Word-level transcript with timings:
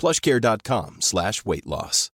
plushcare.com 0.00 0.96
slash 1.00 1.44
weight 1.44 1.66
loss. 1.66 2.10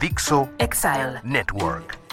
Dixo 0.00 0.50
Exile. 0.58 1.20
Network. 1.24 2.03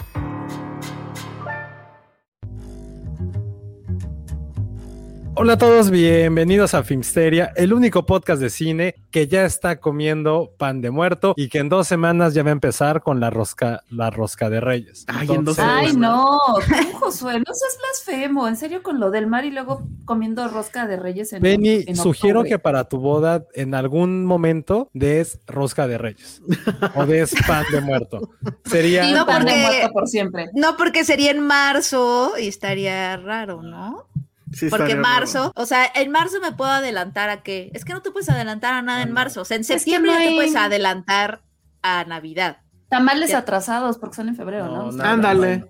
Hola 5.34 5.54
a 5.54 5.58
todos, 5.58 5.90
bienvenidos 5.90 6.74
a 6.74 6.82
Filmsteria, 6.82 7.54
el 7.56 7.72
único 7.72 8.04
podcast 8.04 8.40
de 8.40 8.50
cine 8.50 8.96
que 9.10 9.28
ya 9.28 9.46
está 9.46 9.80
comiendo 9.80 10.52
pan 10.58 10.82
de 10.82 10.90
muerto 10.90 11.32
y 11.38 11.48
que 11.48 11.58
en 11.58 11.70
dos 11.70 11.88
semanas 11.88 12.34
ya 12.34 12.42
va 12.42 12.50
a 12.50 12.52
empezar 12.52 13.02
con 13.02 13.18
la 13.18 13.30
rosca, 13.30 13.82
la 13.88 14.10
rosca 14.10 14.50
de 14.50 14.60
Reyes. 14.60 15.06
Ay, 15.08 15.28
en 15.30 15.44
dos 15.44 15.58
Entonces, 15.58 15.90
semanas. 15.90 15.90
Ay, 15.90 15.96
no, 15.96 16.38
tú, 16.92 16.98
Josué, 16.98 17.38
no 17.38 17.54
seas 17.54 17.78
blasfemo, 17.78 18.46
en 18.46 18.56
serio 18.56 18.82
con 18.82 19.00
lo 19.00 19.10
del 19.10 19.26
mar 19.26 19.46
y 19.46 19.50
luego 19.50 19.82
comiendo 20.04 20.46
rosca 20.48 20.86
de 20.86 20.98
reyes 20.98 21.32
en 21.32 21.42
Benny, 21.42 21.84
en 21.86 21.96
sugiero 21.96 22.44
que 22.44 22.58
para 22.58 22.84
tu 22.84 22.98
boda 22.98 23.46
en 23.54 23.74
algún 23.74 24.26
momento 24.26 24.90
des 24.92 25.40
rosca 25.46 25.86
de 25.86 25.96
Reyes 25.96 26.42
o 26.94 27.06
des 27.06 27.32
pan 27.46 27.64
de 27.72 27.80
muerto. 27.80 28.20
Sería 28.66 29.10
No, 29.10 29.24
pan 29.24 29.46
de 29.46 29.56
muerto 29.56 29.92
por 29.94 30.08
siempre. 30.08 30.50
No, 30.52 30.76
porque 30.76 31.04
sería 31.04 31.30
en 31.30 31.40
marzo 31.40 32.34
y 32.38 32.48
estaría 32.48 33.16
raro, 33.16 33.62
¿no? 33.62 34.08
Sí, 34.52 34.68
Porque 34.68 34.94
marzo, 34.96 35.38
raro. 35.38 35.52
o 35.56 35.66
sea, 35.66 35.86
en 35.94 36.10
marzo 36.10 36.40
me 36.40 36.52
puedo 36.52 36.70
adelantar 36.70 37.30
a 37.30 37.42
qué. 37.42 37.70
Es 37.74 37.84
que 37.84 37.92
no 37.92 38.02
te 38.02 38.10
puedes 38.10 38.28
adelantar 38.28 38.74
a 38.74 38.82
nada 38.82 39.02
en 39.02 39.12
marzo. 39.12 39.40
O 39.42 39.44
sea, 39.44 39.56
en 39.56 39.64
septiembre 39.64 40.12
no 40.12 40.18
te 40.18 40.34
puedes 40.34 40.56
adelantar 40.56 41.42
a 41.82 42.04
Navidad. 42.04 42.58
Tamales 42.88 43.30
Ya. 43.30 43.38
atrasados 43.38 43.98
porque 43.98 44.16
son 44.16 44.28
en 44.28 44.36
febrero, 44.36 44.66
¿no? 44.66 44.86
No, 44.86 44.92
nada, 44.92 45.12
Ándale. 45.12 45.64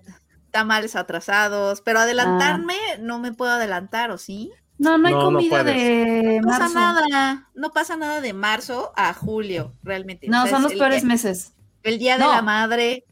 Tamales 0.51 0.95
atrasados, 0.95 1.81
pero 1.81 1.99
adelantarme 1.99 2.75
no 2.99 3.17
me 3.19 3.33
puedo 3.33 3.51
adelantar, 3.53 4.11
¿o 4.11 4.17
sí? 4.17 4.51
No, 4.77 4.97
no 4.97 5.07
hay 5.07 5.13
No, 5.13 5.21
comida 5.23 5.63
de 5.63 6.39
No 6.41 6.47
pasa 6.49 6.59
marzo. 6.69 6.79
nada, 6.79 7.49
no 7.55 7.71
pasa 7.71 7.95
nada 7.95 8.21
de 8.21 8.33
marzo 8.33 8.91
a 8.95 9.13
julio, 9.13 9.71
realmente. 9.83 10.27
No, 10.27 10.43
O 10.43 10.47
sea, 10.47 10.57
son 10.57 10.65
es 10.65 10.71
los 10.71 10.79
peores 10.79 11.03
meses. 11.05 11.53
El 11.83 11.97
día 11.99 12.17
de 12.17 12.25
No. 12.25 12.31
la 12.33 12.41
madre. 12.41 13.05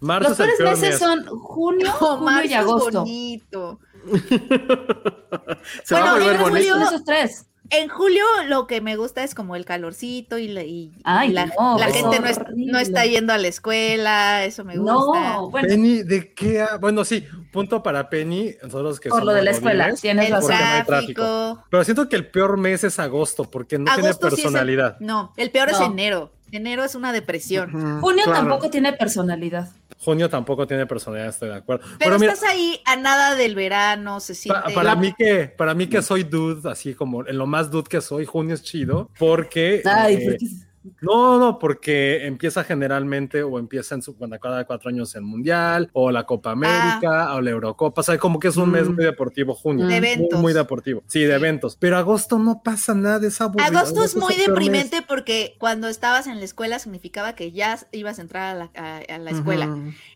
marzo 0.00 0.30
Los 0.30 0.40
es 0.40 0.46
peores 0.46 0.58
peor 0.58 0.70
meses 0.78 0.90
mes. 0.90 0.98
son 0.98 1.38
junio, 1.38 1.90
julio 1.92 2.20
marzo 2.24 2.44
y 2.48 2.52
es 2.52 2.58
agosto. 2.58 3.00
bonito. 3.00 3.80
Se 5.84 5.94
va 5.94 6.00
a 6.00 6.12
Bueno, 6.12 6.12
volver 6.14 6.36
en 6.36 6.42
bonito. 6.42 6.72
julio- 6.74 6.86
esos 6.88 7.04
tres. 7.04 7.46
En 7.72 7.88
julio 7.88 8.24
lo 8.48 8.66
que 8.66 8.80
me 8.80 8.96
gusta 8.96 9.22
es 9.22 9.32
como 9.32 9.54
el 9.54 9.64
calorcito 9.64 10.38
y 10.38 10.48
la, 10.48 10.64
y- 10.64 10.86
y 10.86 10.92
Ay, 11.04 11.30
la, 11.30 11.46
no, 11.56 11.78
la 11.78 11.86
gente 11.92 12.18
no, 12.18 12.26
es- 12.26 12.40
no 12.56 12.78
está 12.80 13.06
yendo 13.06 13.32
a 13.32 13.38
la 13.38 13.46
escuela, 13.46 14.44
eso 14.44 14.64
me 14.64 14.76
gusta. 14.76 14.92
No, 14.92 15.50
bueno, 15.50 15.68
Penny, 15.68 16.02
¿de 16.02 16.34
qué? 16.34 16.62
ha- 16.62 16.78
Bueno, 16.78 17.04
sí, 17.04 17.24
punto 17.52 17.80
para 17.80 18.10
Penny, 18.10 18.56
nosotros 18.64 18.98
que 18.98 19.08
por 19.08 19.24
lo 19.24 19.32
de 19.32 19.42
la 19.42 19.52
escuela, 19.52 19.84
godines, 19.84 20.00
tienes 20.00 20.26
el 20.26 20.32
razón. 20.32 20.52
hay 20.52 20.82
tráfico. 20.82 21.64
Pero 21.70 21.84
siento 21.84 22.08
que 22.08 22.16
el 22.16 22.26
peor 22.28 22.56
mes 22.56 22.82
es 22.82 22.98
agosto, 22.98 23.44
porque 23.48 23.78
no 23.78 23.88
Agosto 23.88 24.00
sí 24.00 24.02
tiene 24.02 24.10
es 24.10 24.16
el- 24.38 24.42
personalidad. 24.42 24.96
no, 24.98 25.32
el 25.36 25.50
peor 25.52 25.68
es 25.70 25.78
enero. 25.80 26.32
Enero 26.52 26.84
es 26.84 26.94
una 26.94 27.12
depresión. 27.12 28.00
Junio 28.00 28.24
claro. 28.24 28.40
tampoco 28.40 28.70
tiene 28.70 28.92
personalidad. 28.92 29.70
Junio 29.98 30.30
tampoco 30.30 30.66
tiene 30.66 30.86
personalidad, 30.86 31.28
estoy 31.28 31.50
de 31.50 31.56
acuerdo. 31.56 31.84
Pero, 31.98 32.18
mira, 32.18 32.32
estás 32.32 32.48
ahí 32.48 32.80
a 32.86 32.96
nada 32.96 33.34
del 33.34 33.54
verano, 33.54 34.18
se 34.20 34.34
siente. 34.34 34.72
para 34.74 34.96
mí 34.96 35.12
que, 35.16 35.46
para 35.46 35.74
mí 35.74 35.88
que 35.88 36.00
soy 36.00 36.24
dude, 36.24 36.70
así 36.70 36.94
como 36.94 37.26
en 37.26 37.36
lo 37.36 37.46
más 37.46 37.70
dude 37.70 37.88
que 37.88 38.00
soy, 38.00 38.24
junio 38.24 38.54
es 38.54 38.62
chido, 38.62 39.10
porque 39.18 39.82
Ay, 39.84 40.14
eh, 40.14 40.20
porque- 40.24 40.69
no, 41.02 41.38
no, 41.38 41.58
porque 41.58 42.26
empieza 42.26 42.64
generalmente 42.64 43.42
o 43.42 43.58
empieza 43.58 43.94
en 43.94 44.02
su 44.02 44.16
cuando 44.16 44.38
cada 44.40 44.64
cuatro 44.64 44.88
años 44.90 45.14
el 45.14 45.22
mundial, 45.22 45.90
o 45.92 46.10
la 46.10 46.24
Copa 46.24 46.52
América, 46.52 47.34
o 47.34 47.40
la 47.40 47.50
Eurocopa, 47.50 48.00
o 48.00 48.04
sea, 48.04 48.16
como 48.18 48.38
que 48.38 48.48
es 48.48 48.56
un 48.56 48.70
mes 48.70 48.88
Mm. 48.88 48.94
muy 48.94 49.04
deportivo, 49.04 49.54
junio. 49.54 49.86
De 49.86 50.00
Muy, 50.00 50.08
eventos. 50.08 50.40
Muy, 50.40 50.52
deportivo. 50.52 51.02
Sí, 51.06 51.20
de 51.24 51.34
eventos. 51.34 51.76
Pero 51.76 51.96
agosto 51.98 52.38
no 52.38 52.62
pasa 52.62 52.94
nada, 52.94 53.26
es 53.26 53.40
aburrido. 53.40 53.78
Agosto 53.78 54.02
es 54.04 54.16
muy 54.16 54.34
mes. 54.36 54.46
deprimente 54.46 55.02
porque 55.06 55.54
cuando 55.58 55.88
estabas 55.88 56.26
en 56.26 56.38
la 56.38 56.44
escuela 56.44 56.78
significaba 56.78 57.34
que 57.34 57.52
ya 57.52 57.78
ibas 57.92 58.18
a 58.18 58.22
entrar 58.22 58.56
a 58.56 58.58
la, 58.58 58.70
a- 58.74 59.14
a 59.14 59.18
la 59.18 59.30
escuela. 59.30 59.68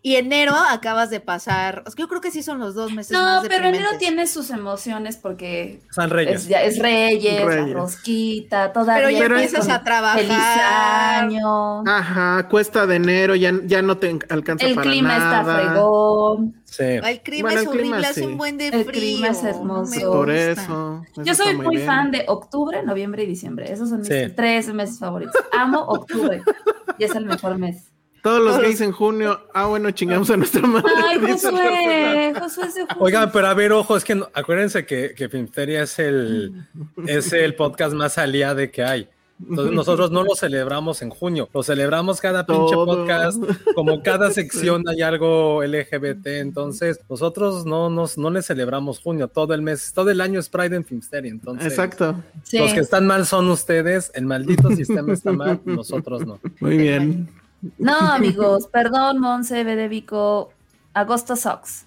Y 0.02 0.16
enero 0.16 0.54
acabas 0.70 1.10
de 1.10 1.20
pasar. 1.20 1.82
o 1.86 1.90
sea, 1.90 1.96
Yo 1.98 2.08
creo 2.08 2.20
que 2.20 2.30
sí 2.30 2.42
son 2.42 2.58
los 2.58 2.74
dos 2.74 2.92
meses 2.92 3.12
No, 3.12 3.22
más 3.22 3.46
pero 3.48 3.66
enero 3.68 3.88
tiene 3.98 4.26
sus 4.26 4.50
emociones 4.50 5.16
porque 5.16 5.80
San 5.90 6.10
Reyes. 6.10 6.42
es, 6.42 6.48
ya- 6.48 6.62
es 6.62 6.78
Reyes, 6.78 7.44
Reyes. 7.44 7.68
la 7.68 7.74
rosquita, 7.74 8.72
todavía. 8.72 9.18
Pero 9.18 9.36
ya 9.36 9.42
empiezas 9.44 9.68
a 9.68 9.84
trabajar. 9.84 10.20
Feliz 10.20 10.36
año. 10.60 11.80
Ajá, 11.86 12.48
cuesta 12.48 12.86
de 12.86 12.96
enero, 12.96 13.34
ya, 13.34 13.52
ya 13.64 13.82
no 13.82 13.96
te 13.98 14.18
alcanza 14.28 14.66
el 14.66 14.74
para 14.74 14.90
clima 14.90 15.18
nada. 15.18 15.40
está 15.40 15.68
fregón. 15.70 16.54
Sí. 16.64 16.82
El 16.84 17.20
clima 17.20 17.48
Bueno, 17.50 17.60
es 17.60 17.66
el 17.66 17.72
clima 17.72 17.96
horrible, 17.96 18.04
sí. 18.14 18.20
hace 18.20 18.26
un 18.26 18.36
buen 18.38 18.58
de 18.58 18.68
El 18.68 18.84
frío. 18.84 18.92
clima 19.00 19.28
es 19.28 19.44
hermoso. 19.44 20.12
Por 20.12 20.30
eso. 20.30 21.02
eso 21.12 21.22
Yo 21.22 21.34
soy 21.34 21.54
muy 21.56 21.76
bien. 21.76 21.86
fan 21.86 22.10
de 22.10 22.24
octubre, 22.28 22.82
noviembre 22.82 23.22
y 23.22 23.26
diciembre. 23.26 23.72
Esos 23.72 23.88
son 23.90 23.98
mis 24.00 24.08
Sí. 24.08 24.32
tres 24.34 24.72
meses 24.74 24.98
favoritos. 24.98 25.34
Amo 25.52 25.80
octubre. 25.80 26.42
y 26.98 27.04
es 27.04 27.14
el 27.14 27.26
mejor 27.26 27.58
mes. 27.58 27.90
Todos 28.22 28.40
los 28.42 28.58
gays 28.58 28.80
en 28.80 28.90
junio. 28.92 29.38
Ah, 29.52 29.66
bueno, 29.66 29.90
chingamos 29.90 30.30
a 30.30 30.36
nuestra 30.38 30.62
madre. 30.62 30.90
Ay, 31.06 31.18
Josué, 31.20 32.32
Josué 32.40 32.64
es 32.68 32.74
de 32.74 32.80
junio. 32.82 32.96
Oigan, 33.00 33.30
pero 33.30 33.48
a 33.48 33.52
ver, 33.54 33.70
ojo, 33.72 33.96
es 33.98 34.04
que 34.04 34.14
no- 34.14 34.28
acuérdense 34.32 34.86
que, 34.86 35.14
que 35.14 35.28
Filmsteria 35.28 35.82
es 35.82 35.98
el, 35.98 36.66
es 37.06 37.32
el 37.34 37.54
podcast 37.54 37.92
más 37.94 38.16
aliade 38.16 38.70
que 38.70 38.82
hay. 38.82 39.08
Entonces 39.40 39.74
nosotros 39.74 40.10
no 40.12 40.22
lo 40.22 40.36
celebramos 40.36 41.02
en 41.02 41.10
junio, 41.10 41.48
lo 41.52 41.62
celebramos 41.64 42.20
cada 42.20 42.46
pinche 42.46 42.72
Todo. 42.72 42.86
podcast, 42.86 43.42
como 43.74 44.00
cada 44.02 44.30
sección 44.30 44.84
hay 44.88 45.02
algo 45.02 45.62
LGBT, 45.64 46.26
entonces 46.38 47.00
nosotros 47.10 47.66
no 47.66 47.90
nos 47.90 48.16
no 48.16 48.30
le 48.30 48.42
celebramos 48.42 49.00
junio, 49.00 49.26
todo 49.26 49.52
el 49.54 49.60
mes, 49.60 49.92
todo 49.92 50.10
el 50.10 50.20
año 50.20 50.38
es 50.38 50.48
Pride 50.48 50.76
en 50.76 50.84
Filmsteria, 50.84 51.32
entonces 51.32 51.66
Exacto. 51.66 52.22
Sí. 52.44 52.58
los 52.58 52.72
que 52.72 52.80
están 52.80 53.06
mal 53.08 53.26
son 53.26 53.50
ustedes, 53.50 54.12
el 54.14 54.24
maldito 54.24 54.68
sistema 54.76 55.12
está 55.12 55.32
mal, 55.32 55.60
nosotros 55.64 56.24
no. 56.24 56.38
Muy 56.60 56.76
bien. 56.76 57.28
No, 57.78 57.98
amigos, 57.98 58.68
perdón, 58.68 59.20
Monse, 59.20 59.64
Bedevico. 59.64 60.52
Agosto 60.92 61.34
sucks. 61.34 61.86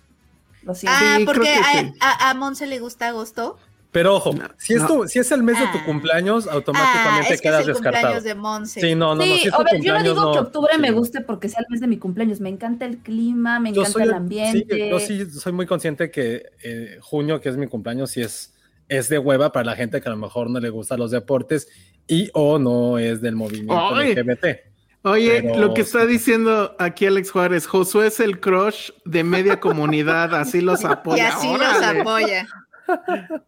Lo 0.63 0.75
siento. 0.75 0.99
Ah, 0.99 1.17
porque 1.23 1.53
a, 1.53 1.79
sí. 1.79 1.93
a, 2.01 2.29
a 2.29 2.33
Monse 2.33 2.67
le 2.67 2.79
gusta 2.79 3.07
agosto. 3.07 3.57
Pero 3.91 4.15
ojo, 4.15 4.35
si, 4.57 4.73
es 4.73 4.81
no. 4.81 4.87
tu- 4.87 5.07
si 5.07 5.17
es 5.19 5.31
el 5.31 5.41
mes 5.43 5.57
de 5.59 5.65
tu 5.67 5.77
Ah. 5.79 5.85
cumpleaños, 5.85 6.45
Ah, 6.47 6.53
automáticamente 6.53 7.33
es 7.33 7.41
que 7.41 7.47
quedas 7.47 7.61
es 7.61 7.67
el 7.67 7.73
descartado. 7.73 8.03
cumpleaños 8.13 8.23
de 8.25 8.35
Monse. 8.35 8.81
Sí, 8.81 8.95
no, 8.95 9.15
no, 9.15 9.15
no. 9.15 9.23
sí, 9.23 9.39
si 9.39 9.47
es 9.47 9.53
tu 9.53 9.61
a 9.61 9.63
ver, 9.63 9.81
yo 9.81 9.93
no 9.93 10.03
digo 10.03 10.15
que 10.31 10.37
no. 10.37 10.41
octubre 10.43 10.71
Sí. 10.75 10.81
me 10.81 10.91
guste 10.91 11.21
porque 11.21 11.49
sea 11.49 11.61
el 11.61 11.65
mes 11.69 11.81
de 11.81 11.87
mi 11.87 11.97
cumpleaños. 11.97 12.39
Me 12.41 12.49
encanta 12.49 12.85
el 12.85 12.97
clima, 12.99 13.59
me 13.59 13.71
Yo 13.71 13.81
encanta 13.81 13.93
soy, 13.93 14.03
el 14.03 14.09
sí, 14.09 14.15
ambiente. 14.15 14.89
yo 14.89 14.99
sí 14.99 15.29
soy 15.31 15.53
muy 15.53 15.65
consciente 15.65 16.11
que 16.11 16.43
eh, 16.63 16.97
junio, 17.01 17.39
que 17.41 17.49
es 17.49 17.57
mi 17.57 17.67
cumpleaños, 17.67 18.11
sí 18.11 18.21
es, 18.21 18.53
es 18.89 19.09
de 19.09 19.17
hueva 19.19 19.51
para 19.51 19.65
la 19.65 19.75
gente 19.75 19.99
que 20.01 20.07
a 20.09 20.11
lo 20.11 20.17
mejor 20.17 20.49
no 20.49 20.59
le 20.59 20.69
gustan 20.69 20.99
los 20.99 21.11
deportes 21.11 21.67
y 22.07 22.29
o 22.33 22.59
no 22.59 22.99
es 22.99 23.21
del 23.21 23.35
movimiento 23.35 23.95
Ay. 23.95 24.11
LGBT. 24.13 24.59
Oye, 25.03 25.41
Pero- 25.43 25.59
lo 25.59 25.73
que 25.73 25.81
está 25.81 26.05
diciendo 26.05 26.75
aquí 26.79 27.05
Alex 27.05 27.31
Juárez, 27.31 27.65
Josué 27.67 28.07
es 28.07 28.19
el 28.19 28.39
crush 28.41 28.89
de 29.05 29.23
media 29.23 29.59
comunidad, 29.61 30.35
así 30.35 30.59
los 30.59 30.81
Y 30.83 30.85
apoya. 30.85 31.29
así 31.29 31.47
los 31.51 31.81
apoya. 31.81 32.47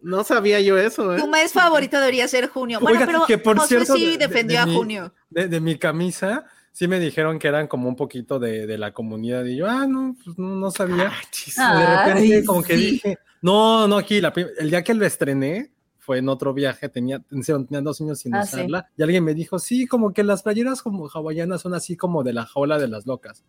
No 0.01 0.23
sabía 0.23 0.59
yo 0.61 0.77
eso, 0.77 1.15
¿eh? 1.15 1.19
Tu 1.19 1.27
mes 1.27 1.51
favorito 1.53 1.99
debería 1.99 2.27
ser 2.27 2.47
junio. 2.47 2.79
Bueno, 2.79 2.97
Oiga, 2.99 3.05
pero 3.05 3.25
que 3.25 3.37
por 3.37 3.59
cierto, 3.61 3.95
sí 3.95 4.05
de- 4.05 4.11
de- 4.11 4.17
defendió 4.27 4.57
de 4.57 4.63
a 4.63 4.65
mi- 4.65 4.75
junio. 4.75 5.13
De, 5.29 5.47
de 5.47 5.59
mi 5.59 5.77
camisa, 5.77 6.45
sí 6.71 6.87
me 6.87 6.99
dijeron 6.99 7.39
que 7.39 7.47
eran 7.47 7.67
como 7.67 7.87
un 7.89 7.95
poquito 7.95 8.39
de, 8.39 8.65
de 8.67 8.77
la 8.77 8.93
comunidad 8.93 9.45
y 9.45 9.55
yo, 9.57 9.67
ah, 9.69 9.85
no, 9.87 10.15
pues 10.23 10.37
no, 10.37 10.55
no 10.55 10.71
sabía. 10.71 11.09
Ah, 11.11 11.21
chis. 11.31 11.55
de 11.57 11.85
repente 11.97 12.35
Ay, 12.37 12.45
como 12.45 12.63
que 12.63 12.75
sí. 12.77 12.91
dije, 12.91 13.17
no, 13.41 13.87
no, 13.87 13.97
aquí, 13.97 14.19
la 14.21 14.33
el 14.57 14.69
día 14.69 14.83
que 14.83 14.93
lo 14.93 15.05
estrené 15.05 15.71
fue 15.97 16.17
en 16.17 16.27
otro 16.29 16.53
viaje, 16.53 16.89
tenía, 16.89 17.19
tenía 17.29 17.81
dos 17.81 18.01
años 18.01 18.19
sin 18.19 18.33
Ah, 18.35 18.43
sí. 18.45 18.55
usarla, 18.55 18.89
y 18.97 19.03
alguien 19.03 19.23
me 19.23 19.33
dijo, 19.35 19.59
sí, 19.59 19.85
como 19.85 20.11
que 20.11 20.23
las 20.23 20.41
playeras 20.43 20.81
como 20.81 21.07
hawaianas 21.07 21.61
son 21.61 21.73
así 21.75 21.95
como 21.95 22.23
de 22.23 22.33
la 22.33 22.45
jaula 22.47 22.79
de 22.79 22.87
las 22.87 23.05
locas. 23.05 23.43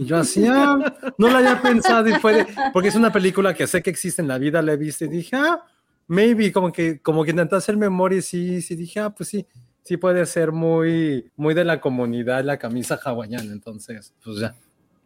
Y 0.00 0.04
yo 0.04 0.16
así, 0.16 0.46
ah, 0.46 0.78
no 1.18 1.28
lo 1.28 1.38
había 1.38 1.60
pensado 1.60 2.06
y 2.08 2.12
fue 2.14 2.32
de- 2.34 2.46
porque 2.72 2.86
es 2.88 2.94
una 2.94 3.10
película 3.12 3.52
que 3.52 3.66
sé 3.66 3.82
que 3.82 3.90
existe 3.90 4.22
en 4.22 4.28
la 4.28 4.38
vida, 4.38 4.62
la 4.62 4.74
he 4.74 4.76
visto 4.76 5.04
y 5.04 5.08
dije, 5.08 5.34
ah, 5.34 5.60
maybe, 6.06 6.52
como 6.52 6.70
que, 6.72 7.00
como 7.00 7.24
que 7.24 7.32
intenté 7.32 7.56
hacer 7.56 7.76
memoria 7.76 8.18
y 8.20 8.22
sí, 8.22 8.62
sí, 8.62 8.76
dije, 8.76 9.00
ah, 9.00 9.10
pues 9.10 9.28
sí, 9.28 9.44
sí 9.82 9.96
puede 9.96 10.24
ser 10.26 10.52
muy, 10.52 11.28
muy 11.34 11.52
de 11.52 11.64
la 11.64 11.80
comunidad 11.80 12.44
la 12.44 12.58
camisa 12.58 12.96
hawaiana, 13.04 13.52
entonces, 13.52 14.14
pues 14.22 14.38
ya. 14.38 14.54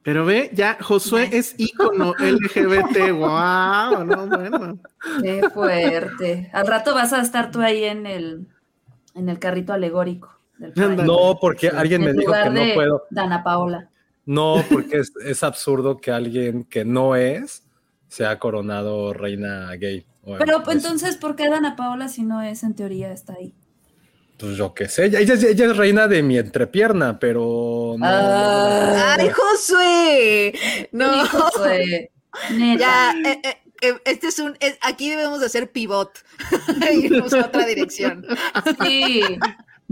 Pero 0.02 0.26
ve, 0.26 0.50
ya 0.52 0.76
Josué 0.78 1.30
es 1.32 1.54
ícono 1.56 2.12
LGBT. 2.18 3.12
Wow, 3.12 4.04
no, 4.04 4.26
bueno. 4.26 4.78
Qué 5.22 5.48
fuerte. 5.54 6.50
Al 6.52 6.66
rato 6.66 6.92
vas 6.94 7.14
a 7.14 7.22
estar 7.22 7.50
tú 7.50 7.60
ahí 7.62 7.84
en 7.84 8.04
el, 8.04 8.46
en 9.14 9.30
el 9.30 9.38
carrito 9.38 9.72
alegórico. 9.72 10.38
Del. 10.58 11.06
No, 11.06 11.38
porque 11.40 11.68
alguien 11.68 12.02
me 12.02 12.12
dijo 12.12 12.20
que 12.32 12.38
lugar 12.38 12.52
no 12.52 12.60
de 12.60 12.74
puedo. 12.74 13.04
Dana 13.10 13.42
Paola. 13.42 13.88
No, 14.24 14.64
porque 14.70 14.98
es, 14.98 15.12
es 15.24 15.42
absurdo 15.42 15.98
que 16.00 16.10
alguien 16.12 16.64
que 16.64 16.84
no 16.84 17.16
es 17.16 17.64
sea 18.08 18.38
coronado 18.38 19.12
reina 19.12 19.70
gay. 19.76 20.06
Pero 20.38 20.62
pues, 20.62 20.76
entonces, 20.76 21.16
¿por 21.16 21.34
qué 21.34 21.48
Dana 21.48 21.74
Paola 21.76 22.08
si 22.08 22.22
no 22.22 22.42
es 22.42 22.62
en 22.62 22.74
teoría 22.74 23.10
está 23.12 23.34
ahí? 23.34 23.54
Pues 24.38 24.56
yo 24.56 24.74
qué 24.74 24.88
sé, 24.88 25.06
ella, 25.06 25.20
ella 25.20 25.34
es- 25.34 25.44
ella 25.44 25.66
es 25.66 25.76
reina 25.76 26.08
de 26.08 26.22
mi 26.22 26.36
entrepierna, 26.38 27.18
pero 27.18 27.94
no. 27.98 28.04
Ah. 28.06 29.16
¡Ay, 29.18 29.28
Josué! 29.30 30.88
No, 30.92 31.12
neta. 32.56 32.78
ya, 32.78 33.14
eh, 33.24 33.40
eh, 33.44 33.56
eh, 33.82 33.94
este 34.04 34.28
es 34.28 34.38
un, 34.38 34.56
es- 34.60 34.78
aquí 34.82 35.10
debemos 35.10 35.40
de 35.40 35.46
hacer 35.46 35.70
pivot, 35.70 36.10
irnos 36.92 37.32
a 37.34 37.46
otra 37.46 37.64
dirección. 37.66 38.24
Sí. 38.84 39.22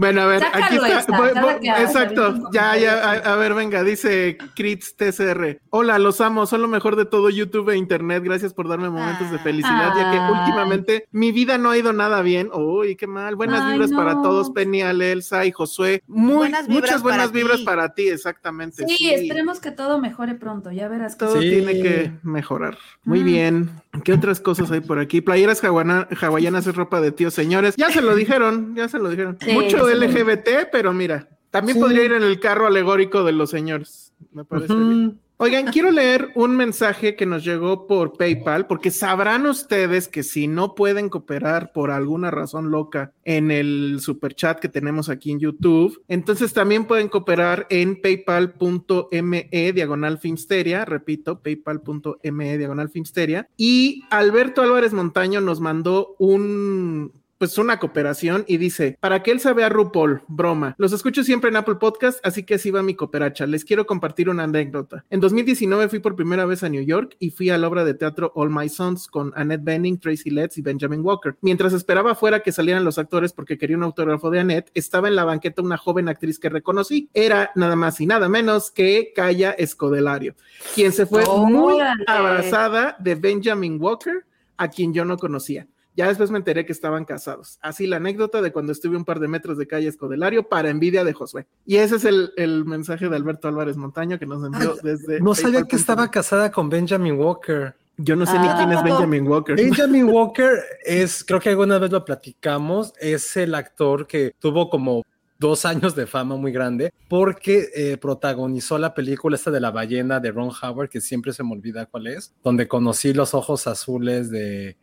Bueno, 0.01 0.21
a 0.21 0.25
ver, 0.25 0.39
Sácalo, 0.39 0.65
aquí 0.65 0.75
está. 0.77 0.99
esta, 0.99 1.15
voy- 1.15 1.29
voy- 1.39 1.69
exacto, 1.79 2.49
ya, 2.51 2.75
ya, 2.75 2.93
a, 3.07 3.11
a 3.33 3.35
ver, 3.35 3.53
venga, 3.53 3.83
dice 3.83 4.35
Crits 4.55 4.95
TCR. 4.95 5.59
Hola, 5.69 5.99
los 5.99 6.19
amo, 6.21 6.47
son 6.47 6.63
lo 6.63 6.67
mejor 6.67 6.95
de 6.95 7.05
todo 7.05 7.29
YouTube 7.29 7.69
e 7.69 7.77
Internet. 7.77 8.23
Gracias 8.23 8.51
por 8.51 8.67
darme 8.67 8.89
momentos 8.89 9.29
de 9.29 9.37
Ah. 9.37 9.43
felicidad, 9.43 9.93
ya 9.95 10.09
que 10.11 10.17
Ay. 10.17 10.31
últimamente 10.39 11.05
mi 11.11 11.31
vida 11.31 11.59
no 11.59 11.69
ha 11.69 11.77
ido 11.77 11.93
nada 11.93 12.23
bien. 12.23 12.49
Uy, 12.51 12.95
qué 12.95 13.05
mal. 13.05 13.35
Buenas 13.35 13.61
Ay, 13.61 13.73
vibras 13.73 13.91
para 13.91 14.13
todos, 14.23 14.49
Penny, 14.49 14.81
Ale, 14.81 15.11
Elsa 15.11 15.45
y 15.45 15.51
Josué. 15.51 16.01
Muy, 16.07 16.33
Buenas 16.37 16.67
muchas 16.67 17.03
buenas 17.03 17.27
para 17.27 17.37
vibras 17.39 17.57
ti. 17.59 17.63
para 17.65 17.93
ti, 17.93 18.07
exactamente. 18.07 18.87
Sí, 18.87 19.11
esperemos 19.13 19.59
que 19.59 19.69
todo 19.69 19.99
mejore 19.99 20.33
pronto. 20.33 20.71
Ya 20.71 20.87
verás 20.87 21.13
que 21.15 21.25
Todo 21.25 21.39
Sí. 21.39 21.47
tiene 21.47 21.73
que 21.79 22.11
mejorar. 22.23 22.75
Muy 23.03 23.19
Mm. 23.19 23.25
bien. 23.25 23.69
¿Qué 24.03 24.13
otras 24.13 24.39
cosas 24.39 24.71
hay 24.71 24.79
por 24.79 24.99
aquí? 24.99 25.21
Playeras 25.21 25.61
hawaiana- 25.63 26.07
hawaianas 26.21 26.65
es 26.65 26.75
ropa 26.75 27.01
de 27.01 27.11
tíos 27.11 27.33
señores. 27.33 27.75
Ya 27.77 27.89
se 27.91 28.01
lo 28.01 28.15
dijeron, 28.15 28.73
ya 28.75 28.87
se 28.87 28.97
lo 28.99 29.09
dijeron. 29.09 29.37
Sí, 29.41 29.51
Mucho 29.51 29.85
sí. 29.87 29.93
LGBT, 29.95 30.67
pero 30.71 30.93
mira, 30.93 31.27
también 31.49 31.75
Sí. 31.77 31.81
podría 31.81 32.05
ir 32.05 32.13
en 32.13 32.23
el 32.23 32.39
carro 32.39 32.67
alegórico 32.67 33.23
de 33.23 33.33
los 33.33 33.49
señores. 33.49 34.13
Me 34.33 34.45
parece 34.45 34.73
bien. 34.73 35.19
Oigan, 35.43 35.71
quiero 35.71 35.89
leer 35.89 36.29
un 36.35 36.55
mensaje 36.55 37.15
que 37.15 37.25
nos 37.25 37.43
llegó 37.43 37.87
por 37.87 38.13
PayPal, 38.13 38.67
porque 38.67 38.91
sabrán 38.91 39.47
ustedes 39.47 40.07
que 40.07 40.21
si 40.21 40.47
no 40.47 40.75
pueden 40.75 41.09
cooperar 41.09 41.71
por 41.73 41.89
alguna 41.89 42.29
razón 42.29 42.69
loca 42.69 43.11
en 43.23 43.49
el 43.49 43.97
super 44.01 44.35
chat 44.35 44.59
que 44.59 44.69
tenemos 44.69 45.09
aquí 45.09 45.31
en 45.31 45.39
YouTube, 45.39 45.99
entonces 46.07 46.53
también 46.53 46.85
pueden 46.85 47.07
cooperar 47.07 47.65
en 47.71 47.99
paypal.me 47.99 49.71
diagonal 49.73 50.19
filmsteria, 50.19 50.85
repito, 50.85 51.39
paypal.me 51.39 52.57
diagonal 52.59 52.89
filmsteria. 52.89 53.49
Y 53.57 54.03
Alberto 54.11 54.61
Álvarez 54.61 54.93
Montaño 54.93 55.41
nos 55.41 55.59
mandó 55.59 56.15
un 56.19 57.13
pues 57.41 57.57
una 57.57 57.79
cooperación 57.79 58.45
y 58.47 58.57
dice, 58.57 58.99
para 58.99 59.23
que 59.23 59.31
él 59.31 59.39
sabe 59.39 59.63
a 59.63 59.69
RuPaul, 59.69 60.21
broma, 60.27 60.75
los 60.77 60.93
escucho 60.93 61.23
siempre 61.23 61.49
en 61.49 61.55
Apple 61.55 61.77
Podcast, 61.77 62.23
así 62.23 62.43
que 62.43 62.53
así 62.53 62.69
va 62.69 62.83
mi 62.83 62.93
cooperacha. 62.93 63.47
Les 63.47 63.65
quiero 63.65 63.87
compartir 63.87 64.29
una 64.29 64.43
anécdota. 64.43 65.05
En 65.09 65.21
2019 65.21 65.89
fui 65.89 65.97
por 65.97 66.15
primera 66.15 66.45
vez 66.45 66.61
a 66.61 66.69
New 66.69 66.83
York 66.83 67.15
y 67.17 67.31
fui 67.31 67.49
a 67.49 67.57
la 67.57 67.67
obra 67.67 67.83
de 67.83 67.95
teatro 67.95 68.31
All 68.35 68.51
My 68.51 68.69
Sons 68.69 69.07
con 69.07 69.33
Annette 69.35 69.63
Bening, 69.63 69.99
Tracy 69.99 70.29
Letts 70.29 70.59
y 70.59 70.61
Benjamin 70.61 71.03
Walker. 71.03 71.35
Mientras 71.41 71.73
esperaba 71.73 72.11
afuera 72.11 72.41
que 72.41 72.51
salieran 72.51 72.83
los 72.83 72.99
actores 72.99 73.33
porque 73.33 73.57
quería 73.57 73.75
un 73.75 73.85
autógrafo 73.85 74.29
de 74.29 74.41
Annette, 74.41 74.69
estaba 74.75 75.07
en 75.07 75.15
la 75.15 75.25
banqueta 75.25 75.63
una 75.63 75.77
joven 75.77 76.09
actriz 76.09 76.37
que 76.37 76.49
reconocí. 76.49 77.09
Era 77.11 77.49
nada 77.55 77.75
más 77.75 77.99
y 78.01 78.05
nada 78.05 78.29
menos 78.29 78.69
que 78.69 79.13
Kaya 79.15 79.49
Escodelario, 79.49 80.35
quien 80.75 80.91
se 80.91 81.07
fue 81.07 81.25
muy 81.25 81.79
abrazada 82.05 82.95
de 82.99 83.15
Benjamin 83.15 83.81
Walker, 83.81 84.25
a 84.57 84.67
quien 84.67 84.93
yo 84.93 85.05
no 85.05 85.17
conocía. 85.17 85.67
Ya 85.95 86.07
después 86.07 86.31
me 86.31 86.37
enteré 86.37 86.65
que 86.65 86.71
estaban 86.71 87.03
casados. 87.05 87.59
Así 87.61 87.85
la 87.85 87.97
anécdota 87.97 88.41
de 88.41 88.51
cuando 88.51 88.71
estuve 88.71 88.95
un 88.95 89.03
par 89.05 89.19
de 89.19 89.27
metros 89.27 89.57
de 89.57 89.67
calle 89.67 89.87
Escodelario 89.87 90.47
para 90.47 90.69
envidia 90.69 91.03
de 91.03 91.13
Josué. 91.13 91.47
Y 91.65 91.75
ese 91.77 91.97
es 91.97 92.05
el, 92.05 92.31
el 92.37 92.63
mensaje 92.65 93.09
de 93.09 93.15
Alberto 93.15 93.47
Álvarez 93.47 93.75
Montaño 93.77 94.17
que 94.17 94.25
nos 94.25 94.43
envió 94.45 94.75
desde. 94.81 95.19
No 95.19 95.35
sabía 95.35 95.63
que 95.63 95.75
estaba 95.75 96.09
casada 96.09 96.49
con 96.51 96.69
Benjamin 96.69 97.19
Walker. 97.19 97.75
Yo 97.97 98.15
no 98.15 98.25
sé 98.25 98.39
ni 98.39 98.47
Ah. 98.47 98.55
quién 98.57 98.71
es. 98.71 98.83
Benjamin 98.83 99.27
Walker. 99.27 99.55
Benjamin 99.55 100.05
Walker 100.09 100.59
es, 100.83 101.23
creo 101.25 101.39
que 101.39 101.49
alguna 101.49 101.77
vez 101.77 101.91
lo 101.91 102.03
platicamos, 102.05 102.93
es 102.99 103.35
el 103.37 103.53
actor 103.53 104.07
que 104.07 104.33
tuvo 104.39 104.69
como 104.69 105.03
dos 105.37 105.65
años 105.65 105.95
de 105.95 106.05
fama 106.07 106.35
muy 106.35 106.51
grande 106.51 106.93
porque 107.09 107.67
eh, 107.75 107.97
protagonizó 107.97 108.77
la 108.77 108.93
película 108.93 109.35
esta 109.35 109.49
de 109.51 109.59
la 109.59 109.71
ballena 109.71 110.19
de 110.19 110.31
Ron 110.31 110.51
Howard, 110.61 110.87
que 110.89 111.01
siempre 111.01 111.33
se 111.33 111.43
me 111.43 111.51
olvida 111.51 111.85
cuál 111.87 112.07
es, 112.07 112.33
donde 112.43 112.67
conocí 112.67 113.11
los 113.13 113.33
ojos 113.33 113.65
azules 113.67 114.29
de, 114.31 114.77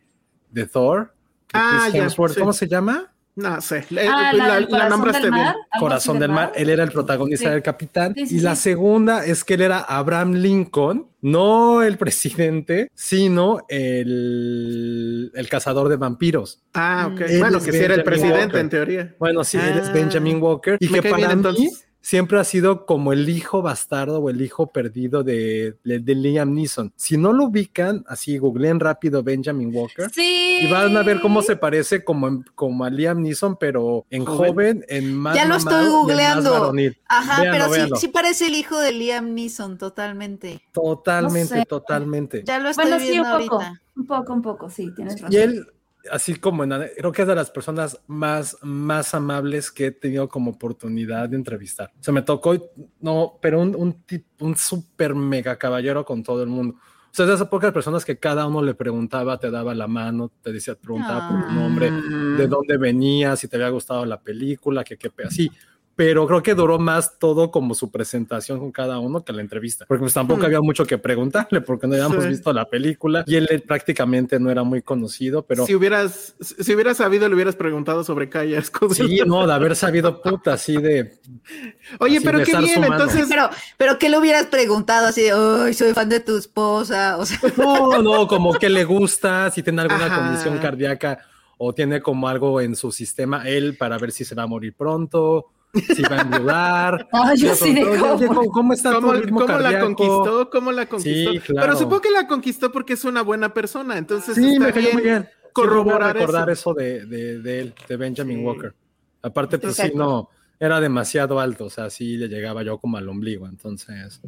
de 0.51 0.67
Thor. 0.67 1.13
Ah, 1.53 1.89
ya, 1.93 2.03
Hemsworth. 2.03 2.35
sí. 2.35 2.41
¿Cómo 2.41 2.53
se 2.53 2.67
llama? 2.69 3.13
No 3.37 3.61
sé. 3.61 3.85
Le- 3.91 4.09
Ah, 4.09 4.33
la, 4.33 4.47
la 4.49 4.61
la 4.61 4.67
corazón 4.67 4.91
nombraste 4.91 5.23
del 5.23 5.31
bien. 5.31 5.45
mar. 5.45 5.55
algo 5.71 5.87
Corazón 5.87 6.19
del 6.19 6.31
Mar. 6.33 6.53
Él 6.57 6.71
era 6.71 6.83
el 6.83 6.91
protagonista 6.91 7.45
Sí. 7.47 7.51
del 7.53 7.63
Capitán. 7.63 8.13
Sí, 8.17 8.27
sí, 8.27 8.37
y 8.37 8.41
la 8.41 8.57
segunda 8.57 9.25
es 9.25 9.45
que 9.45 9.55
él 9.55 9.61
era 9.61 9.79
Abraham 9.79 10.33
Lincoln, 10.35 11.07
no 11.23 11.83
el 11.83 11.97
presidente, 11.99 12.91
sino 12.95 13.61
el, 13.69 15.31
el 15.35 15.49
cazador 15.49 15.89
de 15.89 15.97
vampiros. 15.97 16.63
Ah, 16.75 17.11
ok. 17.13 17.21
Él 17.23 17.39
Bueno, 17.41 17.61
que 17.61 17.73
sí 17.73 17.79
era 17.79 17.95
el 17.95 18.03
presidente 18.05 18.41
Walker. 18.47 18.61
en 18.61 18.69
teoría. 18.71 19.15
Bueno, 19.19 19.45
sí, 19.45 19.57
él 19.59 19.79
es 19.79 19.89
Ah, 19.89 19.93
Benjamin 19.93 20.43
Walker. 20.43 20.77
Y 20.81 20.89
me 20.89 21.01
que 21.01 21.09
para 21.11 21.27
mí 21.29 21.33
entonces. 21.33 21.85
Siempre 22.09 22.41
ha 22.41 22.45
sido 22.45 22.87
como 22.87 23.13
el 23.13 23.29
hijo 23.29 23.61
bastardo 23.61 24.21
o 24.21 24.31
el 24.31 24.41
hijo 24.41 24.69
perdido 24.69 25.23
de, 25.23 25.75
de- 25.85 25.99
de 25.99 26.15
Liam 26.15 26.55
Neeson. 26.55 26.91
Si 26.97 27.19
no 27.19 27.35
lo 27.35 27.45
ubican, 27.45 28.03
así 28.09 28.39
googleen 28.39 28.81
rápido 28.81 29.23
Benjamin 29.23 29.71
Walker. 29.75 30.09
Sí. 30.11 30.61
Y 30.63 30.71
van 30.73 30.97
a 30.97 31.03
ver 31.03 31.21
cómo 31.21 31.43
se 31.43 31.57
parece 31.57 32.05
como, 32.05 32.29
en- 32.29 32.45
como 32.55 32.85
a 32.87 32.89
Liam 32.91 33.21
Neeson, 33.21 33.57
pero 33.59 34.07
en 34.09 34.25
Joven. 34.25 34.51
joven, 34.53 34.85
en 34.89 35.15
más 35.15 35.37
Ya 35.37 35.45
lo 35.45 35.57
estoy 35.57 35.87
googleando. 35.87 36.73
Ajá, 37.09 37.43
Véanlo, 37.43 37.53
pero 37.53 37.65
sí, 37.67 37.79
véanlo. 37.79 37.97
sí 37.97 38.09
parece 38.09 38.47
el 38.47 38.55
hijo 38.55 38.79
de 38.79 38.93
Liam 38.93 39.35
Neeson, 39.35 39.77
totalmente. 39.77 40.63
Totalmente, 40.73 41.55
No 41.57 41.61
sé. 41.61 41.67
totalmente. 41.67 42.43
Ya 42.47 42.59
lo 42.59 42.71
estoy 42.71 42.87
Bueno, 42.87 43.01
sí, 43.05 43.11
viendo 43.11 43.37
un 43.37 43.43
poco. 43.43 43.55
ahorita. 43.57 43.83
Un 43.97 44.07
poco, 44.07 44.33
un 44.33 44.43
poco, 44.43 44.71
sí, 44.71 44.91
tienes 44.95 45.21
razón. 45.21 45.33
Y 45.33 45.37
él, 45.37 45.67
así 46.11 46.37
como 46.37 46.65
en, 46.65 46.71
creo 46.97 47.13
que 47.13 47.23
es 47.23 47.29
de 47.29 47.35
las 47.35 47.51
personas 47.51 48.01
más, 48.07 48.57
más 48.63 49.15
amables 49.15 49.71
que 49.71 49.87
he 49.87 49.91
tenido 49.91 50.29
como 50.29 50.53
oportunidad 50.53 51.29
de 51.29 51.37
entrevistar. 51.37 51.93
Se 52.01 52.13
me 52.13 52.23
tocó, 52.23 52.55
no, 53.01 53.39
pero 53.41 53.61
un, 53.61 53.97
un, 54.41 54.57
súper 54.57 55.15
mega 55.15 55.57
caballero 55.57 56.05
con 56.05 56.23
todo 56.23 56.43
el 56.43 56.49
mundo. 56.49 56.77
O 56.77 57.15
sea, 57.19 57.25
de 57.27 57.35
esas 57.35 57.49
pocas 57.49 57.73
personas 57.73 58.05
que 58.05 58.19
cada 58.19 58.47
uno 58.47 58.63
le 58.63 58.75
preguntaba, 58.75 59.39
te 59.39 59.51
daba 59.51 59.75
la 59.75 59.89
mano, 59.89 60.31
te 60.43 60.53
decía, 60.53 60.75
te 60.75 60.83
preguntaba 60.83 61.29
por 61.29 61.41
tu 61.41 61.47
Ah. 61.51 61.55
nombre, 61.55 61.91
de 61.91 62.47
dónde 62.47 62.77
venías, 62.77 63.41
si 63.41 63.49
te 63.49 63.57
había 63.57 63.71
gustado 63.71 64.05
la 64.05 64.21
película, 64.21 64.85
que 64.85 64.97
qué 64.97 65.11
así. 65.25 65.51
Pero 65.99 66.29
creo 66.29 66.45
que 66.45 66.55
duró 66.55 66.79
más 66.79 67.19
todo 67.19 67.51
como 67.51 67.75
su 67.75 67.91
presentación 67.91 68.61
con 68.61 68.71
cada 68.71 69.01
uno 69.01 69.25
que 69.25 69.33
la 69.33 69.41
entrevista, 69.43 69.85
porque 69.89 70.03
pues 70.03 70.15
tampoco 70.15 70.43
Hmm. 70.43 70.45
había 70.45 70.61
mucho 70.61 70.87
que 70.87 70.97
preguntarle, 70.97 71.61
porque 71.61 71.89
no 71.89 71.95
habíamos 71.95 72.23
Sí. 72.23 72.31
visto 72.31 72.53
la 72.53 72.67
película 72.67 73.25
y 73.27 73.35
él 73.35 73.49
eh, 73.51 73.59
prácticamente 73.59 74.39
no 74.39 74.49
era 74.49 74.63
muy 74.63 74.81
conocido, 74.81 75.43
pero 75.43 75.67
Si 75.67 75.75
hubieras, 75.75 76.37
si 76.41 76.73
hubieras 76.73 76.99
sabido, 76.99 77.29
le 77.29 77.35
hubieras 77.35 77.57
preguntado 77.57 78.05
sobre 78.05 78.31
Escodelario. 78.57 79.25
sí, 79.25 79.29
no, 79.29 79.45
de 79.45 79.53
haber 79.53 79.75
sabido 79.75 80.23
puta 80.23 80.53
así 80.53 80.77
de. 80.81 81.19
Oye, 81.99 82.19
así 82.19 82.27
pero 82.27 82.39
qué 82.45 82.57
bien, 82.59 82.85
entonces. 82.85 83.27
Pero, 83.29 83.51
pero 83.77 83.99
¿qué 83.99 84.09
le 84.09 84.19
hubieras 84.19 84.47
preguntado 84.47 85.09
así 85.09 85.23
de, 85.23 85.33
ay, 85.33 85.75
soy 85.75 85.95
fan 85.95 86.09
de 86.09 86.21
tu 86.21 86.37
esposa? 86.37 87.17
O 87.19 87.27
sea, 87.27 87.41
No, 87.57 88.01
no, 88.03 88.29
como 88.29 88.55
que 88.55 88.69
le 88.69 88.85
gusta, 88.85 89.51
si 89.51 89.65
tiene 89.65 89.83
alguna 89.83 90.07
Ajá. 90.07 90.15
condición 90.15 90.59
cardíaca 90.59 91.19
o 91.57 91.75
tiene 91.75 92.01
como 92.01 92.29
algo 92.29 92.61
en 92.61 92.77
su 92.77 92.93
sistema 92.93 93.49
él 93.49 93.77
para 93.77 93.99
ver 93.99 94.13
si 94.13 94.25
se 94.25 94.37
va 94.37 94.45
a 94.45 94.47
morir 94.47 94.75
pronto, 94.77 95.47
si 95.75 96.03
va 96.03 96.19
a 96.19 96.21
enviudar. 96.23 97.09
Ah, 97.13 97.35
yo 97.35 97.55
sí 97.55 97.75
de 97.75 97.83
preguntó, 97.83 98.15
"Oye, 98.15 98.27
cómo. 98.27 98.41
¿cómo, 98.41 98.51
cómo 98.53 98.73
está 98.73 98.93
¿Cómo, 98.95 99.13
tu 99.13 99.21
ritmo 99.21 99.41
cómo 99.41 99.53
la 99.53 99.63
cardíaco?" 99.63 99.87
conquistó? 99.87 100.51
¿Cómo 100.51 100.73
la 100.73 100.87
conquistó? 100.87 101.33
Sí, 101.33 101.39
claro. 101.41 101.67
Pero 101.67 101.79
supongo 101.79 102.01
que 102.03 102.11
la 102.11 102.27
conquistó 102.27 102.73
porque 102.73 102.93
es 102.95 103.05
una 103.05 103.23
buena 103.23 103.53
persona, 103.55 103.99
entonces 103.99 104.35
Sí, 104.35 104.53
está 104.55 104.67
me 104.67 104.73
cayó 104.73 104.93
muy 104.93 105.03
bien. 105.03 105.29
corroborar 105.53 106.15
recordar 106.17 106.51
eso. 106.51 106.71
eso, 106.73 106.75
de, 106.75 107.07
de, 107.07 107.39
de 107.41 107.61
él, 107.61 107.75
de 107.89 107.97
Benjamin 107.97 108.39
Sí. 108.39 108.45
Walker. 108.45 108.75
Aparte, 109.23 109.59
pues 109.59 109.75
sí, 109.77 109.83
Exacto. 109.83 109.99
no, 109.99 110.29
era 110.61 110.81
demasiado 110.81 111.41
alto, 111.41 111.67
o 111.67 111.71
sea, 111.71 111.91
sí 111.91 112.17
le 112.17 112.29
llegaba 112.29 112.63
yo 112.63 112.79
como 112.79 112.97
al 112.97 113.09
ombligo, 113.09 113.47
entonces, 113.47 114.21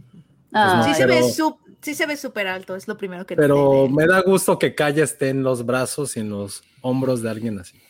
Ah, 0.53 0.83
Sí 0.85 0.95
se 0.95 1.07
ve 1.07 1.21
sup- 1.23 1.59
sí 1.81 1.95
se 1.95 2.07
ve 2.07 2.17
súper 2.17 2.49
alto, 2.49 2.75
es 2.75 2.89
lo 2.89 2.97
primero 2.97 3.25
que 3.25 3.37
Pero 3.37 3.89
me 3.89 4.05
da 4.07 4.21
gusto 4.23 4.59
que 4.59 4.75
Kaya 4.75 5.05
esté 5.05 5.29
en 5.29 5.45
los 5.45 5.65
brazos 5.65 6.17
y 6.17 6.21
en 6.21 6.31
los 6.31 6.65
hombros 6.83 7.23
de 7.23 7.31
alguien 7.31 7.61
así. 7.61 7.81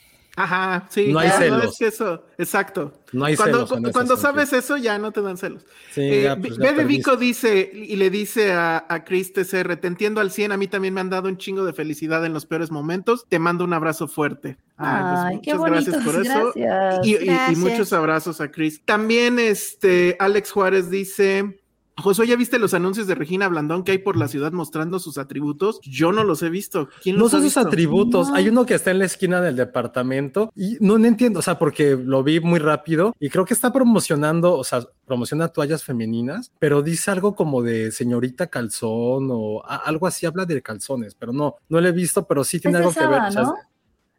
Ajá, 0.43 0.87
sí. 0.91 1.13
No 1.13 1.19
hay 1.19 1.29
es 1.29 1.77
que 1.79 1.87
eso, 1.89 2.25
exacto. 2.39 2.93
No 3.13 3.25
hay 3.25 3.37
cuando 3.37 3.67
celos 3.67 3.71
cu- 3.71 3.93
cuando 3.93 4.17
sentido. 4.17 4.17
sabes 4.17 4.53
eso, 4.53 4.77
ya 4.77 4.99
no 4.99 5.13
te 5.13 5.21
dan 5.21 5.37
celos. 5.37 5.65
Sí, 5.93 6.01
Eh, 6.03 6.23
ya, 6.25 6.37
pues, 6.37 6.57
Bebe. 6.57 6.85
Vico 6.85 7.17
dice 7.17 7.71
y 7.75 7.97
le 7.97 8.11
dice 8.11 8.53
a, 8.53 8.85
a 8.89 9.05
Chris 9.05 9.33
TCR, 9.33 9.77
te 9.77 9.87
entiendo 9.89 10.21
al 10.21 10.31
100, 10.31 10.53
a 10.53 10.57
mí 10.57 10.69
también 10.69 10.95
me 10.95 11.01
han 11.01 11.11
dado 11.11 11.29
un 11.29 11.37
chingo 11.37 11.65
de 11.65 11.73
felicidad 11.73 12.25
en 12.25 12.33
los 12.33 12.47
peores 12.47 12.71
momentos, 12.71 13.27
te 13.29 13.39
mando 13.39 13.65
un 13.65 13.73
abrazo 13.73 14.09
fuerte. 14.09 14.57
Ay, 14.77 15.37
pues 15.37 15.41
qué 15.45 15.55
bonito. 15.55 15.91
gracias 15.91 16.05
por 16.05 16.15
eso. 16.25 16.53
Gracias. 16.55 17.07
Y, 17.07 17.11
y- 17.11 17.15
y 17.23 17.27
Gracias. 17.27 17.59
muchos 17.59 17.93
abrazos 17.93 18.41
a 18.41 18.51
Chris. 18.51 18.81
También 18.85 19.39
este 19.39 20.17
Alex 20.19 20.51
Juárez 20.53 20.91
dice, 20.91 21.60
Josué, 22.01 22.27
¿ya 22.27 22.37
viste 22.37 22.59
los 22.59 22.75
anuncios 22.75 23.07
de 23.07 23.15
Regina 23.15 23.49
Blandón 23.49 23.85
que 23.85 23.93
hay 23.93 23.99
por 23.99 24.17
la 24.17 24.29
ciudad 24.29 24.53
mostrando 24.53 24.99
sus 24.99 25.19
atributos? 25.19 25.81
Yo 25.83 26.13
no 26.13 26.25
los 26.25 26.43
he 26.43 26.51
visto. 26.51 26.89
¿Quién 27.03 27.17
No 27.17 27.23
los 27.25 27.35
ha 27.35 27.39
son 27.39 27.43
sus 27.45 27.57
atributos. 27.57 28.29
No. 28.29 28.35
Hay 28.35 28.49
uno 28.49 28.67
que 28.67 28.75
está 28.75 28.91
en 28.91 28.99
la 29.01 29.05
esquina 29.05 29.41
del 29.41 29.57
departamento 29.57 30.53
y 30.57 30.77
no, 30.81 30.99
no 30.99 31.07
entiendo, 31.07 31.39
o 31.39 31.43
sea, 31.43 31.59
porque 31.59 31.97
lo 31.97 32.23
vi 32.23 32.41
muy 32.41 32.59
rápido 32.59 33.15
y 33.21 33.29
creo 33.31 33.45
que 33.45 33.55
está 33.55 33.73
promocionando, 33.73 34.55
o 34.57 34.65
sea, 34.65 34.83
promociona 35.05 35.49
toallas 35.49 35.83
femeninas, 35.85 36.53
pero 36.59 36.83
dice 36.83 37.11
algo 37.11 37.35
como 37.35 37.63
de 37.63 37.91
señorita 37.93 38.47
calzón 38.49 39.29
o 39.31 39.63
a- 39.65 39.77
algo 39.77 40.07
así, 40.07 40.27
habla 40.27 40.47
de 40.47 40.63
calzones, 40.63 41.15
pero 41.15 41.33
no, 41.33 41.57
no 41.69 41.81
lo 41.81 41.89
he 41.89 41.93
visto, 41.93 42.27
pero 42.27 42.45
sí 42.45 42.61
tiene 42.61 42.79
Es 42.79 42.85
algo 42.85 42.95
que 42.95 43.01
ver. 43.07 43.09
Saba, 43.19 43.29
o 43.29 43.33
sea, 43.33 43.43
¿no? 43.43 43.55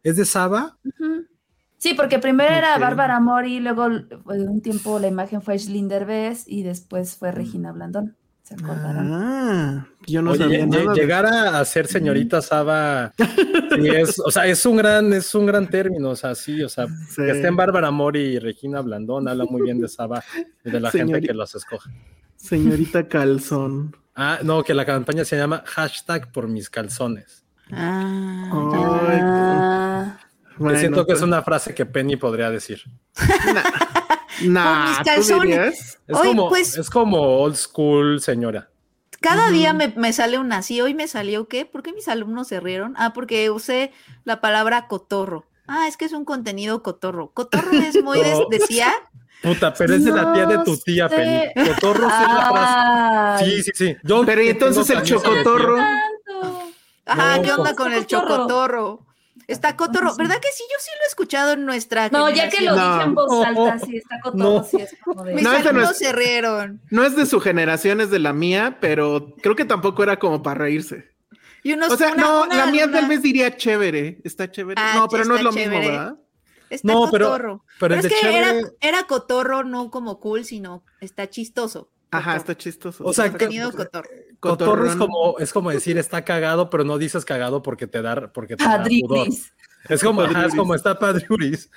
¿Es 0.02 0.16
de 0.16 0.24
Saba? 0.24 0.78
Ujú. 0.84 1.26
Sí, 1.82 1.94
porque 1.94 2.20
primero 2.20 2.54
era. 2.54 2.78
Bárbara 2.78 3.18
Mori, 3.18 3.58
luego 3.58 3.88
pues, 4.22 4.40
un 4.40 4.60
tiempo 4.62 5.00
la 5.00 5.08
imagen 5.08 5.42
fue 5.42 5.54
Aislinn 5.54 5.88
Derbez 5.88 6.44
y 6.46 6.62
después 6.62 7.16
fue 7.16 7.32
Regina 7.32 7.72
Blandón. 7.72 8.14
¿Se 8.44 8.54
acordarán? 8.54 9.08
Ah, 9.12 9.86
yo 10.06 10.22
no 10.22 10.30
Oye, 10.32 10.44
sabía 10.44 10.66
nada. 10.66 10.94
llegar 10.94 11.26
a, 11.26 11.58
a 11.58 11.64
ser 11.64 11.88
señorita 11.88 12.40
Saba, 12.40 13.12
sí, 13.18 13.88
es, 13.88 14.20
o 14.24 14.30
sea, 14.30 14.46
es 14.46 14.64
un 14.66 14.76
gran, 14.76 15.12
es 15.12 15.34
un 15.34 15.46
gran 15.46 15.68
término, 15.68 16.10
o 16.10 16.16
sea, 16.16 16.34
sí, 16.36 16.62
o 16.62 16.68
sea, 16.68 16.86
Sí. 17.08 17.16
que 17.22 17.30
estén 17.30 17.56
Bárbara 17.56 17.90
Mori 17.90 18.20
y 18.20 18.38
Regina 18.38 18.80
Blandón, 18.80 19.26
habla 19.28 19.44
muy 19.44 19.62
bien 19.62 19.80
de 19.80 19.88
Saba 19.88 20.22
y 20.64 20.70
de 20.70 20.78
la 20.80 20.90
gente 20.92 21.20
que 21.20 21.34
los 21.34 21.52
escoge. 21.54 21.90
Señorita 22.36 23.08
Calzón. 23.08 23.96
Ah, 24.14 24.38
no, 24.44 24.62
que 24.62 24.74
la 24.74 24.84
campaña 24.84 25.24
se 25.24 25.36
llama 25.36 25.62
hashtag 25.66 26.30
por 26.32 26.46
mis 26.48 26.68
calzones. 26.70 27.44
Ah, 27.72 28.50
Ah, 28.52 28.70
Que 28.72 28.78
bueno, 30.62 30.78
siento 30.78 31.06
que 31.06 31.12
es 31.12 31.18
pues, 31.18 31.28
una 31.28 31.42
frase 31.42 31.74
que 31.74 31.86
Penny 31.86 32.16
podría 32.16 32.50
decir. 32.50 32.82
nah, 34.42 34.88
mis 34.88 34.98
¿tú 34.98 35.04
calzones. 35.04 35.42
dirías? 35.42 35.98
Es, 36.08 36.16
Oye, 36.16 36.28
como, 36.30 36.48
pues- 36.48 36.76
es 36.76 36.90
como 36.90 37.18
old 37.42 37.56
school, 37.56 38.20
señora. 38.20 38.68
Cada 39.20 39.50
día 39.50 39.72
me, 39.72 39.88
me 39.96 40.12
sale 40.12 40.36
una 40.38 40.56
así. 40.58 40.80
Hoy 40.80 40.94
me 40.94 41.06
salió, 41.06 41.46
¿qué? 41.46 41.64
¿Por 41.64 41.84
qué 41.84 41.92
mis 41.92 42.08
alumnos 42.08 42.48
se 42.48 42.58
rieron? 42.58 42.94
Ah, 42.96 43.12
porque 43.12 43.50
usé 43.50 43.92
la 44.24 44.40
palabra 44.40 44.88
cotorro. 44.88 45.46
Ah, 45.68 45.86
es 45.86 45.96
que 45.96 46.06
es 46.06 46.12
un 46.12 46.24
contenido 46.24 46.82
cotorro. 46.82 47.30
Cotorro 47.32 47.70
es 47.70 48.02
muy 48.02 48.18
de, 48.20 48.32
No. 48.32 48.46
de 48.50 48.58
tía. 48.58 48.92
Puta, 49.40 49.72
pero 49.74 49.94
es 49.94 50.04
de 50.04 50.10
la 50.10 50.32
tía 50.32 50.46
de 50.46 50.58
tu 50.64 50.76
tía, 50.76 51.08
sé. 51.08 51.52
Penny. 51.54 51.68
Cotorro 51.68 52.08
sí 52.08 52.16
es 52.20 52.34
la 52.34 52.50
frase. 52.50 53.44
Sí, 53.44 53.62
sí, 53.62 53.70
sí. 53.74 53.96
Yo 54.02 54.24
Pero 54.26 54.40
¿y 54.42 54.44
que 54.46 54.50
entonces 54.50 54.90
el 54.90 55.02
chocotorro? 55.02 55.78
Ajá, 57.06 57.36
No, 57.36 57.42
¿qué 57.42 57.52
onda 57.52 57.70
está 57.70 57.76
con 57.82 57.92
el 57.92 58.02
cotorro. 58.06 58.28
chocotorro? 58.28 59.06
Está 59.48 59.76
cotorro. 59.76 60.14
¿Verdad 60.16 60.36
que 60.40 60.48
sí? 60.54 60.62
Yo 60.70 60.76
sí 60.78 60.90
lo 60.98 61.04
he 61.04 61.08
escuchado 61.08 61.52
en 61.52 61.64
nuestra. 61.66 62.08
No, 62.10 62.28
ya 62.30 62.48
que 62.48 62.62
lo 62.62 62.76
No. 62.76 62.92
dije 62.94 63.04
en 63.04 63.14
voz 63.14 63.46
alta, 63.46 63.78
sí, 63.78 63.96
está 63.96 64.20
con 64.20 64.36
No. 64.36 64.62
sí, 64.64 64.76
es 64.78 64.94
como 65.04 65.24
de... 65.24 65.34
Mis 65.34 65.42
No, 65.44 65.72
no 65.72 65.90
es- 65.90 65.98
se 65.98 66.12
rieron. 66.12 66.80
No 66.90 67.02
es 67.04 67.16
de 67.16 67.26
su 67.26 67.40
generación, 67.40 68.00
es 68.00 68.10
de 68.10 68.18
la 68.18 68.32
mía, 68.32 68.78
pero 68.80 69.34
creo 69.42 69.56
que 69.56 69.64
tampoco 69.64 70.02
era 70.02 70.18
como 70.18 70.42
para 70.42 70.58
reírse. 70.60 71.10
Y 71.64 71.72
unos, 71.72 71.92
O 71.92 71.96
sea, 71.96 72.12
una- 72.12 72.22
no, 72.22 72.42
una 72.44 72.56
la 72.56 72.66
mía 72.66 72.84
alumna- 72.84 73.00
tal 73.00 73.08
vez 73.08 73.22
diría 73.22 73.56
chévere. 73.56 74.18
Está 74.24 74.50
chévere. 74.50 74.80
Ah, 74.82 74.92
no, 74.96 75.08
pero 75.08 75.24
no 75.24 75.34
es 75.36 75.42
lo 75.42 75.52
mismo, 75.52 75.72
chévere. 75.72 75.90
¿verdad? 75.90 76.16
Está 76.70 76.92
No, 76.92 77.08
pero- 77.10 77.26
cotorro. 77.26 77.64
pero 77.78 77.94
Pero, 77.94 77.94
el 77.94 78.06
es 78.06 78.12
que 78.20 78.28
era, 78.38 78.52
chévere- 78.52 78.72
era 78.80 79.02
cotorro, 79.04 79.62
no 79.64 79.90
como 79.90 80.18
cool, 80.20 80.44
sino 80.44 80.84
está 81.00 81.28
chistoso. 81.28 81.90
Ajá, 82.12 82.36
está 82.36 82.56
chistoso. 82.56 83.04
O 83.04 83.12
sea, 83.12 83.26
Está 83.26 83.48
cotorro. 83.48 84.08
Cotorro 84.38 84.86
es 84.86 84.96
como, 84.96 85.38
es 85.38 85.52
como 85.52 85.70
decir 85.70 85.96
está 85.96 86.24
cagado, 86.24 86.68
pero 86.70 86.84
no 86.84 86.98
dices 86.98 87.24
cagado 87.24 87.62
porque 87.62 87.86
te 87.86 88.02
da, 88.02 88.32
porque 88.32 88.56
te 88.56 88.64
da 88.64 88.84
pudor. 88.84 89.28
Es 89.88 90.02
como, 90.02 90.22
ajá, 90.22 90.46
es 90.46 90.54
como 90.54 90.74
está. 90.74 90.92
Está 90.92 91.00
Padriuris. 91.00 91.70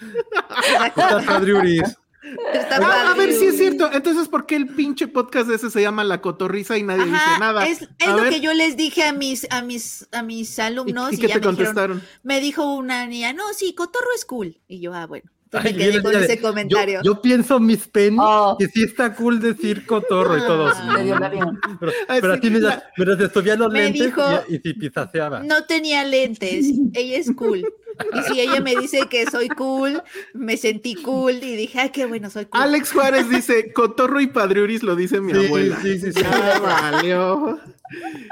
Está 2.53 2.77
Ah, 2.81 3.11
a 3.11 3.15
ver, 3.15 3.31
sí 3.31 3.45
es 3.45 3.53
padre. 3.53 3.57
cierto. 3.57 3.89
Entonces, 3.93 4.27
¿por 4.27 4.45
qué 4.45 4.55
el 4.55 4.67
pinche 4.67 5.07
podcast 5.07 5.49
ese 5.49 5.69
se 5.69 5.81
llama 5.81 6.03
La 6.03 6.21
Cotorriza 6.21 6.77
y 6.77 6.83
nadie 6.83 7.05
dice 7.05 7.39
nada? 7.39 7.67
es, 7.67 7.87
es 7.99 8.07
lo 8.07 8.17
ver, 8.17 8.29
que 8.33 8.41
yo 8.41 8.53
les 8.53 8.75
dije 8.75 9.03
a 9.03 9.13
mis, 9.13 9.47
a 9.51 9.61
mis, 9.61 10.07
a 10.11 10.23
mis 10.23 10.57
¿Y, 10.57 10.61
alumnos 10.61 11.13
y 11.13 11.15
y, 11.15 11.19
qué 11.19 11.27
ya 11.27 11.35
te 11.35 11.39
me 11.41 11.51
dijeron, 11.51 11.55
contestaron? 11.55 12.01
me 12.23 12.39
dijo 12.41 12.73
una 12.75 13.05
niña, 13.07 13.31
no, 13.33 13.53
sí, 13.53 13.73
cotorro 13.75 14.07
es 14.15 14.25
cool. 14.25 14.59
Y 14.67 14.79
yo, 14.81 14.93
ah, 14.93 15.05
bueno. 15.05 15.29
Ay, 15.57 15.69
Entonces 15.69 15.73
me 15.73 15.77
quedé 15.77 15.89
mira, 15.91 16.01
con 16.03 16.11
mira, 16.11 16.23
ese 16.25 16.35
yo- 16.35 16.41
comentario. 16.41 17.01
Yo, 17.03 17.21
pienso, 17.21 17.59
Miss 17.59 17.87
Penny, 17.87 18.17
Oh. 18.19 18.55
que 18.59 18.67
sí 18.67 18.83
está 18.83 19.13
cool 19.15 19.39
decir 19.39 19.85
cotorro 19.85 20.37
y 20.37 20.41
todo. 20.41 20.67
Ah. 20.67 20.95
Pero, 20.97 21.51
pero 21.79 21.91
sí, 22.33 22.37
a 22.37 22.41
ti 22.41 22.49
me, 22.49 22.59
la- 22.59 22.83
estudian 23.25 23.59
los 23.59 23.71
Me 23.71 23.83
lentes 23.83 24.05
dijo- 24.07 24.43
y, 24.49 24.55
y 24.55 24.59
si 24.59 24.73
pisaseaba. 24.73 25.41
No 25.43 25.63
tenía 25.65 26.03
lentes, 26.03 26.65
ella 26.93 27.17
es 27.17 27.31
cool. 27.35 27.59
Y 27.59 28.33
si 28.33 28.41
ella 28.41 28.59
me 28.59 28.75
dice 28.75 29.07
que 29.09 29.25
soy 29.25 29.47
cool, 29.47 30.03
me 30.33 30.57
sentí 30.57 30.95
cool 30.95 31.35
y 31.41 31.55
dije, 31.55 31.79
ay, 31.79 31.89
qué 31.91 32.05
bueno, 32.05 32.29
soy 32.29 32.45
cool. 32.45 32.61
Alex 32.61 32.91
Juárez 32.91 33.29
dice, 33.29 33.71
Cotorro 33.71 34.19
y 34.19 34.27
Padriuris 34.27 34.83
lo 34.83 34.97
dice 34.97 35.21
mi 35.21 35.31
Sí, 35.33 35.45
abuela. 35.45 35.79
sí, 35.81 35.99
sí, 35.99 36.11
sí. 36.11 36.21
Valió. 36.61 37.57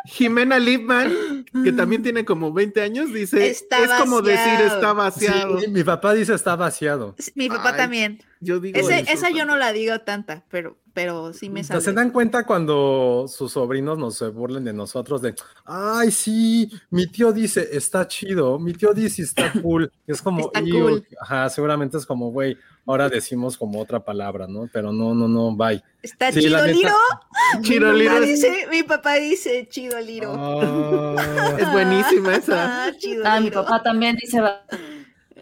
Jimena 0.05 0.59
Lipman, 0.59 1.45
que 1.63 1.71
también 1.71 2.03
tiene 2.03 2.25
como 2.25 2.51
20 2.53 2.81
años, 2.81 3.13
dice, 3.13 3.47
Está 3.49 3.79
es 3.83 3.89
como 4.01 4.21
decir 4.21 4.39
vaciado". 4.45 4.75
está 4.75 4.93
vaciado. 4.93 5.53
mi, 5.55 5.67
mi 5.67 5.83
papá 5.83 6.13
dice 6.13 6.33
está 6.33 6.55
vaciado. 6.55 7.15
Mi 7.35 7.49
papá 7.49 7.69
Ay, 7.71 7.77
también. 7.77 8.23
Yo 8.39 8.59
digo 8.59 8.77
Ese- 8.79 8.99
eso 9.01 9.11
esa 9.11 9.29
yo 9.29 9.45
no 9.45 9.55
la 9.57 9.71
digo 9.73 10.01
tanta, 10.01 10.43
pero, 10.49 10.77
pero 10.93 11.33
sí 11.33 11.49
me 11.49 11.63
sea, 11.63 11.75
sale. 11.75 11.81
¿Se 11.81 11.93
dan 11.93 12.11
cuenta 12.11 12.45
cuando 12.45 13.25
sus 13.27 13.51
sobrinos 13.53 13.97
nos 13.97 14.15
se 14.15 14.27
burlen 14.29 14.63
de 14.63 14.73
nosotros 14.73 15.21
de, 15.21 15.33
ay, 15.65 16.11
sí, 16.11 16.71
mi 16.91 17.07
tío 17.07 17.31
dice, 17.33 17.67
está 17.71 18.07
chido, 18.07 18.59
mi 18.59 18.73
tío 18.73 18.93
dice, 18.93 19.23
está 19.23 19.51
cool. 19.61 19.91
Es 20.07 20.21
como, 20.21 20.41
Está 20.47 20.61
"Iu", 20.61 20.79
cool. 20.87 21.07
ajá, 21.19 21.49
seguramente 21.49 21.97
es 21.97 22.05
como, 22.05 22.31
güey, 22.31 22.57
ahora 22.85 23.09
decimos 23.09 23.57
como 23.57 23.79
otra 23.81 24.03
palabra, 24.03 24.45
¿no? 24.47 24.69
Pero 24.71 24.91
no, 24.91 25.13
no, 25.15 25.27
no, 25.27 25.55
bye. 25.55 25.83
¿Está 26.01 26.31
Sí, 26.31 26.41
chido 26.41 26.65
Liro? 26.67 26.89
Chiro 27.61 27.91
mi, 27.93 27.99
Liro 27.99 28.13
papá 28.13 28.25
dice, 28.25 28.67
mi 28.69 28.83
papá 28.83 29.13
dice 29.15 29.67
chido 29.69 29.99
Liro. 29.99 30.33
Ah, 30.37 31.55
Es 31.59 31.71
buenísima 31.71 32.35
esa. 32.35 32.85
Ah, 32.85 32.91
chido 32.97 33.23
Ah, 33.25 33.39
mi 33.39 33.49
papá 33.51 33.81
también 33.81 34.15
dice 34.15 34.39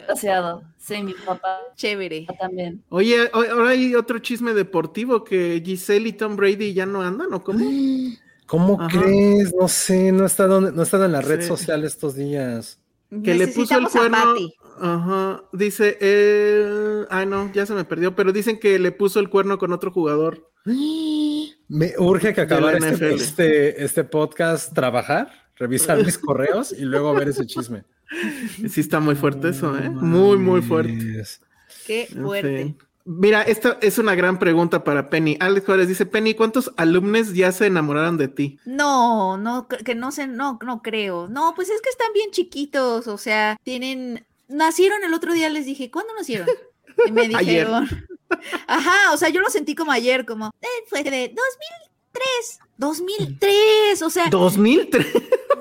vaciado. 0.07 0.63
Sí, 0.81 1.03
mi 1.03 1.13
papá 1.13 1.59
Chévere. 1.75 2.25
también. 2.39 2.83
Oye, 2.89 3.29
ahora 3.33 3.69
hay 3.69 3.93
otro 3.93 4.17
chisme 4.19 4.53
deportivo 4.53 5.23
que 5.23 5.61
Giselle 5.63 6.09
y 6.09 6.13
Tom 6.13 6.35
Brady 6.35 6.73
ya 6.73 6.85
no 6.87 7.01
andan, 7.03 7.31
¿o 7.33 7.43
cómo? 7.43 7.59
¿Cómo 8.47 8.81
Ajá. 8.81 8.99
crees? 8.99 9.53
No 9.53 9.67
sé, 9.67 10.11
no 10.11 10.23
he 10.23 10.27
estado, 10.27 10.59
no 10.59 10.83
estado 10.83 11.05
en 11.05 11.11
la 11.13 11.21
red 11.21 11.41
Sí. 11.41 11.47
social 11.47 11.85
estos 11.85 12.15
días. 12.15 12.79
Que 13.23 13.35
le 13.35 13.47
puso 13.47 13.77
el 13.77 13.87
cuerno. 13.87 14.35
Ajá. 14.79 15.43
Dice, 15.53 15.97
eh... 16.01 17.05
ah, 17.09 17.25
no, 17.25 17.51
ya 17.53 17.65
se 17.65 17.73
me 17.73 17.85
perdió, 17.85 18.15
pero 18.15 18.31
dicen 18.33 18.59
que 18.59 18.79
le 18.79 18.91
puso 18.91 19.19
el 19.19 19.29
cuerno 19.29 19.57
con 19.57 19.71
otro 19.71 19.91
jugador. 19.91 20.49
Me 21.67 21.93
urge 21.97 22.33
que 22.33 22.41
acabar 22.41 22.75
este, 22.75 23.13
este, 23.13 23.83
este 23.83 24.03
podcast, 24.03 24.73
trabajar, 24.73 25.40
revisar 25.61 26.03
mis 26.03 26.17
correos 26.17 26.71
y 26.71 26.81
luego 26.81 27.13
ver 27.13 27.29
ese 27.29 27.45
chisme. 27.45 27.83
Sí 28.69 28.81
está 28.81 28.99
muy 28.99 29.15
fuerte 29.15 29.49
eso, 29.49 29.77
¿eh? 29.77 29.89
Muy, 29.89 30.37
muy 30.37 30.61
fuerte. 30.61 31.23
Qué 31.85 32.07
fuerte. 32.07 32.75
Mira, 33.05 33.41
esta 33.41 33.77
es 33.81 33.97
una 33.97 34.13
gran 34.15 34.37
pregunta 34.37 34.83
para 34.83 35.09
Penny. 35.09 35.37
Alex 35.39 35.65
Juárez 35.65 35.87
dice, 35.87 36.05
Penny, 36.05 36.35
¿cuántos 36.35 36.71
alumnos 36.77 37.33
ya 37.33 37.51
se 37.51 37.65
enamoraron 37.65 38.17
de 38.17 38.27
ti? 38.27 38.59
No, 38.65 39.37
no, 39.37 39.67
que 39.67 39.95
no 39.95 40.11
sé, 40.11 40.27
no, 40.27 40.59
no 40.63 40.81
creo. 40.81 41.27
No, 41.27 41.53
pues 41.55 41.69
es 41.69 41.81
que 41.81 41.89
están 41.89 42.13
bien 42.13 42.29
chiquitos, 42.31 43.07
o 43.07 43.17
sea, 43.17 43.57
tienen, 43.63 44.25
nacieron 44.47 45.03
el 45.03 45.13
otro 45.13 45.33
día, 45.33 45.49
les 45.49 45.65
dije, 45.65 45.89
¿cuándo 45.89 46.13
nacieron? 46.15 46.47
Y 47.07 47.11
me 47.11 47.21
Ayer. 47.35 47.39
dijeron, 47.39 47.87
ajá, 48.67 49.13
o 49.13 49.17
sea, 49.17 49.29
yo 49.29 49.41
lo 49.41 49.49
sentí 49.49 49.73
como 49.73 49.91
ayer, 49.91 50.25
como, 50.25 50.51
eh, 50.61 50.67
fue 50.87 51.03
de 51.03 51.33
2003, 51.33 52.59
2003, 52.81 54.01
o 54.01 54.09
sea, 54.09 54.29
2003. 54.29 55.05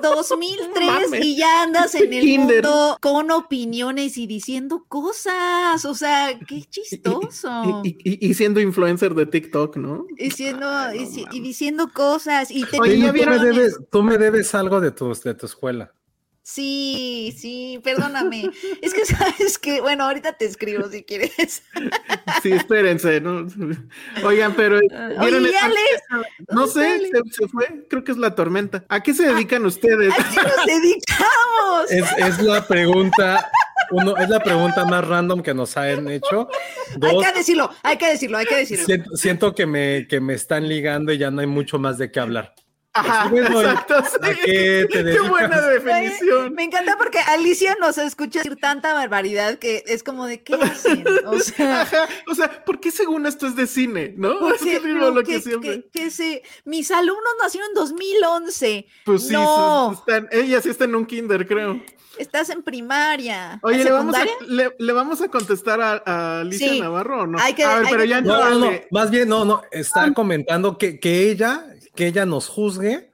2003 0.01 0.85
mames. 0.87 1.23
y 1.23 1.37
ya 1.37 1.61
andas 1.61 1.93
en 1.93 2.11
el 2.11 2.21
Kinder. 2.21 2.63
mundo 2.63 2.97
con 2.99 3.29
opiniones 3.29 4.17
y 4.17 4.25
diciendo 4.25 4.83
cosas, 4.87 5.85
o 5.85 5.93
sea, 5.93 6.37
qué 6.47 6.63
chistoso. 6.63 7.81
Y, 7.83 7.95
y- 8.03 8.27
y 8.29 8.33
siendo 8.33 8.59
influencer 8.59 9.13
de 9.13 9.27
TikTok, 9.27 9.77
¿no? 9.77 10.07
Y, 10.17 10.31
si- 10.31 11.25
y 11.31 11.39
diciendo 11.41 11.91
cosas 11.93 12.49
y 12.49 12.65
Oye, 12.79 12.97
¿ya 12.99 13.13
tú, 13.13 13.29
me 13.29 13.39
debes, 13.39 13.79
tú 13.91 14.03
me 14.03 14.17
debes 14.17 14.55
algo 14.55 14.81
de 14.81 14.89
tu, 14.91 15.13
de 15.13 15.33
tu 15.35 15.45
escuela. 15.45 15.93
Sí, 16.43 17.35
sí, 17.37 17.79
perdóname. 17.83 18.49
Es 18.81 18.93
que 18.93 19.05
sabes 19.05 19.57
que, 19.59 19.79
bueno, 19.81 20.05
ahorita 20.05 20.33
te 20.33 20.45
escribo 20.45 20.87
si 20.89 21.03
quieres. 21.03 21.63
Sí, 22.41 22.51
espérense, 22.53 23.21
¿no? 23.21 23.45
Oigan, 24.23 24.55
pero 24.55 24.79
¿vieron 24.79 25.19
Oye, 25.21 25.49
esta- 25.49 25.65
Alex, 25.65 26.01
No 26.49 26.65
¿dónde 26.65 26.71
sé, 26.71 27.11
se, 27.11 27.41
se 27.43 27.47
fue, 27.49 27.85
creo 27.87 28.03
que 28.03 28.11
es 28.13 28.17
la 28.17 28.33
tormenta. 28.33 28.83
¿A 28.89 29.03
qué 29.03 29.13
se 29.13 29.27
dedican 29.27 29.63
ustedes? 29.65 30.11
¿A 30.11 30.17
qué 30.29 30.37
nos 30.41 30.65
dedicamos? 30.65 31.91
Es, 31.91 32.05
es 32.17 32.41
la 32.41 32.65
pregunta, 32.67 33.47
uno, 33.91 34.17
es 34.17 34.27
la 34.29 34.39
pregunta 34.39 34.85
más 34.85 35.07
random 35.07 35.43
que 35.43 35.53
nos 35.53 35.77
han 35.77 36.07
hecho. 36.07 36.47
Hay 37.01 37.17
que 37.19 37.37
decirlo, 37.37 37.69
hay 37.83 37.97
que 37.97 38.07
decirlo, 38.09 38.37
hay 38.39 38.45
que 38.47 38.55
decirlo. 38.55 38.85
siento, 38.85 39.15
siento 39.15 39.53
que, 39.53 39.67
me, 39.67 40.07
que 40.07 40.19
me 40.19 40.33
están 40.33 40.67
ligando 40.67 41.13
y 41.13 41.19
ya 41.19 41.29
no 41.29 41.41
hay 41.41 41.47
mucho 41.47 41.77
más 41.77 41.99
de 41.99 42.11
qué 42.11 42.19
hablar. 42.21 42.55
Ajá, 42.93 43.29
Bueno, 43.29 43.61
exacto. 43.61 43.95
¿a 43.95 44.03
sí. 44.05 44.35
qué 44.43 44.85
te 44.91 45.03
Qué 45.03 45.19
buena 45.21 45.61
definición. 45.61 46.53
Me 46.53 46.63
encanta 46.63 46.97
porque 46.97 47.19
Alicia 47.19 47.77
nos 47.79 47.97
escucha 47.97 48.39
decir 48.39 48.57
tanta 48.59 48.93
barbaridad 48.93 49.59
que 49.59 49.83
es 49.87 50.03
como 50.03 50.25
de 50.25 50.43
qué 50.43 50.55
hacen. 50.55 51.05
O 51.25 51.39
sea, 51.39 51.81
Ajá, 51.83 52.07
o 52.27 52.35
sea, 52.35 52.65
¿por 52.65 52.81
qué 52.81 52.91
según 52.91 53.25
esto 53.27 53.47
es 53.47 53.55
de 53.55 53.65
cine? 53.67 54.13
¿no? 54.17 54.39
¿por 54.39 54.55
Es 54.55 54.61
que 54.61 54.79
lo 54.81 55.13
que 55.23 55.23
que- 55.23 55.41
siempre. 55.41 55.83
que- 55.83 55.89
que 55.89 56.09
se- 56.11 56.43
mis 56.65 56.91
alumnos 56.91 57.33
nacieron 57.41 57.69
en 57.69 57.75
2011. 57.75 58.87
Pues 59.05 59.27
sí, 59.27 59.33
no, 59.33 59.93
están, 59.93 60.27
ella 60.31 60.61
sí 60.61 60.69
está 60.69 60.83
en 60.83 60.95
un 60.95 61.05
kinder, 61.05 61.47
creo. 61.47 61.81
estás 62.17 62.49
en 62.49 62.61
primaria. 62.61 63.57
Oye, 63.63 63.79
¿En 63.79 63.85
¿le 63.85 63.91
vamos, 63.91 64.15
a, 64.15 64.25
le, 64.47 64.75
le 64.77 64.93
vamos 64.93 65.21
a 65.21 65.29
contestar 65.29 65.79
a, 65.79 66.03
a 66.05 66.39
Alicia 66.41 66.69
Sí, 66.73 66.81
Navarro 66.81 67.21
o 67.21 67.27
no? 67.27 67.39
hay 67.39 67.53
que- 67.53 67.63
a 67.63 67.75
ver, 67.75 67.85
hay 67.85 67.91
pero 67.91 68.03
que 68.03 68.09
ya 68.09 68.19
No, 68.21 68.49
no, 68.49 68.59
no, 68.59 68.71
más 68.91 69.09
bien, 69.09 69.29
no, 69.29 69.45
no, 69.45 69.61
está 69.71 70.13
comentando 70.13 70.77
que, 70.77 70.99
que 70.99 71.31
ella, 71.31 71.65
que 71.95 72.07
ella 72.07 72.25
nos 72.25 72.47
juzgue 72.47 73.11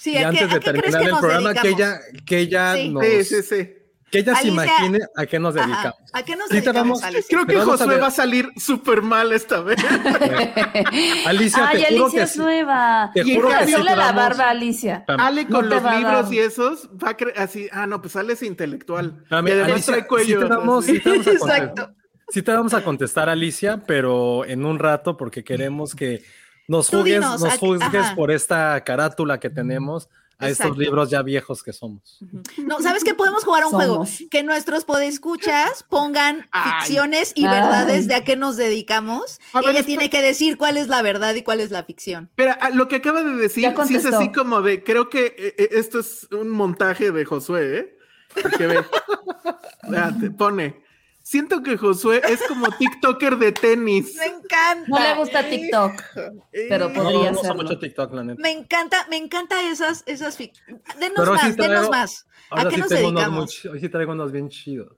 Sí, 0.00 0.12
y 0.12 0.16
¿a 0.16 0.30
qué, 0.30 0.40
antes 0.40 0.50
de 0.50 0.60
terminar 0.60 1.02
el 1.02 1.10
programa, 1.16 1.54
que 1.54 1.68
ella, 1.68 2.00
que 2.26 2.38
ella 2.38 2.74
Sí. 2.74 2.88
nos, 2.88 3.04
Sí, 3.04 3.24
sí, 3.24 3.42
sí. 3.42 3.70
que 4.10 4.18
ella 4.18 4.34
se 4.34 4.48
imagine 4.48 4.98
a 5.16 5.26
qué 5.26 5.38
nos 5.38 5.56
Ajá, 5.56 5.64
dedicamos. 5.66 6.10
¿A 6.12 6.22
qué 6.24 6.36
nos 6.36 6.48
Sí, 6.48 6.54
te 6.56 6.60
dedicamos, 6.60 7.00
vamos-? 7.00 7.24
Creo 7.28 7.46
que 7.46 7.56
Josué 7.60 7.98
va 7.98 8.06
a 8.08 8.10
salir 8.10 8.48
súper 8.56 9.00
mal 9.02 9.32
esta 9.32 9.60
vez. 9.60 9.78
Alicia, 11.26 11.68
Ay, 11.68 11.82
te 11.84 11.92
juro 11.92 12.04
Alicia 12.06 12.18
que 12.20 12.24
es 12.24 12.36
nueva. 12.36 13.10
Te 13.14 13.22
juro 13.34 13.48
que 13.48 13.66
sí 13.66 13.82
la 13.82 13.94
vamos- 13.94 14.14
barba 14.16 14.44
a 14.46 14.50
Alicia. 14.50 15.04
Ale 15.06 15.46
con 15.46 15.68
los 15.68 15.82
libros 15.82 16.32
y 16.32 16.38
esos 16.38 16.88
va 17.02 17.10
a 17.10 17.16
creer 17.16 17.38
así. 17.38 17.68
Ah, 17.72 17.86
no, 17.86 18.00
pues 18.02 18.16
Ale 18.16 18.32
es 18.34 18.42
intelectual. 18.42 19.18
Espérame, 19.22 19.48
y 19.48 19.50
además 19.52 19.70
Alicia, 19.72 19.92
trae 19.94 20.06
cuello. 20.06 20.40
sí 20.40 20.46
te 20.48 20.54
vamos, 20.54 20.84
sí 20.84 20.98
te 21.00 21.08
vamos 21.10 21.26
a 21.26 21.30
contestar. 21.30 21.56
Exacto. 21.62 21.94
Sí 22.28 22.42
te 22.42 22.52
vamos 22.52 22.74
a 22.74 22.82
contestar, 22.84 23.28
Alicia, 23.28 23.82
pero 23.86 24.44
en 24.46 24.64
un 24.64 24.78
rato 24.78 25.16
porque 25.16 25.44
queremos 25.44 25.94
que 25.94 26.22
nos 26.68 26.88
Tú 26.88 26.98
juzgues, 26.98 27.14
dinos, 27.14 27.40
nos 27.40 27.58
juzgues 27.58 28.10
por 28.16 28.30
esta 28.30 28.82
carátula 28.84 29.38
que 29.40 29.50
tenemos 29.50 30.08
a 30.38 30.48
Exacto. 30.48 30.72
estos 30.72 30.78
libros 30.78 31.10
ya 31.10 31.22
viejos 31.22 31.62
que 31.62 31.72
somos. 31.72 32.18
No, 32.56 32.80
¿sabes 32.80 33.04
qué? 33.04 33.14
Podemos 33.14 33.44
jugar 33.44 33.62
a 33.62 33.66
un 33.66 33.72
juego. 33.72 34.04
Que 34.30 34.42
nuestros 34.42 34.84
podescuchas 34.84 35.84
pongan 35.88 36.48
Ay. 36.50 36.72
ficciones 36.80 37.32
y 37.36 37.46
Ay. 37.46 37.60
verdades 37.60 38.08
de 38.08 38.16
a 38.16 38.24
qué 38.24 38.34
nos 38.34 38.56
dedicamos. 38.56 39.38
A 39.52 39.60
y 39.62 39.66
ver, 39.66 39.76
ella 39.76 39.86
tiene 39.86 40.10
que 40.10 40.20
decir 40.20 40.58
cuál 40.58 40.76
es 40.76 40.88
la 40.88 41.02
verdad 41.02 41.34
y 41.34 41.42
cuál 41.42 41.60
es 41.60 41.70
la 41.70 41.84
ficción. 41.84 42.30
Pero 42.34 42.54
ah, 42.60 42.70
lo 42.70 42.88
que 42.88 42.96
acaba 42.96 43.22
de 43.22 43.36
decir 43.36 43.72
sí 43.86 43.94
es 43.94 44.06
así 44.06 44.32
como 44.32 44.62
de, 44.62 44.82
creo 44.82 45.08
que 45.08 45.26
eh, 45.26 45.54
eh, 45.58 45.68
esto 45.72 46.00
es 46.00 46.26
un 46.32 46.48
montaje 46.50 47.12
de 47.12 47.24
Josué, 47.24 47.78
¿eh? 47.78 47.98
Porque 48.42 48.66
ve, 48.66 48.84
Espérate, 49.82 50.30
pone, 50.30 50.82
siento 51.22 51.62
que 51.62 51.76
Josué 51.76 52.22
es 52.28 52.40
como 52.48 52.68
TikToker 52.70 53.36
de 53.38 53.52
tenis. 53.52 54.16
Me 54.16 54.26
encanta. 54.26 54.84
No 54.88 54.98
le 54.98 55.14
gusta 55.16 55.48
TikTok, 55.48 55.92
pero 56.14 56.32
Eh, 56.52 56.78
No, 56.78 56.92
podría 56.92 57.30
no 57.30 57.32
uso 57.32 57.40
hacerlo. 57.40 57.62
mucho 57.62 57.78
TikTok, 57.78 58.12
la 58.14 58.24
neta. 58.24 58.42
Me 58.42 58.50
encanta, 58.50 59.06
me 59.10 59.16
encanta 59.16 59.62
esas, 59.70 60.02
esas 60.06 60.38
fic- 60.38 60.52
Denos 60.98 61.12
Pero 61.16 61.36
sí 61.38 61.46
más, 61.46 61.56
denos 61.56 61.70
traigo- 61.86 61.90
más. 61.90 62.26
¿A 62.50 62.58
Ahora 62.58 62.70
qué 62.70 62.76
sí 62.76 62.80
nos 62.82 62.88
tengo 62.90 63.08
unos 63.08 63.12
muy 63.12 63.20
dedicamos? 63.22 63.50
chi- 63.50 63.68
hoy 63.68 63.80
sí 63.80 63.88
traigo 63.88 64.12
unos 64.12 64.32
bien 64.32 64.48
chidos. 64.48 64.96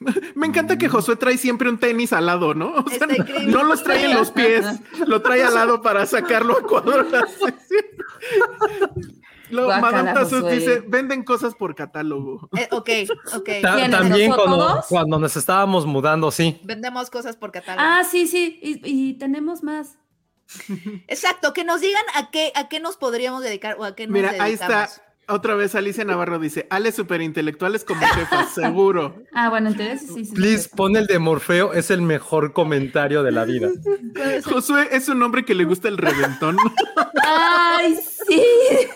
Me 0.34 0.46
encanta 0.46 0.76
que 0.76 0.88
Josué 0.88 1.16
trae 1.16 1.38
siempre 1.38 1.68
un 1.70 1.78
tenis 1.78 2.12
al 2.12 2.26
lado, 2.26 2.52
¿no? 2.54 2.74
O 2.74 2.88
sea, 2.90 3.06
no, 3.06 3.14
increíble. 3.14 3.52
no 3.52 3.62
los 3.62 3.82
trae 3.84 4.04
en 4.06 4.14
los 4.14 4.30
pies, 4.32 4.66
lo 5.06 5.22
trae 5.22 5.44
al 5.44 5.54
lado 5.54 5.80
para 5.82 6.04
sacarlo 6.06 6.58
a 6.58 6.62
cuadros. 6.62 7.06
Luego, 9.54 9.80
Madame 9.80 10.12
Josué. 10.14 10.54
dice, 10.54 10.82
venden 10.86 11.22
cosas 11.24 11.54
por 11.54 11.74
catálogo. 11.74 12.48
Eh, 12.56 12.68
ok, 12.70 12.90
ok. 13.36 13.48
Ta- 13.62 13.74
¿Quiénes, 13.76 13.90
también 13.90 14.32
cuando, 14.32 14.84
cuando 14.88 15.18
nos 15.18 15.36
estábamos 15.36 15.86
mudando, 15.86 16.30
sí. 16.30 16.60
Vendemos 16.64 17.10
cosas 17.10 17.36
por 17.36 17.52
catálogo. 17.52 17.86
Ah, 17.86 18.02
sí, 18.04 18.26
sí, 18.26 18.58
y, 18.62 18.80
y 18.82 19.14
tenemos 19.14 19.62
más. 19.62 19.96
Exacto, 21.08 21.52
que 21.52 21.64
nos 21.64 21.80
digan 21.80 22.04
a 22.14 22.30
qué, 22.30 22.52
a 22.54 22.68
qué 22.68 22.78
nos 22.80 22.96
podríamos 22.96 23.42
dedicar 23.42 23.76
o 23.78 23.84
a 23.84 23.94
qué 23.94 24.06
nos 24.06 24.12
Mira, 24.12 24.28
dedicamos. 24.32 24.46
ahí 24.46 24.52
está. 24.54 25.03
Otra 25.26 25.54
vez 25.54 25.74
Alicia 25.74 26.04
Navarro 26.04 26.38
dice, 26.38 26.66
Ale 26.70 26.92
superintelectuales 26.92 27.84
como 27.84 28.06
jefa, 28.06 28.46
seguro. 28.54 29.22
Ah, 29.32 29.48
bueno, 29.48 29.70
entonces 29.70 30.08
sí, 30.12 30.24
sí. 30.24 30.34
Please, 30.34 30.64
sí. 30.64 30.70
pon 30.76 30.96
el 30.96 31.06
de 31.06 31.18
Morfeo, 31.18 31.72
es 31.72 31.90
el 31.90 32.02
mejor 32.02 32.52
comentario 32.52 33.22
de 33.22 33.32
la 33.32 33.44
vida. 33.44 33.70
Josué 34.44 34.88
es 34.92 35.08
un 35.08 35.22
hombre 35.22 35.44
que 35.44 35.54
le 35.54 35.64
gusta 35.64 35.88
el 35.88 35.98
reventón. 35.98 36.56
Ay, 37.22 37.96
sí. 37.96 38.42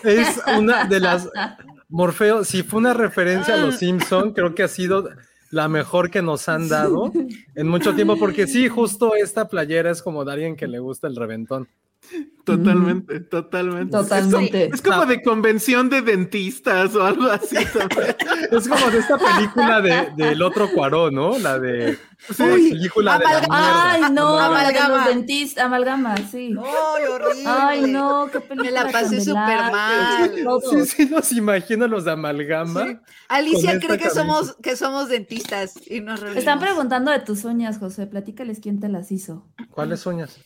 Es 0.03 0.39
una 0.57 0.85
de 0.85 0.99
las. 0.99 1.29
Morfeo, 1.89 2.43
si 2.43 2.61
fue 2.61 2.79
una 2.79 2.93
referencia 2.93 3.55
a 3.55 3.57
los 3.57 3.77
Simpson, 3.77 4.33
creo 4.33 4.53
que 4.53 4.61
ha 4.61 4.67
sido 4.67 5.09
la 5.49 5.67
mejor 5.67 6.11
que 6.11 6.21
nos 6.21 6.47
han 6.47 6.69
dado 6.69 7.11
en 7.55 7.67
mucho 7.67 7.95
tiempo, 7.95 8.17
porque 8.17 8.45
sí, 8.45 8.69
justo 8.69 9.15
esta 9.15 9.47
playera 9.47 9.89
es 9.89 10.03
como 10.03 10.23
de 10.23 10.33
alguien 10.33 10.55
que 10.55 10.67
le 10.67 10.77
gusta 10.77 11.07
el 11.07 11.15
reventón. 11.15 11.67
Totalmente, 12.49 13.19
totalmente. 13.19 13.91
Totalmente. 13.91 14.65
Es 14.73 14.81
como, 14.81 14.95
es 14.95 14.97
como 14.99 15.05
de 15.05 15.21
convención 15.21 15.87
de 15.89 16.01
dentistas 16.01 16.95
o 16.95 17.03
algo 17.03 17.25
así 17.29 17.55
también. 17.77 18.15
Es 18.51 18.67
como 18.67 18.89
de 18.89 18.97
esta 18.97 19.17
película 19.19 19.81
de, 19.81 20.11
del 20.15 20.41
otro 20.41 20.71
Cuarón, 20.71 21.13
¿no? 21.13 21.37
La 21.37 21.59
de 21.59 21.99
la 22.37 22.45
Uy, 22.45 22.71
película 22.71 23.19
de 23.19 23.25
la. 23.25 23.47
Ay, 23.51 24.01
no, 24.11 24.39
Amalgama. 24.39 24.45
amalgama. 24.61 24.95
Los 24.97 25.05
dentistas, 25.15 25.65
amalgama, 25.65 26.17
sí. 26.17 26.55
¡Ay, 26.57 27.03
horrible! 27.07 27.43
Ay, 27.45 27.81
no, 27.91 28.29
qué 28.31 28.39
película. 28.39 28.63
Me 28.63 28.71
la 28.71 28.91
pasé 28.91 29.21
súper 29.21 29.71
mal. 29.71 30.31
Sí, 30.71 30.85
sí, 30.85 31.09
los 31.09 31.31
imagino 31.31 31.87
los 31.87 32.05
de 32.05 32.11
amalgama. 32.11 32.87
Sí. 32.87 32.97
Alicia 33.27 33.79
cree 33.79 33.97
que 33.99 34.05
camisa. 34.05 34.21
somos, 34.21 34.55
que 34.63 34.75
somos 34.75 35.09
dentistas 35.09 35.75
y 35.85 36.01
nos 36.01 36.19
reunimos. 36.19 36.39
Están 36.39 36.59
preguntando 36.59 37.11
de 37.11 37.19
tus 37.19 37.45
uñas, 37.45 37.77
José. 37.77 38.07
Platícales 38.07 38.59
quién 38.59 38.79
te 38.79 38.89
las 38.89 39.11
hizo. 39.11 39.47
¿Cuáles 39.69 40.05
uñas? 40.07 40.39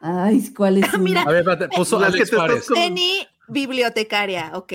Ay, 0.00 0.52
¿cuáles? 0.54 0.96
Mira, 0.98 1.22
A 1.22 1.26
ver, 1.26 1.38
espérate, 1.40 1.68
puso 1.76 1.98
que 1.98 2.04
Alex 2.06 2.30
Juárez. 2.30 2.66
con- 2.66 2.76
Penny, 2.76 3.26
bibliotecaria, 3.48 4.50
ok. 4.54 4.72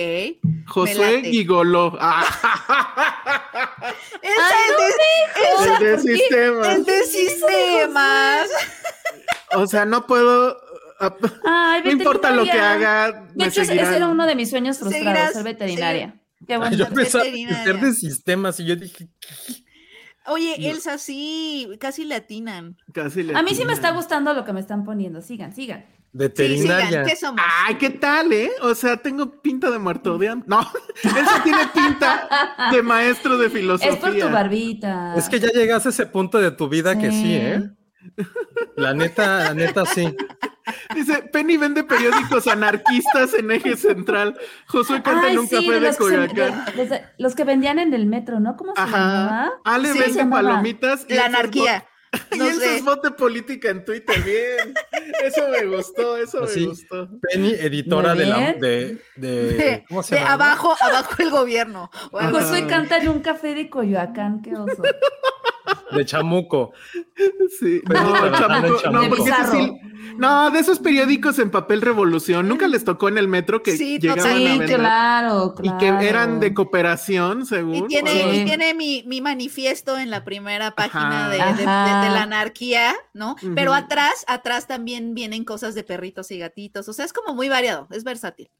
Josué 0.66 1.16
late. 1.16 1.30
Gigoló. 1.30 1.96
Ah, 2.00 2.24
Esa 4.22 4.54
es 4.68 4.76
de, 4.76 5.04
el 5.42 5.64
esa 5.64 5.78
de 5.78 5.98
sistemas. 5.98 6.68
es 6.78 6.86
de 6.86 7.02
sistemas. 7.04 8.48
O 9.56 9.66
sea, 9.66 9.84
no 9.84 10.06
puedo. 10.06 10.56
ah, 11.00 11.14
Ay, 11.44 11.82
no 11.84 11.90
importa 11.92 12.30
lo 12.30 12.44
que 12.44 12.52
haga. 12.52 13.26
De 13.34 13.44
hecho, 13.46 13.62
ese 13.62 13.72
seguirán. 13.72 13.94
era 13.94 14.08
uno 14.08 14.26
de 14.26 14.34
mis 14.34 14.50
sueños 14.50 14.78
frustrados, 14.78 15.32
ser 15.34 15.42
veterinaria. 15.44 16.14
Qué 16.46 16.54
Ay, 16.54 16.58
bueno. 16.58 16.76
yo 16.76 16.88
pensaba 16.90 17.24
ser 17.24 17.80
de 17.80 17.92
sistemas 17.94 18.60
y 18.60 18.66
yo 18.66 18.76
dije, 18.76 19.08
Oye, 20.26 20.70
Elsa, 20.70 20.98
sí, 20.98 21.68
casi 21.78 22.04
le 22.04 22.14
atinan. 22.14 22.76
Casi 22.92 23.22
le 23.22 23.36
A 23.36 23.42
mí 23.42 23.54
sí 23.54 23.64
me 23.64 23.72
está 23.72 23.90
gustando 23.90 24.32
lo 24.34 24.44
que 24.44 24.52
me 24.52 24.60
están 24.60 24.84
poniendo. 24.84 25.20
Sigan, 25.20 25.54
sigan. 25.54 25.84
Sí, 25.86 25.96
veterinaria. 26.12 26.86
sigan, 26.88 27.06
¿qué 27.06 27.16
somos? 27.16 27.44
Ay, 27.66 27.74
¿qué 27.74 27.90
tal, 27.90 28.32
eh? 28.32 28.50
O 28.62 28.74
sea, 28.74 28.96
tengo 28.96 29.42
pinta 29.42 29.70
de 29.70 29.78
muerto 29.78 30.16
de. 30.16 30.36
No, 30.46 30.60
eso 31.02 31.42
tiene 31.42 31.66
pinta 31.74 32.70
de 32.72 32.82
maestro 32.82 33.36
de 33.36 33.50
filosofía. 33.50 33.92
Es 33.92 33.98
por 33.98 34.14
tu 34.16 34.28
barbita. 34.30 35.14
Es 35.16 35.28
que 35.28 35.40
ya 35.40 35.48
llegaste 35.48 35.88
a 35.88 35.92
ese 35.92 36.06
punto 36.06 36.38
de 36.38 36.52
tu 36.52 36.68
vida 36.68 36.98
que 36.98 37.10
sí, 37.10 37.22
Sí. 37.22 37.34
¿eh? 37.34 37.62
La 38.76 38.92
neta, 38.94 39.44
la 39.44 39.54
neta 39.54 39.84
sí. 39.86 40.14
Dice, 40.94 41.22
Penny 41.32 41.56
vende 41.56 41.84
periódicos 41.84 42.46
anarquistas 42.46 43.34
en 43.34 43.50
eje 43.50 43.76
central. 43.76 44.38
Josué 44.66 45.02
canta 45.02 45.26
Ay, 45.28 45.32
en 45.34 45.38
un 45.40 45.48
sí, 45.48 45.54
café 45.56 45.80
de 45.80 45.86
que 45.86 45.92
se- 45.92 45.98
Coyoacán. 45.98 46.64
de- 46.76 47.02
los 47.18 47.34
que 47.34 47.44
vendían 47.44 47.78
en 47.78 47.92
el 47.94 48.06
metro, 48.06 48.40
¿no? 48.40 48.56
¿Cómo 48.56 48.74
se 48.74 48.80
Ajá. 48.82 48.90
llamaba? 48.98 49.52
Ale 49.64 49.92
Sí, 49.92 49.98
vende 49.98 50.14
llamaba. 50.18 50.42
palomitas. 50.42 51.06
y 51.08 51.14
La 51.14 51.26
anarquía. 51.26 51.86
No 52.38 52.44
y 52.44 52.48
eso 52.48 52.60
sé. 52.60 52.76
es 52.76 52.84
voto 52.84 53.16
política 53.16 53.70
en 53.70 53.84
Twitter. 53.84 54.22
Bien. 54.22 54.72
Eso 55.24 55.48
me 55.50 55.66
gustó, 55.66 56.16
eso 56.16 56.44
Así. 56.44 56.60
me 56.60 56.66
gustó. 56.68 57.08
Penny, 57.22 57.54
editora 57.54 58.14
de, 58.14 58.26
la, 58.26 58.52
de, 58.52 58.98
de, 59.16 59.52
De, 59.54 59.84
¿cómo 59.88 60.04
se 60.04 60.14
de 60.14 60.20
llama? 60.20 60.34
abajo, 60.34 60.76
abajo 60.80 61.14
el 61.18 61.30
gobierno. 61.30 61.90
o 62.12 62.18
algo 62.20 62.38
Ajá. 62.38 62.46
así. 62.46 62.54
Josué 62.60 62.68
canta 62.68 62.98
en 62.98 63.08
un 63.08 63.18
café 63.20 63.56
de 63.56 63.68
Coyoacán, 63.68 64.42
qué 64.42 64.54
oso. 64.54 64.82
De 65.92 66.04
Chamuco. 66.04 66.72
Sí. 67.58 67.80
No, 67.88 68.32
chamuco, 68.38 68.90
no, 68.90 69.08
porque 69.08 69.32
sí. 69.50 69.72
No, 70.18 70.50
de 70.50 70.58
esos 70.58 70.78
periódicos 70.78 71.38
en 71.38 71.50
papel 71.50 71.80
revolución. 71.80 72.48
Nunca 72.48 72.66
les 72.68 72.84
tocó 72.84 73.08
en 73.08 73.16
el 73.18 73.28
metro 73.28 73.62
que 73.62 73.76
Sí, 73.76 73.98
llegaban 73.98 74.32
a 74.32 74.36
Sí, 74.36 74.44
vender. 74.58 74.78
claro, 74.78 75.54
Y 75.62 75.70
que 75.78 75.88
eran 75.88 76.40
de 76.40 76.52
cooperación, 76.54 77.46
según. 77.46 77.74
Y 77.76 77.86
tiene, 77.88 78.10
Sí. 78.10 78.40
y 78.40 78.44
tiene 78.44 78.74
mi, 78.74 79.02
mi 79.06 79.20
manifiesto 79.20 79.98
en 79.98 80.10
la 80.10 80.24
primera 80.24 80.72
página 80.72 81.28
de, 81.30 81.38
de- 81.38 81.42
de- 81.54 81.64
Ajá. 81.64 82.04
de 82.04 82.10
la 82.10 82.22
anarquía, 82.22 82.94
¿no? 83.14 83.36
Pero 83.54 83.72
atrás, 83.74 84.24
atrás 84.28 84.66
también 84.66 85.14
vienen 85.14 85.44
cosas 85.44 85.74
de 85.74 85.82
perritos 85.84 86.30
y 86.30 86.38
gatitos. 86.38 86.88
O 86.88 86.92
sea, 86.92 87.04
es 87.04 87.12
como 87.12 87.34
muy 87.34 87.48
variado, 87.48 87.88
es 87.90 88.04
versátil. 88.04 88.50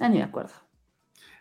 Ah, 0.00 0.08
ni 0.08 0.18
me 0.18 0.24
acuerdo. 0.24 0.52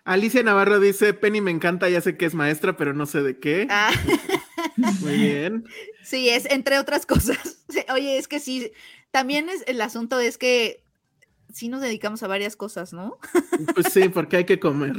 Alicia 0.05 0.41
Navarro 0.41 0.79
dice, 0.79 1.13
Penny 1.13 1.41
me 1.41 1.51
encanta, 1.51 1.88
ya 1.89 2.01
sé 2.01 2.17
que 2.17 2.25
es 2.25 2.34
maestra, 2.34 2.75
pero 2.77 2.93
no 2.93 3.05
sé 3.05 3.21
de 3.21 3.39
qué. 3.39 3.67
Ah, 3.69 3.91
Muy 4.76 5.17
bien. 5.17 5.65
sí, 6.04 6.30
es 6.30 6.45
entre 6.45 6.80
otras 6.80 7.06
cosas. 7.06 7.63
Oye, 7.93 8.17
es 8.17 8.28
que 8.28 8.39
sí, 8.39 8.72
también 9.12 9.50
es 9.50 9.63
el 9.67 9.82
asunto 9.82 10.19
es 10.19 10.38
que 10.38 10.84
sí 11.54 11.67
nos 11.69 11.82
dedicamos 11.82 12.22
a 12.24 12.28
varias 12.28 12.56
cosas, 12.56 12.93
¿no? 12.93 13.17
Pues 13.74 13.91
sí, 13.91 14.08
porque 14.10 14.38
hay 14.38 14.45
que 14.45 14.60
comer, 14.60 14.95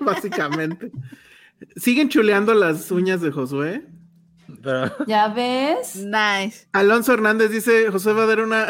básicamente. 0.00 0.92
¿Siguen 1.76 2.08
chuleando 2.08 2.54
las 2.54 2.90
uñas 2.90 3.20
de 3.20 3.30
Josué? 3.32 3.86
Pero- 4.62 4.94
¿Ya 5.06 5.28
ves? 5.28 5.96
Nice. 5.96 6.68
Alonso 6.72 7.12
Hernández 7.14 7.50
dice, 7.50 7.90
Josué 7.90 8.12
va 8.12 8.24
a 8.24 8.26
dar 8.26 8.40
una 8.40 8.66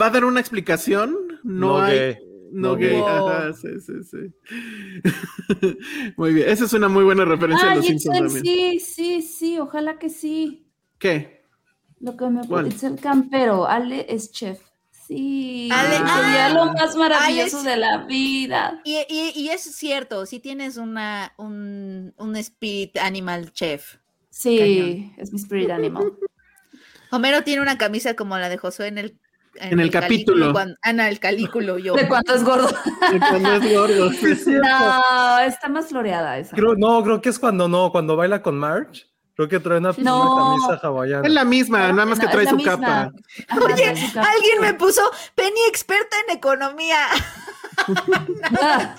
va 0.00 0.06
a 0.06 0.10
dar 0.10 0.24
una 0.24 0.40
explicación. 0.40 1.16
No, 1.42 1.78
No 1.78 1.82
hay 1.82 1.98
gay. 1.98 2.18
No, 2.54 2.76
gay. 2.76 2.94
Ajá, 3.06 3.52
sí, 3.52 3.68
sí, 3.80 3.92
sí. 4.02 4.32
muy 6.16 6.34
bien. 6.34 6.48
Esa 6.48 6.64
es 6.64 6.72
una 6.72 6.88
muy 6.88 7.04
buena 7.04 7.24
referencia 7.24 7.68
a 7.68 7.72
Ah, 7.72 7.74
los 7.76 7.86
Simpsons 7.86 8.16
Itzel, 8.16 8.32
también. 8.42 8.44
sí, 8.44 8.80
sí, 8.80 9.22
sí, 9.22 9.58
ojalá 9.58 9.98
que 9.98 10.08
sí. 10.10 10.66
¿Qué? 10.98 11.44
Lo 12.00 12.16
que 12.16 12.26
me 12.26 12.46
¿Cuál? 12.46 12.68
Itzel 12.68 12.96
Campero, 13.00 13.66
Ale 13.66 14.06
es 14.08 14.30
chef. 14.32 14.60
Sí, 15.06 15.68
Ale- 15.70 15.96
sería 15.98 16.46
ah, 16.46 16.48
lo 16.54 16.64
más 16.72 16.96
maravilloso 16.96 17.60
Ale 17.60 17.70
de 17.70 17.76
la 17.76 18.04
vida. 18.06 18.80
Y, 18.84 18.96
y- 19.08 19.32
y 19.34 19.48
es 19.50 19.60
cierto, 19.62 20.24
si 20.24 20.40
tienes 20.40 20.78
una, 20.78 21.34
un, 21.36 22.14
un 22.16 22.36
spirit 22.36 22.96
animal 22.96 23.52
chef. 23.52 23.96
Sí, 24.30 24.58
Cañón. 24.58 25.14
es 25.18 25.32
mi 25.32 25.38
spirit 25.38 25.70
animal. 25.70 26.12
Homero 27.10 27.44
tiene 27.44 27.60
una 27.62 27.76
camisa 27.78 28.14
como 28.14 28.38
la 28.38 28.48
de 28.48 28.56
Josué 28.56 28.88
en 28.88 28.98
el, 28.98 29.20
En 29.56 29.80
el 29.80 29.90
capítulo. 29.90 30.52
cuando- 30.52 30.76
ah, 30.82 30.92
no, 30.92 31.02
el 31.04 31.18
calículo, 31.20 31.78
yo. 31.78 31.94
De 31.94 32.08
cuánto 32.08 32.34
es 32.34 32.42
gordo. 32.44 32.68
Cuando 33.30 33.52
es 33.54 33.72
gordo. 33.74 34.10
sí. 34.12 34.50
No, 34.52 35.38
está 35.40 35.68
más 35.68 35.86
floreada 35.88 36.38
esa. 36.38 36.56
Creo- 36.56 36.74
no, 36.76 37.02
creo 37.02 37.20
que 37.20 37.28
es 37.28 37.38
cuando 37.38 37.68
no, 37.68 37.90
cuando 37.92 38.16
baila 38.16 38.42
con 38.42 38.58
Marge. 38.58 39.06
Creo 39.36 39.48
que 39.48 39.58
trae 39.58 39.78
una, 39.78 39.90
una 39.90 40.02
No. 40.10 40.36
camisa 40.60 40.80
hawaiana. 40.86 41.26
Es 41.26 41.32
la 41.34 41.44
misma, 41.44 41.88
nada 41.92 42.06
más 42.06 42.20
que 42.20 42.28
trae 42.28 42.44
es 42.44 42.50
su 42.50 42.56
misma. 42.56 42.72
capa. 42.76 43.12
Ajá, 43.48 43.64
Oye, 43.64 43.74
trae 43.74 43.96
su 43.96 44.12
capa. 44.14 44.28
alguien 44.30 44.60
me 44.60 44.74
puso 44.74 45.02
Penny 45.34 45.58
experta 45.68 46.16
en 46.28 46.36
economía. 46.36 46.98
Ah, 48.60 48.94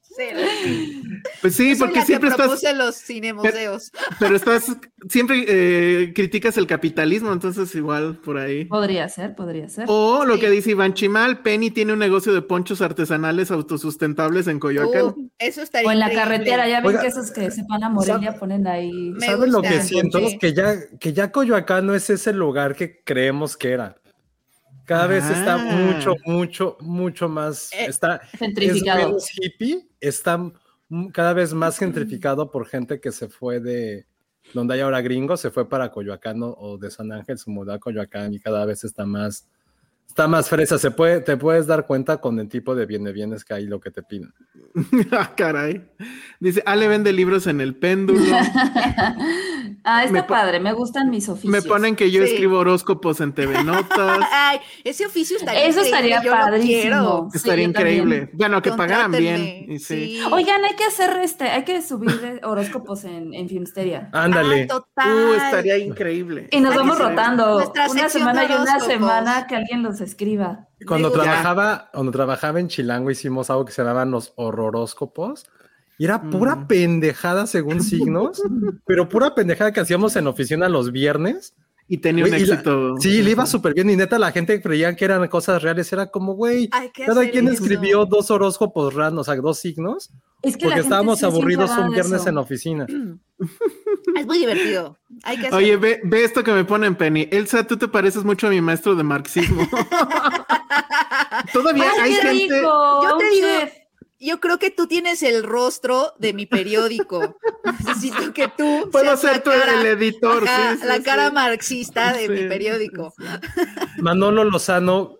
Sí, 0.00 0.97
Pues 1.40 1.54
sí, 1.54 1.74
porque 1.78 1.96
la 2.00 2.04
siempre 2.04 2.28
que 2.28 2.34
estás, 2.34 2.46
propuse 2.48 2.74
los 2.74 2.96
cinemuseos. 2.96 3.92
pero 4.18 4.34
estás, 4.36 4.76
siempre 5.08 5.44
eh, 5.46 6.12
criticas 6.14 6.56
el 6.58 6.66
capitalismo, 6.66 7.32
entonces 7.32 7.72
igual 7.74 8.16
por 8.18 8.38
ahí. 8.38 8.64
Podría 8.64 9.08
ser, 9.08 9.34
podría 9.34 9.68
ser. 9.68 9.84
O 9.88 10.24
lo 10.24 10.34
Sí. 10.34 10.40
que 10.40 10.50
dice 10.50 10.70
Iván 10.72 10.94
Chimal, 10.94 11.42
Penny 11.42 11.70
tiene 11.70 11.92
un 11.92 11.98
negocio 12.00 12.32
de 12.34 12.42
ponchos 12.42 12.80
artesanales 12.80 13.50
autosustentables 13.50 14.46
en 14.48 14.58
Coyoacán. 14.58 15.02
Uh, 15.06 15.28
eso 15.38 15.62
estaría 15.62 15.88
O 15.88 15.92
en 15.92 15.98
la 16.00 16.06
increíble. 16.06 16.22
carretera, 16.36 16.68
ya 16.68 16.78
ven 16.80 16.86
Oiga, 16.88 17.00
que 17.02 17.06
esos 17.08 17.30
que 17.30 17.50
se 17.50 17.62
van 17.68 17.84
a 17.84 17.88
Morelia 17.88 18.34
ponen 18.38 18.66
ahí. 18.66 18.90
Me 19.12 19.26
¿Saben 19.26 19.52
lo 19.52 19.62
que 19.62 19.80
siento? 19.82 20.18
sí. 20.28 20.38
Que 20.38 20.52
ya, 20.54 20.74
que 20.98 21.12
ya 21.12 21.30
Coyoacán 21.30 21.86
no 21.86 21.94
es 21.94 22.10
ese 22.10 22.32
lugar 22.32 22.74
que 22.74 23.00
creemos 23.04 23.56
que 23.56 23.70
era. 23.70 23.96
Cada 24.84 25.06
vez 25.06 25.24
está 25.28 25.54
Ah. 25.54 25.58
mucho, 25.58 26.14
mucho, 26.24 26.76
mucho 26.80 27.28
más. 27.28 27.70
Eh, 27.74 27.86
está 27.88 28.22
es 28.32 28.82
menos 28.82 29.28
hippie, 29.36 29.86
está 30.00 30.40
cada 31.12 31.32
vez 31.34 31.52
más 31.54 31.78
gentrificado 31.78 32.50
por 32.50 32.66
gente 32.66 33.00
que 33.00 33.12
se 33.12 33.28
fue 33.28 33.60
de 33.60 34.06
donde 34.54 34.74
hay 34.74 34.80
ahora 34.80 35.00
gringos, 35.02 35.40
se 35.40 35.50
fue 35.50 35.68
para 35.68 35.90
Coyoacán 35.90 36.38
o- 36.42 36.78
de 36.78 36.90
San 36.90 37.12
Ángel, 37.12 37.38
se 37.38 37.50
mudó 37.50 37.72
a 37.72 37.78
Coyoacán 37.78 38.32
y 38.34 38.40
cada 38.40 38.64
vez 38.64 38.84
está 38.84 39.04
más, 39.04 39.46
está 40.18 40.26
más 40.26 40.48
fresa. 40.48 40.78
Se 40.78 40.90
puede, 40.90 41.20
te 41.20 41.36
puedes 41.36 41.68
dar 41.68 41.86
cuenta 41.86 42.16
con 42.16 42.40
el 42.40 42.48
tipo 42.48 42.74
de 42.74 42.86
bienes 42.86 43.44
que 43.44 43.54
hay 43.54 43.66
lo 43.66 43.78
que 43.78 43.92
te 43.92 44.02
piden. 44.02 44.34
ah, 45.12 45.32
caray. 45.36 45.88
Dice, 46.40 46.60
Ale 46.66 46.88
vende 46.88 47.12
libros 47.12 47.46
en 47.46 47.60
el 47.60 47.76
péndulo. 47.76 48.20
ah, 49.84 50.02
está 50.02 50.12
Me 50.12 50.22
padre, 50.24 50.58
me 50.58 50.72
gustan 50.72 51.08
mis 51.08 51.28
oficios. 51.28 51.52
Me 51.52 51.62
ponen 51.62 51.94
que 51.94 52.10
yo 52.10 52.24
Sí. 52.24 52.32
escribo 52.32 52.58
horóscopos 52.58 53.20
en 53.20 53.32
TV 53.32 53.62
Notas. 53.62 54.18
Ay, 54.32 54.58
ese 54.82 55.06
oficio 55.06 55.36
estaría 55.36 55.66
Eso 55.66 55.82
estaría 55.82 56.20
padrísimo. 56.20 57.28
Sí, 57.30 57.36
Estaría 57.38 57.64
también. 57.64 57.70
increíble. 57.70 58.30
Bueno, 58.32 58.60
que 58.60 58.72
pagaran 58.72 59.12
bien. 59.12 59.70
Y 59.70 59.78
sí. 59.78 60.18
sí. 60.18 60.22
Oigan, 60.32 60.64
hay 60.64 60.74
que 60.74 60.84
hacer 60.84 61.16
este, 61.22 61.44
hay 61.44 61.62
que 61.62 61.80
subir 61.80 62.20
de 62.20 62.40
horóscopos 62.44 63.04
en, 63.04 63.34
en 63.34 63.48
Filmsteria. 63.48 64.10
Ándale. 64.12 64.64
Ah, 64.64 64.66
total. 64.66 65.14
Uh, 65.14 65.34
estaría 65.34 65.78
increíble. 65.78 66.48
Y 66.50 66.60
nos 66.60 66.72
Hay 66.72 66.78
vamos 66.78 66.98
rotando. 66.98 67.54
nuestra 67.54 67.88
Una 67.88 68.08
semana 68.08 68.42
y 68.44 68.52
una 68.52 68.80
semana 68.80 69.46
que 69.46 69.54
alguien 69.54 69.84
los 69.84 70.00
escriba. 70.08 70.66
Cuando 70.86 71.10
trabajaba, 71.12 71.90
cuando 71.92 72.12
trabajaba 72.12 72.60
en 72.60 72.68
Chilango 72.68 73.10
hicimos 73.10 73.50
algo 73.50 73.64
que 73.64 73.72
se 73.72 73.82
llamaban 73.82 74.10
los 74.10 74.32
horroróscopos. 74.36 75.46
Y 75.98 76.04
era 76.04 76.22
pura 76.30 76.54
Mm. 76.56 76.66
pendejada 76.68 77.46
según 77.46 77.82
signos, 77.82 78.40
pero 78.86 79.08
pura 79.08 79.34
pendejada 79.34 79.72
que 79.72 79.80
hacíamos 79.80 80.14
en 80.16 80.26
oficina 80.28 80.68
los 80.68 80.92
viernes. 80.92 81.54
Y 81.90 81.96
tenía 81.98 82.24
un 82.24 82.30
la- 82.30 82.36
éxito. 82.36 82.96
sí, 82.98 83.22
le 83.22 83.30
iba 83.30 83.46
súper 83.46 83.72
bien. 83.72 83.88
Y 83.88 83.96
neta, 83.96 84.18
la 84.18 84.30
gente 84.30 84.60
creía 84.60 84.94
que 84.94 85.04
eran 85.06 85.26
cosas 85.28 85.62
reales. 85.62 85.90
Era 85.92 86.10
como, 86.10 86.34
güey, 86.34 86.68
Hay 86.70 86.90
que 86.90 87.06
cada 87.06 87.28
quien 87.30 87.46
eso. 87.48 87.54
escribió 87.62 88.04
dos 88.04 88.30
horóscopos 88.30 88.92
random, 88.94 89.20
o 89.20 89.24
sea, 89.24 89.36
dos 89.36 89.58
signos, 89.58 90.10
Es 90.42 90.56
que 90.58 90.66
la 90.66 90.70
porque 90.72 90.80
estábamos 90.82 91.22
aburridos 91.22 91.70
un 91.78 91.90
viernes 91.90 92.20
eso. 92.20 92.28
en 92.28 92.34
la 92.34 92.40
oficina. 92.42 92.86
Es 94.16 94.26
muy 94.26 94.38
divertido. 94.38 94.98
Hay 95.22 95.36
que. 95.38 95.48
Oye, 95.54 95.76
ve, 95.76 96.00
ve 96.02 96.24
esto 96.24 96.42
que 96.42 96.50
me 96.50 96.64
ponen 96.64 96.96
Penny. 96.96 97.28
Elsa, 97.30 97.64
tú 97.64 97.76
te 97.76 97.86
pareces 97.86 98.24
mucho 98.24 98.48
a 98.48 98.50
mi 98.50 98.60
maestro 98.60 98.94
de 98.96 99.02
marxismo. 99.04 99.66
Todavía 101.52 101.84
¡Ay, 102.00 102.00
hay 102.00 102.14
qué 102.14 102.20
gente. 102.38 102.54
rico! 102.58 103.00
Yo 103.02 103.16
te 103.16 103.30
digo, 103.30 103.46
chef. 103.60 103.72
Yo 104.20 104.40
creo 104.40 104.58
que 104.58 104.70
tú 104.70 104.86
tienes 104.86 105.22
el 105.22 105.42
rostro 105.44 106.12
de 106.18 106.32
mi 106.32 106.46
periódico. 106.46 107.36
Necesito 107.86 108.32
que 108.32 108.48
tú 108.48 108.88
Puedo 108.90 109.16
seas 109.16 109.22
la 109.24 109.32
ser 109.34 109.42
tú 109.42 109.50
cara- 109.50 109.80
el 109.80 109.86
editor. 109.86 110.44
ajá, 110.46 110.72
sí, 110.74 110.78
sí, 110.82 110.86
la 110.86 110.96
sí. 110.96 111.02
cara 111.02 111.30
marxista 111.30 112.12
de 112.12 112.22
Sí, 112.26 112.28
mi 112.30 112.38
sí, 112.42 112.48
periódico. 112.48 113.14
Manolo 113.98 114.44
Lozano, 114.44 115.14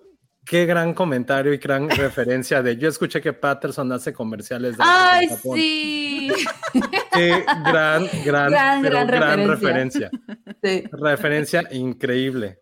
qué 0.45 0.67
gran 0.67 0.95
comentario 0.95 1.53
y 1.53 1.59
gran 1.59 1.89
referencia 1.91 2.63
de. 2.63 2.77
Yo 2.77 2.89
escuché 2.89 3.21
que 3.21 3.33
Patterson 3.33 3.93
hace 3.93 4.13
comerciales 4.13 4.77
de. 4.77 4.85
¡Ay, 4.87 5.29
sí! 5.53 6.31
Qué 7.13 7.45
gran, 7.65 8.09
gran, 8.25 8.51
Gran, 8.51 8.83
pero 8.83 8.95
gran 8.95 9.07
gran 9.09 9.49
referencia. 9.49 10.11
referencia. 10.11 10.11
Sí. 10.63 10.85
Referencia 10.93 11.69
increíble. 11.73 12.61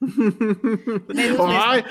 Gusta. 0.00 1.70
Ay, 1.70 1.84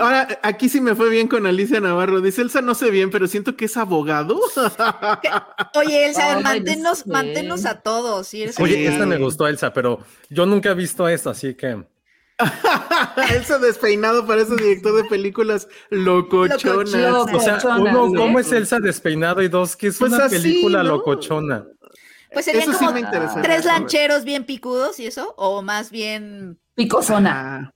ahora, 0.00 0.38
aquí 0.42 0.68
sí 0.68 0.80
me 0.80 0.94
fue 0.94 1.08
bien 1.10 1.28
con 1.28 1.46
Alicia 1.46 1.80
Navarro. 1.80 2.20
Dice 2.20 2.42
Elsa, 2.42 2.60
no 2.60 2.74
sé 2.74 2.90
bien, 2.90 3.10
pero 3.10 3.26
siento 3.26 3.56
que 3.56 3.64
es 3.66 3.76
abogado. 3.76 4.40
Oye, 5.74 6.06
Elsa, 6.06 6.36
Ay, 6.36 6.42
manténnos, 6.42 7.06
no 7.06 7.12
sé. 7.14 7.24
manténnos 7.24 7.64
a 7.66 7.80
todos. 7.80 8.32
Oye, 8.34 8.52
Sí. 8.52 8.86
esta 8.86 9.06
me 9.06 9.16
gustó, 9.18 9.46
Elsa, 9.48 9.72
pero 9.72 10.00
yo 10.30 10.46
nunca 10.46 10.70
he 10.70 10.74
visto 10.74 11.08
esto, 11.08 11.30
así 11.30 11.54
que. 11.54 11.84
Elsa 13.34 13.58
despeinado 13.58 14.26
parece 14.26 14.56
director 14.56 14.96
de 14.96 15.04
películas 15.08 15.68
locochonas. 15.90 16.90
Loco. 16.92 17.36
O 17.36 17.40
sea, 17.40 17.54
Locochona, 17.54 17.78
uno, 17.78 18.08
¿sí? 18.10 18.14
¿cómo 18.16 18.38
es 18.40 18.52
Elsa 18.52 18.80
despeinado? 18.80 19.42
Y 19.42 19.48
dos, 19.48 19.76
que 19.76 19.88
es 19.88 19.98
Pues 19.98 20.12
una 20.12 20.24
así, 20.24 20.36
película 20.36 20.82
¿no? 20.82 20.90
locochona. 20.90 21.66
Pues 22.32 22.46
serían 22.46 22.62
Eso 22.64 22.72
sí 22.72 22.78
como 22.78 22.92
me 22.92 23.00
interesa. 23.00 23.42
tres 23.42 23.64
lancheros 23.66 24.24
bien 24.24 24.44
picudos 24.44 24.98
y 24.98 25.06
eso, 25.06 25.34
o 25.36 25.62
más 25.62 25.90
bien, 25.90 26.58
Picosona. 26.74 27.70
Ah, 27.70 27.74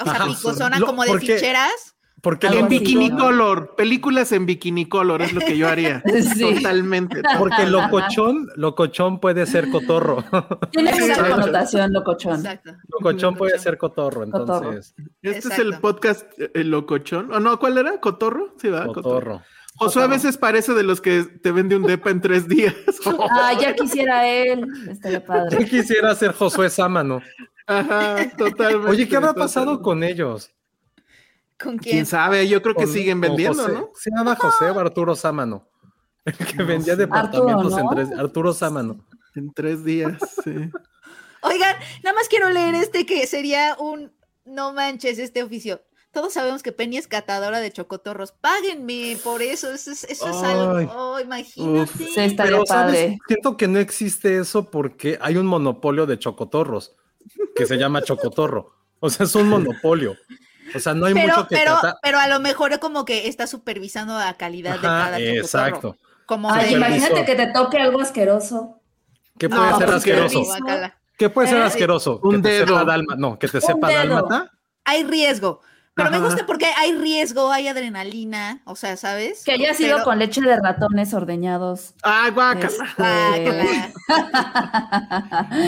o 0.00 0.04
sea, 0.04 0.24
picosona 0.24 0.78
Lo- 0.78 0.86
como 0.86 1.02
de 1.04 1.10
porque- 1.10 1.34
ficheras. 1.34 1.96
Porque 2.22 2.48
en 2.48 2.66
así, 2.66 2.78
bikini 2.78 3.08
¿no? 3.08 3.16
color, 3.18 3.74
películas 3.76 4.30
en 4.32 4.44
bikini 4.44 4.86
color 4.86 5.22
es 5.22 5.32
lo 5.32 5.40
que 5.40 5.56
yo 5.56 5.66
haría. 5.68 6.02
Sí. 6.34 6.54
Totalmente. 6.56 7.22
porque 7.38 7.64
locochón, 7.66 8.46
locochón 8.56 9.20
puede 9.20 9.46
ser 9.46 9.70
cotorro. 9.70 10.22
Tiene 10.70 10.92
mucha 10.92 11.06
Exacto. 11.06 11.30
connotación 11.36 11.92
locochón. 11.94 12.34
Exacto. 12.40 12.72
locochón 12.90 13.36
puede 13.36 13.58
ser 13.58 13.78
cotorro, 13.78 14.30
Cotorro. 14.30 14.68
entonces. 14.68 14.94
Este 15.22 15.48
es 15.48 15.58
el 15.60 15.78
podcast 15.80 16.26
eh, 16.38 16.50
el 16.52 16.70
locochón. 16.70 17.32
¿O 17.32 17.40
no? 17.40 17.58
¿Cuál 17.58 17.78
era? 17.78 17.98
¿Cotorro? 18.00 18.54
Sí, 18.60 18.68
va. 18.68 18.84
Cotorro. 18.88 19.02
Cotorro. 19.02 19.42
Josué 19.76 20.02
a 20.02 20.08
veces 20.08 20.36
parece 20.36 20.74
de 20.74 20.82
los 20.82 21.00
que 21.00 21.22
te 21.22 21.52
vende 21.52 21.74
un 21.74 21.84
depa 21.84 22.10
en 22.10 22.20
tres 22.20 22.46
días. 22.46 22.74
Ah, 23.30 23.54
ya 23.58 23.74
quisiera 23.74 24.28
él. 24.28 24.66
Estaría 24.90 25.20
Yo 25.20 25.24
padre. 25.24 25.64
quisiera 25.64 26.14
ser 26.14 26.32
Josué 26.34 26.68
Sámano. 26.68 27.22
Ajá, 27.70 28.30
totalmente. 28.36 28.90
Oye, 28.90 29.08
¿qué 29.08 29.16
habrá 29.16 29.32
pasado 29.32 29.80
con 29.80 30.02
ellos? 30.02 30.50
¿Con 31.58 31.78
quién? 31.78 31.94
¿Quién 31.96 32.06
sabe? 32.06 32.48
Yo 32.48 32.62
creo 32.62 32.74
que 32.74 32.84
Con- 32.84 32.92
siguen 32.92 33.20
vendiendo, 33.20 33.62
José. 33.62 33.72
¿no? 33.74 33.90
¿Se 33.94 34.10
llama 34.10 34.34
José 34.36 34.70
o 34.70 34.78
Arturo 34.80 35.14
Sámano? 35.14 35.68
El 36.24 36.34
que 36.36 36.62
vendía 36.62 36.96
departamentos 36.96 37.72
Arturo, 37.74 38.00
en 38.02 38.08
tres. 38.08 38.18
Arturo 38.18 38.52
Sámano. 38.52 39.06
En 39.34 39.52
tres 39.52 39.84
días, 39.84 40.12
sí. 40.44 40.50
Oigan, 41.42 41.76
nada 42.02 42.14
más 42.14 42.28
quiero 42.28 42.50
leer 42.50 42.74
este 42.74 43.06
que 43.06 43.26
sería 43.26 43.76
un 43.78 44.12
no 44.44 44.72
manches 44.72 45.18
este 45.18 45.42
oficio. 45.42 45.80
Todos 46.12 46.32
sabemos 46.32 46.62
que 46.64 46.72
Penny 46.72 46.96
es 46.98 47.06
catadora 47.06 47.60
de 47.60 47.70
chocotorros. 47.70 48.32
Páguenme 48.32 49.16
por 49.22 49.42
eso. 49.42 49.72
Eso 49.72 49.92
es, 49.92 50.02
eso 50.04 50.28
es 50.28 50.42
algo. 50.42 50.92
Oh, 50.96 51.20
imagínate. 51.20 51.82
Uf. 51.82 51.96
Sí, 51.96 52.20
estaría 52.20 52.52
Pero, 52.52 52.66
¿sabes? 52.66 52.94
padre. 52.96 53.18
Siento 53.28 53.56
que 53.56 53.68
no 53.68 53.78
existe 53.78 54.38
eso 54.38 54.70
porque 54.70 55.18
hay 55.22 55.36
un 55.36 55.46
monopolio 55.46 56.06
de 56.06 56.18
chocotorros 56.18 56.96
que 57.54 57.66
se 57.66 57.76
llama 57.76 58.02
chocotorro. 58.02 58.74
O 59.00 59.08
sea, 59.10 59.24
es 59.26 59.34
un 59.34 59.48
monopolio. 59.48 60.16
O 60.74 60.78
sea, 60.78 60.94
no 60.94 61.06
hay 61.06 61.14
Pero, 61.14 61.28
mucho 61.28 61.48
que 61.48 61.56
pero, 61.56 61.72
tratar. 61.80 61.96
pero 62.02 62.18
a 62.18 62.28
lo 62.28 62.38
mejor 62.40 62.78
como 62.78 63.04
que 63.04 63.26
está 63.28 63.46
supervisando 63.46 64.16
la 64.18 64.34
calidad 64.34 64.74
de 64.74 64.80
cada 64.80 65.16
cotorro. 65.16 65.34
exacto. 65.34 65.96
Como 66.26 66.52
Ay, 66.52 66.74
imagínate 66.74 67.24
que 67.24 67.34
te 67.34 67.46
toque 67.48 67.78
algo 67.78 68.00
asqueroso. 68.00 68.80
¿Qué 69.38 69.48
puede 69.48 69.62
No, 69.70 69.76
ser 69.78 69.86
pues, 69.86 69.96
asqueroso? 69.96 70.38
qué 70.40 70.46
guacala. 70.46 70.96
¿Qué 71.18 71.28
puede 71.30 71.48
ser 71.48 71.58
Eh, 71.58 71.62
asqueroso? 71.64 72.20
un 72.22 72.36
que 72.42 72.48
te 72.48 72.58
sepa 72.58 72.72
dedo. 72.72 72.84
dalma- 72.86 73.16
No, 73.16 73.38
que 73.38 73.48
te 73.48 73.56
Un 73.56 73.62
sepa 73.62 73.88
dedo. 73.88 73.98
dálmata. 73.98 74.50
Hay 74.84 75.04
riesgo. 75.04 75.60
Pero 76.04 76.10
me 76.20 76.26
gusta 76.26 76.46
porque 76.46 76.66
hay 76.76 76.92
riesgo, 76.96 77.50
hay 77.52 77.68
adrenalina, 77.68 78.60
o 78.64 78.76
sea, 78.76 78.96
¿sabes? 78.96 79.42
Que 79.44 79.52
haya 79.52 79.74
sido 79.74 79.96
Pero- 79.96 80.04
con 80.04 80.18
leche 80.18 80.40
de 80.40 80.56
ratones 80.60 81.12
ordeñados. 81.14 81.94
Ay, 82.02 82.30
guácala. 82.32 82.68
Este. 83.36 83.92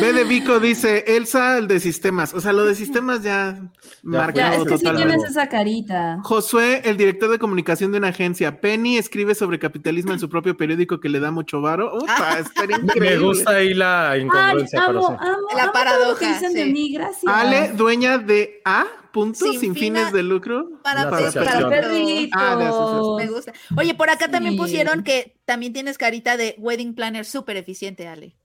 B 0.00 0.12
de 0.12 0.24
Vico 0.24 0.60
dice 0.60 1.04
Elsa, 1.06 1.58
el 1.58 1.68
de 1.68 1.80
sistemas. 1.80 2.34
O 2.34 2.40
sea, 2.40 2.52
lo 2.52 2.64
de 2.64 2.74
sistemas 2.74 3.22
ya 3.22 3.54
Ya, 3.56 3.70
marcado 4.02 4.62
es 4.64 4.68
que 4.68 4.78
sí 4.78 4.84
totalmente. 4.84 5.14
tienes 5.14 5.30
esa 5.30 5.48
carita. 5.48 6.18
Josué, 6.22 6.82
el 6.84 6.96
director 6.96 7.30
de 7.30 7.38
comunicación 7.38 7.92
de 7.92 7.98
una 7.98 8.08
agencia. 8.08 8.60
Penny 8.60 8.98
escribe 8.98 9.34
sobre 9.34 9.58
capitalismo 9.58 10.12
en 10.12 10.18
su 10.20 10.28
propio 10.28 10.56
periódico 10.56 11.00
que 11.00 11.08
le 11.08 11.20
da 11.20 11.30
mucho 11.30 11.60
varo. 11.60 11.96
Upa, 11.96 12.38
estaría 12.38 12.78
Me 12.78 12.84
increíble. 12.84 13.18
gusta 13.26 13.52
ahí 13.52 13.74
la 13.74 14.10
Ay, 14.10 14.22
incongruencia, 14.22 14.82
pero 14.86 14.98
amo, 15.06 15.08
sí. 15.08 15.14
amo, 15.28 15.38
La 15.56 15.62
amo 15.64 15.72
todo 15.72 15.72
lo 15.72 15.72
que 15.72 15.78
paradoja, 15.78 16.28
dicen 16.34 16.54
de 16.54 16.64
sí. 16.64 16.72
mí, 16.72 16.92
gracias. 16.92 17.32
Ale, 17.34 17.68
dueña 17.74 18.18
de 18.18 18.60
A, 18.64 18.84
punto, 19.12 19.44
sin, 19.44 19.60
Sin 19.60 19.74
fines 19.74 20.06
fina- 20.06 20.10
de 20.16 20.22
lucro. 20.22 20.68
Para, 20.82 21.08
para 21.10 21.30
Para 21.32 21.68
perritos. 21.68 22.38
Ah, 22.40 22.56
de. 22.56 23.24
Me 23.24 23.30
gusta. 23.30 23.52
Oye, 23.76 23.94
por 23.94 24.10
acá 24.10 24.28
también 24.30 24.56
pusieron 24.56 25.02
que 25.04 25.36
también 25.44 25.72
tienes 25.72 25.98
carita 25.98 26.36
de 26.36 26.54
wedding 26.58 26.94
planner 26.94 27.24
súper 27.24 27.56
eficiente, 27.56 28.08
Ale. 28.08 28.36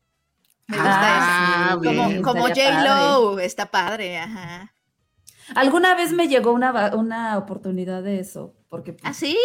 Me 0.67 0.75
gusta 0.77 0.99
Ah, 1.01 1.69
eso. 1.71 1.79
bien. 1.79 2.21
Como, 2.21 2.21
como 2.33 2.47
Estaría 2.49 2.81
J-Lo, 2.81 3.39
está 3.39 3.71
padre, 3.71 4.17
ajá. 4.17 4.73
Alguna 5.55 5.95
vez 5.95 6.11
me 6.11 6.27
llegó 6.27 6.51
una, 6.51 6.93
una 6.95 7.37
oportunidad 7.37 8.03
de 8.03 8.19
eso, 8.19 8.53
porque 8.67 8.91
pues, 8.91 9.03
¿Ah, 9.05 9.13
sí? 9.13 9.37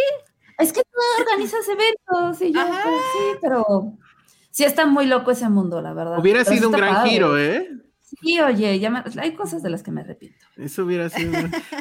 es 0.59 0.73
que 0.73 0.83
tú 0.83 0.99
organizas 1.23 1.65
eventos 1.69 2.43
y 2.43 2.53
yo, 2.53 2.61
pues, 2.61 3.01
sí, 3.13 3.39
pero 3.41 3.65
sí 4.51 4.65
está 4.65 4.85
muy 4.87 5.07
loco 5.07 5.31
ese 5.31 5.49
mundo, 5.49 5.81
la 5.81 5.93
verdad. 5.95 6.19
Hubiera 6.19 6.41
Pero 6.43 6.57
sido 6.57 6.69
un 6.71 6.75
gran 6.75 6.95
padre. 6.97 7.11
giro, 7.11 7.39
¿eh? 7.39 7.71
Sí, 8.23 8.41
oye, 8.41 8.79
ya 8.79 8.89
me- 8.91 9.03
hay 9.21 9.35
cosas 9.35 9.63
de 9.63 9.71
las 9.71 9.83
que 9.83 9.91
me 9.91 10.05
repito. 10.05 10.47
Eso 10.57 10.85
hubiera 10.85 11.09
sido. 11.11 11.33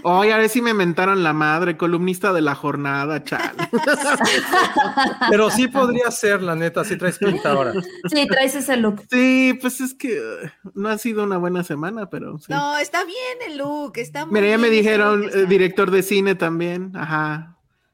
Oye, 0.03 0.33
a 0.33 0.37
ver 0.37 0.49
si 0.49 0.61
me 0.61 0.73
mentaron 0.73 1.23
la 1.23 1.33
madre, 1.33 1.77
columnista 1.77 2.33
de 2.33 2.41
la 2.41 2.55
jornada, 2.55 3.23
chal. 3.23 3.55
Pero 5.29 5.49
sí 5.49 5.67
podría 5.67 6.09
ser, 6.11 6.41
la 6.41 6.55
neta, 6.55 6.83
si 6.83 6.97
traes 6.97 7.17
pinta 7.17 7.51
ahora. 7.51 7.73
Sí, 8.09 8.27
traes 8.27 8.55
ese 8.55 8.77
look. 8.77 9.03
Sí, 9.09 9.57
pues 9.61 9.81
es 9.81 9.93
que 9.93 10.19
uh, 10.19 10.69
no 10.73 10.89
ha 10.89 10.97
sido 10.97 11.23
una 11.23 11.37
buena 11.37 11.63
semana, 11.63 12.09
pero 12.09 12.37
sí. 12.39 12.47
No, 12.49 12.77
está 12.77 13.03
bien 13.05 13.51
el 13.51 13.57
look, 13.57 13.93
está 13.97 14.25
muy 14.25 14.33
Mira, 14.39 14.47
ya 14.51 14.57
me 14.57 14.69
dijeron 14.69 15.23
eh, 15.33 15.45
director 15.47 15.91
de 15.91 16.03
cine 16.03 16.35
también. 16.35 16.91
Ajá. 16.95 17.50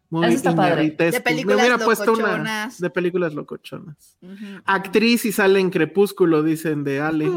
Muy 0.09 0.25
Eso 0.27 0.35
está 0.35 0.55
padre. 0.55 0.69
iñarritesco. 0.83 1.11
De 1.17 1.21
películas 1.21 1.57
Me 1.57 1.61
hubiera 1.63 1.77
puesto 1.85 2.13
una 2.13 2.21
locochonas. 2.23 2.79
de 2.79 2.89
películas 2.89 3.33
locochonas. 3.33 4.17
Actriz 4.65 5.25
y 5.25 5.31
sale 5.33 5.59
en 5.59 5.69
Crepúsculo, 5.69 6.43
dicen 6.43 6.83
de 6.85 7.01
Ale. 7.01 7.25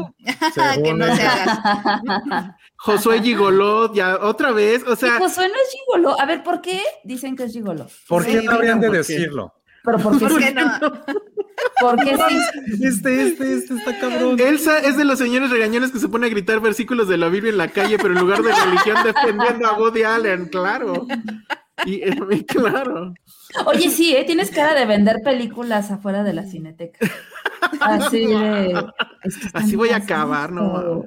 que 0.83 0.93
no 0.93 1.05
Según 1.05 1.15
se 1.17 1.21
haga. 1.27 2.57
Josué 2.77 3.21
Gigolot, 3.21 3.93
ya 3.93 4.17
otra 4.21 4.51
vez. 4.51 4.83
O 4.87 4.95
sea, 4.95 5.17
Josué 5.19 5.47
no 5.49 5.53
es 5.55 5.69
gigolo. 5.71 6.19
A 6.19 6.25
ver, 6.25 6.43
¿por 6.43 6.61
qué 6.61 6.81
dicen 7.03 7.35
que 7.35 7.43
es 7.43 7.53
gigolo? 7.53 7.87
¿Por 8.07 8.23
Sí, 8.23 8.31
qué 8.31 8.41
no 8.43 8.51
habrían 8.53 8.79
de 8.79 8.89
decirlo? 8.89 9.53
Pero 9.83 9.97
¿por 9.97 10.13
qué 10.17 10.25
¿Por 10.27 10.31
sí? 10.39 10.45
qué 10.45 10.53
no? 10.53 10.63
¿Por 11.81 11.95
qué 12.03 12.15
sí? 12.29 12.83
Este, 12.85 13.21
este, 13.27 13.53
este 13.55 13.73
está 13.75 13.99
cabrón. 13.99 14.39
Elsa 14.39 14.77
es 14.79 14.95
de 14.95 15.05
los 15.05 15.17
señores 15.19 15.49
regañones 15.49 15.91
que 15.91 15.99
se 15.99 16.07
pone 16.07 16.27
a 16.27 16.29
gritar 16.29 16.59
versículos 16.59 17.07
de 17.07 17.17
la 17.17 17.29
Biblia 17.29 17.51
en 17.51 17.57
la 17.57 17.67
calle, 17.67 17.97
pero 17.97 18.13
en 18.13 18.19
lugar 18.19 18.43
de 18.43 18.53
religión 18.53 18.97
defendiendo 19.03 19.67
a 19.67 19.73
Woody 19.77 20.03
Allen, 20.03 20.45
claro. 20.49 21.07
Y 21.85 21.95
eh, 22.03 22.45
claro. 22.47 23.13
Oye, 23.65 23.89
sí, 23.89 24.15
¿eh? 24.15 24.23
tienes 24.25 24.51
cara 24.51 24.73
de 24.73 24.85
vender 24.85 25.17
películas 25.23 25.91
afuera 25.91 26.23
de 26.23 26.33
la 26.33 26.45
cineteca. 26.45 26.99
Así 27.79 28.25
de. 28.27 28.73
es 29.23 29.37
que 29.37 29.45
están 29.47 29.63
Así 29.63 29.75
voy 29.75 29.89
a 29.89 29.97
acabar, 29.97 30.51
no. 30.51 31.03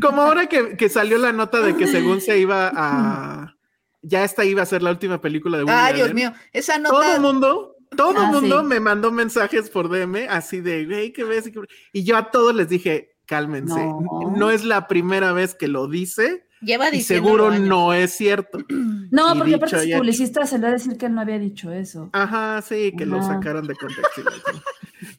Como 0.00 0.22
ahora 0.22 0.46
que, 0.46 0.76
que 0.76 0.88
salió 0.88 1.18
la 1.18 1.32
nota 1.32 1.60
de 1.60 1.76
que 1.76 1.86
según 1.86 2.20
se 2.20 2.38
iba 2.38 2.70
a. 2.74 3.54
Ya 4.02 4.22
esta 4.24 4.44
iba 4.44 4.62
a 4.62 4.66
ser 4.66 4.82
la 4.82 4.90
última 4.90 5.20
película 5.20 5.56
de 5.56 5.64
Woody 5.64 5.76
Ay, 5.76 5.94
Dios 5.94 6.12
mío, 6.12 6.32
esa 6.52 6.82
Todo 6.82 6.98
nota. 7.02 7.14
el 7.14 7.20
mundo, 7.22 7.76
todo 7.96 8.10
el 8.10 8.16
Ah, 8.18 8.30
mundo 8.32 8.60
sí. 8.60 8.66
me 8.66 8.78
mandó 8.80 9.10
mensajes 9.10 9.70
por 9.70 9.88
DM 9.88 10.28
así 10.28 10.60
de, 10.60 10.84
güey, 10.84 11.12
¿qué 11.12 11.24
ves? 11.24 11.50
Y 11.92 12.04
yo 12.04 12.16
a 12.18 12.30
todos 12.30 12.54
les 12.54 12.68
dije, 12.68 13.16
cálmense. 13.24 13.80
No. 13.80 14.34
No, 14.36 14.50
es 14.50 14.62
la 14.64 14.86
primera 14.88 15.32
vez 15.32 15.54
que 15.54 15.68
lo 15.68 15.88
dice 15.88 16.43
Lleva 16.64 16.88
y 16.88 16.92
diciendo. 16.98 17.28
seguro 17.28 17.50
no 17.58 17.92
es 17.92 18.12
cierto. 18.16 18.58
No, 19.10 19.32
Y 19.32 19.38
porque 19.38 19.54
aparte 19.54 19.84
hecho. 19.84 19.98
publicista, 19.98 20.44
se 20.44 20.56
le 20.58 20.62
va 20.64 20.68
a 20.70 20.72
decir 20.72 20.96
que 20.98 21.06
él 21.06 21.14
no 21.14 21.20
había 21.20 21.38
dicho 21.38 21.70
eso. 21.70 22.10
Ajá, 22.12 22.60
sí, 22.62 22.92
que 22.98 23.06
lo 23.06 23.22
sacaron 23.22 23.64
de 23.64 23.76
contexto. 23.76 24.22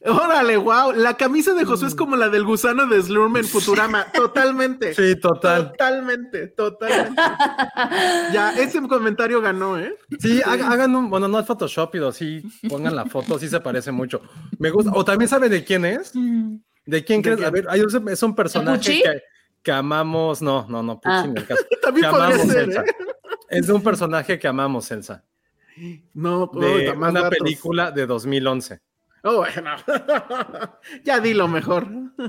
Órale, 0.04 0.56
wow. 0.58 0.92
La 0.92 1.14
camisa 1.16 1.54
de 1.54 1.64
Josué 1.64 1.88
es 1.88 1.94
como 1.94 2.14
la 2.16 2.28
del 2.28 2.44
gusano 2.44 2.86
de 2.86 3.00
Slurm 3.02 3.36
en 3.38 3.44
Futurama. 3.46 4.04
Totalmente. 4.12 4.92
Sí, 4.94 5.18
total. 5.18 5.70
Totalmente, 5.70 6.48
totalmente. 6.48 7.22
Ya, 8.32 8.52
ese 8.58 8.80
comentario 8.86 9.40
ganó, 9.40 9.78
¿eh? 9.78 9.96
Sí, 10.18 10.42
ha- 10.44 10.52
hagan 10.52 10.94
un, 10.94 11.08
bueno, 11.08 11.28
no 11.28 11.38
es 11.38 11.46
Photoshop, 11.46 11.90
pero 11.90 12.12
sí, 12.12 12.42
pongan 12.68 12.94
la 12.96 13.06
foto, 13.06 13.38
sí 13.38 13.48
se 13.48 13.60
parece 13.60 13.92
mucho. 13.92 14.20
Me 14.58 14.70
gusta. 14.70 14.90
O 14.94 15.04
también 15.04 15.28
sabe 15.28 15.48
de 15.48 15.64
quién 15.64 15.84
es. 15.84 16.12
¿De 16.84 17.04
quién 17.04 17.22
¿De 17.22 17.32
crees? 17.34 17.46
A 17.46 17.50
ver, 17.50 17.66
hay 17.70 17.80
un- 17.80 18.08
es 18.08 18.22
un 18.22 18.34
personaje 18.34 19.00
que, 19.02 19.22
que 19.66 19.72
amamos. 19.72 20.40
No, 20.42 20.64
no, 20.68 20.80
no, 20.80 21.00
Ah. 21.04 21.24
en 21.24 21.36
el 21.36 21.44
caso. 21.44 21.64
También 21.82 22.06
Que 22.06 22.10
podría 22.12 22.36
amamos, 22.36 22.52
ser, 22.52 22.62
Elsa. 22.68 22.82
¿eh? 22.82 22.94
Es 23.48 23.66
de 23.66 23.72
un 23.72 23.82
personaje 23.82 24.38
que 24.38 24.46
amamos, 24.46 24.88
Elsa. 24.92 25.24
No, 26.14 26.46
De 26.54 26.90
una 26.92 27.10
datos. 27.10 27.36
película 27.38 27.90
de 27.90 28.06
2011. 28.06 28.80
Oh, 29.28 29.38
bueno. 29.38 29.72
ya 31.04 31.18
di 31.18 31.34
lo 31.34 31.48
mejor. 31.48 31.88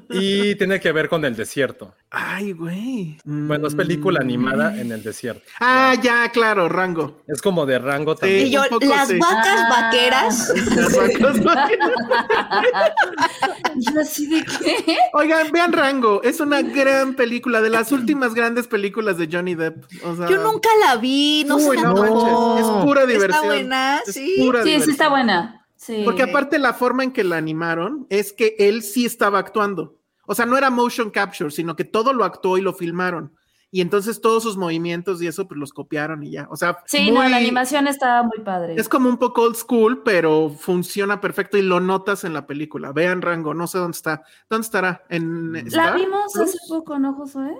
Y 0.10 0.56
tiene 0.56 0.80
que 0.80 0.92
ver 0.92 1.10
con 1.10 1.24
el 1.26 1.36
desierto. 1.36 1.94
Ay, 2.10 2.54
güey. 2.54 3.18
Bueno, 3.24 3.68
es 3.68 3.76
película 3.76 4.20
Mm. 4.20 4.24
animada 4.24 4.82
en 4.82 4.92
el 4.92 5.04
desierto. 5.04 5.44
Ah, 5.60 5.94
ya, 6.02 6.30
claro, 6.32 6.68
rango. 6.70 7.22
Es 7.28 7.42
como 7.42 7.66
de 7.68 7.78
rango 7.78 8.14
Y 8.14 8.16
también. 8.16 8.50
yo, 8.52 8.62
un 8.64 8.68
poco 8.70 8.86
las 8.86 9.08
sí. 9.10 9.20
vacas 9.20 9.60
Ah. 9.60 9.70
vaqueras. 9.70 10.54
Las 10.76 10.98
vacas 10.98 11.44
vaqueras. 11.44 11.92
Yo 13.76 14.02
así 14.02 14.26
de 14.28 14.44
qué. 14.44 14.98
Oigan, 15.14 15.52
vean 15.52 15.72
Rango. 15.74 16.22
Es 16.24 16.40
una 16.40 16.62
gran 16.62 17.14
película, 17.14 17.62
de 17.62 17.70
las 17.70 17.92
últimas 17.92 18.34
grandes 18.34 18.68
películas 18.68 19.18
de 19.18 19.30
Johnny 19.32 19.54
Depp. 19.56 19.84
O 20.04 20.16
sea, 20.16 20.28
Yo 20.28 20.42
nunca 20.44 20.70
la 20.86 20.96
vi, 20.98 21.44
no 21.48 21.60
sé. 21.60 21.76
no. 21.78 22.58
Es 22.58 22.86
pura 22.86 23.06
diversión. 23.06 23.36
Está 23.36 23.42
buena, 23.46 24.00
Es 24.08 24.14
sí. 24.14 24.36
Sí, 24.64 24.82
sí 24.82 24.92
está 24.92 25.10
buena. 25.10 25.57
Sí. 25.88 26.02
Porque 26.06 26.24
aparte 26.24 26.60
la 26.60 26.74
forma 26.74 27.04
en 27.04 27.12
que 27.12 27.24
la 27.24 27.38
animaron 27.38 28.06
es 28.10 28.34
que 28.34 28.56
él 28.60 28.84
sí 28.84 29.06
estaba 29.06 29.40
actuando. 29.40 29.96
O 30.26 30.36
sea, 30.36 30.46
no 30.46 30.58
era 30.58 30.70
motion 30.70 31.10
capture, 31.10 31.50
sino 31.50 31.76
que 31.78 31.86
todo 31.86 32.12
lo 32.14 32.26
actuó 32.26 32.58
y 32.58 32.62
lo 32.62 32.74
filmaron. 32.74 33.32
Y 33.72 33.82
entonces 33.82 34.22
todos 34.22 34.44
sus 34.44 34.56
movimientos 34.58 35.22
y 35.22 35.28
eso 35.28 35.46
pues 35.48 35.58
los 35.60 35.74
copiaron 35.74 36.24
y 36.24 36.32
ya. 36.32 36.48
O 36.50 36.56
sea, 36.56 36.80
Sí, 36.86 37.10
no, 37.12 37.22
muy- 37.22 37.30
la 37.30 37.38
animación 37.38 37.88
estaba 37.88 38.24
muy 38.24 38.40
padre. 38.40 38.76
es 38.78 38.88
como 38.90 39.10
un 39.10 39.18
poco 39.18 39.42
old 39.44 39.56
school, 39.56 40.04
pero 40.04 40.50
funciona 40.50 41.20
perfecto 41.20 41.58
y 41.58 41.62
lo 41.62 41.80
notas 41.82 42.24
en 42.24 42.34
la 42.34 42.46
película. 42.48 42.92
Vean 42.94 43.22
Rango, 43.22 43.54
no 43.54 43.68
sé 43.68 43.78
dónde 43.78 43.96
está. 43.96 44.24
¿Dónde 44.50 44.66
estará? 44.66 45.04
¿En 45.10 45.54
La 45.72 45.92
vimos 45.94 46.36
hace 46.38 46.58
poco, 46.70 46.98
¿no, 47.00 47.14
Josué? 47.14 47.56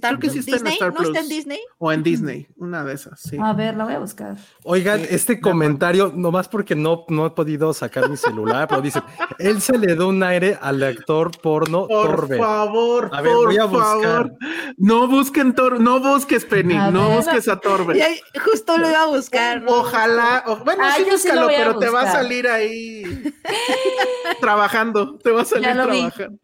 Creo 0.00 0.18
que 0.18 0.30
sí 0.30 0.38
está 0.40 0.50
en 0.56 0.64
Disney, 0.64 0.72
Star 0.74 0.94
¿no 0.94 1.02
está 1.02 1.20
en. 1.20 1.28
Disney? 1.28 1.60
O 1.78 1.92
en 1.92 2.02
Disney, 2.02 2.46
una 2.56 2.84
de 2.84 2.94
esas, 2.94 3.20
sí. 3.20 3.36
A 3.40 3.52
ver, 3.52 3.76
la 3.76 3.84
voy 3.84 3.94
a 3.94 3.98
buscar. 3.98 4.36
Oigan, 4.64 5.00
Sí, 5.00 5.06
este 5.10 5.40
comentario, 5.40 6.12
nomás 6.14 6.48
porque 6.48 6.74
no, 6.74 7.04
no 7.08 7.26
he 7.26 7.30
podido 7.30 7.72
sacar 7.74 8.08
mi 8.08 8.16
celular, 8.16 8.68
pero 8.68 8.80
dice, 8.80 9.00
él 9.38 9.60
se 9.60 9.76
le 9.78 9.94
da 9.96 10.06
un 10.06 10.22
aire 10.22 10.58
al 10.60 10.82
actor 10.82 11.30
porno 11.40 11.86
Por 11.86 12.06
Torbe. 12.10 12.38
favor, 12.38 13.10
A 13.12 13.20
ver, 13.22 13.32
por 13.34 13.46
voy 13.46 13.58
a 13.58 13.64
buscar. 13.64 14.00
favor. 14.02 14.32
No 14.76 15.08
busquen 15.08 15.54
Tor, 15.54 15.80
no 15.80 16.00
busques 16.00 16.44
Penny, 16.44 16.74
A 16.74 16.90
no 16.90 17.08
ver. 17.08 17.16
busques 17.18 17.48
a 17.48 17.56
Torbe. 17.58 18.00
Justo 18.44 18.78
lo 18.78 18.88
iba 18.88 19.02
a 19.02 19.06
buscar. 19.06 19.62
¿no? 19.62 19.70
Ojalá, 19.72 20.44
o- 20.46 20.56
bueno, 20.64 20.82
Ah, 20.84 20.94
sí 20.96 21.04
sí 21.04 21.10
búscalo, 21.10 21.44
a 21.44 21.48
pero 21.48 21.78
te 21.78 21.88
va 21.88 22.02
a 22.02 22.12
salir 22.12 22.48
ahí 22.48 23.02
trabajando, 24.40 25.18
te 25.18 25.30
va 25.30 25.42
a 25.42 25.44
salir 25.44 25.68
Ya 25.68 25.74
lo 25.74 25.86
vi. 25.88 25.98
trabajando. 25.98 26.38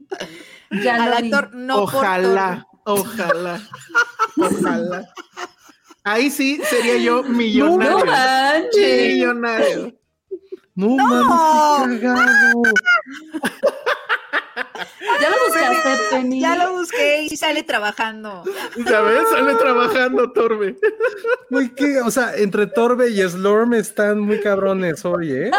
Ya 0.83 0.95
Al 1.03 1.11
lo 1.11 1.17
vi. 1.17 1.33
actor 1.33 1.55
no 1.55 1.75
por 1.77 1.85
Ojalá, 1.95 2.67
ojalá, 2.93 3.61
ojalá. 4.37 5.09
Ahí 6.05 6.31
sí 6.31 6.61
sería 6.69 6.97
yo 6.97 7.23
millonario. 7.23 7.99
No 7.99 8.05
manches. 8.07 9.13
millonario. 9.15 9.95
No, 10.75 10.97
No. 10.97 11.25
mames, 11.25 12.01
qué 12.01 12.07
cagado. 12.07 12.63
Ya 15.21 15.31
lo 15.31 15.37
buscaste, 15.47 15.91
Penny. 16.11 16.41
Ya 16.41 16.57
lo 16.57 16.73
busqué 16.73 17.23
y 17.25 17.37
sale 17.37 17.63
trabajando. 17.63 18.43
¿Sabes? 18.87 19.21
Sale 19.31 19.55
trabajando 19.55 20.31
Torbe. 20.33 20.77
Güey, 21.51 21.75
qué, 21.75 22.01
o 22.01 22.11
sea, 22.11 22.37
entre 22.37 22.67
Torbe 22.67 23.11
y 23.11 23.21
Slorm 23.29 23.75
están 23.75 24.21
muy 24.21 24.41
cabrones 24.41 25.05
hoy, 25.05 25.33
¿eh? 25.33 25.51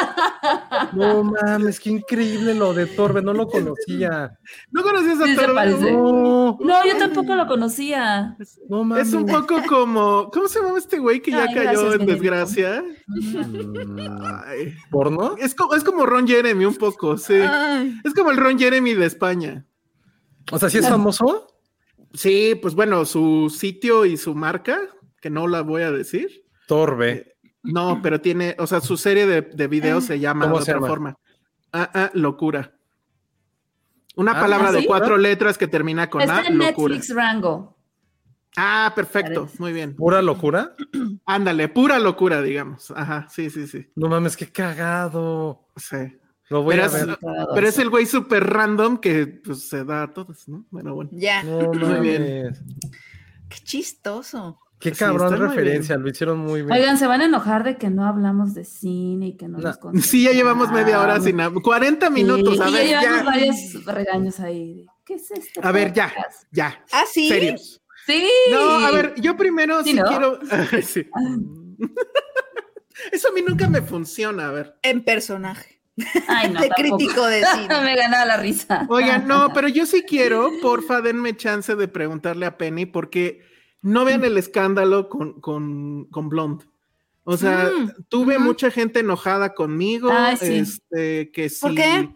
No 0.94 1.24
mames, 1.24 1.80
qué 1.80 1.90
increíble 1.90 2.54
lo 2.54 2.74
de 2.74 2.86
Torbe, 2.86 3.22
no 3.22 3.34
lo 3.34 3.48
conocía. 3.48 4.38
¿No 4.72 4.84
conocías 4.84 5.20
a 5.22 5.26
Sí, 5.26 5.36
Torbe? 5.36 5.92
No, 5.92 6.58
No, 6.60 6.86
yo 6.86 6.98
tampoco 6.98 7.36
lo 7.36 7.48
conocía. 7.48 8.36
no 8.70 8.84
mames. 8.84 9.08
Es 9.08 9.14
un 9.14 9.26
poco 9.26 9.62
como. 9.68 10.30
¿Cómo 10.32 10.48
se 10.48 10.62
llama 10.62 10.78
este 10.78 11.00
güey 11.00 11.22
que 11.22 11.32
ya 11.32 11.44
Ay, 11.48 11.54
cayó 11.56 11.72
gracias, 11.82 11.94
en 11.96 12.06
desgracia? 12.06 12.84
Ay, 14.45 14.76
¿Porno? 14.89 15.36
es, 15.38 15.56
como, 15.56 15.76
es 15.76 15.84
como 15.84 16.06
Ron 16.06 16.28
Jeremy, 16.28 16.65
un 16.65 16.76
poco, 16.76 17.17
sí. 17.17 17.34
Ay, 17.36 18.00
Es 18.04 18.13
como 18.13 18.32
el 18.32 18.38
Ron 18.38 18.58
Jeremy 18.60 18.93
de 18.93 19.06
España. 19.06 19.65
O 20.52 20.60
sea, 20.60 20.69
¿sí 20.69 20.78
es 20.80 20.88
famoso? 20.89 21.48
Sí, 22.13 22.58
pues 22.62 22.74
bueno, 22.76 23.06
su 23.06 23.54
sitio 23.56 24.06
y 24.06 24.17
su 24.17 24.34
marca, 24.36 24.80
que 25.22 25.30
no 25.30 25.48
la 25.48 25.62
voy 25.62 25.84
a 25.84 25.91
decir. 25.91 26.43
Torbe. 26.67 27.36
No, 27.62 28.00
pero 28.02 28.22
tiene, 28.22 28.56
o 28.58 28.65
sea, 28.67 28.82
su 28.82 28.98
serie 28.98 29.28
de, 29.28 29.41
de 29.41 29.67
videos 29.67 30.06
se 30.06 30.19
llama 30.19 30.45
¿Cómo 30.45 30.60
de 30.60 30.65
se 30.65 30.72
otra 30.72 30.78
llama? 30.80 30.88
forma. 30.88 31.15
Ah, 31.74 31.91
ah, 31.93 32.12
locura. 32.13 32.74
Una 34.15 34.32
Ah, 34.34 34.39
palabra 34.41 34.72
de 34.72 34.82
¿sí? 34.82 34.86
cuatro 34.88 35.17
letras 35.17 35.58
que 35.58 35.67
termina 35.67 36.10
con 36.10 36.22
Está 36.22 36.39
A, 36.39 36.45
en 36.48 36.58
locura. 36.58 36.95
Netflix 36.95 37.15
Rango. 37.15 37.78
Ah, 38.62 38.91
perfecto, 38.95 39.41
Parece. 39.45 39.58
muy 39.62 39.72
bien. 39.74 39.95
¿Pura 39.95 40.22
locura? 40.22 40.76
Ándale, 41.26 41.69
pura 41.69 41.98
locura, 42.00 42.41
digamos. 42.41 42.91
Ajá, 42.95 43.28
sí, 43.30 43.50
sí, 43.50 43.67
sí. 43.67 43.88
No 43.95 44.10
mames, 44.10 44.36
qué 44.36 44.52
cagado. 44.52 45.67
sí. 45.78 45.98
Lo 46.50 46.63
voy 46.63 46.74
Pero 46.76 46.84
a 46.84 46.86
es- 46.88 47.06
ver. 47.06 47.19
Pero 47.54 47.67
es 47.67 47.78
el 47.78 47.89
güey 47.91 48.06
súper 48.08 48.43
random 48.43 48.98
que 48.98 49.28
pues, 49.28 49.69
se 49.69 49.84
da 49.86 50.04
a 50.04 50.13
todos, 50.13 50.48
¿no? 50.50 50.65
Bueno, 50.72 50.95
bueno. 50.95 51.12
ya, 51.13 51.43
No 51.43 51.60
Muy 51.74 52.00
bien. 52.00 52.56
qué 53.48 53.58
chistoso. 53.63 54.60
Qué 54.80 54.91
Sí, 54.91 55.00
cabrón 55.00 55.30
muy 55.38 55.39
referencia, 55.48 55.98
lo 55.98 56.10
hicieron 56.10 56.39
muy 56.39 56.62
bien. 56.62 56.72
Oigan, 56.72 56.98
se 56.98 57.06
van 57.06 57.19
a 57.22 57.26
enojar 57.26 57.63
de 57.65 57.78
que 57.78 57.89
no 57.89 58.06
hablamos 58.06 58.54
de 58.54 58.63
cine 58.63 59.28
y 59.28 59.34
que 59.38 59.48
no, 59.50 59.58
No. 59.60 59.67
nos 59.67 59.78
contamos. 59.78 60.06
Sí, 60.08 60.24
ya 60.24 60.32
llevamos 60.32 60.72
media 60.72 61.02
hora 61.02 61.19
sin 61.19 61.39
hablar. 61.39 61.62
40 61.62 62.10
minutos, 62.10 62.56
Sí, 62.56 62.62
a 62.63 62.69
y 62.69 62.74
ver, 62.74 62.88
ya 62.89 63.02
llevamos 63.02 63.19
ya. 63.26 63.30
varios 63.30 63.86
regaños 63.86 64.39
ahí. 64.39 64.86
¿Qué 65.06 65.15
es 65.15 65.30
esto? 65.32 65.60
A 65.63 65.72
ver, 65.72 65.91
ya, 65.93 66.12
ya. 66.52 66.84
Ah, 66.93 67.04
sí. 67.12 67.28
Serios. 67.30 67.82
Sí. 68.10 68.28
No, 68.52 68.80
a 68.86 68.91
ver, 68.91 69.13
yo 69.22 69.38
primero 69.38 69.84
Sí, 69.84 69.91
sí, 69.91 69.95
¿no? 69.98 70.06
quiero. 70.06 70.39
sí. 70.84 71.08
Eso 73.12 73.30
a 73.30 73.32
mí 73.32 73.41
nunca 73.48 73.69
me 73.69 73.82
funciona, 73.82 74.48
a 74.50 74.52
ver. 74.52 74.76
En 74.82 75.04
personaje. 75.04 75.82
Ay, 76.28 76.50
no, 76.52 76.60
de 76.62 76.69
tampoco. 76.69 76.98
crítico 76.98 77.26
de 77.28 77.43
cine. 77.45 77.67
Me 77.84 77.95
ganaba 77.95 78.26
la 78.26 78.38
risa. 78.38 78.86
Oigan, 78.89 79.28
no, 79.28 79.52
pero 79.54 79.67
yo 79.67 79.86
sí 79.86 80.04
quiero, 80.08 80.50
porfa, 80.62 81.02
denme 81.02 81.36
chance 81.36 81.76
de 81.76 81.88
preguntarle 81.88 82.45
a 82.45 82.58
Penny, 82.58 82.86
porque 82.86 83.41
no 83.82 84.06
vean 84.06 84.24
el 84.26 84.38
escándalo 84.38 85.08
con, 85.10 85.39
con, 85.39 86.06
con 86.06 86.30
Blonde. 86.30 86.65
O 87.24 87.38
sea, 87.38 87.69
Mm, 87.69 87.91
tuve 88.10 88.39
mucha 88.39 88.72
gente 88.72 89.00
enojada 89.02 89.54
conmigo, 89.54 90.10
Ay, 90.12 90.36
sí. 90.38 90.54
este, 90.56 91.32
que 91.32 91.50
sí. 91.50 91.60
¿Por 91.62 91.76
qué? 91.76 92.10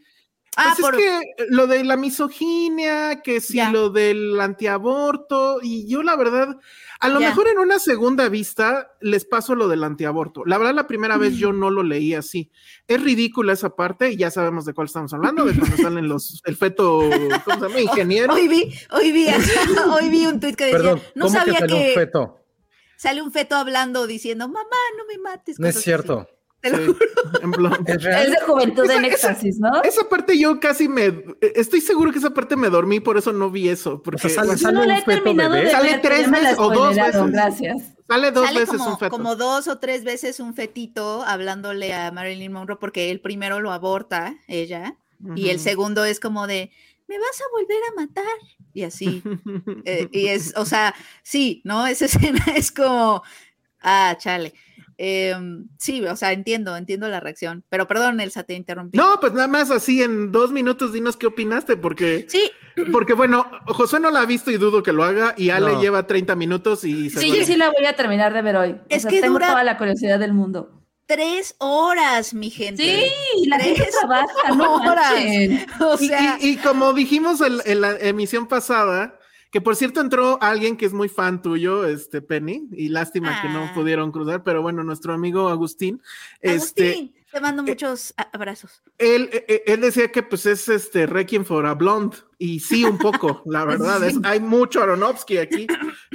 Ah, 0.55 0.73
Pues 0.77 0.91
por... 0.91 0.95
es 0.95 1.01
que 1.01 1.45
lo 1.49 1.67
de 1.67 1.83
la 1.83 1.97
misoginia, 1.97 3.21
que 3.21 3.41
sí, 3.41 3.55
Ya. 3.55 3.71
lo 3.71 3.89
del 3.89 4.39
antiaborto, 4.39 5.59
y 5.61 5.87
yo 5.87 6.03
la 6.03 6.15
verdad, 6.15 6.57
a 6.99 7.09
lo 7.09 7.19
mejor 7.19 7.47
en 7.47 7.59
una 7.59 7.79
segunda 7.79 8.29
vista 8.29 8.91
les 9.01 9.25
paso 9.25 9.55
lo 9.55 9.67
del 9.67 9.83
antiaborto. 9.83 10.43
La 10.45 10.57
verdad, 10.57 10.73
la 10.75 10.87
primera 10.87 11.17
vez 11.17 11.35
yo 11.37 11.53
no 11.53 11.69
lo 11.69 11.83
leí 11.83 12.13
así. 12.13 12.51
Es 12.87 13.01
ridícula 13.01 13.53
esa 13.53 13.75
parte, 13.75 14.11
y 14.11 14.17
ya 14.17 14.29
sabemos 14.31 14.65
de 14.65 14.73
cuál 14.73 14.87
estamos 14.87 15.13
hablando, 15.13 15.45
de 15.45 15.57
cuando 15.57 15.77
salen 15.77 16.07
los, 16.07 16.41
el 16.45 16.55
feto, 16.55 17.09
¿cómo 17.45 17.55
se 17.59 17.61
llama? 17.69 17.81
Ingeniero. 17.81 18.33
Hoy 18.33 18.47
vi, 18.47 18.73
hoy 18.91 19.11
vi, 19.11 19.27
hoy 19.91 20.09
vi 20.09 20.25
un 20.27 20.39
tuit 20.39 20.55
que 20.55 20.65
decía, 20.65 20.77
Perdón, 20.79 21.01
no 21.15 21.25
¿cómo 21.25 21.33
que 21.45 21.51
sabía 21.51 21.67
que, 21.67 21.73
un 21.73 21.93
feto? 21.95 22.39
sale 22.97 23.21
un 23.21 23.31
feto 23.31 23.55
hablando 23.55 24.07
diciendo, 24.07 24.47
mamá, 24.47 24.69
no 24.97 25.05
me 25.05 25.17
mates. 25.17 25.59
No 25.59 25.67
es 25.67 25.77
así. 25.77 25.91
Te 26.63 26.69
lo 26.71 26.77
Sí, 26.77 26.85
juro. 26.85 26.99
en. 27.77 27.87
¿Es 27.87 28.31
de 28.31 28.37
juventud 28.45 28.83
Esa- 28.85 28.95
en 28.95 29.05
éxtasis, 29.05 29.59
¿no? 29.59 29.83
Esa 29.83 30.07
parte 30.09 30.37
yo 30.39 30.59
casi 30.59 30.87
me, 30.87 31.23
estoy 31.41 31.81
seguro 31.81 32.11
que 32.11 32.19
esa 32.19 32.31
parte 32.33 32.55
me 32.55 32.69
dormí, 32.69 32.99
por 33.01 33.17
eso 33.17 33.33
no 33.33 33.51
vi 33.51 33.67
eso, 33.69 34.01
porque 34.01 34.27
O 34.27 34.29
sea, 34.29 34.43
sale- 34.45 34.51
no 34.53 34.57
¿Sale 34.57 34.87
la 34.87 34.97
he 34.97 35.01
feto 35.03 35.23
terminado 35.23 35.51
bebé? 35.51 35.65
de 35.65 35.71
Sale 35.71 35.91
ver, 35.91 36.01
tres 36.01 36.31
veces 36.31 36.55
o 36.57 36.69
dos 36.73 36.95
veces. 36.95 37.31
Gracias. 37.31 37.81
sale 38.07 38.31
dos 38.31 38.45
Sale 38.47 38.59
veces 38.61 38.77
como, 38.77 38.89
un 38.91 38.97
feto. 38.97 39.09
como 39.11 39.35
dos 39.35 39.67
o 39.67 39.77
tres 39.79 40.03
veces 40.03 40.39
un 40.39 40.53
fetito 40.55 41.23
hablándole 41.23 41.93
a 41.93 42.11
Marilyn 42.11 42.51
Monroe 42.53 42.77
porque 42.79 43.11
el 43.11 43.19
primero 43.19 43.59
lo 43.59 43.71
aborta 43.71 44.35
ella 44.47 44.95
y 45.35 45.49
el 45.49 45.59
segundo 45.59 46.03
es 46.05 46.19
como 46.19 46.47
de, 46.47 46.71
me 47.07 47.17
vas 47.19 47.41
a 47.41 47.45
volver 47.51 47.77
a 47.91 48.01
matar 48.01 48.39
y 48.73 48.83
así. 48.83 49.21
Eh, 49.85 50.07
y 50.13 50.27
es, 50.27 50.53
o 50.55 50.65
sea, 50.65 50.95
sí, 51.23 51.61
¿no? 51.65 51.85
Esa 51.87 52.05
escena 52.05 52.43
es 52.55 52.71
como, 52.71 53.21
ah, 53.81 54.15
chale. 54.17 54.53
Em, 54.97 55.67
sí, 55.79 56.03
o 56.05 56.15
sea, 56.15 56.31
entiendo, 56.33 56.75
entiendo 56.77 57.07
la 57.09 57.19
reacción, 57.19 57.63
pero 57.69 57.87
perdón, 57.87 58.19
Elsa, 58.19 58.43
te 58.43 58.53
interrumpí. 58.53 58.97
No, 58.97 59.19
pues 59.19 59.33
nada 59.33 59.47
más 59.47 59.71
así 59.71 60.01
en 60.03 60.31
dos 60.31 60.51
minutos 60.51 60.93
dinos 60.93 61.17
qué 61.17 61.27
opinaste, 61.27 61.77
porque, 61.77 62.25
Sí, 62.29 62.51
porque 62.91 63.13
bueno, 63.13 63.45
Josué 63.67 63.99
no 63.99 64.11
la 64.11 64.21
ha 64.21 64.25
visto 64.25 64.51
y 64.51 64.57
dudo 64.57 64.83
que 64.83 64.93
lo 64.93 65.03
haga, 65.03 65.33
y 65.37 65.49
Ale 65.49 65.73
No. 65.73 65.81
lleva 65.81 66.07
30 66.07 66.35
minutos 66.35 66.83
y 66.83 67.09
se 67.09 67.19
Sí, 67.19 67.35
yo 67.35 67.43
sí 67.45 67.55
la 67.55 67.69
voy 67.71 67.85
a 67.85 67.95
terminar 67.95 68.33
de 68.33 68.41
ver 68.41 68.55
hoy. 68.55 68.71
O 68.71 68.79
Es 68.89 69.03
sea, 69.03 69.11
que 69.11 69.21
tengo 69.21 69.33
dura- 69.33 69.47
toda 69.49 69.63
la 69.63 69.77
curiosidad 69.77 70.19
del 70.19 70.33
mundo. 70.33 70.79
tres 71.05 71.55
horas, 71.59 72.33
mi 72.33 72.49
gente. 72.49 72.81
Sí, 72.83 73.47
la 73.49 73.59
gente 73.59 73.81
Tres 73.83 73.95
trabaja, 73.99 74.55
no 74.55 74.75
horas. 74.75 75.13
O 75.81 75.97
Y, 76.01 76.07
sea, 76.07 76.37
y- 76.41 76.49
y 76.51 76.57
como 76.57 76.93
dijimos 76.93 77.41
en, 77.41 77.57
en 77.65 77.81
la 77.81 77.91
emisión 77.99 78.47
pasada, 78.47 79.19
que 79.53 79.61
por 79.61 79.75
cierto 79.75 80.01
entró 80.01 80.37
alguien 80.41 80.75
que 80.75 80.85
es 80.87 80.93
muy 80.93 81.07
fan 81.07 81.41
tuyo, 81.41 81.85
este 81.85 82.21
Penny, 82.23 82.67
y 82.71 82.89
lástima 82.89 83.39
que 83.41 83.47
no 83.49 83.65
Ah. 83.65 83.71
pudieron 83.75 84.11
cruzar, 84.11 84.43
pero 84.43 84.63
bueno, 84.63 84.83
nuestro 84.83 85.13
amigo 85.13 85.47
Agustín, 85.47 86.01
este, 86.41 86.89
Agustín, 86.89 87.15
te 87.31 87.39
mando 87.39 87.61
muchos 87.63 88.13
a- 88.17 88.23
abrazos. 88.33 88.81
él, 88.97 89.29
eh, 89.31 89.61
él 89.67 89.81
decía 89.81 90.11
que 90.11 90.23
pues 90.23 90.47
es 90.47 90.67
este 90.69 91.05
Requiem 91.05 91.45
for 91.45 91.67
a 91.67 91.75
Blonde, 91.75 92.17
y 92.39 92.59
sí, 92.61 92.83
un 92.83 92.97
poco, 92.97 93.43
la 93.45 93.63
verdad, 93.99 94.03
es, 94.03 94.15
hay 94.23 94.39
mucho 94.39 94.81
Aronofsky 94.81 95.37
aquí, 95.37 95.67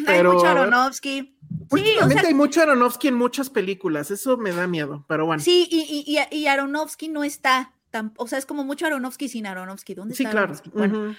pero 0.05 0.31
Hay 0.33 0.35
mucho 0.35 0.47
Aronofsky. 0.47 1.21
Sí, 1.21 1.57
o 1.71 1.75
últimamente 1.77 2.21
sea, 2.21 2.29
hay 2.29 2.35
mucho 2.35 2.61
Aronofsky 2.61 3.09
en 3.09 3.15
muchas 3.15 3.49
películas, 3.51 4.11
eso 4.11 4.37
me 4.37 4.51
da 4.51 4.67
miedo, 4.67 5.05
pero 5.09 5.27
bueno. 5.27 5.41
sí, 5.43 5.67
y, 5.71 6.05
y, 6.07 6.37
y, 6.37 6.47
Aronofsky 6.49 7.09
no 7.09 7.23
está. 7.25 7.73
tan- 7.91 8.13
o 8.19 8.27
sea, 8.29 8.39
es 8.39 8.45
como 8.45 8.65
mucho 8.65 8.85
Aronofsky 8.85 9.29
sin 9.31 9.47
Aronofsky. 9.47 9.95
¿Dónde 9.95 10.15
Sí, 10.15 10.25
está 10.25 10.33
claro. 10.33 10.45
Aronofsky? 10.49 10.71
Bueno, 10.75 10.99
ujú. 11.05 11.15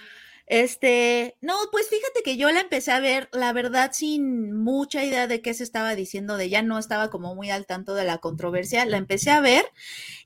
Este, 0.50 1.36
no, 1.40 1.54
pues 1.70 1.88
fíjate 1.88 2.24
que 2.24 2.36
yo 2.36 2.50
la 2.50 2.58
empecé 2.58 2.90
a 2.90 2.98
ver, 2.98 3.28
la 3.30 3.52
verdad, 3.52 3.92
sin 3.92 4.52
mucha 4.52 5.04
idea 5.04 5.28
de 5.28 5.42
qué 5.42 5.54
se 5.54 5.62
estaba 5.62 5.94
diciendo, 5.94 6.36
de 6.36 6.48
ya 6.48 6.60
no 6.60 6.76
estaba 6.76 7.08
como 7.08 7.36
muy 7.36 7.50
al 7.50 7.66
tanto 7.66 7.94
de 7.94 8.04
la 8.04 8.18
controversia, 8.18 8.84
la 8.84 8.96
empecé 8.96 9.30
a 9.30 9.40
ver 9.40 9.64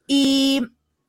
y, 0.06 0.62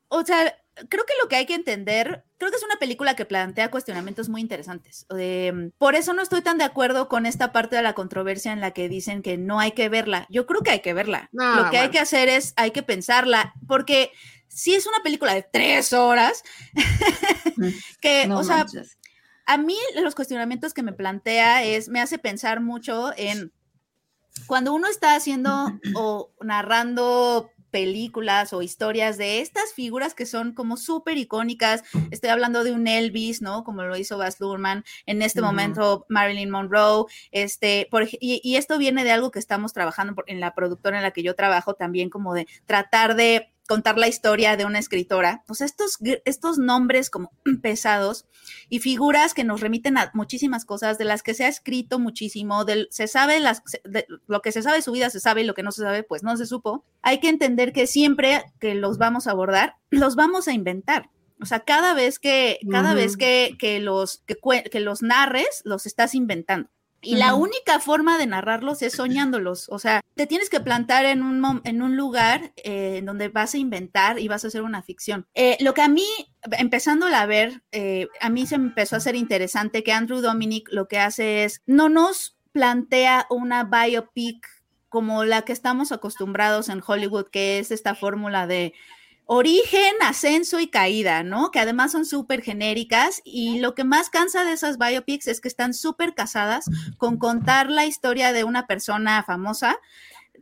o 0.08 0.22
sea, 0.22 0.54
creo 0.90 1.06
que 1.06 1.14
lo 1.18 1.28
que 1.28 1.36
hay 1.36 1.46
que 1.46 1.54
entender, 1.54 2.26
creo 2.36 2.50
que 2.50 2.58
es 2.58 2.62
una 2.62 2.76
película 2.76 3.16
que 3.16 3.24
plantea 3.24 3.70
cuestionamientos 3.70 4.28
muy 4.28 4.42
interesantes. 4.42 5.06
Eh, 5.18 5.70
por 5.78 5.94
eso 5.94 6.12
no 6.12 6.20
estoy 6.20 6.42
tan 6.42 6.58
de 6.58 6.64
acuerdo 6.64 7.08
con 7.08 7.24
esta 7.24 7.52
parte 7.52 7.76
de 7.76 7.82
la 7.82 7.94
controversia 7.94 8.52
en 8.52 8.60
la 8.60 8.72
que 8.72 8.90
dicen 8.90 9.22
que 9.22 9.38
no 9.38 9.60
hay 9.60 9.72
que 9.72 9.88
verla. 9.88 10.26
Yo 10.28 10.44
creo 10.44 10.60
que 10.60 10.72
hay 10.72 10.80
que 10.80 10.92
verla. 10.92 11.30
No, 11.32 11.62
lo 11.62 11.70
que 11.70 11.78
hay 11.78 11.88
que 11.88 12.00
hacer 12.00 12.28
es, 12.28 12.52
hay 12.56 12.70
que 12.70 12.82
pensarla, 12.82 13.54
porque 13.66 14.12
si 14.48 14.74
es 14.74 14.86
una 14.86 15.02
película 15.02 15.32
de 15.32 15.42
tres 15.42 15.94
horas, 15.94 16.42
que, 18.02 18.26
No 18.26 18.40
o 18.40 18.44
sea, 18.44 18.58
manches. 18.58 18.98
A 19.46 19.58
mí 19.58 19.76
los 20.02 20.14
cuestionamientos 20.14 20.74
que 20.74 20.82
me 20.82 20.92
plantea 20.92 21.64
es, 21.64 21.88
me 21.88 22.00
hace 22.00 22.18
pensar 22.18 22.60
mucho 22.60 23.12
en 23.16 23.52
cuando 24.46 24.74
uno 24.74 24.88
está 24.88 25.14
haciendo 25.14 25.50
o 25.96 26.32
narrando 26.42 27.50
películas 27.70 28.52
o 28.54 28.62
historias 28.62 29.18
de 29.18 29.40
estas 29.40 29.74
figuras 29.74 30.14
que 30.14 30.24
son 30.24 30.52
como 30.54 30.76
súper 30.78 31.18
icónicas. 31.18 31.82
Estoy 32.10 32.30
hablando 32.30 32.64
de 32.64 32.72
un 32.72 32.86
Elvis, 32.86 33.42
¿no? 33.42 33.64
Como 33.64 33.82
lo 33.82 33.96
hizo 33.96 34.16
Baz 34.16 34.40
Luhrmann, 34.40 34.84
en 35.04 35.20
este 35.20 35.42
momento 35.42 36.06
Marilyn 36.08 36.48
Monroe, 36.48 37.04
este, 37.32 37.86
por, 37.90 38.04
y, 38.04 38.40
y 38.42 38.56
esto 38.56 38.78
viene 38.78 39.04
de 39.04 39.10
algo 39.12 39.30
que 39.30 39.40
estamos 39.40 39.74
trabajando 39.74 40.14
por- 40.14 40.30
en 40.30 40.40
la 40.40 40.54
productora 40.54 40.96
en 40.96 41.02
la 41.02 41.10
que 41.10 41.22
yo 41.22 41.34
trabajo 41.34 41.74
también, 41.74 42.08
como 42.08 42.32
de 42.32 42.46
tratar 42.64 43.14
de 43.14 43.52
contar 43.66 43.98
la 43.98 44.08
historia 44.08 44.56
de 44.56 44.64
una 44.64 44.78
escritora. 44.78 45.42
Pues 45.46 45.60
estos, 45.60 45.98
estos 46.24 46.58
nombres 46.58 47.10
como 47.10 47.32
pesados 47.62 48.26
y 48.68 48.78
figuras 48.80 49.34
que 49.34 49.44
nos 49.44 49.60
remiten 49.60 49.98
a 49.98 50.10
muchísimas 50.14 50.64
cosas 50.64 50.98
de 50.98 51.04
las 51.04 51.22
que 51.22 51.34
se 51.34 51.44
ha 51.44 51.48
escrito 51.48 51.98
muchísimo, 51.98 52.64
del, 52.64 52.88
se 52.90 53.06
sabe 53.08 53.40
las, 53.40 53.62
de- 53.84 54.06
lo 54.26 54.40
que 54.42 54.52
se 54.52 54.62
sabe 54.62 54.76
de 54.76 54.82
su 54.82 54.92
vida 54.92 55.10
se 55.10 55.20
sabe 55.20 55.42
y 55.42 55.44
lo 55.44 55.54
que 55.54 55.62
no 55.62 55.72
se 55.72 55.82
sabe 55.82 56.02
pues 56.02 56.22
no 56.22 56.36
se 56.36 56.46
supo. 56.46 56.84
Hay 57.02 57.20
que 57.20 57.28
entender 57.28 57.72
que 57.72 57.86
siempre 57.86 58.44
que 58.60 58.74
los 58.74 58.98
vamos 58.98 59.26
a 59.26 59.32
abordar, 59.32 59.76
los 59.90 60.16
vamos 60.16 60.48
a 60.48 60.52
inventar. 60.52 61.10
O 61.40 61.44
sea, 61.44 61.60
cada 61.60 61.92
vez 61.92 62.18
que, 62.18 62.58
cada 62.70 62.94
vez 62.94 63.16
que, 63.18 63.56
que 63.58 63.78
los, 63.80 64.22
que 64.26 64.80
los 64.80 65.02
narres, 65.02 65.60
los 65.64 65.84
estás 65.84 66.14
inventando. 66.14 66.70
Y 67.06 67.16
la 67.16 67.34
única 67.34 67.78
forma 67.78 68.18
de 68.18 68.26
narrarlos 68.26 68.82
es 68.82 68.94
soñándolos. 68.94 69.68
O 69.68 69.78
sea, 69.78 70.00
te 70.14 70.26
tienes 70.26 70.50
que 70.50 70.60
plantar 70.60 71.04
en 71.06 71.22
un, 71.22 71.60
en 71.64 71.82
un 71.82 71.96
lugar 71.96 72.52
eh, 72.56 72.96
en 72.98 73.06
donde 73.06 73.28
vas 73.28 73.54
a 73.54 73.58
inventar 73.58 74.18
y 74.18 74.28
vas 74.28 74.44
a 74.44 74.48
hacer 74.48 74.62
una 74.62 74.82
ficción. 74.82 75.26
Eh, 75.34 75.56
lo 75.60 75.74
que 75.74 75.82
a 75.82 75.88
mí, 75.88 76.06
empezándola 76.58 77.20
a 77.20 77.26
ver, 77.26 77.62
eh, 77.72 78.08
a 78.20 78.30
mí 78.30 78.46
se 78.46 78.58
me 78.58 78.66
empezó 78.66 78.96
a 78.96 78.98
hacer 78.98 79.14
interesante 79.14 79.82
que 79.82 79.92
Andrew 79.92 80.20
Dominic 80.20 80.68
lo 80.72 80.88
que 80.88 80.98
hace 80.98 81.44
es, 81.44 81.62
no 81.66 81.88
nos 81.88 82.36
plantea 82.52 83.26
una 83.30 83.64
biopic 83.64 84.46
como 84.88 85.24
la 85.24 85.42
que 85.42 85.52
estamos 85.52 85.92
acostumbrados 85.92 86.68
en 86.68 86.82
Hollywood, 86.84 87.26
que 87.30 87.58
es 87.58 87.70
esta 87.70 87.94
fórmula 87.94 88.46
de 88.46 88.72
origen, 89.26 89.92
ascenso 90.02 90.60
y 90.60 90.68
caída, 90.68 91.22
¿no? 91.24 91.50
Que 91.50 91.58
además 91.58 91.92
son 91.92 92.06
súper 92.06 92.42
genéricas 92.42 93.20
y 93.24 93.58
lo 93.58 93.74
que 93.74 93.84
más 93.84 94.08
cansa 94.08 94.44
de 94.44 94.52
esas 94.52 94.78
biopics 94.78 95.26
es 95.26 95.40
que 95.40 95.48
están 95.48 95.74
súper 95.74 96.14
casadas 96.14 96.66
con 96.96 97.18
contar 97.18 97.68
la 97.68 97.86
historia 97.86 98.32
de 98.32 98.44
una 98.44 98.66
persona 98.66 99.22
famosa 99.24 99.78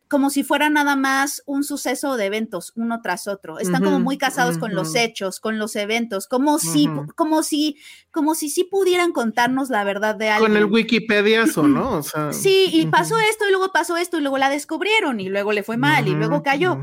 como 0.09 0.31
si 0.31 0.45
fuera 0.45 0.71
nada 0.71 0.97
más 0.97 1.43
un 1.47 1.65
suceso 1.65 2.17
de 2.17 2.27
eventos 2.27 2.73
uno 2.77 3.01
tras 3.03 3.27
otro. 3.27 3.59
Están 3.59 3.83
como 3.83 3.99
muy 4.01 4.19
casados 4.19 4.59
con 4.59 4.75
los 4.75 4.95
hechos, 4.95 5.41
con 5.41 5.59
los 5.59 5.75
eventos, 5.77 6.29
como 6.29 6.59
si, 6.59 6.89
como 7.17 7.43
si, 7.43 7.79
como 8.11 8.35
si 8.35 8.49
sí 8.49 8.65
pudieran 8.65 9.13
contarnos 9.13 9.71
la 9.71 9.83
verdad 9.83 10.15
de 10.15 10.29
algo. 10.29 10.47
Con 10.47 10.57
el 10.57 10.67
Wikipedia, 10.67 11.47
¿no? 11.57 12.03
sí, 12.33 12.69
y 12.73 12.87
pasó 12.87 13.19
esto 13.19 13.47
y 13.49 13.51
luego 13.51 13.73
pasó 13.73 13.97
esto 13.97 14.19
y 14.19 14.21
luego 14.21 14.39
la 14.39 14.51
descubrieron 14.51 15.21
y 15.21 15.29
luego 15.29 15.53
le 15.53 15.63
fue 15.63 15.77
mal 15.77 16.07
y 16.07 16.13
luego 16.13 16.43
cayó. 16.43 16.79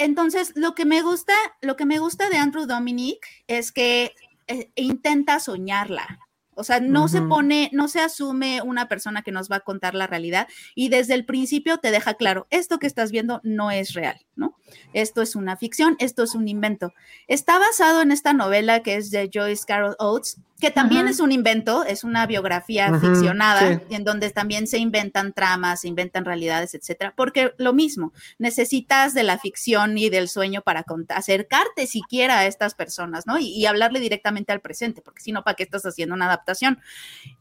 Entonces, 0.00 0.52
lo 0.54 0.74
que 0.74 0.86
me 0.86 1.02
gusta, 1.02 1.34
lo 1.60 1.76
que 1.76 1.84
me 1.84 1.98
gusta 1.98 2.30
de 2.30 2.38
Andrew 2.38 2.64
Dominic 2.64 3.18
es 3.48 3.70
que 3.70 4.14
eh, 4.46 4.70
intenta 4.74 5.38
soñarla. 5.40 6.18
O 6.54 6.64
sea, 6.64 6.80
no 6.80 7.06
se 7.08 7.20
pone, 7.20 7.68
no 7.72 7.86
se 7.86 8.00
asume 8.00 8.62
una 8.62 8.88
persona 8.88 9.20
que 9.20 9.30
nos 9.30 9.50
va 9.50 9.56
a 9.56 9.60
contar 9.60 9.94
la 9.94 10.06
realidad 10.06 10.48
y 10.74 10.88
desde 10.88 11.14
el 11.14 11.26
principio 11.26 11.78
te 11.78 11.90
deja 11.90 12.14
claro, 12.14 12.46
esto 12.50 12.78
que 12.78 12.86
estás 12.86 13.10
viendo 13.10 13.40
no 13.44 13.70
es 13.70 13.92
real, 13.92 14.26
¿no? 14.36 14.56
Esto 14.94 15.20
es 15.20 15.36
una 15.36 15.56
ficción, 15.58 15.96
esto 15.98 16.22
es 16.22 16.34
un 16.34 16.48
invento. 16.48 16.92
Está 17.28 17.58
basado 17.58 18.00
en 18.00 18.10
esta 18.10 18.32
novela 18.32 18.82
que 18.82 18.96
es 18.96 19.10
de 19.10 19.30
Joyce 19.32 19.64
Carol 19.66 19.96
Oates, 19.98 20.38
que 20.60 20.70
también 20.70 21.08
es 21.08 21.20
un 21.20 21.32
invento, 21.32 21.84
es 21.84 22.04
una 22.04 22.26
biografía 22.26 22.92
ficcionada, 23.00 23.82
en 23.88 24.04
donde 24.04 24.30
también 24.30 24.66
se 24.66 24.78
inventan 24.78 25.32
tramas, 25.32 25.80
se 25.80 25.88
inventan 25.88 26.24
realidades, 26.24 26.74
etcétera, 26.74 27.14
porque 27.16 27.54
lo 27.56 27.72
mismo, 27.72 28.12
necesitas 28.38 29.14
de 29.14 29.22
la 29.22 29.38
ficción 29.38 29.96
y 29.98 30.10
del 30.10 30.28
sueño 30.28 30.62
para 30.62 30.84
acercarte 31.08 31.86
siquiera 31.86 32.40
a 32.40 32.46
estas 32.46 32.74
personas, 32.74 33.26
¿no? 33.26 33.38
Y, 33.38 33.66
hablarle 33.70 34.00
directamente 34.00 34.52
al 34.52 34.60
presente, 34.60 35.00
porque 35.00 35.22
si 35.22 35.30
no, 35.30 35.44
¿para 35.44 35.54
qué 35.54 35.62
estás 35.62 35.86
haciendo 35.86 36.14
una 36.14 36.26
adaptación? 36.26 36.80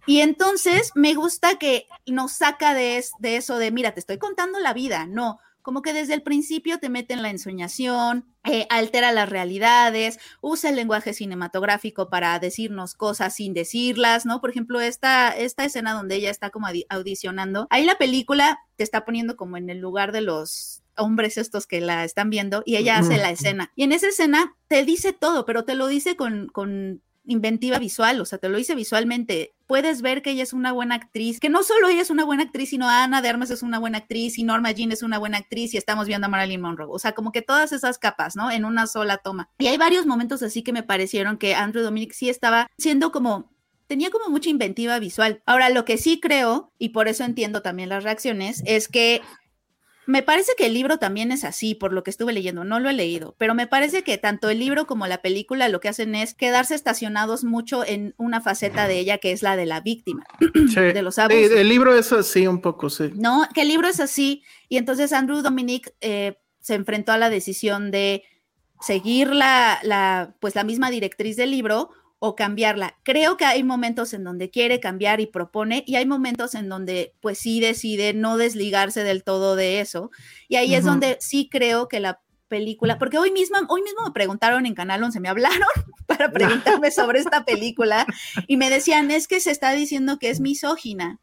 Y 0.05 0.21
entonces 0.21 0.91
me 0.93 1.15
gusta 1.15 1.57
que 1.57 1.87
nos 2.05 2.33
saca 2.33 2.75
de, 2.75 3.03
de 3.19 3.35
eso 3.37 3.57
de, 3.57 3.71
mira, 3.71 3.93
te 3.93 3.99
estoy 3.99 4.19
contando 4.19 4.59
la 4.59 4.73
vida, 4.73 5.07
no 5.07 5.39
como 5.69 5.83
que 5.83 5.93
desde 5.93 6.15
el 6.15 6.23
principio 6.23 6.79
te 6.79 6.89
mete 6.89 7.13
en 7.13 7.21
la 7.21 7.29
ensoñación, 7.29 8.25
eh, 8.43 8.65
altera 8.71 9.11
las 9.11 9.29
realidades, 9.29 10.17
usa 10.41 10.71
el 10.71 10.75
lenguaje 10.75 11.13
cinematográfico 11.13 12.09
para 12.09 12.39
decirnos 12.39 12.95
cosas 12.95 13.35
sin 13.35 13.53
decirlas, 13.53 14.25
¿no? 14.25 14.41
Por 14.41 14.49
ejemplo, 14.49 14.81
esta, 14.81 15.29
esta 15.29 15.65
escena 15.65 15.93
donde 15.93 16.15
ella 16.15 16.31
está 16.31 16.49
como 16.49 16.65
audicionando, 16.89 17.67
ahí 17.69 17.85
la 17.85 17.99
película 17.99 18.57
te 18.77 18.83
está 18.83 19.05
poniendo 19.05 19.35
como 19.35 19.57
en 19.57 19.69
el 19.69 19.77
lugar 19.77 20.11
de 20.11 20.21
los 20.21 20.81
hombres 20.97 21.37
estos 21.37 21.67
que 21.67 21.81
la 21.81 22.03
están 22.03 22.31
viendo 22.31 22.63
y 22.65 22.77
ella 22.77 22.97
hace 22.97 23.17
la 23.17 23.29
escena. 23.29 23.71
Y 23.75 23.83
en 23.83 23.91
esa 23.91 24.07
escena 24.07 24.55
te 24.69 24.83
dice 24.85 25.13
todo, 25.13 25.45
pero 25.45 25.65
te 25.65 25.75
lo 25.75 25.85
dice 25.85 26.15
con, 26.15 26.47
con 26.47 27.03
inventiva 27.25 27.77
visual, 27.77 28.19
o 28.21 28.25
sea, 28.25 28.39
te 28.39 28.49
lo 28.49 28.57
hice 28.57 28.73
visualmente. 28.73 29.53
Puedes 29.69 30.01
ver 30.01 30.23
que 30.23 30.31
ella 30.31 30.41
es 30.41 30.53
una 30.53 30.71
buena 30.71 30.95
actriz, 30.95 31.39
que 31.39 31.47
no 31.47 31.61
solo 31.61 31.89
ella 31.89 32.01
es 32.01 32.09
una 32.09 32.25
buena 32.25 32.41
actriz, 32.41 32.71
sino 32.71 32.89
Ana 32.89 33.21
de 33.21 33.29
Armas 33.29 33.51
es 33.51 33.61
una 33.61 33.77
buena 33.77 33.99
actriz 33.99 34.39
y 34.39 34.43
Norma 34.43 34.71
Jean 34.71 34.91
es 34.91 35.03
una 35.03 35.19
buena 35.19 35.37
actriz 35.37 35.75
y 35.75 35.77
estamos 35.77 36.07
viendo 36.07 36.25
a 36.25 36.29
Marilyn 36.31 36.59
Monroe. 36.59 36.87
O 36.89 36.97
sea, 36.97 37.11
como 37.11 37.31
que 37.31 37.43
todas 37.43 37.71
esas 37.71 37.99
capas, 37.99 38.35
¿no? 38.35 38.49
En 38.49 38.65
una 38.65 38.87
sola 38.87 39.17
toma. 39.17 39.47
Y 39.59 39.67
hay 39.67 39.77
varios 39.77 40.07
momentos 40.07 40.41
así 40.41 40.63
que 40.63 40.73
me 40.73 40.81
parecieron 40.81 41.37
que 41.37 41.53
Andrew 41.53 41.83
Dominic 41.83 42.13
sí 42.13 42.29
estaba 42.29 42.65
siendo 42.79 43.11
como 43.11 43.51
tenía 43.85 44.09
como 44.09 44.29
mucha 44.29 44.49
inventiva 44.49 44.97
visual. 44.97 45.43
Ahora, 45.45 45.69
lo 45.69 45.85
que 45.85 45.99
sí 45.99 46.19
creo, 46.19 46.71
y 46.79 46.89
por 46.89 47.07
eso 47.07 47.23
entiendo 47.23 47.61
también 47.61 47.89
las 47.89 48.03
reacciones, 48.03 48.63
es 48.65 48.87
que 48.87 49.21
me 50.09 50.23
parece 50.23 50.53
que 50.57 50.65
el 50.65 50.73
libro 50.73 50.97
también 50.97 51.31
es 51.31 51.43
así, 51.43 51.75
por 51.75 51.93
lo 51.93 52.03
que 52.03 52.09
estuve 52.09 52.33
leyendo, 52.33 52.63
no 52.63 52.79
lo 52.79 52.89
he 52.89 52.93
leído, 52.93 53.35
pero 53.37 53.53
me 53.53 53.67
parece 53.67 54.03
que 54.03 54.17
tanto 54.17 54.49
el 54.49 54.57
libro 54.57 54.87
como 54.87 55.05
la 55.05 55.21
película 55.21 55.69
lo 55.69 55.79
que 55.79 55.87
hacen 55.87 56.15
es 56.15 56.33
quedarse 56.33 56.73
estacionados 56.73 57.43
mucho 57.43 57.85
en 57.85 58.15
una 58.17 58.41
faceta 58.41 58.87
de 58.87 58.97
ella 58.97 59.19
que 59.19 59.31
es 59.31 59.43
la 59.43 59.55
de 59.55 59.67
la 59.67 59.81
víctima, 59.81 60.25
de 60.75 61.01
los 61.03 61.19
abusos. 61.19 61.51
el 61.51 61.69
libro 61.69 61.93
es 61.93 62.11
así 62.11 62.47
un 62.47 62.59
poco, 62.59 62.89
sí. 62.89 63.11
No, 63.13 63.47
que 63.53 63.61
el 63.61 63.67
libro 63.67 63.87
es 63.87 63.99
así, 63.99 64.43
y 64.67 64.77
entonces 64.77 65.13
Andrew 65.13 65.43
Dominic 65.43 65.93
eh, 66.01 66.39
se 66.59 66.73
enfrentó 66.73 67.11
a 67.11 67.19
la 67.19 67.29
decisión 67.29 67.91
de 67.91 68.23
seguir 68.81 69.35
la, 69.35 69.77
la, 69.83 70.35
pues 70.39 70.55
la 70.55 70.63
misma 70.63 70.89
directriz 70.89 71.35
del 71.35 71.51
libro 71.51 71.91
o 72.19 72.35
cambiarla. 72.35 72.97
Creo 73.03 73.37
que 73.37 73.45
hay 73.45 73.63
momentos 73.63 74.13
en 74.13 74.25
donde 74.25 74.49
quiere 74.49 74.79
cambiar 74.79 75.21
y 75.21 75.25
propone 75.25 75.83
y 75.87 75.95
hay 75.95 76.05
momentos 76.05 76.53
en 76.53 76.67
donde 76.67 77.13
pues 77.21 77.39
sí 77.39 77.61
decide 77.61 78.13
no 78.13 78.37
desligarse 78.37 79.03
del 79.03 79.23
todo 79.23 79.55
de 79.55 79.79
eso. 79.79 80.11
Y 80.49 80.57
ahí 80.57 80.75
es 80.75 80.83
donde 80.83 81.17
sí 81.21 81.47
creo 81.49 81.87
que 81.87 82.01
la 82.01 82.21
película, 82.49 82.97
porque 82.97 83.17
hoy 83.17 83.31
mismo, 83.31 83.57
hoy 83.69 83.81
mismo 83.81 84.03
me 84.03 84.11
preguntaron 84.11 84.65
en 84.65 84.75
Canal 84.75 85.01
11, 85.01 85.19
me 85.21 85.29
hablaron 85.29 85.69
para 86.07 86.29
preguntarme 86.31 86.91
sobre 86.91 87.19
esta 87.19 87.45
película 87.45 88.05
y 88.47 88.57
me 88.57 88.69
decían, 88.69 89.11
es 89.11 89.27
que 89.27 89.39
se 89.39 89.51
está 89.51 89.71
diciendo 89.71 90.19
que 90.19 90.29
es 90.29 90.41
misógina. 90.41 91.19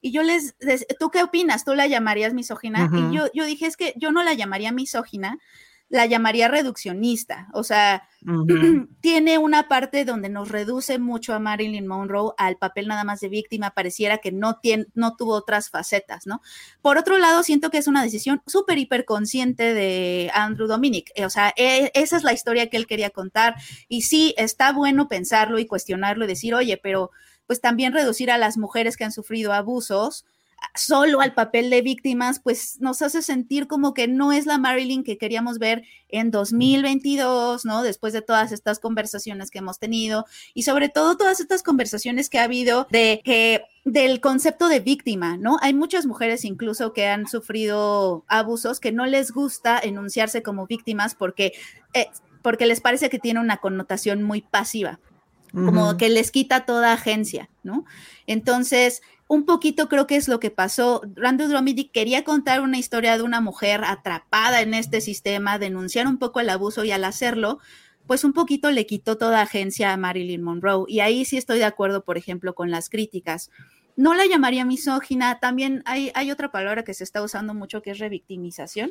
Y 0.00 0.12
yo 0.12 0.22
les, 0.22 0.54
¿tú 1.00 1.10
qué 1.10 1.24
opinas? 1.24 1.64
¿Tú 1.64 1.74
la 1.74 1.88
llamarías 1.88 2.32
misógina? 2.32 2.88
Y 2.94 3.16
yo, 3.16 3.26
yo 3.34 3.44
dije, 3.44 3.66
es 3.66 3.76
que 3.76 3.94
yo 3.96 4.12
no 4.12 4.22
la 4.22 4.32
llamaría 4.32 4.70
misógina, 4.70 5.38
la 5.88 6.06
llamaría 6.06 6.48
reduccionista. 6.48 7.48
O 7.54 7.64
sea, 7.64 8.08
tiene 9.00 9.38
una 9.38 9.68
parte 9.68 10.04
donde 10.04 10.28
nos 10.28 10.50
reduce 10.50 10.98
mucho 10.98 11.34
a 11.34 11.38
Marilyn 11.38 11.86
Monroe 11.86 12.32
al 12.36 12.56
papel 12.56 12.88
nada 12.88 13.04
más 13.04 13.20
de 13.20 13.28
víctima, 13.28 13.70
pareciera 13.70 14.18
que 14.18 14.32
no, 14.32 14.58
tiene, 14.58 14.86
no 14.94 15.16
tuvo 15.16 15.34
otras 15.34 15.70
facetas, 15.70 16.26
¿no? 16.26 16.42
Por 16.82 16.98
otro 16.98 17.18
lado, 17.18 17.42
siento 17.42 17.70
que 17.70 17.78
es 17.78 17.86
una 17.86 18.02
decisión 18.02 18.42
súper 18.46 18.78
hiperconsciente 18.78 19.74
de 19.74 20.30
Andrew 20.34 20.66
Dominic. 20.68 21.10
Eh, 21.14 21.24
o 21.24 21.30
sea, 21.30 21.54
e, 21.56 21.90
esa 21.94 22.16
es 22.16 22.22
la 22.22 22.32
historia 22.32 22.68
que 22.68 22.76
él 22.76 22.86
quería 22.86 23.10
contar. 23.10 23.54
Y 23.88 24.02
sí, 24.02 24.34
está 24.36 24.72
bueno 24.72 25.08
pensarlo 25.08 25.58
y 25.58 25.66
cuestionarlo 25.66 26.24
y 26.24 26.28
decir, 26.28 26.54
oye, 26.54 26.78
pero 26.82 27.10
pues 27.46 27.62
también 27.62 27.94
reducir 27.94 28.30
a 28.30 28.36
las 28.36 28.58
mujeres 28.58 28.98
que 28.98 29.04
han 29.04 29.12
sufrido 29.12 29.54
abusos 29.54 30.26
solo 30.74 31.20
al 31.20 31.34
papel 31.34 31.70
de 31.70 31.82
víctimas, 31.82 32.40
pues 32.40 32.80
nos 32.80 33.02
hace 33.02 33.22
sentir 33.22 33.66
como 33.66 33.94
que 33.94 34.08
no 34.08 34.32
es 34.32 34.46
la 34.46 34.58
Marilyn 34.58 35.02
que 35.02 35.18
queríamos 35.18 35.58
ver 35.58 35.82
en 36.08 36.30
2022, 36.30 37.64
¿no? 37.64 37.82
Después 37.82 38.12
de 38.12 38.22
todas 38.22 38.52
estas 38.52 38.78
conversaciones 38.78 39.50
que 39.50 39.58
hemos 39.58 39.78
tenido 39.78 40.24
y 40.54 40.62
sobre 40.62 40.88
todo 40.88 41.16
todas 41.16 41.40
estas 41.40 41.62
conversaciones 41.62 42.30
que 42.30 42.38
ha 42.38 42.44
habido 42.44 42.86
de 42.90 43.20
que 43.24 43.62
del 43.84 44.20
concepto 44.20 44.68
de 44.68 44.80
víctima, 44.80 45.36
¿no? 45.36 45.58
Hay 45.62 45.74
muchas 45.74 46.06
mujeres 46.06 46.44
incluso 46.44 46.92
que 46.92 47.06
han 47.06 47.26
sufrido 47.26 48.24
abusos 48.28 48.80
que 48.80 48.92
no 48.92 49.06
les 49.06 49.32
gusta 49.32 49.78
enunciarse 49.78 50.42
como 50.42 50.66
víctimas 50.66 51.14
porque, 51.14 51.52
eh, 51.94 52.06
porque 52.42 52.66
les 52.66 52.80
parece 52.80 53.10
que 53.10 53.18
tiene 53.18 53.40
una 53.40 53.58
connotación 53.58 54.22
muy 54.22 54.42
pasiva, 54.42 55.00
como 55.52 55.96
que 55.96 56.10
les 56.10 56.30
quita 56.30 56.66
toda 56.66 56.92
agencia, 56.92 57.48
¿no? 57.62 57.86
Entonces, 58.26 59.00
un 59.28 59.44
poquito 59.44 59.88
creo 59.88 60.06
que 60.06 60.16
es 60.16 60.26
lo 60.26 60.40
que 60.40 60.50
pasó. 60.50 61.02
Randy 61.14 61.44
Dromedy 61.44 61.90
quería 61.90 62.24
contar 62.24 62.62
una 62.62 62.78
historia 62.78 63.16
de 63.16 63.22
una 63.22 63.40
mujer 63.42 63.82
atrapada 63.84 64.62
en 64.62 64.72
este 64.72 65.02
sistema, 65.02 65.58
denunciar 65.58 66.06
un 66.06 66.18
poco 66.18 66.40
el 66.40 66.48
abuso 66.48 66.82
y 66.82 66.90
al 66.92 67.04
hacerlo, 67.04 67.58
pues 68.06 68.24
un 68.24 68.32
poquito 68.32 68.70
le 68.70 68.86
quitó 68.86 69.18
toda 69.18 69.42
agencia 69.42 69.92
a 69.92 69.98
Marilyn 69.98 70.42
Monroe. 70.42 70.86
Y 70.88 71.00
ahí 71.00 71.26
sí 71.26 71.36
estoy 71.36 71.58
de 71.58 71.66
acuerdo, 71.66 72.04
por 72.04 72.16
ejemplo, 72.16 72.54
con 72.54 72.70
las 72.70 72.88
críticas. 72.88 73.50
No 73.96 74.14
la 74.14 74.24
llamaría 74.24 74.64
misógina, 74.64 75.38
también 75.40 75.82
hay, 75.84 76.10
hay 76.14 76.30
otra 76.30 76.50
palabra 76.50 76.82
que 76.82 76.94
se 76.94 77.04
está 77.04 77.22
usando 77.22 77.52
mucho 77.52 77.82
que 77.82 77.90
es 77.90 77.98
revictimización. 77.98 78.90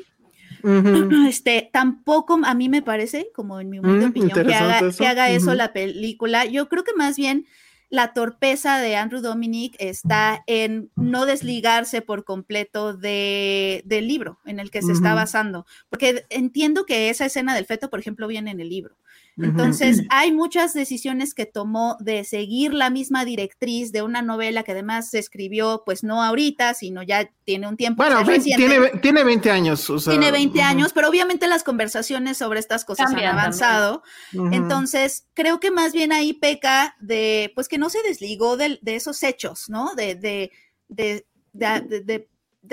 Este, 1.27 1.69
tampoco 1.73 2.39
a 2.43 2.53
mí 2.53 2.69
me 2.69 2.81
parece, 2.81 3.29
como 3.33 3.59
en 3.59 3.69
mi 3.69 3.79
humilde 3.79 4.05
mm, 4.05 4.09
opinión, 4.09 4.45
que 4.45 4.53
haga, 4.53 4.91
que 4.91 5.07
haga 5.07 5.29
eso 5.31 5.55
la 5.55 5.73
película. 5.73 6.45
Yo 6.45 6.69
creo 6.69 6.83
que 6.83 6.93
más 6.95 7.17
bien 7.17 7.47
la 7.89 8.13
torpeza 8.13 8.79
de 8.79 8.95
Andrew 8.95 9.21
Dominic 9.21 9.75
está 9.79 10.43
en 10.45 10.91
no 10.95 11.25
desligarse 11.25 12.01
por 12.01 12.25
completo 12.25 12.93
de, 12.93 13.81
del 13.85 14.07
libro 14.07 14.39
en 14.45 14.59
el 14.59 14.71
que 14.71 14.81
se 14.81 14.91
está 14.91 15.13
basando, 15.13 15.65
porque 15.89 16.25
entiendo 16.29 16.85
que 16.85 17.09
esa 17.09 17.25
escena 17.25 17.55
del 17.55 17.65
feto, 17.65 17.89
por 17.89 17.99
ejemplo, 17.99 18.27
viene 18.27 18.51
en 18.51 18.59
el 18.59 18.69
libro. 18.69 18.97
Entonces, 19.39 20.03
hay 20.09 20.31
muchas 20.31 20.73
decisiones 20.73 21.33
que 21.33 21.45
tomó 21.45 21.95
de 21.99 22.23
seguir 22.23 22.73
la 22.73 22.89
misma 22.89 23.23
directriz 23.23 23.91
de 23.91 24.01
una 24.01 24.21
novela 24.21 24.63
que 24.63 24.71
además 24.71 25.09
se 25.09 25.19
escribió, 25.19 25.83
pues 25.85 26.03
no 26.03 26.23
ahorita, 26.23 26.73
sino 26.73 27.03
ya 27.03 27.29
tiene 27.43 27.67
un 27.67 27.77
tiempo. 27.77 28.03
Bueno, 28.03 28.23
tiene, 28.25 28.89
tiene 29.01 29.23
20 29.23 29.51
años. 29.51 29.91
tiene 30.05 30.31
20 30.31 30.61
años, 30.61 30.91
pero 30.93 31.09
obviamente 31.09 31.47
las 31.47 31.63
conversaciones 31.63 32.37
sobre 32.37 32.59
estas 32.59 32.83
cosas 32.83 33.13
han 33.13 33.23
avanzado. 33.25 34.03
Entonces, 34.51 35.27
creo 35.33 35.59
que 35.59 35.71
más 35.71 35.93
bien 35.93 36.11
ahí 36.11 36.33
peca 36.33 36.95
de, 36.99 37.51
pues 37.53 37.67
que 37.67 37.77
no 37.77 37.89
se 37.89 38.01
desligó 38.01 38.57
de, 38.57 38.79
de 38.81 38.95
esos 38.95 39.21
hechos, 39.23 39.69
¿no? 39.69 39.93
de, 39.95 40.15
de, 40.15 40.51
de, 40.87 41.25
de 41.53 41.81
de 41.81 42.29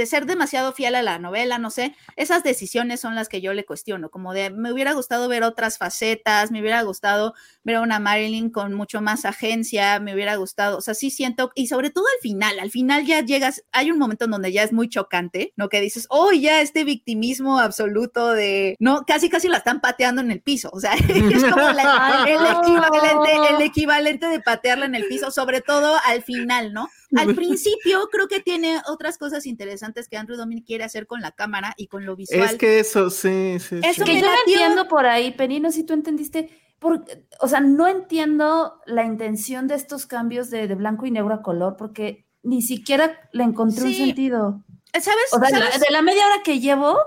ser 0.06 0.26
demasiado 0.26 0.72
fiel 0.72 0.94
a 0.94 1.02
la 1.02 1.18
novela, 1.18 1.58
no 1.58 1.70
sé, 1.70 1.94
esas 2.16 2.42
decisiones 2.42 3.00
son 3.00 3.14
las 3.14 3.28
que 3.28 3.40
yo 3.40 3.52
le 3.52 3.64
cuestiono, 3.64 4.10
como 4.10 4.32
de 4.32 4.50
me 4.50 4.72
hubiera 4.72 4.92
gustado 4.92 5.28
ver 5.28 5.42
otras 5.42 5.78
facetas, 5.78 6.50
me 6.50 6.60
hubiera 6.60 6.82
gustado 6.82 7.34
ver 7.62 7.76
a 7.76 7.80
una 7.80 8.00
Marilyn 8.00 8.50
con 8.50 8.74
mucho 8.74 9.00
más 9.00 9.24
agencia, 9.24 10.00
me 10.00 10.14
hubiera 10.14 10.36
gustado, 10.36 10.78
o 10.78 10.80
sea, 10.80 10.94
sí 10.94 11.10
siento, 11.10 11.52
y 11.54 11.68
sobre 11.68 11.90
todo 11.90 12.04
al 12.14 12.20
final, 12.20 12.58
al 12.58 12.70
final 12.70 13.06
ya 13.06 13.20
llegas, 13.20 13.64
hay 13.72 13.90
un 13.90 13.98
momento 13.98 14.24
en 14.24 14.32
donde 14.32 14.52
ya 14.52 14.62
es 14.62 14.72
muy 14.72 14.88
chocante, 14.88 15.52
¿no? 15.56 15.68
Que 15.68 15.80
dices, 15.80 16.06
oh, 16.10 16.32
ya 16.32 16.60
este 16.60 16.84
victimismo 16.84 17.58
absoluto 17.58 18.32
de, 18.32 18.76
no, 18.78 19.04
casi 19.06 19.28
casi 19.28 19.48
la 19.48 19.58
están 19.58 19.80
pateando 19.80 20.20
en 20.20 20.30
el 20.30 20.40
piso, 20.40 20.70
o 20.72 20.80
sea, 20.80 20.92
es 20.94 21.44
como 21.44 21.70
la- 21.72 22.24
el, 22.28 22.38
equivalente, 22.58 23.54
el 23.54 23.62
equivalente 23.62 24.26
de 24.26 24.40
patearla 24.40 24.86
en 24.86 24.94
el 24.94 25.06
piso, 25.06 25.30
sobre 25.30 25.60
todo 25.60 25.96
al 26.06 26.22
final, 26.22 26.72
¿no? 26.72 26.88
Al 27.16 27.34
principio 27.34 28.08
creo 28.10 28.28
que 28.28 28.40
tiene 28.40 28.80
otras 28.88 29.18
cosas 29.18 29.46
interesantes 29.46 30.08
que 30.08 30.16
Andrew 30.16 30.36
Dominic 30.36 30.66
quiere 30.66 30.84
hacer 30.84 31.06
con 31.06 31.20
la 31.20 31.32
cámara 31.32 31.74
y 31.76 31.86
con 31.86 32.06
lo 32.06 32.16
visual. 32.16 32.42
Es 32.42 32.56
que 32.56 32.80
eso, 32.80 33.10
sí, 33.10 33.58
sí. 33.60 33.80
Eso 33.82 34.04
sí. 34.04 34.12
que 34.12 34.20
yo 34.20 34.26
no 34.26 34.34
entiendo 34.46 34.88
por 34.88 35.06
ahí, 35.06 35.32
Penino, 35.32 35.70
si 35.70 35.84
tú 35.84 35.94
entendiste, 35.94 36.50
por, 36.78 37.04
o 37.40 37.48
sea, 37.48 37.60
no 37.60 37.86
entiendo 37.86 38.80
la 38.86 39.04
intención 39.04 39.66
de 39.68 39.74
estos 39.74 40.06
cambios 40.06 40.50
de, 40.50 40.66
de 40.68 40.74
blanco 40.74 41.06
y 41.06 41.10
negro 41.10 41.34
a 41.34 41.42
color, 41.42 41.76
porque 41.76 42.26
ni 42.42 42.62
siquiera 42.62 43.28
le 43.32 43.44
encontré 43.44 43.84
un 43.84 43.94
sentido. 43.94 44.64
¿Sabes? 44.92 45.32
O 45.32 45.38
sea, 45.40 45.48
de 45.48 45.58
la, 45.58 45.66
¿Sabes? 45.66 45.80
de 45.80 45.90
la 45.90 46.02
media 46.02 46.26
hora 46.26 46.42
que 46.44 46.60
llevo, 46.60 46.98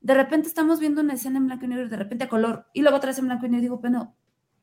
de 0.00 0.14
repente 0.14 0.48
estamos 0.48 0.80
viendo 0.80 1.00
una 1.00 1.14
escena 1.14 1.38
en 1.38 1.46
blanco 1.46 1.64
y 1.64 1.68
negro 1.68 1.86
y 1.86 1.90
de 1.90 1.96
repente 1.96 2.24
a 2.24 2.28
color, 2.28 2.66
y 2.72 2.82
luego 2.82 2.96
otra 2.96 3.10
vez 3.10 3.18
en 3.18 3.26
blanco 3.26 3.46
y 3.46 3.50
negro 3.50 3.58
y 3.58 3.62
digo, 3.62 3.78
bueno, 3.78 4.16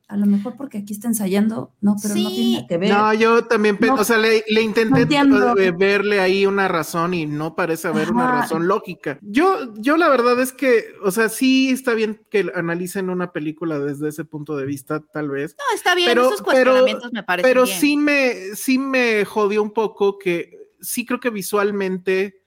a 0.10 0.18
lo 0.18 0.26
mejor 0.26 0.56
porque 0.58 0.78
aquí 0.80 0.94
está 0.94 1.08
ensayando, 1.08 1.72
no, 1.82 1.96
pero 2.02 2.14
no 2.16 2.30
tiene 2.30 2.68
que 2.68 2.78
ver. 2.78 2.92
No, 2.94 3.14
yo 3.14 3.46
también, 3.46 3.78
No, 3.82 3.96
o 3.96 4.04
sea, 4.04 4.18
le, 4.18 4.44
intenté 4.62 5.02
entiendo. 5.04 5.58
eh, 5.58 5.72
verle 5.72 6.20
ahí 6.20 6.46
una 6.46 6.68
razón 6.68 7.14
y 7.14 7.26
no 7.26 7.56
parece 7.56 7.88
haber 7.88 8.12
una 8.12 8.42
razón 8.42 8.68
lógica. 8.68 9.18
Yo, 9.22 9.74
yo 9.76 9.98
la 9.98 10.10
verdad 10.10 10.40
es 10.40 10.52
que, 10.54 10.94
o 11.04 11.10
sea, 11.10 11.30
sí 11.30 11.70
está 11.72 11.94
bien 11.94 12.22
que 12.30 12.52
analicen 12.54 13.10
una 13.10 13.32
película 13.32 13.80
desde 13.80 14.10
ese 14.10 14.26
punto 14.26 14.56
de 14.58 14.66
vista, 14.66 15.00
tal 15.00 15.30
vez, 15.30 15.56
No, 15.58 15.76
está 15.76 15.96
bien, 15.96 16.10
pero- 16.10 16.28
esos 16.28 16.42
pero- 16.42 16.46
cuestionamientos 16.74 17.12
me 17.14 17.24
parecen 17.24 17.50
pero 17.50 17.64
bien. 17.64 17.80
sí 17.80 17.98
me, 17.98 18.34
sí 18.56 18.78
me 18.78 19.26
jodió 19.26 19.64
un 19.64 19.72
poco 19.72 20.20
que 20.20 20.60
sí 20.82 21.06
creo 21.06 21.20
que 21.22 21.30
visualmente, 21.32 22.42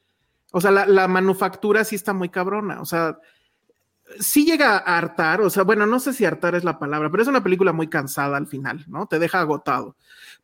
o 0.53 0.61
sea, 0.61 0.71
la, 0.71 0.87
la 0.87 1.09
manufactura 1.09 1.85
sí 1.85 1.97
está 1.97 2.13
muy 2.13 2.29
cabrona, 2.29 2.81
o 2.81 2.85
sea, 2.85 3.19
sí 4.21 4.45
llega 4.45 4.77
a 4.79 4.99
hartar, 4.99 5.41
o 5.41 5.51
sea, 5.51 5.63
bueno, 5.65 5.87
no 5.87 5.99
sé 6.01 6.13
si 6.13 6.25
hartar 6.25 6.55
es 6.55 6.65
la 6.65 6.79
palabra, 6.79 7.11
pero 7.11 7.23
es 7.23 7.29
una 7.29 7.43
película 7.43 7.73
muy 7.73 7.89
cansada 7.89 8.37
al 8.37 8.47
final, 8.47 8.85
¿no? 8.89 9.07
Te 9.07 9.19
deja 9.19 9.41
agotado. 9.41 9.97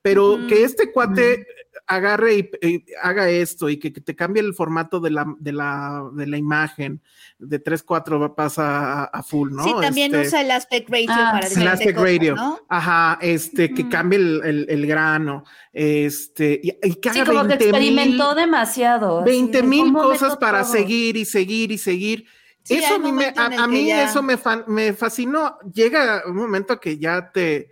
Pero 0.02 0.34
Ujú. 0.34 0.46
que 0.48 0.64
este 0.64 0.90
cuate 0.92 1.46
agarre 1.86 2.34
y, 2.34 2.50
y 2.66 2.84
haga 3.02 3.28
esto 3.28 3.68
y 3.68 3.78
que, 3.78 3.92
que 3.92 4.00
te 4.00 4.14
cambie 4.16 4.42
el 4.42 4.54
formato 4.54 5.00
de 5.00 5.10
la, 5.10 5.26
de 5.38 5.52
la, 5.52 6.02
de 6.12 6.26
la 6.26 6.36
imagen, 6.38 7.00
de 7.38 7.58
3-4 7.62 8.34
pasa 8.34 9.02
a, 9.02 9.04
a 9.04 9.22
full, 9.22 9.52
¿no? 9.52 9.64
Sí, 9.64 9.74
también 9.80 10.14
Este, 10.14 10.26
usa 10.28 10.40
el 10.40 10.50
aspect 10.50 10.88
ratio 10.90 11.08
Ah, 11.08 11.30
para 11.32 11.46
sí. 11.48 11.60
el 11.60 11.66
aspect 11.68 11.98
cosas, 11.98 12.12
ratio. 12.12 12.34
¿no? 12.36 12.60
Ajá, 12.68 13.18
este, 13.20 13.72
que 13.74 13.82
Ujú. 13.82 13.90
cambie 13.90 14.18
el, 14.18 14.40
el- 14.44 14.66
el 14.68 14.86
grano, 14.86 15.44
este, 15.72 16.60
y, 16.62 16.70
y 16.82 16.94
que 16.96 17.10
sí, 17.10 17.20
haga 17.20 17.26
como 17.32 17.42
que 17.42 17.48
20 17.48 17.64
experimentó 17.66 18.28
mil, 18.34 18.36
demasiado. 18.36 19.20
así 19.20 19.30
20 19.30 19.62
de, 19.62 19.68
mil 19.68 19.84
¿cómo 19.92 20.02
cosas 20.02 20.36
para 20.36 20.62
todo? 20.62 20.72
seguir 20.72 21.16
y 21.16 21.24
seguir 21.24 21.72
y 21.72 21.78
seguir. 21.78 22.26
Sí, 22.64 22.74
eso 22.76 22.94
a 22.94 22.98
mí, 22.98 23.10
me, 23.12 23.32
a, 23.36 23.66
mí 23.66 23.86
ya- 23.86 24.04
eso 24.04 24.22
me, 24.22 24.38
me 24.68 24.92
fascinó. 24.92 25.58
Llega 25.72 26.22
un 26.26 26.36
momento 26.36 26.78
que 26.80 26.98
ya 26.98 27.30
te, 27.32 27.70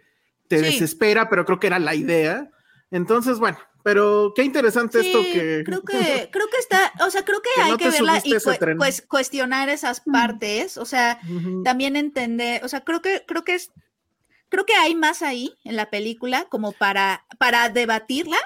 te 0.48 0.58
Sí. 0.58 0.64
desespera, 0.64 1.28
pero 1.28 1.44
creo 1.44 1.60
que 1.60 1.68
era 1.68 1.78
la 1.78 1.94
idea. 1.94 2.50
Entonces, 2.90 3.38
bueno, 3.38 3.58
pero 3.84 4.32
qué 4.34 4.42
interesante 4.42 5.00
esto 5.00 5.22
que... 5.22 5.62
creo 5.64 5.82
que 5.82 6.28
creo 6.32 6.46
que 6.48 6.56
está, 6.58 6.92
o 7.06 7.10
sea, 7.10 7.24
creo 7.24 7.40
que, 7.40 7.50
Que 7.54 7.62
hay 7.62 7.70
no 7.70 7.78
que 7.78 7.90
verla 7.90 8.20
y 8.24 8.34
pues 8.76 9.02
cuestionar 9.02 9.68
esas 9.68 10.00
partes, 10.00 10.76
o 10.76 10.84
sea, 10.84 11.20
también 11.64 11.94
entender, 11.96 12.64
o 12.64 12.68
sea, 12.68 12.80
creo 12.82 13.00
que 13.00 13.24
creo 13.26 13.44
que 13.44 13.54
es 13.54 13.70
creo 14.48 14.66
que 14.66 14.74
hay 14.74 14.96
más 14.96 15.22
ahí 15.22 15.54
en 15.62 15.76
la 15.76 15.88
película 15.90 16.46
como 16.50 16.72
para 16.72 17.24
para 17.38 17.68
debatirla 17.68 18.36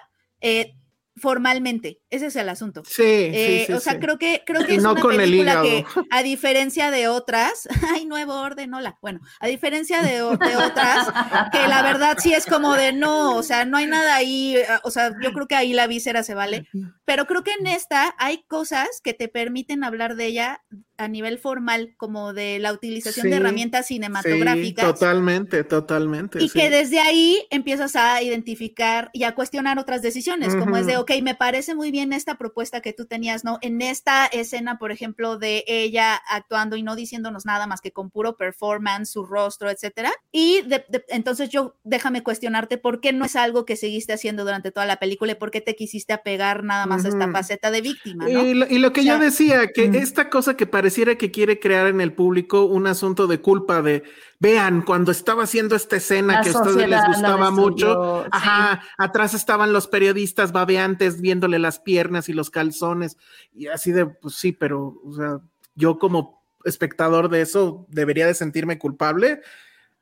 eh, 0.43 0.75
formalmente. 1.17 2.01
Ese 2.11 2.27
es 2.27 2.37
el 2.37 2.49
asunto. 2.49 2.83
Sí, 2.85 3.03
Eh, 3.03 3.59
sí, 3.61 3.67
sí, 3.67 3.73
o 3.73 3.81
sea, 3.81 3.95
sí. 3.95 3.99
creo 4.01 4.19
que 4.19 4.43
creo 4.45 4.65
que 4.65 4.75
Y 4.75 4.77
es 4.77 4.83
no 4.83 4.93
una 4.93 5.01
con 5.01 5.13
el 5.13 5.19
película 5.19 5.63
que, 5.63 5.85
a 6.11 6.23
diferencia 6.23 6.91
de 6.91 7.09
otras, 7.09 7.69
hay 7.95 8.05
nuevo 8.07 8.35
orden, 8.35 8.75
hola. 8.75 8.99
Bueno, 9.01 9.21
a 9.41 9.47
diferencia 9.47 10.03
de, 10.03 10.15
de 10.15 10.57
otras, 10.57 11.09
que 11.53 11.67
la 11.69 11.83
verdad 11.83 12.17
sí 12.19 12.33
es 12.33 12.47
como 12.47 12.75
de 12.75 12.93
no, 12.93 13.37
o 13.37 13.43
sea, 13.43 13.65
no 13.65 13.77
hay 13.77 13.87
nada 13.87 14.15
ahí, 14.15 14.57
eh, 14.57 14.67
o 14.83 14.91
sea, 14.91 15.13
yo 15.23 15.33
creo 15.33 15.47
que 15.47 15.55
ahí 15.55 15.73
la 15.73 15.87
víscera 15.87 16.23
se 16.23 16.35
vale, 16.35 16.69
pero 17.05 17.27
creo 17.27 17.43
que 17.45 17.53
en 17.59 17.67
esta 17.67 18.15
hay 18.19 18.45
cosas 18.49 18.89
que 19.03 19.15
te 19.15 19.29
permiten 19.29 19.85
hablar 19.85 20.17
de 20.17 20.27
ella 20.27 20.63
a 20.97 21.09
nivel 21.09 21.39
formal, 21.39 21.95
como 21.97 22.33
de 22.33 22.61
la 22.61 22.73
utilización 22.73 23.25
de 23.27 23.33
Sí, 23.33 23.37
herramientas 23.41 23.87
Sí, 23.89 23.95
cinematográficas. 23.95 24.85
totalmente, 24.87 25.65
totalmente. 25.65 26.41
Y 26.43 26.49
sí. 26.49 26.59
que 26.61 26.71
desde 26.71 27.01
ahí 27.01 27.45
empiezas 27.51 27.97
a 27.97 28.23
identificar 28.23 29.11
y 29.13 29.25
a 29.25 29.35
cuestionar 29.35 29.79
otras 29.81 30.03
decisiones, 30.03 30.55
como 30.55 30.77
es 30.77 30.87
de, 30.87 30.97
ok, 30.97 31.11
me 31.23 31.35
parece 31.35 31.75
muy 31.75 31.91
bien 31.91 32.13
esta 32.13 32.37
propuesta 32.39 32.81
que 32.81 32.93
tú 32.93 33.07
tenías, 33.07 33.43
¿no? 33.45 33.59
En 33.61 33.83
esta 33.83 34.27
escena, 34.27 34.79
por 34.79 34.93
ejemplo, 34.93 35.37
de 35.37 35.65
ella 35.67 36.15
actuando 36.31 36.77
y 36.77 36.85
no 36.85 36.95
diciéndonos 36.95 37.45
nada 37.45 37.67
más 37.67 37.81
que 37.81 37.91
con 37.91 38.11
puro 38.11 38.37
performance, 38.37 39.11
su 39.11 39.25
rostro, 39.25 39.71
etcétera. 39.71 40.13
Y 40.31 40.63
de- 40.63 40.85
de- 40.89 41.05
entonces 41.09 41.49
yo, 41.51 41.75
déjame 41.83 42.23
cuestionarte 42.23 42.79
por 42.79 43.01
qué 43.01 43.13
no 43.13 43.25
es 43.25 43.35
algo 43.35 43.65
que 43.65 43.75
seguiste 43.75 44.13
haciendo 44.13 44.45
durante 44.45 44.71
toda 44.71 44.87
la 44.87 44.97
película 44.99 45.33
y 45.33 45.37
por 45.37 45.51
qué 45.51 45.61
te 45.61 45.75
quisiste 45.75 46.13
apegar 46.13 46.63
nada 46.63 46.87
más 46.87 46.94
a 47.03 47.09
esta 47.09 47.25
Ujú. 47.25 47.33
faceta 47.33 47.71
de 47.71 47.81
víctima, 47.81 48.29
¿no? 48.29 48.45
Y 48.45 48.55
lo, 48.55 48.67
y 48.69 48.79
lo 48.79 48.93
que 48.93 49.01
O 49.01 49.05
yo 49.05 49.17
sea, 49.17 49.25
decía, 49.25 49.67
que 49.69 49.89
mm. 49.89 49.95
esta 49.95 50.29
cosa 50.29 50.57
que 50.57 50.67
pareciera 50.67 51.17
que 51.17 51.31
quiere 51.31 51.59
crear 51.59 51.87
en 51.87 52.01
el 52.01 52.13
público 52.13 52.65
un 52.65 52.87
asunto 52.87 53.27
de 53.27 53.41
culpa 53.41 53.81
de, 53.83 54.03
vean, 54.39 54.83
cuando 54.83 55.11
estaba 55.11 55.45
haciendo 55.45 55.75
esta 55.75 55.97
escena 55.97 56.35
La 56.35 56.43
que 56.43 56.51
a 56.51 56.53
ustedes 56.53 56.89
les 56.89 57.07
gustaba 57.07 57.51
mucho, 57.51 58.25
sí. 58.25 58.29
ajá, 58.33 58.83
atrás 58.99 59.35
estaban 59.35 59.73
los 59.73 59.89
periodistas 59.89 60.53
babeantes 60.53 61.21
viéndole 61.21 61.59
las 61.59 61.79
piernas 61.81 62.29
y 62.29 62.35
los 62.35 62.51
calzones, 62.51 63.17
y 63.55 63.67
así 63.69 63.91
de, 63.93 64.07
pues 64.07 64.35
sí, 64.35 64.53
pero, 64.53 65.01
o 65.05 65.13
sea, 65.15 65.41
yo 65.75 65.99
como 65.99 66.45
espectador 66.65 67.29
de 67.29 67.41
eso 67.41 67.87
debería 67.89 68.27
de 68.27 68.35
sentirme 68.35 68.79
culpable. 68.79 69.41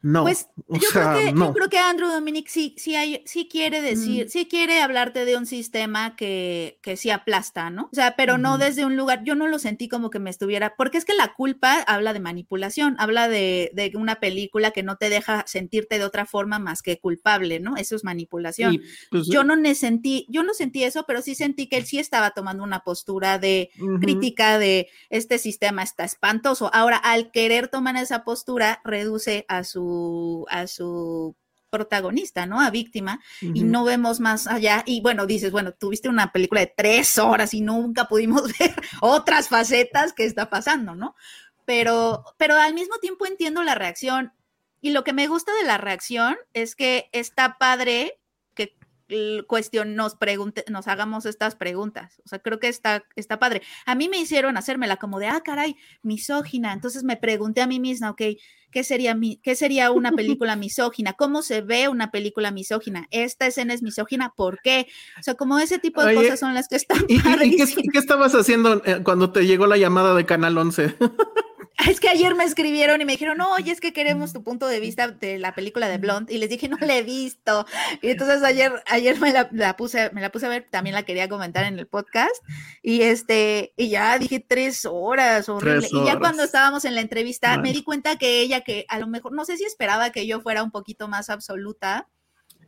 No, 0.03 0.23
Pues 0.25 0.49
o 0.69 0.75
yo, 0.77 0.89
sea, 0.91 1.13
creo 1.13 1.27
que, 1.27 1.33
no. 1.33 1.47
yo 1.47 1.53
creo 1.53 1.69
que 1.69 1.79
Andrew 1.79 2.09
Dominic 2.11 2.49
sí, 2.49 2.75
sí, 2.77 2.97
hay, 2.97 3.23
sí 3.25 3.49
quiere 3.49 3.81
decir, 3.83 4.29
sí 4.31 4.47
quiere 4.47 4.81
hablarte 4.81 5.25
de 5.25 5.37
un 5.37 5.47
sistema 5.47 6.17
que, 6.17 6.79
que 6.83 6.97
sí 6.97 7.11
aplasta, 7.11 7.71
¿no? 7.71 7.85
O 7.93 7.95
sea, 7.95 8.17
pero 8.17 8.37
no 8.37 8.59
desde 8.59 8.85
un 8.85 8.97
lugar, 8.97 9.23
yo 9.25 9.35
no 9.37 9.47
lo 9.47 9.59
sentí 9.61 9.89
como 9.89 10.11
que 10.11 10.19
me 10.19 10.31
estuviera, 10.31 10.75
porque 10.77 10.99
es 10.99 11.05
que 11.05 11.15
la 11.15 11.35
culpa 11.35 11.83
habla 11.87 12.13
de 12.13 12.21
manipulación, 12.21 12.97
habla 12.99 13.29
de, 13.29 13.71
de 13.75 13.93
una 13.95 14.17
película 14.21 14.73
que 14.73 14.83
no 14.83 14.97
te 14.97 15.09
deja 15.09 15.45
sentirte 15.47 15.99
de 15.99 16.05
otra 16.05 16.27
forma 16.27 16.59
más 16.59 16.83
que 16.83 16.99
culpable, 16.99 17.61
¿no? 17.61 17.77
Eso 17.77 17.95
es 17.95 18.03
manipulación. 18.03 18.75
Y, 18.75 18.81
pues, 19.11 19.29
yo 19.29 19.45
no 19.45 19.55
ne- 19.57 19.75
sentí, 19.75 20.27
yo 20.29 20.43
no 20.43 20.53
sentí 20.55 20.83
eso, 20.85 21.05
pero 21.07 21.23
sí 21.23 21.35
sentí 21.35 21.69
que 21.69 21.77
él 21.77 21.87
sí 21.87 21.99
estaba 21.99 22.31
tomando 22.33 22.65
una 22.65 22.81
postura 22.81 23.39
de 23.39 23.71
crítica 24.01 24.59
de 24.59 24.89
este 25.11 25.39
sistema 25.39 25.83
está 25.83 26.05
espantoso. 26.05 26.71
Ahora, 26.75 26.97
al 26.97 27.31
querer 27.31 27.69
tomar 27.69 27.97
esa 27.97 28.25
postura, 28.25 28.81
reduce 28.85 29.45
a 29.49 29.65
su, 29.65 29.92
a 30.49 30.67
su 30.67 31.37
protagonista, 31.73 32.45
¿no? 32.45 32.61
A 32.61 32.71
víctima, 32.71 33.21
y 33.41 33.65
no 33.65 33.85
vemos 33.85 34.21
más 34.21 34.47
allá. 34.47 34.83
Y 34.87 35.01
bueno, 35.01 35.25
dices, 35.25 35.51
bueno, 35.51 35.73
tuviste 35.73 36.11
una 36.11 36.31
película 36.31 36.61
de 36.61 36.73
tres 36.77 37.17
horas 37.19 37.55
y 37.55 37.63
nunca 37.63 38.09
pudimos 38.09 38.43
ver 38.59 38.75
otras 39.01 39.49
facetas 39.49 40.13
que 40.13 40.27
está 40.27 40.51
pasando, 40.51 40.95
¿no? 40.95 41.15
Pero, 41.65 42.25
pero 42.37 42.57
al 42.57 42.75
mismo 42.75 42.97
tiempo 42.99 43.25
entiendo 43.25 43.63
la 43.63 43.75
reacción. 43.75 44.33
Y 44.83 44.91
lo 44.91 45.03
que 45.03 45.15
me 45.15 45.29
gusta 45.29 45.55
de 45.55 45.65
la 45.65 45.79
reacción 45.79 46.37
es 46.53 46.77
que 46.77 47.09
está 47.13 47.57
padre 47.59 48.21
cuestión 49.47 49.95
nos 49.95 50.15
pregunte, 50.17 50.65
nos 50.71 50.89
hagamos 50.89 51.27
estas 51.27 51.55
preguntas. 51.55 52.21
O 52.25 52.29
sea, 52.29 52.39
creo 52.39 52.59
que 52.59 52.69
está, 52.69 53.05
está 53.17 53.39
padre. 53.39 53.63
A 53.87 53.95
mí 53.95 54.09
me 54.09 54.19
hicieron 54.19 54.57
hacérmela 54.57 54.97
como 54.97 55.19
de, 55.19 55.27
ah, 55.27 55.41
caray, 55.45 55.77
misógina. 56.03 56.73
Entonces 56.73 57.05
me 57.05 57.17
pregunté 57.17 57.61
a 57.61 57.67
mí 57.67 57.81
misma, 57.81 58.11
ok, 58.11 58.23
¿qué 58.71 58.85
sería, 58.85 59.15
mi, 59.15 59.37
qué 59.39 59.55
sería 59.55 59.91
una 59.91 60.13
película 60.13 60.57
misógina? 60.57 61.13
¿Cómo 61.13 61.43
se 61.43 61.61
ve 61.61 61.89
una 61.89 62.11
película 62.11 62.51
misógina? 62.51 63.07
¿Esta 63.11 63.47
escena 63.47 63.75
es 63.75 63.83
misógina? 63.83 64.33
¿Por 64.37 64.61
qué? 64.63 64.87
O 65.19 65.23
sea, 65.23 65.35
como 65.35 65.59
ese 65.59 65.79
tipo 65.79 66.03
de 66.03 66.17
Oye, 66.17 66.23
cosas 66.23 66.41
son 66.41 66.55
las 66.55 66.69
que 66.69 66.77
están 66.77 67.05
¿Y, 67.09 67.17
y- 67.17 67.63
y 67.63 67.89
qué, 67.89 67.99
estabas 67.99 68.35
haciendo 68.35 68.83
eh, 68.85 69.01
cuando 69.03 69.31
te 69.33 69.47
llegó 69.47 69.67
la 69.67 69.77
llamada 69.77 70.15
de 70.15 70.25
Canal 70.27 70.57
11? 70.59 70.97
Es 71.89 71.99
que 72.01 72.09
ayer 72.09 72.35
me 72.37 72.45
escribieron 72.45 73.01
y 73.01 73.05
me 73.05 73.13
dijeron, 73.13 73.39
no, 73.39 73.51
oye, 73.55 73.73
es 73.73 73.81
que 73.81 73.93
queremos 73.93 74.33
tu 74.33 74.45
punto 74.45 74.69
de 74.69 74.79
vista 74.79 75.09
de 75.09 75.39
la 75.39 75.55
película 75.55 75.89
de 75.89 75.99
Blonde. 75.99 76.33
Y 76.33 76.39
les 76.39 76.49
dije, 76.51 76.69
no 76.69 76.77
la 76.79 76.97
he 76.97 77.03
visto. 77.03 77.67
Y 78.03 78.11
entonces 78.11 78.43
ayer, 78.45 78.73
ayer 78.93 79.19
me 79.19 79.33
la, 79.33 79.49
la 79.53 79.77
puse, 79.77 80.11
me 80.13 80.21
la 80.21 80.31
puse 80.31 80.47
a 80.47 80.49
ver, 80.49 80.69
también 80.71 80.95
la 80.95 81.03
quería 81.03 81.29
comentar 81.29 81.65
en 81.65 81.79
el 81.79 81.87
podcast. 81.87 82.37
Y 82.83 83.03
este, 83.03 83.73
y 83.77 83.89
ya 83.89 84.19
dije 84.19 84.45
tres 84.47 84.85
horas, 84.85 85.49
horrible. 85.49 85.81
Tres 85.81 85.93
Y 85.93 86.05
ya 86.05 86.19
cuando 86.19 86.45
estábamos 86.45 86.85
en 86.85 86.95
la 86.95 87.01
entrevista, 87.01 87.59
me 87.59 87.73
di 87.73 87.83
cuenta 87.83 88.17
que 88.17 88.41
ella, 88.41 88.61
que 88.61 88.85
a 88.89 88.99
lo 88.99 89.07
mejor, 89.07 89.33
no 89.33 89.45
sé 89.45 89.57
si 89.57 89.65
esperaba 89.65 90.11
que 90.11 90.27
yo 90.27 90.41
fuera 90.41 90.63
un 90.63 90.71
poquito 90.71 91.09
más 91.09 91.31
absoluta. 91.31 92.09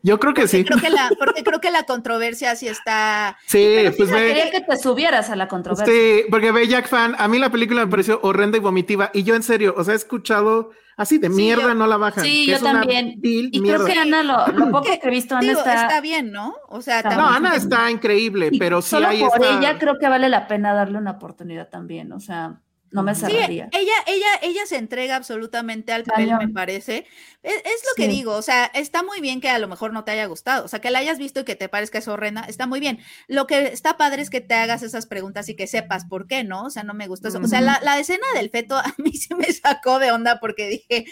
Yo 0.06 0.20
creo 0.20 0.34
que 0.34 0.46
sí. 0.46 0.64
Creo 0.64 0.78
que 0.78 0.90
la, 0.90 1.10
porque 1.18 1.42
creo 1.42 1.60
que 1.60 1.70
la 1.70 1.84
controversia 1.84 2.54
sí 2.56 2.68
está. 2.68 3.38
Sí, 3.46 3.72
Pero 3.76 3.92
pues 3.96 4.10
ve. 4.10 4.26
quería 4.28 4.50
que 4.50 4.60
te 4.60 4.76
subieras 4.76 5.30
a 5.30 5.36
la 5.36 5.48
controversia. 5.48 5.86
Sí, 5.92 6.24
porque 6.30 6.52
ve 6.52 6.68
Jack 6.68 6.88
Fan, 6.88 7.16
a 7.18 7.26
mí 7.26 7.38
la 7.38 7.50
película 7.50 7.84
me 7.86 7.90
pareció 7.90 8.20
horrenda 8.22 8.58
y 8.58 8.60
vomitiva. 8.60 9.10
Y 9.14 9.22
yo 9.22 9.34
en 9.34 9.42
serio, 9.42 9.74
o 9.76 9.82
sea, 9.82 9.94
he 9.94 9.96
escuchado 9.96 10.70
así 10.98 11.16
de 11.16 11.28
Sí, 11.28 11.32
mierda, 11.34 11.62
yo- 11.68 11.74
no 11.74 11.86
la 11.86 11.96
bajan. 11.96 12.22
Sí, 12.22 12.44
que 12.44 12.50
yo 12.50 12.56
es 12.56 12.62
una 12.62 12.80
también. 12.80 13.14
vil 13.18 13.48
Y 13.50 13.60
mierda. 13.62 13.82
creo 13.84 13.94
que 13.94 14.00
Ana, 14.00 14.22
lo, 14.22 14.46
lo 14.48 14.70
poco 14.70 14.82
que 14.84 15.00
he 15.02 15.10
visto, 15.10 15.34
Ana 15.36 15.48
Digo, 15.48 15.58
está. 15.60 15.82
está 15.86 16.00
bien, 16.02 16.30
¿no? 16.30 16.54
O 16.68 16.82
sea, 16.82 16.98
Está 16.98 17.16
No, 17.16 17.24
también- 17.24 17.46
Ana 17.46 17.56
está 17.56 17.90
increíble, 17.90 18.50
pero 18.58 18.82
sí 18.82 18.90
solo 18.90 19.08
hay 19.08 19.20
por 19.20 19.42
esta... 19.42 19.58
ella 19.58 19.78
creo 19.78 19.94
que 19.98 20.06
vale 20.08 20.28
la 20.28 20.46
pena 20.46 20.74
darle 20.74 20.98
una 20.98 21.12
oportunidad 21.12 21.70
también. 21.70 22.12
O 22.12 22.20
sea, 22.20 22.60
no 22.94 23.02
me 23.02 23.14
Sí, 23.14 23.20
cerraría. 23.32 23.72
ella, 23.72 23.92
ella, 24.06 24.26
ella 24.42 24.66
se 24.66 24.76
entrega 24.76 25.16
absolutamente 25.16 25.92
al 25.92 26.06
papel, 26.06 26.36
Cañón. 26.36 26.38
me 26.38 26.48
parece. 26.48 27.06
Es, 27.42 27.54
es 27.56 27.82
lo 27.84 27.94
que 27.96 28.08
digo, 28.08 28.32
o 28.34 28.42
sea, 28.42 28.66
está 28.74 29.02
muy 29.02 29.20
bien 29.20 29.40
que 29.40 29.50
a 29.50 29.58
lo 29.58 29.68
mejor 29.68 29.92
no 29.92 30.04
te 30.04 30.12
haya 30.12 30.26
gustado, 30.26 30.64
o 30.64 30.68
sea, 30.68 30.80
que 30.80 30.90
la 30.90 31.00
hayas 31.00 31.18
visto 31.18 31.40
y 31.40 31.44
que 31.44 31.56
te 31.56 31.68
parezca 31.68 31.98
es 31.98 32.08
horrenda, 32.08 32.42
está 32.48 32.66
muy 32.66 32.80
bien. 32.80 33.00
Lo 33.28 33.46
que 33.46 33.66
está 33.66 33.96
padre 33.96 34.22
es 34.22 34.30
que 34.30 34.40
te 34.40 34.54
hagas 34.54 34.82
esas 34.82 35.06
preguntas 35.06 35.48
y 35.48 35.56
que 35.56 35.66
sepas 35.66 36.06
por 36.06 36.26
qué, 36.26 36.44
¿no? 36.44 36.64
O 36.66 36.70
sea, 36.70 36.84
no 36.84 36.94
me 36.94 37.08
gustó 37.08 37.28
eso. 37.28 37.40
O 37.42 37.48
sea, 37.48 37.60
la, 37.60 37.80
la 37.82 37.98
escena 37.98 38.26
del 38.34 38.50
feto 38.50 38.76
a 38.78 38.94
mí 38.98 39.12
sí 39.12 39.34
me 39.34 39.52
sacó 39.52 39.98
de 39.98 40.12
onda 40.12 40.40
porque 40.40 40.68
dije, 40.68 41.06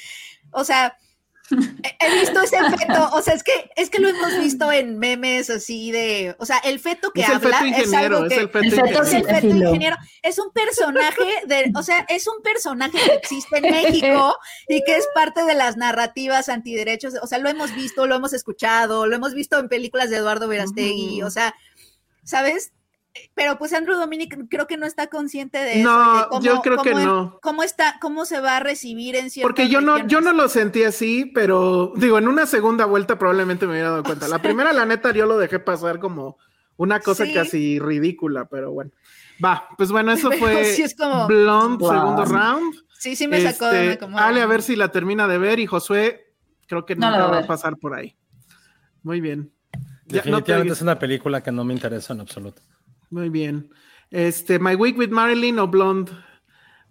o 0.52 0.64
sea, 0.64 0.96
he- 2.00 2.20
visto 2.20 2.40
ese 2.42 2.56
feto, 2.76 3.10
o 3.12 3.22
sea, 3.22 3.34
es 3.34 3.42
que, 3.42 3.52
es 3.76 3.90
que 3.90 3.98
lo 3.98 4.08
hemos 4.08 4.38
visto 4.38 4.70
en 4.70 4.98
memes 4.98 5.50
así 5.50 5.90
de, 5.90 6.34
o 6.38 6.46
sea, 6.46 6.58
el 6.58 6.78
feto 6.78 7.10
que 7.12 7.22
Es 7.22 7.28
el 7.28 7.34
habla 7.36 7.58
feto 7.58 7.64
es 7.64 7.72
es 7.72 7.92
el 7.92 8.48
feto 8.48 8.58
El 8.58 8.70
feto 8.72 8.84
ingeniero. 8.84 9.02
Es 9.02 9.12
el 9.14 9.24
feto 9.24 9.46
ingeniero. 9.46 9.96
Es 10.22 10.38
un 10.38 10.52
personaje 10.52 11.24
de, 11.46 11.72
o 11.74 11.82
sea, 11.82 12.04
es 12.08 12.26
un 12.28 12.42
personaje 12.42 12.98
que 12.98 13.14
existe 13.14 13.58
en 13.58 13.70
México 13.70 14.36
y 14.68 14.82
que 14.84 14.96
es 14.96 15.06
parte 15.14 15.44
de 15.44 15.54
las 15.54 15.76
narrativas 15.76 16.48
antiderechos. 16.48 17.14
O 17.22 17.26
sea, 17.26 17.38
lo 17.38 17.48
hemos 17.48 17.74
visto, 17.74 18.06
lo 18.06 18.14
hemos 18.14 18.32
escuchado, 18.32 19.06
lo 19.06 19.16
hemos 19.16 19.34
visto 19.34 19.58
en 19.58 19.68
películas 19.68 20.10
de 20.10 20.16
Eduardo 20.16 20.48
Verastegui. 20.48 21.22
O 21.22 21.30
sea, 21.30 21.54
¿sabes? 22.24 22.72
Pero 23.34 23.58
pues 23.58 23.72
Andrew 23.74 23.96
Dominic 23.96 24.48
creo 24.48 24.66
que 24.66 24.76
no 24.78 24.86
está 24.86 25.08
consciente 25.08 25.58
de 25.58 25.80
eso. 25.80 25.90
No, 25.90 26.18
de 26.18 26.26
cómo- 26.28 26.42
yo 26.42 26.60
creo 26.62 26.82
que 26.82 26.94
no. 26.94 27.38
Cómo 27.42 27.62
está, 27.62 27.98
cómo 28.00 28.24
se 28.24 28.40
va 28.40 28.56
a 28.56 28.60
recibir 28.60 29.16
en 29.16 29.30
ciertas 29.30 29.48
Porque 29.48 29.68
yo 29.68 29.80
no, 29.82 30.06
yo 30.06 30.20
no 30.22 30.32
lo 30.32 30.48
sentí 30.48 30.82
así, 30.84 31.26
pero 31.34 31.92
digo, 31.96 32.16
en 32.18 32.26
una 32.28 32.46
segunda 32.46 32.86
vuelta 32.86 33.18
probablemente 33.18 33.66
me 33.66 33.72
hubiera 33.72 33.90
dado 33.90 34.02
cuenta. 34.02 34.28
La 34.28 34.38
primera, 34.42 34.72
la 34.72 34.86
neta, 34.86 35.12
yo 35.12 35.26
lo 35.26 35.36
dejé 35.36 35.58
pasar 35.58 35.98
como 35.98 36.38
una 36.76 37.00
cosa 37.00 37.26
Sí. 37.26 37.34
casi 37.34 37.78
ridícula, 37.78 38.46
pero 38.46 38.72
bueno. 38.72 38.90
Va, 39.44 39.68
pues 39.76 39.90
bueno, 39.92 40.12
eso 40.12 40.30
Pero 40.30 40.40
fue 40.40 40.64
sí 40.64 40.82
es 40.82 40.94
como- 40.96 41.26
Blonde, 41.26 41.78
Wow. 41.84 41.92
segundo 41.92 42.24
round. 42.24 42.74
Sí, 42.98 43.14
sí 43.16 43.28
me 43.28 43.40
sacó 43.42 43.66
de 43.66 43.72
Este, 43.78 43.86
onda 43.88 43.98
como. 43.98 44.18
Ale, 44.18 44.40
a 44.40 44.46
ver 44.46 44.62
si 44.62 44.74
la 44.76 44.88
termina 44.88 45.28
de 45.28 45.36
ver 45.36 45.58
y 45.58 45.66
Josué, 45.66 46.32
creo 46.66 46.86
que 46.86 46.94
No 46.96 47.10
nunca 47.10 47.26
va 47.26 47.38
a 47.40 47.46
pasar 47.46 47.76
por 47.76 47.94
ahí. 47.94 48.16
Muy 49.02 49.20
bien. 49.20 49.52
Ya, 50.06 50.18
no 50.18 50.22
te 50.22 50.30
Definitivamente 50.30 50.72
es 50.74 50.82
una 50.82 50.98
película 50.98 51.42
que 51.42 51.50
no 51.52 51.64
me 51.64 51.74
interesa 51.74 52.12
en 52.14 52.20
absoluto. 52.20 52.62
Muy 53.12 53.28
bien. 53.28 53.68
Este, 54.10 54.58
My 54.58 54.74
Week 54.74 54.98
with 54.98 55.10
Marilyn 55.10 55.58
o 55.60 55.68
Blonde. 55.68 56.10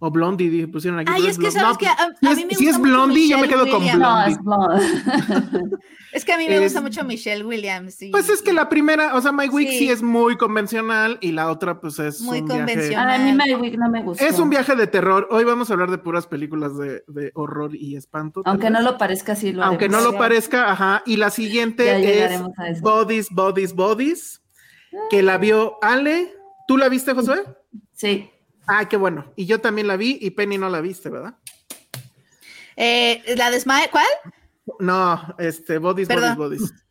O 0.04 0.10
Blondie, 0.10 0.50
dije, 0.50 0.68
pusieron 0.68 1.00
aquí. 1.00 1.12
Ay, 1.14 1.28
es 1.28 1.38
que 1.38 1.52
sabes 1.52 1.74
No, 1.74 1.78
que 1.78 1.86
a, 1.86 1.92
a 1.92 2.08
si 2.10 2.26
mí 2.26 2.30
es- 2.32 2.38
me 2.38 2.44
gusta 2.46 2.58
si 2.58 2.68
es 2.70 2.82
Blondie, 2.82 3.30
yo 3.30 3.38
me 3.38 3.48
quedo 3.48 3.68
con 3.70 3.84
Williams. 3.84 4.00
No, 4.00 4.10
Blondie. 4.10 4.32
es 4.32 4.40
blonde. 4.44 5.78
Es 6.12 6.26
que 6.26 6.34
a 6.34 6.38
mí 6.38 6.46
me 6.48 6.56
Es- 6.56 6.64
gusta 6.64 6.82
mucho 6.82 7.06
Michelle 7.06 7.46
Williams. 7.46 8.02
y- 8.02 8.10
Pues 8.12 8.28
es 8.28 8.42
que 8.42 8.52
la 8.52 8.68
primera, 8.68 9.16
o 9.16 9.22
sea, 9.22 9.32
My 9.32 9.48
Week 9.48 9.70
sí. 9.70 9.78
Sí. 9.78 9.90
es 9.92 10.02
muy 10.04 10.36
convencional 10.38 11.18
y 11.22 11.32
la 11.32 11.50
otra, 11.50 11.80
pues 11.80 12.00
es 12.00 12.20
Muy 12.22 12.40
un 12.40 12.48
viaje. 12.48 12.60
convencional. 12.66 13.10
A 13.12 13.24
mí 13.24 13.32
My 13.32 13.54
Week 13.56 13.78
no 13.78 13.90
me 13.90 14.02
gustó. 14.04 14.26
Es 14.26 14.38
un 14.40 14.50
viaje 14.50 14.76
de 14.76 14.88
terror. 14.88 15.28
Hoy 15.32 15.44
vamos 15.46 15.70
a 15.70 15.74
hablar 15.74 15.90
de 15.92 16.00
puras 16.00 16.26
películas 16.28 16.76
de, 16.78 17.04
de 17.08 17.32
horror 17.36 17.76
y 17.76 17.96
espanto. 17.96 18.42
Aunque 18.46 18.70
no 18.72 18.82
lo 18.82 18.98
parezca, 18.98 19.36
sí 19.36 19.54
lo 19.54 19.64
Aunque 19.64 19.88
no 19.88 20.02
lo 20.02 20.18
parezca, 20.18 20.70
ajá. 20.72 21.02
Y 21.06 21.16
la 21.18 21.30
siguiente 21.30 22.26
es. 22.26 22.82
Bodies, 22.82 23.30
Bodies, 23.30 23.74
Bodies, 23.74 24.42
que 25.10 25.22
la 25.22 25.38
vio 25.38 25.78
Ale. 25.82 26.34
¿Tú 26.68 26.78
la 26.78 26.89
viste, 26.89 27.14
Josué? 27.14 27.44
Sí. 27.94 28.30
Ah, 28.68 28.88
qué 28.88 28.98
bueno. 28.98 29.34
Y 29.36 29.46
yo 29.46 29.60
también 29.60 29.88
la 29.88 29.98
vi 29.98 30.18
y 30.22 30.32
Penny 30.32 30.58
no 30.58 30.70
la 30.70 30.82
viste, 30.82 31.10
¿verdad? 31.10 31.36
Eh, 32.76 33.22
la 33.36 33.52
de 33.52 33.60
Smile, 33.60 33.89
¿cuál? 33.92 34.06
No, 34.80 35.36
este, 35.38 35.78
Bodies, 35.78 36.08
Perdón. 36.08 36.38
Bodies, 36.38 36.62
Bodies. 36.62 36.86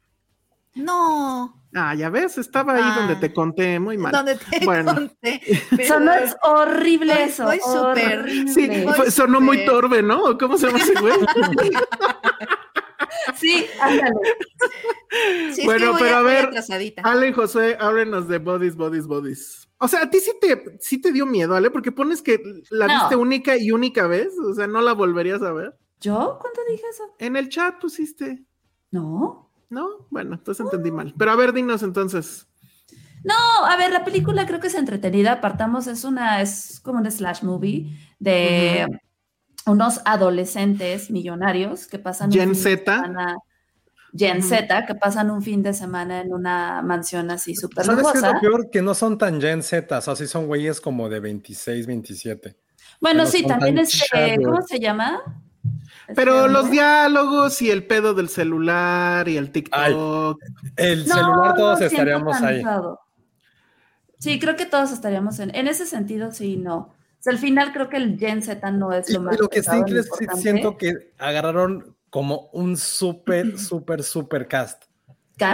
No. 0.75 1.57
Ah, 1.75 1.95
ya 1.95 2.11
ves, 2.11 2.37
estaba 2.39 2.75
ahí 2.75 2.83
Ah. 2.85 2.95
donde 2.99 3.17
te 3.17 3.33
conté 3.33 3.79
muy 3.79 3.97
mal. 3.97 4.13
Donde 4.13 4.37
te 4.37 4.65
Bueno. 4.65 4.95
conté. 4.95 5.41
No 6.01 6.13
es 6.13 6.37
horrible 6.43 7.25
eso. 7.25 7.51
estoy 7.51 7.73
súper-. 7.73 8.49
Sí, 8.49 8.85
sonó 9.11 9.41
muy 9.41 9.65
torbe, 9.65 10.03
¿no? 10.03 10.37
¿Cómo 10.39 10.59
se 10.59 10.67
llama 10.67 10.79
ese 10.81 10.95
güey? 11.01 11.15
Sí, 13.37 13.67
ándale. 13.81 14.13
Sí, 15.53 15.65
Bueno, 15.65 15.95
pero 15.99 16.17
a 16.17 16.23
ver, 16.23 16.47
atrasadita. 16.47 17.03
Ale 17.03 17.33
José, 17.33 17.77
háblenos 17.81 18.29
de 18.29 18.39
Bodies, 18.39 18.77
Bodies, 18.77 19.07
Bodies. 19.07 19.69
O 19.79 19.89
sea, 19.89 20.03
a 20.03 20.11
ti 20.11 20.19
sí 20.21 20.33
te, 20.41 20.77
sí 20.81 21.01
te 21.01 21.11
dio 21.11 21.27
miedo, 21.27 21.55
Ale, 21.57 21.71
porque 21.71 21.91
pones 21.91 22.23
que 22.23 22.41
la 22.71 22.87
No. 22.87 22.95
viste 22.95 23.17
única 23.17 23.57
y 23.57 23.71
única 23.73 24.07
vez, 24.07 24.29
o 24.39 24.55
sea, 24.55 24.67
no 24.67 24.81
la 24.83 24.93
volverías 24.93 25.43
a 25.43 25.53
ver. 25.53 25.77
¿Yo? 26.01 26.39
¿Cuándo 26.41 26.61
dije 26.71 26.83
eso? 26.91 27.05
En 27.19 27.37
el 27.37 27.49
chat 27.49 27.81
pusiste, 27.81 28.45
No. 28.91 29.51
¿no? 29.69 30.07
Bueno, 30.11 30.35
entonces 30.35 30.65
entendí 30.65 30.91
mal. 30.91 31.15
Pero 31.17 31.31
a 31.31 31.37
ver, 31.37 31.53
dinos 31.53 31.83
entonces. 31.83 32.47
No, 33.23 33.35
a 33.67 33.77
ver, 33.77 33.93
la 33.93 34.05
película 34.05 34.47
creo 34.47 34.61
que 34.61 34.69
es 34.69 34.75
entretenida. 34.75 35.33
Apartamos, 35.33 35.87
es 35.87 36.05
una, 36.05 36.41
es 36.41 36.81
como 36.81 36.99
un 37.01 37.11
slash 37.11 37.43
movie 37.43 37.95
de 38.19 38.87
unos 39.71 40.01
adolescentes 40.05 41.11
millonarios 41.11 41.87
que 41.87 41.99
pasan 41.99 42.29
un 42.29 42.33
Gen 42.35 42.55
fin 42.55 42.65
de 42.65 42.77
Z. 42.79 42.95
semana- 43.03 43.37
Gen 44.17 44.39
Ujú. 44.39 44.49
Z, 44.49 44.87
que 44.87 44.95
pasan 44.97 45.31
un 45.31 45.41
fin 45.41 45.63
de 45.63 45.73
semana 45.73 46.21
en 46.21 46.33
una 46.33 46.83
mansión 46.83 47.31
así 47.31 47.55
súper 47.55 47.85
¿Sabes 47.85 48.05
qué 48.13 48.19
es 48.19 48.25
lo 48.25 48.41
peor? 48.41 48.71
Que 48.71 48.83
no 48.83 48.95
son 48.95 49.17
tan 49.19 49.41
Gen 49.41 49.63
Z, 49.63 49.97
o 49.99 50.01
sea, 50.01 50.17
sí 50.17 50.27
son 50.27 50.47
güeyes 50.49 50.81
como 50.81 51.09
de 51.09 51.21
26, 51.21 51.87
27. 51.87 52.57
Bueno, 53.01 53.23
no 53.25 53.31
sí, 53.31 53.47
también 53.47 53.77
tan 53.77 53.85
este. 53.85 54.43
¿cómo 54.45 54.63
se 54.63 54.81
llama? 54.81 55.21
Pero 56.17 56.41
Este 56.41 56.53
los 56.53 56.71
diálogos 56.73 57.63
y 57.63 57.71
el 57.71 57.87
pedo 57.87 58.13
del 58.15 58.29
celular 58.29 59.29
y 59.29 59.37
el 59.37 59.53
TikTok. 59.53 60.39
El 60.77 61.07
No, 61.07 61.15
celular 61.15 61.49
no 61.51 61.55
todos 61.55 61.81
estaríamos 61.81 62.43
ahí. 62.43 62.65
Sí, 64.19 64.41
creo 64.41 64.57
que 64.57 64.67
todos 64.67 64.91
estaríamos 64.93 65.39
en, 65.39 65.55
en 65.55 65.69
ese 65.69 65.87
sentido, 65.87 66.33
sí, 66.33 66.57
no. 66.57 66.93
O 67.21 67.23
sea, 67.23 67.35
al 67.35 67.39
final 67.39 67.73
creo 67.75 67.91
que 67.91 67.99
el 67.99 68.19
Gen 68.19 68.43
Z 68.43 68.71
no 68.71 68.95
es 68.95 69.11
Y 69.11 69.13
lo 69.13 69.21
más 69.21 69.39
lo 69.39 69.49
que 69.49 69.63
sí, 69.63 69.85
que 69.87 70.03
siento 70.39 70.79
que 70.79 71.13
agarraron 71.19 71.95
como 72.09 72.49
un 72.55 72.79
súper, 72.79 73.59
súper, 73.59 74.03
súper 74.03 74.49
cast. 74.49 74.85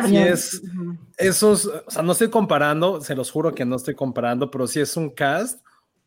Sí 0.06 0.16
es, 0.16 0.62
esos, 1.16 1.66
o 1.66 1.90
sea, 1.90 2.02
no 2.02 2.12
estoy 2.12 2.28
comparando, 2.30 3.00
se 3.00 3.14
los 3.14 3.30
juro 3.30 3.54
que 3.54 3.64
no 3.64 3.76
estoy 3.76 3.94
comparando, 3.94 4.50
pero 4.50 4.66
sí 4.66 4.80
es 4.80 4.96
un 4.96 5.10
cast 5.10 5.60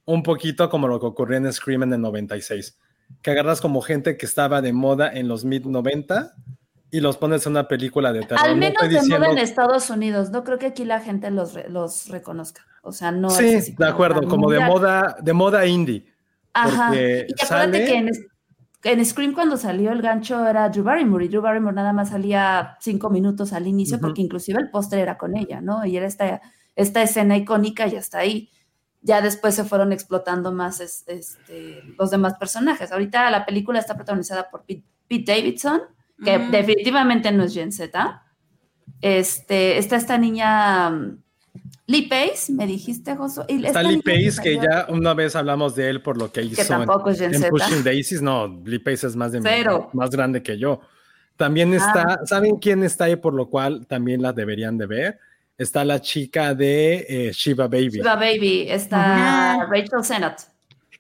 un 0.06 0.24
poquito 0.24 0.70
como 0.70 0.88
lo 0.88 1.00
que 1.00 1.06
ocurrió 1.06 1.38
en 1.38 1.52
Scream 1.52 1.84
en 1.84 1.94
el 1.94 2.02
96, 2.02 2.78
que 3.22 3.32
agarras 3.32 3.62
como 3.62 3.82
gente 3.82 4.18
que 4.18 4.26
estaba 4.26 4.62
de 4.62 4.74
moda 4.74 5.12
en 5.14 5.28
los 5.28 5.46
mid 5.46 5.66
90 5.66 6.36
y 6.92 7.00
los 7.02 7.18
pones 7.18 7.46
en 7.46 7.52
una 7.54 7.68
película 7.68 8.12
de 8.14 8.22
terror. 8.22 8.44
Al 8.46 8.52
No 8.52 8.58
menos 8.58 8.90
de 8.90 9.02
moda 9.18 9.32
en 9.32 9.38
Estados 9.38 9.90
Unidos. 9.90 10.32
No 10.32 10.44
creo 10.44 10.58
que 10.58 10.68
aquí 10.68 10.86
la 10.86 11.00
gente 11.00 11.30
los, 11.32 11.54
re- 11.54 11.70
los 11.70 12.08
reconozca. 12.10 12.66
O 12.82 12.92
sea, 12.92 13.12
no 13.12 13.30
sí, 13.30 13.46
es 13.46 13.76
de 13.76 13.86
acuerdo, 13.88 14.28
como 14.28 14.50
de 14.50 14.60
moda, 14.62 15.18
de 15.22 15.34
moda 15.34 15.66
indie. 15.66 16.06
Ajá. 16.54 16.96
Y 16.96 16.98
acuérdate 17.34 17.46
sale- 17.46 17.86
que 17.86 17.94
en, 17.96 18.10
en 18.84 19.06
Scream 19.06 19.34
cuando 19.34 19.58
salió 19.58 19.92
el 19.92 20.02
gancho 20.02 20.48
era 20.48 20.70
Drew 20.70 20.84
Barrymore 20.84 21.26
y 21.26 21.28
Drew 21.28 21.42
Barrymore 21.42 21.76
nada 21.76 21.94
más 21.94 22.10
salía 22.10 22.78
cinco 22.80 23.10
minutos 23.10 23.54
al 23.54 23.68
inicio 23.68 24.00
porque 24.00 24.22
inclusive 24.22 24.60
el 24.60 24.70
póster 24.72 25.00
era 25.00 25.18
con 25.18 25.36
ella, 25.36 25.62
¿no? 25.62 25.86
Y 25.86 25.98
era 25.98 26.08
esta, 26.08 26.42
esta 26.76 27.02
escena 27.04 27.38
icónica 27.38 27.86
y 27.88 27.96
hasta 27.98 28.20
ahí. 28.20 28.50
Ya 29.02 29.22
después 29.22 29.56
se 29.56 29.64
fueron 29.64 29.94
explotando 29.94 30.52
más 30.52 30.80
es- 30.82 31.04
este, 31.08 31.84
los 31.98 32.10
demás 32.10 32.34
personajes. 32.40 32.92
Ahorita 32.92 33.30
la 33.30 33.46
película 33.46 33.80
está 33.80 33.96
protagonizada 33.96 34.50
por 34.50 34.64
Pete, 34.64 34.84
Pete 35.08 35.32
Davidson, 35.34 35.82
que 36.24 36.38
definitivamente 36.38 37.32
no 37.32 37.44
es 37.44 37.54
Gen 37.54 37.72
Z. 37.72 38.24
Este, 39.02 39.78
está 39.78 39.96
esta 39.96 40.18
niña 40.18 40.90
mm, 40.90 41.18
Lee 41.88 42.08
Pace, 42.08 42.52
me 42.52 42.68
dijiste, 42.68 43.16
Josué. 43.16 43.46
Está 43.48 43.82
Lee 43.82 44.02
Pace, 44.02 44.42
que 44.44 44.56
ya 44.56 44.86
una 44.90 45.14
vez 45.14 45.36
hablamos 45.36 45.76
de 45.76 45.90
él 45.90 46.02
por 46.02 46.18
lo 46.18 46.32
que 46.32 46.42
hizo 46.44 46.62
en, 46.62 46.68
tampoco 46.68 47.10
es 47.10 47.20
Gen 47.20 47.34
en. 47.34 47.50
Pushing 47.50 47.84
Daisies. 47.84 48.22
No, 48.22 48.48
Lee 48.66 48.80
Pace 48.80 49.08
es 49.08 49.16
más, 49.16 49.32
de 49.32 49.40
mi- 49.40 49.46
Cero. 49.50 49.90
más 49.94 50.10
grande 50.10 50.44
que 50.44 50.58
yo. 50.58 50.82
También 51.38 51.74
está, 51.74 52.20
¿saben 52.26 52.58
quién 52.58 52.84
está 52.84 53.06
ahí 53.06 53.16
por 53.16 53.34
lo 53.34 53.48
cual 53.50 53.88
también 53.88 54.22
la 54.22 54.34
deberían 54.34 54.78
de 54.78 54.86
ver? 54.86 55.20
Está 55.58 55.86
la 55.86 56.02
chica 56.02 56.54
de 56.54 57.06
eh, 57.08 57.32
Shiva 57.34 57.68
Baby. 57.68 57.90
Shiva 57.92 58.16
Baby, 58.16 58.66
está 58.70 59.66
Rachel 59.70 60.04
Sennott. 60.04 60.42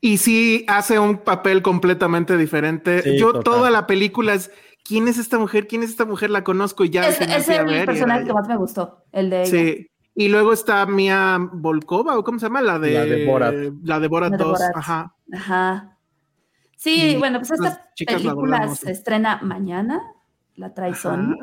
Y 0.01 0.17
sí 0.17 0.63
hace 0.69 0.97
un 0.97 1.17
papel 1.17 1.61
completamente 1.61 2.37
diferente. 2.37 3.01
Sí, 3.01 3.17
Yo 3.17 3.33
total. 3.33 3.43
toda 3.43 3.69
la 3.69 3.85
película 3.85 4.33
es 4.33 4.49
¿quién 4.89 5.07
es 5.07 5.19
esta 5.19 5.37
mujer? 5.37 5.67
¿Quién 5.67 5.83
es 5.83 5.91
esta 5.91 6.05
mujer? 6.05 6.31
La 6.31 6.43
conozco 6.43 6.83
y 6.83 6.89
ya 6.89 7.07
Es, 7.07 7.21
es 7.21 7.47
el 7.47 7.65
ver 7.67 7.85
personaje 7.85 8.25
que 8.25 8.33
más 8.33 8.47
me 8.47 8.57
gustó, 8.57 9.05
el 9.11 9.29
de 9.29 9.43
ella. 9.43 9.51
Sí. 9.51 9.91
Y 10.15 10.27
luego 10.27 10.51
está 10.51 10.85
Mia 10.87 11.37
Volkova, 11.39 12.17
o 12.17 12.23
cómo 12.23 12.39
se 12.39 12.47
llama, 12.47 12.61
la 12.61 12.79
de 12.79 12.93
La 12.93 13.05
de 13.05 13.25
Borat. 13.25 13.55
La 13.83 13.99
de 13.99 14.07
Borat 14.07 14.31
La 14.31 14.37
de 14.37 14.43
2. 14.43 14.51
Borat. 14.51 14.75
Ajá. 14.75 15.15
Ajá. 15.31 15.97
Sí, 16.75 17.11
Y 17.11 17.17
bueno, 17.17 17.39
pues 17.39 17.51
esta 17.51 17.89
película 18.05 18.67
se 18.75 18.91
estrena 18.91 19.39
mañana, 19.43 20.01
la 20.55 20.73
Ajá. 20.75 21.35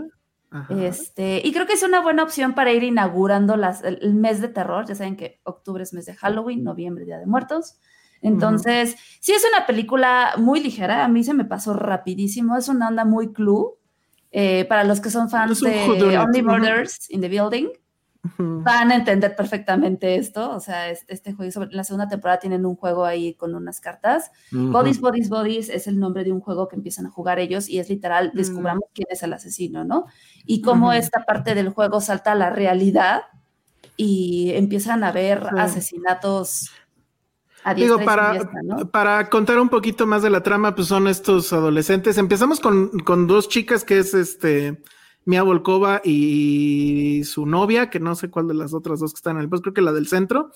Ajá. 0.50 0.74
Este, 0.84 1.40
y 1.44 1.52
creo 1.52 1.66
que 1.66 1.74
es 1.74 1.82
una 1.82 2.00
buena 2.00 2.22
opción 2.22 2.54
para 2.54 2.72
ir 2.72 2.82
inaugurando 2.82 3.56
las, 3.56 3.82
el, 3.82 3.98
el 4.02 4.14
mes 4.14 4.40
de 4.40 4.48
terror. 4.48 4.86
Ya 4.86 4.94
saben 4.94 5.16
que 5.16 5.40
octubre 5.44 5.82
es 5.82 5.92
mes 5.92 6.06
de 6.06 6.14
Halloween, 6.14 6.64
noviembre, 6.64 7.04
Día 7.04 7.18
de 7.18 7.26
Muertos. 7.26 7.78
Entonces, 8.26 8.96
sí 9.20 9.32
es 9.32 9.42
una 9.52 9.66
película 9.66 10.34
muy 10.36 10.60
ligera. 10.60 11.04
A 11.04 11.08
mí 11.08 11.22
se 11.24 11.34
me 11.34 11.44
pasó 11.44 11.74
rapidísimo. 11.74 12.56
Es 12.56 12.68
una 12.68 12.88
onda 12.88 13.04
muy 13.04 13.32
clue. 13.32 13.74
Eh, 14.32 14.66
para 14.68 14.84
los 14.84 15.00
que 15.00 15.08
son 15.08 15.30
fans 15.30 15.60
de 15.60 16.18
Only. 16.18 16.42
Murders 16.42 17.08
in 17.10 17.22
the 17.22 17.28
Building, 17.28 17.68
van 18.36 18.90
a 18.90 18.96
entender 18.96 19.34
perfectamente 19.34 20.16
esto. 20.16 20.50
O 20.50 20.60
sea, 20.60 20.90
este, 20.90 21.14
este 21.14 21.32
juego, 21.32 21.50
sobre, 21.52 21.70
en 21.70 21.76
la 21.76 21.84
segunda 21.84 22.08
temporada 22.08 22.40
tienen 22.40 22.66
un 22.66 22.74
juego 22.76 23.06
ahí 23.06 23.34
con 23.34 23.54
unas 23.54 23.80
cartas. 23.80 24.30
Bodies, 24.50 25.00
Bodies, 25.00 25.28
Bodies 25.30 25.68
es 25.70 25.86
el 25.86 25.98
nombre 25.98 26.22
de 26.24 26.32
un 26.32 26.40
juego 26.40 26.68
que 26.68 26.76
empiezan 26.76 27.06
a 27.06 27.10
jugar 27.10 27.38
ellos 27.38 27.68
y 27.68 27.78
es 27.78 27.88
literal, 27.88 28.32
Mm. 28.34 28.36
descubramos 28.36 28.84
quién 28.92 29.06
es 29.10 29.22
el 29.22 29.32
asesino, 29.32 29.84
¿no? 29.84 30.04
Y 30.44 30.60
cómo 30.60 30.92
esta 30.92 31.24
parte 31.24 31.54
del 31.54 31.70
juego 31.70 32.00
salta 32.02 32.32
a 32.32 32.34
la 32.34 32.50
realidad 32.50 33.22
y 33.96 34.50
empiezan 34.54 35.02
a 35.04 35.12
ver 35.12 35.46
asesinatos 35.56 36.72
Digo, 37.74 37.98
para, 38.04 38.50
para 38.92 39.28
contar 39.28 39.58
un 39.58 39.68
poquito 39.68 40.06
más 40.06 40.22
de 40.22 40.30
la 40.30 40.42
trama, 40.42 40.74
pues 40.74 40.88
son 40.88 41.08
estos 41.08 41.52
adolescentes. 41.52 42.18
Empezamos 42.18 42.60
con, 42.60 42.98
con 43.00 43.26
dos 43.26 43.48
chicas 43.48 43.84
que 43.84 43.98
es 43.98 44.14
este 44.14 44.82
Mia 45.24 45.42
Volkova 45.42 46.00
y 46.04 47.22
su 47.24 47.46
novia, 47.46 47.90
que 47.90 47.98
no 47.98 48.14
sé 48.14 48.30
cuál 48.30 48.46
de 48.46 48.54
las 48.54 48.72
otras 48.72 49.00
dos 49.00 49.12
que 49.12 49.18
están 49.18 49.36
en 49.36 49.42
el 49.42 49.48
pues 49.48 49.60
creo 49.60 49.74
que 49.74 49.82
la 49.82 49.92
del 49.92 50.06
centro. 50.06 50.52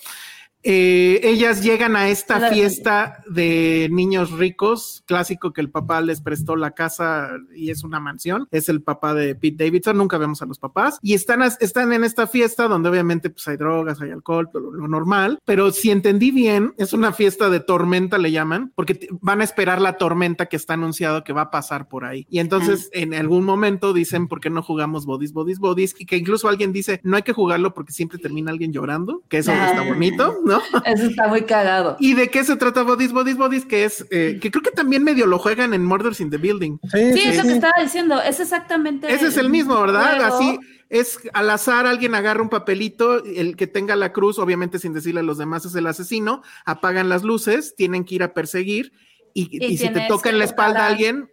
Eh, 0.62 1.20
ellas 1.22 1.62
llegan 1.62 1.96
a 1.96 2.10
esta 2.10 2.38
La 2.38 2.50
fiesta 2.50 3.22
de 3.28 3.88
niños 3.90 4.30
ricos, 4.32 5.02
clásico 5.06 5.52
que 5.52 5.60
el 5.60 5.70
papá 5.70 6.00
les 6.00 6.20
prestó 6.20 6.56
la 6.56 6.72
casa 6.72 7.30
y 7.54 7.70
es 7.70 7.82
una 7.82 8.00
mansión. 8.00 8.46
Es 8.50 8.68
el 8.68 8.82
papá 8.82 9.14
de 9.14 9.34
Pete 9.34 9.64
Davidson, 9.64 9.96
nunca 9.96 10.18
vemos 10.18 10.42
a 10.42 10.46
los 10.46 10.58
papás. 10.58 10.98
Y 11.02 11.14
están, 11.14 11.42
están 11.42 11.92
en 11.92 12.04
esta 12.04 12.26
fiesta 12.26 12.68
donde 12.68 12.88
obviamente 12.88 13.30
pues, 13.30 13.46
hay 13.48 13.56
drogas, 13.56 14.00
hay 14.00 14.10
alcohol, 14.10 14.50
todo 14.52 14.62
lo, 14.62 14.72
lo 14.72 14.88
normal. 14.88 15.38
Pero 15.44 15.70
si 15.70 15.90
entendí 15.90 16.30
bien, 16.30 16.74
es 16.76 16.92
una 16.92 17.12
fiesta 17.12 17.48
de 17.48 17.60
tormenta, 17.60 18.18
le 18.18 18.30
llaman, 18.30 18.72
porque 18.74 19.08
van 19.20 19.40
a 19.40 19.44
esperar 19.44 19.80
la 19.80 19.96
tormenta 19.96 20.46
que 20.46 20.56
está 20.56 20.74
anunciado 20.74 21.24
que 21.24 21.32
va 21.32 21.42
a 21.42 21.50
pasar 21.50 21.88
por 21.88 22.04
ahí. 22.04 22.26
Y 22.28 22.38
entonces 22.38 22.90
en 22.92 23.14
algún 23.14 23.44
momento 23.44 23.92
dicen, 23.92 24.28
¿por 24.28 24.40
qué 24.40 24.50
no 24.50 24.62
jugamos 24.62 25.06
bodies, 25.06 25.32
bodies, 25.32 25.58
bodies? 25.58 25.94
Y 25.98 26.06
que 26.06 26.16
incluso 26.16 26.48
alguien 26.48 26.72
dice, 26.72 27.00
no 27.02 27.16
hay 27.16 27.22
que 27.22 27.32
jugarlo 27.32 27.72
porque 27.74 27.92
siempre 27.92 28.18
termina 28.18 28.50
alguien 28.50 28.72
llorando, 28.72 29.22
que 29.28 29.38
eso 29.38 29.52
está 29.52 29.80
Ah. 29.80 29.84
bonito, 29.84 30.36
¿no? 30.50 30.82
Eso 30.84 31.06
está 31.06 31.28
muy 31.28 31.42
cagado. 31.42 31.96
¿Y 32.00 32.14
de 32.14 32.28
qué 32.28 32.44
se 32.44 32.56
trata 32.56 32.82
Bodies, 32.82 33.12
Bodies, 33.12 33.36
Bodies? 33.36 33.64
Que 33.64 33.84
es, 33.84 34.04
eh, 34.10 34.38
que 34.40 34.50
creo 34.50 34.62
que 34.62 34.70
también 34.72 35.04
medio 35.04 35.26
lo 35.26 35.38
juegan 35.38 35.72
en 35.74 35.84
Murders 35.84 36.20
in 36.20 36.30
the 36.30 36.36
Building. 36.38 36.78
Sí, 36.92 37.12
Sí, 37.14 37.20
sí, 37.20 37.28
es 37.28 37.36
lo 37.36 37.42
sí. 37.42 37.48
que 37.48 37.54
estaba 37.54 37.82
diciendo, 37.82 38.20
es 38.20 38.40
exactamente. 38.40 39.12
Ese 39.12 39.28
es 39.28 39.36
el 39.36 39.48
mismo, 39.50 39.80
¿verdad? 39.80 40.16
juego. 40.18 40.34
Así 40.36 40.58
es 40.88 41.20
al 41.34 41.48
azar, 41.50 41.86
alguien 41.86 42.16
agarra 42.16 42.42
un 42.42 42.48
papelito, 42.48 43.24
el 43.24 43.54
que 43.56 43.68
tenga 43.68 43.94
la 43.94 44.12
cruz, 44.12 44.40
obviamente 44.40 44.80
sin 44.80 44.92
decirle 44.92 45.20
a 45.20 45.22
los 45.22 45.38
demás 45.38 45.64
es 45.64 45.74
el 45.76 45.86
asesino, 45.86 46.42
apagan 46.64 47.08
las 47.08 47.22
luces, 47.22 47.74
tienen 47.76 48.04
que 48.04 48.16
ir 48.16 48.22
a 48.24 48.34
perseguir 48.34 48.92
y, 49.32 49.48
Y 49.64 49.64
y 49.74 49.78
si 49.78 49.88
te 49.92 50.00
toca 50.08 50.30
en 50.30 50.40
la 50.40 50.44
espalda 50.46 50.88
alguien, 50.88 51.30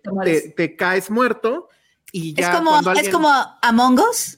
te 0.56 0.76
caes 0.76 1.10
muerto 1.10 1.70
y 2.12 2.36
ya 2.36 2.52
es 2.52 2.56
como, 2.58 2.92
es 2.94 3.10
como 3.10 3.30
Among 3.64 4.00
Us. 4.00 4.38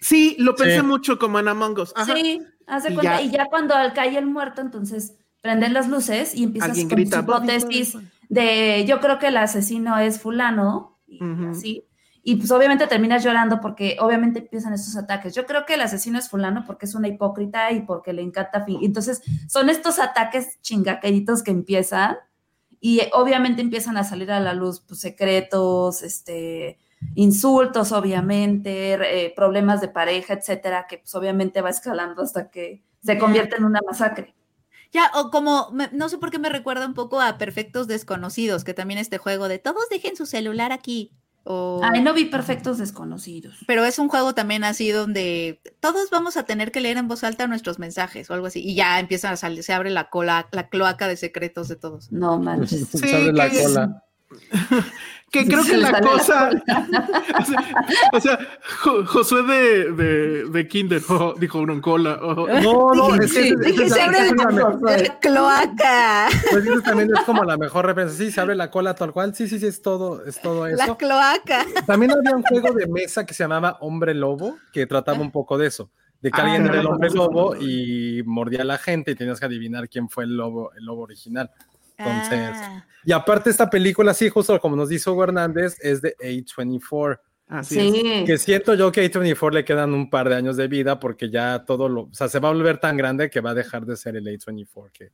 Sí, 0.00 0.34
lo 0.40 0.56
pensé 0.56 0.80
Sí. 0.80 0.82
mucho 0.82 1.16
como 1.20 1.38
en 1.38 1.46
Among 1.46 1.78
Us. 1.78 1.92
Ajá. 1.94 2.12
Sí, 2.12 2.40
haz 2.72 2.84
de 2.84 2.90
Y 2.92 2.94
cuenta. 2.94 3.20
ya. 3.20 3.22
Y 3.22 3.30
ya 3.30 3.46
cuando 3.46 3.74
cae 3.94 4.16
el 4.18 4.26
muerto, 4.26 4.60
entonces 4.60 5.14
prenden 5.40 5.72
las 5.74 5.88
luces 5.88 6.34
y 6.34 6.44
empiezas 6.44 6.76
con 6.78 6.88
grita, 6.88 7.20
"Bodies, 7.22 7.62
hipótesis 7.64 7.96
de 8.28 8.84
yo 8.86 9.00
creo 9.00 9.18
que 9.18 9.28
el 9.28 9.36
asesino 9.36 9.98
es 9.98 10.20
fulano 10.20 10.98
y 11.06 11.22
Ujú. 11.22 11.50
así. 11.50 11.84
Y 12.24 12.36
pues 12.36 12.52
obviamente 12.52 12.86
terminas 12.86 13.24
llorando 13.24 13.60
porque 13.60 13.96
obviamente 14.00 14.38
empiezan 14.38 14.72
estos 14.72 14.96
ataques. 14.96 15.34
Yo 15.34 15.44
creo 15.44 15.66
que 15.66 15.74
el 15.74 15.80
asesino 15.80 16.18
es 16.20 16.28
fulano 16.28 16.64
porque 16.64 16.86
es 16.86 16.94
una 16.94 17.08
hipócrita 17.08 17.72
y 17.72 17.80
porque 17.80 18.12
le 18.12 18.22
encanta 18.22 18.64
fin. 18.64 18.78
Entonces 18.82 19.20
son 19.48 19.68
estos 19.68 19.98
ataques 19.98 20.60
chingaqueritos 20.60 21.42
que 21.42 21.50
empiezan 21.50 22.16
y 22.80 23.00
obviamente 23.12 23.60
empiezan 23.60 23.96
a 23.96 24.04
salir 24.04 24.30
a 24.30 24.38
la 24.38 24.54
luz 24.54 24.80
pues, 24.86 25.00
secretos, 25.00 26.02
este, 26.02 26.78
insultos, 27.14 27.92
obviamente, 27.92 28.94
eh, 28.94 29.32
problemas 29.34 29.80
de 29.80 29.88
pareja, 29.88 30.34
etcétera, 30.34 30.86
que 30.88 30.98
pues 30.98 31.14
obviamente 31.14 31.60
va 31.60 31.70
escalando 31.70 32.22
hasta 32.22 32.50
que 32.50 32.82
se 33.04 33.18
convierte 33.18 33.56
en 33.56 33.64
una 33.64 33.80
masacre. 33.86 34.34
Ya, 34.92 35.10
o 35.14 35.30
como, 35.30 35.70
me- 35.72 35.88
no 35.92 36.08
sé 36.08 36.18
por 36.18 36.30
qué 36.30 36.38
me 36.38 36.50
recuerda 36.50 36.86
un 36.86 36.94
poco 36.94 37.20
a 37.20 37.38
Perfectos 37.38 37.86
Desconocidos, 37.88 38.62
que 38.64 38.74
también 38.74 38.98
este 39.00 39.18
juego 39.18 39.48
de 39.48 39.58
todos 39.58 39.88
dejen 39.90 40.16
su 40.16 40.26
celular 40.26 40.70
aquí. 40.72 41.12
O... 41.44 41.80
Ay, 41.82 42.02
no 42.02 42.14
vi 42.14 42.26
perfectos 42.26 42.78
desconocidos. 42.78 43.56
Pero 43.66 43.84
es 43.84 43.98
un 43.98 44.08
juego 44.08 44.32
también 44.32 44.62
así 44.62 44.90
donde 44.92 45.60
todos 45.80 46.08
vamos 46.10 46.36
a 46.36 46.44
tener 46.44 46.70
que 46.70 46.80
leer 46.80 46.98
en 46.98 47.08
voz 47.08 47.24
alta 47.24 47.48
nuestros 47.48 47.80
mensajes 47.80 48.30
o 48.30 48.34
algo 48.34 48.46
así. 48.46 48.60
Y 48.62 48.76
ya 48.76 49.00
empiezan 49.00 49.32
a 49.32 49.36
salir, 49.36 49.64
se 49.64 49.72
abre 49.72 49.90
la 49.90 50.08
cola, 50.08 50.46
la 50.52 50.68
cloaca 50.68 51.08
de 51.08 51.16
secretos 51.16 51.66
de 51.66 51.74
todos. 51.76 52.12
No 52.12 52.38
manches. 52.38 52.86
Sí, 52.88 52.98
Se 52.98 53.16
abre 53.16 53.32
la 53.32 53.48
cola. 53.50 54.04
Que 55.30 55.46
creo 55.46 55.64
que 55.64 55.78
la 55.78 55.92
la 55.92 56.00
cosa. 56.02 56.50
o 58.12 58.20
sea, 58.20 58.38
Jo- 58.82 59.06
Josué 59.06 59.42
de, 59.42 59.92
de, 59.92 60.44
de 60.44 60.68
Kinder 60.68 61.00
oh, 61.08 61.34
dijo 61.38 61.62
broncola. 61.62 62.18
oh. 62.20 62.46
No, 62.60 62.94
no, 62.94 63.12
Dije, 63.16 63.24
es 63.24 63.32
que 63.32 63.56
dije, 63.70 63.88
se 63.88 64.02
abre 64.02 64.18
la 64.34 64.44
la 64.50 64.98
La 65.02 65.18
cloaca, 65.20 66.28
pues 66.50 66.66
eso 66.66 66.80
también 66.82 67.10
es 67.16 67.22
como 67.24 67.44
la 67.44 67.56
mejor 67.58 67.86
referencia. 67.86 68.26
Sí, 68.26 68.30
se 68.30 68.40
abre 68.42 68.54
la 68.54 68.70
cola 68.70 68.94
tal 68.94 69.12
cual. 69.12 69.34
Sí, 69.34 69.48
sí, 69.48 69.58
sí, 69.58 69.66
es 69.66 69.80
todo, 69.80 70.24
es 70.26 70.40
todo 70.40 70.66
la 70.68 70.84
eso. 70.84 70.96
cloaca. 70.98 71.64
También 71.86 72.12
había 72.12 72.36
un 72.36 72.42
juego 72.42 72.72
de 72.74 72.86
mesa 72.86 73.24
que 73.24 73.32
se 73.32 73.42
llamaba 73.44 73.78
Hombre 73.80 74.12
Lobo, 74.14 74.58
que 74.72 74.86
trataba 74.86 75.18
un 75.20 75.30
poco 75.30 75.56
de 75.56 75.68
eso, 75.68 75.90
de 76.20 76.30
que 76.30 76.40
Ah, 76.40 76.44
alguien 76.44 76.66
era 76.66 76.76
el 76.80 76.84
no, 76.84 76.90
hombre 76.90 77.08
no, 77.08 77.14
no, 77.14 77.22
lobo 77.24 77.54
no. 77.54 77.60
y 77.62 78.22
mordía 78.26 78.60
a 78.62 78.64
la 78.66 78.76
gente 78.78 79.12
y 79.12 79.14
tenías 79.14 79.40
que 79.40 79.46
adivinar 79.46 79.88
quién 79.88 80.10
fue 80.10 80.24
el 80.24 80.36
lobo, 80.36 80.72
el 80.74 80.84
lobo 80.84 81.02
original. 81.02 81.50
Entonces, 82.04 82.50
Ah. 82.54 82.86
y 83.04 83.12
aparte 83.12 83.50
esta 83.50 83.68
película, 83.70 84.14
sí, 84.14 84.28
justo 84.28 84.58
como 84.60 84.76
nos 84.76 84.88
dice 84.88 85.10
Hugo 85.10 85.24
Hernández, 85.24 85.76
es 85.80 86.02
de 86.02 86.16
A24, 86.20 87.18
Así 87.48 87.78
es. 87.78 88.26
Que 88.26 88.38
siento 88.38 88.74
yo 88.74 88.90
que 88.90 89.02
a 89.02 89.04
A24 89.04 89.52
le 89.52 89.64
quedan 89.64 89.92
un 89.92 90.08
par 90.08 90.28
de 90.30 90.36
años 90.36 90.56
de 90.56 90.68
vida 90.68 90.98
porque 90.98 91.28
ya 91.28 91.64
todo 91.66 91.86
lo, 91.86 92.02
o 92.04 92.14
sea, 92.14 92.28
se 92.28 92.38
va 92.38 92.48
a 92.48 92.52
volver 92.52 92.78
tan 92.78 92.96
grande 92.96 93.28
que 93.28 93.42
va 93.42 93.50
a 93.50 93.54
dejar 93.54 93.84
de 93.84 93.96
ser 93.96 94.16
el 94.16 94.26
A24 94.26 94.90
que, 94.90 95.10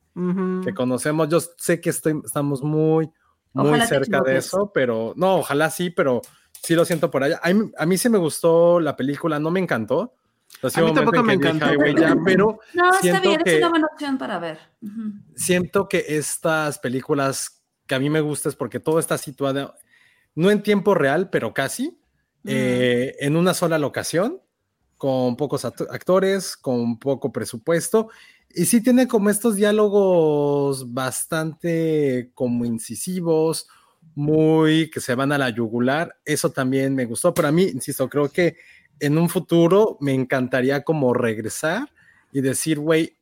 que 0.63 0.73
conocemos. 0.73 1.27
Yo 1.27 1.39
sé 1.41 1.81
que 1.81 1.89
estoy, 1.89 2.21
estamos 2.23 2.63
muy, 2.63 3.09
muy 3.51 3.67
Ojalá 3.69 3.87
cerca 3.87 4.21
de 4.21 4.37
eso, 4.37 4.71
pero 4.73 5.13
no, 5.17 5.37
ojalá 5.39 5.69
sí, 5.69 5.89
pero 5.89 6.21
sí 6.63 6.75
lo 6.75 6.85
siento 6.85 7.11
por 7.11 7.23
allá. 7.23 7.41
A 7.43 7.51
mí, 7.51 7.71
a 7.77 7.85
mí 7.85 7.97
sí 7.97 8.07
me 8.07 8.17
gustó 8.17 8.79
la 8.79 8.95
película, 8.95 9.37
no 9.37 9.51
me 9.51 9.59
encantó. 9.59 10.13
A 10.73 10.81
mí 10.81 10.93
tampoco 10.93 11.19
en 11.19 11.25
me 11.25 11.33
encantó. 11.33 11.65
"Ay, 11.65 11.75
güey, 11.77 11.95
ya", 11.95 12.15
pero 12.25 12.59
No, 12.73 12.89
está 12.89 13.01
siento 13.01 13.29
bien, 13.29 13.41
que- 13.43 13.51
es 13.53 13.57
una 13.59 13.69
buena 13.69 13.87
opción 13.91 14.17
para 14.17 14.39
ver. 14.39 14.59
Ujú. 14.81 15.13
siento 15.35 15.87
que 15.87 16.05
estas 16.09 16.79
películas 16.79 17.61
que 17.87 17.95
a 17.95 17.99
mí 17.99 18.09
me 18.09 18.21
gusta 18.21 18.49
es 18.49 18.55
porque 18.55 18.79
todo 18.79 18.99
está 18.99 19.17
situado, 19.17 19.73
no 20.35 20.51
en 20.51 20.61
tiempo 20.61 20.93
real, 20.95 21.29
pero 21.29 21.53
casi, 21.53 21.99
eh, 22.45 23.15
en 23.19 23.35
una 23.35 23.53
sola 23.53 23.77
locación, 23.79 24.41
con 24.97 25.35
pocos 25.37 25.63
act- 25.65 25.87
actores, 25.89 26.55
con 26.57 26.99
poco 26.99 27.31
presupuesto, 27.31 28.09
y 28.53 28.65
sí 28.65 28.81
tiene 28.81 29.07
como 29.07 29.29
estos 29.29 29.55
diálogos 29.55 30.93
bastante 30.93 32.31
como 32.33 32.65
incisivos, 32.65 33.67
muy 34.15 34.89
que 34.89 34.99
se 35.01 35.15
van 35.15 35.31
a 35.31 35.37
la 35.37 35.49
yugular, 35.49 36.17
eso 36.25 36.51
también 36.51 36.95
me 36.95 37.05
gustó, 37.05 37.33
pero 37.33 37.47
a 37.47 37.51
mí, 37.51 37.63
insisto, 37.63 38.09
creo 38.09 38.29
que 38.29 38.57
en 38.99 39.17
un 39.17 39.29
futuro 39.29 39.97
me 40.01 40.13
encantaría 40.13 40.83
como 40.83 41.13
regresar 41.13 41.89
y 42.31 42.41
decir, 42.41 42.79
güey, 42.79 43.15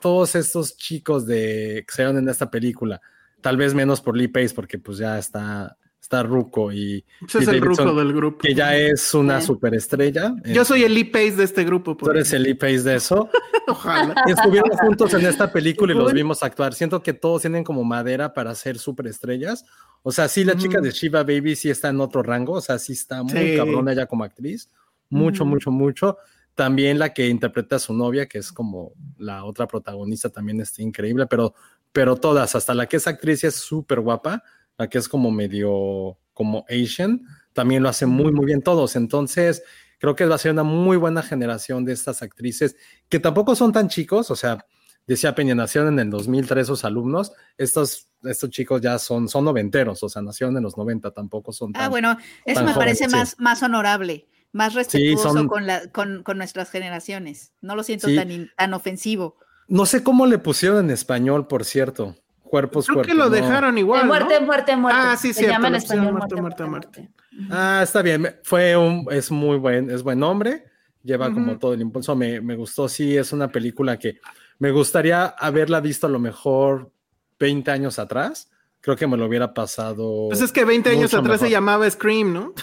todos 0.00 0.34
estos 0.34 0.76
chicos 0.76 1.26
de 1.26 1.84
que 1.86 1.94
salieron 1.94 2.18
en 2.18 2.28
esta 2.28 2.50
película, 2.50 3.00
tal 3.40 3.56
vez 3.56 3.74
menos 3.74 4.00
por 4.00 4.16
Lee 4.16 4.28
Pace, 4.28 4.54
porque 4.54 4.78
pues 4.78 4.98
ya 4.98 5.18
está, 5.18 5.76
está 6.00 6.22
Ruco 6.22 6.72
y 6.72 7.04
Ese 7.26 7.38
es 7.40 7.48
el 7.48 7.60
ruco 7.60 7.92
del 7.94 8.12
grupo. 8.14 8.38
que 8.38 8.54
ya 8.54 8.76
es 8.76 9.12
una 9.14 9.40
Sí. 9.40 9.46
superestrella. 9.48 10.34
Yo 10.46 10.62
Eh, 10.62 10.64
soy 10.64 10.84
el 10.84 10.94
Lee 10.94 11.04
Pace 11.04 11.32
de 11.36 11.44
este 11.44 11.64
grupo. 11.64 11.96
Tú 11.96 12.10
eres 12.10 12.32
el 12.32 12.42
Lee 12.44 12.54
Pace 12.54 12.82
de 12.82 12.96
eso. 12.96 13.28
Ojalá. 13.68 14.14
Y 14.26 14.32
estuvieron 14.32 14.70
juntos 14.78 15.12
en 15.14 15.26
esta 15.26 15.52
película 15.52 15.92
y 15.92 15.96
los 15.96 16.12
vimos 16.12 16.42
actuar. 16.42 16.72
Siento 16.74 17.02
que 17.02 17.12
todos 17.12 17.42
tienen 17.42 17.62
como 17.62 17.84
madera 17.84 18.32
para 18.32 18.54
ser 18.54 18.78
superestrellas. 18.78 19.64
O 20.02 20.10
sea, 20.12 20.28
sí, 20.28 20.44
la 20.44 20.56
chica 20.56 20.78
Ujú. 20.78 20.86
de 20.86 20.90
Shiva 20.92 21.22
Baby 21.22 21.54
sí 21.56 21.68
está 21.68 21.88
en 21.90 22.00
otro 22.00 22.22
rango. 22.22 22.54
O 22.54 22.60
sea, 22.62 22.78
sí 22.78 22.94
está 22.94 23.22
muy 23.22 23.32
Sí. 23.50 23.56
cabrona 23.56 23.92
ella 23.92 24.06
como 24.06 24.24
actriz. 24.24 24.70
Mucho, 25.10 25.44
mucho, 25.44 25.70
mucho. 25.70 26.16
También 26.54 26.98
la 26.98 27.12
que 27.12 27.28
interpreta 27.28 27.76
a 27.76 27.78
su 27.78 27.92
novia, 27.94 28.26
que 28.26 28.38
es 28.38 28.52
como 28.52 28.92
la 29.18 29.44
otra 29.44 29.66
protagonista, 29.66 30.30
también 30.30 30.60
está 30.60 30.82
increíble. 30.82 31.26
Pero, 31.26 31.54
pero 31.92 32.16
todas, 32.16 32.54
hasta 32.54 32.74
la 32.74 32.86
que 32.86 32.96
es 32.96 33.06
actriz 33.06 33.44
y 33.44 33.48
es 33.48 33.56
súper 33.56 34.00
guapa, 34.00 34.42
la 34.78 34.88
que 34.88 34.98
es 34.98 35.08
como 35.08 35.30
medio 35.30 36.18
como 36.32 36.64
Asian, 36.70 37.22
también 37.52 37.82
lo 37.82 37.88
hace 37.88 38.06
muy, 38.06 38.32
muy 38.32 38.46
bien 38.46 38.62
todos. 38.62 38.96
Entonces, 38.96 39.62
creo 39.98 40.16
que 40.16 40.24
va 40.24 40.36
a 40.36 40.38
ser 40.38 40.52
una 40.52 40.62
muy 40.62 40.96
buena 40.96 41.22
generación 41.22 41.84
de 41.84 41.92
estas 41.92 42.22
actrices 42.22 42.76
que 43.08 43.20
tampoco 43.20 43.54
son 43.54 43.72
tan 43.72 43.88
chicos, 43.88 44.30
o 44.30 44.36
sea, 44.36 44.64
decía 45.06 45.34
Peña, 45.34 45.54
nacieron 45.54 45.92
en 45.94 46.06
el 46.06 46.10
2003 46.10 46.66
sus 46.66 46.84
alumnos, 46.84 47.32
estos, 47.58 48.08
estos 48.22 48.50
chicos 48.50 48.80
ya 48.80 48.98
son, 48.98 49.28
son 49.28 49.44
noventeros, 49.44 50.02
o 50.02 50.08
sea, 50.08 50.22
nacieron 50.22 50.56
en 50.56 50.62
los 50.62 50.76
90, 50.76 51.10
tampoco 51.10 51.52
son 51.52 51.72
tan... 51.72 51.82
Ah, 51.82 51.88
bueno, 51.88 52.16
eso 52.44 52.64
me 52.64 52.74
parece 52.74 53.08
más, 53.08 53.36
más 53.38 53.62
honorable. 53.62 54.26
Más 54.52 54.74
respetuoso 54.74 55.32
son- 55.32 55.48
con, 55.48 55.66
la, 55.66 55.88
con, 55.90 56.22
con 56.22 56.38
nuestras 56.38 56.70
generaciones. 56.70 57.52
No 57.60 57.76
lo 57.76 57.82
siento 57.82 58.08
Sí. 58.08 58.16
tan, 58.16 58.30
in- 58.30 58.50
tan 58.56 58.74
ofensivo. 58.74 59.36
No 59.68 59.86
sé 59.86 60.02
cómo 60.02 60.26
le 60.26 60.38
pusieron 60.38 60.86
en 60.86 60.90
español, 60.90 61.46
por 61.46 61.64
cierto. 61.64 62.16
Cuerpos, 62.42 62.86
Creo 62.86 63.02
que 63.02 63.12
cuerpos. 63.12 63.16
lo 63.16 63.24
no. 63.26 63.30
dejaron 63.30 63.74
De 63.76 63.80
igual. 63.82 64.06
muerte, 64.06 64.40
¿no? 64.40 64.46
muerte, 64.46 64.76
muerte. 64.76 65.00
Ah, 65.00 65.16
sí, 65.16 65.28
Se 65.28 65.34
cierto, 65.40 65.52
llama 65.52 65.68
en 65.68 65.72
le 65.74 65.78
pusieron 65.80 66.04
español 66.06 66.18
muerte, 66.18 66.40
muerte, 66.40 66.64
muerte, 66.64 67.00
muerte. 67.00 67.54
Ah, 67.54 67.80
está 67.84 68.02
bien. 68.02 68.36
Fue 68.42 68.76
un, 68.76 69.06
es 69.12 69.30
muy 69.30 69.56
buen, 69.58 69.88
es 69.88 70.02
buen 70.02 70.18
nombre. 70.18 70.64
Lleva 71.04 71.32
como 71.32 71.56
todo 71.58 71.72
el 71.74 71.80
impulso. 71.80 72.16
Me, 72.16 72.40
me 72.40 72.56
gustó. 72.56 72.88
Sí, 72.88 73.16
es 73.16 73.32
una 73.32 73.48
película 73.48 73.96
que 73.98 74.18
me 74.58 74.72
gustaría 74.72 75.26
haberla 75.26 75.80
visto 75.80 76.08
a 76.08 76.10
lo 76.10 76.18
mejor 76.18 76.90
20 77.38 77.70
años 77.70 77.98
atrás. 78.00 78.49
Creo 78.82 78.96
que 78.96 79.06
me 79.06 79.16
lo 79.16 79.26
hubiera 79.26 79.52
pasado. 79.52 80.28
Pues 80.28 80.40
es 80.40 80.52
que 80.52 80.64
20 80.64 80.88
años 80.90 81.12
atrás 81.12 81.40
se 81.40 81.50
llamaba 81.50 81.88
Scream, 81.90 82.32
¿no? 82.32 82.54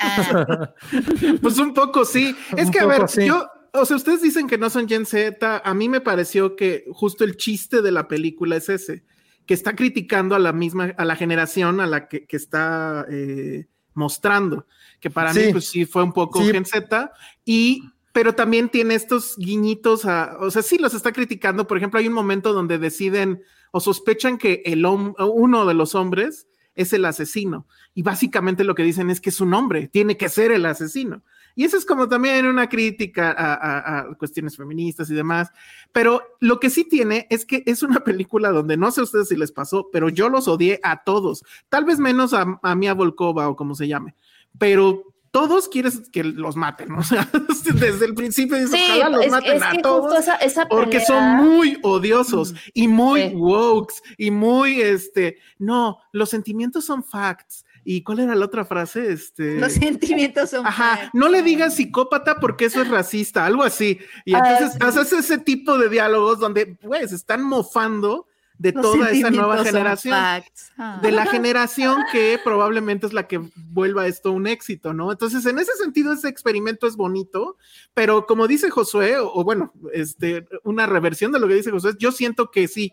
Ah, 0.00 0.72
Pues 1.42 1.58
un 1.58 1.74
poco 1.74 2.04
sí. 2.04 2.34
Es 2.56 2.66
Un 2.66 2.70
que, 2.72 2.78
a 2.80 2.86
ver, 2.86 3.08
sí. 3.08 3.26
yo, 3.26 3.48
o 3.72 3.84
sea, 3.84 3.96
ustedes 3.96 4.22
dicen 4.22 4.46
que 4.46 4.56
no 4.56 4.70
son 4.70 4.88
Gen 4.88 5.04
Z. 5.04 5.62
A 5.64 5.74
mí 5.74 5.88
me 5.88 6.00
pareció 6.00 6.54
que 6.54 6.84
justo 6.92 7.24
el 7.24 7.36
chiste 7.36 7.82
de 7.82 7.90
la 7.90 8.06
película 8.06 8.54
es 8.56 8.68
ese, 8.68 9.02
que 9.46 9.54
está 9.54 9.74
criticando 9.74 10.36
a 10.36 10.38
la 10.38 10.52
misma, 10.52 10.94
a 10.96 11.04
la 11.04 11.16
generación 11.16 11.80
a 11.80 11.86
la 11.86 12.06
que, 12.06 12.24
que 12.24 12.36
está 12.36 13.04
eh, 13.10 13.66
mostrando. 13.94 14.66
Que 15.00 15.10
para 15.10 15.34
mí, 15.34 15.42
pues 15.50 15.66
sí 15.66 15.86
fue 15.86 16.04
un 16.04 16.12
poco 16.12 16.40
Sí. 16.40 16.52
Gen 16.52 16.64
Z. 16.66 17.10
Y, 17.44 17.82
pero 18.12 18.34
también 18.36 18.68
tiene 18.68 18.94
estos 18.94 19.34
guiñitos 19.36 20.04
a, 20.04 20.36
o 20.38 20.52
sea, 20.52 20.62
sí 20.62 20.78
los 20.78 20.94
está 20.94 21.12
criticando. 21.12 21.66
Por 21.66 21.78
ejemplo, 21.78 21.98
hay 21.98 22.06
un 22.06 22.14
momento 22.14 22.52
donde 22.52 22.78
deciden 22.78 23.42
o 23.74 23.80
sospechan 23.80 24.38
que 24.38 24.62
el 24.66 24.86
uno 24.86 25.66
de 25.66 25.74
los 25.74 25.96
hombres 25.96 26.46
es 26.76 26.92
el 26.92 27.04
asesino. 27.04 27.66
Y 27.92 28.02
básicamente 28.02 28.62
lo 28.62 28.76
que 28.76 28.84
dicen 28.84 29.10
es 29.10 29.20
que 29.20 29.30
es 29.30 29.40
un 29.40 29.52
hombre, 29.52 29.88
tiene 29.88 30.16
que 30.16 30.28
ser 30.28 30.52
el 30.52 30.64
asesino. 30.64 31.24
Y 31.56 31.64
eso 31.64 31.76
es 31.76 31.84
como 31.84 32.08
también 32.08 32.46
una 32.46 32.68
crítica 32.68 33.34
a 33.36 34.14
cuestiones 34.16 34.56
feministas 34.56 35.10
y 35.10 35.14
demás. 35.14 35.50
Pero 35.90 36.22
lo 36.38 36.60
que 36.60 36.70
sí 36.70 36.84
tiene 36.84 37.26
es 37.30 37.44
que 37.44 37.64
es 37.66 37.82
una 37.82 38.04
película 38.04 38.50
donde 38.50 38.76
no 38.76 38.92
sé 38.92 39.00
a 39.00 39.04
ustedes 39.04 39.26
si 39.26 39.36
les 39.36 39.50
pasó, 39.50 39.88
pero 39.92 40.08
yo 40.08 40.28
los 40.28 40.46
odié 40.46 40.78
a 40.84 41.02
todos. 41.02 41.42
Tal 41.68 41.84
vez 41.84 41.98
menos 41.98 42.32
a, 42.32 42.60
a 42.62 42.74
Mia 42.76 42.94
Volkova 42.94 43.48
o 43.48 43.56
como 43.56 43.74
se 43.74 43.88
llame. 43.88 44.14
Pero 44.56 45.13
todos 45.34 45.68
quieres 45.68 46.08
que 46.12 46.22
los 46.22 46.54
maten, 46.54 46.90
¿no? 46.90 46.98
O 47.00 47.02
sea, 47.02 47.28
desde 47.74 48.04
el 48.06 48.14
principio 48.14 48.56
dices, 48.56 48.70
Sí, 48.70 48.86
ojalá 49.00 49.08
los 49.16 49.26
es, 49.26 49.32
maten 49.32 49.56
es 49.56 49.62
a 49.64 49.70
que 49.72 49.78
todos. 49.82 50.02
justo 50.02 50.20
esa, 50.20 50.36
esa 50.36 50.68
Porque 50.68 50.98
pelea- 51.00 51.06
son 51.06 51.24
muy 51.44 51.76
odiosos 51.82 52.54
y 52.72 52.86
muy 52.86 53.30
Sí. 53.30 53.34
wokes 53.34 53.96
y 54.16 54.30
muy, 54.30 54.80
este, 54.80 55.38
no, 55.58 55.98
los 56.12 56.30
sentimientos 56.30 56.84
son 56.84 57.02
facts. 57.02 57.64
¿Y 57.86 58.02
cuál 58.04 58.20
era 58.20 58.34
la 58.36 58.44
otra 58.46 58.64
frase? 58.64 59.12
Este, 59.12 59.58
los 59.58 59.72
sentimientos 59.72 60.50
son. 60.50 60.64
Ajá, 60.66 60.96
facts. 60.98 61.10
no 61.14 61.28
le 61.28 61.42
digas 61.42 61.74
psicópata 61.74 62.36
porque 62.40 62.66
eso 62.66 62.80
es 62.80 62.88
racista, 62.88 63.44
algo 63.44 63.64
así. 63.64 63.98
Y 64.24 64.34
Ah, 64.34 64.38
entonces 64.38 64.72
sí. 64.72 64.78
haces 64.80 65.12
ese 65.12 65.38
tipo 65.38 65.76
de 65.76 65.88
diálogos 65.88 66.38
donde, 66.38 66.66
pues, 66.80 67.10
están 67.12 67.42
mofando 67.42 68.26
de 68.58 68.72
Los 68.72 68.82
toda 68.82 69.10
esa 69.10 69.30
nueva 69.30 69.64
generación. 69.64 70.14
Ah. 70.14 71.00
de 71.02 71.10
la 71.12 71.26
generación 71.26 72.02
que 72.12 72.38
probablemente 72.42 73.06
es 73.06 73.12
la 73.12 73.26
que 73.26 73.40
vuelva 73.70 74.06
esto 74.06 74.32
un 74.32 74.46
éxito, 74.46 74.94
¿no? 74.94 75.10
Entonces, 75.10 75.44
en 75.46 75.58
ese 75.58 75.72
sentido, 75.72 76.12
ese 76.12 76.28
experimento 76.28 76.86
es 76.86 76.96
bonito, 76.96 77.56
pero 77.94 78.26
como 78.26 78.46
dice 78.46 78.70
Josué, 78.70 79.18
o, 79.18 79.32
o 79.34 79.44
bueno, 79.44 79.72
este, 79.92 80.46
una 80.62 80.86
reversión 80.86 81.32
de 81.32 81.40
lo 81.40 81.48
que 81.48 81.54
dice 81.54 81.70
Josué, 81.70 81.94
yo 81.98 82.12
siento 82.12 82.50
que 82.50 82.68
sí, 82.68 82.92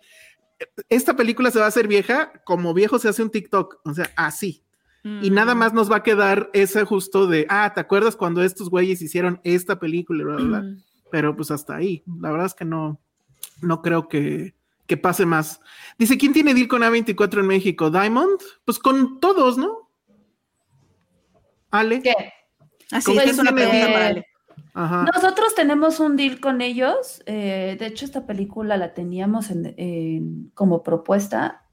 esta 0.89 1.15
película 1.15 1.51
se 1.51 1.59
va 1.59 1.65
a 1.65 1.69
hacer 1.69 1.87
vieja 1.87 2.31
como 2.43 2.73
viejo 2.73 2.99
se 2.99 3.09
hace 3.09 3.23
un 3.23 3.29
TikTok, 3.29 3.79
o 3.83 3.93
sea, 3.93 4.09
así. 4.15 4.63
Y 5.03 5.31
nada 5.31 5.55
Mm. 5.55 5.57
más 5.57 5.73
nos 5.73 5.91
va 5.91 5.97
a 5.97 6.03
quedar 6.03 6.51
ese 6.53 6.85
justo 6.85 7.25
de, 7.25 7.47
ah, 7.49 7.71
¿te 7.73 7.81
acuerdas 7.81 8.15
cuando 8.15 8.43
estos 8.43 8.69
güeyes 8.69 9.01
hicieron 9.01 9.41
esta 9.43 9.79
película? 9.79 10.23
bla, 10.23 10.35
bla? 10.35 10.61
Mm. 10.61 10.83
Pero 11.09 11.35
pues 11.35 11.49
hasta 11.49 11.75
ahí. 11.75 12.03
La 12.19 12.29
verdad 12.29 12.45
es 12.45 12.53
que 12.53 12.65
no, 12.65 12.99
no 13.61 13.81
creo 13.81 14.07
que, 14.07 14.53
que 14.91 14.97
pase 14.97 15.25
más. 15.25 15.61
Dice, 15.97 16.17
¿quién 16.17 16.33
tiene 16.33 16.53
deal 16.53 16.67
con 16.67 16.81
A24 16.81 17.39
en 17.39 17.47
México? 17.47 17.89
¿Diamond? 17.89 18.41
Pues 18.65 18.77
con 18.77 19.21
todos, 19.21 19.57
¿no? 19.57 19.89
Ale. 21.69 22.01
¿Qué? 22.01 22.13
Así 22.91 23.15
¿Con 23.15 23.23
es 23.23 23.39
una 23.39 23.51
tiene 23.55 23.61
pregunta 23.71 23.77
deal? 23.77 23.93
para 23.93 24.07
Ale. 24.07 24.25
Ajá. 24.73 25.05
Nosotros 25.15 25.55
tenemos 25.55 26.01
un 26.01 26.17
deal 26.17 26.41
con 26.41 26.59
ellos. 26.59 27.23
eh, 27.25 27.77
de 27.79 27.85
hecho, 27.85 28.03
esta 28.03 28.25
película 28.25 28.75
la 28.75 28.93
teníamos 28.93 29.49
en- 29.49 29.73
en- 29.77 30.51
como 30.55 30.83
propuesta. 30.83 31.63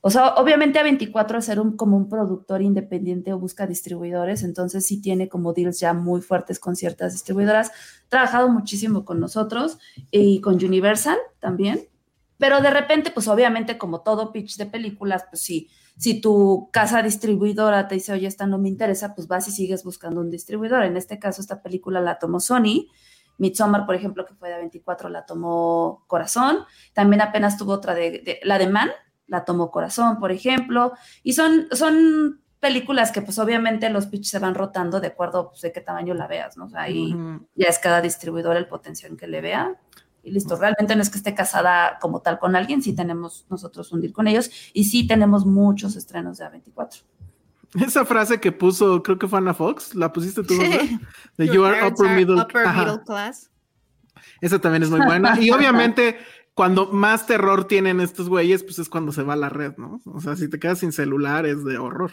O 0.00 0.10
sea, 0.10 0.34
obviamente 0.34 0.80
A24 0.80 1.36
al 1.36 1.42
ser 1.44 1.60
un, 1.60 1.76
como 1.76 1.96
un 1.96 2.08
productor 2.08 2.62
independiente 2.62 3.32
o 3.32 3.38
busca 3.38 3.68
distribuidores, 3.68 4.42
entonces 4.42 4.84
sí 4.84 5.00
tiene 5.00 5.28
como 5.28 5.52
deals 5.52 5.78
ya 5.78 5.92
muy 5.94 6.20
fuertes 6.20 6.58
con 6.58 6.74
ciertas 6.74 7.12
distribuidoras. 7.12 7.70
Ha 7.70 8.08
trabajado 8.08 8.48
muchísimo 8.48 9.04
con 9.04 9.20
nosotros 9.20 9.78
y 10.10 10.40
con 10.40 10.54
Universal 10.56 11.18
también. 11.38 11.86
Pero 12.38 12.60
de 12.60 12.70
repente, 12.70 13.10
pues 13.10 13.28
obviamente 13.28 13.78
como 13.78 14.00
todo 14.02 14.32
pitch 14.32 14.56
de 14.56 14.66
películas, 14.66 15.24
pues 15.30 15.42
sí, 15.42 15.70
si 15.96 16.20
tu 16.20 16.68
casa 16.72 17.02
distribuidora 17.02 17.88
te 17.88 17.94
dice, 17.94 18.12
oye, 18.12 18.26
esta 18.26 18.46
no 18.46 18.58
me 18.58 18.68
interesa, 18.68 19.14
pues 19.14 19.26
vas 19.28 19.48
y 19.48 19.50
sigues 19.52 19.82
buscando 19.84 20.20
un 20.20 20.30
distribuidor. 20.30 20.84
En 20.84 20.96
este 20.96 21.18
caso, 21.18 21.40
esta 21.40 21.62
película 21.62 22.00
la 22.00 22.18
tomó 22.18 22.38
Sony. 22.40 22.88
Midsommar, 23.38 23.84
por 23.86 23.94
ejemplo, 23.94 24.24
que 24.26 24.34
fue 24.34 24.48
de 24.50 24.56
24, 24.56 25.08
la 25.08 25.24
tomó 25.26 26.04
Corazón. 26.06 26.58
También 26.94 27.20
apenas 27.22 27.56
tuvo 27.58 27.72
otra 27.72 27.94
de, 27.94 28.10
de- 28.10 28.40
la 28.44 28.58
de 28.58 28.66
Man, 28.68 28.90
la 29.26 29.44
tomó 29.44 29.70
Corazón, 29.70 30.18
por 30.18 30.32
ejemplo. 30.32 30.92
Y 31.22 31.32
son, 31.34 31.66
son 31.72 32.42
películas 32.60 33.12
que 33.12 33.20
pues 33.22 33.38
obviamente 33.38 33.88
los 33.90 34.06
pitches 34.06 34.30
se 34.30 34.38
van 34.38 34.54
rotando 34.54 35.00
de 35.00 35.08
acuerdo 35.08 35.50
pues, 35.50 35.60
de 35.62 35.72
qué 35.72 35.80
tamaño 35.82 36.14
la 36.14 36.26
veas, 36.26 36.56
¿no? 36.56 36.64
O 36.66 36.68
sea, 36.70 36.82
ahí 36.82 37.12
ya 37.54 37.68
es 37.68 37.78
cada 37.78 38.00
distribuidor 38.00 38.56
el 38.56 38.66
potencial 38.68 39.16
que 39.16 39.26
le 39.26 39.40
vea. 39.42 39.78
Y 40.26 40.32
listo, 40.32 40.56
realmente 40.56 40.96
no 40.96 41.02
es 41.02 41.08
que 41.08 41.18
esté 41.18 41.36
casada 41.36 41.98
como 42.00 42.20
tal 42.20 42.40
con 42.40 42.56
alguien, 42.56 42.82
sí 42.82 42.92
tenemos 42.92 43.46
nosotros 43.48 43.92
un 43.92 44.00
deal 44.00 44.12
con 44.12 44.26
ellos 44.26 44.50
y 44.72 44.82
sí 44.82 45.06
tenemos 45.06 45.46
muchos 45.46 45.94
estrenos 45.94 46.38
de 46.38 46.46
A24. 46.46 47.02
Esa 47.80 48.04
frase 48.04 48.40
que 48.40 48.50
puso, 48.50 49.04
creo 49.04 49.20
que 49.20 49.28
fue 49.28 49.38
Ana 49.38 49.54
Fox, 49.54 49.94
¿la 49.94 50.12
pusiste 50.12 50.42
tú? 50.42 50.58
¿verdad? 50.58 50.80
Sí. 50.80 51.00
De 51.36 51.46
you 51.46 51.64
are 51.64 51.86
upper 51.86 52.16
middle 52.16 52.44
class. 53.04 53.50
Esa 54.40 54.58
también 54.58 54.82
es 54.82 54.90
muy 54.90 55.00
buena. 55.00 55.40
Y 55.40 55.50
obviamente, 55.52 56.18
cuando 56.56 56.86
más 56.90 57.26
terror 57.26 57.66
tienen 57.66 58.00
estos 58.00 58.30
güeyes, 58.30 58.62
pues 58.64 58.78
es 58.78 58.88
cuando 58.88 59.12
se 59.12 59.22
va 59.22 59.36
la 59.36 59.50
red, 59.50 59.76
¿no? 59.76 60.00
O 60.06 60.20
sea, 60.22 60.36
si 60.36 60.48
te 60.48 60.58
quedas 60.58 60.78
sin 60.78 60.90
celular 60.90 61.44
es 61.44 61.62
de 61.66 61.76
horror. 61.76 62.12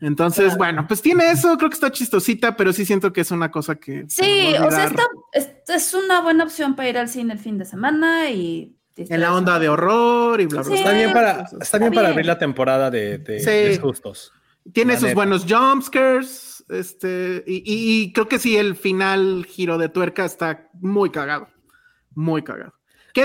Entonces, 0.00 0.56
bueno, 0.56 0.84
pues 0.88 1.00
tiene 1.00 1.30
eso, 1.30 1.56
creo 1.56 1.70
que 1.70 1.74
está 1.74 1.92
chistosita, 1.92 2.56
pero 2.56 2.72
sí 2.72 2.84
siento 2.84 3.12
que 3.12 3.20
es 3.20 3.30
una 3.30 3.52
cosa 3.52 3.76
que. 3.76 4.04
Sí, 4.08 4.52
o 4.60 4.70
sea, 4.72 4.86
esta, 4.86 5.02
es, 5.32 5.48
es 5.68 5.94
una 5.94 6.20
buena 6.22 6.42
opción 6.42 6.74
para 6.74 6.88
ir 6.88 6.98
al 6.98 7.08
cine 7.08 7.34
el 7.34 7.38
fin 7.38 7.56
de 7.56 7.64
semana 7.64 8.30
y... 8.30 8.74
En 8.96 9.20
la 9.20 9.32
onda 9.32 9.60
de 9.60 9.68
horror 9.68 10.40
y 10.40 10.46
bla, 10.46 10.62
bla, 10.62 10.70
Sí. 10.72 10.74
Está 10.74 10.90
bla. 10.90 10.98
bien 10.98 11.12
para, 11.12 11.46
está 11.60 11.78
bien 11.78 11.92
para 11.92 12.08
bien. 12.08 12.12
abrir 12.14 12.26
la 12.26 12.36
temporada 12.38 12.90
de, 12.90 13.18
de, 13.18 13.38
Sí. 13.38 13.46
de 13.46 13.78
justos. 13.80 14.32
Tiene 14.72 14.94
La 14.94 14.98
sus 14.98 15.04
neta. 15.10 15.14
buenos 15.14 15.46
jumpscares. 15.48 16.64
Este, 16.68 17.44
y, 17.46 17.58
y- 17.58 18.02
y 18.02 18.12
creo 18.12 18.26
que 18.28 18.40
sí, 18.40 18.56
el 18.56 18.74
final 18.74 19.46
giro 19.48 19.78
de 19.78 19.88
tuerca 19.88 20.24
está 20.24 20.68
muy 20.80 21.10
cagado. 21.10 21.46
Muy 22.14 22.42
cagado. 22.42 22.74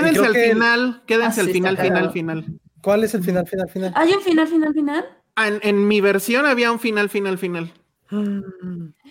Quédense 0.00 0.26
al 0.26 0.32
que 0.32 0.52
final, 0.52 1.02
quédense 1.06 1.40
Ah, 1.40 1.42
al 1.42 1.46
sí, 1.48 1.52
final, 1.52 1.76
final, 1.78 2.10
final. 2.12 2.60
¿Cuál 2.82 3.04
es 3.04 3.14
el 3.14 3.22
final, 3.24 3.46
final, 3.46 3.68
final? 3.68 3.92
¿Hay 3.96 4.12
un 4.12 4.20
final, 4.22 4.46
final, 4.48 4.74
final? 4.74 5.04
Ah, 5.36 5.48
En, 5.48 5.58
en 5.62 5.88
mi 5.88 6.00
versión 6.00 6.46
había 6.46 6.70
un 6.70 6.78
final, 6.78 7.08
final, 7.08 7.38
final. 7.38 7.72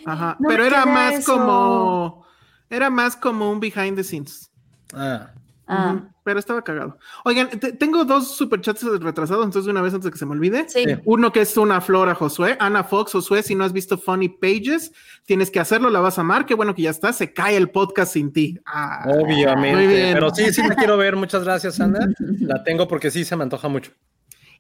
Ajá. 0.06 0.38
No 0.40 0.48
Pero 0.50 0.66
era 0.66 0.86
más 0.86 1.16
eso. 1.16 1.34
como. 1.34 2.26
Era 2.70 2.90
más 2.90 3.16
como 3.16 3.52
un 3.52 3.60
behind 3.60 3.96
the 3.96 4.04
scenes. 4.04 4.50
Ah, 4.94 5.32
Ah, 5.66 6.10
Pero 6.26 6.40
estaba 6.40 6.62
cagado. 6.62 6.98
Oigan, 7.24 7.50
te- 7.50 7.72
tengo 7.74 8.04
dos 8.06 8.36
superchats 8.36 8.84
retrasados, 8.84 9.46
entonces 9.46 9.66
de 9.66 9.72
una 9.72 9.82
vez 9.82 9.94
antes 9.94 10.06
de 10.06 10.12
que 10.12 10.18
se 10.18 10.26
me 10.26 10.34
olvide. 10.34 10.66
sí. 10.68 10.84
Uno 11.06 11.32
que 11.32 11.42
es 11.42 11.56
una 11.58 11.80
flor 11.82 12.10
a 12.10 12.16
Josué, 12.16 12.58
Ana 12.60 12.84
Fox, 12.84 13.14
Josué, 13.14 13.44
si 13.44 13.56
no 13.56 13.64
has 13.64 13.72
visto 13.74 13.98
Funny 13.98 14.30
Pages, 14.30 14.92
tienes 15.26 15.50
que 15.52 15.60
hacerlo, 15.62 15.90
la 15.90 16.00
vas 16.02 16.18
a 16.18 16.22
amar, 16.22 16.46
qué 16.46 16.54
bueno 16.54 16.76
que 16.76 16.82
ya 16.84 16.90
está, 16.90 17.14
se 17.14 17.34
cae 17.34 17.56
el 17.58 17.70
podcast 17.70 18.14
sin 18.14 18.34
ti. 18.34 18.60
Ah, 18.66 19.04
muy 19.06 19.24
obviamente. 19.24 19.88
bien. 19.88 20.14
Pero 20.14 20.34
sí, 20.36 20.52
sí 20.54 20.62
la 20.68 20.76
quiero 20.76 20.98
ver. 20.98 21.16
Muchas 21.16 21.44
gracias, 21.44 21.80
Ana. 21.80 22.08
La 22.40 22.64
tengo 22.64 22.88
porque 22.88 23.10
sí 23.12 23.24
se 23.26 23.36
me 23.36 23.44
antoja 23.44 23.68
mucho. 23.70 23.92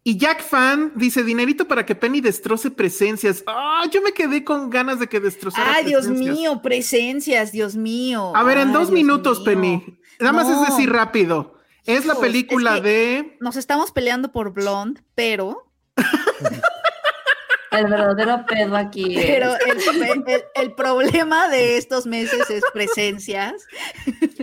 Y 0.05 0.17
Jack 0.17 0.41
Fan 0.43 0.91
dice, 0.95 1.23
dinerito 1.23 1.65
para 1.65 1.85
que 1.85 1.95
Penny 1.95 2.19
destroce 2.19 2.69
presencias. 2.69 3.41
Ah, 3.47 3.83
yo 3.89 4.01
me 4.01 4.11
quedé 4.11 4.43
con 4.43 4.69
ganas 4.69 4.99
de 4.99 5.07
que 5.07 5.21
destrozara 5.21 5.75
Ay, 5.75 5.85
Dios 5.85 6.09
mío, 6.09 6.61
presencias, 6.61 7.53
Dios 7.53 7.77
mío. 7.77 8.35
A 8.35 8.43
ver, 8.43 8.57
en 8.57 8.67
Ay, 8.67 8.73
dos 8.73 8.87
Dios 8.89 8.91
minutos, 8.91 9.37
mío. 9.39 9.45
Penny. 9.45 9.97
Nada 10.23 10.33
más 10.33 10.47
No. 10.47 10.63
es 10.63 10.69
decir 10.69 10.91
rápido. 10.91 11.55
Es 11.85 12.05
la 12.05 12.15
película 12.15 12.75
es 12.75 12.81
que- 12.81 12.87
de... 12.87 13.37
Nos 13.41 13.55
estamos 13.57 13.91
peleando 13.91 14.31
por 14.31 14.53
Blonde, 14.53 15.01
pero, 15.15 15.69
El 17.71 17.87
verdadero 17.87 18.45
pedo 18.45 18.75
aquí. 18.77 19.17
es- 19.17 19.25
pero 19.25 19.55
el, 19.55 20.23
el- 20.27 20.43
el 20.53 20.73
problema 20.75 21.47
de 21.49 21.77
estos 21.77 22.05
meses 22.05 22.47
es 22.51 22.63
presencias. 22.71 23.53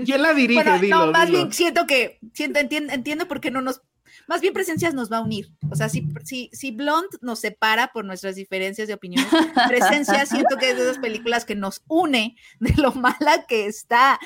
¿Quién 0.04 0.22
la 0.22 0.34
dirige? 0.34 0.62
Bueno, 0.64 0.78
Dilo, 0.80 1.06
no, 1.06 1.12
más 1.12 1.26
dilo. 1.28 1.38
bien 1.38 1.52
siento 1.52 1.86
que 1.86 2.18
siento, 2.34 2.58
entiendo, 2.58 2.92
entiendo 2.92 3.28
por 3.28 3.40
qué 3.40 3.52
no 3.52 3.60
nos. 3.62 3.82
más 4.26 4.40
bien 4.40 4.52
presencias 4.52 4.94
nos 4.94 5.12
va 5.12 5.18
a 5.18 5.22
unir. 5.22 5.48
O 5.70 5.76
sea, 5.76 5.88
si, 5.88 6.08
si, 6.24 6.50
si 6.52 6.72
Blonde 6.72 7.16
nos 7.20 7.38
separa 7.38 7.92
por 7.92 8.04
nuestras 8.04 8.34
diferencias 8.34 8.88
de 8.88 8.94
opinión, 8.94 9.24
presencia 9.68 10.26
siento 10.26 10.56
que 10.56 10.70
es 10.70 10.76
de 10.76 10.82
esas 10.82 10.98
películas 10.98 11.44
que 11.44 11.54
nos 11.54 11.82
une 11.86 12.34
de 12.58 12.74
lo 12.82 12.90
mala 12.92 13.44
que 13.48 13.66
está. 13.66 14.18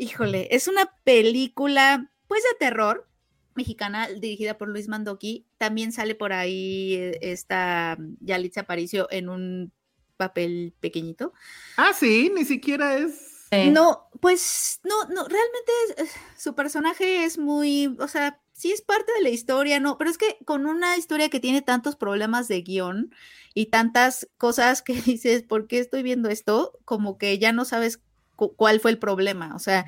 Híjole, 0.00 0.48
es 0.50 0.66
una 0.66 0.90
película, 1.04 2.10
pues 2.26 2.42
de 2.42 2.58
terror, 2.58 3.06
mexicana 3.54 4.08
dirigida 4.08 4.56
por 4.56 4.68
Luis 4.68 4.88
Mandoki. 4.88 5.46
También 5.58 5.92
sale 5.92 6.14
por 6.14 6.32
ahí 6.32 6.94
eh, 6.94 7.18
esta 7.20 7.98
Yalitza 8.20 8.62
Aparicio 8.62 9.08
en 9.10 9.28
un 9.28 9.72
papel 10.16 10.72
pequeñito. 10.80 11.34
Ah, 11.76 11.92
sí, 11.92 12.32
ni 12.34 12.46
siquiera 12.46 12.96
es. 12.96 13.46
No, 13.72 14.08
pues 14.20 14.80
no, 14.84 15.04
no, 15.14 15.26
realmente 15.28 15.72
es- 15.98 16.14
su 16.38 16.54
personaje 16.54 17.24
es 17.24 17.36
muy, 17.36 17.94
o 17.98 18.08
sea, 18.08 18.40
sí 18.54 18.72
es 18.72 18.80
parte 18.80 19.12
de 19.12 19.22
la 19.22 19.28
historia, 19.28 19.80
no, 19.80 19.98
pero 19.98 20.08
es 20.08 20.16
que 20.16 20.38
con 20.46 20.64
una 20.64 20.96
historia 20.96 21.28
que 21.28 21.40
tiene 21.40 21.60
tantos 21.60 21.96
problemas 21.96 22.48
de 22.48 22.62
guion 22.62 23.14
y 23.52 23.66
tantas 23.66 24.28
cosas 24.38 24.80
que 24.82 24.94
dices, 25.02 25.42
¿por 25.42 25.66
qué 25.66 25.78
estoy 25.78 26.02
viendo 26.02 26.30
esto? 26.30 26.78
Como 26.86 27.18
que 27.18 27.38
ya 27.38 27.52
no 27.52 27.66
sabes 27.66 28.00
cu- 28.40 28.54
cuál 28.56 28.80
fue 28.80 28.90
el 28.90 28.98
problema, 28.98 29.54
o 29.54 29.58
sea, 29.58 29.84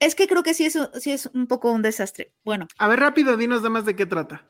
es 0.00 0.16
que 0.16 0.26
creo 0.26 0.42
que 0.42 0.52
sí 0.52 0.64
es, 0.66 0.76
sí 1.00 1.12
es 1.12 1.30
un 1.32 1.46
poco 1.46 1.70
un 1.70 1.80
desastre. 1.82 2.32
Bueno, 2.44 2.66
A 2.76 2.88
ver, 2.88 2.98
rápido, 2.98 3.36
dinos 3.36 3.58
nada 3.60 3.70
más 3.70 3.84
de 3.84 3.94
qué 3.94 4.04
trata. 4.04 4.44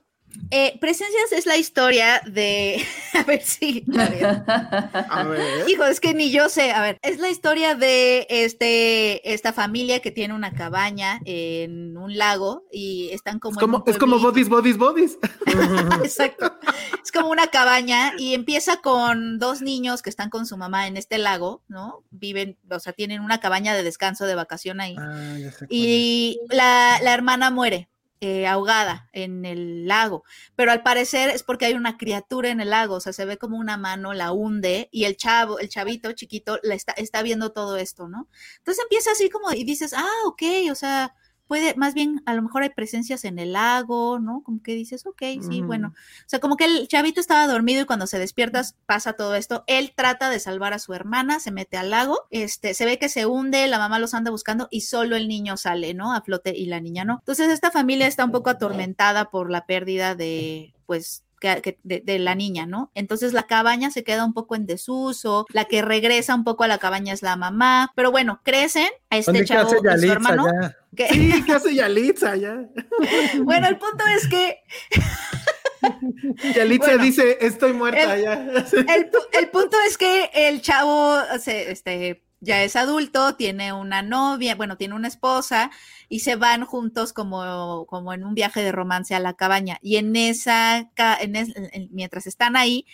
Eh, 0.50 0.78
Presencias 0.80 1.32
es 1.32 1.46
la 1.46 1.56
historia 1.56 2.20
de, 2.26 2.84
a 3.14 3.22
ver 3.24 3.42
si, 3.42 3.84
a 3.98 4.08
ver. 4.08 4.42
A 5.12 5.24
ver. 5.24 5.68
Hijo, 5.68 5.84
es 5.84 6.00
que 6.00 6.14
ni 6.14 6.30
yo 6.30 6.48
sé. 6.48 6.72
A 6.72 6.82
ver, 6.82 6.98
es 7.02 7.18
la 7.18 7.30
historia 7.30 7.74
de 7.74 8.26
este, 8.28 9.32
esta 9.32 9.52
familia 9.52 10.00
que 10.00 10.10
tiene 10.10 10.34
una 10.34 10.52
cabaña 10.52 11.20
en 11.24 11.96
un 11.96 12.16
lago 12.16 12.64
y 12.70 13.10
están 13.12 13.38
como. 13.38 13.58
Es 13.58 13.60
como, 13.60 13.84
es 13.86 13.98
como 13.98 14.18
bodies, 14.18 14.48
bodies, 14.48 14.78
bodies. 14.78 15.18
Exacto. 16.04 16.58
Es 17.02 17.12
como 17.12 17.30
una 17.30 17.48
cabaña 17.48 18.12
y 18.18 18.34
empieza 18.34 18.78
con 18.78 19.38
dos 19.38 19.62
niños 19.62 20.02
que 20.02 20.10
están 20.10 20.30
con 20.30 20.46
su 20.46 20.56
mamá 20.56 20.86
en 20.86 20.96
este 20.96 21.18
lago, 21.18 21.62
¿no? 21.68 22.04
Viven, 22.10 22.58
o 22.70 22.78
sea, 22.78 22.92
tienen 22.92 23.20
una 23.20 23.40
cabaña 23.40 23.74
de 23.74 23.82
descanso, 23.82 24.26
de 24.26 24.34
vacación 24.34 24.80
ahí. 24.80 24.96
Ah, 24.98 25.36
ya 25.38 25.52
sé. 25.52 25.66
Y 25.68 26.40
la, 26.50 26.98
la 27.02 27.14
hermana 27.14 27.50
muere 27.50 27.88
eh, 28.24 28.46
ahogada 28.46 29.08
en 29.12 29.44
el 29.44 29.88
lago, 29.88 30.22
pero 30.54 30.70
al 30.70 30.84
parecer 30.84 31.28
es 31.30 31.42
porque 31.42 31.64
hay 31.64 31.74
una 31.74 31.96
criatura 31.98 32.50
en 32.50 32.60
el 32.60 32.70
lago, 32.70 32.94
o 32.94 33.00
sea, 33.00 33.12
se 33.12 33.24
ve 33.24 33.36
como 33.36 33.58
una 33.58 33.76
mano 33.76 34.12
la 34.12 34.30
hunde 34.30 34.88
y 34.92 35.06
el 35.06 35.16
chavo, 35.16 35.58
el 35.58 35.68
chavito 35.68 36.12
chiquito, 36.12 36.60
la 36.62 36.76
está, 36.76 36.92
está 36.92 37.22
viendo 37.22 37.50
todo 37.50 37.76
esto, 37.76 38.06
¿no? 38.06 38.28
Entonces 38.58 38.84
empieza 38.84 39.10
así 39.10 39.28
como 39.28 39.52
y 39.52 39.64
dices, 39.64 39.92
ah, 39.92 40.22
ok, 40.26 40.42
o 40.70 40.76
sea, 40.76 41.16
puede, 41.52 41.74
más 41.74 41.92
bien, 41.92 42.22
a 42.24 42.32
lo 42.32 42.40
mejor 42.40 42.62
hay 42.62 42.70
presencias 42.70 43.26
en 43.26 43.38
el 43.38 43.52
lago, 43.52 44.18
¿no? 44.18 44.42
Como 44.42 44.62
que 44.62 44.74
dices, 44.74 45.04
ok, 45.04 45.22
sí, 45.46 45.60
bueno. 45.60 45.88
O 45.88 46.24
sea, 46.24 46.38
como 46.38 46.56
que 46.56 46.64
el 46.64 46.88
chavito 46.88 47.20
estaba 47.20 47.46
dormido 47.46 47.82
y 47.82 47.84
cuando 47.84 48.06
se 48.06 48.18
despiertas 48.18 48.74
pasa 48.86 49.12
todo 49.12 49.34
esto. 49.34 49.62
Él 49.66 49.92
trata 49.94 50.30
de 50.30 50.40
salvar 50.40 50.72
a 50.72 50.78
su 50.78 50.94
hermana, 50.94 51.40
se 51.40 51.50
mete 51.50 51.76
al 51.76 51.90
lago, 51.90 52.20
este, 52.30 52.72
se 52.72 52.86
ve 52.86 52.98
que 52.98 53.10
se 53.10 53.26
hunde, 53.26 53.66
la 53.66 53.76
mamá 53.76 53.98
los 53.98 54.14
anda 54.14 54.30
buscando 54.30 54.66
y 54.70 54.80
solo 54.80 55.14
el 55.14 55.28
niño 55.28 55.58
sale, 55.58 55.92
¿no? 55.92 56.14
A 56.14 56.22
flote 56.22 56.56
y 56.56 56.64
la 56.64 56.80
niña 56.80 57.04
no. 57.04 57.18
Entonces 57.18 57.50
esta 57.50 57.70
familia 57.70 58.06
está 58.06 58.24
un 58.24 58.32
poco 58.32 58.48
atormentada 58.48 59.30
por 59.30 59.50
la 59.50 59.66
pérdida 59.66 60.14
de, 60.14 60.72
pues, 60.86 61.22
que- 61.42 61.60
que- 61.60 61.78
de, 61.82 62.00
de 62.00 62.18
la 62.20 62.36
niña, 62.36 62.64
¿no? 62.66 62.92
Entonces 62.94 63.32
la 63.32 63.42
cabaña 63.42 63.90
se 63.90 64.04
queda 64.04 64.24
un 64.24 64.32
poco 64.32 64.54
en 64.54 64.64
desuso, 64.64 65.44
la 65.50 65.64
que 65.64 65.82
regresa 65.82 66.34
un 66.36 66.44
poco 66.44 66.62
a 66.62 66.68
la 66.68 66.78
cabaña 66.78 67.12
es 67.12 67.20
la 67.22 67.34
mamá, 67.36 67.92
pero 67.96 68.12
bueno, 68.12 68.40
crecen 68.44 68.88
a 69.10 69.18
este 69.18 69.32
Oye, 69.32 69.40
¿qué 69.40 69.46
chavo 69.46 69.68
hace 69.90 70.06
y 70.06 70.08
su 70.08 70.12
hermano. 70.12 70.46
ya? 70.62 70.76
que- 70.96 71.08
Sí, 71.08 71.42
¿qué 71.44 71.52
hace 71.52 71.74
Yalitza 71.74 72.36
ya? 72.36 72.54
bueno, 73.42 73.66
el 73.66 73.76
punto 73.78 74.04
es 74.16 74.28
que 74.28 74.58
Yalitza 76.54 76.86
Bueno. 76.90 77.02
dice, 77.04 77.38
estoy 77.40 77.72
muerta 77.72 78.14
El- 78.14 78.22
ya. 78.22 78.32
el, 78.94 79.10
pu- 79.10 79.28
el 79.32 79.48
punto 79.50 79.76
es 79.86 79.98
que 79.98 80.30
el 80.32 80.62
chavo 80.62 81.16
se- 81.40 81.70
este, 81.72 82.22
ya 82.40 82.62
es 82.62 82.76
adulto, 82.76 83.34
tiene 83.36 83.72
una 83.72 84.02
novia, 84.02 84.54
bueno, 84.54 84.76
tiene 84.76 84.94
una 84.94 85.08
esposa 85.08 85.70
y 86.12 86.20
se 86.20 86.36
van 86.36 86.64
juntos 86.66 87.12
como, 87.14 87.86
como 87.86 88.12
en 88.12 88.24
un 88.24 88.34
viaje 88.34 88.62
de 88.62 88.70
romance 88.72 89.14
a 89.14 89.20
la 89.20 89.32
cabaña. 89.34 89.78
Y 89.82 89.96
en 89.96 90.14
esa, 90.16 90.90
en 91.20 91.36
es- 91.36 91.56
en- 91.56 91.88
mientras 91.92 92.26
están 92.26 92.54
ahí, 92.56 92.86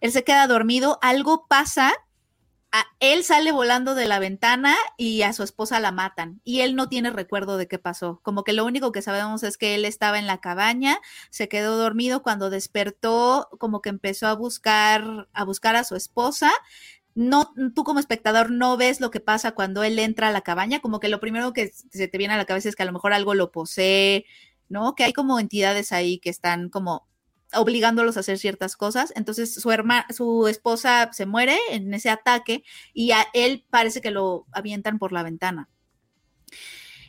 él 0.00 0.10
se 0.12 0.24
queda 0.24 0.46
dormido, 0.48 0.98
algo 1.02 1.46
pasa. 1.48 1.92
a- 2.72 2.86
él 3.00 3.22
sale 3.24 3.52
volando 3.52 3.94
de 3.94 4.06
la 4.08 4.18
ventana 4.18 4.74
y 4.96 5.22
a 5.22 5.32
su 5.32 5.42
esposa 5.44 5.78
la 5.80 5.92
matan 5.92 6.40
y 6.44 6.60
él 6.60 6.74
no 6.76 6.88
tiene 6.88 7.10
recuerdo 7.10 7.56
de 7.56 7.68
qué 7.68 7.78
pasó. 7.78 8.20
Como 8.22 8.42
que 8.44 8.52
lo 8.52 8.64
único 8.64 8.92
que 8.92 9.02
sabemos 9.02 9.42
es 9.44 9.56
que 9.58 9.76
él 9.76 9.84
estaba 9.84 10.18
en 10.18 10.26
la 10.26 10.38
cabaña, 10.40 10.98
se 11.30 11.48
quedó 11.48 11.76
dormido 11.78 12.22
cuando 12.22 12.50
despertó, 12.50 13.48
como 13.60 13.80
que 13.80 13.90
empezó 13.90 14.26
a 14.26 14.34
buscar 14.34 15.28
a 15.32 15.44
buscar 15.44 15.76
a 15.76 15.84
su 15.84 15.94
esposa. 15.96 16.50
No, 17.14 17.52
tú 17.74 17.84
como 17.84 18.00
espectador 18.00 18.50
no 18.50 18.76
ves 18.76 19.00
lo 19.00 19.10
que 19.10 19.20
pasa 19.20 19.52
cuando 19.52 19.84
él 19.84 19.98
entra 19.98 20.28
a 20.28 20.32
la 20.32 20.40
cabaña, 20.40 20.80
como 20.80 20.98
que 20.98 21.08
lo 21.08 21.20
primero 21.20 21.52
que 21.52 21.70
se 21.72 22.08
te 22.08 22.18
viene 22.18 22.34
a 22.34 22.36
la 22.36 22.44
cabeza 22.44 22.68
es 22.68 22.76
que 22.76 22.82
a 22.82 22.86
lo 22.86 22.92
mejor 22.92 23.12
algo 23.12 23.34
lo 23.34 23.52
posee, 23.52 24.26
¿no? 24.68 24.94
Que 24.96 25.04
hay 25.04 25.12
como 25.12 25.38
entidades 25.38 25.92
ahí 25.92 26.18
que 26.18 26.30
están 26.30 26.70
como 26.70 27.06
obligándolos 27.54 28.16
a 28.16 28.20
hacer 28.20 28.38
ciertas 28.38 28.76
cosas. 28.76 29.12
Entonces 29.16 29.54
su 29.54 29.70
hermana, 29.70 30.06
su 30.10 30.48
esposa 30.48 31.10
se 31.12 31.26
muere 31.26 31.56
en 31.70 31.92
ese 31.94 32.10
ataque 32.10 32.64
y 32.92 33.12
a 33.12 33.24
él 33.32 33.64
parece 33.70 34.00
que 34.00 34.10
lo 34.10 34.46
avientan 34.52 34.98
por 34.98 35.12
la 35.12 35.22
ventana. 35.22 35.68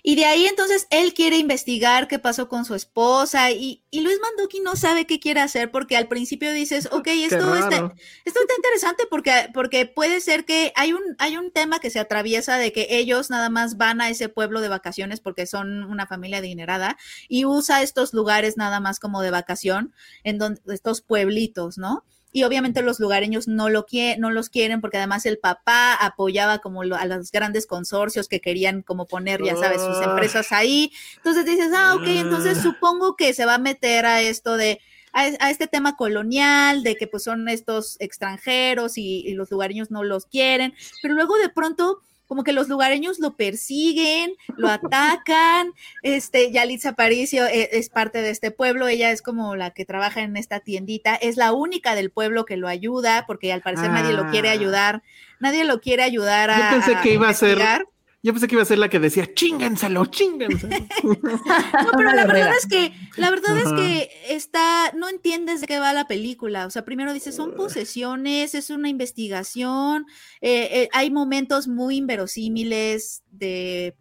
Y 0.08 0.14
de 0.14 0.26
ahí 0.26 0.46
entonces 0.46 0.86
él 0.92 1.16
quiere 1.16 1.38
investigar 1.38 2.08
qué 2.08 2.20
pasó 2.20 2.48
con 2.48 2.64
su 2.64 2.76
esposa 2.76 3.50
y, 3.50 3.84
y 3.90 4.02
Luis 4.02 4.20
Mandoki 4.22 4.60
no 4.60 4.76
sabe 4.76 5.08
qué 5.08 5.20
quiere 5.20 5.42
hacer 5.42 5.72
porque 5.72 5.98
al 5.98 6.08
principio 6.08 6.54
dices, 6.54 6.88
ok, 6.92 7.08
esto 7.08 7.56
está, 7.56 7.92
esto 8.24 8.40
está 8.40 8.54
interesante 8.56 9.06
porque, 9.10 9.50
porque 9.52 9.88
puede 9.88 10.22
ser 10.22 10.46
que 10.46 10.72
hay 10.76 10.94
un, 10.94 11.02
hay 11.18 11.38
un 11.38 11.50
tema 11.50 11.80
que 11.80 11.90
se 11.90 11.98
atraviesa 11.98 12.60
de 12.60 12.72
que 12.72 12.86
ellos 12.92 13.32
nada 13.32 13.50
más 13.50 13.78
van 13.78 14.00
a 14.00 14.12
ese 14.12 14.30
pueblo 14.30 14.62
de 14.62 14.70
vacaciones 14.70 15.22
porque 15.22 15.48
son 15.48 15.84
una 15.86 16.06
familia 16.06 16.38
adinerada 16.38 16.98
y 17.28 17.46
usa 17.46 17.82
estos 17.82 18.14
lugares 18.14 18.58
nada 18.58 18.80
más 18.80 19.00
como 19.00 19.24
de 19.24 19.32
vacación, 19.32 19.92
en 20.24 20.38
donde 20.38 20.62
estos 20.68 21.02
pueblitos, 21.02 21.80
¿no? 21.80 22.06
Y 22.36 22.44
obviamente 22.44 22.82
los 22.82 23.00
lugareños 23.00 23.48
no, 23.48 23.70
lo 23.70 23.86
no 24.18 24.30
los 24.30 24.50
quieren 24.50 24.82
porque 24.82 24.98
además 24.98 25.26
el 25.26 25.38
papá 25.38 25.94
apoyaba 25.94 26.60
como 26.60 26.84
lo- 26.84 26.98
a 26.98 27.06
los 27.06 27.32
grandes 27.32 27.66
consorcios 27.66 28.28
que 28.28 28.42
querían 28.42 28.82
como 28.82 29.06
poner, 29.08 29.42
ya 29.42 29.56
sabes, 29.56 29.80
sus 29.82 29.96
Ah. 30.00 30.10
empresas 30.10 30.52
ahí. 30.52 30.92
Entonces 31.16 31.46
dices, 31.46 31.72
ah, 31.74 31.96
ok, 31.96 32.04
entonces 32.08 32.58
Ah. 32.58 32.62
supongo 32.62 33.16
que 33.16 33.34
se 33.34 33.46
va 33.46 33.54
a 33.54 33.58
meter 33.58 34.06
a 34.06 34.22
esto 34.22 34.58
de, 34.58 34.82
a, 35.14 35.22
a 35.40 35.50
este 35.50 35.68
tema 35.68 35.96
colonial, 35.96 36.84
de 36.84 36.98
que 36.98 37.08
pues 37.08 37.24
son 37.24 37.48
estos 37.48 37.96
extranjeros 38.02 38.98
y, 38.98 39.22
y 39.26 39.34
los 39.34 39.50
lugareños 39.50 39.90
no 39.90 40.04
los 40.04 40.26
quieren, 40.26 40.74
pero 41.02 41.14
luego 41.14 41.38
de 41.38 41.48
pronto 41.48 42.02
como 42.28 42.44
que 42.44 42.54
los 42.54 42.68
lugareños 42.68 43.20
lo 43.20 43.36
persiguen, 43.36 44.34
lo 44.58 44.70
atacan, 44.70 45.74
este, 46.02 46.52
Yalitza 46.52 46.90
Aparicio 46.90 47.46
eh, 47.46 47.70
es, 47.74 47.90
parte 47.90 48.22
de 48.22 48.30
este 48.30 48.52
pueblo, 48.52 48.88
ella 48.88 49.12
es 49.12 49.22
como 49.22 49.56
la 49.56 49.72
que 49.72 49.86
trabaja 49.86 50.22
en 50.22 50.38
esta 50.38 50.60
tiendita, 50.60 51.16
es 51.16 51.38
la 51.38 51.54
única 51.54 51.96
del 51.96 52.12
pueblo 52.12 52.46
que 52.46 52.58
lo 52.58 52.68
ayuda, 52.68 53.26
porque 53.28 53.54
al 53.54 53.62
parecer 53.62 53.92
nadie 53.92 54.14
lo 54.14 54.30
quiere 54.30 54.50
Ah. 54.50 54.54
ayudar, 54.54 55.04
nadie 55.40 55.64
lo 55.64 55.80
quiere 55.80 56.04
ayudar 56.04 56.50
a 56.50 56.58
Yo 56.58 56.78
pensé 56.78 57.02
que 57.02 57.14
iba 57.14 57.30
a 57.30 57.34
ser-. 57.34 57.86
Yo 58.26 58.34
pensé 58.34 58.48
que 58.48 58.56
iba 58.56 58.64
a 58.64 58.66
ser 58.66 58.80
la 58.80 58.90
que 58.90 59.00
decía, 59.00 59.32
chíngenselo, 59.32 60.04
chíngenselo. 60.08 60.76
No, 61.04 61.92
pero 61.96 62.12
la 62.12 62.26
verdad 62.26 62.56
es 62.58 62.66
que, 62.66 62.92
la 63.18 63.30
verdad 63.30 63.56
es 63.60 63.72
que 63.72 64.10
está, 64.30 64.92
no 64.96 65.10
entiendes 65.10 65.62
de 65.62 65.68
qué 65.68 65.78
va 65.78 65.94
la 65.94 66.08
película. 66.08 66.66
O 66.66 66.72
sea, 66.72 66.84
primero 66.84 67.14
dices, 67.14 67.36
son 67.36 67.54
posesiones, 67.54 68.56
es 68.56 68.72
una 68.72 68.90
investigación, 68.90 70.08
eh, 70.42 70.70
eh, 70.72 70.90
hay 70.92 71.12
momentos 71.12 71.68
muy 71.68 71.98
inverosímiles 71.98 73.22
de 73.30 73.96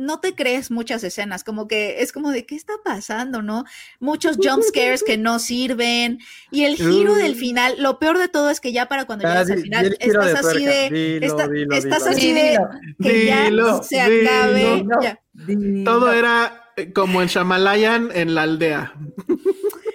no 0.00 0.20
te 0.20 0.34
crees 0.34 0.70
muchas 0.70 1.04
escenas, 1.04 1.44
como 1.44 1.68
que 1.68 2.02
es 2.02 2.12
como 2.12 2.30
de 2.30 2.46
qué 2.46 2.54
está 2.56 2.72
pasando, 2.84 3.42
¿no? 3.42 3.64
Muchos 4.00 4.36
jump 4.42 4.62
scares 4.62 5.02
que 5.04 5.16
no 5.18 5.38
sirven 5.38 6.18
y 6.50 6.64
el 6.64 6.76
giro 6.76 7.14
del 7.14 7.34
final, 7.36 7.76
lo 7.78 7.98
peor 7.98 8.18
de 8.18 8.28
todo 8.28 8.50
es 8.50 8.60
que 8.60 8.72
ya 8.72 8.86
para 8.86 9.04
cuando 9.04 9.26
Ah, 9.28 9.32
llegas 9.32 9.50
al 9.50 9.60
final 9.62 9.96
estás 10.00 10.34
así 10.46 10.64
de, 10.64 10.90
Dilo, 10.90 11.26
está- 11.26 11.48
dilo, 11.48 11.74
estás 11.76 12.04
dilo. 12.04 12.10
así 12.16 12.32
de 12.32 12.58
que 13.02 13.26
ya 13.26 13.44
Dilo, 13.44 13.82
se 13.82 14.00
acabe, 14.00 14.74
dilo. 14.76 14.96
ya. 15.02 15.20
dilo. 15.32 15.84
Todo 15.90 16.12
era 16.12 16.72
eh, 16.76 16.92
como 16.92 17.22
el 17.22 17.28
Shamalayan 17.28 18.10
en 18.14 18.34
la 18.34 18.42
aldea. 18.42 18.94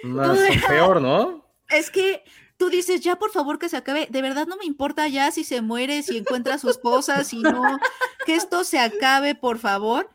Más 0.04 0.28
Todo 0.28 0.44
era- 0.44 0.68
peor, 0.68 1.00
¿no? 1.02 1.44
Es 1.68 1.90
que 1.90 2.22
tú 2.56 2.70
dices, 2.70 3.00
ya 3.00 3.16
por 3.16 3.30
favor 3.30 3.58
que 3.58 3.68
se 3.68 3.76
acabe. 3.76 4.06
De 4.10 4.22
verdad 4.22 4.46
no 4.46 4.56
me 4.56 4.64
importa 4.64 5.08
ya 5.08 5.30
si 5.30 5.44
se 5.44 5.60
muere, 5.62 6.02
si 6.02 6.16
encuentra 6.18 6.54
a 6.54 6.58
su 6.58 6.70
esposa, 6.70 7.22
si 7.24 7.42
no, 7.42 7.78
que 8.24 8.34
esto 8.34 8.64
se 8.64 8.78
acabe, 8.78 9.34
por 9.34 9.58
favor. 9.58 10.10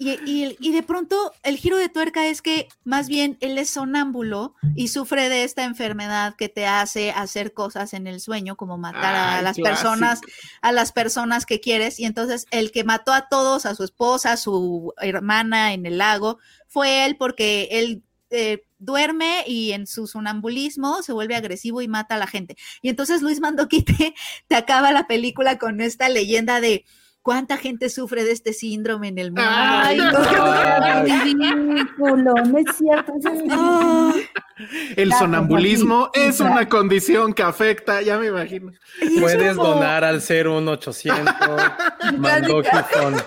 y, 0.00 0.10
y- 0.30 0.56
y 0.60 0.70
de 0.70 0.84
pronto 0.84 1.32
el 1.42 1.56
giro 1.56 1.76
de 1.76 1.88
tuerca 1.88 2.24
es 2.28 2.40
que 2.40 2.68
más 2.84 3.08
bien 3.08 3.36
él 3.40 3.58
es 3.58 3.70
sonámbulo 3.70 4.54
y 4.76 4.88
sufre 4.88 5.28
de 5.28 5.42
esta 5.42 5.64
enfermedad 5.64 6.36
que 6.36 6.48
te 6.48 6.66
hace 6.66 7.10
hacer 7.10 7.52
cosas 7.52 7.92
en 7.94 8.06
el 8.06 8.20
sueño, 8.20 8.54
como 8.56 8.78
matar 8.78 9.16
a 9.16 9.42
las 9.42 9.56
clásico. 9.56 9.68
personas, 9.68 10.20
a 10.62 10.70
las 10.70 10.92
personas 10.92 11.46
que 11.46 11.58
quieres. 11.58 11.98
Y 11.98 12.04
entonces 12.04 12.46
el 12.52 12.70
que 12.70 12.84
mató 12.84 13.12
a 13.12 13.28
todos, 13.28 13.66
a 13.66 13.74
su 13.74 13.82
esposa, 13.82 14.30
a 14.32 14.36
su 14.36 14.92
hermana 15.00 15.72
en 15.72 15.84
el 15.84 15.98
lago, 15.98 16.38
fue 16.68 17.04
él 17.04 17.16
porque 17.16 17.66
él 17.72 18.04
eh, 18.30 18.64
duerme 18.78 19.44
y 19.46 19.72
en 19.72 19.86
su 19.86 20.06
sonambulismo 20.06 21.02
se 21.02 21.12
vuelve 21.12 21.36
agresivo 21.36 21.82
y 21.82 21.88
mata 21.88 22.14
a 22.14 22.18
la 22.18 22.26
gente. 22.26 22.56
Y 22.82 22.88
entonces 22.88 23.22
Luis 23.22 23.40
Mandoki 23.40 23.82
te, 23.82 24.14
te 24.48 24.54
acaba 24.56 24.92
la 24.92 25.06
película 25.06 25.58
con 25.58 25.80
esta 25.80 26.08
leyenda 26.08 26.60
de 26.60 26.84
cuánta 27.28 27.58
gente 27.58 27.90
sufre 27.90 28.24
de 28.24 28.32
este 28.32 28.54
síndrome 28.54 29.08
en 29.08 29.18
el 29.18 29.32
mundo. 29.32 29.42
Ay, 29.44 29.98
no. 29.98 30.10
no 32.16 32.58
es 32.58 32.76
cierto. 32.76 33.12
Ah, 33.50 34.14
El 34.96 35.12
sonambulismo 35.12 36.10
es 36.14 36.40
una 36.40 36.66
condición 36.70 37.34
que 37.34 37.42
afecta, 37.42 38.00
ya 38.00 38.16
me 38.18 38.28
imagino. 38.28 38.72
Puedes 39.20 39.56
donar 39.56 40.04
al 40.04 40.22
01800 40.22 41.34
Mandoki 42.16 42.70
Fund. 42.90 43.22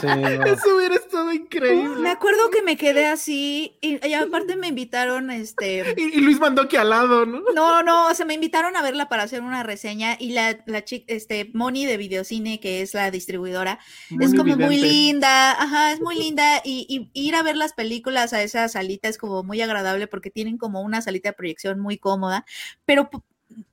Sí, 0.00 0.06
no. 0.06 0.44
Eso 0.44 0.76
hubiera 0.76 0.94
estado 0.96 1.26
Me 1.26 1.34
increíble. 1.36 2.08
acuerdo 2.08 2.50
que 2.50 2.62
me 2.62 2.76
quedé 2.76 3.06
así 3.06 3.78
y, 3.80 4.06
y 4.06 4.14
aparte 4.14 4.56
me 4.56 4.68
invitaron, 4.68 5.30
este, 5.30 5.94
Y, 5.96 6.18
y 6.18 6.20
Luis 6.20 6.38
mandó 6.40 6.68
que 6.68 6.78
al 6.78 6.90
lado, 6.90 7.26
¿no? 7.26 7.42
no, 7.54 7.82
no, 7.82 8.08
o 8.08 8.14
sea, 8.14 8.26
me 8.26 8.34
invitaron 8.34 8.76
a 8.76 8.82
verla 8.82 9.08
para 9.08 9.22
hacer 9.24 9.42
una 9.42 9.62
reseña 9.62 10.16
y 10.18 10.30
la, 10.32 10.58
la 10.66 10.84
chica, 10.84 11.04
este, 11.12 11.50
Moni 11.54 11.86
de 11.86 11.96
Videocine, 11.96 12.60
que 12.60 12.82
es 12.82 12.94
la 12.94 13.10
distribuidora, 13.10 13.78
es 14.20 14.34
como 14.34 14.56
muy 14.56 14.76
linda, 14.78 15.52
ajá, 15.52 15.92
es 15.92 16.00
muy 16.00 16.16
linda 16.16 16.60
y, 16.64 16.86
y 17.14 17.26
ir 17.26 17.34
a 17.34 17.42
ver 17.42 17.56
las 17.56 17.72
películas 17.72 18.32
a 18.32 18.42
esa 18.42 18.68
salita 18.68 19.08
es 19.08 19.18
como 19.18 19.42
muy 19.42 19.60
agradable 19.60 20.06
porque 20.06 20.30
tienen 20.30 20.58
como 20.58 20.80
una 20.82 21.02
salita 21.02 21.30
de 21.30 21.34
proyección 21.34 21.80
muy 21.80 21.98
cómoda, 21.98 22.44
pero 22.84 23.10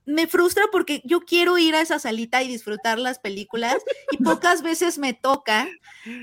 me 0.06 0.28
frustra 0.28 0.64
porque 0.72 1.02
yo 1.06 1.22
quiero 1.22 1.58
ir 1.58 1.76
a 1.76 1.82
esa 1.82 1.98
salita 2.00 2.42
y 2.44 2.48
disfrutar 2.48 3.00
las 3.00 3.20
películas 3.20 3.78
y 4.12 4.18
pocas 4.24 4.62
veces 4.62 4.98
me 4.98 5.14
toca 5.14 5.68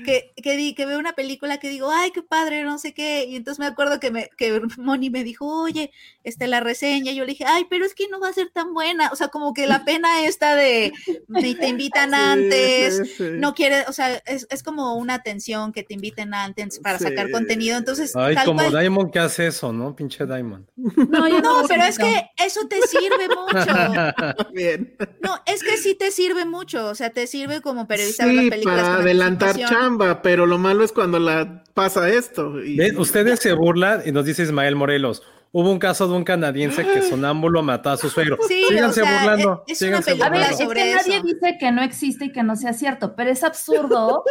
que, 0.05 0.31
que, 0.35 0.55
di- 0.57 0.75
que 0.75 0.85
veo 0.85 0.99
una 0.99 1.13
película 1.13 1.57
que 1.59 1.69
digo, 1.69 1.89
ay, 1.91 2.11
qué 2.11 2.21
padre, 2.21 2.63
no 2.63 2.77
sé 2.77 2.93
qué, 2.93 3.25
y 3.27 3.35
entonces 3.35 3.59
me 3.59 3.65
acuerdo 3.65 3.99
que, 3.99 4.11
me, 4.11 4.29
que 4.37 4.61
Moni 4.77 5.09
me 5.09 5.23
dijo, 5.23 5.47
oye, 5.63 5.91
este, 6.23 6.47
la 6.47 6.59
reseña, 6.59 7.11
y 7.11 7.15
yo 7.15 7.23
le 7.25 7.31
dije, 7.31 7.45
ay, 7.47 7.65
pero 7.69 7.83
es 7.85 7.95
que 7.95 8.07
no 8.07 8.19
va 8.19 8.29
a 8.29 8.33
ser 8.33 8.51
tan 8.51 8.73
buena, 8.73 9.09
o 9.11 9.15
sea, 9.15 9.29
como 9.29 9.53
que 9.53 9.65
la 9.65 9.83
pena 9.83 10.23
esta 10.25 10.55
de, 10.55 10.93
de 11.27 11.55
te 11.55 11.67
invitan 11.67 12.13
antes, 12.13 12.97
Sí, 12.97 13.05
sí, 13.05 13.13
sí. 13.17 13.23
no 13.37 13.55
quiere, 13.55 13.85
o 13.87 13.93
sea, 13.93 14.13
es, 14.27 14.45
es 14.51 14.61
como 14.63 14.95
una 14.95 15.15
atención 15.15 15.71
que 15.73 15.81
te 15.83 15.95
inviten 15.95 16.33
antes 16.35 16.79
para 16.79 16.99
sacar 16.99 17.31
contenido, 17.31 17.77
entonces, 17.77 18.15
Ay, 18.15 18.35
tal 18.35 18.45
como 18.45 18.59
cual- 18.61 18.79
Diamond 18.79 19.11
que 19.11 19.19
hace 19.19 19.47
eso, 19.47 19.73
¿no? 19.73 19.95
Pinche 19.95 20.25
Diamond. 20.27 20.67
No, 20.75 21.27
no, 21.41 21.61
lo 21.63 21.67
pero 21.67 21.83
es 21.83 21.97
que 21.97 22.29
eso 22.37 22.67
te 22.67 22.79
sirve 22.83 23.27
mucho. 23.29 23.70
Bien. 24.53 24.95
No, 25.21 25.35
es 25.45 25.63
que 25.63 25.77
sí 25.77 25.95
te 25.95 26.11
sirve 26.11 26.45
mucho, 26.45 26.87
o 26.87 26.95
sea, 26.95 27.09
te 27.11 27.27
sirve 27.27 27.61
como 27.61 27.87
periodista 27.87 28.25
las 28.25 28.43
Sí, 28.43 28.49
películas 28.49 28.81
para 28.81 28.95
adelantar 28.95 29.55
chamba, 29.57 30.21
pero 30.21 30.45
lo 30.45 30.57
malo 30.57 30.83
es 30.83 30.91
cuando 30.91 31.19
la 31.19 31.63
pasa 31.73 32.09
esto. 32.09 32.61
y- 32.63 32.77
¿Ven? 32.77 32.97
Ustedes 32.97 33.39
se 33.39 33.53
burlan 33.53 34.01
y 34.05 34.11
nos 34.11 34.25
dice 34.25 34.43
Ismael 34.43 34.75
Morelos. 34.75 35.23
Hubo 35.53 35.69
un 35.69 35.79
caso 35.79 36.07
de 36.07 36.13
un 36.15 36.23
canadiense 36.23 36.85
que 36.85 37.01
sonámbulo 37.01 37.61
mató 37.61 37.89
a 37.89 37.97
su 37.97 38.09
suegro. 38.09 38.37
Sí, 38.47 38.63
síganse 38.69 39.01
o 39.01 39.05
sea, 39.05 39.17
burlando. 39.19 39.63
es- 39.67 39.81
es 39.81 39.87
una 39.89 40.01
síganse 40.01 40.11
A 40.23 40.29
ver, 40.29 40.39
burlando. 40.39 40.63
es 40.63 40.69
que 40.69 40.93
nadie 40.95 41.15
eso. 41.17 41.23
dice 41.25 41.57
que 41.59 41.71
no 41.73 41.83
existe 41.83 42.25
y 42.25 42.31
que 42.31 42.43
no 42.43 42.55
sea 42.55 42.71
cierto, 42.73 43.15
pero 43.17 43.31
es 43.31 43.43
absurdo. 43.43 44.23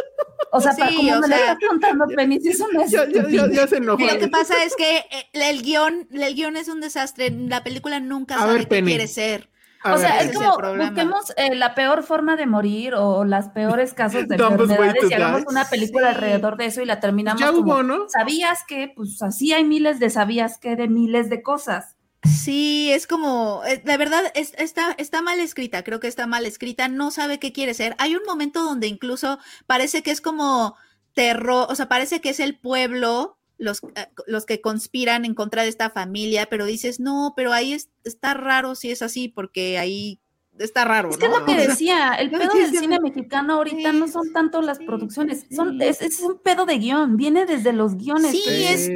O 0.51 0.59
sea, 0.59 0.73
para 0.75 0.89
como 0.93 1.03
me 1.03 1.17
lo 1.17 1.27
sea, 1.27 1.37
estás 1.37 1.57
contando, 1.69 2.05
Penny, 2.15 2.37
es 2.43 2.57
ya, 2.89 3.07
ya, 3.07 3.49
ya 3.51 3.67
se 3.67 3.77
enojó. 3.77 4.03
Lo 4.05 4.17
que 4.19 4.27
pasa 4.27 4.55
es 4.65 4.75
que 4.75 4.97
eh, 4.97 5.05
el 5.33 5.61
guion, 5.61 6.07
el 6.11 6.33
guion 6.35 6.57
es 6.57 6.67
un 6.67 6.81
desastre. 6.81 7.29
La 7.29 7.63
película 7.63 7.99
nunca 7.99 8.35
A 8.35 8.39
sabe 8.39 8.53
ver, 8.53 8.61
qué 8.63 8.67
Penny. 8.67 8.87
quiere 8.89 9.07
ser. 9.07 9.49
A 9.83 9.95
O 9.95 9.97
sea, 9.97 10.17
ver, 10.19 10.27
es 10.29 10.35
como 10.35 10.57
busquemos 10.77 11.33
eh, 11.37 11.55
la 11.55 11.73
peor 11.75 12.03
forma 12.03 12.35
de 12.35 12.45
morir 12.45 12.93
o 12.95 13.23
las 13.25 13.49
peores 13.49 13.93
casos 13.93 14.27
de 14.27 14.35
enfermedades 14.37 15.09
y 15.09 15.13
hagamos 15.13 15.43
una 15.47 15.65
película 15.65 16.09
Sí. 16.09 16.15
alrededor 16.15 16.57
de 16.57 16.65
eso 16.65 16.81
y 16.81 16.85
la 16.85 16.99
terminamos 16.99 17.41
ya 17.41 17.51
como, 17.51 17.61
hubo, 17.73 17.83
¿no? 17.83 18.09
¿sabías 18.09 18.59
que? 18.67 18.91
Pues 18.95 19.21
así 19.21 19.53
hay 19.53 19.63
miles 19.63 19.99
de 19.99 20.09
sabías 20.09 20.57
que 20.57 20.75
de 20.75 20.87
miles 20.87 21.29
de 21.29 21.41
cosas. 21.41 21.95
Sí, 22.23 22.91
es 22.91 23.07
como, 23.07 23.63
eh, 23.65 23.81
la 23.83 23.97
verdad, 23.97 24.21
es- 24.35 24.53
está, 24.59 24.91
está 24.99 25.23
mal 25.23 25.39
escrita, 25.39 25.83
creo 25.83 25.99
que 25.99 26.07
está 26.07 26.27
mal 26.27 26.45
escrita, 26.45 26.87
no 26.87 27.09
sabe 27.09 27.39
qué 27.39 27.51
quiere 27.51 27.73
ser. 27.73 27.95
Hay 27.97 28.15
un 28.15 28.21
momento 28.27 28.63
donde 28.63 28.85
incluso 28.85 29.39
parece 29.65 30.03
que 30.03 30.11
es 30.11 30.21
como 30.21 30.75
terror, 31.15 31.65
o 31.69 31.75
sea, 31.75 31.87
parece 31.89 32.21
que 32.21 32.29
es 32.29 32.39
el 32.39 32.59
pueblo 32.59 33.39
los, 33.61 33.81
eh, 33.95 34.07
los 34.27 34.45
que 34.45 34.59
conspiran 34.59 35.23
en 35.23 35.35
contra 35.35 35.63
de 35.63 35.69
esta 35.69 35.89
familia, 35.89 36.47
pero 36.49 36.65
dices, 36.65 36.99
no, 36.99 37.33
pero 37.35 37.53
ahí 37.53 37.73
es- 37.73 37.89
está 38.03 38.33
raro 38.33 38.75
si 38.75 38.91
es 38.91 39.01
así, 39.01 39.29
porque 39.29 39.77
ahí 39.77 40.19
está 40.59 40.85
raro, 40.85 41.09
Es 41.09 41.17
que 41.17 41.25
es 41.25 41.31
lo 41.31 41.45
que 41.45 41.55
decía, 41.55 42.13
el 42.15 42.31
No, 42.31 42.37
pedo 42.39 42.53
del 42.53 42.71
sí, 42.71 42.77
cine 42.77 42.99
mexicano 42.99 43.53
ahorita 43.53 43.91
sí, 43.91 43.99
no 43.99 44.07
son 44.07 44.31
tanto 44.33 44.61
las 44.61 44.77
sí, 44.79 44.85
producciones, 44.85 45.45
sí. 45.49 45.55
son, 45.55 45.81
es, 45.81 46.01
es 46.01 46.19
un 46.19 46.39
pedo 46.39 46.65
de 46.65 46.77
guion, 46.77 47.17
viene 47.17 47.45
desde 47.45 47.73
los 47.73 47.95
guiones. 47.95 48.31
Sí, 48.31 48.43
es, 48.45 48.89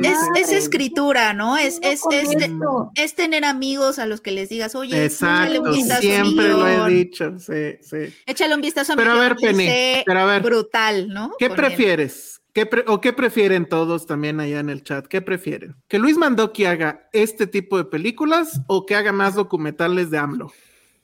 escritura, 0.52 1.34
¿no? 1.34 1.58
Es, 1.58 1.80
es, 1.82 2.02
es, 2.96 3.16
tener 3.16 3.46
amigos 3.46 4.00
a 4.00 4.06
los 4.06 4.22
que 4.22 4.32
les 4.32 4.50
digas, 4.50 4.76
oye, 4.76 5.06
échale 5.06 5.58
Exacto, 5.58 5.62
un 5.62 5.72
vistazo 5.72 5.98
a 5.98 6.02
mi 6.02 6.08
siempre 6.32 6.48
lo 6.50 6.68
he 6.88 6.92
dicho. 6.92 7.40
Sí, 7.40 7.78
sí. 7.82 8.14
Échale 8.26 8.56
un 8.56 8.62
vistazo 8.62 8.94
a 8.94 8.96
mi 8.96 9.02
Pero 9.02 9.14
a 9.14 9.20
ver, 9.20 9.36
Penny, 9.36 10.04
pero 10.06 10.20
a 10.20 10.26
ver. 10.26 10.42
brutal, 10.42 11.08
¿no? 11.10 11.34
¿Qué 11.40 11.50
prefieres? 11.50 12.35
¿Qué 12.56 12.66
pre- 12.66 12.86
¿O 12.88 13.02
qué 13.02 13.12
prefieren 13.12 13.68
todos 13.68 14.06
también 14.06 14.40
allá 14.40 14.62
en 14.62 14.70
el 14.70 14.82
chat? 14.82 15.06
¿Qué 15.08 15.22
prefieren? 15.22 15.76
¿Que 15.90 16.00
Luis 16.00 16.18
Mandoki 16.18 16.64
haga 16.64 17.10
este 17.12 17.48
tipo 17.48 17.78
de 17.78 17.84
películas 17.84 18.62
o 18.68 18.86
que 18.86 18.96
haga 18.96 19.12
más 19.12 19.36
documentales 19.36 20.10
de 20.10 20.20
AMLO? 20.20 20.54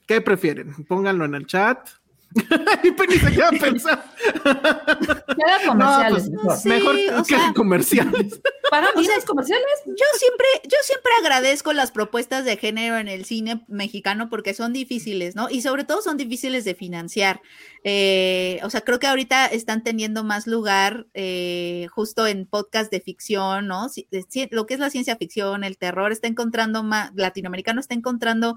¿Qué 0.08 0.22
prefieren? 0.22 0.86
Pónganlo 0.86 1.26
en 1.26 1.36
el 1.36 1.46
chat. 1.48 1.90
y 2.84 2.92
Penny 2.92 3.16
se 3.18 3.32
queda 3.32 3.48
a 3.50 3.52
pensar. 3.52 4.04
Que 4.44 5.44
haga 5.52 5.68
comerciales 5.68 6.30
pues, 6.30 6.30
mejor. 6.32 6.58
Sí, 6.58 6.70
Mejor 6.70 6.96
o 7.20 7.24
que 7.24 7.36
sea- 7.36 7.54
comerciales. 7.56 8.42
Para 8.72 8.88
mí 8.96 9.06
los 9.06 9.26
comerciales. 9.26 9.66
Yo 9.86 10.06
siempre, 10.18 10.46
yo 10.64 10.78
siempre 10.84 11.12
agradezco 11.20 11.74
las 11.74 11.92
propuestas 11.92 12.46
de 12.46 12.56
género 12.56 12.98
en 12.98 13.10
el 13.10 13.26
cine 13.26 13.66
mexicano 13.68 14.30
porque 14.30 14.54
son 14.54 14.72
difíciles, 14.72 15.36
¿no? 15.36 15.50
Y 15.50 15.62
sobre 15.62 15.84
todo 15.84 16.02
son 16.02 16.16
difíciles 16.16 16.64
de 16.64 16.74
financiar. 16.74 17.42
Eh, 17.84 18.62
o 18.64 18.70
sea, 18.70 18.80
creo 18.82 19.00
que 19.00 19.08
ahorita 19.08 19.48
están 19.48 19.84
teniendo 19.84 20.24
más 20.24 20.48
lugar 20.48 21.08
eh, 21.14 21.88
justo 21.92 22.28
en 22.28 22.46
podcast 22.46 22.90
de 22.92 23.02
ficción, 23.02 23.68
¿no? 23.68 23.90
Si- 23.90 24.08
de 24.10 24.22
ci- 24.24 24.48
lo 24.52 24.66
que 24.66 24.76
es 24.76 24.80
la 24.80 24.90
ciencia 24.90 25.18
ficción, 25.18 25.66
el 25.66 25.78
terror, 25.78 26.14
está 26.14 26.28
encontrando 26.30 26.82
más, 26.82 27.12
latinoamericano 27.16 27.82
está 27.82 27.94
encontrando 27.94 28.56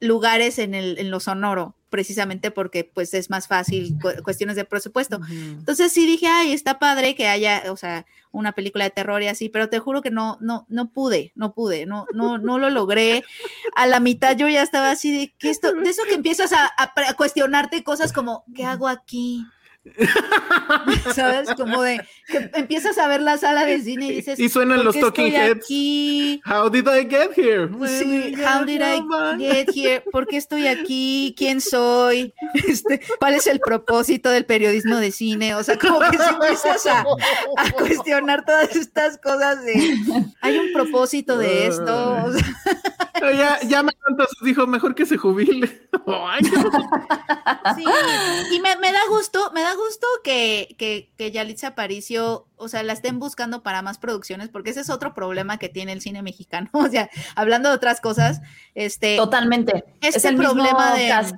lugares 0.00 0.58
en, 0.58 0.74
el, 0.74 0.98
en 0.98 1.10
lo 1.10 1.20
sonoro, 1.20 1.76
precisamente 1.90 2.50
porque 2.50 2.84
pues 2.84 3.12
es 3.14 3.28
más 3.28 3.46
fácil 3.48 3.98
cu- 4.00 4.22
cuestiones 4.22 4.56
de 4.56 4.64
presupuesto. 4.64 5.20
Entonces 5.58 5.92
sí 5.92 6.06
dije, 6.06 6.26
ay, 6.28 6.52
está 6.52 6.78
padre 6.78 7.14
que 7.14 7.26
haya, 7.28 7.64
o 7.70 7.76
sea, 7.76 8.06
una 8.32 8.52
película 8.52 8.84
de 8.84 8.90
terror 8.90 9.22
y 9.22 9.26
así, 9.26 9.48
pero 9.48 9.68
te 9.68 9.80
juro 9.80 10.00
que 10.00 10.10
no, 10.10 10.38
no, 10.40 10.64
no 10.68 10.90
pude, 10.90 11.32
no 11.34 11.52
pude, 11.52 11.84
no, 11.84 12.06
no, 12.14 12.38
no 12.38 12.58
lo 12.58 12.70
logré. 12.70 13.24
A 13.74 13.86
la 13.86 14.00
mitad 14.00 14.36
yo 14.36 14.48
ya 14.48 14.62
estaba 14.62 14.90
así 14.92 15.10
de 15.16 15.34
que 15.38 15.50
esto, 15.50 15.72
de 15.72 15.90
eso 15.90 16.02
que 16.08 16.14
empiezas 16.14 16.52
a, 16.52 16.70
a 16.78 17.14
cuestionarte 17.14 17.82
cosas 17.84 18.12
como, 18.12 18.44
¿qué 18.54 18.64
hago 18.64 18.86
aquí? 18.88 19.44
¿Sabes? 21.14 21.48
Como 21.56 21.82
de 21.82 22.00
que 22.26 22.50
empiezas 22.54 22.98
a 22.98 23.08
ver 23.08 23.22
la 23.22 23.38
sala 23.38 23.64
de 23.64 23.80
cine 23.80 24.06
y 24.06 24.16
dices, 24.16 24.38
Y 24.38 24.48
suenan 24.48 24.78
¿por 24.78 24.84
los 24.86 25.00
talking 25.00 25.32
heads. 25.32 25.56
aquí? 25.64 26.40
How 26.44 26.68
did 26.68 26.86
I 26.86 27.08
get 27.08 27.30
here? 27.36 27.68
Sí, 27.88 28.34
how 28.36 28.64
did 28.64 28.82
I 28.82 29.02
get 29.38 29.70
here? 29.74 30.02
¿Por 30.12 30.26
qué 30.26 30.36
estoy 30.36 30.66
aquí? 30.66 31.34
¿Quién 31.36 31.60
soy? 31.60 32.34
Este, 32.68 33.00
¿Cuál 33.18 33.34
es 33.34 33.46
el 33.46 33.60
propósito 33.60 34.30
del 34.30 34.44
periodismo 34.44 34.96
de 34.96 35.10
cine? 35.12 35.54
O 35.54 35.62
sea, 35.64 35.78
como 35.78 35.98
que 36.00 36.18
si 36.18 36.28
empiezas 36.28 36.86
a, 36.86 37.04
a 37.56 37.70
cuestionar 37.72 38.44
todas 38.44 38.76
estas 38.76 39.18
cosas 39.18 39.64
de 39.64 39.96
hay 40.42 40.58
un 40.58 40.72
propósito 40.72 41.38
de 41.38 41.66
esto. 41.68 42.16
O 42.24 42.32
sea, 42.32 43.32
Ya, 43.32 43.60
ya 43.66 43.82
me 43.82 43.92
dijo, 44.42 44.66
mejor 44.66 44.94
que 44.94 45.06
se 45.06 45.16
jubile. 45.16 45.88
Sí. 47.76 47.84
Y 48.52 48.60
me, 48.60 48.76
me 48.76 48.92
da 48.92 49.00
gusto, 49.08 49.50
me 49.52 49.62
da 49.62 49.69
gusto 49.76 50.06
que, 50.24 50.74
que, 50.78 51.12
que 51.16 51.30
Yalitza 51.30 51.68
Aparicio, 51.68 52.46
o 52.56 52.68
sea, 52.68 52.82
la 52.82 52.92
estén 52.92 53.18
buscando 53.18 53.62
para 53.62 53.82
más 53.82 53.98
producciones, 53.98 54.48
porque 54.48 54.70
ese 54.70 54.80
es 54.80 54.90
otro 54.90 55.14
problema 55.14 55.58
que 55.58 55.68
tiene 55.68 55.92
el 55.92 56.00
cine 56.00 56.22
mexicano. 56.22 56.70
O 56.74 56.88
sea, 56.88 57.10
hablando 57.34 57.68
de 57.68 57.74
otras 57.76 58.00
cosas, 58.00 58.40
este. 58.74 59.16
Totalmente. 59.16 59.84
Este 60.00 60.18
es 60.18 60.24
el 60.24 60.36
problema 60.36 60.94
de- 60.94 61.08
cast. 61.08 61.34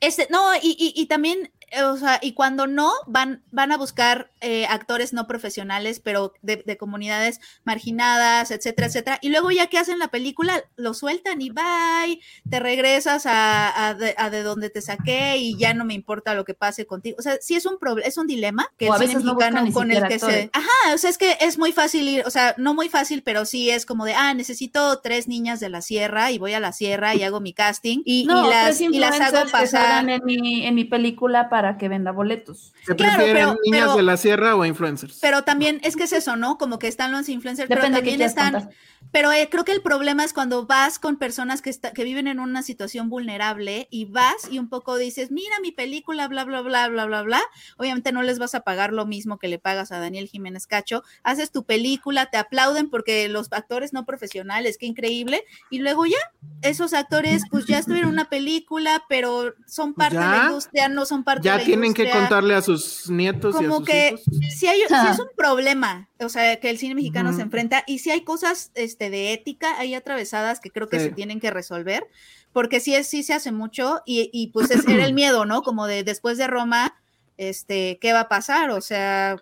Este, 0.00 0.26
no, 0.30 0.54
y, 0.56 0.76
y- 0.78 0.92
y 1.00 1.06
también 1.06 1.52
o 1.84 1.96
sea, 1.96 2.18
y 2.20 2.32
cuando 2.32 2.66
no, 2.66 2.92
van, 3.06 3.42
van 3.50 3.72
a 3.72 3.76
buscar 3.76 4.30
eh, 4.40 4.66
actores 4.66 5.12
no 5.12 5.26
profesionales, 5.26 6.00
pero 6.00 6.34
de, 6.42 6.62
de 6.64 6.76
comunidades 6.76 7.40
marginadas, 7.64 8.50
etcétera, 8.50 8.88
etcétera. 8.88 9.18
Y 9.22 9.30
luego 9.30 9.50
ya 9.50 9.68
que 9.68 9.78
hacen 9.78 9.98
la 9.98 10.08
película, 10.08 10.62
lo 10.76 10.94
sueltan 10.94 11.40
y 11.40 11.50
bye, 11.50 12.20
te 12.48 12.60
regresas 12.60 13.26
a, 13.26 13.88
a 13.88 13.94
de, 13.94 14.14
a 14.18 14.30
de 14.30 14.42
donde 14.42 14.70
te 14.70 14.80
saqué 14.80 15.36
y 15.38 15.56
ya 15.56 15.74
no 15.74 15.84
me 15.84 15.94
importa 15.94 16.34
lo 16.34 16.44
que 16.44 16.54
pase 16.54 16.86
contigo. 16.86 17.16
O 17.18 17.22
sea, 17.22 17.38
sí 17.40 17.54
es 17.54 17.66
un 17.66 17.78
problema, 17.78 18.08
es 18.08 18.18
un 18.18 18.26
dilema 18.26 18.68
que 18.76 18.90
O 18.90 18.94
el 18.94 19.00
veces 19.00 19.24
mexicano 19.24 19.72
con 19.72 19.90
el 19.90 20.06
que 20.08 20.18
se... 20.18 20.50
Ajá, 20.52 20.94
o 20.94 20.98
sea, 20.98 21.10
es 21.10 21.18
que 21.18 21.36
es 21.40 21.58
muy 21.58 21.72
fácil 21.72 22.08
ir, 22.08 22.24
o 22.26 22.30
sea, 22.30 22.54
no 22.58 22.74
muy 22.74 22.88
fácil, 22.88 23.22
pero 23.22 23.44
sí 23.44 23.70
es 23.70 23.86
como 23.86 24.04
de, 24.04 24.14
ah, 24.14 24.34
necesito 24.34 25.00
tres 25.00 25.28
niñas 25.28 25.60
de 25.60 25.68
la 25.68 25.82
sierra 25.82 26.30
y 26.30 26.38
voy 26.38 26.52
a 26.54 26.60
la 26.60 26.72
sierra 26.72 27.14
y 27.14 27.22
hago 27.22 27.40
mi 27.40 27.52
casting 27.52 28.02
y, 28.04 28.24
No, 28.24 28.46
y 28.46 28.50
las, 28.50 28.80
y 28.80 28.98
las 28.98 29.20
hago 29.20 29.50
pasar... 29.50 30.08
en 30.08 30.24
mi, 30.24 30.66
en 30.66 30.74
mi 30.74 30.84
película 30.84 31.48
para 31.48 31.61
que 31.78 31.88
venda 31.88 32.12
boletos. 32.12 32.72
¿Se 32.86 32.94
Claro, 32.96 33.16
prefieren 33.16 33.48
pero- 33.48 33.58
niñas 33.64 33.80
pero- 33.86 33.96
de 33.96 34.02
la 34.02 34.16
sierra 34.16 34.56
o 34.56 34.64
influencers? 34.64 35.18
Pero 35.20 35.42
también 35.44 35.80
es 35.82 35.96
que 35.96 36.04
es 36.04 36.12
eso, 36.12 36.36
¿no? 36.36 36.58
Como 36.58 36.78
que 36.78 36.88
están 36.88 37.12
los 37.12 37.28
influencers, 37.28 37.68
Depende 37.68 37.88
pero 37.88 37.96
también 37.98 38.22
están, 38.22 38.52
contar. 38.52 38.70
pero 39.12 39.32
eh, 39.32 39.48
creo 39.50 39.64
que 39.64 39.72
el 39.72 39.82
problema 39.82 40.24
es 40.24 40.32
cuando 40.32 40.66
vas 40.66 40.98
con 40.98 41.16
personas 41.16 41.62
que, 41.62 41.70
está- 41.70 41.92
que 41.92 42.04
viven 42.04 42.26
en 42.26 42.38
una 42.40 42.62
situación 42.62 43.08
vulnerable 43.08 43.88
y 43.90 44.04
vas 44.06 44.48
y 44.50 44.58
un 44.58 44.68
poco 44.68 44.96
dices, 44.96 45.30
mira 45.30 45.58
mi 45.60 45.72
película, 45.72 46.28
bla, 46.28 46.44
bla, 46.44 46.60
bla, 46.60 46.88
bla, 46.88 47.06
bla, 47.06 47.22
bla. 47.22 47.40
Obviamente 47.76 48.12
no 48.12 48.22
les 48.22 48.38
vas 48.38 48.54
a 48.54 48.60
pagar 48.60 48.92
lo 48.92 49.06
mismo 49.06 49.38
que 49.38 49.48
le 49.48 49.58
pagas 49.58 49.92
a 49.92 49.98
Daniel 49.98 50.28
Jiménez 50.28 50.66
Cacho. 50.66 51.02
Haces 51.22 51.50
tu 51.52 51.64
película, 51.64 52.26
te 52.26 52.36
aplauden 52.36 52.90
porque 52.90 53.28
los 53.28 53.52
actores 53.52 53.92
no 53.92 54.04
profesionales, 54.04 54.76
qué 54.78 54.86
increíble. 54.86 55.44
Y 55.70 55.78
luego 55.80 56.06
ya, 56.06 56.18
esos 56.62 56.92
actores 56.94 57.42
pues 57.50 57.66
ya 57.66 57.78
estuvieron 57.78 58.08
en 58.08 58.14
una 58.14 58.28
película, 58.28 59.04
pero 59.08 59.54
son 59.66 59.94
parte 59.94 60.16
de 60.18 60.24
la 60.24 60.44
industria, 60.46 60.88
no 60.88 61.04
son 61.06 61.24
parte 61.24 61.48
de 61.48 61.51
Ya 61.52 61.58
la 61.58 61.64
tienen 61.64 61.94
que 61.94 62.10
contarle 62.10 62.54
a 62.54 62.62
sus 62.62 63.08
nietos 63.10 63.54
y 63.60 63.64
a 63.64 63.68
como 63.68 63.78
sus 63.78 63.86
que 63.88 64.08
hijos. 64.08 64.22
si 64.58 64.66
hay 64.66 64.80
si 64.80 64.94
Ah. 64.94 65.10
es 65.12 65.18
un 65.18 65.28
problema, 65.36 66.08
o 66.20 66.28
sea, 66.28 66.58
que 66.60 66.70
el 66.70 66.78
cine 66.78 66.94
mexicano 66.94 67.32
se 67.32 67.42
enfrenta 67.42 67.84
y 67.86 67.98
si 68.00 68.10
hay 68.10 68.22
cosas 68.24 68.70
este 68.74 69.10
de 69.10 69.32
ética 69.32 69.78
ahí 69.78 69.94
atravesadas 69.94 70.60
que 70.60 70.70
creo 70.70 70.88
que 70.88 70.98
Sí. 70.98 71.06
se 71.06 71.10
tienen 71.12 71.40
que 71.40 71.50
resolver, 71.50 72.06
porque 72.52 72.80
sí 72.80 72.94
es 72.94 73.06
sí 73.06 73.22
se 73.22 73.34
hace 73.34 73.52
mucho 73.52 74.02
y, 74.06 74.28
y 74.32 74.48
pues 74.48 74.70
es, 74.70 74.86
era 74.88 75.04
el 75.06 75.14
miedo, 75.14 75.44
¿no? 75.46 75.62
Como 75.62 75.86
de 75.86 76.04
después 76.04 76.38
de 76.38 76.46
Roma, 76.46 76.94
este, 77.38 77.98
¿qué 78.00 78.12
va 78.12 78.20
a 78.20 78.28
pasar? 78.28 78.70
O 78.70 78.80
sea, 78.80 79.36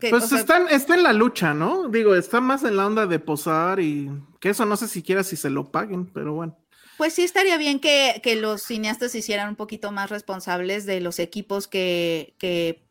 que, 0.00 0.10
Pues 0.10 0.24
o 0.24 0.28
sea, 0.28 0.38
están, 0.40 0.66
está 0.68 0.94
en 0.96 1.04
la 1.04 1.12
lucha, 1.12 1.54
¿no? 1.54 1.88
Digo, 1.88 2.14
está 2.16 2.40
más 2.40 2.64
en 2.64 2.76
la 2.76 2.86
onda 2.86 3.06
de 3.06 3.18
posar 3.20 3.78
y 3.80 4.10
que 4.40 4.50
eso 4.50 4.66
no 4.66 4.76
sé 4.76 4.88
siquiera 4.88 5.22
si 5.22 5.36
se 5.36 5.48
lo 5.50 5.70
paguen, 5.70 6.06
pero 6.06 6.34
bueno. 6.34 6.58
Pues 6.96 7.12
sí 7.14 7.22
estaría 7.24 7.56
bien 7.58 7.80
que, 7.80 8.20
que 8.22 8.36
los 8.36 8.62
cineastas 8.62 9.12
se 9.12 9.18
hicieran 9.18 9.48
un 9.50 9.56
poquito 9.56 9.90
más 9.92 10.10
responsables 10.10 10.86
de 10.86 11.00
los 11.00 11.18
equipos 11.18 11.66
que, 11.66 12.34
que 12.38 12.84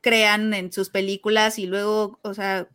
crean 0.00 0.54
en 0.54 0.72
sus 0.72 0.88
películas 0.88 1.58
y 1.58 1.66
luego, 1.66 2.18
o 2.22 2.32
sea, 2.34 2.68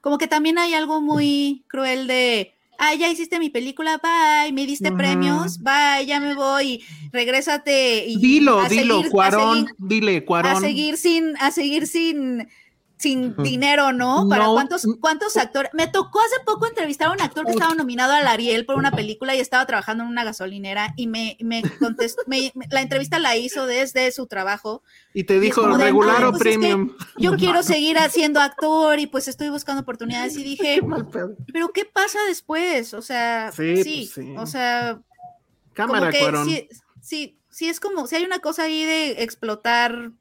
como 0.00 0.18
que 0.18 0.26
también 0.26 0.58
hay 0.58 0.74
algo 0.74 1.00
muy 1.00 1.64
cruel 1.68 2.08
de, 2.08 2.54
ah, 2.78 2.92
ya 2.94 3.08
hiciste 3.08 3.38
mi 3.38 3.50
película, 3.50 4.00
bye, 4.02 4.52
me 4.52 4.66
diste 4.66 4.90
premios, 4.90 5.60
bye, 5.60 6.04
ya 6.06 6.18
me 6.18 6.34
voy, 6.34 6.82
regrésate 7.12 8.06
y 8.08 8.16
Dilo, 8.20 8.58
a 8.58 8.68
dilo, 8.68 8.96
seguir- 8.96 9.06
a 9.06 9.10
Cuarón, 9.10 9.58
seguir- 9.66 9.74
dile, 9.78 10.16
a 10.18 10.24
Cuarón. 10.24 10.60
seguir 10.60 10.96
sin, 10.96 11.36
a 11.38 11.50
seguir 11.52 11.86
sin, 11.86 12.48
sin 13.02 13.34
dinero, 13.42 13.92
¿no? 13.92 14.28
Para 14.28 14.44
No. 14.44 14.52
cuántos, 14.52 14.86
cuántos 15.00 15.36
actores. 15.36 15.72
Me 15.74 15.88
tocó 15.88 16.20
hace 16.20 16.36
poco 16.46 16.66
entrevistar 16.66 17.08
a 17.08 17.12
un 17.12 17.20
actor 17.20 17.44
que 17.44 17.50
estaba 17.52 17.74
nominado 17.74 18.12
al 18.12 18.28
Ariel 18.28 18.64
por 18.64 18.76
una 18.76 18.92
película 18.92 19.34
y 19.34 19.40
estaba 19.40 19.66
trabajando 19.66 20.04
en 20.04 20.10
una 20.10 20.22
gasolinera 20.22 20.94
y 20.96 21.08
me, 21.08 21.36
me 21.40 21.62
contestó, 21.80 22.22
me- 22.26 22.52
la 22.70 22.80
entrevista 22.80 23.18
la 23.18 23.36
hizo 23.36 23.66
desde 23.66 24.12
su 24.12 24.26
trabajo. 24.28 24.82
Y 25.14 25.24
te 25.24 25.40
dijo, 25.40 25.62
como 25.62 25.78
de, 25.78 25.84
regular 25.86 26.16
"Ay, 26.18 26.24
o 26.24 26.30
pues 26.30 26.42
es 26.46 26.48
que 26.52 26.58
premium. 26.58 26.96
Yo 27.18 27.32
quiero 27.36 27.62
seguir 27.64 27.98
haciendo 27.98 28.40
actor 28.40 28.98
y 29.00 29.06
pues 29.08 29.26
estoy 29.26 29.48
buscando 29.50 29.82
oportunidades 29.82 30.36
y 30.36 30.44
dije, 30.44 30.80
pero 31.52 31.72
¿qué 31.72 31.84
pasa 31.84 32.20
después? 32.28 32.94
O 32.94 33.02
sea, 33.02 33.50
Sí, 33.50 33.82
sí, 33.82 34.10
pues 34.14 34.26
sí. 34.26 34.34
o 34.38 34.46
sea, 34.46 34.92
como 34.94 35.02
Cámara, 35.74 36.10
que 36.12 36.20
Cuarón. 36.20 36.48
sí, 36.48 36.68
sí, 37.00 37.36
sí 37.50 37.68
es 37.68 37.80
como, 37.80 38.06
si 38.06 38.14
hay 38.16 38.24
una 38.24 38.38
cosa 38.38 38.62
ahí 38.64 38.84
de 38.84 39.22
explotar 39.22 40.12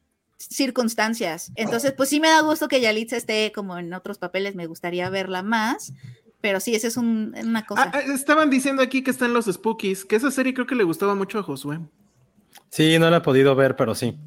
circunstancias. 0.49 1.51
Entonces, 1.55 1.93
pues 1.93 2.09
sí 2.09 2.19
me 2.19 2.27
da 2.29 2.41
gusto 2.41 2.67
que 2.67 2.81
Yalitza 2.81 3.17
esté 3.17 3.51
como 3.53 3.77
en 3.77 3.93
otros 3.93 4.17
papeles, 4.17 4.55
me 4.55 4.67
gustaría 4.67 5.09
verla 5.09 5.43
más, 5.43 5.93
pero 6.41 6.59
sí, 6.59 6.73
esa 6.75 6.87
es 6.87 6.97
un- 6.97 7.35
una 7.43 7.65
cosa. 7.65 7.83
Ah, 7.83 7.91
ah, 7.93 7.99
estaban 8.13 8.49
diciendo 8.49 8.81
aquí 8.81 9.03
que 9.03 9.11
están 9.11 9.33
los 9.33 9.45
Spookies, 9.45 10.05
que 10.05 10.15
esa 10.15 10.31
serie 10.31 10.53
creo 10.53 10.65
que 10.67 10.75
le 10.75 10.83
gustaba 10.83 11.15
mucho 11.15 11.39
a 11.39 11.43
Josué. 11.43 11.79
Sí, 12.69 12.97
no 12.99 13.09
la 13.09 13.17
he 13.17 13.21
podido 13.21 13.55
ver, 13.55 13.75
pero 13.75 13.95
sí. 13.95 14.17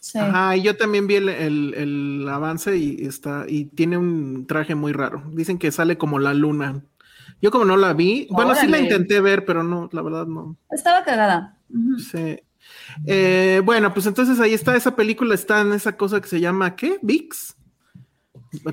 Sí. 0.00 0.18
Ajá, 0.18 0.54
y 0.56 0.62
yo 0.62 0.76
también 0.76 1.06
vi 1.06 1.14
el, 1.16 1.28
el- 1.30 1.74
el 1.74 2.28
avance 2.28 2.76
y 2.76 3.06
está, 3.06 3.46
y 3.48 3.64
tiene 3.66 3.96
un 3.96 4.46
traje 4.46 4.74
muy 4.74 4.92
raro. 4.92 5.22
Dicen 5.32 5.58
que 5.58 5.72
sale 5.72 5.96
como 5.96 6.18
la 6.18 6.34
luna. 6.34 6.82
Yo 7.40 7.50
como 7.50 7.64
no 7.64 7.76
la 7.76 7.92
vi, 7.94 8.26
bueno, 8.30 8.54
sí 8.54 8.66
la 8.66 8.78
intenté 8.78 9.20
ver, 9.20 9.44
pero 9.44 9.62
no, 9.64 9.88
la 9.92 10.02
verdad 10.02 10.26
no. 10.26 10.56
Estaba 10.70 11.04
cagada. 11.04 11.58
Sí. 11.98 12.38
Eh, 13.06 13.62
bueno, 13.64 13.92
pues 13.92 14.06
entonces 14.06 14.40
ahí 14.40 14.54
está, 14.54 14.76
esa 14.76 14.96
película 14.96 15.34
está 15.34 15.60
en 15.60 15.72
esa 15.72 15.96
cosa 15.96 16.20
que 16.20 16.28
se 16.28 16.40
llama, 16.40 16.76
¿qué? 16.76 16.98
VIX, 17.02 17.56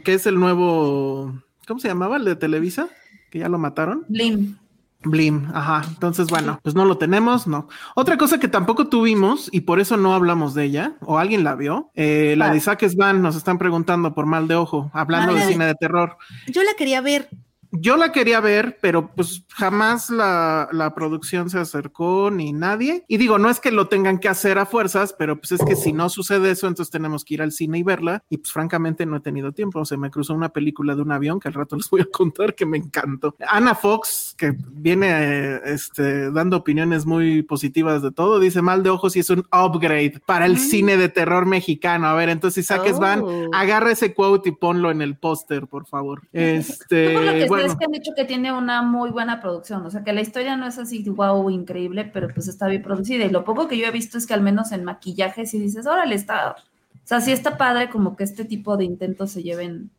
que 0.03 0.13
es 0.13 0.25
el 0.25 0.39
nuevo, 0.39 1.33
¿cómo 1.67 1.79
se 1.79 1.87
llamaba? 1.87 2.17
El 2.17 2.25
de 2.25 2.35
Televisa, 2.35 2.87
que 3.29 3.39
ya 3.39 3.49
lo 3.49 3.57
mataron. 3.57 4.05
Blim. 4.09 4.57
Blim, 5.03 5.47
ajá. 5.53 5.81
Entonces, 5.87 6.27
bueno, 6.27 6.59
pues 6.61 6.75
no 6.75 6.85
lo 6.85 6.99
tenemos, 6.99 7.47
no. 7.47 7.67
Otra 7.95 8.17
cosa 8.17 8.39
que 8.39 8.47
tampoco 8.47 8.87
tuvimos 8.87 9.49
y 9.51 9.61
por 9.61 9.79
eso 9.79 9.97
no 9.97 10.13
hablamos 10.13 10.53
de 10.53 10.65
ella, 10.65 10.93
o 11.01 11.17
alguien 11.17 11.43
la 11.43 11.55
vio, 11.55 11.89
eh, 11.95 12.35
la 12.37 12.45
Ah. 12.45 12.51
de 12.51 12.57
Isaac 12.57 12.87
Svan, 12.87 13.19
nos 13.23 13.35
están 13.35 13.57
preguntando 13.57 14.13
por 14.13 14.27
mal 14.27 14.47
de 14.47 14.55
ojo, 14.55 14.91
hablando 14.93 15.33
de 15.33 15.41
Ay. 15.41 15.53
cine 15.53 15.65
de 15.65 15.73
terror. 15.73 16.17
Yo 16.47 16.61
la 16.61 16.73
quería 16.77 17.01
ver. 17.01 17.29
Yo 17.71 17.95
la 17.97 18.11
quería 18.11 18.39
ver, 18.41 18.77
pero 18.81 19.11
pues 19.15 19.43
jamás 19.49 20.09
la, 20.09 20.67
la 20.71 20.93
producción 20.93 21.49
se 21.49 21.57
acercó 21.59 22.29
ni 22.31 22.51
nadie. 22.53 23.05
Y 23.07 23.17
digo, 23.17 23.37
no 23.37 23.49
es 23.49 23.59
que 23.59 23.71
lo 23.71 23.87
tengan 23.87 24.19
que 24.19 24.27
hacer 24.29 24.57
a 24.59 24.65
fuerzas, 24.65 25.15
pero 25.17 25.37
pues 25.39 25.53
es 25.53 25.63
que 25.63 25.75
si 25.75 25.93
no 25.93 26.09
sucede 26.09 26.51
eso, 26.51 26.67
entonces 26.67 26.91
tenemos 26.91 27.23
que 27.23 27.35
ir 27.35 27.41
al 27.41 27.51
cine 27.51 27.79
y 27.79 27.83
verla. 27.83 28.23
Y 28.29 28.37
pues 28.37 28.51
francamente 28.51 29.05
no 29.05 29.17
he 29.17 29.21
tenido 29.21 29.51
tiempo. 29.53 29.83
Se 29.85 29.97
me 29.97 30.11
cruzó 30.11 30.33
una 30.33 30.49
película 30.49 30.95
de 30.95 31.01
un 31.01 31.11
avión 31.11 31.39
que 31.39 31.47
al 31.47 31.53
rato 31.53 31.75
les 31.75 31.89
voy 31.89 32.01
a 32.01 32.05
contar 32.11 32.55
que 32.55 32.65
me 32.65 32.77
encantó. 32.77 33.35
Ana 33.47 33.73
Fox, 33.75 34.35
que 34.37 34.53
viene 34.73 35.59
este, 35.65 36.29
dando 36.31 36.57
opiniones 36.57 37.05
muy 37.05 37.41
positivas 37.41 38.01
de 38.01 38.11
todo, 38.11 38.39
dice 38.39 38.61
mal 38.61 38.83
de 38.83 38.89
ojos 38.89 39.15
y 39.15 39.19
es 39.19 39.29
un 39.29 39.45
upgrade 39.51 40.21
para 40.25 40.45
el 40.45 40.57
cine 40.57 40.97
de 40.97 41.09
terror 41.09 41.45
mexicano. 41.45 42.07
A 42.07 42.13
ver, 42.13 42.29
entonces 42.29 42.65
Isaac 42.65 42.97
Van, 42.99 43.21
Oh. 43.23 43.49
agarra 43.53 43.91
ese 43.91 44.13
quote 44.13 44.49
y 44.49 44.51
ponlo 44.51 44.91
en 44.91 45.01
el 45.01 45.17
póster, 45.17 45.67
por 45.67 45.85
favor. 45.85 46.21
Este, 46.33 47.13
Yo 47.13 47.19
por 47.19 47.23
lo 47.23 47.31
que 47.33 47.41
sé 47.41 47.60
bueno. 47.61 47.73
es 47.73 47.79
que 47.79 47.85
han 47.85 47.91
dicho 47.91 48.11
que 48.15 48.25
tiene 48.25 48.53
una 48.53 48.81
muy 48.81 49.09
buena 49.11 49.39
producción, 49.41 49.85
o 49.85 49.91
sea 49.91 50.03
que 50.03 50.13
la 50.13 50.21
historia 50.21 50.55
no 50.57 50.67
es 50.67 50.77
así 50.77 51.03
wow, 51.09 51.49
increíble, 51.49 52.05
pero 52.05 52.27
pues 52.33 52.47
está 52.47 52.67
bien 52.67 52.81
producida. 52.81 53.25
Y 53.25 53.29
lo 53.29 53.43
poco 53.43 53.67
que 53.67 53.77
yo 53.77 53.85
he 53.87 53.91
visto 53.91 54.17
es 54.17 54.27
que 54.27 54.33
al 54.33 54.41
menos 54.41 54.71
en 54.71 54.83
maquillaje 54.83 55.45
si 55.45 55.59
dices, 55.59 55.85
órale, 55.87 56.15
está, 56.15 56.51
o 56.51 57.07
sea, 57.07 57.21
sí 57.21 57.31
está 57.31 57.57
padre 57.57 57.89
como 57.89 58.15
que 58.15 58.23
este 58.23 58.45
tipo 58.45 58.77
de 58.77 58.85
intentos 58.85 59.31
se 59.31 59.43
lleven 59.43 59.91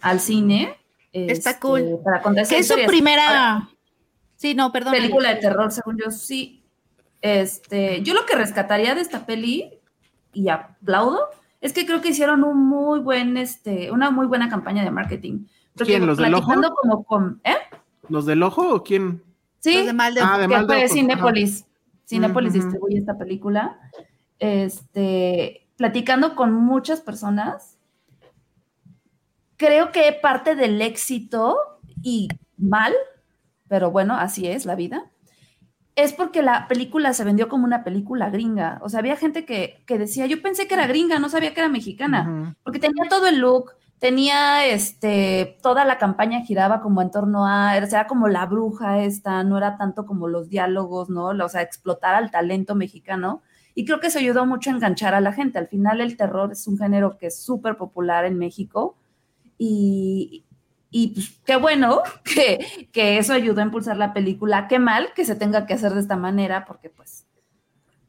al 0.00 0.20
cine. 0.20 0.76
Está 1.12 1.50
este, 1.50 1.60
cool. 1.60 2.00
Para 2.04 2.22
contar 2.22 2.46
Que 2.46 2.58
es 2.58 2.68
su 2.68 2.74
primera. 2.86 3.28
Ahora, 3.28 3.68
Sí, 4.36 4.54
no, 4.54 4.72
perdón. 4.72 4.92
película 4.92 5.30
de 5.30 5.40
terror, 5.40 5.72
según 5.72 5.96
yo, 5.96 6.10
sí. 6.10 6.62
Este, 7.22 8.02
yo 8.02 8.12
lo 8.12 8.26
que 8.26 8.36
rescataría 8.36 8.94
de 8.94 9.00
esta 9.00 9.24
peli, 9.24 9.78
y 10.32 10.48
aplaudo, 10.48 11.30
es 11.60 11.72
que 11.72 11.86
creo 11.86 12.02
que 12.02 12.10
hicieron 12.10 12.44
un 12.44 12.68
muy 12.68 13.00
buen, 13.00 13.36
este, 13.36 13.90
una 13.90 14.10
muy 14.10 14.26
buena 14.26 14.50
campaña 14.50 14.84
de 14.84 14.90
marketing. 14.90 15.46
¿Quién, 15.76 16.06
los 16.06 16.18
del 16.18 16.34
ojo? 16.34 16.46
platicando 16.46 16.74
como 16.74 17.04
con, 17.04 17.40
¿eh? 17.44 17.56
¿Los 18.08 18.26
del 18.26 18.42
ojo 18.42 18.74
o 18.74 18.82
quién? 18.82 19.22
Sí, 19.60 19.76
Los 19.78 19.86
de 19.86 19.92
mal 19.92 20.14
de 20.14 20.20
Ah, 20.22 20.38
de 20.38 20.46
que 20.46 20.54
mal 20.54 20.66
de 20.66 20.74
fue 20.74 20.88
Cinépolis. 20.88 21.64
Distribuye 22.06 22.98
esta 22.98 23.16
película. 23.18 23.78
Este, 24.38 25.66
platicando 25.76 26.36
con 26.36 26.52
muchas 26.52 27.00
personas, 27.00 27.78
creo 29.56 29.90
que 29.90 30.12
parte 30.20 30.54
del 30.54 30.80
éxito 30.82 31.56
y 32.02 32.28
mal, 32.56 32.92
pero 33.68 33.90
bueno, 33.90 34.14
así 34.14 34.46
es 34.46 34.66
la 34.66 34.74
vida, 34.74 35.10
es 35.96 36.12
porque 36.12 36.42
la 36.42 36.68
película 36.68 37.14
se 37.14 37.24
vendió 37.24 37.48
como 37.48 37.64
una 37.64 37.84
película 37.84 38.28
gringa. 38.30 38.80
O 38.82 38.88
sea, 38.88 39.00
había 39.00 39.16
gente 39.16 39.44
que, 39.44 39.82
que 39.86 39.98
decía, 39.98 40.26
yo 40.26 40.42
pensé 40.42 40.66
que 40.66 40.74
era 40.74 40.86
gringa, 40.86 41.18
no 41.18 41.28
sabía 41.28 41.54
que 41.54 41.60
era 41.60 41.68
mexicana 41.68 42.56
porque 42.62 42.78
tenía 42.78 43.08
todo 43.08 43.26
el 43.26 43.38
look, 43.38 43.72
tenía 44.04 44.66
este, 44.66 45.56
toda 45.62 45.86
la 45.86 45.96
campaña 45.96 46.42
giraba 46.42 46.82
como 46.82 47.00
en 47.00 47.10
torno 47.10 47.46
a, 47.46 47.78
o 47.82 47.86
sea, 47.86 48.06
como 48.06 48.28
la 48.28 48.44
bruja 48.44 49.02
esta, 49.02 49.42
no 49.44 49.56
era 49.56 49.78
tanto 49.78 50.04
como 50.04 50.28
los 50.28 50.50
diálogos, 50.50 51.08
¿no? 51.08 51.28
O 51.28 51.48
sea, 51.48 51.62
explotar 51.62 52.14
al 52.14 52.30
talento 52.30 52.74
mexicano. 52.74 53.40
Y 53.74 53.86
creo 53.86 54.00
que 54.00 54.08
eso 54.08 54.18
ayudó 54.18 54.44
mucho 54.44 54.68
a 54.68 54.74
enganchar 54.74 55.14
a 55.14 55.22
la 55.22 55.32
gente. 55.32 55.58
Al 55.58 55.68
final 55.68 56.02
el 56.02 56.18
terror 56.18 56.52
es 56.52 56.66
un 56.68 56.76
género 56.76 57.16
que 57.16 57.28
es 57.28 57.42
súper 57.42 57.78
popular 57.78 58.26
en 58.26 58.36
México 58.36 58.94
y, 59.56 60.44
y 60.90 61.14
pues, 61.14 61.40
qué 61.46 61.56
bueno 61.56 62.02
que, 62.24 62.90
que 62.92 63.16
eso 63.16 63.32
ayudó 63.32 63.62
a 63.62 63.64
impulsar 63.64 63.96
la 63.96 64.12
película. 64.12 64.68
Qué 64.68 64.78
mal 64.78 65.14
que 65.14 65.24
se 65.24 65.34
tenga 65.34 65.64
que 65.64 65.72
hacer 65.72 65.94
de 65.94 66.00
esta 66.00 66.18
manera 66.18 66.66
porque 66.66 66.90
pues 66.90 67.23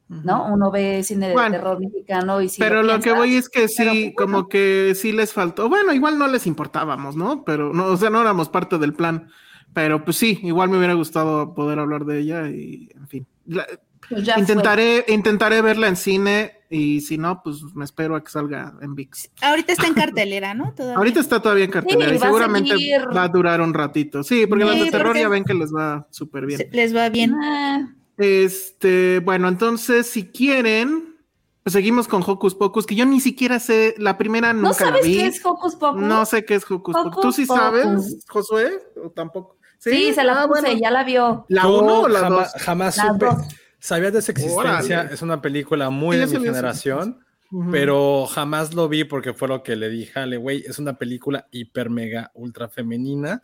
¿no? 0.08 0.52
Uno 0.52 0.70
ve 0.70 1.02
cine 1.02 1.28
de 1.30 1.34
terror 1.34 1.80
mexicano 1.80 2.40
y 2.40 2.48
si 2.48 2.60
Pero 2.60 2.82
lo, 2.82 3.00
que 3.00 3.12
voy 3.12 3.34
es 3.36 3.48
que 3.48 3.66
pero, 3.76 3.92
sí, 3.92 4.02
bueno. 4.02 4.12
como 4.16 4.48
que 4.48 4.92
sí 4.94 5.12
les 5.12 5.32
faltó. 5.32 5.68
Bueno, 5.68 5.92
igual 5.92 6.18
no 6.18 6.28
les 6.28 6.46
importábamos, 6.46 7.16
¿no? 7.16 7.44
Pero, 7.44 7.72
no, 7.72 7.86
o 7.86 7.96
sea, 7.96 8.10
no 8.10 8.20
éramos 8.20 8.48
parte 8.48 8.78
del 8.78 8.92
plan. 8.94 9.28
Pero 9.74 10.04
pues 10.04 10.16
sí, 10.16 10.38
igual 10.42 10.70
me 10.70 10.78
hubiera 10.78 10.94
gustado 10.94 11.52
poder 11.54 11.78
hablar 11.78 12.04
de 12.06 12.20
ella 12.20 12.48
y, 12.48 12.88
en 12.94 13.08
fin. 13.08 13.26
La- 13.46 13.66
pues 14.08 14.24
fue. 14.24 14.40
intentaré, 14.40 15.04
intentaré 15.08 15.60
verla 15.62 15.88
en 15.88 15.96
cine 15.96 16.52
y 16.70 17.00
si 17.00 17.18
no, 17.18 17.42
pues 17.42 17.62
me 17.74 17.84
espero 17.84 18.14
a 18.14 18.22
que 18.22 18.30
salga 18.30 18.74
en 18.80 18.94
VIX. 18.94 19.30
Ahorita 19.42 19.72
está 19.72 19.88
en 19.88 19.94
cartelera, 19.94 20.54
¿no? 20.54 20.72
Todavía. 20.74 20.96
Ahorita 20.96 21.18
está 21.20 21.42
todavía 21.42 21.64
en 21.64 21.72
cartelera 21.72 22.10
Sí, 22.10 22.14
y 22.14 22.18
va 22.18 22.24
a 22.24 22.28
seguramente 22.28 22.70
seguir. 22.70 23.00
va 23.16 23.24
a 23.24 23.28
durar 23.28 23.60
un 23.60 23.74
ratito. 23.74 24.22
Sí, 24.22 24.46
porque 24.46 24.64
las 24.64 24.74
Sí, 24.76 24.84
de 24.84 24.90
terror 24.92 25.08
porque- 25.08 25.20
ya 25.22 25.28
ven 25.28 25.42
que 25.44 25.54
les 25.54 25.74
va 25.74 26.06
súper 26.10 26.46
bien. 26.46 26.60
Les 26.70 26.94
va 26.94 27.08
bien. 27.08 27.34
Ah, 27.34 27.88
Este, 28.18 29.20
bueno, 29.20 29.48
entonces 29.48 30.06
si 30.06 30.26
quieren, 30.30 31.16
pues 31.62 31.72
seguimos 31.74 32.08
con 32.08 32.22
Hocus 32.26 32.54
Pocus, 32.54 32.86
que 32.86 32.94
yo 32.94 33.04
ni 33.06 33.20
siquiera 33.20 33.58
sé, 33.60 33.94
la 33.98 34.16
primera 34.18 34.52
¿No 34.52 34.68
nunca 34.68 34.84
la 34.86 34.90
sabes 34.92 35.06
vi. 35.06 35.16
qué 35.18 35.26
es 35.26 35.44
Hocus 35.44 35.76
Pocus? 35.76 36.00
No 36.02 36.24
sé 36.24 36.44
qué 36.44 36.54
es 36.54 36.70
Hocus 36.70 36.94
Pocus. 36.94 37.20
¿Tú 37.22 37.32
sí 37.32 37.44
Pocus. 37.46 37.62
sabes, 37.62 38.24
Josué? 38.28 38.78
¿O 39.04 39.10
tampoco? 39.10 39.56
Sí, 39.78 40.12
se 40.14 40.24
la 40.24 40.42
Ah, 40.42 40.48
puse, 40.48 40.62
bueno. 40.62 40.80
ya 40.80 40.90
la 40.90 41.04
vio. 41.04 41.44
¿La 41.48 41.66
uno 41.68 42.00
o 42.02 42.08
la 42.08 42.20
jamás, 42.20 42.52
dos? 42.54 42.62
jamás 42.62 42.96
Las 42.96 43.06
supe. 43.08 43.26
dos. 43.26 43.36
Sabía 43.78 44.10
de 44.10 44.22
su 44.22 44.30
existencia, 44.32 45.00
Órale. 45.00 45.14
es 45.14 45.22
una 45.22 45.42
película 45.42 45.90
muy 45.90 46.16
Sí, 46.16 46.20
de 46.32 46.38
mi 46.38 46.46
generación, 46.46 47.20
Ujú. 47.52 47.70
pero 47.70 48.26
jamás 48.26 48.74
lo 48.74 48.88
vi 48.88 49.04
porque 49.04 49.34
fue 49.34 49.48
lo 49.48 49.62
que 49.62 49.76
le 49.76 49.90
dije 49.90 50.18
a 50.18 50.26
güey, 50.38 50.64
es 50.66 50.78
una 50.78 50.94
película 50.98 51.46
hiper 51.52 51.90
mega 51.90 52.30
ultra 52.34 52.68
femenina 52.68 53.42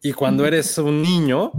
y 0.00 0.12
cuando 0.12 0.46
eres 0.46 0.78
un 0.78 1.02
niño, 1.02 1.50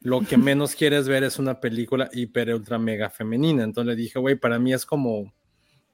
lo 0.00 0.20
que 0.20 0.36
menos 0.36 0.74
quieres 0.74 1.08
ver 1.08 1.24
es 1.24 1.38
una 1.38 1.60
película 1.60 2.08
hiper 2.12 2.54
ultra 2.54 2.78
mega 2.78 3.10
femenina. 3.10 3.64
Entonces 3.64 3.88
le 3.88 3.96
dije, 4.00 4.18
güey, 4.18 4.36
para 4.36 4.58
mí 4.58 4.72
es 4.72 4.86
como, 4.86 5.32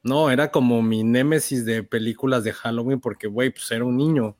no, 0.03 0.29
era 0.29 0.51
como 0.51 0.81
mi 0.81 1.03
némesis 1.03 1.65
de 1.65 1.83
películas 1.83 2.43
de 2.43 2.53
Halloween 2.53 2.99
porque, 2.99 3.27
güey, 3.27 3.49
pues 3.49 3.69
era 3.71 3.85
un 3.85 3.97
niño. 3.97 4.35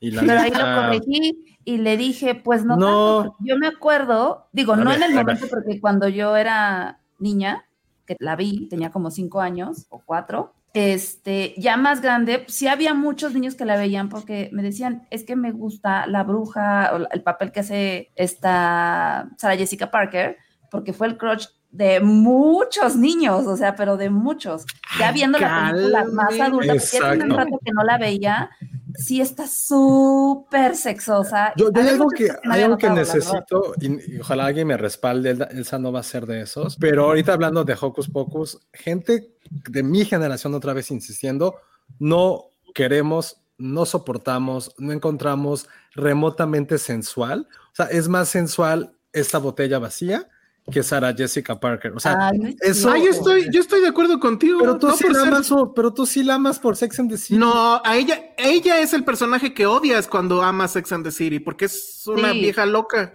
Y 0.00 0.10
la 0.10 0.22
Pero 0.22 0.40
ahí 0.40 0.50
lo 0.50 0.58
corregí 0.58 1.56
y 1.64 1.78
le 1.78 1.96
dije, 1.96 2.34
pues 2.34 2.64
no, 2.64 2.76
No. 2.76 3.22
tanto, 3.22 3.36
yo 3.40 3.56
me 3.56 3.66
acuerdo, 3.68 4.48
digo, 4.52 4.74
A 4.74 4.76
no 4.76 4.90
ver, 4.90 4.98
en 4.98 5.02
el 5.04 5.14
momento, 5.14 5.46
porque 5.48 5.80
cuando 5.80 6.08
yo 6.08 6.36
era 6.36 7.00
niña, 7.18 7.64
que 8.06 8.16
la 8.18 8.36
vi, 8.36 8.68
tenía 8.68 8.90
como 8.90 9.10
cinco 9.10 9.40
años 9.40 9.86
o 9.88 10.02
cuatro, 10.04 10.52
este, 10.74 11.54
ya 11.56 11.76
más 11.76 12.00
grande, 12.00 12.40
pues, 12.40 12.54
sí 12.56 12.66
había 12.66 12.94
muchos 12.94 13.32
niños 13.32 13.54
que 13.54 13.64
la 13.64 13.76
veían 13.76 14.08
porque 14.08 14.50
me 14.52 14.62
decían, 14.62 15.06
es 15.10 15.22
que 15.22 15.36
me 15.36 15.52
gusta 15.52 16.06
la 16.08 16.24
bruja, 16.24 16.90
o 16.92 17.06
el 17.12 17.22
papel 17.22 17.52
que 17.52 17.60
hace 17.60 18.12
esta 18.16 19.30
Sarah 19.38 19.56
Jessica 19.56 19.90
Parker, 19.92 20.36
porque 20.72 20.92
fue 20.92 21.06
el 21.06 21.16
crush 21.16 21.46
de 21.70 22.00
muchos 22.00 22.96
niños, 22.96 23.46
o 23.46 23.56
sea, 23.56 23.76
pero 23.76 23.96
de 23.96 24.10
muchos. 24.10 24.66
Ya 24.98 25.12
viendo 25.12 25.38
la 25.38 25.70
película 25.72 26.04
más 26.06 26.40
adulta, 26.40 26.74
porque 26.74 26.88
ya 26.92 27.10
tiene 27.12 27.24
un 27.24 27.36
rato 27.36 27.60
que 27.64 27.72
no 27.72 27.84
la 27.84 27.96
veía, 27.96 28.50
sí 28.94 29.20
está 29.20 29.46
súper 29.46 30.76
sexosa. 30.76 31.52
Yo, 31.56 31.72
yo 31.72 31.80
hay 31.80 31.88
algo 31.88 32.08
que, 32.08 32.28
hay 32.50 32.62
algo 32.62 32.78
que 32.78 32.90
necesito 32.90 33.74
y, 33.80 34.14
y 34.14 34.20
ojalá 34.20 34.46
alguien 34.46 34.68
me 34.68 34.76
respalde. 34.76 35.30
Elsa 35.50 35.78
no 35.78 35.92
va 35.92 36.00
a 36.00 36.04
ser 36.04 36.26
de 36.26 36.42
esos. 36.42 36.76
Pero 36.76 37.04
ahorita 37.04 37.32
hablando 37.32 37.64
de 37.64 37.76
Hocus 37.80 38.08
Pocus, 38.08 38.60
gente 38.72 39.34
de 39.50 39.82
mi 39.82 40.04
generación 40.04 40.54
otra 40.54 40.72
vez 40.72 40.90
insistiendo, 40.90 41.56
no 41.98 42.46
queremos, 42.74 43.40
no 43.58 43.86
soportamos, 43.86 44.74
no 44.78 44.92
encontramos 44.92 45.68
remotamente 45.94 46.78
sensual. 46.78 47.48
O 47.72 47.74
sea, 47.74 47.86
es 47.86 48.08
más 48.08 48.28
sensual 48.28 48.94
esta 49.12 49.38
botella 49.38 49.78
vacía 49.78 50.28
que 50.70 50.82
Sarah 50.82 51.12
Jessica 51.14 51.58
Parker. 51.60 51.92
O 51.92 52.00
sea, 52.00 52.28
Ay, 52.28 52.38
no 52.38 52.48
es 52.48 52.56
eso- 52.62 52.90
Ah, 52.90 52.96
yo 52.98 53.10
estoy, 53.10 53.48
yo 53.52 53.60
estoy 53.60 53.80
de 53.82 53.88
acuerdo 53.88 54.18
contigo. 54.18 54.58
pero 54.60 54.78
tú 54.78 54.88
no 54.88 54.96
sí 54.96 55.04
por 55.04 55.12
la 55.12 55.18
ser- 55.20 55.28
amas, 55.28 55.52
pero 55.76 55.92
tú 55.92 56.06
sí 56.06 56.22
la 56.24 56.34
amas 56.34 56.58
por 56.58 56.76
Sex 56.76 56.98
and 57.00 57.10
the 57.10 57.18
City. 57.18 57.36
No, 57.38 57.80
a 57.84 57.96
ella, 57.96 58.34
ella 58.38 58.80
es 58.80 58.94
el 58.94 59.04
personaje 59.04 59.52
que 59.52 59.66
odias 59.66 60.06
cuando 60.08 60.42
amas 60.42 60.72
Sex 60.72 60.90
and 60.92 61.04
the 61.04 61.10
City, 61.12 61.38
porque 61.38 61.66
es 61.66 62.02
una 62.06 62.32
Sí. 62.32 62.40
vieja 62.40 62.64
loca. 62.66 63.12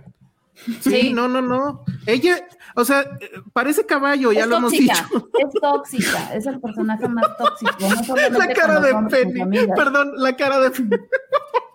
Sí, 0.82 0.92
Sí. 0.92 1.14
no, 1.14 1.28
no, 1.30 1.42
no. 1.42 1.86
Ella, 2.06 2.46
o 2.76 2.84
sea, 2.84 3.10
parece 3.54 3.86
caballo, 3.86 4.32
ya 4.34 4.42
es 4.44 4.48
lo 4.48 4.58
hemos 4.58 4.72
dicho. 4.74 4.94
es 5.40 5.62
tóxica, 5.62 6.34
es 6.36 6.46
el 6.46 6.60
personaje 6.60 7.08
más 7.08 7.26
tóxico. 7.38 7.72
no 7.80 8.16
La 8.38 8.48
cara 8.54 8.80
de 8.82 8.94
Penny, 9.10 9.68
perdón, 9.76 10.12
la 10.18 10.36
cara 10.36 10.60
de 10.60 10.70
Penny. 10.72 10.90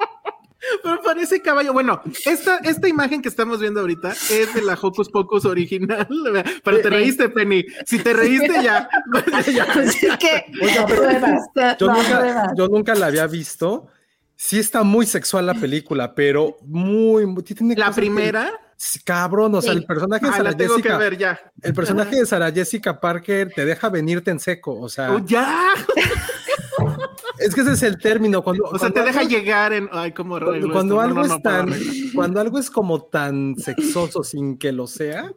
Pero 0.82 1.01
parece 1.03 1.41
caballo. 1.43 1.73
Bueno, 1.73 2.01
esta, 2.24 2.59
esta 2.59 2.89
imagen 2.89 3.23
que 3.23 3.28
estamos 3.28 3.61
viendo 3.61 3.81
ahorita 3.81 4.12
es 4.12 4.55
de 4.55 4.62
la 4.62 4.74
Hocus 4.81 5.09
Pocus 5.11 5.45
original. 5.45 6.09
Pero 6.65 6.81
te 6.81 6.91
reíste, 6.91 7.28
Penny. 7.28 7.65
Si 7.86 7.99
te 7.99 8.12
reíste, 8.12 8.53
ya. 8.62 8.89
ya, 9.53 9.65
Así 9.65 10.09
que 10.19 10.47
Oiga, 10.62 10.86
pero 10.86 11.03
Pruebas. 11.03 11.43
yo, 11.78 11.86
No, 11.86 11.95
nunca, 11.97 12.19
pruebas. 12.19 12.49
yo 12.57 12.69
nunca 12.69 12.95
la 12.95 13.07
había 13.07 13.27
visto. 13.27 13.89
Sí 14.36 14.59
está 14.59 14.82
muy 14.82 15.07
sexual 15.07 15.47
la 15.47 15.55
película, 15.55 16.15
pero 16.15 16.57
muy... 16.62 17.24
muy- 17.27 17.43
tiene 17.43 17.77
La 17.77 17.89
que- 17.89 17.95
primera. 17.95 18.51
Cabrón, 19.05 19.55
o 19.55 19.62
sea, 19.62 19.73
Sí. 19.73 19.78
el 19.78 19.85
personaje 19.86 20.24
de 20.27 20.31
Ah, 20.31 20.36
Sarah 20.36 20.51
la 20.51 20.57
tengo 20.57 20.74
que 20.77 20.82
Jessica... 20.82 20.99
ver 20.99 21.16
ya. 21.16 21.41
El 21.62 21.73
personaje 21.73 22.16
de 22.16 22.27
Sarah 22.27 22.51
Jessica 22.53 23.01
Parker 23.01 23.53
te 23.55 23.65
deja 23.65 23.89
venirte 23.89 24.31
en 24.32 24.41
seco, 24.41 24.78
o 24.78 24.89
sea, 24.89 25.12
Oh, 25.12 25.20
ya. 25.24 25.70
Es 27.39 27.55
que 27.55 27.61
ese 27.62 27.73
es 27.73 27.82
el 27.82 27.98
término. 27.98 28.43
Cuando, 28.43 28.65
O 28.65 28.78
sea, 28.78 28.90
te 28.90 29.02
deja 29.02 29.23
llegar 29.23 29.73
en. 29.73 29.89
Ay, 29.93 30.12
cómo 30.12 30.39
Cuando, 30.39 30.70
cuando 30.70 31.01
algo 31.01 31.23
no, 31.23 31.27
no 31.28 31.36
es 31.36 31.43
tan, 31.43 31.70
cuando 32.15 32.40
algo 32.40 32.59
es 32.59 32.70
como 32.70 33.02
tan 33.05 33.56
sexoso 33.56 34.23
sin 34.24 34.56
que 34.59 34.73
lo 34.73 34.86
sea, 34.86 35.31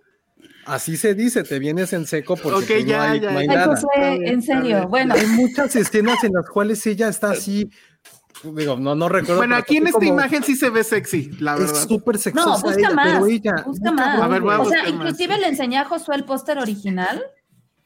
así 0.66 0.98
se 0.98 1.14
dice, 1.16 1.44
te 1.44 1.60
vienes 1.60 1.94
en 1.94 2.06
seco 2.06 2.36
porque 2.36 2.82
no 2.82 2.88
ya, 2.88 3.12
hay, 3.12 3.20
ya, 3.20 3.32
no 3.32 3.40
hay 3.40 3.48
ya. 3.48 3.66
Nada. 3.68 3.82
En 3.98 4.42
serio, 4.42 4.88
bueno, 4.88 5.14
Hay 5.16 5.26
muchas 5.28 5.76
escenas 5.76 6.24
en 6.24 6.34
las 6.34 6.50
cuales 6.50 6.86
ella 6.86 7.08
está 7.08 7.32
así, 7.32 7.70
digo, 8.44 8.78
no, 8.78 8.94
no 8.94 9.10
recuerdo. 9.10 9.38
Bueno, 9.38 9.56
pero 9.56 9.64
aquí 9.64 9.78
en 9.78 9.88
esta 9.88 10.00
como- 10.00 10.10
imagen 10.12 10.44
sí 10.44 10.56
se 10.56 10.70
ve 10.70 10.84
sexy, 10.84 11.32
la 11.40 11.56
es 11.56 11.62
verdad. 11.62 11.88
súper 11.88 12.18
sexosa 12.18 12.50
no, 12.50 12.62
busca 12.62 12.80
ella, 12.80 12.92
más, 12.92 13.28
ella, 13.28 13.54
busca 13.66 13.92
más. 13.92 14.22
A 14.22 14.28
ver, 14.28 14.42
voy 14.42 14.54
a 14.54 14.60
o 14.60 14.66
sea, 14.70 14.84
más. 14.84 14.92
inclusive 14.92 15.38
le 15.40 15.48
enseñé 15.48 15.78
a 15.80 15.86
Josué 15.86 16.16
el 16.16 16.26
póster 16.26 16.60
original. 16.60 17.24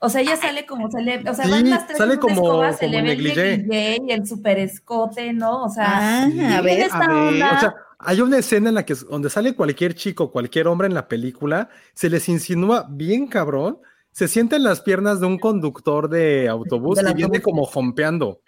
O 0.04 0.10
sea, 0.10 0.22
ella 0.22 0.36
sale 0.36 0.66
como 0.66 0.90
se 0.90 1.00
le, 1.02 1.20
o 1.30 1.34
sea, 1.34 1.46
Sí, 1.46 1.52
van 1.52 1.70
las 1.70 1.86
tres 1.86 1.98
sale 2.00 2.18
como- 2.18 2.34
escoba, 2.34 2.74
se 2.74 2.80
como 2.88 2.92
le 2.92 3.02
ve 3.04 3.12
el 3.12 3.18
negligé. 3.18 3.98
y 4.08 4.12
el 4.12 4.26
super 4.26 4.58
escote, 4.58 5.32
¿no? 5.32 5.64
O 5.64 5.70
sea, 5.70 6.24
Ah, 6.24 6.58
a 6.58 6.62
ver. 6.62 6.80
esta 6.80 6.98
a 6.98 7.08
ver. 7.08 7.34
onda. 7.34 7.54
O 7.56 7.60
sea, 7.60 7.76
hay 8.00 8.20
una 8.22 8.38
escena 8.40 8.70
en 8.70 8.76
la 8.76 8.84
que 8.86 8.96
donde 8.96 9.30
sale 9.30 9.54
cualquier 9.56 9.94
chico, 9.94 10.32
cualquier 10.32 10.68
hombre 10.68 10.88
en 10.88 10.96
la 10.96 11.08
película, 11.08 11.70
se 11.94 12.10
les 12.10 12.28
insinúa 12.30 12.88
bien 12.90 13.28
cabrón, 13.28 13.78
se 14.12 14.28
sienta 14.28 14.56
en 14.56 14.64
las 14.64 14.82
piernas 14.82 15.20
de 15.20 15.28
un 15.28 15.38
conductor 15.38 16.10
de 16.10 16.50
autobús 16.50 17.00
y 17.00 17.04
viene 17.14 17.24
autobús. 17.38 17.42
como 17.44 17.66
jompeando. 17.66 18.42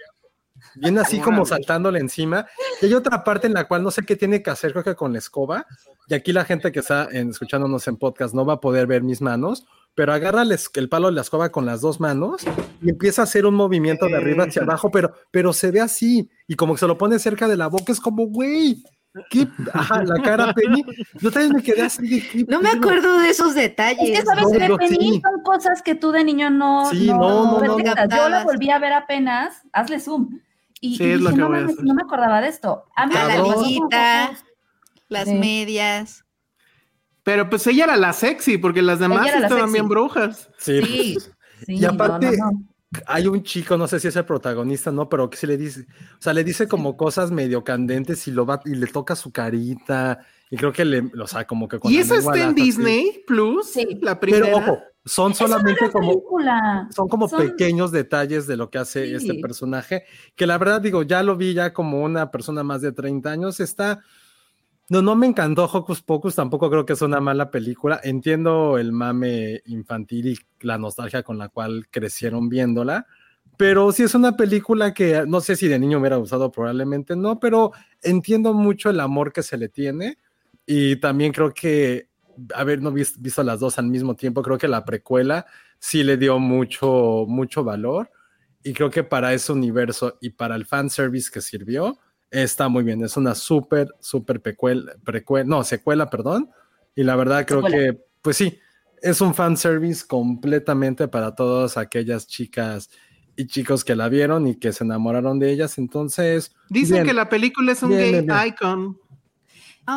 Viene 0.75 1.01
así 1.01 1.19
como 1.19 1.45
saltándole 1.45 1.99
encima. 1.99 2.47
Y 2.81 2.88
hay 2.88 2.93
otra 2.95 3.23
parte 3.23 3.45
en 3.47 3.53
la 3.53 3.67
cual 3.67 3.84
no 3.84 3.91
sé 3.91 4.03
qué 4.03 4.15
tiene 4.15 4.41
que 4.41 4.49
hacer, 4.49 4.71
creo 4.71 4.84
que 4.84 4.95
con 4.95 5.11
la 5.13 5.19
escoba. 5.19 5.65
Y 6.07 6.15
aquí 6.15 6.34
la 6.34 6.45
gente 6.45 6.71
que 6.71 6.80
está 6.80 7.07
en- 7.11 7.30
escuchándonos 7.30 7.88
en 7.88 7.97
podcast 7.97 8.34
no 8.34 8.43
va 8.45 8.53
a 8.53 8.59
poder 8.59 8.88
ver 8.88 9.03
mis 9.03 9.21
manos, 9.21 9.65
pero 9.95 10.14
agarra 10.14 10.41
el, 10.41 10.52
es- 10.52 10.70
palo 10.90 11.07
de 11.07 11.14
la 11.14 11.22
escoba 11.22 11.49
con 11.52 11.65
las 11.65 11.82
dos 11.82 11.99
manos 11.99 12.44
y 12.82 12.90
empieza 12.90 13.22
a 13.22 13.26
hacer 13.26 13.45
un 13.45 13.56
movimiento 13.56 14.06
de 14.07 14.15
arriba 14.15 14.45
hacia 14.45 14.64
abajo, 14.64 14.90
pero, 14.91 15.14
pero 15.32 15.53
se 15.53 15.72
ve 15.72 15.82
así. 15.82 16.30
Y 16.48 16.56
como 16.56 16.74
que 16.74 16.80
se 16.80 16.88
lo 16.88 16.98
pone 16.98 17.20
cerca 17.20 17.48
de 17.48 17.57
la 17.57 17.68
boca, 17.68 17.91
es 17.91 17.99
como, 17.99 18.26
güey, 18.28 18.82
¿qué? 19.30 19.48
Ajá, 19.74 20.03
la 20.03 20.22
cara 20.24 20.53
Penny. 20.53 20.84
Yo 21.22 21.32
también 21.32 21.53
me 21.53 21.61
quedé 21.64 21.84
así 21.84 22.07
de 22.07 22.28
¿qué 22.28 22.45
no 22.48 22.60
me 22.61 22.70
acuerdo 22.70 23.20
de 23.20 23.30
esos 23.30 23.49
Es 23.49 23.56
detalles. 23.56 24.20
que 24.20 24.26
sabes 24.26 24.44
No, 24.45 24.52
que 24.52 24.68
no, 24.68 24.78
Penny 24.78 24.98
sí. 25.14 25.22
son 25.22 25.41
cosas 25.44 25.82
que 25.84 25.94
tú 25.95 26.11
de 26.11 26.24
niño 26.24 26.49
no, 26.49 26.90
Sí, 26.90 27.06
no, 27.07 27.18
no, 27.20 27.60
no. 27.64 27.78
Yo 27.80 28.30
la 28.30 28.44
volví 28.44 28.70
a 28.72 28.80
ver 28.80 28.94
apenas, 28.94 29.61
hazle 29.72 29.99
zoom. 29.99 30.40
Y, 30.82 30.98
Sí, 30.98 31.03
y 31.06 31.11
es 31.11 31.22
lo 31.22 31.30
dije, 31.30 31.36
que 31.36 31.41
no, 31.41 31.48
voy 31.49 31.60
a 31.60 31.65
hacer. 31.65 31.84
no 31.86 31.94
me 31.94 32.02
acordaba 32.02 32.41
de 32.41 32.48
esto. 32.49 32.84
A 32.95 33.06
mí 33.06 33.14
La 33.14 33.41
Hocus. 33.44 34.44
las 35.07 35.26
Sí. 35.30 35.36
medias. 35.36 36.23
Pero 37.24 37.50
pues 37.50 37.66
ella 37.68 37.86
era 37.86 37.98
la 37.98 38.14
sexy, 38.14 38.58
porque 38.58 38.82
las 38.82 39.00
demás 39.00 39.28
estaban 39.28 39.50
sexy. 39.60 39.74
bien 39.74 39.88
brujas. 39.88 40.50
Sí, 40.58 40.82
Sí, 40.84 41.18
sí, 41.66 41.76
Y 41.76 41.86
aparte- 41.86 42.38
no, 42.38 42.45
no, 42.45 42.52
no. 42.52 42.68
hay 43.08 43.28
un 43.28 43.41
chico, 43.44 43.78
no 43.78 43.88
sé 43.88 44.00
si 44.00 44.08
es 44.10 44.16
el 44.16 44.26
protagonista, 44.26 44.91
no, 44.91 45.08
pero 45.10 45.30
que 45.30 45.38
sí 45.38 45.48
le 45.48 45.58
dice, 45.58 45.86
o 46.20 46.22
sea, 46.22 46.34
le 46.34 46.44
dice 46.44 46.68
como 46.68 46.95
cosas 46.98 47.32
medio 47.32 47.64
candentes 47.64 48.28
y 48.28 48.32
lo 48.32 48.45
va 48.45 48.60
y 48.66 48.76
le 48.76 48.88
toca 48.88 49.16
su 49.16 49.32
carita 49.32 50.20
y 50.52 50.58
creo 50.58 50.72
que 50.74 50.86
le, 50.86 51.10
o 51.20 51.26
sea, 51.28 51.45
como 51.48 51.68
que 51.68 51.80
con 51.80 51.91
¿Y 51.91 51.98
lengua 52.00 52.18
está 52.18 52.36
en 52.38 52.44
así. 52.50 52.54
Disney 52.56 53.24
Plus? 53.26 53.72
Sí. 53.72 54.00
La 54.02 54.20
primera. 54.20 54.45
Pero 54.45 54.58
ojo, 54.58 54.80
son 55.06 55.32
Eso 55.32 55.48
solamente 55.48 55.86
la 55.86 55.91
como 55.91 56.10
película. 56.12 56.88
son 56.95 57.08
como 57.08 57.28
Son- 57.30 57.40
pequeños 57.48 57.91
detalles 57.91 58.45
de 58.48 58.58
lo 58.58 58.70
que 58.70 58.78
hace 58.78 59.08
Sí. 59.08 59.16
este 59.16 59.41
personaje, 59.41 60.04
que 60.36 60.45
la 60.45 60.58
verdad 60.58 60.80
digo, 60.82 61.04
ya 61.04 61.24
lo 61.24 61.36
vi 61.36 61.54
ya 61.54 61.74
como 61.74 62.02
una 62.04 62.30
persona 62.32 62.64
más 62.64 62.82
de 62.82 62.91
30 62.91 63.32
años, 63.32 63.60
está 63.60 64.02
no, 65.02 65.15
me 65.15 65.28
encantó 65.28 65.65
Hocus 65.65 66.02
Pocus, 66.02 66.36
tampoco 66.36 66.70
creo 66.70 66.86
que 66.86 66.94
es 66.94 67.02
una 67.02 67.20
mala 67.20 67.49
película. 67.52 67.99
Entiendo 68.03 68.78
el 68.78 68.91
mame 68.91 69.61
infantil 69.65 70.28
y 70.28 70.38
la 70.61 70.78
nostalgia 70.78 71.24
con 71.24 71.38
la 71.38 71.49
cual 71.49 71.88
crecieron 71.90 72.49
viéndola, 72.49 73.07
pero 73.57 73.91
sí 73.91 74.03
es 74.03 74.15
una 74.15 74.36
película 74.36 74.94
que 74.94 75.26
no 75.28 75.41
sé 75.41 75.56
si 75.56 75.68
de 75.68 75.80
niño 75.80 75.99
hubiera 75.99 76.18
gustado, 76.18 76.52
probablemente 76.52 77.15
no, 77.15 77.40
pero 77.40 77.72
entiendo 78.02 78.53
mucho 78.53 78.90
el 78.90 78.99
amor 78.99 79.32
que 79.32 79.44
se 79.44 79.57
le 79.57 79.70
tiene 79.70 80.18
y 80.65 80.98
también 80.98 81.32
creo 81.32 81.53
que 81.53 82.10
haber 82.56 82.82
no 82.82 82.91
vis- 82.91 83.22
visto 83.22 83.44
las 83.44 83.60
dos 83.60 83.78
al 83.78 83.88
mismo 83.88 84.15
tiempo, 84.15 84.41
creo 84.41 84.57
que 84.57 84.68
la 84.68 84.84
precuela 84.86 85.45
sí 85.80 86.03
le 86.03 86.18
dio 86.18 86.40
mucho, 86.40 87.26
mucho 87.28 87.64
valor. 87.64 88.10
Y 88.64 88.74
creo 88.74 88.90
que 88.90 89.03
para 89.03 89.34
ese 89.34 89.52
universo 89.52 90.18
y 90.22 90.30
para 90.30 90.56
el 90.56 90.65
fanservice 90.65 91.30
que 91.30 91.41
sirvió, 91.41 91.99
está 92.41 92.68
muy 92.68 92.84
bien. 92.84 93.03
Es 93.03 93.15
una 93.15 93.35
súper, 93.35 93.88
súper 93.99 94.41
precuela, 94.41 94.93
precuela, 95.03 95.45
no, 95.47 95.64
secuela, 95.64 96.10
perdón. 96.10 96.49
Y 96.95 97.03
la 97.03 97.15
verdad 97.15 97.45
creo 97.45 97.61
Secuela. 97.61 97.77
que, 97.93 97.99
pues 98.22 98.38
sí, 98.38 98.60
es 99.01 99.22
un 99.22 99.34
fanservice 99.34 100.05
completamente 100.07 101.07
para 101.07 101.35
todas 101.35 101.77
aquellas 101.77 102.27
chicas 102.27 102.89
y 103.35 103.47
chicos 103.47 103.84
que 103.84 103.95
la 103.95 104.10
vieron 104.10 104.47
y 104.47 104.55
que 104.55 104.73
se 104.73 104.84
enamoraron 104.84 105.39
de 105.39 105.51
ellas. 105.51 105.77
Entonces, 105.77 106.53
Dicen 106.69 106.95
bien. 106.97 107.05
que 107.07 107.14
la 107.14 107.30
película 107.30 107.72
es 107.72 107.81
un 107.84 107.89
Bien, 107.89 108.01
gay 108.11 108.22
bien, 108.22 108.47
icon. 108.47 108.97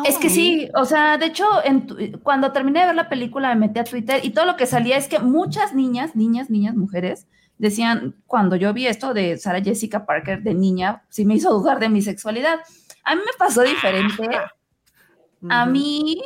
Es 0.05 0.17
que 0.17 0.29
sí, 0.29 0.67
o 0.75 0.83
sea, 0.83 1.17
de 1.17 1.27
hecho, 1.27 1.45
en 1.63 1.87
tu- 1.87 1.95
cuando 2.21 2.51
terminé 2.51 2.81
de 2.81 2.87
ver 2.87 2.95
la 2.95 3.07
película 3.07 3.55
me 3.55 3.67
metí 3.67 3.79
a 3.79 3.85
Twitter 3.85 4.19
y 4.21 4.31
todo 4.31 4.45
lo 4.45 4.57
que 4.57 4.65
salía 4.65 4.97
es 4.97 5.07
que 5.07 5.19
muchas 5.19 5.73
niñas, 5.73 6.13
niñas, 6.13 6.49
niñas, 6.49 6.75
mujeres, 6.75 7.25
decían, 7.57 8.15
cuando 8.25 8.55
yo 8.55 8.73
vi 8.73 8.87
esto 8.87 9.13
de 9.13 9.37
Sarah 9.37 9.61
Jessica 9.63 10.05
Parker 10.05 10.43
de 10.43 10.53
niña, 10.53 11.03
sí 11.09 11.25
me 11.25 11.35
hizo 11.35 11.51
dudar 11.57 11.79
de 11.79 11.89
mi 11.89 12.01
sexualidad. 12.01 12.59
A 13.03 13.15
mí 13.15 13.21
me 13.25 13.37
pasó 13.37 13.61
diferente. 13.63 14.23
A 15.49 15.65
mí, 15.67 16.21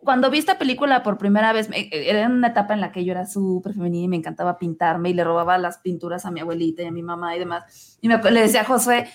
cuando 0.00 0.30
vi 0.30 0.38
esta 0.38 0.58
película 0.58 1.02
por 1.02 1.16
primera 1.18 1.52
vez, 1.52 1.68
me- 1.70 1.88
era 1.92 2.26
una 2.28 2.48
etapa 2.48 2.74
en 2.74 2.80
la 2.80 2.92
que 2.92 3.04
yo 3.04 3.12
era 3.12 3.26
súper 3.26 3.72
femenina 3.72 4.04
y 4.04 4.08
me 4.08 4.16
encantaba 4.16 4.58
pintarme 4.58 5.10
y 5.10 5.14
le 5.14 5.24
robaba 5.24 5.56
las 5.58 5.78
pinturas 5.78 6.26
a 6.26 6.30
mi 6.30 6.40
abuelita 6.40 6.82
y 6.82 6.86
a 6.86 6.92
mi 6.92 7.02
mamá 7.02 7.34
y 7.34 7.38
demás. 7.38 7.98
Y 8.02 8.08
me, 8.08 8.18
le 8.30 8.40
decía 8.42 8.60
a 8.60 8.64
Josué, 8.64 9.08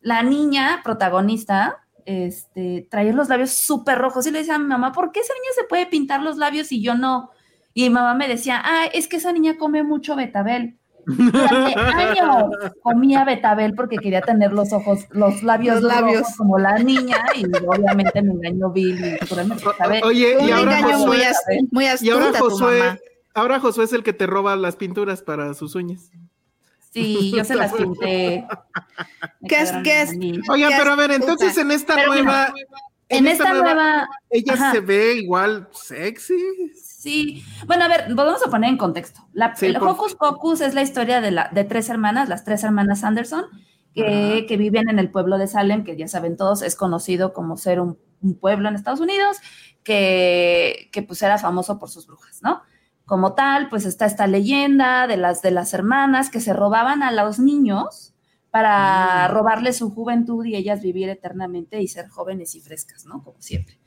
la 0.00 0.22
niña 0.22 0.80
protagonista, 0.82 1.86
este, 2.06 2.88
traía 2.90 3.12
los 3.12 3.28
labios 3.28 3.50
súper 3.50 3.98
rojos 3.98 4.26
y 4.26 4.30
le 4.30 4.38
decía 4.38 4.54
a 4.54 4.58
mi 4.58 4.64
mamá, 4.66 4.92
¿por 4.92 5.12
qué 5.12 5.20
esa 5.20 5.34
niña 5.34 5.50
se 5.54 5.64
puede 5.64 5.86
pintar 5.86 6.22
los 6.22 6.38
labios 6.38 6.72
y 6.72 6.82
yo 6.82 6.94
no? 6.94 7.30
Y 7.74 7.82
mi 7.84 7.90
mamá 7.90 8.14
me 8.14 8.26
decía, 8.26 8.60
ah, 8.64 8.86
es 8.92 9.06
que 9.08 9.18
esa 9.18 9.32
niña 9.32 9.58
come 9.58 9.82
mucho 9.82 10.16
betabel. 10.16 10.78
Durante 11.06 11.80
años 11.80 12.44
comía 12.82 13.24
betabel 13.24 13.74
porque 13.74 13.96
quería 13.98 14.20
tener 14.20 14.52
los 14.52 14.72
ojos, 14.72 15.06
los 15.10 15.42
labios, 15.42 15.80
Los 15.82 15.84
labios. 15.94 16.20
rojos 16.20 16.36
como 16.36 16.58
la 16.58 16.78
niña 16.78 17.16
y 17.34 17.44
obviamente 17.66 18.22
me 18.22 18.32
engañó 18.32 18.70
Bill 18.70 19.16
y 19.20 19.24
ponerme 19.26 19.54
betabel. 19.56 20.02
O- 20.04 20.06
Oye, 20.08 20.36
y 20.40 20.50
ahora 20.50 20.80
muy, 20.80 20.92
Josué, 20.92 21.32
muy 21.70 21.84
y 22.00 22.10
ahora 22.10 22.24
astuta 22.26 22.38
tu 22.38 22.50
Josué, 22.50 22.78
mamá. 22.78 22.98
ahora 23.34 23.60
Josué 23.60 23.84
es 23.84 23.92
el 23.92 24.02
que 24.02 24.12
te 24.12 24.26
roba 24.26 24.56
las 24.56 24.76
pinturas 24.76 25.22
para 25.22 25.52
sus 25.54 25.74
uñas. 25.74 26.10
Sí, 26.92 27.32
yo 27.36 27.44
se 27.44 27.54
las 27.54 27.72
pinté. 27.72 28.46
¿Qué 29.48 29.60
es- 29.62 29.70
qué 29.84 30.02
Qué 30.10 30.74
pero 30.76 30.92
a 30.92 30.96
ver, 30.96 31.12
entonces 31.12 31.48
astuta. 31.50 31.60
en 31.62 31.70
esta 31.70 31.94
Pero 31.94 32.14
nueva, 32.14 32.52
En 33.08 33.26
esta 33.26 33.52
nueva, 33.54 34.08
ella 34.28 34.54
ajá. 34.54 34.72
se 34.72 34.80
ve 34.80 35.14
igual 35.14 35.68
sexy. 35.72 36.34
Sí, 37.00 37.42
bueno, 37.66 37.84
a 37.84 37.88
ver, 37.88 38.14
vamos 38.14 38.42
a 38.46 38.50
poner 38.50 38.68
en 38.68 38.76
contexto. 38.76 39.22
La, 39.32 39.56
Sí, 39.56 39.66
el 39.66 39.78
por- 39.78 39.88
Hocus 39.88 40.14
Pocus 40.16 40.60
es 40.60 40.74
la 40.74 40.82
historia 40.82 41.22
de, 41.22 41.30
la, 41.30 41.48
de 41.50 41.64
tres 41.64 41.88
hermanas, 41.88 42.28
las 42.28 42.44
tres 42.44 42.62
hermanas 42.62 43.04
Anderson, 43.04 43.44
que, 43.94 44.44
que 44.46 44.56
viven 44.58 44.90
en 44.90 44.98
el 44.98 45.10
pueblo 45.10 45.38
de 45.38 45.46
Salem, 45.46 45.82
que 45.82 45.96
ya 45.96 46.08
saben 46.08 46.36
todos, 46.36 46.60
es 46.60 46.76
conocido 46.76 47.32
como 47.32 47.56
ser 47.56 47.80
un, 47.80 47.98
un 48.20 48.34
pueblo 48.38 48.68
en 48.68 48.74
Estados 48.74 49.00
Unidos, 49.00 49.38
que, 49.82 50.90
que 50.92 51.02
pues 51.02 51.22
era 51.22 51.38
famoso 51.38 51.78
por 51.78 51.88
sus 51.88 52.06
brujas, 52.06 52.40
¿no? 52.42 52.60
Como 53.06 53.32
tal, 53.34 53.70
pues 53.70 53.86
está 53.86 54.04
esta 54.04 54.26
leyenda 54.26 55.06
de 55.06 55.16
las, 55.16 55.40
de 55.40 55.52
las 55.52 55.72
hermanas 55.72 56.28
que 56.28 56.40
se 56.40 56.52
robaban 56.52 57.02
a 57.02 57.10
los 57.12 57.38
niños 57.38 58.12
para 58.50 59.28
Mm. 59.28 59.32
robarles 59.32 59.78
su 59.78 59.90
juventud 59.90 60.44
y 60.44 60.54
ellas 60.54 60.82
vivir 60.82 61.08
eternamente 61.08 61.80
y 61.80 61.88
ser 61.88 62.08
jóvenes 62.08 62.54
y 62.56 62.60
frescas, 62.60 63.06
¿no? 63.06 63.22
Como 63.24 63.40
siempre. 63.40 63.79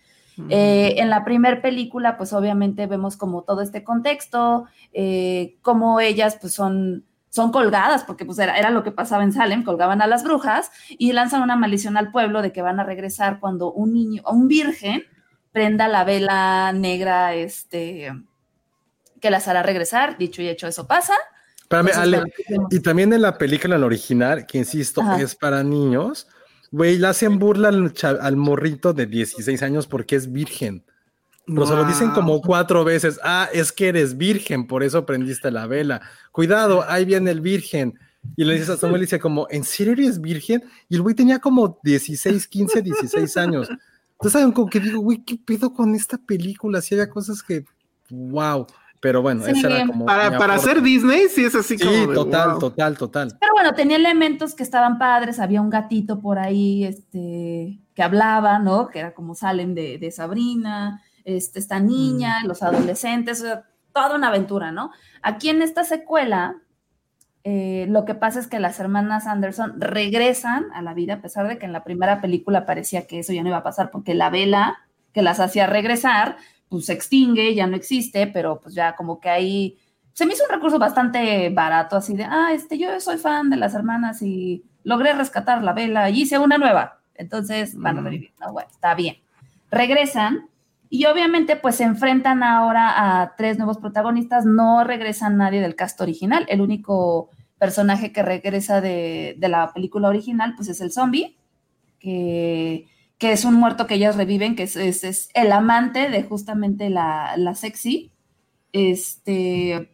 Eh, 0.49 0.95
en 0.97 1.09
la 1.09 1.23
primer 1.23 1.61
película, 1.61 2.17
pues 2.17 2.33
obviamente 2.33 2.87
vemos 2.87 3.17
como 3.17 3.43
todo 3.43 3.61
este 3.61 3.83
contexto, 3.83 4.65
eh, 4.93 5.57
cómo 5.61 5.99
ellas 5.99 6.37
pues 6.41 6.53
son, 6.53 7.05
son 7.29 7.51
colgadas, 7.51 8.03
porque 8.03 8.25
pues 8.25 8.39
era, 8.39 8.57
era 8.57 8.69
lo 8.71 8.83
que 8.83 8.91
pasaba 8.91 9.23
en 9.23 9.31
Salem, 9.33 9.63
colgaban 9.63 10.01
a 10.01 10.07
las 10.07 10.23
brujas 10.23 10.71
y 10.89 11.11
lanzan 11.13 11.41
una 11.43 11.55
maldición 11.55 11.97
al 11.97 12.11
pueblo 12.11 12.41
de 12.41 12.51
que 12.51 12.61
van 12.61 12.79
a 12.79 12.83
regresar 12.83 13.39
cuando 13.39 13.71
un 13.71 13.93
niño, 13.93 14.23
un 14.31 14.47
virgen, 14.47 15.03
prenda 15.51 15.87
la 15.87 16.03
vela 16.03 16.71
negra, 16.73 17.35
este, 17.35 18.11
que 19.21 19.29
las 19.29 19.47
hará 19.47 19.61
regresar, 19.63 20.17
dicho 20.17 20.41
y 20.41 20.47
hecho, 20.49 20.67
eso 20.67 20.87
pasa. 20.87 21.13
espérame, 21.61 21.87
Entonces, 21.89 21.97
Ale, 22.03 22.17
bueno, 22.17 22.33
vemos- 22.49 22.73
y 22.73 22.79
también 22.79 23.13
en 23.13 23.21
la 23.21 23.37
película, 23.37 23.75
en 23.75 23.81
la 23.81 23.87
original, 23.87 24.45
que 24.47 24.57
insisto, 24.57 25.01
Ajá. 25.01 25.21
es 25.21 25.35
para 25.35 25.63
niños, 25.63 26.27
güey, 26.73 26.97
le 26.97 27.05
hacen 27.07 27.37
burla 27.37 27.69
al, 27.69 27.93
al 28.19 28.35
morrito 28.35 28.93
de 28.93 29.05
16 29.05 29.61
años 29.61 29.85
porque 29.85 30.15
es 30.15 30.31
virgen. 30.31 30.83
Pero 31.45 31.65
se 31.67 31.75
lo 31.75 31.85
dicen 31.85 32.07
Wow. 32.07 32.15
como 32.15 32.41
cuatro 32.41 32.83
veces. 32.83 33.19
Ah, 33.23 33.47
es 33.53 33.71
que 33.71 33.89
eres 33.89 34.17
virgen, 34.17 34.65
por 34.65 34.81
eso 34.81 35.05
prendiste 35.05 35.51
la 35.51 35.67
vela. 35.67 36.01
Cuidado, 36.31 36.83
ahí 36.89 37.05
viene 37.05 37.31
el 37.31 37.41
virgen. 37.41 37.99
Y 38.35 38.43
le 38.45 38.53
dices 38.53 38.69
a 38.69 38.77
Samuel, 38.77 39.01
dice 39.01 39.19
como, 39.19 39.47
¿en 39.51 39.63
serio 39.63 39.93
eres 39.93 40.19
virgen? 40.19 40.63
Y 40.89 40.95
el 40.95 41.01
güey 41.03 41.13
tenía 41.13 41.39
como 41.39 41.79
16, 41.83 42.47
15, 42.47 42.81
16 42.81 43.37
años. 43.37 43.69
Entonces, 43.69 44.31
saben, 44.31 44.51
como 44.53 44.69
que 44.69 44.79
digo, 44.79 44.99
güey, 45.01 45.23
¿qué 45.23 45.37
pedo 45.37 45.73
con 45.73 45.93
esta 45.93 46.17
película? 46.17 46.81
Si 46.81 46.95
había 46.95 47.09
cosas 47.09 47.43
que, 47.43 47.65
wow. 48.09 48.65
Pero 49.03 49.21
bueno, 49.21 49.43
Sí. 49.43 49.51
esa 49.51 49.67
era 49.67 49.85
como... 49.85 50.05
Para, 50.05 50.37
para 50.37 50.53
hacer 50.55 50.81
Disney, 50.81 51.27
sí 51.29 51.43
es 51.43 51.53
así 51.53 51.77
Sí, 51.77 51.85
como. 51.85 52.07
de, 52.07 52.15
total, 52.15 52.49
wow. 52.51 52.59
total, 52.59 52.97
total. 52.97 53.37
Pero 53.39 53.51
bueno, 53.53 53.73
tenía 53.75 53.97
elementos 53.97 54.55
que 54.55 54.63
estaban 54.63 54.97
padres, 54.97 55.39
había 55.41 55.61
un 55.61 55.69
gatito 55.69 56.21
por 56.21 56.39
ahí, 56.39 56.85
este, 56.85 57.79
que 57.93 58.01
hablaba, 58.01 58.59
¿no? 58.59 58.87
Que 58.87 58.99
era 58.99 59.13
como 59.13 59.35
salen 59.35 59.75
de, 59.75 59.97
de 59.97 60.09
Sabrina, 60.09 61.01
este, 61.25 61.59
esta 61.59 61.79
niña, 61.81 62.37
los 62.45 62.63
adolescentes, 62.63 63.41
o 63.41 63.43
sea, 63.43 63.65
toda 63.93 64.15
una 64.15 64.29
aventura, 64.29 64.71
¿no? 64.71 64.91
Aquí 65.21 65.49
en 65.49 65.61
esta 65.61 65.83
secuela, 65.83 66.55
eh, 67.43 67.85
lo 67.89 68.05
que 68.05 68.15
pasa 68.15 68.39
es 68.39 68.47
que 68.47 68.59
las 68.61 68.79
hermanas 68.79 69.27
Anderson 69.27 69.81
regresan 69.81 70.67
a 70.73 70.81
la 70.81 70.93
vida, 70.93 71.15
a 71.15 71.21
pesar 71.21 71.49
de 71.49 71.57
que 71.57 71.65
en 71.65 71.73
la 71.73 71.83
primera 71.83 72.21
película 72.21 72.65
parecía 72.65 73.05
que 73.05 73.19
eso 73.19 73.33
ya 73.33 73.43
no 73.43 73.49
iba 73.49 73.57
a 73.57 73.63
pasar, 73.63 73.91
porque 73.91 74.13
la 74.13 74.29
vela 74.29 74.77
que 75.13 75.21
las 75.21 75.39
hacía 75.41 75.67
regresar, 75.67 76.37
pues 76.73 76.87
se 76.87 76.93
extingue, 76.93 77.53
ya 77.53 77.67
no 77.67 77.75
existe, 77.75 78.25
pero 78.25 78.59
pues 78.59 78.73
ya 78.73 78.95
como 78.95 79.19
que 79.19 79.29
ahí 79.29 79.77
se 80.11 80.25
me 80.25 80.33
hizo 80.33 80.43
un 80.43 80.55
recurso 80.55 80.79
bastante 80.79 81.51
barato, 81.51 81.95
así 81.95 82.15
de, 82.15 82.23
ah, 82.23 82.49
este, 82.51 82.79
yo 82.79 82.99
soy 82.99 83.19
fan 83.19 83.51
de 83.51 83.57
las 83.57 83.75
hermanas 83.75 84.23
y 84.23 84.63
logré 84.83 85.13
rescatar 85.13 85.63
la 85.63 85.73
vela 85.73 86.09
y 86.09 86.23
hice 86.23 86.39
una 86.39 86.57
nueva. 86.57 86.99
Entonces 87.13 87.77
van 87.77 87.99
a 87.99 88.01
revivir. 88.01 88.33
No, 88.39 88.53
bueno, 88.53 88.67
está 88.71 88.95
bien. 88.95 89.17
Regresan 89.69 90.49
y 90.89 91.05
obviamente 91.05 91.57
pues 91.57 91.75
se 91.75 91.83
enfrentan 91.83 92.41
ahora 92.41 93.21
a 93.21 93.35
tres 93.35 93.59
nuevos 93.59 93.77
protagonistas. 93.77 94.43
No 94.43 94.83
regresa 94.83 95.29
nadie 95.29 95.61
del 95.61 95.75
cast 95.75 96.01
original. 96.01 96.47
El 96.49 96.61
único 96.61 97.29
personaje 97.59 98.11
que 98.11 98.23
regresa 98.23 98.81
de, 98.81 99.35
de 99.37 99.47
la 99.47 99.71
película 99.73 100.09
original 100.09 100.55
pues 100.55 100.69
es 100.69 100.81
el 100.81 100.91
zombie, 100.91 101.37
que, 101.99 102.87
que 103.17 103.31
es 103.31 103.45
un 103.45 103.55
muerto 103.55 103.87
que 103.87 103.95
ellas 103.95 104.15
reviven, 104.17 104.55
que 104.55 104.63
es, 104.63 104.75
es- 104.75 105.29
el 105.33 105.51
amante 105.51 106.09
de 106.09 106.23
justamente 106.23 106.89
la, 106.89 107.35
la 107.37 107.55
sexy. 107.55 108.11
Este, 108.73 109.89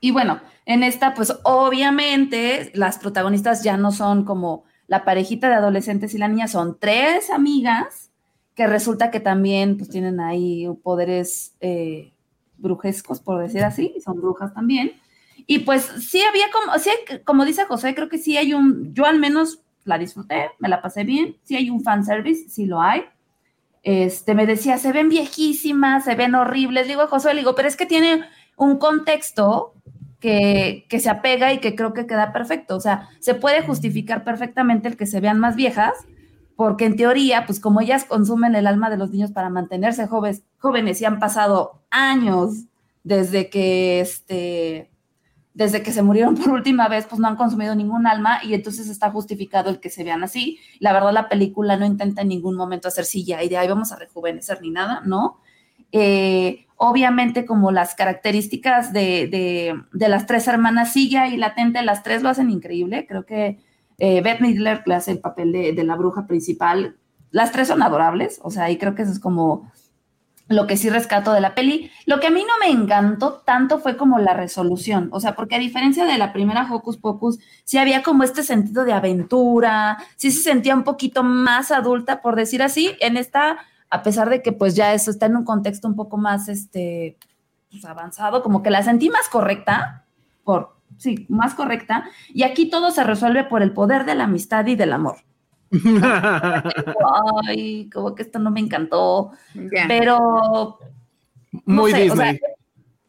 y 0.00 0.10
bueno, 0.10 0.40
en 0.64 0.82
esta, 0.82 1.14
pues 1.14 1.34
obviamente 1.44 2.70
las 2.74 2.98
protagonistas 2.98 3.62
ya 3.62 3.76
no 3.76 3.92
son 3.92 4.24
como 4.24 4.64
la 4.86 5.04
parejita 5.04 5.48
de 5.48 5.56
adolescentes 5.56 6.14
y 6.14 6.18
la 6.18 6.28
niña, 6.28 6.48
son 6.48 6.78
tres 6.78 7.30
amigas 7.30 8.10
que 8.54 8.66
resulta 8.66 9.10
que 9.10 9.20
también 9.20 9.76
pues 9.76 9.90
tienen 9.90 10.20
ahí 10.20 10.66
poderes 10.82 11.54
eh, 11.60 12.12
brujescos, 12.56 13.20
por 13.20 13.40
decir 13.42 13.64
así, 13.64 13.94
son 14.04 14.16
brujas 14.20 14.54
también. 14.54 14.92
Y 15.46 15.60
pues 15.60 15.82
sí 16.00 16.22
había 16.22 16.46
como, 16.50 16.78
sí 16.78 16.90
como 17.24 17.44
dice 17.44 17.64
José, 17.66 17.94
creo 17.94 18.08
que 18.08 18.18
sí 18.18 18.36
hay 18.36 18.54
un, 18.54 18.94
yo 18.94 19.04
al 19.04 19.18
menos 19.18 19.60
la 19.86 19.98
disfruté, 19.98 20.50
me 20.58 20.68
la 20.68 20.82
pasé 20.82 21.04
bien, 21.04 21.36
sí 21.42 21.56
hay 21.56 21.70
un 21.70 21.82
fanservice, 21.82 22.48
sí 22.48 22.66
lo 22.66 22.80
hay. 22.80 23.04
Este, 23.82 24.34
me 24.34 24.46
decía, 24.46 24.78
se 24.78 24.92
ven 24.92 25.08
viejísimas, 25.08 26.04
se 26.04 26.16
ven 26.16 26.34
horribles. 26.34 26.88
Digo 26.88 27.02
a 27.02 27.06
Josué, 27.06 27.34
le 27.34 27.40
digo, 27.40 27.54
pero 27.54 27.68
es 27.68 27.76
que 27.76 27.86
tiene 27.86 28.24
un 28.56 28.78
contexto 28.78 29.74
que, 30.18 30.86
que 30.88 30.98
se 30.98 31.08
apega 31.08 31.52
y 31.52 31.58
que 31.58 31.76
creo 31.76 31.92
que 31.92 32.06
queda 32.06 32.32
perfecto. 32.32 32.76
O 32.76 32.80
sea, 32.80 33.08
se 33.20 33.34
puede 33.34 33.62
justificar 33.62 34.24
perfectamente 34.24 34.88
el 34.88 34.96
que 34.96 35.06
se 35.06 35.20
vean 35.20 35.38
más 35.38 35.54
viejas, 35.54 35.94
porque 36.56 36.86
en 36.86 36.96
teoría, 36.96 37.46
pues 37.46 37.60
como 37.60 37.80
ellas 37.80 38.04
consumen 38.04 38.56
el 38.56 38.66
alma 38.66 38.90
de 38.90 38.96
los 38.96 39.10
niños 39.10 39.30
para 39.30 39.50
mantenerse 39.50 40.08
jóvenes, 40.08 40.42
jóvenes 40.58 41.00
y 41.00 41.04
han 41.04 41.20
pasado 41.20 41.82
años 41.90 42.64
desde 43.04 43.50
que 43.50 44.00
este 44.00 44.90
desde 45.56 45.82
que 45.82 45.90
se 45.90 46.02
murieron 46.02 46.34
por 46.36 46.50
última 46.50 46.86
vez, 46.86 47.06
pues 47.06 47.18
no 47.18 47.28
han 47.28 47.36
consumido 47.36 47.74
ningún 47.74 48.06
alma 48.06 48.40
y 48.44 48.52
entonces 48.52 48.90
está 48.90 49.10
justificado 49.10 49.70
el 49.70 49.80
que 49.80 49.88
se 49.88 50.04
vean 50.04 50.22
así. 50.22 50.58
La 50.80 50.92
verdad, 50.92 51.14
la 51.14 51.30
película 51.30 51.78
no 51.78 51.86
intenta 51.86 52.20
en 52.20 52.28
ningún 52.28 52.56
momento 52.56 52.88
hacer 52.88 53.06
silla 53.06 53.42
y 53.42 53.48
de 53.48 53.56
ahí 53.56 53.66
vamos 53.66 53.90
a 53.90 53.96
rejuvenecer 53.96 54.60
ni 54.60 54.70
nada, 54.70 55.00
¿no? 55.06 55.38
Eh, 55.92 56.66
obviamente, 56.76 57.46
como 57.46 57.72
las 57.72 57.94
características 57.94 58.92
de, 58.92 59.80
de, 59.92 60.08
las 60.08 60.26
tres 60.26 60.46
hermanas 60.46 60.92
sigue 60.92 61.16
ahí 61.16 61.38
latente, 61.38 61.80
las 61.82 62.02
tres 62.02 62.22
lo 62.22 62.28
hacen 62.28 62.50
increíble. 62.50 63.06
Creo 63.08 63.24
que 63.24 63.58
eh, 63.96 64.20
Beth 64.20 64.42
Midler, 64.42 64.84
que 64.84 64.92
hace 64.92 65.12
el 65.12 65.20
papel 65.20 65.52
de, 65.52 65.72
de, 65.72 65.84
la 65.84 65.96
bruja 65.96 66.26
principal, 66.26 66.96
las 67.30 67.50
tres 67.50 67.68
son 67.68 67.82
adorables, 67.82 68.40
o 68.42 68.50
sea, 68.50 68.70
y 68.70 68.76
creo 68.76 68.94
que 68.94 69.02
eso 69.02 69.12
es 69.12 69.20
como 69.20 69.72
lo 70.48 70.66
que 70.66 70.76
sí 70.76 70.90
rescato 70.90 71.32
de 71.32 71.40
la 71.40 71.54
peli. 71.54 71.90
Lo 72.04 72.20
que 72.20 72.28
a 72.28 72.30
mí 72.30 72.42
no 72.46 72.54
me 72.60 72.72
encantó 72.72 73.42
tanto 73.44 73.78
fue 73.78 73.96
como 73.96 74.18
la 74.18 74.34
resolución, 74.34 75.08
o 75.12 75.20
sea, 75.20 75.34
porque 75.34 75.56
a 75.56 75.58
diferencia 75.58 76.04
de 76.04 76.18
la 76.18 76.32
primera 76.32 76.68
Hocus 76.70 76.98
Pocus, 76.98 77.38
sí 77.64 77.78
había 77.78 78.02
como 78.02 78.22
este 78.22 78.42
sentido 78.42 78.84
de 78.84 78.92
aventura, 78.92 79.98
sí 80.16 80.30
se 80.30 80.42
sentía 80.42 80.74
un 80.74 80.84
poquito 80.84 81.22
más 81.22 81.70
adulta, 81.70 82.22
por 82.22 82.36
decir 82.36 82.62
así, 82.62 82.96
en 83.00 83.16
esta, 83.16 83.58
a 83.90 84.02
pesar 84.02 84.30
de 84.30 84.42
que 84.42 84.52
pues 84.52 84.76
ya 84.76 84.94
eso 84.94 85.10
está 85.10 85.26
en 85.26 85.36
un 85.36 85.44
contexto 85.44 85.88
un 85.88 85.96
poco 85.96 86.16
más, 86.16 86.48
este, 86.48 87.16
pues, 87.70 87.84
avanzado, 87.84 88.42
como 88.42 88.62
que 88.62 88.70
la 88.70 88.82
sentí 88.82 89.10
más 89.10 89.28
correcta, 89.28 90.04
por, 90.44 90.76
sí, 90.96 91.26
más 91.28 91.54
correcta, 91.54 92.04
y 92.28 92.44
aquí 92.44 92.70
todo 92.70 92.92
se 92.92 93.02
resuelve 93.02 93.44
por 93.44 93.62
el 93.62 93.72
poder 93.72 94.04
de 94.04 94.14
la 94.14 94.24
amistad 94.24 94.66
y 94.66 94.76
del 94.76 94.92
amor. 94.92 95.16
Ay, 97.46 97.90
como 97.90 98.14
que 98.14 98.22
esto 98.22 98.38
no 98.38 98.50
me 98.50 98.60
encantó. 98.60 99.32
Pero. 99.88 100.78
no 101.52 101.82
Muy 101.82 101.92
sé, 101.92 102.10
o 102.10 102.16
sea, 102.16 102.32
Disney. 102.32 102.40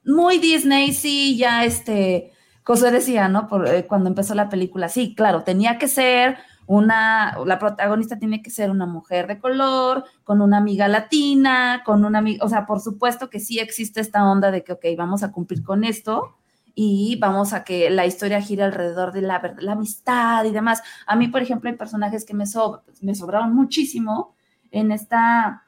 muy 0.05 0.37
Disney, 0.39 0.93
sí, 0.93 1.37
ya 1.37 1.65
este. 1.65 2.31
José 2.63 2.91
decía, 2.91 3.29
¿no? 3.29 3.47
Por, 3.47 3.67
eh, 3.67 3.85
cuando 3.87 4.09
empezó 4.09 4.35
la 4.35 4.49
película, 4.49 4.89
sí, 4.89 5.15
claro, 5.15 5.43
tenía 5.43 5.77
que 5.77 5.87
ser 5.87 6.37
una, 6.65 7.37
la 7.45 7.59
protagonista 7.59 8.19
tiene 8.19 8.41
que 8.41 8.49
ser 8.49 8.69
una 8.71 8.85
mujer 8.85 9.27
de 9.27 9.39
color, 9.39 10.03
con 10.25 10.41
una 10.41 10.57
amiga 10.57 10.89
latina, 10.89 11.81
con 11.85 12.03
una 12.03 12.19
amiga, 12.19 12.43
o 12.43 12.49
sea, 12.49 12.65
por 12.65 12.81
supuesto 12.81 13.29
que 13.29 13.39
sí 13.39 13.59
existe 13.59 14.01
esta 14.01 14.29
onda 14.29 14.51
de 14.51 14.65
que, 14.65 14.73
ok, 14.73 14.85
vamos 14.97 15.23
a 15.23 15.31
cumplir 15.31 15.63
con 15.63 15.85
esto 15.85 16.35
y 16.79 17.15
vamos 17.15 17.53
a 17.53 17.63
que 17.63 17.89
la 17.89 18.05
historia 18.05 18.39
gire 18.39 18.61
alrededor 18.61 19.11
de 19.11 19.23
la, 19.23 19.41
amistad 19.67 20.45
y 20.45 20.51
demás. 20.51 20.83
A 21.07 21.15
mí, 21.15 21.27
por 21.27 21.41
ejemplo, 21.41 21.71
hay 21.71 21.75
personajes 21.75 22.23
que 22.23 22.35
me, 22.35 22.45
so- 22.45 22.83
me 23.01 23.15
sobraron 23.15 23.55
muchísimo 23.55 24.35
en 24.69 24.91
esta, 24.91 25.63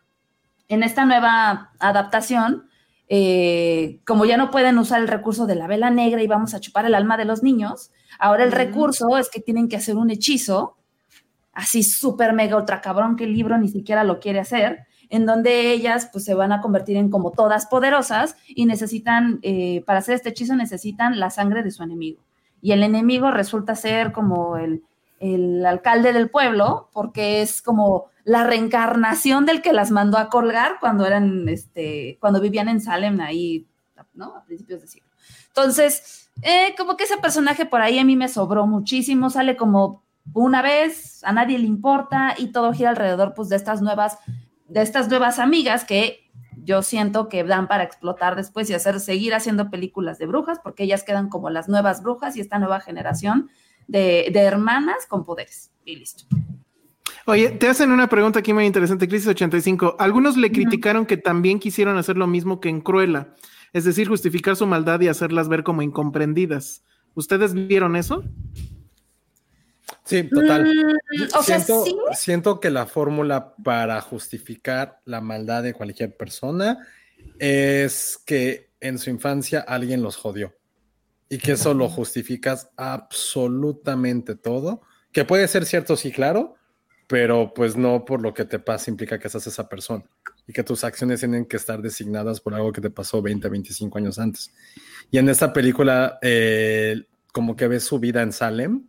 en 0.67 0.83
esta 0.83 1.05
nueva 1.05 1.71
adaptación. 1.79 2.69
eh, 3.07 4.01
como 4.05 4.25
ya 4.25 4.37
no 4.37 4.51
pueden 4.51 4.77
usar 4.77 5.01
el 5.01 5.07
recurso 5.07 5.47
de 5.47 5.55
la 5.55 5.65
vela 5.65 5.89
negra 5.89 6.21
y 6.21 6.27
vamos 6.27 6.53
a 6.53 6.59
chupar 6.59 6.85
el 6.85 6.93
alma 6.93 7.17
de 7.17 7.25
los 7.25 7.41
niños, 7.41 7.91
ahora 8.19 8.43
el 8.43 8.51
recurso 8.51 9.17
es 9.17 9.31
que 9.31 9.39
tienen 9.41 9.67
que 9.67 9.77
hacer 9.77 9.95
un 9.95 10.11
hechizo, 10.11 10.77
así 11.53 11.81
súper 11.81 12.33
mega 12.33 12.55
ultra 12.55 12.81
cabrón 12.81 13.15
que 13.15 13.23
el 13.23 13.33
libro 13.33 13.57
ni 13.57 13.67
siquiera 13.69 14.03
lo 14.03 14.19
quiere 14.19 14.39
hacer, 14.41 14.85
en 15.09 15.25
donde 15.25 15.71
ellas 15.71 16.09
pues 16.11 16.23
se 16.23 16.33
van 16.33 16.51
a 16.51 16.61
convertir 16.61 16.97
en 16.97 17.09
como 17.09 17.31
todas 17.31 17.65
poderosas 17.65 18.35
y 18.47 18.65
necesitan, 18.65 19.39
eh, 19.41 19.83
para 19.85 19.99
hacer 19.99 20.15
este 20.15 20.29
hechizo 20.29 20.55
necesitan 20.55 21.19
la 21.19 21.29
sangre 21.29 21.63
de 21.63 21.71
su 21.71 21.83
enemigo. 21.83 22.21
Y 22.61 22.71
el 22.73 22.83
enemigo 22.83 23.31
resulta 23.31 23.75
ser 23.75 24.11
como 24.11 24.57
el, 24.57 24.83
el 25.19 25.65
alcalde 25.65 26.13
del 26.13 26.29
pueblo, 26.29 26.89
porque 26.93 27.41
es 27.41 27.61
como 27.61 28.07
la 28.23 28.43
reencarnación 28.43 29.45
del 29.45 29.61
que 29.61 29.73
las 29.73 29.91
mandó 29.91 30.17
a 30.17 30.29
colgar 30.29 30.77
cuando 30.79 31.05
eran, 31.05 31.49
este, 31.49 32.17
cuando 32.19 32.39
vivían 32.39 32.69
en 32.69 32.81
Salem 32.81 33.19
ahí, 33.21 33.65
¿no? 34.13 34.35
A 34.35 34.43
principios 34.43 34.81
de 34.81 34.87
siglo. 34.87 35.09
Entonces, 35.47 36.29
eh, 36.41 36.75
como 36.77 36.95
que 36.95 37.05
ese 37.05 37.17
personaje 37.17 37.65
por 37.65 37.81
ahí 37.81 37.99
a 37.99 38.05
mí 38.05 38.15
me 38.15 38.27
sobró 38.29 38.67
muchísimo, 38.67 39.29
sale 39.29 39.57
como 39.57 40.03
una 40.33 40.61
vez, 40.61 41.23
a 41.23 41.33
nadie 41.33 41.57
le 41.57 41.65
importa 41.65 42.35
y 42.37 42.51
todo 42.51 42.73
gira 42.73 42.91
alrededor 42.91 43.33
pues 43.33 43.49
de 43.49 43.55
estas 43.55 43.81
nuevas, 43.81 44.19
de 44.69 44.81
estas 44.81 45.09
nuevas 45.09 45.39
amigas 45.39 45.85
que 45.85 46.29
yo 46.63 46.81
siento 46.81 47.29
que 47.29 47.43
dan 47.43 47.67
para 47.67 47.83
explotar 47.83 48.35
después 48.35 48.69
y 48.69 48.73
hacer, 48.73 48.99
seguir 48.99 49.33
haciendo 49.33 49.69
películas 49.69 50.19
de 50.19 50.27
brujas, 50.27 50.59
porque 50.63 50.83
ellas 50.83 51.03
quedan 51.03 51.29
como 51.29 51.49
las 51.49 51.67
nuevas 51.67 52.03
brujas 52.03 52.35
y 52.35 52.41
esta 52.41 52.59
nueva 52.59 52.79
generación 52.79 53.49
de, 53.87 54.29
de 54.31 54.39
hermanas 54.41 55.05
con 55.07 55.25
poderes. 55.25 55.71
Y 55.83 55.95
listo. 55.95 56.25
Oye, 57.25 57.49
te 57.51 57.67
hacen 57.67 57.91
una 57.91 58.07
pregunta 58.07 58.39
aquí 58.39 58.53
muy 58.53 58.65
interesante, 58.65 59.07
Crisis 59.07 59.27
85. 59.27 59.95
Algunos 59.99 60.37
le 60.37 60.51
criticaron 60.51 61.05
que 61.05 61.17
también 61.17 61.59
quisieron 61.59 61.97
hacer 61.97 62.17
lo 62.17 62.27
mismo 62.27 62.59
que 62.59 62.69
en 62.69 62.81
Cruella, 62.81 63.35
es 63.73 63.83
decir, 63.85 64.07
justificar 64.07 64.55
su 64.55 64.65
maldad 64.65 64.99
y 65.01 65.07
hacerlas 65.07 65.47
ver 65.47 65.63
como 65.63 65.81
incomprendidas. 65.81 66.83
¿Ustedes 67.13 67.53
vieron 67.53 67.95
eso? 67.95 68.23
Sí, 70.09 70.23
total. 70.23 70.65
Mm, 70.65 71.23
o 71.37 71.43
sea, 71.43 71.59
siento, 71.59 71.85
sí. 71.85 71.95
siento 72.13 72.59
que 72.59 72.71
la 72.71 72.87
fórmula 72.87 73.53
para 73.63 74.01
justificar 74.01 75.01
la 75.05 75.21
maldad 75.21 75.61
de 75.61 75.73
cualquier 75.73 76.17
persona 76.17 76.79
es 77.37 78.19
que 78.25 78.71
en 78.79 78.97
su 78.97 79.11
infancia 79.11 79.59
alguien 79.59 80.01
los 80.01 80.15
jodió 80.15 80.55
y 81.29 81.37
que 81.37 81.51
eso 81.51 81.75
lo 81.75 81.89
justificas 81.89 82.69
absolutamente 82.75 84.35
todo, 84.35 84.81
que 85.11 85.25
puede 85.25 85.47
ser 85.47 85.65
cierto, 85.65 85.95
sí, 85.95 86.11
claro, 86.11 86.55
pero 87.07 87.53
pues 87.53 87.77
no 87.77 88.03
por 88.03 88.19
lo 88.21 88.33
que 88.33 88.45
te 88.45 88.57
pasa 88.57 88.89
implica 88.89 89.19
que 89.19 89.29
seas 89.29 89.45
esa 89.45 89.69
persona 89.69 90.05
y 90.47 90.53
que 90.53 90.63
tus 90.63 90.83
acciones 90.83 91.19
tienen 91.19 91.45
que 91.45 91.57
estar 91.57 91.83
designadas 91.83 92.41
por 92.41 92.55
algo 92.55 92.71
que 92.71 92.81
te 92.81 92.89
pasó 92.89 93.21
20, 93.21 93.47
25 93.47 93.97
años 93.99 94.17
antes. 94.17 94.51
Y 95.11 95.19
en 95.19 95.29
esta 95.29 95.53
película, 95.53 96.17
eh, 96.23 97.03
como 97.31 97.55
que 97.55 97.67
ves 97.67 97.83
su 97.83 97.99
vida 97.99 98.23
en 98.23 98.31
Salem, 98.31 98.87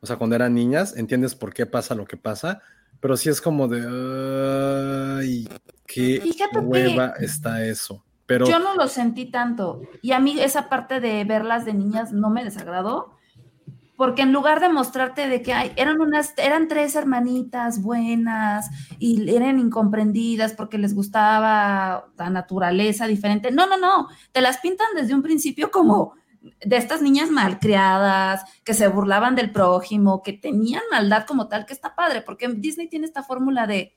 o 0.00 0.06
sea, 0.06 0.16
cuando 0.16 0.36
eran 0.36 0.54
niñas, 0.54 0.96
entiendes 0.96 1.34
por 1.34 1.52
qué 1.52 1.66
pasa 1.66 1.94
lo 1.94 2.04
que 2.06 2.16
pasa, 2.16 2.60
pero 3.00 3.16
sí 3.16 3.28
es 3.28 3.40
como 3.40 3.68
de, 3.68 3.80
ay, 5.20 5.48
qué 5.86 6.20
Fíjate 6.22 6.52
que- 6.52 6.58
hueva 6.58 7.14
está 7.18 7.64
eso. 7.64 8.02
Pero 8.26 8.46
Yo 8.48 8.58
no 8.58 8.74
lo 8.74 8.88
sentí 8.88 9.26
tanto. 9.26 9.82
Y 10.02 10.10
a 10.10 10.18
mí 10.18 10.40
esa 10.40 10.68
parte 10.68 10.98
de 10.98 11.22
verlas 11.24 11.64
de 11.64 11.74
niñas 11.74 12.12
no 12.12 12.28
me 12.28 12.42
desagradó. 12.42 13.12
Porque 13.96 14.22
en 14.22 14.32
lugar 14.32 14.60
de 14.60 14.68
mostrarte 14.68 15.28
de 15.28 15.40
que 15.42 15.54
ay, 15.54 15.72
eran 15.76 16.00
unas, 16.00 16.34
eran 16.36 16.66
tres 16.68 16.96
hermanitas 16.96 17.80
buenas 17.80 18.68
y 18.98 19.30
eran 19.34 19.58
incomprendidas 19.60 20.52
porque 20.52 20.76
les 20.76 20.92
gustaba 20.94 22.08
la 22.18 22.30
naturaleza 22.30 23.06
diferente. 23.06 23.52
No, 23.52 23.66
no, 23.66 23.78
no. 23.78 24.08
Te 24.32 24.40
las 24.40 24.58
pintan 24.58 24.88
desde 24.96 25.14
un 25.14 25.22
principio 25.22 25.70
como 25.70 26.14
de 26.64 26.76
estas 26.76 27.02
niñas 27.02 27.30
malcriadas, 27.30 28.42
que 28.64 28.74
se 28.74 28.88
burlaban 28.88 29.34
del 29.34 29.50
prójimo, 29.50 30.22
que 30.22 30.32
tenían 30.32 30.82
maldad 30.90 31.24
como 31.26 31.48
tal, 31.48 31.66
que 31.66 31.72
está 31.72 31.94
padre, 31.94 32.22
porque 32.22 32.48
Disney 32.48 32.88
tiene 32.88 33.06
esta 33.06 33.22
fórmula 33.22 33.66
de 33.66 33.94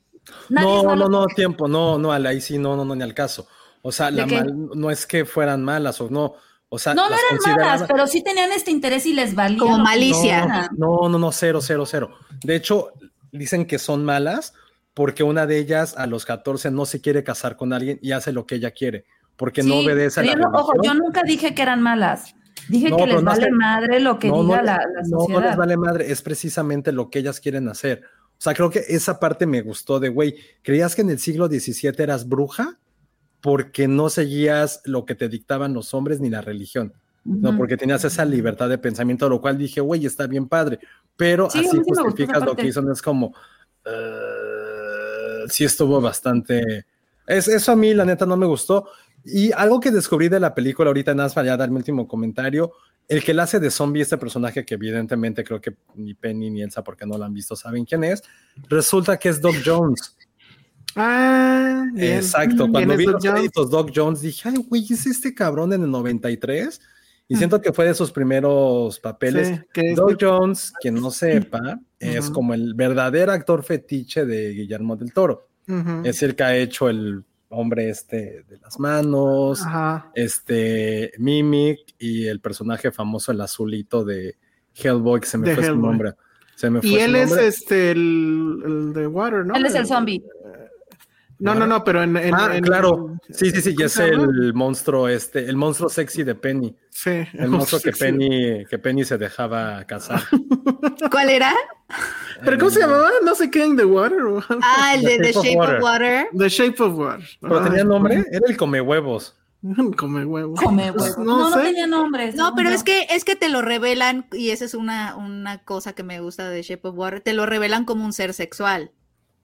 nadie 0.50 0.68
no, 0.84 0.96
no, 0.96 1.10
no, 1.10 1.20
porque- 1.22 1.36
tiempo, 1.36 1.68
no, 1.68 1.98
no, 1.98 2.12
ahí 2.12 2.42
sí, 2.42 2.58
no, 2.58 2.76
no, 2.76 2.86
no, 2.86 2.96
ni 2.96 3.04
al 3.04 3.14
caso. 3.14 3.48
O 3.82 3.92
sea, 3.92 4.12
¿De 4.12 4.18
la 4.18 4.26
mal- 4.28 4.70
no 4.76 4.92
es 4.92 5.06
que 5.06 5.26
fueran 5.26 5.64
malas 5.64 6.02
o 6.02 6.10
no, 6.10 6.34
o 6.68 6.78
sea, 6.78 6.94
No, 6.94 7.10
no 7.10 7.16
eran 7.16 7.58
malas, 7.58 7.86
pero 7.88 8.06
sí 8.08 8.22
tenían 8.24 8.52
este 8.52 8.72
interés 8.72 9.06
y 9.06 9.14
les 9.14 9.34
valía. 9.34 9.60
Como 9.60 9.78
malicia. 9.80 10.70
No, 10.78 11.10
no, 11.10 11.18
no, 11.18 11.32
cero, 11.32 11.62
cero, 11.62 11.86
cero. 11.86 12.12
De 12.44 12.56
hecho, 12.56 12.92
dicen 13.32 13.66
que 13.66 13.80
son 13.80 14.06
malas 14.06 14.54
porque 14.94 15.24
una 15.24 15.48
de 15.48 15.58
ellas 15.58 15.96
a 15.98 16.08
los 16.08 16.26
14 16.26 16.72
no 16.72 16.86
se 16.86 17.02
quiere 17.02 17.24
casar 17.24 17.56
con 17.56 17.74
alguien 17.74 18.00
y 18.02 18.12
hace 18.12 18.32
lo 18.34 18.46
que 18.46 18.56
ella 18.56 18.72
quiere, 18.72 19.06
porque 19.36 19.64
no 19.64 19.78
obedece 19.78 20.20
a 20.20 20.24
la 20.24 20.34
yo 20.34 20.40
Ojo, 20.54 20.74
yo 20.84 20.94
nunca 20.94 21.24
dije 21.24 21.56
que 21.56 21.62
eran 21.62 21.82
malas. 21.82 22.36
Dije 22.70 22.90
No, 22.90 22.98
que 22.98 23.08
les 23.08 23.16
no 23.16 23.22
vale 23.24 23.44
hace- 23.48 23.52
madre 23.52 24.00
lo 24.00 24.18
que 24.20 24.30
no, 24.30 24.44
diga 24.44 24.58
no, 24.58 24.64
la, 24.64 24.78
la 24.78 25.02
no, 25.04 25.10
no 25.10 25.20
sociedad. 25.22 25.44
les 25.48 25.58
vale 25.58 25.78
madre, 25.78 26.12
es 26.12 26.22
precisamente 26.22 26.92
lo 26.92 27.10
que 27.10 27.20
ellas 27.20 27.40
quieren 27.40 27.68
hacer. 27.68 28.04
O 28.32 28.42
sea, 28.42 28.54
creo 28.54 28.70
que 28.70 28.84
esa 28.88 29.20
parte 29.20 29.46
me 29.46 29.62
gustó 29.62 30.00
de, 30.00 30.10
güey, 30.10 30.36
¿creías 30.62 30.96
que 30.96 31.02
en 31.02 31.10
el 31.10 31.20
siglo 31.20 31.48
XVII 31.48 31.92
eras 31.98 32.28
bruja? 32.30 32.80
Porque 33.42 33.88
no 33.88 34.10
seguías 34.10 34.82
lo 34.86 35.06
que 35.06 35.16
te 35.16 35.28
dictaban 35.30 35.74
los 35.74 35.94
hombres 35.94 36.20
ni 36.22 36.30
la 36.30 36.42
religión, 36.42 36.94
no, 37.26 37.50
Ujú. 37.50 37.58
porque 37.58 37.76
tenías 37.78 38.04
esa 38.06 38.24
libertad 38.26 38.70
de 38.70 38.78
pensamiento, 38.78 39.28
lo 39.30 39.42
cual 39.42 39.58
dije, 39.58 39.82
güey, 39.82 40.06
está 40.06 40.28
bien 40.28 40.48
padre, 40.48 40.80
pero 41.18 41.50
Sí, 41.50 41.60
así 41.60 41.70
sí 41.70 41.78
justificas 41.86 42.44
lo 42.46 42.56
que 42.56 42.68
hizo, 42.68 42.82
no 42.82 42.94
es 42.94 43.02
como, 43.02 43.34
eh, 43.86 45.44
sí 45.48 45.64
estuvo 45.66 46.00
bastante, 46.02 46.86
es, 47.28 47.48
eso 47.48 47.72
a 47.72 47.76
mí 47.76 47.94
la 47.94 48.06
neta 48.06 48.26
no 48.26 48.38
me 48.38 48.46
gustó, 48.46 48.88
y 49.26 49.52
algo 49.52 49.80
que 49.80 49.92
descubrí 49.92 50.30
de 50.30 50.40
la 50.40 50.54
película 50.56 50.90
ahorita, 50.90 51.14
nada 51.14 51.26
más 51.28 51.34
para 51.34 51.48
ya 51.48 51.58
dar 51.58 51.70
mi 51.70 51.78
último 51.78 52.08
comentario, 52.08 52.72
el 53.08 53.24
que 53.24 53.34
la 53.34 53.44
hace 53.44 53.60
de 53.60 53.72
zombie, 53.72 54.02
este 54.02 54.18
personaje 54.18 54.64
que 54.66 54.76
evidentemente 54.76 55.44
creo 55.44 55.60
que 55.60 55.76
ni 55.96 56.14
Penny 56.14 56.50
ni 56.52 56.62
Elsa, 56.62 56.84
porque 56.84 57.06
no 57.06 57.18
lo 57.18 57.26
han 57.26 57.34
visto, 57.34 57.56
saben 57.56 57.86
quién 57.86 58.04
es, 58.04 58.22
resulta 58.70 59.18
que 59.18 59.30
es 59.30 59.42
Doc 59.42 59.56
Jones. 59.66 60.16
Ah, 60.96 61.86
bien. 61.94 62.18
Exacto, 62.18 62.64
¿Quién 62.64 62.72
cuando 62.72 62.98
vi 62.98 63.06
los 63.06 63.24
créditos 63.24 63.70
Doc 63.70 63.92
Jones 63.96 64.22
dije, 64.22 64.50
ay, 64.50 64.56
güey, 64.68 64.86
es 64.90 65.06
este 65.06 65.34
cabrón 65.34 65.72
en 65.74 65.84
el 65.84 65.92
93. 65.92 66.82
Y 67.28 67.36
Ah. 67.36 67.38
siento 67.38 67.62
que 67.62 67.72
fue 67.72 67.86
de 67.86 67.94
sus 67.94 68.12
primeros 68.12 69.00
papeles. 69.00 69.48
Sí, 69.50 69.60
que 69.72 69.94
Doc 69.94 70.18
de- 70.20 70.26
Jones, 70.26 70.74
quien 70.82 70.96
no 70.96 71.12
sepa, 71.12 71.80
es 72.00 72.30
como 72.32 72.54
el 72.56 72.74
verdadero 72.74 73.32
actor 73.32 73.64
fetiche 73.64 74.26
de 74.26 74.50
Guillermo 74.52 74.96
del 74.96 75.14
Toro. 75.14 75.48
Es 76.04 76.24
el 76.24 76.36
que 76.36 76.44
ha 76.44 76.58
hecho 76.58 76.90
el 76.90 77.24
hombre 77.50 77.90
este 77.90 78.44
de 78.48 78.58
las 78.62 78.80
manos, 78.80 79.62
Ajá. 79.66 80.12
este 80.16 81.12
Mimic 81.18 81.96
y 81.98 82.28
el 82.28 82.40
personaje 82.40 82.92
famoso, 82.92 83.32
el 83.32 83.42
azulito 83.42 84.06
de 84.06 84.38
Hellboy, 84.76 85.20
que 85.20 85.28
se 85.28 85.38
me 85.38 85.50
De 85.50 85.56
fue 85.56 85.66
su 85.66 85.76
nombre. 85.76 86.14
Se 86.56 86.70
me 86.70 86.82
fue 86.82 86.90
Y 86.90 86.94
su 86.94 87.00
él 87.00 87.16
es 87.16 87.32
este, 87.32 87.92
el, 87.92 88.62
el 88.66 88.94
de 88.94 89.08
Water, 89.08 89.46
¿no? 89.46 89.56
Él 89.56 89.66
es 89.66 89.76
el 89.76 89.86
zombie. 89.86 90.24
No, 91.40 91.56
no, 91.56 91.66
no, 91.66 91.84
pero 91.86 92.04
en. 92.04 92.18
en- 92.18 92.36
ah, 92.36 92.50
en- 92.56 92.64
claro. 92.64 93.18
Sí, 93.30 93.50
sí, 93.52 93.62
sí, 93.62 93.70
y 93.72 93.76
¿cómo 93.76 93.86
es 93.86 93.98
el 94.00 94.54
monstruo 94.54 95.08
este, 95.08 95.46
el 95.50 95.56
monstruo 95.56 95.88
sexy 95.90 96.24
de 96.24 96.36
Penny. 96.36 96.76
Sí, 96.90 97.12
El 97.34 97.48
monstruo 97.50 97.80
que. 97.82 97.92
Penny, 97.94 98.66
que 98.66 98.78
Penny 98.78 99.06
se 99.06 99.18
dejaba 99.18 99.84
casar. 99.86 100.22
¿Cuál 101.12 101.30
era? 101.30 101.54
¿Pero 102.44 102.58
cómo 102.58 102.70
se 102.72 102.82
llamaba? 102.82 103.10
No 103.24 103.36
sé 103.36 103.50
qué, 103.50 103.66
in 103.66 103.78
the 103.78 103.86
water. 103.86 104.20
Ah, 104.62 104.94
el 104.96 105.04
de 105.04 105.18
The 105.18 105.24
The 105.24 105.32
Shape 105.32 105.40
of 105.40 105.46
Shape 105.46 105.58
Water. 105.58 105.76
of 105.78 105.84
Water. 105.84 106.28
The 106.38 106.50
Shape 106.50 106.84
of 106.84 106.98
Water. 106.98 107.26
Pero 107.42 107.60
Ay, 107.60 107.70
tenía 107.70 107.84
nombre, 107.86 108.26
era 108.32 108.46
el 108.48 108.58
come 108.58 108.82
huevos. 108.82 109.36
Come 109.98 110.24
huevo. 110.26 110.56
Come 110.56 110.94
Pues, 110.94 111.18
huevo. 111.18 111.24
no 111.26 111.50
No, 111.50 111.62
tenía 111.62 111.86
nombre. 111.88 112.32
No, 112.34 112.54
pero 112.56 112.70
es 112.70 112.84
que 112.84 113.08
es 113.10 113.26
que 113.26 113.36
te 113.36 113.50
lo 113.50 113.62
revelan 113.62 114.26
y 114.32 114.52
esa 114.52 114.64
es 114.64 114.74
una, 114.74 115.16
una 115.18 115.64
cosa 115.66 115.92
que 115.94 116.04
me 116.04 116.22
gusta 116.22 116.50
de 116.50 116.62
Shape 116.64 116.88
of 116.88 116.98
Water. 116.98 117.20
Te 117.22 117.34
lo 117.34 117.46
revelan 117.46 117.84
como 117.84 118.06
un 118.06 118.14
ser 118.14 118.34
sexual. 118.34 118.92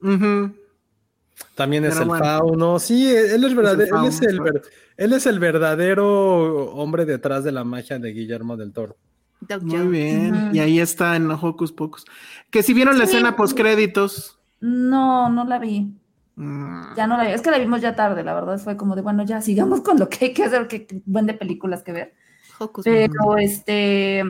Ujú. 0.02 0.56
También 1.56 1.86
es 1.86 1.92
Pero 1.92 2.04
el 2.04 2.08
bueno. 2.10 2.26
fauno. 2.26 2.80
Sí, 2.80 3.08
él 3.14 3.44
es, 3.44 3.56
verdadero, 3.56 4.02
él, 4.02 4.08
es 4.08 4.22
el 4.22 4.40
él 4.98 5.14
es 5.14 5.26
el 5.26 5.40
verdadero 5.40 6.72
hombre 6.74 7.06
detrás 7.06 7.44
de 7.44 7.52
la 7.52 7.64
magia 7.64 8.00
de 8.00 8.12
Guillermo 8.12 8.58
del 8.58 8.74
Toro. 8.74 8.96
Muy 9.62 9.88
bien. 9.88 10.52
Y 10.54 10.60
ahí 10.60 10.80
está 10.80 11.16
en 11.16 11.30
Hocus 11.30 11.72
Pocus. 11.72 12.06
Que 12.50 12.64
si 12.64 12.74
vieron 12.74 12.98
la 12.98 13.04
escena 13.04 13.36
post 13.36 13.56
créditos. 13.58 14.40
No, 14.62 15.30
no 15.30 15.46
la 15.46 15.60
vi. 15.60 15.94
mm, 16.36 16.96
Ya 16.96 17.06
no 17.08 17.18
la 17.18 17.26
vi. 17.26 17.32
Es 17.32 17.42
que 17.42 17.52
la 17.52 17.60
vimos 17.60 17.82
ya 17.82 17.96
tarde, 17.96 18.24
la 18.24 18.34
verdad. 18.34 18.58
Fue 18.58 18.76
como 18.78 18.96
de, 18.96 19.02
bueno, 19.02 19.24
ya 19.24 19.42
sigamos 19.42 19.82
con 19.82 20.00
lo 20.00 20.10
que 20.10 20.26
hay 20.26 20.34
que 20.34 20.44
hacer, 20.46 20.68
que 20.68 20.88
que 20.88 21.02
buen 21.06 21.26
de 21.26 21.34
películas 21.34 21.84
que 21.84 21.92
ver. 21.92 22.14
Hocus 22.60 22.86
Pero 22.86 23.38
este, 23.38 24.24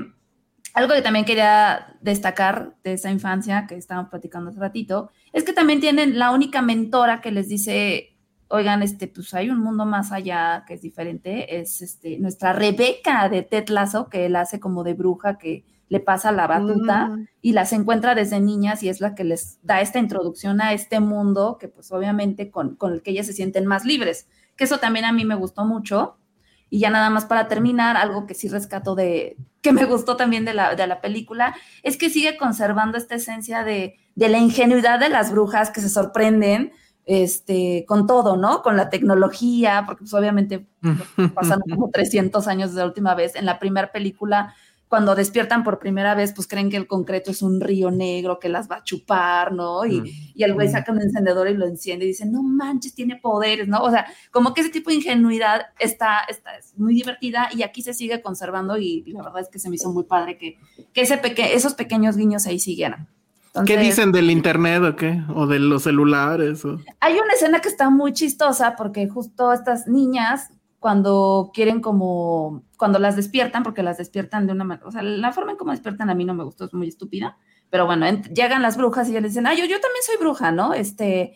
algo 0.76 0.94
que 0.94 1.02
también 1.02 1.24
quería 1.24 1.96
destacar 2.02 2.76
de 2.84 2.94
esa 2.94 3.10
infancia 3.10 3.66
que 3.66 3.76
estábamos 3.76 4.10
platicando 4.10 4.50
hace 4.50 4.60
ratito, 4.60 5.10
es 5.32 5.46
que 5.46 5.54
también 5.54 5.80
tienen 5.80 6.20
la 6.20 6.32
única 6.32 6.62
mentora 6.62 7.22
que 7.22 7.32
les 7.32 7.48
dice, 7.48 8.18
oigan, 8.50 8.84
este, 8.84 9.08
pues 9.08 9.34
hay 9.34 9.50
un 9.50 9.60
mundo 9.60 9.86
más 9.86 10.12
allá 10.12 10.66
que 10.68 10.74
es 10.74 10.82
diferente, 10.82 11.62
es 11.62 11.82
este, 11.82 12.20
nuestra 12.20 12.52
Rebeca 12.52 13.30
de 13.30 13.42
Ted 13.42 13.70
Lasso, 13.70 14.10
que 14.10 14.26
él 14.26 14.36
hace 14.36 14.60
como 14.60 14.84
de 14.84 14.96
bruja 14.96 15.38
que 15.38 15.64
le 15.88 16.02
pasa 16.02 16.34
la 16.34 16.46
batuta 16.46 17.08
mm, 17.08 17.28
y 17.42 17.54
las 17.54 17.72
encuentra 17.72 18.14
desde 18.14 18.42
niñas 18.42 18.84
y 18.84 18.90
es 18.90 19.00
la 19.00 19.16
que 19.16 19.24
les 19.24 19.60
da 19.64 19.80
esta 19.80 20.00
introducción 20.00 20.60
a 20.60 20.74
este 20.74 21.00
mundo 21.00 21.58
que 21.58 21.70
pues 21.70 21.90
obviamente 21.94 22.52
con, 22.52 22.76
con 22.76 22.92
el 22.92 23.02
que 23.02 23.12
ellas 23.12 23.28
se 23.28 23.34
sienten 23.34 23.66
más 23.66 23.86
libres, 23.86 24.28
que 24.58 24.66
eso 24.66 24.80
también 24.80 25.06
a 25.06 25.14
mí 25.14 25.24
me 25.24 25.36
gustó 25.36 25.64
mucho. 25.64 26.18
Y 26.68 26.80
ya 26.80 26.90
nada 26.90 27.12
más 27.12 27.26
para 27.26 27.48
terminar, 27.48 27.96
algo 27.96 28.26
que 28.26 28.34
sí 28.34 28.50
rescato 28.50 28.96
de, 28.96 29.38
que 29.66 29.72
me 29.72 29.86
gustó 29.86 30.16
también 30.16 30.46
de 30.46 30.54
la, 30.54 30.76
de 30.76 30.86
la 30.86 31.02
película, 31.02 31.56
es 31.82 31.98
que 31.98 32.12
sigue 32.12 32.38
conservando 32.38 33.00
esta 33.00 33.16
esencia 33.16 33.64
de, 33.64 33.98
de 34.14 34.30
la 34.30 34.38
ingenuidad 34.38 35.00
de 35.00 35.10
las 35.10 35.32
brujas 35.32 35.72
que 35.72 35.82
se 35.82 35.90
sorprenden 35.90 36.72
este, 37.06 37.84
con 37.88 38.06
todo, 38.06 38.38
¿no? 38.38 38.62
Con 38.62 38.78
la 38.78 38.92
tecnología, 38.92 39.82
porque 39.88 40.02
pues 40.02 40.14
obviamente 40.14 40.68
pasan 41.34 41.62
como 41.68 41.90
300 41.90 42.48
años 42.48 42.70
desde 42.70 42.82
la 42.82 42.88
última 42.88 43.16
vez. 43.16 43.36
En 43.36 43.48
la 43.48 43.58
primera 43.58 43.92
película, 43.92 44.54
cuando 44.88 45.16
despiertan 45.16 45.64
por 45.64 45.80
primera 45.80 46.14
vez, 46.16 46.32
pues 46.34 46.48
creen 46.48 46.70
que 46.70 46.78
el 46.78 46.88
concreto 46.88 47.32
es 47.32 47.42
un 47.42 47.60
río 47.60 47.90
negro 47.92 48.40
que 48.40 48.50
las 48.50 48.70
va 48.70 48.78
a 48.78 48.84
chupar, 48.84 49.52
¿no? 49.52 49.84
Y, 49.86 50.02
Mm. 50.02 50.06
y 50.36 50.44
el 50.44 50.54
güey 50.54 50.68
saca 50.70 50.92
un 50.92 51.02
encendedor 51.02 51.50
y 51.50 51.56
lo 51.56 51.66
enciende 51.66 52.06
y 52.06 52.10
dice, 52.10 52.26
no 52.26 52.44
manches, 52.44 52.94
tiene 52.94 53.16
poderes, 53.18 53.68
¿no? 53.68 53.80
O 53.82 53.90
sea, 53.90 54.06
como 54.32 54.54
que 54.54 54.62
ese 54.62 54.70
tipo 54.70 54.92
de 54.92 54.98
ingenuidad 54.98 55.62
está, 55.80 56.20
está 56.30 56.56
es 56.58 56.78
muy 56.78 56.94
divertida 56.94 57.50
y 57.52 57.64
aquí 57.64 57.82
se 57.82 57.94
sigue 57.94 58.22
conservando 58.22 58.78
y 58.78 59.04
la 59.08 59.24
verdad 59.24 59.42
es 59.42 59.50
que 59.50 59.60
se 59.60 59.70
me 59.70 59.76
hizo 59.76 59.92
muy 59.92 60.04
padre 60.04 60.38
que, 60.38 60.58
que 60.94 61.02
ese 61.02 61.18
peque- 61.18 61.56
esos 61.56 61.74
pequeños 61.74 62.16
guiños 62.16 62.46
ahí 62.46 62.60
siguieran. 62.60 63.08
¿Qué 63.66 63.78
dicen 63.78 64.12
del 64.12 64.30
internet 64.32 64.84
o 64.84 64.96
qué? 64.98 65.22
O 65.34 65.48
de 65.48 65.60
los 65.60 65.84
celulares. 65.84 66.66
o- 66.66 66.78
Hay 67.00 67.14
una 67.14 67.34
escena 67.34 67.60
que 67.62 67.70
está 67.70 67.90
muy 67.90 68.12
chistosa 68.12 68.76
porque 68.76 69.08
justo 69.08 69.54
estas 69.54 69.88
niñas, 69.88 70.50
cuando 70.86 71.50
quieren 71.52 71.82
como, 71.82 72.64
cuando 72.78 73.00
las 73.00 73.16
despiertan, 73.16 73.64
porque 73.64 73.82
las 73.82 73.98
despiertan 73.98 74.46
de 74.46 74.54
una 74.54 74.66
manera, 74.66 74.88
o 74.88 74.92
sea, 74.92 75.02
la 75.02 75.32
forma 75.32 75.54
en 75.54 75.58
cómo 75.58 75.72
despiertan 75.72 76.12
a 76.12 76.14
mí 76.14 76.26
no 76.26 76.36
me 76.36 76.44
gustó, 76.44 76.66
es 76.66 76.76
muy 76.76 76.88
estúpida, 76.88 77.40
pero 77.72 77.88
bueno, 77.88 78.06
llegan 78.32 78.62
las 78.62 78.78
brujas 78.78 79.10
y 79.10 79.14
ya 79.14 79.20
les 79.20 79.32
dicen, 79.32 79.48
ah, 79.48 79.56
yo, 79.56 79.66
yo 79.66 79.82
también 79.82 80.04
soy 80.06 80.18
bruja, 80.18 80.52
¿no? 80.52 80.76
Este, 80.76 81.34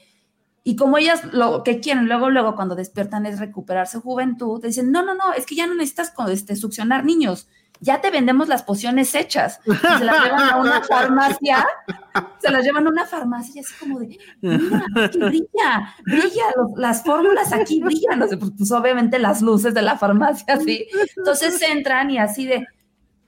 y 0.63 0.75
como 0.75 0.99
ellas 0.99 1.23
lo 1.33 1.63
que 1.63 1.79
quieren 1.79 2.05
luego, 2.05 2.29
luego 2.29 2.53
cuando 2.53 2.75
despiertan 2.75 3.25
es 3.25 3.39
recuperar 3.39 3.87
su 3.87 4.01
juventud, 4.01 4.63
dicen, 4.63 4.91
no, 4.91 5.01
no, 5.03 5.15
no, 5.15 5.33
es 5.33 5.47
que 5.47 5.55
ya 5.55 5.65
no 5.65 5.73
necesitas 5.73 6.13
este, 6.29 6.55
succionar 6.55 7.03
niños, 7.03 7.47
ya 7.81 8.01
te 8.01 8.11
vendemos 8.11 8.47
las 8.47 8.63
pociones 8.63 9.13
hechas. 9.15 9.59
Y 9.65 9.71
se 9.73 10.05
las 10.05 10.23
llevan 10.23 10.49
a 10.49 10.57
una 10.57 10.83
farmacia, 10.89 11.65
se 12.39 12.51
las 12.51 12.63
llevan 12.63 12.87
a 12.87 12.89
una 12.89 13.05
farmacia 13.05 13.53
y 13.55 13.59
así 13.59 13.73
como 13.79 13.99
de, 13.99 14.17
mira, 14.41 14.85
brilla, 15.13 15.95
brilla, 16.05 16.43
los- 16.55 16.71
las 16.77 17.03
fórmulas 17.03 17.53
aquí 17.53 17.81
brillan, 17.81 18.19
pues, 18.19 18.51
pues, 18.57 18.71
obviamente 18.71 19.19
las 19.19 19.41
luces 19.41 19.73
de 19.73 19.81
la 19.81 19.97
farmacia, 19.97 20.57
sí. 20.59 20.87
Entonces 21.17 21.61
entran 21.61 22.09
y 22.11 22.17
así 22.17 22.45
de, 22.45 22.65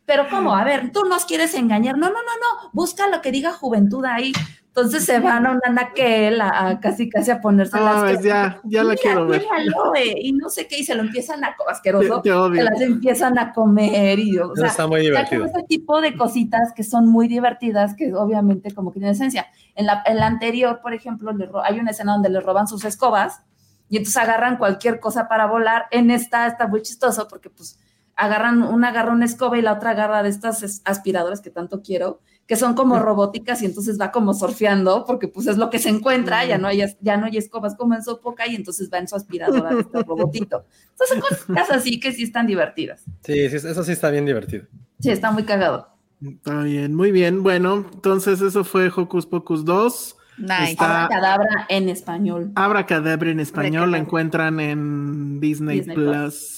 pero 0.06 0.28
¿cómo? 0.30 0.56
A 0.56 0.64
ver, 0.64 0.92
tú 0.92 1.06
nos 1.06 1.26
quieres 1.26 1.54
engañar. 1.56 1.98
No, 1.98 2.08
no, 2.08 2.14
no, 2.14 2.18
no, 2.20 2.70
busca 2.74 3.08
lo 3.08 3.22
que 3.22 3.32
diga 3.32 3.52
juventud 3.54 4.04
ahí. 4.06 4.34
Entonces 4.68 5.04
se 5.04 5.20
van 5.20 5.46
a 5.46 5.52
una 5.52 5.70
naquel 5.74 6.40
a, 6.40 6.68
a 6.70 6.80
casi 6.80 7.10
casi 7.10 7.30
a 7.30 7.42
ponerse 7.42 7.76
No, 7.76 7.84
las 7.84 8.14
pues 8.14 8.24
ya, 8.24 8.62
ya 8.64 8.86
la 8.86 8.96
quiero 8.96 9.28
ver. 9.28 9.44
aloe 9.54 10.14
y 10.18 10.32
no 10.32 10.50
sé 10.50 10.66
qué, 10.68 10.80
y 10.80 10.86
se 10.86 10.96
lo 10.96 11.02
empiezan 11.02 11.44
a 11.44 11.50
Te, 11.50 11.64
asqueroso, 11.70 12.22
te 12.22 12.32
odio. 12.32 12.56
se 12.56 12.64
las 12.70 12.80
empiezan 12.80 13.38
a 13.38 13.52
comer 13.52 14.18
y 14.20 14.38
o 14.40 14.56
sea, 14.56 14.68
está 14.68 14.88
muy 14.88 15.02
o 15.02 15.04
sea, 15.14 15.24
divertido. 15.26 15.46
ese 15.46 15.64
tipo 15.68 16.00
de 16.00 16.16
cositas 16.16 16.72
que 16.74 16.86
son 16.86 17.06
muy 17.10 17.28
divertidas, 17.28 17.96
que 17.96 18.14
obviamente 18.14 18.74
como 18.74 18.94
que 18.94 19.00
tienen 19.00 19.12
esencia. 19.14 19.48
En 19.76 19.88
la, 19.88 20.04
en 20.06 20.16
la 20.16 20.28
anterior, 20.28 20.80
por 20.82 20.94
ejemplo, 20.94 21.34
le 21.34 21.48
ro- 21.48 21.62
hay 21.62 21.78
una 21.78 21.92
escena 21.92 22.14
donde 22.14 22.30
le 22.30 22.40
roban 22.40 22.66
sus 22.70 22.86
escobas 22.86 23.42
y 23.90 23.98
entonces 23.98 24.22
agarran 24.24 24.56
cualquier 24.56 25.02
cosa 25.02 25.28
para 25.28 25.48
volar. 25.48 25.88
En 25.92 26.12
esta 26.12 26.48
está 26.48 26.68
muy 26.68 26.82
chistoso 26.82 27.28
porque 27.28 27.50
pues 27.50 27.78
agarran, 28.16 28.62
una 28.64 28.90
agarra 28.90 29.12
una 29.12 29.26
escoba 29.26 29.58
y 29.58 29.62
la 29.62 29.74
otra 29.74 29.92
agarra 29.92 30.24
de 30.24 30.30
estas 30.30 30.64
es- 30.64 30.82
aspiradoras 30.86 31.42
que 31.42 31.50
tanto 31.50 31.82
quiero, 31.82 32.20
que 32.48 32.56
son 32.58 32.74
como 32.74 33.00
robóticas 33.00 33.62
y 33.62 33.66
entonces 33.66 34.00
va 34.00 34.12
como 34.12 34.34
surfeando 34.34 35.06
porque 35.06 35.28
pues 35.30 35.48
es 35.48 35.58
lo 35.58 35.70
que 35.70 35.80
se 35.80 35.88
encuentra, 35.90 36.44
ya 36.46 36.58
no 36.58 36.68
hay, 36.68 36.84
ya 37.00 37.16
no 37.18 37.26
hay 37.28 37.38
escobas 37.38 37.76
como 37.76 37.94
en 37.96 38.04
su 38.04 38.12
época 38.12 38.46
y 38.48 38.56
entonces 38.56 38.90
va 38.94 38.98
en 38.98 39.08
su 39.08 39.16
aspiradora 39.16 39.74
de 39.74 39.82
este 39.82 40.04
robotito. 40.04 40.66
Entonces 40.92 41.08
son 41.10 41.20
cosas 41.56 41.72
así 41.78 42.00
que 42.00 42.12
sí 42.12 42.24
están 42.24 42.48
divertidas. 42.48 43.04
Sí, 43.24 43.50
sí, 43.50 43.56
eso 43.56 43.84
sí 43.84 43.92
está 43.94 44.10
bien 44.10 44.26
divertido. 44.26 44.66
Sí, 45.00 45.12
está 45.12 45.32
muy 45.32 45.44
cagado. 45.44 45.88
Está 46.24 46.62
bien, 46.64 46.94
muy 46.94 47.12
bien. 47.12 47.42
Bueno, 47.42 47.86
entonces 47.94 48.42
eso 48.42 48.64
fue 48.64 48.92
Hocus 48.96 49.26
Pocus 49.26 49.64
2. 49.66 50.18
Nice. 50.38 50.72
Está- 50.72 51.08
Cadabra 51.10 51.66
en 51.70 51.88
español. 51.90 52.52
Abracadabra 52.56 53.30
en 53.32 53.40
español, 53.40 53.72
la 53.74 53.98
Abracadabra. 53.98 53.98
encuentran 54.00 54.60
en 54.60 55.40
Disney, 55.40 55.78
Disney 55.80 55.96
Plus. 55.96 56.58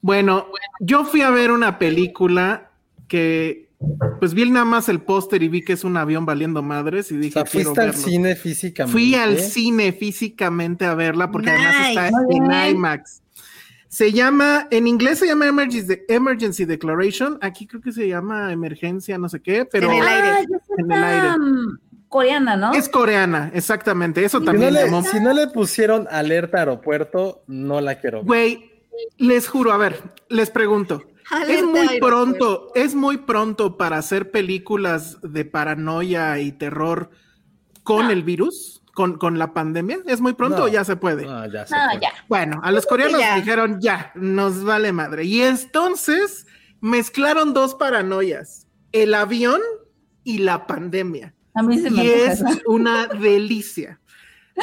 Bueno, 0.00 0.46
yo 0.80 1.04
fui 1.04 1.22
a 1.22 1.30
ver 1.30 1.50
una 1.50 1.78
película 1.78 2.70
que, 3.08 3.68
pues 4.20 4.34
vi 4.34 4.48
nada 4.50 4.64
más 4.64 4.88
el 4.88 5.00
póster 5.00 5.42
y 5.42 5.48
vi 5.48 5.64
que 5.64 5.72
es 5.72 5.84
un 5.84 5.96
avión 5.96 6.24
valiendo 6.26 6.62
madres 6.62 7.10
y 7.10 7.16
O 7.16 7.18
dije, 7.18 7.32
sea, 7.34 7.44
quiero 7.44 7.70
fuiste 7.70 7.80
al 7.80 7.90
verlo. 7.90 8.02
cine 8.04 8.36
físicamente. 8.36 8.92
Fui 8.92 9.14
al 9.14 9.38
cine 9.38 9.92
físicamente 9.92 10.84
a 10.84 10.94
verla 10.94 11.30
porque 11.30 11.50
además 11.50 11.88
está 11.88 12.08
en. 12.08 12.74
IMAX. 12.76 13.22
Se 13.88 14.12
llama, 14.12 14.68
en 14.70 14.86
inglés 14.86 15.18
se 15.18 15.26
llama 15.26 15.46
Emergency, 15.46 16.00
Emergency 16.08 16.66
Declaration, 16.66 17.38
aquí 17.40 17.66
creo 17.66 17.80
que 17.80 17.90
se 17.90 18.06
llama 18.06 18.52
Emergencia, 18.52 19.16
no 19.16 19.30
sé 19.30 19.40
qué, 19.40 19.64
pero 19.64 19.90
En 19.90 19.96
el 20.02 20.06
aire. 20.06 20.28
Ah, 20.28 20.40
ya 20.42 20.58
sé, 20.58 20.72
En 20.76 20.92
el 20.92 21.04
aire. 21.04 21.28
coreana, 22.08 22.56
¿no? 22.56 22.74
es 22.74 22.86
coreana, 22.90 23.50
exactamente, 23.54 24.22
eso 24.22 24.40
Si 24.40 24.44
no, 24.44 24.50
también 24.52 24.74
le, 24.74 24.84
llamó. 24.84 25.02
si 25.02 25.18
no 25.20 25.32
le 25.32 25.46
pusieron 25.46 26.06
alerta 26.10 26.58
aeropuerto, 26.58 27.42
no 27.46 27.80
la 27.80 27.98
quiero 27.98 28.18
ver. 28.18 28.26
Güey, 28.26 28.70
les 29.16 29.48
juro, 29.48 29.72
a 29.72 29.76
ver, 29.76 30.02
les 30.28 30.50
pregunto. 30.50 31.02
Es 31.46 31.62
muy 31.62 32.00
pronto, 32.00 32.72
es 32.74 32.94
muy 32.94 33.18
pronto 33.18 33.76
para 33.76 33.98
hacer 33.98 34.30
películas 34.30 35.18
de 35.22 35.44
paranoia 35.44 36.38
y 36.40 36.52
terror 36.52 37.10
con 37.82 38.10
el 38.10 38.22
virus, 38.22 38.82
con, 38.94 39.18
con 39.18 39.38
la 39.38 39.52
pandemia. 39.52 39.98
¿Es 40.06 40.22
muy 40.22 40.32
pronto 40.32 40.56
No. 40.60 40.64
o 40.64 40.68
ya 40.68 40.84
se 40.84 40.96
puede? 40.96 41.26
No, 41.26 41.44
ya 41.52 41.66
se 41.66 41.76
No, 41.76 41.82
puede. 41.90 42.00
ya. 42.00 42.08
Bueno, 42.28 42.60
a 42.64 42.72
los 42.72 42.86
coreanos 42.86 43.20
ya. 43.20 43.36
dijeron 43.36 43.78
ya, 43.78 44.10
nos 44.14 44.64
vale 44.64 44.90
madre. 44.92 45.24
Y 45.24 45.42
entonces 45.42 46.46
mezclaron 46.80 47.52
dos 47.52 47.74
paranoias, 47.74 48.66
el 48.92 49.12
avión 49.12 49.60
y 50.24 50.38
la 50.38 50.66
pandemia. 50.66 51.34
A 51.54 51.62
mí 51.62 51.78
se 51.78 51.90
me 51.90 52.04
Y 52.04 52.08
es 52.08 52.42
una 52.66 53.06
delicia. 53.06 54.00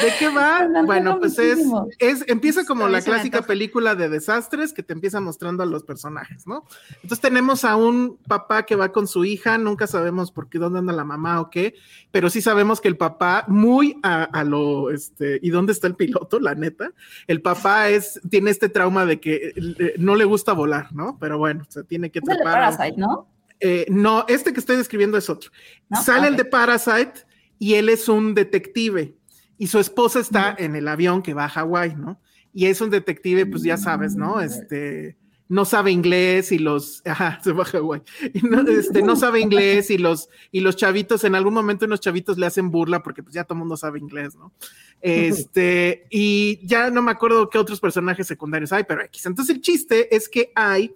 ¿De 0.02 0.14
qué 0.20 0.30
va? 0.30 0.68
Bueno, 0.86 1.20
pues 1.20 1.40
es, 1.40 1.60
es, 2.00 2.24
empieza 2.28 2.66
como 2.66 2.84
A 2.84 2.88
mí 2.88 2.94
la 2.94 3.02
clásica 3.02 3.42
película 3.42 3.96
de 3.96 4.10
desastres 4.10 4.74
que 4.74 4.84
te 4.84 4.94
empieza 4.94 5.20
mostrando 5.20 5.64
a 5.64 5.66
los 5.66 5.84
personajes, 5.84 6.46
¿no? 6.46 6.66
Entonces 6.96 7.20
tenemos 7.20 7.64
a 7.64 7.76
un 7.76 8.18
papá 8.28 8.66
que 8.66 8.76
va 8.76 8.92
con 8.92 9.08
su 9.08 9.26
hija, 9.26 9.58
nunca 9.58 9.88
sabemos 9.88 10.32
por 10.32 10.50
qué, 10.50 10.60
dónde 10.60 10.80
anda 10.80 10.94
la 10.94 11.04
mamá 11.04 11.42
o 11.42 11.50
qué, 11.50 11.76
pero 12.12 12.30
sí 12.30 12.42
sabemos 12.42 12.82
que 12.82 12.88
el 12.88 12.98
papá, 12.98 13.46
muy 13.48 13.98
a, 14.04 14.24
a 14.24 14.44
lo, 14.44 14.92
este, 14.92 15.40
¿y 15.42 15.50
dónde 15.50 15.72
está 15.72 15.88
el 15.88 15.96
piloto? 15.96 16.40
La 16.40 16.56
neta, 16.56 16.92
el 17.28 17.42
papá 17.42 17.90
es, 17.90 18.20
tiene 18.30 18.52
este 18.52 18.70
trauma 18.70 19.06
de 19.06 19.20
que 19.20 19.54
eh, 19.56 19.96
no 19.98 20.16
le 20.16 20.26
gusta 20.26 20.54
volar, 20.54 20.94
¿no? 20.94 21.18
Pero 21.20 21.38
bueno, 21.38 21.66
se 21.70 21.84
tiene 21.84 22.12
que 22.12 22.22
trepar. 22.22 22.54
Parasite, 22.54 22.98
¿no? 22.98 23.28
eh, 23.60 23.86
no, 23.90 24.26
este 24.28 24.54
que 24.54 24.60
estoy 24.60 24.78
describiendo 24.78 25.18
es 25.18 25.30
otro. 25.30 25.52
¿No? 25.90 26.02
Sale 26.02 26.28
el 26.28 26.36
de 26.36 26.46
Parasite 26.46 27.26
y 27.60 27.76
él 27.76 27.90
es 27.90 28.10
un 28.10 28.34
detective. 28.34 29.16
Y 29.58 29.68
su 29.68 29.80
esposa 29.80 30.20
está 30.20 30.56
en 30.58 30.76
el 30.76 30.88
avión 30.88 31.22
que 31.22 31.34
va 31.34 31.46
a 31.46 31.50
Hawái, 31.50 31.96
¿no? 31.96 32.20
Y 32.54 32.66
es 32.66 32.82
un 32.82 32.90
detective, 32.90 33.46
pues 33.46 33.64
ya 33.64 33.78
sabes, 33.78 34.16
¿no? 34.16 34.42
Este, 34.42 35.18
no 35.48 35.66
sabe 35.66 35.92
inglés 35.92 36.52
y 36.52 36.60
los, 36.60 37.02
ajá, 37.06 37.40
se 37.44 37.52
va 37.52 37.64
a 37.64 37.68
Hawái, 37.68 38.02
no, 38.44 38.62
este, 38.62 39.02
no 39.02 39.16
sabe 39.16 39.42
inglés 39.42 39.90
y 39.92 39.98
los, 39.98 40.30
y 40.52 40.62
los 40.62 40.76
chavitos, 40.76 41.24
en 41.24 41.36
algún 41.36 41.54
momento 41.54 41.86
unos 41.86 42.00
chavitos 42.00 42.38
le 42.38 42.46
hacen 42.46 42.72
burla 42.72 43.04
porque 43.04 43.24
pues 43.24 43.34
ya 43.34 43.44
todo 43.44 43.56
el 43.56 43.60
mundo 43.60 43.78
sabe 43.78 44.00
inglés, 44.00 44.36
¿no? 44.36 44.54
Este, 45.02 46.08
y 46.10 46.66
ya 46.66 46.90
no 46.90 47.02
me 47.02 47.12
acuerdo 47.12 47.50
qué 47.50 47.58
otros 47.58 47.80
personajes 47.80 48.26
secundarios 48.26 48.72
hay, 48.72 48.86
pero 48.86 49.04
X. 49.04 49.26
Entonces 49.26 49.56
el 49.56 49.62
chiste 49.62 50.16
es 50.16 50.28
que 50.28 50.52
hay 50.56 50.96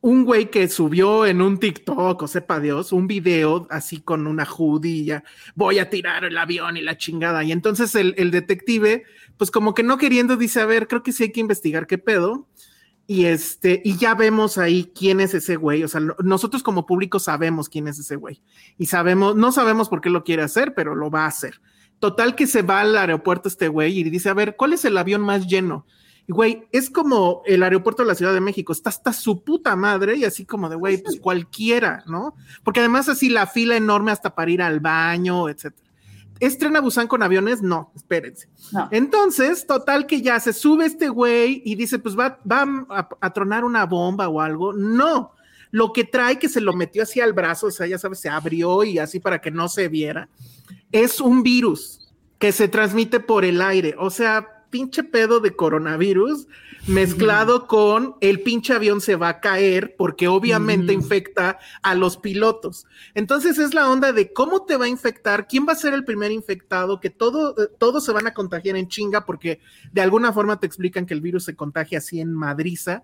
un 0.00 0.24
güey 0.24 0.50
que 0.50 0.68
subió 0.68 1.26
en 1.26 1.42
un 1.42 1.58
TikTok, 1.58 2.22
o 2.22 2.28
sepa 2.28 2.60
Dios, 2.60 2.92
un 2.92 3.06
video 3.08 3.66
así 3.70 4.00
con 4.00 4.26
una 4.26 4.46
judía, 4.46 5.24
voy 5.54 5.80
a 5.80 5.90
tirar 5.90 6.24
el 6.24 6.38
avión 6.38 6.76
y 6.76 6.82
la 6.82 6.96
chingada. 6.96 7.42
Y 7.42 7.52
entonces 7.52 7.94
el, 7.94 8.30
detective, 8.30 9.04
pues 9.36 9.50
como 9.50 9.74
que 9.74 9.82
no 9.82 9.98
queriendo, 9.98 10.36
dice, 10.36 10.60
a 10.60 10.66
ver, 10.66 10.86
creo 10.86 11.02
que 11.02 11.12
sí 11.12 11.24
hay 11.24 11.32
que 11.32 11.40
investigar 11.40 11.86
qué 11.86 11.98
pedo. 11.98 12.46
Y 13.10 13.24
este, 13.24 13.80
y 13.84 13.96
ya 13.96 14.14
vemos 14.14 14.58
ahí 14.58 14.92
quién 14.94 15.20
es 15.20 15.32
ese 15.32 15.56
güey. 15.56 15.82
O 15.82 15.88
sea, 15.88 16.02
nosotros 16.22 16.62
como 16.62 16.84
público 16.84 17.18
sabemos 17.18 17.68
quién 17.70 17.88
es 17.88 17.98
ese 17.98 18.16
güey. 18.16 18.42
Y 18.76 18.86
sabemos, 18.86 19.34
no 19.34 19.50
sabemos 19.50 19.88
por 19.88 20.02
qué 20.02 20.10
lo 20.10 20.24
quiere 20.24 20.42
hacer, 20.42 20.74
pero 20.74 20.94
lo 20.94 21.10
va 21.10 21.24
a 21.24 21.28
hacer. 21.28 21.60
Total 22.00 22.36
que 22.36 22.46
se 22.46 22.62
va 22.62 22.82
al 22.82 22.96
aeropuerto 22.96 23.48
este 23.48 23.68
güey 23.68 23.98
y 23.98 24.04
dice, 24.04 24.28
a 24.28 24.34
ver, 24.34 24.56
¿cuál 24.56 24.74
es 24.74 24.84
el 24.84 24.96
avión 24.98 25.22
más 25.22 25.46
lleno? 25.46 25.86
Güey, 26.28 26.68
es 26.72 26.90
como 26.90 27.42
el 27.46 27.62
aeropuerto 27.62 28.02
de 28.02 28.08
la 28.08 28.14
Ciudad 28.14 28.34
de 28.34 28.40
México, 28.40 28.72
está 28.72 28.90
hasta 28.90 29.14
su 29.14 29.42
puta 29.42 29.74
madre 29.76 30.16
y 30.16 30.24
así 30.24 30.44
como 30.44 30.68
de, 30.68 30.76
güey, 30.76 31.02
pues 31.02 31.18
cualquiera, 31.18 32.04
¿no? 32.06 32.34
Porque 32.62 32.80
además 32.80 33.08
así 33.08 33.30
la 33.30 33.46
fila 33.46 33.76
enorme 33.76 34.12
hasta 34.12 34.34
para 34.34 34.50
ir 34.50 34.60
al 34.60 34.80
baño, 34.80 35.48
etcétera. 35.48 35.88
¿Estrena 36.38 36.80
Busan 36.80 37.08
con 37.08 37.22
aviones? 37.22 37.62
No, 37.62 37.90
espérense. 37.96 38.48
No. 38.72 38.88
Entonces, 38.92 39.66
total 39.66 40.06
que 40.06 40.20
ya 40.20 40.38
se 40.38 40.52
sube 40.52 40.84
este 40.84 41.08
güey 41.08 41.62
y 41.64 41.74
dice, 41.74 41.98
pues 41.98 42.16
va, 42.16 42.38
va 42.50 42.62
a, 42.90 43.08
a 43.20 43.32
tronar 43.32 43.64
una 43.64 43.86
bomba 43.86 44.28
o 44.28 44.40
algo. 44.40 44.72
No, 44.74 45.32
lo 45.70 45.92
que 45.92 46.04
trae 46.04 46.38
que 46.38 46.48
se 46.48 46.60
lo 46.60 46.72
metió 46.74 47.02
así 47.02 47.20
al 47.20 47.32
brazo, 47.32 47.66
o 47.66 47.70
sea, 47.70 47.86
ya 47.86 47.98
sabes, 47.98 48.20
se 48.20 48.28
abrió 48.28 48.84
y 48.84 48.98
así 48.98 49.18
para 49.18 49.40
que 49.40 49.50
no 49.50 49.68
se 49.68 49.88
viera, 49.88 50.28
es 50.92 51.20
un 51.20 51.42
virus 51.42 52.12
que 52.38 52.52
se 52.52 52.68
transmite 52.68 53.20
por 53.20 53.44
el 53.44 53.60
aire. 53.60 53.94
O 53.98 54.10
sea, 54.10 54.57
pinche 54.70 55.02
pedo 55.02 55.40
de 55.40 55.54
coronavirus 55.54 56.46
mezclado 56.86 57.66
con 57.66 58.16
el 58.20 58.40
pinche 58.40 58.72
avión 58.72 59.00
se 59.00 59.16
va 59.16 59.28
a 59.28 59.40
caer 59.40 59.94
porque 59.96 60.28
obviamente 60.28 60.92
infecta 60.92 61.58
a 61.82 61.94
los 61.94 62.16
pilotos. 62.16 62.86
Entonces 63.14 63.58
es 63.58 63.74
la 63.74 63.90
onda 63.90 64.12
de 64.12 64.32
cómo 64.32 64.64
te 64.64 64.76
va 64.76 64.86
a 64.86 64.88
infectar, 64.88 65.46
quién 65.46 65.66
va 65.68 65.72
a 65.72 65.76
ser 65.76 65.92
el 65.94 66.04
primer 66.04 66.32
infectado, 66.32 67.00
que 67.00 67.10
todo, 67.10 67.54
eh, 67.58 67.68
todos 67.78 68.04
se 68.04 68.12
van 68.12 68.26
a 68.26 68.34
contagiar 68.34 68.76
en 68.76 68.88
chinga 68.88 69.26
porque 69.26 69.60
de 69.92 70.00
alguna 70.00 70.32
forma 70.32 70.58
te 70.60 70.66
explican 70.66 71.06
que 71.06 71.14
el 71.14 71.20
virus 71.20 71.44
se 71.44 71.56
contagia 71.56 71.98
así 71.98 72.20
en 72.20 72.32
madriza. 72.32 73.02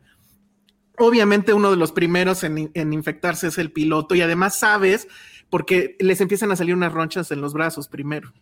Obviamente 0.97 1.53
uno 1.53 1.71
de 1.71 1.77
los 1.77 1.93
primeros 1.93 2.45
en, 2.45 2.71
en 2.73 2.93
infectarse 2.93 3.49
es 3.49 3.59
el 3.59 3.73
piloto 3.73 4.15
y 4.15 4.23
además 4.23 4.57
sabes 4.59 5.09
porque 5.51 5.97
les 6.01 6.21
empiezan 6.21 6.53
a 6.53 6.57
salir 6.57 6.75
unas 6.75 6.93
ronchas 6.93 7.31
en 7.31 7.41
los 7.41 7.53
brazos 7.53 7.89
primero. 7.89 8.33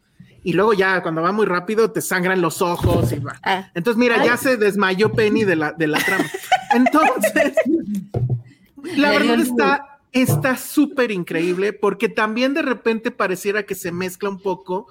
Y 0.45 0.55
luego 0.55 0.73
ya 0.73 1.03
cuando 1.03 1.23
va 1.23 1.33
muy 1.33 1.47
rápido 1.47 1.93
te 1.93 2.01
sangran 2.01 2.41
los 2.41 2.63
ojos 2.63 3.13
y 3.13 3.19
va. 3.21 3.39
Ah. 3.45 3.71
Entonces, 3.75 3.99
mira, 3.99 4.25
ya 4.25 4.37
se 4.37 4.57
desmayó 4.57 5.13
Penny 5.13 5.45
de 5.45 5.57
la, 5.57 5.73
de 5.73 5.87
la 5.87 5.99
trama. 5.99 6.25
Entonces, 6.75 7.55
la 8.97 9.11
verdad 9.11 9.41
está 9.41 9.89
está 10.13 10.57
súper 10.57 11.11
increíble 11.11 11.73
porque 11.73 12.09
también 12.09 12.55
de 12.55 12.63
repente 12.63 13.11
pareciera 13.11 13.65
que 13.65 13.75
se 13.75 13.93
mezcla 13.93 14.29
un 14.29 14.41
poco 14.41 14.87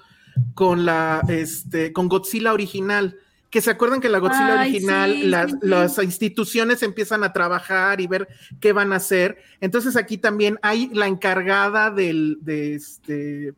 con 0.54 0.84
la 0.84 1.22
este 1.28 1.92
con 1.92 2.08
Godzilla 2.08 2.52
original. 2.52 3.18
Que 3.50 3.60
se 3.60 3.70
acuerdan 3.70 4.00
que 4.00 4.08
la 4.08 4.18
Godzilla 4.18 4.62
Ay, 4.62 4.70
original, 4.70 5.12
sí, 5.12 5.22
las, 5.24 5.50
sí. 5.50 5.58
las 5.60 5.98
instituciones 5.98 6.82
empiezan 6.82 7.22
a 7.22 7.34
trabajar 7.34 8.00
y 8.00 8.06
ver 8.06 8.26
qué 8.60 8.72
van 8.72 8.94
a 8.94 8.96
hacer. 8.96 9.36
Entonces 9.60 9.94
aquí 9.94 10.16
también 10.16 10.58
hay 10.62 10.88
la 10.94 11.06
encargada 11.06 11.90
del, 11.90 12.38
de 12.40 12.76
este, 12.76 13.52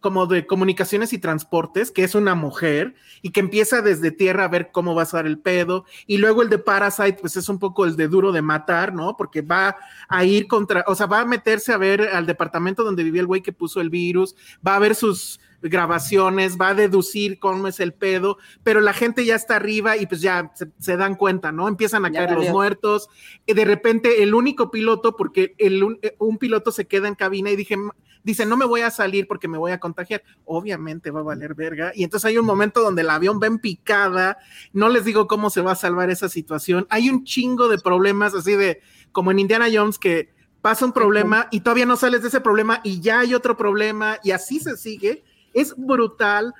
como 0.00 0.26
de 0.26 0.46
comunicaciones 0.46 1.12
y 1.12 1.18
transportes, 1.18 1.90
que 1.90 2.04
es 2.04 2.14
una 2.14 2.34
mujer 2.34 2.94
y 3.22 3.30
que 3.30 3.40
empieza 3.40 3.82
desde 3.82 4.10
tierra 4.10 4.44
a 4.44 4.48
ver 4.48 4.70
cómo 4.72 4.94
va 4.94 5.02
a 5.02 5.06
ser 5.06 5.26
el 5.26 5.38
pedo. 5.38 5.84
Y 6.06 6.18
luego 6.18 6.42
el 6.42 6.48
de 6.48 6.58
Parasite, 6.58 7.18
pues 7.20 7.36
es 7.36 7.48
un 7.48 7.58
poco 7.58 7.84
el 7.84 7.96
de 7.96 8.08
duro 8.08 8.32
de 8.32 8.42
matar, 8.42 8.94
¿no? 8.94 9.16
Porque 9.16 9.42
va 9.42 9.76
a 10.08 10.24
ir 10.24 10.46
contra, 10.48 10.84
o 10.86 10.94
sea, 10.94 11.06
va 11.06 11.20
a 11.20 11.26
meterse 11.26 11.72
a 11.72 11.78
ver 11.78 12.02
al 12.02 12.26
departamento 12.26 12.82
donde 12.82 13.04
vivía 13.04 13.20
el 13.20 13.26
güey 13.26 13.42
que 13.42 13.52
puso 13.52 13.80
el 13.80 13.90
virus, 13.90 14.34
va 14.66 14.76
a 14.76 14.80
ver 14.80 14.94
sus 14.94 15.40
grabaciones, 15.62 16.56
va 16.58 16.68
a 16.68 16.74
deducir 16.74 17.38
cómo 17.38 17.68
es 17.68 17.80
el 17.80 17.92
pedo, 17.92 18.38
pero 18.62 18.80
la 18.80 18.92
gente 18.92 19.24
ya 19.24 19.34
está 19.34 19.56
arriba 19.56 19.96
y 19.96 20.06
pues 20.06 20.20
ya 20.20 20.52
se, 20.54 20.68
se 20.78 20.96
dan 20.96 21.14
cuenta, 21.14 21.52
¿no? 21.52 21.68
Empiezan 21.68 22.04
a 22.04 22.10
Ya 22.10 22.26
caer 22.26 22.38
los 22.38 22.48
muertos, 22.50 23.08
y 23.46 23.52
de 23.52 23.64
repente 23.64 24.22
el 24.22 24.34
único 24.34 24.70
piloto, 24.70 25.16
porque 25.16 25.54
el, 25.58 25.82
un, 25.82 25.98
eh, 26.02 26.16
un 26.18 26.38
piloto 26.38 26.72
se 26.72 26.86
queda 26.86 27.08
en 27.08 27.14
cabina 27.14 27.50
y 27.50 27.56
dije, 27.56 27.76
dice, 28.22 28.46
no 28.46 28.56
me 28.56 28.64
voy 28.64 28.82
a 28.82 28.90
salir 28.90 29.26
porque 29.26 29.48
me 29.48 29.58
voy 29.58 29.72
a 29.72 29.80
contagiar. 29.80 30.22
Obviamente 30.44 31.10
va 31.10 31.20
a 31.20 31.24
valer 31.24 31.54
verga. 31.54 31.92
Y 31.94 32.04
entonces 32.04 32.28
hay 32.28 32.38
un 32.38 32.46
momento 32.46 32.82
donde 32.82 33.02
el 33.02 33.10
avión 33.10 33.40
va 33.42 33.46
en 33.46 33.58
picada. 33.58 34.38
No 34.72 34.88
les 34.88 35.04
digo 35.04 35.26
cómo 35.26 35.50
se 35.50 35.62
va 35.62 35.72
a 35.72 35.76
salvar 35.76 36.10
esa 36.10 36.28
situación. 36.28 36.86
Hay 36.90 37.10
un 37.10 37.24
chingo 37.24 37.68
de 37.68 37.78
problemas 37.78 38.34
así 38.34 38.54
de, 38.54 38.80
como 39.12 39.30
en 39.30 39.38
Indiana 39.38 39.68
Jones, 39.72 39.98
que 39.98 40.30
pasa 40.60 40.84
un 40.84 40.92
problema 40.92 41.48
y 41.50 41.60
todavía 41.60 41.86
no 41.86 41.96
sales 41.96 42.22
de 42.22 42.28
ese 42.28 42.40
problema 42.40 42.80
y 42.84 43.00
ya 43.00 43.20
hay 43.20 43.34
otro 43.34 43.56
problema 43.56 44.18
y 44.22 44.32
así 44.32 44.60
se 44.60 44.76
sigue. 44.76 45.24
Es 45.54 45.74
brutal. 45.76 46.54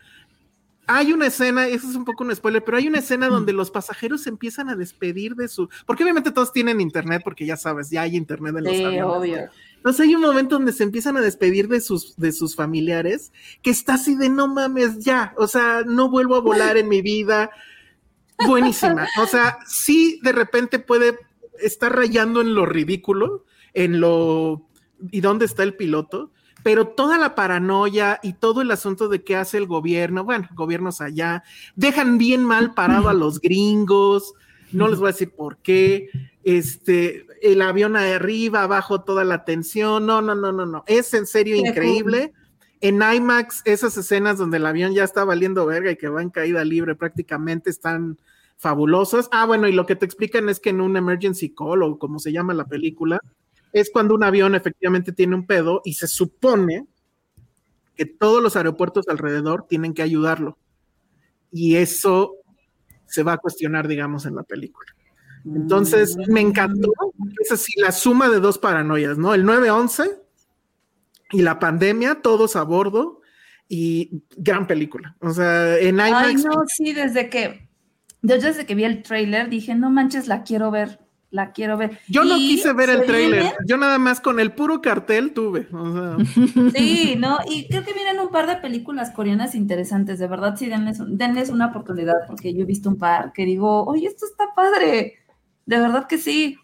Hay 0.86 1.12
una 1.12 1.28
escena, 1.28 1.68
eso 1.68 1.88
es 1.88 1.94
un 1.94 2.04
poco 2.04 2.24
un 2.24 2.34
spoiler, 2.34 2.64
pero 2.64 2.76
hay 2.76 2.88
una 2.88 2.98
escena 2.98 3.28
donde 3.28 3.52
los 3.52 3.70
pasajeros 3.70 4.22
se 4.22 4.28
empiezan 4.28 4.68
a 4.68 4.74
despedir 4.74 5.36
de 5.36 5.46
su, 5.46 5.68
porque 5.86 6.02
obviamente 6.02 6.32
todos 6.32 6.52
tienen 6.52 6.80
internet, 6.80 7.22
porque 7.22 7.46
ya 7.46 7.56
sabes, 7.56 7.90
ya 7.90 8.02
hay 8.02 8.16
internet 8.16 8.56
en 8.58 8.64
los 8.64 8.76
Sí, 8.76 8.82
aviones. 8.84 9.04
obvio. 9.16 9.50
Entonces 9.76 10.00
hay 10.00 10.14
un 10.16 10.20
momento 10.22 10.56
donde 10.56 10.72
se 10.72 10.82
empiezan 10.82 11.16
a 11.16 11.20
despedir 11.20 11.68
de 11.68 11.80
sus, 11.80 12.16
de 12.16 12.32
sus 12.32 12.56
familiares, 12.56 13.32
que 13.62 13.70
está 13.70 13.94
así 13.94 14.16
de 14.16 14.28
no 14.28 14.48
mames, 14.48 14.98
ya, 14.98 15.32
o 15.36 15.46
sea, 15.46 15.82
no 15.86 16.10
vuelvo 16.10 16.34
a 16.34 16.40
volar 16.40 16.76
en 16.76 16.88
mi 16.88 17.02
vida. 17.02 17.50
Buenísima. 18.46 19.06
O 19.22 19.26
sea, 19.26 19.58
sí 19.66 20.18
de 20.22 20.32
repente 20.32 20.80
puede 20.80 21.18
estar 21.60 21.94
rayando 21.94 22.40
en 22.40 22.54
lo 22.54 22.66
ridículo, 22.66 23.44
en 23.74 24.00
lo 24.00 24.66
y 25.12 25.20
dónde 25.20 25.44
está 25.44 25.62
el 25.62 25.74
piloto, 25.76 26.30
pero 26.62 26.88
toda 26.88 27.18
la 27.18 27.34
paranoia 27.34 28.20
y 28.22 28.34
todo 28.34 28.62
el 28.62 28.70
asunto 28.70 29.08
de 29.08 29.22
qué 29.22 29.36
hace 29.36 29.58
el 29.58 29.66
gobierno, 29.66 30.24
bueno, 30.24 30.48
gobiernos 30.54 31.00
allá, 31.00 31.42
dejan 31.76 32.18
bien 32.18 32.44
mal 32.44 32.74
parado 32.74 33.08
a 33.08 33.14
los 33.14 33.40
gringos, 33.40 34.34
no 34.72 34.88
les 34.88 34.98
voy 34.98 35.08
a 35.08 35.12
decir 35.12 35.30
por 35.30 35.58
qué, 35.58 36.10
este, 36.44 37.26
el 37.42 37.62
avión 37.62 37.96
arriba, 37.96 38.62
abajo, 38.62 39.02
toda 39.02 39.24
la 39.24 39.44
tensión, 39.44 40.06
no, 40.06 40.22
no, 40.22 40.34
no, 40.34 40.52
no, 40.52 40.66
no, 40.66 40.84
es 40.86 41.12
en 41.14 41.26
serio 41.26 41.56
increíble. 41.56 42.32
En 42.82 43.02
IMAX, 43.02 43.60
esas 43.66 43.94
escenas 43.98 44.38
donde 44.38 44.56
el 44.56 44.64
avión 44.64 44.94
ya 44.94 45.04
está 45.04 45.24
valiendo 45.24 45.66
verga 45.66 45.90
y 45.90 45.96
que 45.96 46.08
va 46.08 46.22
en 46.22 46.30
caída 46.30 46.64
libre 46.64 46.94
prácticamente 46.94 47.68
están 47.68 48.18
fabulosas. 48.56 49.28
Ah, 49.32 49.44
bueno, 49.44 49.68
y 49.68 49.72
lo 49.72 49.84
que 49.84 49.96
te 49.96 50.06
explican 50.06 50.48
es 50.48 50.60
que 50.60 50.70
en 50.70 50.80
un 50.80 50.96
emergency 50.96 51.54
call 51.54 51.82
o 51.82 51.98
como 51.98 52.18
se 52.18 52.32
llama 52.32 52.54
la 52.54 52.64
película, 52.64 53.20
es 53.72 53.90
cuando 53.90 54.14
un 54.14 54.24
avión 54.24 54.55
efectivamente 54.55 55.12
tiene 55.12 55.34
un 55.34 55.47
pedo 55.47 55.82
y 55.84 55.94
se 55.94 56.06
supone 56.09 56.86
que 57.97 58.06
todos 58.06 58.42
los 58.42 58.56
aeropuertos 58.56 59.09
alrededor 59.09 59.66
tienen 59.68 59.94
que 59.94 60.02
ayudarlo. 60.02 60.59
Y 61.52 61.76
eso 61.76 62.36
se 63.06 63.22
va 63.22 63.34
a 63.34 63.38
cuestionar, 63.38 63.88
digamos, 63.88 64.24
en 64.26 64.36
la 64.36 64.42
película. 64.42 64.90
Entonces, 65.44 66.16
me 66.28 66.40
encantó. 66.40 66.92
Es 67.40 67.52
así, 67.52 67.72
la 67.80 67.92
suma 67.92 68.28
de 68.28 68.40
dos 68.40 68.59
paranoias, 68.59 69.18
¿no? 69.18 69.34
El 69.34 69.44
9-11 69.44 70.18
y 71.32 71.42
la 71.42 71.59
pandemia, 71.59 72.22
todos 72.22 72.56
a 72.56 72.62
bordo 72.62 73.20
y 73.68 74.22
gran 74.36 74.66
película. 74.66 75.16
O 75.20 75.30
sea, 75.30 75.78
en 75.78 75.94
IMAX. 75.94 76.26
Ay, 76.26 76.34
no, 76.36 76.64
sí, 76.66 76.92
desde 76.92 77.30
que, 77.30 77.68
desde 78.20 78.66
que 78.66 78.74
vi 78.74 78.84
el 78.84 79.02
trailer 79.02 79.48
dije, 79.48 79.74
no 79.74 79.90
manches, 79.90 80.26
la 80.26 80.42
quiero 80.42 80.70
ver, 80.70 81.01
la 81.31 81.52
quiero 81.52 81.77
ver. 81.77 81.98
Yo 82.09 82.24
no 82.24 82.36
Y 82.36 82.48
quise 82.48 82.73
ver 82.73 82.90
el 82.90 83.05
trailer. 83.05 83.40
vienen- 83.43 83.59
Yo 83.66 83.77
nada 83.77 83.98
más 83.98 84.20
con 84.20 84.40
el 84.40 84.52
puro 84.52 84.81
cartel 84.82 85.32
tuve. 85.32 85.69
O 85.73 85.93
sea, 85.93 86.16
Sí, 86.74 87.15
¿no? 87.16 87.39
Y 87.48 87.69
creo 87.69 87.85
que 87.85 87.93
vienen 87.93 88.19
un 88.20 88.31
par 88.31 88.47
de 88.48 88.57
películas 88.57 89.11
coreanas 89.12 89.55
interesantes, 89.55 90.19
de 90.19 90.27
verdad, 90.27 90.57
sí, 90.57 90.66
denles, 90.66 90.98
denles 91.07 91.51
una 91.51 91.66
oportunidad, 91.66 92.15
porque 92.27 92.52
yo 92.55 92.62
he 92.62 92.66
visto 92.66 92.89
un 92.89 92.98
par 92.98 93.32
que 93.32 93.44
digo, 93.44 93.85
oye, 93.85 94.07
esto 94.09 94.27
está 94.27 94.47
padre, 94.57 95.19
de 95.66 95.78
verdad 95.78 96.07
que 96.09 96.19
sí. 96.19 96.57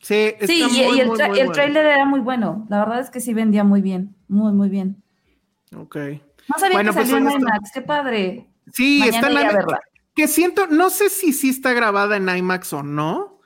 sí, 0.00 0.14
está 0.40 0.46
Sí, 0.46 0.60
y, 0.60 0.64
muy, 0.88 0.96
y 0.96 1.00
el, 1.00 1.08
muy, 1.08 1.18
el 1.20 1.76
era 1.76 2.04
muy 2.06 2.20
bueno, 2.20 2.66
la 2.70 2.78
verdad 2.80 3.00
es 3.00 3.10
que 3.10 3.20
sí 3.20 3.34
vendía 3.34 3.62
muy 3.64 3.82
bien, 3.82 4.14
muy, 4.28 4.52
muy 4.52 4.68
bien. 4.70 5.02
Ok. 5.76 5.96
No 6.48 6.58
sabía 6.58 6.76
Bueno, 6.78 6.90
que 6.92 6.96
pues 6.96 7.08
salió 7.10 7.28
en. 7.30 7.40
IMAX, 7.40 7.70
qué 7.72 7.82
padre. 7.82 8.46
Sí, 8.72 8.98
Mañana 9.00 9.16
está 9.18 9.26
en 9.28 9.32
iré 9.32 9.40
a 9.40 9.42
IMAX. 9.50 9.56
verla. 9.66 9.80
Que 10.14 10.28
siento, 10.28 10.66
no 10.66 10.90
sé 10.90 11.08
si 11.08 11.32
sí 11.32 11.50
está 11.50 11.72
grabada 11.72 12.16
en 12.16 12.28
IMAX 12.28 12.72
o 12.72 12.82
no, 12.82 13.40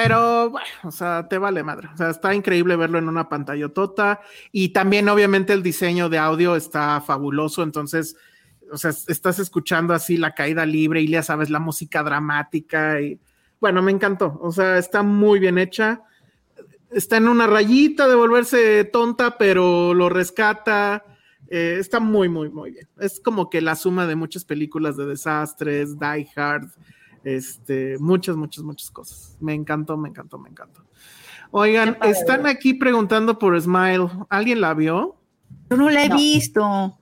pero 0.00 0.50
bueno, 0.50 0.68
o 0.84 0.92
sea, 0.92 1.26
te 1.28 1.38
vale 1.38 1.64
madre. 1.64 1.88
O 1.92 1.96
sea, 1.96 2.10
está 2.10 2.32
increíble 2.32 2.76
verlo 2.76 2.98
en 2.98 3.08
una 3.08 3.28
pantalla 3.28 3.68
tota 3.68 4.20
y 4.52 4.68
también 4.68 5.08
obviamente 5.08 5.52
el 5.52 5.62
diseño 5.62 6.08
de 6.08 6.18
audio 6.18 6.54
está 6.54 7.00
fabuloso, 7.00 7.64
entonces 7.64 8.16
o 8.70 8.76
sea, 8.76 8.90
estás 8.90 9.40
escuchando 9.40 9.94
así 9.94 10.16
la 10.16 10.34
caída 10.34 10.64
libre 10.66 11.00
y 11.00 11.08
ya 11.08 11.22
sabes 11.24 11.50
la 11.50 11.58
música 11.58 12.04
dramática 12.04 13.00
y 13.00 13.18
bueno, 13.60 13.82
me 13.82 13.90
encantó, 13.90 14.38
o 14.40 14.52
sea, 14.52 14.78
está 14.78 15.02
muy 15.02 15.40
bien 15.40 15.58
hecha. 15.58 16.02
Está 16.92 17.16
en 17.16 17.26
una 17.26 17.48
rayita 17.48 18.06
de 18.06 18.14
volverse 18.14 18.84
tonta, 18.84 19.36
pero 19.36 19.94
lo 19.94 20.08
rescata. 20.08 21.04
Eh, 21.50 21.76
está 21.80 21.98
muy, 21.98 22.28
muy, 22.28 22.50
muy 22.50 22.70
bien. 22.70 22.88
Es 23.00 23.18
como 23.18 23.50
que 23.50 23.60
la 23.60 23.74
suma 23.74 24.06
de 24.06 24.14
muchas 24.14 24.44
películas 24.44 24.96
de 24.96 25.06
desastres, 25.06 25.98
Die 25.98 26.28
Hard, 26.36 26.68
este, 27.36 27.96
muchas, 27.98 28.36
muchas, 28.36 28.64
muchas 28.64 28.90
cosas. 28.90 29.36
Me 29.40 29.54
encantó, 29.54 29.96
me 29.96 30.08
encantó, 30.08 30.38
me 30.38 30.48
encantó. 30.48 30.82
Oigan, 31.50 31.96
están 32.02 32.46
aquí 32.46 32.74
preguntando 32.74 33.38
por 33.38 33.58
Smile. 33.60 34.08
¿Alguien 34.28 34.60
la 34.60 34.74
vio? 34.74 35.16
Yo 35.70 35.76
no 35.76 35.88
la 35.90 36.04
he 36.04 36.08
No. 36.08 36.16
visto. 36.16 36.98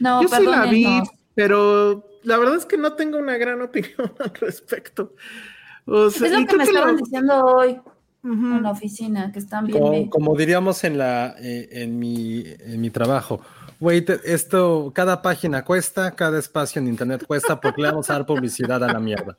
No, 0.00 0.22
Yo 0.22 0.28
sí 0.28 0.44
la 0.46 0.64
vi, 0.66 1.00
pero 1.34 2.04
la 2.24 2.36
verdad 2.38 2.56
es 2.56 2.66
que 2.66 2.76
no 2.76 2.94
tengo 2.94 3.18
una 3.18 3.36
gran 3.36 3.60
opinión 3.62 4.12
al 4.18 4.34
respecto. 4.34 5.14
O 5.86 6.10
sea, 6.10 6.28
Es 6.28 6.40
lo 6.40 6.46
que 6.46 6.56
me 6.56 6.64
estaban 6.64 6.96
lo- 6.96 7.02
diciendo 7.02 7.40
hoy 7.44 7.80
En 8.24 8.62
la 8.62 8.70
oficina, 8.70 9.32
que 9.32 9.40
están 9.40 9.66
bien. 9.66 9.78
Como, 9.78 10.10
como 10.10 10.36
diríamos 10.36 10.84
en 10.84 10.98
la 10.98 11.34
eh, 11.40 11.68
en 11.72 11.98
mi 11.98 12.44
en 12.60 12.80
mi 12.80 12.90
trabajo. 12.90 13.40
Güey, 13.80 14.04
esto, 14.22 14.92
cada 14.94 15.22
página 15.22 15.64
cuesta, 15.64 16.12
cada 16.12 16.38
espacio 16.38 16.80
en 16.80 16.86
internet 16.86 17.24
cuesta, 17.26 17.60
porque 17.60 17.82
le 17.82 17.88
vamos 17.88 18.08
a 18.08 18.12
dar 18.12 18.26
publicidad 18.26 18.84
a 18.84 18.92
la 18.92 19.00
mierda. 19.00 19.36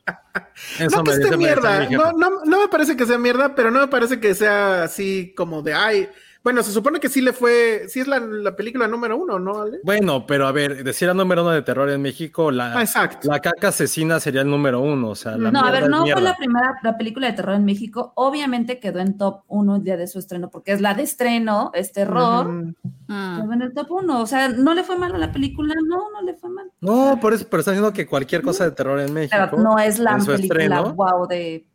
Eso 0.80 0.98
no 0.98 1.04
que 1.04 1.12
me 1.12 1.16
esté 1.16 1.38
me 1.38 1.38
dice 1.38 1.38
mierda, 1.38 1.90
no, 1.90 2.12
no, 2.12 2.44
no 2.44 2.60
me 2.60 2.68
parece 2.68 2.98
que 2.98 3.06
sea 3.06 3.18
mierda, 3.18 3.56
pero 3.56 3.72
no 3.72 3.80
me 3.80 3.88
parece 3.88 4.20
que 4.20 4.36
sea 4.36 4.84
así 4.84 5.34
como 5.38 5.62
de, 5.62 5.74
ay, 5.74 6.10
bueno, 6.44 6.62
se 6.62 6.72
supone 6.72 7.00
que 7.00 7.08
sí 7.08 7.22
le 7.22 7.32
fue, 7.32 7.86
sí 7.88 8.02
es 8.02 8.08
la, 8.08 8.20
la 8.20 8.56
película 8.56 8.88
número 8.88 9.18
uno, 9.18 9.40
¿no, 9.40 9.62
Ale? 9.62 9.80
Bueno, 9.84 10.26
pero 10.28 10.46
a 10.46 10.52
ver, 10.52 10.84
decir 10.84 11.08
el 11.08 11.16
número 11.16 11.42
uno 11.42 11.52
de 11.52 11.62
terror 11.62 11.90
en 11.90 12.02
México, 12.02 12.52
la, 12.52 12.78
Ah, 12.78 12.82
exacto. 12.82 13.30
la 13.30 13.40
caca 13.40 13.70
asesina 13.70 14.20
sería 14.20 14.42
el 14.42 14.50
número 14.50 14.82
uno. 14.82 15.10
O 15.10 15.16
sea, 15.16 15.38
la 15.38 15.52
No, 15.52 15.62
a 15.62 15.72
ver, 15.72 15.90
no 15.90 16.06
fue 16.06 16.22
la 16.22 16.36
primera 16.36 16.76
la 16.84 16.98
película 16.98 17.28
de 17.28 17.34
terror 17.34 17.56
en 17.56 17.64
México. 17.64 18.12
Obviamente 18.16 18.80
quedó 18.80 19.00
en 19.00 19.18
top 19.18 19.44
1 19.48 19.78
el 19.78 19.84
día 19.84 19.96
de 19.98 20.08
su 20.08 20.20
estreno, 20.20 20.50
porque 20.50 20.74
es 20.74 20.82
la 20.82 20.94
de 20.94 21.04
estreno, 21.04 21.72
es 21.74 21.92
terror. 21.94 22.48
Ujú. 22.48 22.74
Mm. 23.08 23.42
Quedó 23.42 23.54
en 23.54 23.62
el 23.62 23.74
top 23.74 23.92
1. 23.92 24.22
O 24.22 24.26
sea, 24.28 24.50
¿no 24.50 24.74
le 24.74 24.84
fue 24.84 24.98
mal 24.98 25.16
a 25.16 25.18
la 25.18 25.32
película? 25.32 25.74
No, 25.88 26.12
no 26.12 26.22
le 26.24 26.34
fue 26.34 26.50
mal. 26.50 26.70
No, 26.82 27.20
por 27.22 27.34
eso, 27.34 27.46
pero 27.50 27.62
está 27.62 27.72
diciendo 27.72 27.94
que 27.94 28.06
cualquier 28.06 28.42
cosa 28.42 28.66
de 28.66 28.72
terror 28.72 29.00
en 29.00 29.14
México. 29.14 29.38
Pero 29.52 29.64
no 29.64 29.80
es 29.80 29.98
la 30.00 30.18
película 30.18 30.36
estreno. 30.36 30.94
wow 30.94 31.26
de. 31.28 31.66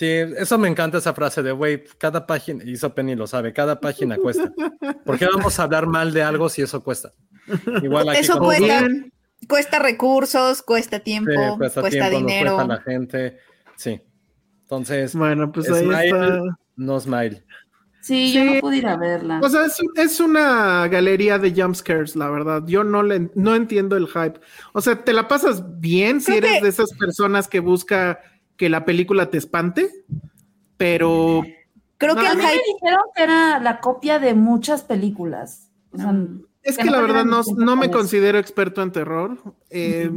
Sí, 0.00 0.06
eso 0.06 0.56
me 0.56 0.66
encanta 0.66 0.96
esa 0.96 1.12
frase 1.12 1.42
de, 1.42 1.52
güey, 1.52 1.84
cada 1.98 2.26
página, 2.26 2.64
y 2.64 2.72
eso 2.72 2.94
Penny 2.94 3.14
lo 3.14 3.26
sabe, 3.26 3.52
cada 3.52 3.78
página 3.78 4.16
cuesta. 4.16 4.50
¿Por 5.04 5.18
qué 5.18 5.26
vamos 5.26 5.60
a 5.60 5.64
hablar 5.64 5.86
mal 5.86 6.10
de 6.14 6.22
algo 6.22 6.48
si 6.48 6.62
eso 6.62 6.82
cuesta? 6.82 7.12
Igual 7.82 8.08
aquí 8.08 8.20
Eso 8.20 8.38
cuesta. 8.38 8.64
Bien. 8.64 9.12
Cuesta 9.46 9.78
recursos, 9.78 10.62
cuesta 10.62 10.96
Sí, 10.96 11.02
tiempo, 11.04 11.58
cuesta, 11.58 11.82
cuesta, 11.82 12.08
tiempo, 12.08 12.16
dinero. 12.30 12.54
cuesta 12.54 12.74
la 12.76 12.80
gente. 12.80 13.36
Sí. 13.76 14.00
Entonces, 14.62 15.14
Bueno, 15.14 15.52
pues 15.52 15.70
ahí 15.70 15.84
Smile, 15.84 16.06
está. 16.08 16.40
no 16.76 16.98
smile. 16.98 17.44
Sí, 18.00 18.32
yo 18.32 18.42
no 18.44 18.60
pude 18.60 18.78
ir 18.78 18.86
a 18.86 18.96
verla. 18.96 19.40
O 19.42 19.48
sea, 19.50 19.66
es, 19.66 19.76
es 19.96 20.18
una 20.20 20.88
galería 20.88 21.38
de 21.38 21.52
jumpscares, 21.52 22.16
la 22.16 22.30
verdad. 22.30 22.62
Yo 22.66 22.84
no 22.84 23.02
le 23.02 23.28
no 23.34 23.54
entiendo 23.54 23.98
el 23.98 24.06
hype. 24.06 24.40
O 24.72 24.80
sea, 24.80 24.96
te 25.04 25.12
la 25.12 25.28
pasas 25.28 25.78
bien 25.78 26.22
si 26.22 26.32
Creo 26.32 26.38
eres 26.38 26.52
que- 26.60 26.62
de 26.62 26.68
esas 26.70 26.90
personas 26.94 27.46
que 27.48 27.60
busca 27.60 28.18
que 28.60 28.68
la 28.68 28.84
película 28.84 29.30
te 29.30 29.38
espante, 29.38 29.88
pero 30.76 31.42
Creo 31.96 32.14
No, 32.14 32.20
que 32.20 32.26
a 32.28 32.32
el 32.32 32.36
mí 32.38 32.42
me 32.44 32.50
hype. 32.50 32.62
dijeron 32.74 33.02
que 33.16 33.22
era 33.22 33.58
la 33.58 33.80
copia 33.80 34.18
de 34.18 34.34
muchas 34.34 34.82
películas. 34.82 35.70
O 35.92 35.96
sea, 35.98 36.14
es 36.62 36.76
que 36.76 36.90
la 36.90 37.00
verdad 37.00 37.24
no, 37.24 37.40
no 37.56 37.74
me 37.76 37.90
considero 37.90 38.38
experto 38.38 38.82
en 38.82 38.92
terror. 38.92 39.38
eh, 39.70 40.10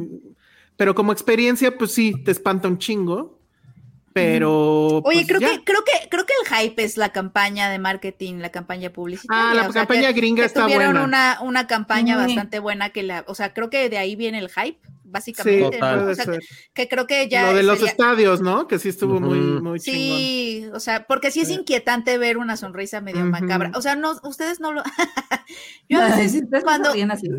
Pero 0.76 0.94
como 0.94 1.12
experiencia, 1.14 1.78
pues 1.78 1.92
sí, 1.94 2.22
te 2.26 2.32
espanta 2.32 2.68
un 2.68 2.78
chingo. 2.80 3.40
Pero. 4.14 4.98
Oye, 5.06 5.26
pues, 5.26 5.28
creo 5.28 5.40
ya. 5.40 5.50
que, 5.52 5.64
creo 5.64 5.84
que, 5.86 6.08
creo 6.10 6.26
que 6.26 6.34
el 6.42 6.56
hype 6.70 6.84
es 6.84 6.98
la 6.98 7.12
campaña 7.14 7.70
de 7.70 7.80
marketing, 7.80 8.36
la 8.40 8.50
campaña 8.52 8.90
publicitaria. 8.92 9.52
Ah, 9.52 9.54
la 9.54 9.68
o 9.68 9.72
sea, 9.72 9.82
campaña 9.88 10.08
que- 10.14 10.20
gringa 10.20 10.42
que 10.44 10.48
está 10.48 10.64
tuvieron 10.64 10.92
buena. 10.92 11.04
una, 11.06 11.38
una 11.42 11.68
campaña 11.68 12.16
bastante 12.18 12.60
buena 12.60 12.90
que 12.92 13.04
la, 13.04 13.24
o 13.28 13.36
sea, 13.36 13.54
creo 13.54 13.70
que 13.70 13.90
de 13.90 13.98
ahí 13.98 14.16
viene 14.16 14.38
el 14.40 14.50
hype, 14.50 14.80
básicamente. 15.14 15.60
Sí, 15.60 15.64
¿no? 15.64 15.70
Total. 15.72 16.00
puede 16.00 16.12
O 16.12 16.16
sea, 16.16 16.26
ser. 16.26 16.44
que 16.74 16.90
creo 16.90 17.08
que 17.08 17.30
ya 17.30 17.52
Lo 17.52 17.58
de 17.58 17.64
los 17.64 17.78
sería- 17.78 17.92
estadios, 17.92 18.42
¿no? 18.42 18.68
Que 18.68 18.80
sí 18.80 18.90
estuvo 18.90 19.22
muy, 19.22 19.40
Ujú. 19.40 19.64
muy 19.64 19.80
chingón. 19.80 20.18
Sí, 20.18 20.70
o 20.74 20.80
sea, 20.82 21.08
porque 21.08 21.32
sí 21.32 21.40
es 21.40 21.50
inquietante 21.50 22.18
ver 22.18 22.38
una 22.38 22.58
sonrisa 22.58 23.00
medio 23.00 23.22
Ujú. 23.22 23.30
macabra. 23.30 23.72
O 23.76 23.82
sea, 23.82 23.96
no, 23.96 24.20
ustedes 24.24 24.60
no 24.60 24.74
lo. 24.74 24.84
Yo 25.90 26.00
veces, 26.00 26.44
cuando, 26.64 26.92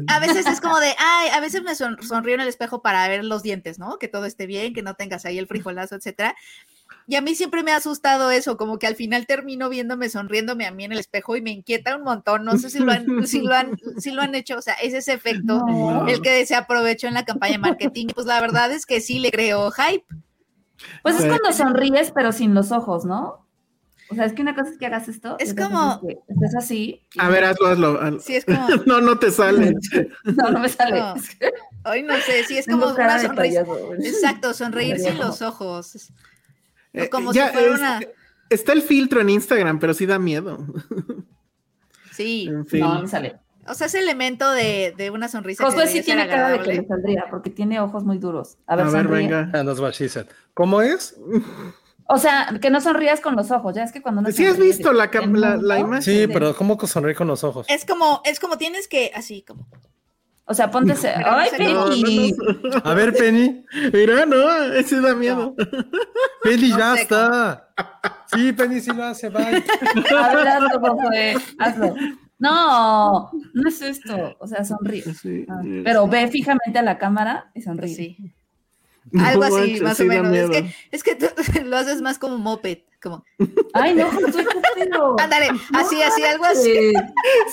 a 0.09 0.19
veces 0.21 0.47
es 0.47 0.61
como 0.61 0.79
de, 0.79 0.95
ay, 0.99 1.29
a 1.31 1.41
veces 1.41 1.63
me 1.63 1.75
son- 1.75 2.01
sonrío 2.03 2.35
en 2.37 2.41
el 2.43 2.49
espejo 2.49 2.81
para 2.83 3.07
ver 3.09 3.25
los 3.25 3.43
dientes, 3.43 3.79
¿no? 3.79 3.99
Que 3.99 4.09
todo 4.09 4.25
esté 4.27 4.47
bien, 4.47 4.73
que 4.75 4.83
no 4.83 4.95
tengas 4.95 5.25
ahí 5.25 5.39
el 5.39 5.47
frijolazo, 5.47 5.97
etcétera. 5.97 6.35
Y 7.07 7.17
a 7.17 7.21
mí 7.21 7.35
siempre 7.35 7.63
me 7.63 7.73
ha 7.73 7.77
asustado 7.77 8.31
eso, 8.31 8.57
como 8.57 8.79
que 8.79 8.87
al 8.87 8.97
final 8.97 9.27
termino 9.27 9.69
viéndome 9.69 10.09
sonriéndome 10.09 10.67
a 10.67 10.71
mí 10.71 10.85
en 10.85 10.93
el 10.93 10.99
espejo 10.99 11.37
y 11.37 11.43
me 11.43 11.51
inquieta 11.51 11.97
un 11.97 12.03
montón. 12.03 12.45
No 12.45 12.57
sé 12.57 12.71
si 12.71 12.79
lo 12.79 12.93
han, 12.93 13.27
si 13.27 13.43
lo 13.43 13.55
han, 13.55 13.79
si 13.99 14.11
lo 14.11 14.23
han 14.23 14.35
hecho, 14.35 14.57
o 14.57 14.63
sea, 14.63 14.75
es 14.75 14.95
ese 14.95 15.13
efecto 15.13 15.65
No. 15.67 16.09
el 16.09 16.23
que 16.23 16.45
se 16.47 16.55
aprovechó 16.55 17.07
en 17.07 17.15
la 17.15 17.25
campaña 17.25 17.53
de 17.53 17.59
marketing. 17.59 18.07
Pues 18.15 18.27
la 18.27 18.41
verdad 18.41 18.73
es 18.73 18.87
que 18.87 19.01
sí 19.03 19.19
le 19.19 19.31
creo 19.31 19.71
hype. 19.71 20.05
Pues 21.03 21.19
es 21.21 21.27
cuando 21.27 21.53
sonríes, 21.53 22.11
pero 22.11 22.33
sin 22.33 22.55
los 22.55 22.73
ojos, 22.73 23.05
¿no? 23.05 23.47
O 24.11 24.15
sea, 24.15 24.27
es 24.27 24.33
que 24.35 24.43
una 24.43 24.55
cosa 24.55 24.71
es 24.71 24.79
que 24.79 24.87
hagas 24.87 25.09
esto. 25.09 25.37
Es 25.39 25.55
como- 25.55 26.01
es 26.29 26.51
que 26.53 26.59
así. 26.59 27.07
y- 27.15 27.21
A 27.21 27.29
ver, 27.29 27.45
hazlo, 27.45 27.69
hazlo. 27.69 28.01
hazlo. 28.01 28.21
Sí, 28.21 28.37
es 28.37 28.45
como, 28.45 28.67
No, 28.87 29.01
no 29.01 29.19
te 29.19 29.31
sale. 29.31 29.75
No, 30.25 30.51
no 30.51 30.59
me 30.61 30.69
sale. 30.69 31.01
No. 31.01 31.15
Ay, 31.85 32.03
no 32.03 32.15
sé, 32.17 32.45
sí 32.45 32.57
es 32.59 32.67
tengo 32.67 32.81
como 32.83 32.95
una 32.95 33.19
sonrisa. 33.19 33.65
Exacto, 34.03 34.53
sonreír 34.55 34.99
sin 34.99 35.19
los 35.19 35.43
ojos. 35.43 36.11
Eh, 36.95 37.09
como 37.11 37.33
ya, 37.33 37.49
si 37.49 37.53
fuera 37.55 37.73
es- 37.75 37.79
una. 37.81 38.01
Está 38.51 38.73
el 38.73 38.83
filtro 38.83 39.21
en 39.21 39.31
Instagram, 39.31 39.79
pero 39.79 39.93
sí 39.95 40.07
da 40.07 40.19
miedo. 40.19 40.59
Sí. 42.13 42.47
En 42.49 42.65
fin. 42.67 42.81
No, 42.81 42.95
no 42.95 43.03
me 43.03 43.09
sale. 43.09 43.37
O 43.67 43.75
sea, 43.75 43.87
ese 43.89 43.99
elemento 43.99 44.49
de, 44.53 44.95
de 44.97 45.11
una 45.11 45.27
sonrisa. 45.27 45.65
Josué 45.65 45.89
sí 45.89 46.03
tiene 46.03 46.29
cara 46.29 46.51
de 46.51 46.61
que 46.61 46.75
le 46.75 46.87
saldría, 46.87 47.25
porque 47.31 47.51
tiene 47.51 47.81
ojos 47.81 48.05
muy 48.05 48.19
duros. 48.19 48.57
A 48.67 48.75
A 48.75 48.77
ver, 48.77 48.85
ver, 48.87 49.03
sonríe. 49.05 49.29
venga. 49.29 49.51
Said. 50.09 50.27
¿Cómo 50.55 50.81
es? 50.81 51.17
O 52.07 52.19
sea, 52.19 52.59
que 52.61 52.69
no 52.69 52.83
sonrías 52.83 53.23
con 53.23 53.35
los 53.35 53.51
ojos. 53.51 53.75
Ya 53.75 53.83
es 53.83 53.91
que 53.91 54.03
cuando 54.03 54.21
no 54.21 54.31
Sí 54.31 54.45
has 54.45 54.59
visto 54.59 54.93
la, 54.93 55.07
la, 55.11 55.57
la 55.57 55.79
imagen. 55.79 56.03
Sí, 56.03 56.27
pero 56.31 56.55
¿cómo 56.55 56.79
sonreír 56.87 57.17
con 57.17 57.27
los 57.29 57.43
ojos? 57.45 57.65
Es 57.71 57.87
como, 57.87 58.21
es 58.27 58.39
como 58.41 58.59
tienes 58.59 58.89
que, 58.89 59.11
así 59.15 59.41
como. 59.41 59.67
O 60.47 60.53
sea, 60.55 60.71
ponte 60.71 60.93
ese. 60.93 61.09
¡Ay, 61.09 61.49
No, 61.53 61.89
Penny! 61.89 62.33
no, 62.33 62.69
no. 62.69 62.77
A 62.85 62.95
ver, 62.95 63.15
Penny. 63.15 63.65
Mira, 63.93 64.27
no, 64.27 64.63
ese 64.75 65.01
da 65.01 65.15
miedo. 65.15 65.55
Penny, 66.43 66.69
No 66.71 66.79
ya 66.79 66.95
sé 66.97 67.03
está. 67.03 67.69
Sí, 68.35 68.53
Penny 68.53 68.81
sí 68.81 68.93
lo 68.93 69.05
hace, 69.05 69.31
bye. 69.31 69.65
A 70.19 70.35
ver, 70.35 70.49
hazlo, 70.49 70.81
Josué. 70.81 71.37
Hazlo. 71.59 71.95
No, 72.39 73.31
no 73.55 73.69
es 73.69 73.81
esto. 73.81 74.37
O 74.39 74.47
sea, 74.47 74.65
sonríe. 74.65 75.03
Sí, 75.15 75.47
Ah. 75.49 75.63
Pero 75.85 76.07
ve 76.09 76.29
fijamente 76.29 76.79
a 76.79 76.83
la 76.83 76.99
cámara 76.99 77.51
y 77.55 77.63
sonríe. 77.63 77.95
Sí. 77.95 78.17
Algo 79.19 79.45
así, 79.45 79.55
manches, 79.55 79.83
más 79.83 79.97
sí 79.97 80.03
o 80.03 80.07
menos. 80.07 80.35
Es 80.35 80.51
que, 80.51 80.75
es 80.91 81.03
que 81.03 81.15
tú 81.15 81.27
lo 81.65 81.77
haces 81.77 82.03
más 82.03 82.19
como 82.19 82.37
moped. 82.39 82.79
Como, 83.05 83.23
Ay, 83.75 83.95
no, 83.95 84.11
Josué, 84.11 84.47
ándale, 85.19 85.49
No 85.71 85.79
así, 85.79 86.01
así, 86.01 86.23
algo 86.23 86.47
así. 86.47 86.95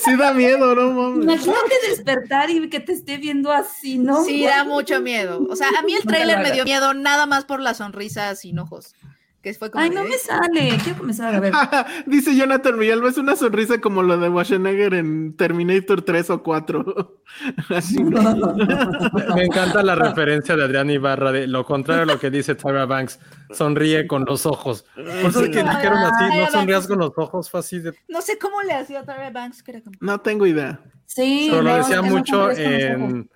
Sí 0.02 0.16
da 0.16 0.32
miedo, 0.32 0.74
no 0.74 0.92
mames. 0.92 1.24
Imagínate 1.24 1.74
despertar 1.90 2.48
y 2.48 2.70
que 2.70 2.80
te 2.80 2.92
esté 2.92 3.18
viendo 3.18 3.52
así, 3.52 3.98
¿no? 3.98 4.24
Sí, 4.24 4.46
da 4.46 4.64
mucho 4.64 5.02
miedo. 5.02 5.46
O 5.50 5.54
sea, 5.54 5.68
a 5.78 5.82
mí 5.82 5.92
el 5.94 6.04
tráiler 6.04 6.38
me 6.38 6.52
dio 6.52 6.64
miedo 6.64 6.94
nada 6.94 7.26
más 7.26 7.44
por 7.44 7.60
la 7.60 7.74
sonrisa 7.74 8.34
sin 8.34 8.58
ojos. 8.60 8.94
Que 9.42 9.52
fue 9.54 9.72
como. 9.72 9.82
Ay, 9.82 9.90
de, 9.90 9.96
no 9.96 10.04
me 10.04 10.16
sale. 10.16 10.78
Quiero 10.84 10.98
comenzar 10.98 11.34
a 11.34 11.40
ver. 11.40 11.52
Dice 12.06 12.36
Jonathan 12.36 12.78
Villalba, 12.78 13.08
es 13.08 13.18
una 13.18 13.34
sonrisa 13.34 13.80
como 13.80 14.04
la 14.04 14.16
de 14.16 14.28
Schwarzenegger 14.28 14.94
en 14.94 15.36
Terminator 15.36 16.02
3 16.02 16.30
o 16.30 16.42
4. 16.44 17.20
Así, 17.70 18.02
¿no? 18.04 18.22
Me 19.34 19.44
encanta 19.44 19.82
la 19.82 19.96
referencia 19.96 20.54
de 20.54 20.64
Adrián 20.64 20.90
Ibarra 20.90 21.32
de 21.32 21.48
lo 21.48 21.64
contrario 21.64 22.04
a 22.04 22.06
lo 22.06 22.20
que 22.20 22.30
dice 22.30 22.54
Tyra 22.54 22.86
Banks. 22.86 23.18
Sonríe 23.50 24.06
con 24.06 24.24
los 24.24 24.46
ojos. 24.46 24.84
Por 24.94 25.08
eso 25.08 25.40
es 25.40 25.50
que 25.50 25.62
dijeron 25.62 25.98
así, 25.98 26.38
no 26.38 26.46
sonrías 26.48 26.86
con 26.86 27.00
los 27.00 27.12
ojos, 27.16 27.50
fue 27.50 27.60
así 27.60 27.80
de... 27.80 27.92
No 28.08 28.22
sé 28.22 28.38
cómo 28.38 28.62
le 28.62 28.74
hacía 28.74 29.04
Tyra 29.04 29.30
Banks, 29.30 29.62
que. 29.62 29.82
No 30.00 30.20
tengo 30.20 30.46
idea. 30.46 30.80
Sí, 31.06 31.48
Pero 31.50 31.62
lo 31.62 31.76
decía 31.76 31.96
que 31.96 32.08
no 32.08 32.16
mucho 32.16 32.50
en... 32.52 33.30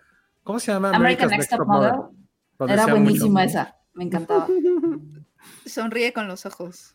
¿Cómo 0.45 0.61
se 0.61 0.73
llama? 0.73 0.91
American 0.91 1.31
Next 1.31 1.51
Top 1.51 1.67
Model. 1.67 1.93
Era 2.69 2.87
buenísima 2.87 3.45
esa. 3.45 3.77
Me 3.95 4.05
encantaba. 4.05 4.47
Sonríe 5.77 6.13
con 6.13 6.27
los 6.29 6.45
ojos. 6.47 6.95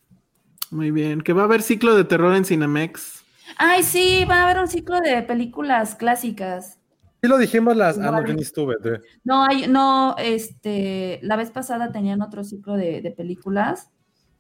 Muy 0.70 0.91
bien. 0.91 1.22
Que 1.22 1.34
va 1.34 1.41
a 1.44 1.45
haber 1.45 1.62
ciclo 1.62 1.95
de 1.95 2.03
terror 2.03 2.36
en 2.36 2.45
Cinemex. 2.45 3.24
Ay, 3.58 3.84
sí, 3.84 4.26
va 4.30 4.41
a 4.41 4.44
haber 4.44 4.60
un 4.60 4.68
ciclo 4.68 4.99
de 5.02 5.22
películas 5.24 5.95
clásicas. 5.95 6.78
Sí 7.24 7.28
lo 7.30 7.38
dijimos 7.38 7.76
las... 7.76 7.98
Ah, 7.98 8.12
no, 8.12 8.26
yo 8.26 8.34
ni 8.34 8.41
estuve. 8.41 8.76
de- 8.82 9.02
No, 9.24 9.44
hay, 9.45 9.68
no, 9.68 10.16
este, 10.18 11.20
la 11.24 11.36
vez 11.36 11.52
pasada 11.52 11.91
tenían 11.91 12.22
otro 12.22 12.44
ciclo 12.44 12.74
de, 12.76 13.02
de 13.02 13.12
películas. 13.12 13.90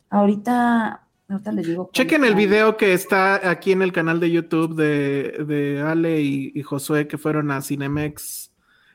Ahorita, 0.09 1.07
ahorita 1.29 1.51
les 1.51 1.67
digo. 1.67 1.89
Chequen 1.93 2.23
el 2.25 2.35
video 2.35 2.77
que 2.77 2.93
está 2.93 3.49
aquí 3.49 3.71
en 3.71 3.81
el 3.81 3.91
canal 3.93 4.19
de 4.19 4.31
YouTube 4.31 4.75
de, 4.75 5.43
de 5.45 5.81
Ale 5.81 6.21
y, 6.21 6.51
y 6.55 6.63
Josué 6.63 7.07
que 7.07 7.17
fueron 7.17 7.51
a 7.51 7.61
Cinemex 7.61 8.51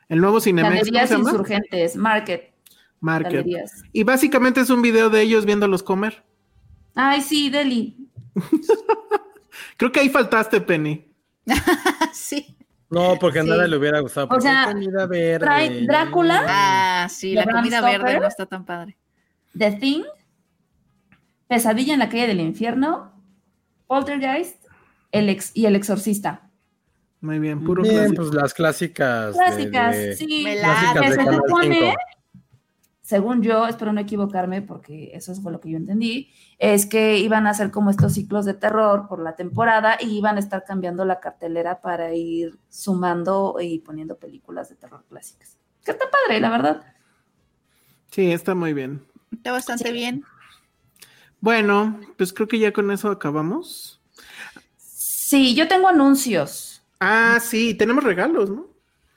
El 0.08 0.20
nuevo 0.20 0.40
Cinemex, 0.40 0.68
¿cómo 0.70 0.84
Galerías 0.84 1.08
se 1.08 1.16
llama? 1.16 1.30
insurgentes, 1.30 1.96
Market. 1.96 2.52
Market. 3.06 3.32
Galerías. 3.46 3.82
Y 3.92 4.02
básicamente 4.04 4.60
es 4.60 4.70
un 4.70 4.82
video 4.82 5.08
de 5.10 5.22
ellos 5.22 5.44
viéndolos 5.46 5.82
comer. 5.82 6.24
Ay, 6.94 7.20
sí, 7.22 7.50
Deli. 7.50 8.08
Creo 9.76 9.92
que 9.92 10.00
ahí 10.00 10.08
faltaste, 10.08 10.60
Penny. 10.60 11.06
sí. 12.12 12.56
No, 12.90 13.16
porque 13.18 13.40
a 13.40 13.42
Sí. 13.42 13.48
nada 13.48 13.66
le 13.66 13.76
hubiera 13.76 14.00
gustado. 14.00 14.28
porque 14.28 14.42
sea, 14.42 14.66
comida 14.72 15.06
verde. 15.06 15.38
trae 15.44 15.86
Drácula. 15.86 16.42
Ah, 16.46 17.08
sí, 17.10 17.30
¿De 17.34 17.44
la 17.44 17.52
comida 17.52 17.80
verde 17.80 18.20
no 18.20 18.26
está 18.26 18.46
tan 18.46 18.64
padre. 18.64 18.96
The 19.58 19.72
Thing, 19.72 20.02
Pesadilla 21.48 21.94
en 21.94 22.00
la 22.00 22.08
calle 22.08 22.26
del 22.28 22.40
infierno, 22.40 23.12
Poltergeist 23.86 24.64
el 25.12 25.28
ex, 25.28 25.50
y 25.54 25.66
El 25.66 25.76
Exorcista. 25.76 26.42
Muy 27.20 27.38
bien, 27.38 27.64
puro 27.64 27.82
Bien, 27.82 27.94
clásico. 27.96 28.22
pues 28.22 28.34
las 28.34 28.54
clásicas. 28.54 29.34
Clásicas, 29.34 29.96
de- 29.96 30.16
sí. 30.16 30.44
Clásicas 30.60 31.00
Que 31.02 31.08
de 31.10 31.14
se 31.14 31.34
supone, 31.36 31.74
5. 31.80 31.94
Según 33.06 33.40
yo, 33.40 33.68
espero 33.68 33.92
no 33.92 34.00
equivocarme 34.00 34.62
porque 34.62 35.12
eso 35.14 35.32
fue 35.36 35.52
lo 35.52 35.60
que 35.60 35.70
yo 35.70 35.76
entendí, 35.76 36.32
es 36.58 36.86
que 36.86 37.18
iban 37.18 37.46
a 37.46 37.50
hacer 37.50 37.70
como 37.70 37.90
estos 37.90 38.14
ciclos 38.14 38.44
de 38.44 38.54
terror 38.54 39.06
por 39.08 39.22
la 39.22 39.36
temporada 39.36 39.96
y 40.00 40.18
iban 40.18 40.34
a 40.34 40.40
estar 40.40 40.64
cambiando 40.64 41.04
la 41.04 41.20
cartelera 41.20 41.80
para 41.80 42.12
ir 42.14 42.58
sumando 42.68 43.58
y 43.60 43.78
poniendo 43.78 44.18
películas 44.18 44.70
de 44.70 44.74
terror 44.74 45.04
clásicas. 45.08 45.56
Que 45.84 45.92
está 45.92 46.06
padre, 46.10 46.40
la 46.40 46.50
verdad. 46.50 46.82
Sí, 48.10 48.32
está 48.32 48.56
muy 48.56 48.72
bien. 48.74 49.06
Está 49.30 49.52
bastante 49.52 49.92
bien. 49.92 50.24
Bueno, 51.38 52.00
pues 52.18 52.32
creo 52.32 52.48
que 52.48 52.58
ya 52.58 52.72
con 52.72 52.90
eso 52.90 53.08
acabamos. 53.08 54.02
Sí, 54.78 55.54
yo 55.54 55.68
tengo 55.68 55.86
anuncios. 55.86 56.82
Ah, 56.98 57.38
sí, 57.40 57.74
tenemos 57.74 58.02
regalos, 58.02 58.50
¿no? 58.50 58.66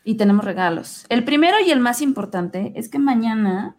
Y 0.03 0.15
tenemos 0.15 0.45
regalos. 0.45 1.05
El 1.09 1.23
primero 1.23 1.57
y 1.59 1.71
el 1.71 1.80
más 1.80 2.01
importante 2.01 2.73
es 2.76 2.89
que 2.89 2.99
mañana 2.99 3.76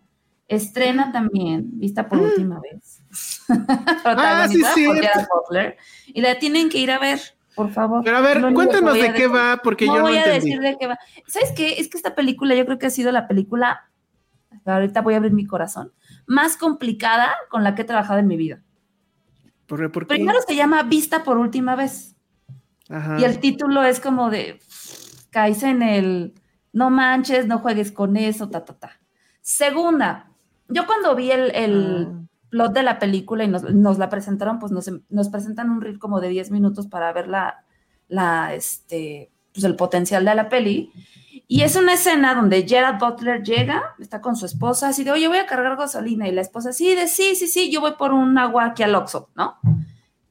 estrena 0.48 1.12
también, 1.12 1.78
vista 1.78 2.09
por 2.09 2.18
última 2.18 2.60
vez, 2.60 3.02
protagonizada 4.02 4.74
sí, 4.74 4.86
por 4.86 4.98
cierto. 4.98 5.01
Gerard 5.01 5.28
Butler, 5.28 5.76
y 6.06 6.20
la 6.20 6.38
tienen 6.38 6.68
que 6.68 6.78
ir 6.78 6.90
a 6.90 6.98
ver, 6.98 7.20
por 7.55 7.70
favor. 7.70 8.02
Pero 8.05 8.16
a 8.16 8.20
ver, 8.20 8.42
que 8.44 8.55
cuéntanos 8.55 8.94
a 8.94 8.97
de 8.97 9.12
qué 9.12 9.28
decir. 9.28 9.34
va, 9.34 9.60
porque 9.62 9.86
no 9.86 9.94
yo 9.94 9.98
no 10.01 10.09
voy 10.09 10.16
a 10.16 10.24
entendí. 10.24 10.47
decir 10.47 10.60
de 10.60 10.76
qué 10.78 10.86
va. 10.86 10.98
¿Sabes 11.26 11.52
qué? 11.55 11.74
Es 11.74 11.88
que 11.88 11.97
esta 11.97 12.14
película 12.14 12.55
yo 12.55 12.64
creo 12.64 12.78
que 12.78 12.86
ha 12.86 12.90
sido 12.90 13.12
la 13.12 13.28
película, 13.28 13.90
ahorita 14.64 15.02
voy 15.02 15.14
a 15.14 15.18
abrir 15.18 15.32
mi 15.32 15.47
corazón, 15.47 15.92
más 16.26 16.56
complicada 16.56 17.34
con 17.48 17.62
la 17.64 17.74
que 17.74 17.82
he 17.82 17.84
trabajado 17.84 18.18
en 18.18 18.26
mi 18.26 18.36
vida. 18.36 18.62
¿Por, 19.66 19.92
por 19.92 20.06
qué? 20.06 20.16
Primero 20.16 20.38
se 20.47 20.56
llama 20.56 20.82
Vista 20.82 21.22
por 21.22 21.38
última 21.38 21.76
vez. 21.76 22.16
Ajá. 22.88 23.20
Y 23.20 23.24
el 23.24 23.38
título 23.38 23.84
es 23.84 24.01
como 24.01 24.30
de, 24.30 24.59
caes 25.31 25.62
en 25.62 25.82
el, 25.82 26.35
no 26.73 26.90
manches, 26.90 27.47
no 27.47 27.59
juegues 27.59 27.93
con 27.93 28.16
eso, 28.16 28.48
ta, 28.51 28.65
ta, 28.65 28.74
ta. 28.74 29.01
Segunda, 29.40 30.31
yo 30.69 30.86
cuando 30.86 31.15
vi 31.16 31.31
el, 31.31 31.51
el 31.55 32.09
Ah. 32.11 32.16
plot 32.51 32.73
de 32.73 32.82
la 32.82 32.98
película 32.98 33.44
y 33.44 33.48
nos, 33.48 33.62
nos 33.62 33.98
la 33.98 34.09
presentaron, 34.09 34.59
pues 34.59 34.73
nos, 34.73 34.90
nos 35.09 35.28
presentan 35.28 35.70
un 35.70 35.81
reel 35.81 35.98
como 35.98 36.20
de 36.20 36.28
10 36.28 36.51
minutos 36.51 36.86
para 36.89 37.12
ver 37.12 37.28
la, 37.28 37.65
la, 38.09 38.55
este, 38.55 39.31
pues 39.52 39.65
el 39.65 39.77
potencial 39.77 40.24
de 40.24 40.35
la 40.35 40.48
peli. 40.48 40.93
Y 41.47 41.62
es 41.62 41.74
una 41.77 41.94
escena 41.94 42.35
donde 42.35 42.66
Gerard 42.66 42.98
Butler 42.98 43.43
llega, 43.43 43.94
está 43.98 44.20
con 44.20 44.36
su 44.36 44.47
esposa, 44.47 44.89
así 44.89 45.02
de, 45.05 45.11
oye, 45.11 45.27
voy 45.28 45.39
a 45.39 45.47
cargar 45.47 45.77
gasolina. 45.77 46.28
Y 46.28 46.32
la 46.32 46.40
esposa, 46.43 46.73
sí, 46.73 46.94
de, 46.94 47.09
sí, 47.09 47.35
sí, 47.35 47.48
sí, 47.48 47.70
yo 47.73 47.81
voy 47.81 47.93
por 47.98 48.12
un 48.12 48.36
agua 48.39 48.66
aquí 48.66 48.82
al 48.85 48.94
Oxxo, 48.94 49.31
¿no? 49.35 49.59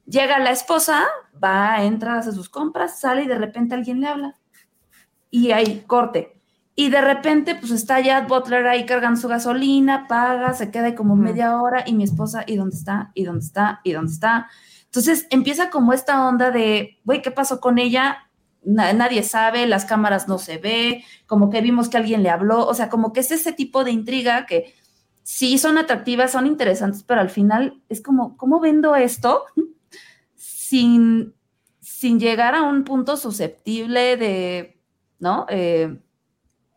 Llega 0.06 0.40
la 0.40 0.52
esposa, 0.52 1.04
va, 1.42 1.84
entra, 1.84 2.18
hace 2.18 2.32
sus 2.32 2.50
compras, 2.50 3.00
sale 3.00 3.24
y 3.24 3.28
de 3.28 3.38
repente 3.38 3.76
alguien 3.76 4.00
le 4.02 4.08
habla. 4.08 4.36
Y 5.32 5.52
ahí, 5.52 5.84
corte. 5.88 6.36
Y 6.76 6.90
de 6.90 7.02
repente, 7.02 7.56
pues 7.56 7.72
está 7.72 8.00
ya 8.00 8.22
Butler 8.22 8.66
ahí 8.68 8.86
cargando 8.86 9.20
su 9.20 9.28
gasolina, 9.28 10.08
paga, 10.08 10.54
se 10.54 10.72
queda 10.72 10.96
como 10.96 11.16
media 11.16 11.62
hora 11.62 11.84
y 11.86 11.94
mi 11.94 12.06
esposa, 12.06 12.46
¿y 12.48 12.56
dónde 12.56 12.78
está? 12.78 13.12
¿Y 13.16 13.26
dónde 13.26 13.44
está? 13.46 13.82
¿Y 13.84 13.92
dónde 13.92 14.14
está? 14.14 14.48
Entonces 14.86 15.28
empieza 15.30 15.70
como 15.70 15.92
esta 15.92 16.26
onda 16.28 16.52
de, 16.52 16.98
güey, 17.04 17.22
¿qué 17.22 17.32
pasó 17.32 17.60
con 17.60 17.80
ella? 17.80 18.30
Na- 18.64 18.94
nadie 18.94 19.24
sabe, 19.24 19.68
las 19.68 19.84
cámaras 19.86 20.28
no 20.30 20.38
se 20.38 20.58
ve, 20.58 21.04
como 21.28 21.50
que 21.50 21.60
vimos 21.62 21.90
que 21.90 21.98
alguien 21.98 22.24
le 22.24 22.30
habló, 22.30 22.66
o 22.66 22.74
sea, 22.74 22.90
como 22.90 23.12
que 23.12 23.20
es 23.20 23.32
ese 23.32 23.52
tipo 23.52 23.84
de 23.84 23.92
intriga 23.92 24.46
que 24.46 24.74
sí 25.22 25.58
son 25.58 25.78
atractivas, 25.78 26.32
son 26.32 26.48
interesantes, 26.48 27.04
pero 27.04 27.20
al 27.22 27.30
final 27.30 27.82
es 27.90 28.02
como, 28.02 28.38
¿cómo 28.38 28.60
vendo 28.62 28.96
esto 28.96 29.44
sin, 30.36 31.36
sin 31.82 32.20
llegar 32.20 32.56
a 32.56 32.64
un 32.64 32.84
punto 32.84 33.18
susceptible 33.18 34.18
de, 34.18 34.79
¿no? 35.20 35.46
Eh, 35.50 35.98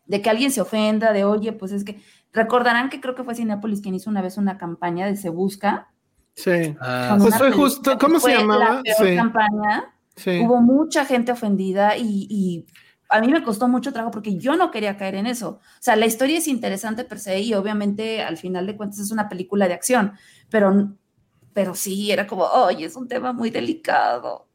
de 0.06 0.20
que 0.23 0.31
alguien 0.31 0.51
se 0.51 0.60
ofenda, 0.60 1.12
de, 1.12 1.24
oye, 1.24 1.52
pues 1.52 1.73
es 1.73 1.85
que, 1.85 2.01
recordarán 2.32 2.89
que 2.90 3.01
creo 3.01 3.14
que 3.14 3.24
fue 3.24 3.35
Cinepolis 3.35 3.81
quien 3.81 3.94
hizo 3.94 4.10
una 4.10 4.23
vez 4.23 4.36
una 4.39 4.59
campaña 4.59 5.06
de 5.06 5.16
Se 5.16 5.28
Busca. 5.31 5.89
Sí, 6.35 6.74
Ah, 6.81 7.16
Pues 7.20 7.36
fue 7.36 7.52
justo- 7.52 7.98
¿cómo 7.98 8.19
se 8.19 8.32
llamaba? 8.36 8.74
La 8.77 8.82
peor 8.82 9.09
Sí. 9.09 9.16
campaña. 9.16 9.94
sí. 10.16 10.40
Hubo 10.44 10.60
mucha 10.60 11.05
gente 11.05 11.32
ofendida 11.32 11.97
y, 11.97 12.27
y 12.31 12.66
a 13.09 13.20
mí 13.20 13.28
me 13.28 13.43
costó 13.43 13.69
mucho 13.69 13.93
trabajo 13.93 14.10
porque 14.12 14.36
yo 14.39 14.56
no 14.56 14.70
quería 14.70 14.97
caer 14.97 15.14
en 15.16 15.27
eso. 15.27 15.48
O 15.51 15.60
sea, 15.81 15.97
la 15.97 16.06
historia 16.06 16.39
es 16.39 16.48
interesante 16.48 17.05
per 17.05 17.19
se 17.19 17.39
y 17.40 17.52
obviamente 17.55 18.23
al 18.23 18.36
final 18.39 18.66
de 18.66 18.77
cuentas 18.77 18.98
es 18.98 19.10
una 19.10 19.28
película 19.28 19.69
de 19.69 19.74
acción, 19.74 20.12
pero, 20.51 20.94
pero 21.52 21.74
sí, 21.74 22.10
era 22.10 22.27
como, 22.27 22.44
oye, 22.44 22.86
es 22.86 22.97
un 22.97 23.09
tema 23.09 23.32
muy 23.35 23.51
delicado. 23.51 24.48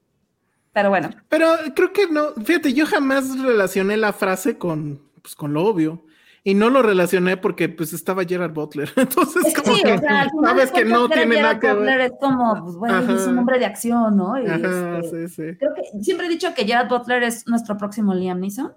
Pero 0.78 0.90
bueno, 0.90 1.10
Pero 1.28 1.56
creo 1.76 1.92
que 1.92 2.06
no, 2.06 2.36
fíjate, 2.36 2.72
yo 2.72 2.86
jamás 2.86 3.42
relacioné 3.42 3.98
la 3.98 4.14
frase 4.14 4.60
con, 4.60 5.02
pues, 5.24 5.34
con 5.34 5.52
lo 5.52 5.64
obvio. 5.64 6.04
Y 6.44 6.54
no 6.54 6.70
lo 6.70 6.84
relacioné 6.84 7.36
porque 7.36 7.68
pues 7.68 7.94
estaba 7.94 8.24
Gerard 8.26 8.54
Butler. 8.54 8.88
Entonces, 8.96 9.44
es 9.44 9.56
como 9.56 9.76
sí, 9.76 9.82
que 9.82 9.94
o 9.94 9.98
sea, 9.98 10.30
sabes 10.44 10.72
que 10.72 10.86
no 10.86 11.10
tiene 11.10 11.38
Gerard 11.38 11.56
nada 11.56 11.60
que 11.60 11.74
Butler 11.74 11.98
ver. 11.98 12.12
Es 12.12 12.14
como, 12.22 12.64
pues, 12.64 12.76
güey, 12.76 12.94
es 12.94 13.26
un 13.26 13.40
hombre 13.40 13.58
de 13.58 13.66
acción, 13.66 14.18
¿no? 14.18 14.40
Y, 14.40 14.46
Ajá, 14.46 15.00
este, 15.00 15.28
sí, 15.28 15.36
sí. 15.36 15.58
Creo 15.58 15.74
que 15.74 16.04
siempre 16.04 16.28
he 16.28 16.30
dicho 16.30 16.54
que 16.54 16.64
Gerard 16.64 16.90
Butler 16.90 17.24
es 17.24 17.48
nuestro 17.48 17.76
próximo 17.76 18.14
Liam 18.14 18.40
Neeson. 18.40 18.72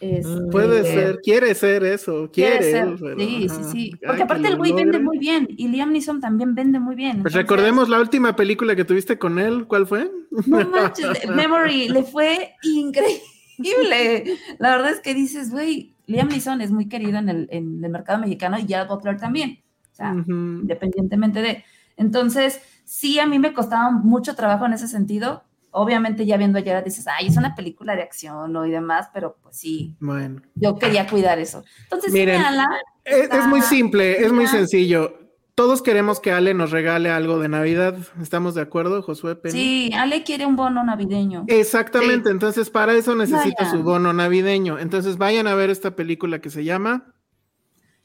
Este, 0.00 0.40
Puede 0.50 0.84
ser, 0.84 1.20
quiere 1.22 1.54
ser 1.54 1.82
eso, 1.84 2.30
quiere. 2.30 2.58
Quiere 2.58 2.70
ser, 2.70 2.96
pero, 3.00 3.18
sí, 3.18 3.46
ajá. 3.48 3.62
sí, 3.64 3.70
sí. 3.72 3.90
Porque 4.02 4.16
que 4.16 4.22
aparte 4.22 4.48
el 4.48 4.56
güey 4.56 4.72
vende 4.72 4.98
muy 4.98 5.18
bien 5.18 5.48
y 5.56 5.68
Liam 5.68 5.92
Neeson 5.92 6.20
también 6.20 6.54
vende 6.54 6.78
muy 6.78 6.94
bien. 6.94 7.22
Pues 7.22 7.34
entonces, 7.34 7.42
recordemos 7.42 7.88
la 7.88 8.00
última 8.00 8.36
película 8.36 8.76
que 8.76 8.84
tuviste 8.84 9.18
con 9.18 9.38
él, 9.38 9.66
¿cuál 9.66 9.86
fue? 9.86 10.10
No 10.46 10.68
manches, 10.68 11.26
Memory 11.28 11.88
le 11.88 12.02
fue 12.02 12.54
increíble. 12.62 14.36
La 14.58 14.76
verdad 14.76 14.90
es 14.90 15.00
que 15.00 15.14
dices, 15.14 15.50
güey, 15.50 15.94
Liam 16.06 16.28
Neeson 16.28 16.60
es 16.60 16.70
muy 16.70 16.88
querido 16.88 17.18
en 17.18 17.30
el, 17.30 17.48
en 17.50 17.82
el 17.82 17.90
mercado 17.90 18.18
mexicano 18.18 18.58
y 18.58 18.66
Gerard 18.66 18.88
Butler 18.88 19.16
también. 19.16 19.60
O 19.92 19.96
sea, 19.96 20.12
independientemente 20.12 21.40
de. 21.40 21.64
Entonces, 21.96 22.60
sí, 22.84 23.18
a 23.18 23.26
mí 23.26 23.38
me 23.38 23.54
costaba 23.54 23.90
mucho 23.90 24.34
trabajo 24.34 24.66
en 24.66 24.74
ese 24.74 24.88
sentido. 24.88 25.42
Obviamente, 25.70 26.24
ya 26.24 26.36
viendo 26.36 26.58
a 26.58 26.62
Gerard 26.62 26.84
dices, 26.84 27.06
ay, 27.06 27.26
es 27.26 27.36
una 27.36 27.54
película 27.54 27.94
de 27.96 28.02
acción 28.02 28.52
¿no? 28.52 28.64
y 28.66 28.70
demás, 28.70 29.08
pero 29.12 29.36
pues 29.42 29.58
sí, 29.58 29.96
Bueno, 30.00 30.40
yo 30.54 30.78
quería 30.78 31.06
cuidar 31.06 31.38
eso. 31.38 31.64
Entonces, 31.82 32.12
sí, 32.12 32.18
Miren, 32.18 32.40
véanla. 32.40 32.66
es, 33.04 33.28
es 33.30 33.46
muy 33.46 33.60
simple, 33.62 34.24
es 34.24 34.32
muy 34.32 34.46
sencillo. 34.46 35.18
Todos 35.54 35.80
queremos 35.82 36.20
que 36.20 36.32
Ale 36.32 36.52
nos 36.52 36.70
regale 36.70 37.10
algo 37.10 37.38
de 37.38 37.48
Navidad. 37.48 37.96
¿Estamos 38.20 38.54
de 38.54 38.60
acuerdo, 38.60 39.02
Josué 39.02 39.36
Penny? 39.36 39.52
Sí, 39.58 39.90
Ale 39.94 40.22
quiere 40.22 40.44
un 40.44 40.54
bono 40.54 40.84
navideño. 40.84 41.44
Exactamente, 41.48 42.28
entonces 42.30 42.68
para 42.68 42.92
eso 42.94 43.14
necesita 43.14 43.64
Vayan. 43.64 43.78
su 43.78 43.82
bono 43.82 44.12
navideño. 44.12 44.78
Entonces 44.78 45.16
vayan 45.16 45.46
a 45.46 45.54
ver 45.54 45.70
esta 45.70 45.96
película 45.96 46.40
que 46.40 46.50
se 46.50 46.62
llama 46.64 47.14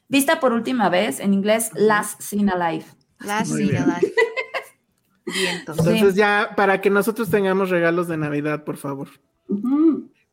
Vista 0.08 0.40
por 0.40 0.52
última 0.54 0.90
vez, 0.90 1.20
en 1.20 1.34
inglés, 1.34 1.72
Last 1.74 2.22
Seen 2.22 2.50
Alive. 2.50 2.86
La 3.20 3.44
Muy 3.46 3.64
sí, 3.64 3.70
bien. 3.70 3.88
la- 3.88 4.00
Vientos. 5.26 5.78
Entonces 5.80 6.14
Sí. 6.14 6.20
ya 6.20 6.52
para 6.56 6.82
que 6.82 6.90
nosotros 6.90 7.30
tengamos 7.30 7.70
regalos 7.70 8.08
de 8.08 8.18
Navidad, 8.18 8.64
por 8.64 8.78
favor. 8.78 9.08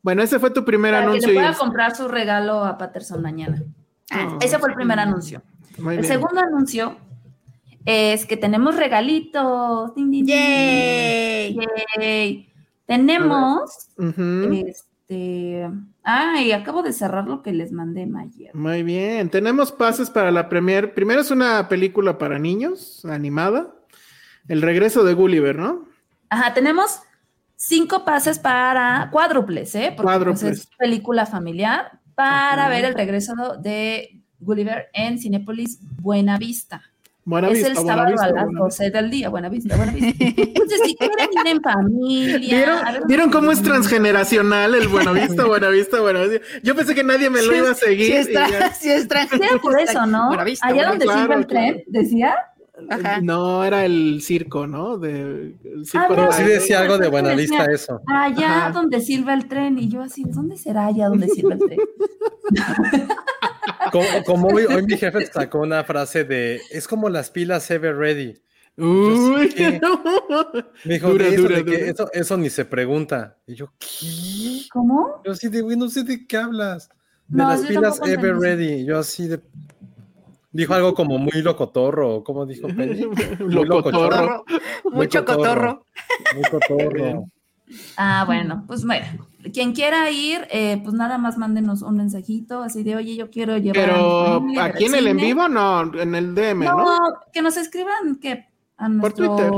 Bueno, 0.03 0.23
ese 0.23 0.39
fue 0.39 0.51
tu 0.51 0.65
primer 0.65 0.93
Para 0.93 1.05
que 1.05 1.09
anuncio. 1.11 1.29
le 1.29 1.35
y 1.35 1.37
pueda 1.37 1.51
el- 1.51 1.57
comprar 1.57 1.95
su 1.97 2.09
regalo 2.09 2.65
a 2.65 2.79
Patterson 2.79 3.21
mañana. 3.23 3.63
Ah, 4.11 4.39
Ese 4.41 4.59
fue 4.59 4.71
el 4.71 4.75
primer 4.77 4.99
anuncio. 4.99 5.43
Muy 5.79 5.95
el 5.97 6.01
bien. 6.01 6.13
segundo 6.13 6.41
anuncio 6.41 6.97
es 7.85 8.25
que 8.27 8.37
tenemos 8.37 8.77
regalitos. 8.77 9.95
Din, 9.95 10.11
din, 10.11 10.27
din, 10.27 11.61
¡Yay! 11.99 12.49
Tenemos, 12.87 13.89
Ujú. 13.99 14.51
este, 14.67 15.69
ay, 16.03 16.53
acabo 16.53 16.83
de 16.83 16.93
cerrar 16.95 17.27
lo 17.29 17.43
que 17.43 17.53
les 17.53 17.71
mandé 17.73 18.09
ayer. 18.19 18.55
Muy 18.55 18.83
bien, 18.83 19.29
tenemos 19.29 19.73
pases 19.73 20.09
para 20.09 20.31
la 20.31 20.49
premier. 20.49 20.95
Primero 20.95 21.21
es 21.21 21.31
una 21.31 21.69
película 21.69 22.17
para 22.17 22.39
niños, 22.39 23.05
animada. 23.05 23.75
El 24.49 24.63
regreso 24.63 25.05
de 25.05 25.15
Gulliver, 25.15 25.57
¿no? 25.57 25.85
Ajá, 26.31 26.55
tenemos 26.55 27.01
cinco 27.57 28.05
pases 28.05 28.39
para 28.39 29.09
cuádruples, 29.13 29.75
¿eh? 29.75 29.93
Porque 29.97 30.03
pues, 30.03 30.05
Cuádruples. 30.05 30.43
es 30.61 30.69
película 30.79 31.27
familiar 31.27 32.01
para 32.15 32.69
ver 32.69 32.85
el 32.85 32.95
regreso 32.95 33.35
de 33.61 34.21
Gulliver 34.41 34.89
en 34.93 35.19
Cinépolis 35.19 35.79
Buena 36.01 36.39
Vista. 36.39 36.83
Buena 37.25 37.49
es 37.49 37.55
vista, 37.55 37.69
el 37.69 37.75
buena 37.75 37.93
sábado 37.93 38.11
vista, 38.13 38.25
a 38.25 38.31
las 38.33 38.45
buena 38.45 38.61
12 38.61 38.91
del 38.91 39.11
día. 39.11 39.29
Buena 39.29 39.49
vista, 39.51 39.77
buena 39.77 39.93
vista. 39.93 40.25
Entonces, 40.25 40.81
si 40.83 40.97
quieren 40.97 41.29
ir 41.31 41.47
en 41.47 41.61
familia. 41.63 42.39
¿Vieron, 42.39 42.87
a 42.87 42.93
ver- 42.93 43.03
¿Vieron 43.07 43.31
cómo 43.31 43.53
es 43.53 43.63
transgeneracional 43.63 44.75
el 44.75 44.89
Buenavista, 44.89 45.45
Buenavista, 45.45 46.01
Buenavista? 46.01 46.47
Yo 46.63 46.75
pensé 46.75 46.95
que 46.95 47.05
nadie 47.05 47.29
me 47.29 47.43
lo 47.43 47.55
iba 47.55 47.71
a 47.73 47.75
seguir. 47.75 48.07
Si 48.07 48.13
es, 48.13 48.29
y 48.31 48.33
ya- 48.33 48.49
es 48.69 48.77
Sí, 48.79 48.89
era 48.91 49.59
por 49.61 49.79
eso, 49.79 50.07
¿no? 50.07 50.29
Buena 50.29 50.45
vista, 50.45 50.67
Allá 50.67 50.75
buena 50.77 50.89
donde 50.91 51.05
claro, 51.05 51.21
sirve 51.21 51.35
el 51.35 51.47
claro. 51.47 51.67
tren, 51.67 51.85
decía. 51.89 52.35
Ajá. 52.91 53.21
No, 53.21 53.65
era 53.65 53.85
el 53.85 54.21
circo, 54.23 54.67
¿no? 54.67 54.99
De, 54.99 55.55
el 55.65 55.85
circo 55.87 56.07
Ah, 56.11 56.17
de 56.17 56.23
no, 56.23 56.33
Sí 56.33 56.43
decía 56.45 56.81
algo 56.81 56.99
de 56.99 57.09
Buenavista 57.09 57.65
eso. 57.67 58.01
Allá 58.07 58.67
Ajá. 58.67 58.71
donde 58.73 59.01
sirve 59.01 59.33
el 59.35 59.49
tren. 59.49 59.79
Y 59.79 59.89
yo 59.89 60.03
así, 60.03 60.25
¿dónde 60.25 60.57
será 60.57 60.87
allá 60.87 61.09
donde 61.09 61.29
sirve 61.29 61.55
el 61.55 61.59
tren? 61.61 61.79
Como, 63.93 64.07
como 64.27 64.49
hoy, 64.49 64.65
hoy 64.65 64.83
mi 64.85 64.97
jefe 64.97 65.27
sacó 65.33 65.61
una 65.61 65.83
frase 65.85 66.25
de 66.25 66.61
es 66.71 66.87
como 66.87 67.09
las 67.09 67.31
pilas 67.31 67.71
Ever 67.71 67.97
Ready. 67.97 68.35
Uy, 68.77 69.51
Sí. 69.57 69.79
no. 69.83 70.03
Me 70.85 70.95
dijo, 70.95 71.09
Dura, 71.11 71.25
"De 71.25 71.35
eso, 71.35 71.43
dura, 71.43 71.61
dura. 71.63 71.79
eso, 71.79 72.11
eso 72.13 72.37
ni 72.37 72.49
se 72.51 72.65
pregunta. 72.65 73.37
Y 73.47 73.55
yo, 73.55 73.73
¿qué? 73.79 74.63
¿Cómo? 74.73 75.21
Yo 75.25 75.33
así 75.33 75.49
de, 75.49 75.63
güey, 75.63 75.77
no 75.77 75.89
sé 75.89 76.05
de 76.05 76.27
qué 76.27 76.37
hablas. 76.37 76.89
De 77.27 77.39
No, 77.43 77.49
las 77.49 77.63
pilas 77.63 77.99
Ever 78.05 78.31
entendí. 78.37 78.41
Ready. 78.41 78.85
Yo 78.85 78.99
así 78.99 79.27
de. 79.27 79.41
Dijo 80.51 80.75
algo 80.75 80.95
como 80.95 81.19
muy 81.19 81.43
locotorro. 81.43 82.25
¿Cómo 82.25 82.47
dijo 82.47 82.69
Penny? 82.77 83.07
Muy 83.41 83.67
Locotorro. 83.67 84.45
Mucho 84.91 85.25
cotorro. 85.25 85.85
Muy 86.35 86.45
cotorro. 86.51 87.25
Ah, 87.99 88.25
bueno, 88.27 88.65
pues 88.67 88.83
mira, 88.83 89.15
quien 89.53 89.75
quiera 89.75 90.11
ir, 90.11 90.47
eh, 90.51 90.81
pues 90.83 90.95
nada 90.95 91.19
más 91.19 91.37
mándenos 91.37 91.83
un 91.83 91.99
mensajito 91.99 92.63
así 92.63 92.83
de, 92.83 92.97
oye, 92.97 93.15
yo 93.15 93.31
quiero 93.31 93.59
llevar. 93.59 93.85
Pero 93.85 94.43
a 94.59 94.65
aquí 94.65 94.87
en 94.87 94.95
el 94.95 95.07
en 95.07 95.17
cine". 95.19 95.27
vivo, 95.27 95.49
no, 95.49 95.93
en 96.01 96.15
el 96.15 96.35
DM, 96.35 96.65
¿no? 96.65 96.77
No, 96.79 96.99
que 97.31 97.43
nos 97.43 97.59
escriban 97.59 98.17
que 98.21 98.47
a 98.79 98.89
Por 99.01 99.13
Twitter. 99.13 99.51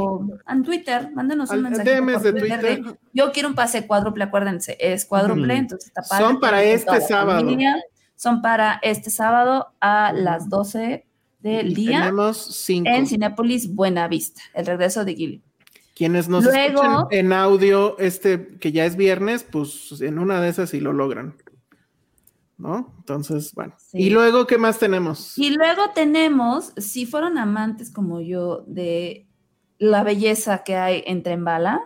En 0.48 0.62
Twitter, 0.64 1.10
mándenos 1.14 1.50
un 1.50 1.62
mensaje. 1.62 2.00
DMs 2.00 2.22
de 2.22 2.32
Twitter. 2.32 2.82
yo 3.12 3.30
quiero 3.30 3.48
un 3.50 3.54
pase 3.54 3.86
cuádruple, 3.86 4.24
acuérdense, 4.24 4.76
es 4.80 5.04
cuádruple, 5.04 5.54
entonces 5.56 5.88
está 5.88 6.02
padre, 6.02 6.24
Son 6.24 6.40
para 6.40 6.64
este 6.64 7.00
sábado. 7.02 7.38
familia. 7.38 7.76
Son 8.20 8.42
para 8.42 8.78
este 8.82 9.08
sábado 9.08 9.68
a 9.80 10.12
las 10.12 10.50
12 10.50 11.06
del 11.38 11.72
día 11.72 12.00
Tenemos 12.00 12.36
cinco. 12.54 12.90
en 12.90 13.06
Cinépolis 13.06 13.74
Buenavista, 13.74 14.42
el 14.52 14.66
regreso 14.66 15.06
de 15.06 15.14
Gilly. 15.14 15.42
Quienes 15.96 16.28
nos 16.28 16.44
Luego- 16.44 16.82
escuchan 16.82 17.06
en 17.12 17.32
audio, 17.32 17.98
este 17.98 18.58
que 18.58 18.72
ya 18.72 18.84
es 18.84 18.96
viernes, 18.96 19.42
pues 19.50 20.02
en 20.02 20.18
una 20.18 20.38
de 20.42 20.50
esas 20.50 20.68
sí 20.68 20.80
lo 20.80 20.92
logran. 20.92 21.34
¿No? 22.58 22.92
Entonces, 22.98 23.54
bueno. 23.54 23.72
Sí. 23.78 23.96
Y 23.96 24.10
luego, 24.10 24.46
¿qué 24.46 24.58
más 24.58 24.78
tenemos? 24.78 25.38
Y 25.38 25.54
luego 25.56 25.84
tenemos, 25.94 26.74
si 26.76 27.06
fueron 27.06 27.38
amantes 27.38 27.90
como 27.90 28.20
yo 28.20 28.64
de 28.66 29.26
la 29.78 30.02
belleza 30.04 30.62
que 30.62 30.76
hay 30.76 31.02
en 31.06 31.22
Trembala, 31.22 31.80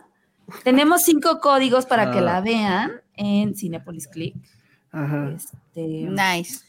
tenemos 0.65 1.03
cinco 1.03 1.39
códigos 1.41 1.87
para 1.87 2.11
que 2.11 2.19
Ah. 2.19 2.23
la 2.23 2.41
vean 2.41 2.91
en 3.15 3.55
Cinepolis 3.55 4.09
Click. 4.09 4.35
Ajá. 4.95 5.33
Este, 5.35 6.09
Nice. 6.09 6.61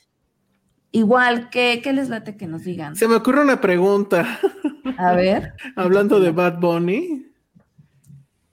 igual, 0.92 1.50
que 1.50 1.80
¿qué 1.84 1.94
les 1.94 2.10
late 2.10 2.36
que 2.38 2.48
nos 2.48 2.64
digan? 2.64 2.96
Se 2.96 3.08
me 3.08 3.16
ocurre 3.16 3.42
una 3.42 3.62
pregunta, 3.62 4.40
A 4.98 5.14
ver. 5.14 5.54
hablando 5.76 6.20
de 6.20 6.32
Bad 6.32 6.60
Bunny. 6.60 7.28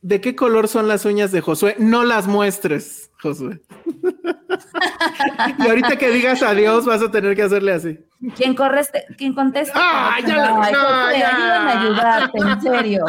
¿De 0.02 0.20
qué 0.20 0.34
color 0.34 0.66
son 0.68 0.88
las 0.88 1.04
uñas 1.04 1.30
de 1.32 1.40
Josué? 1.40 1.76
No 1.78 2.02
las 2.04 2.26
muestres, 2.26 3.10
Josué. 3.22 3.60
y 5.58 5.62
ahorita 5.68 5.96
que 5.96 6.10
digas 6.10 6.42
adiós, 6.42 6.84
vas 6.84 7.02
a 7.02 7.10
tener 7.10 7.36
que 7.36 7.42
hacerle 7.42 7.72
así. 7.72 7.98
¿Quién, 8.36 8.54
correste, 8.54 9.04
quién 9.16 9.32
contesta? 9.34 9.72
Ah, 9.76 10.18
ya 10.26 10.36
la- 10.36 10.62
Ay, 10.62 10.72
no, 10.72 10.78
Josué, 10.80 11.18
ya. 11.18 11.36
ayúdame 11.36 11.70
a 11.70 11.80
ayudarte, 11.82 12.38
en 12.38 12.60
serio. 12.62 13.04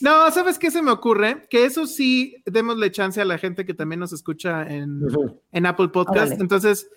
No, 0.00 0.30
¿sabes 0.32 0.58
qué 0.58 0.70
se 0.70 0.82
me 0.82 0.90
ocurre? 0.90 1.46
Que 1.48 1.64
eso 1.64 1.86
sí, 1.86 2.42
démosle 2.44 2.90
chance 2.90 3.20
a 3.20 3.24
la 3.24 3.38
gente 3.38 3.64
que 3.64 3.74
también 3.74 4.00
nos 4.00 4.12
escucha 4.12 4.62
en, 4.62 5.00
en 5.52 5.66
Apple 5.66 5.88
Podcast. 5.88 6.26
Órale. 6.32 6.42
Entonces, 6.42 6.88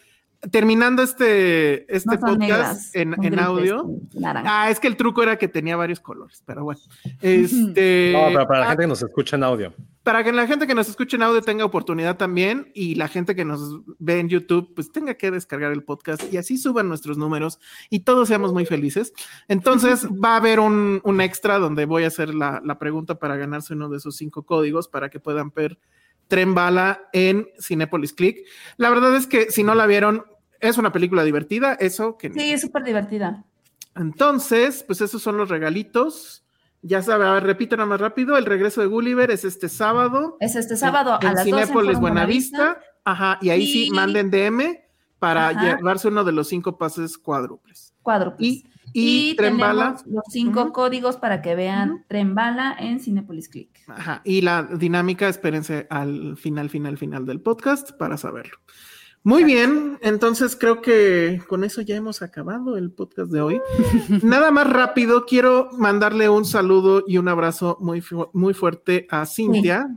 terminando 0.51 1.03
este, 1.03 1.93
este 1.93 2.15
No 2.15 2.19
podcast 2.19 2.39
negras, 2.39 2.95
en, 2.95 3.15
en 3.23 3.39
audio. 3.39 3.85
Ah, 4.23 4.69
es 4.69 4.79
que 4.79 4.87
el 4.87 4.97
truco 4.97 5.23
era 5.23 5.37
que 5.37 5.47
tenía 5.47 5.75
varios 5.75 5.99
colores, 5.99 6.43
pero 6.45 6.63
bueno. 6.63 6.81
Este, 7.21 8.11
No, 8.13 8.27
pero 8.27 8.47
para 8.47 8.59
la 8.59 8.65
ah, 8.65 8.69
gente 8.69 8.83
que 8.83 8.87
nos 8.87 9.03
escucha 9.03 9.35
en 9.35 9.43
audio. 9.43 9.73
para 10.03 10.23
que 10.23 10.31
la 10.31 10.47
gente 10.47 10.67
que 10.67 10.75
nos 10.75 10.89
escuche 10.89 11.15
en 11.15 11.23
audio 11.23 11.41
tenga 11.41 11.63
oportunidad 11.63 12.17
también 12.17 12.71
y 12.73 12.95
la 12.95 13.07
gente 13.07 13.35
que 13.35 13.45
nos 13.45 13.81
ve 13.99 14.19
en 14.19 14.29
YouTube, 14.29 14.73
pues 14.75 14.91
tenga 14.91 15.13
que 15.15 15.31
descargar 15.31 15.71
el 15.71 15.83
podcast 15.83 16.31
y 16.31 16.37
así 16.37 16.57
suban 16.57 16.89
nuestros 16.89 17.17
números 17.17 17.59
y 17.89 18.01
todos 18.01 18.27
seamos 18.27 18.51
muy 18.51 18.65
felices. 18.65 19.13
Entonces 19.47 20.05
va 20.23 20.33
a 20.33 20.37
haber 20.37 20.59
un, 20.59 20.99
un 21.03 21.21
extra 21.21 21.59
donde 21.59 21.85
voy 21.85 22.03
a 22.03 22.07
hacer 22.07 22.33
la, 22.33 22.61
la 22.63 22.77
pregunta 22.79 23.15
para 23.15 23.37
ganarse 23.37 23.73
uno 23.73 23.89
de 23.89 23.97
esos 23.97 24.17
cinco 24.17 24.43
códigos 24.43 24.87
para 24.87 25.09
que 25.09 25.19
puedan 25.19 25.51
ver 25.55 25.79
Tren 26.27 26.55
Bala 26.55 27.09
en 27.13 27.47
Cinepolis 27.59 28.13
Click. 28.13 28.45
La 28.77 28.89
verdad 28.89 29.15
es 29.15 29.27
que 29.27 29.51
si 29.51 29.63
no 29.63 29.75
la 29.75 29.85
vieron, 29.85 30.25
es 30.63 30.77
una 30.77 30.91
película 30.91 31.23
divertida, 31.23 31.73
eso 31.73 32.17
que 32.17 32.31
Sí, 32.31 32.51
es 32.51 32.61
súper 32.61 32.83
divertida. 32.83 33.43
entonces, 33.95 34.83
pues 34.83 35.01
esos 35.01 35.21
son 35.21 35.37
los 35.37 35.49
regalitos. 35.49 36.43
Ya 36.81 37.01
sabe, 37.01 37.25
a 37.25 37.33
ver, 37.33 37.43
repito 37.43 37.77
nada 37.77 37.87
más 37.87 38.01
rápido. 38.01 38.37
El 38.37 38.45
regreso 38.45 38.81
de 38.81 38.87
Gulliver 38.87 39.31
es 39.31 39.45
este 39.45 39.69
sábado. 39.69 40.37
Es 40.39 40.55
este 40.55 40.75
sábado 40.75 41.17
en 41.21 41.27
a 41.27 41.33
las 41.33 41.45
12 41.45 41.49
en 41.49 41.55
Cinépolis 41.55 41.87
Forum 41.91 42.01
Buenavista. 42.01 42.79
Ajá, 43.05 43.37
y 43.41 43.49
ahí 43.49 43.67
sí 43.67 43.89
manden 43.91 44.31
DM 44.31 44.79
para 45.19 45.49
Ajá. 45.49 45.77
llevarse 45.77 46.07
uno 46.09 46.23
de 46.23 46.31
los 46.33 46.47
cinco 46.47 46.77
pases 46.77 47.17
cuádruples. 47.17 47.93
Cuádruples. 48.01 48.47
Y, 48.49 48.65
y, 48.93 49.35
los 49.37 50.23
cinco 50.29 50.71
códigos 50.73 51.17
para 51.17 51.41
que 51.41 51.55
vean 51.55 52.05
Tren 52.07 52.35
Bala 52.35 52.75
en 52.77 52.99
Cinepolis 52.99 53.47
Click. 53.47 53.69
Ajá, 53.87 54.21
y 54.25 54.41
la 54.41 54.63
dinámica, 54.63 55.29
espérense 55.29 55.87
al 55.89 56.35
final, 56.37 56.69
final, 56.69 56.97
final 56.97 57.25
del 57.25 57.39
podcast 57.39 57.91
para 57.91 58.17
saberlo. 58.17 58.57
Muy 59.25 59.45
bien, 59.45 59.97
entonces 60.01 60.57
creo 60.57 60.81
que 60.81 61.41
con 61.47 61.63
eso 61.63 61.81
ya 61.81 61.95
hemos 61.95 62.21
acabado 62.21 62.75
el 62.75 62.91
podcast 62.91 63.31
de 63.31 63.39
hoy. 63.41 63.61
Nada 64.21 64.51
más 64.51 64.69
rápido, 64.69 65.25
quiero 65.25 65.69
mandarle 65.77 66.27
un 66.27 66.43
saludo 66.43 67.03
y 67.07 67.17
un 67.17 67.29
abrazo 67.29 67.77
muy, 67.79 68.01
fu- 68.01 68.29
muy 68.33 68.53
fuerte 68.53 69.07
a 69.09 69.25
Cintia, 69.25 69.87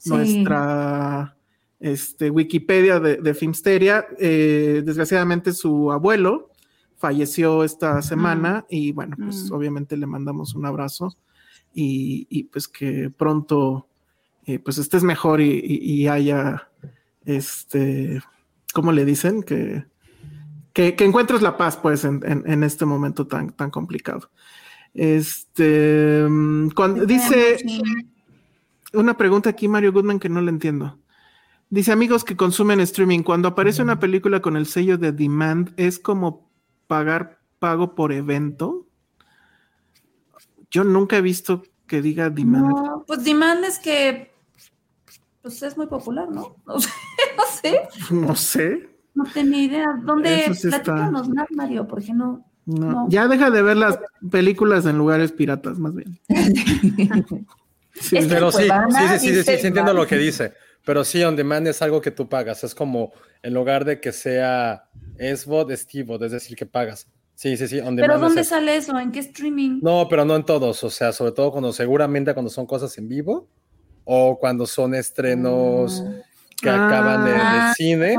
Sí. 0.00 0.10
nuestra 0.10 1.36
este, 1.80 2.30
Wikipedia 2.30 3.00
de, 3.00 3.16
de 3.16 3.34
Filmsteria. 3.34 4.06
Eh, 4.20 4.82
desgraciadamente 4.84 5.52
su 5.52 5.90
abuelo 5.90 6.50
falleció 6.98 7.64
esta 7.64 8.00
semana 8.02 8.64
y 8.70 8.92
bueno, 8.92 9.16
pues 9.18 9.50
Mm. 9.50 9.54
obviamente 9.54 9.96
le 9.96 10.06
mandamos 10.06 10.54
un 10.54 10.66
abrazo 10.66 11.16
y, 11.74 12.28
y, 12.30 12.44
pues 12.44 12.68
que 12.68 13.10
pronto 13.10 13.88
eh, 14.46 14.60
pues 14.60 14.78
estés 14.78 15.02
mejor 15.02 15.40
y, 15.40 15.50
y- 15.64 16.02
y 16.02 16.06
haya 16.08 16.68
este, 17.24 18.22
¿cómo 18.78 18.92
le 18.92 19.04
dicen? 19.04 19.42
Que, 19.42 19.84
que, 20.72 20.94
que 20.94 21.04
encuentres 21.04 21.42
la 21.42 21.56
paz 21.56 21.76
pues 21.76 22.04
en, 22.04 22.20
en- 22.24 22.44
en 22.46 22.62
este 22.62 22.84
momento 22.84 23.26
tan, 23.26 23.50
tan 23.50 23.70
complicado. 23.72 24.30
Este, 24.94 26.24
mm, 26.28 26.68
cuando 26.76 27.04
dice 27.04 27.56
una 28.92 29.16
pregunta 29.16 29.50
aquí, 29.50 29.66
Mario 29.66 29.92
Goodman, 29.92 30.20
que 30.20 30.28
no 30.28 30.40
le 30.40 30.50
entiendo. 30.50 30.96
Dice, 31.70 31.90
amigos 31.90 32.22
que 32.22 32.36
consumen 32.36 32.78
streaming, 32.78 33.24
cuando 33.24 33.48
aparece 33.48 33.82
una 33.82 33.98
película 33.98 34.38
con 34.40 34.56
el 34.56 34.66
sello 34.66 34.96
de 34.96 35.10
demand, 35.10 35.72
¿es 35.76 35.98
como 35.98 36.48
pagar 36.86 37.40
pago 37.58 37.96
por 37.96 38.12
evento? 38.12 38.86
Yo 40.70 40.84
nunca 40.84 41.16
he 41.16 41.20
visto 41.20 41.64
que 41.88 42.00
diga 42.00 42.30
demand. 42.30 42.68
No, 42.68 43.04
pues 43.08 43.24
Demand 43.24 43.64
es 43.64 43.80
que 43.80 44.30
pues 45.42 45.62
es 45.62 45.76
muy 45.76 45.86
popular, 45.86 46.28
¿no? 46.30 46.56
No 46.66 46.78
sé, 46.80 46.90
no 47.36 47.46
sé, 47.46 47.88
No, 48.10 48.36
sé. 48.36 48.88
no 49.14 49.24
tenía 49.32 49.62
idea. 49.64 49.86
¿Dónde? 50.04 50.44
Sí 50.54 50.68
está- 50.68 50.82
Platícanos 50.82 51.28
más, 51.28 51.46
Mario, 51.50 51.86
porque 51.86 52.12
no. 52.12 52.44
No. 52.66 52.92
No. 52.92 53.06
Ya 53.08 53.26
deja 53.28 53.50
de 53.50 53.62
ver 53.62 53.76
las 53.78 53.98
películas 54.30 54.84
en 54.86 54.98
lugares 54.98 55.32
piratas, 55.32 55.78
más 55.78 55.94
bien. 55.94 56.18
Sí, 58.00 58.16
Es 58.16 58.26
que 58.28 58.34
Pero 58.34 58.52
sí, 58.52 58.62
sí, 58.62 58.68
sí, 58.68 59.18
sí, 59.18 59.42
sí, 59.42 59.56
sí, 59.58 59.66
entiendo 59.66 59.92
lo 59.92 60.06
que 60.06 60.16
dice. 60.18 60.52
Pero 60.84 61.02
sí, 61.04 61.22
on 61.24 61.34
demand 61.34 61.66
es 61.66 61.82
algo 61.82 62.00
que 62.00 62.12
tú 62.12 62.28
pagas. 62.28 62.62
Es 62.62 62.72
como 62.74 63.12
en 63.42 63.54
lugar 63.54 63.84
de 63.84 64.00
que 64.00 64.12
sea 64.12 64.84
SVOD, 65.18 65.72
es 65.72 65.86
TVOD, 65.86 66.22
es 66.24 66.32
decir, 66.32 66.56
que 66.56 66.64
pagas. 66.66 67.08
Sí, 67.34 67.56
sí, 67.56 67.66
sí, 67.66 67.80
on 67.80 67.96
demand. 67.96 68.00
¿Pero 68.00 68.18
dónde 68.20 68.44
sale 68.44 68.76
eso? 68.76 68.96
¿En 68.98 69.10
qué 69.10 69.18
streaming? 69.18 69.80
No, 69.82 70.06
pero 70.08 70.24
no 70.24 70.36
en 70.36 70.44
todos. 70.44 70.84
O 70.84 70.90
sea, 70.90 71.12
sobre 71.12 71.32
todo 71.32 71.50
cuando 71.50 71.72
seguramente 71.72 72.32
cuando 72.34 72.50
son 72.50 72.66
cosas 72.66 72.96
en 72.98 73.08
vivo 73.08 73.48
o 74.10 74.38
cuando 74.38 74.66
son 74.66 74.94
estrenos 74.94 76.02
que 76.60 76.70
Ah. 76.70 76.86
acaban 76.86 77.24
de, 77.26 77.32
de 77.32 77.38
Ah. 77.38 77.74
cine. 77.76 78.16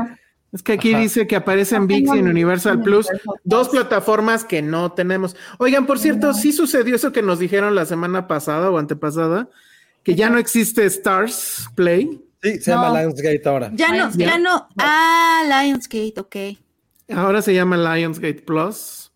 Es 0.52 0.62
que 0.62 0.72
aquí 0.72 0.92
Ajá. 0.92 1.02
dice 1.02 1.26
que 1.26 1.36
aparece 1.36 1.74
en 1.76 1.82
No 1.82 1.88
VIX 1.88 2.14
y 2.14 2.18
en 2.20 2.28
Universal 2.28 2.74
en 2.74 2.82
Plus, 2.82 3.08
dos 3.44 3.68
plataformas 3.68 4.44
que 4.44 4.62
no 4.62 4.92
tenemos. 4.92 5.36
Oigan, 5.58 5.86
por 5.86 5.98
cierto, 5.98 6.32
sí 6.32 6.52
sucedió 6.52 6.94
eso 6.96 7.12
que 7.12 7.22
nos 7.22 7.38
dijeron 7.40 7.74
la 7.74 7.86
semana 7.86 8.26
pasada 8.28 8.70
o 8.70 8.78
antepasada, 8.78 9.48
que 10.04 10.14
ya 10.14 10.30
no 10.30 10.38
existe 10.38 10.84
Stars 10.86 11.66
Play. 11.74 12.20
Sí, 12.42 12.58
se 12.60 12.70
No. 12.70 12.82
llama 12.82 13.00
Lionsgate 13.00 13.42
ahora. 13.48 13.70
Ya 13.74 13.88
no, 13.88 13.94
Lionsgate. 13.94 14.24
ya 14.24 14.38
no. 14.38 14.68
Ah, 14.78 15.42
Lionsgate, 15.64 16.14
ok. 16.18 16.36
Ahora 17.16 17.42
se 17.42 17.52
llama 17.54 17.76
Lionsgate 17.76 18.42
Plus. 18.42 19.09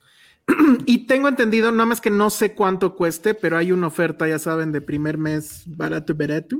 y 0.86 1.06
tengo 1.06 1.28
entendido, 1.28 1.70
nada 1.72 1.86
más 1.86 2.00
que 2.00 2.10
no 2.10 2.30
sé 2.30 2.54
cuánto 2.54 2.94
cueste, 2.96 3.34
pero 3.34 3.56
hay 3.56 3.72
una 3.72 3.86
oferta, 3.86 4.28
ya 4.28 4.38
saben, 4.38 4.72
de 4.72 4.80
primer 4.80 5.18
mes 5.18 5.62
barato, 5.66 6.14
barato. 6.14 6.58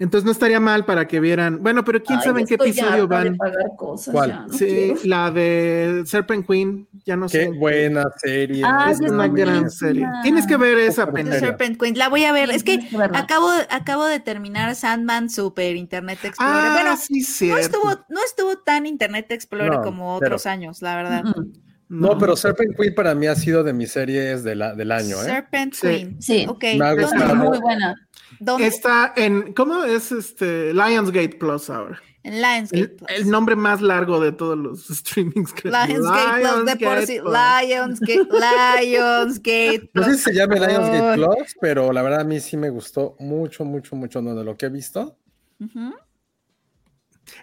Entonces 0.00 0.24
no 0.24 0.30
estaría 0.30 0.60
mal 0.60 0.84
para 0.84 1.08
que 1.08 1.18
vieran. 1.18 1.60
Bueno, 1.60 1.82
pero 1.84 2.00
quién 2.04 2.20
Ay, 2.20 2.24
sabe 2.24 2.40
en 2.42 2.46
qué 2.46 2.54
episodio 2.54 3.08
van. 3.08 3.36
pagar 3.36 3.64
cosas, 3.76 4.14
¿Cuál? 4.14 4.30
ya, 4.30 4.40
no 4.46 4.52
Sí, 4.52 4.66
quiero. 4.66 5.00
la 5.04 5.30
de 5.32 6.02
Serpent 6.06 6.46
Queen, 6.46 6.86
ya 7.04 7.16
no 7.16 7.26
Qué 7.26 7.46
sé. 7.46 7.50
buena 7.50 8.04
serie. 8.18 8.62
Ah, 8.64 8.90
Es 8.92 9.00
una 9.00 9.26
gran 9.26 9.68
serie. 9.70 10.06
Tienes 10.22 10.46
que 10.46 10.56
ver 10.56 10.78
esa 10.78 11.10
pena. 11.10 11.36
Serpent 11.40 11.80
Queen, 11.80 11.98
la 11.98 12.08
voy 12.08 12.24
a 12.26 12.32
ver. 12.32 12.50
Sí, 12.50 12.54
es 12.56 12.62
que 12.62 12.78
que 12.78 12.96
acabo, 13.12 13.50
acabo 13.70 14.04
de 14.06 14.20
terminar 14.20 14.72
Sandman 14.76 15.30
Super 15.30 15.74
Internet 15.74 16.20
Explorer. 16.22 16.54
Ah, 16.54 16.78
bueno, 16.80 16.96
sí, 16.96 17.48
no 17.48 17.58
estuvo, 17.58 17.90
no 18.08 18.22
estuvo 18.24 18.56
tan 18.58 18.86
Internet 18.86 19.26
Explorer 19.32 19.72
No, 19.72 19.82
como 19.82 20.20
pero- 20.20 20.28
otros 20.36 20.46
años, 20.46 20.80
la 20.80 20.94
verdad. 20.94 21.24
Mm, 21.24 21.52
No, 21.90 22.18
pero 22.18 22.36
Serpent 22.36 22.76
Queen 22.76 22.94
para 22.94 23.14
mí 23.14 23.26
ha 23.26 23.34
sido 23.34 23.64
de 23.64 23.72
mis 23.72 23.90
series 23.92 24.44
de 24.44 24.54
la- 24.54 24.74
del 24.74 24.92
año, 24.92 25.16
¿eh? 25.22 25.24
Serpent 25.24 25.72
Sí. 25.74 25.80
Queen. 25.86 26.22
Sí. 26.22 26.46
Ok. 26.48 26.64
Ha 26.64 26.76
¿Dónde? 26.90 27.02
gustado. 27.04 27.34
Muy 27.34 27.58
buena. 27.60 28.08
¿Dónde? 28.40 28.66
Está 28.66 29.14
en, 29.16 29.52
¿cómo 29.54 29.84
es 29.84 30.12
este? 30.12 30.74
Lionsgate 30.74 31.30
Plus 31.38 31.70
ahora. 31.70 32.00
En 32.24 32.42
Lionsgate 32.42 32.78
El, 32.80 32.90
Plus. 32.90 33.10
el 33.10 33.30
nombre 33.30 33.56
más 33.56 33.80
largo 33.80 34.20
de 34.20 34.32
todos 34.32 34.58
los 34.58 34.86
streamings. 34.88 35.54
creo. 35.54 35.72
Lionsgate 35.72 36.40
Plus, 36.42 36.66
de 36.66 36.76
por 36.84 37.02
sí. 37.06 37.20
Lionsgate, 37.24 38.84
Lionsgate 38.84 39.90
No 39.94 40.02
Plus. 40.02 40.06
sé 40.06 40.16
si 40.16 40.22
se 40.24 40.34
llama 40.34 40.56
Lionsgate. 40.56 41.14
Plus, 41.14 41.56
pero 41.60 41.92
la 41.92 42.02
verdad 42.02 42.20
a 42.20 42.24
mí 42.24 42.38
sí 42.40 42.56
me 42.58 42.68
gustó 42.68 43.16
mucho, 43.18 43.64
mucho, 43.64 43.96
mucho 43.96 44.20
¿no? 44.20 44.34
de 44.34 44.44
lo 44.44 44.56
que 44.58 44.66
he 44.66 44.68
visto. 44.68 45.16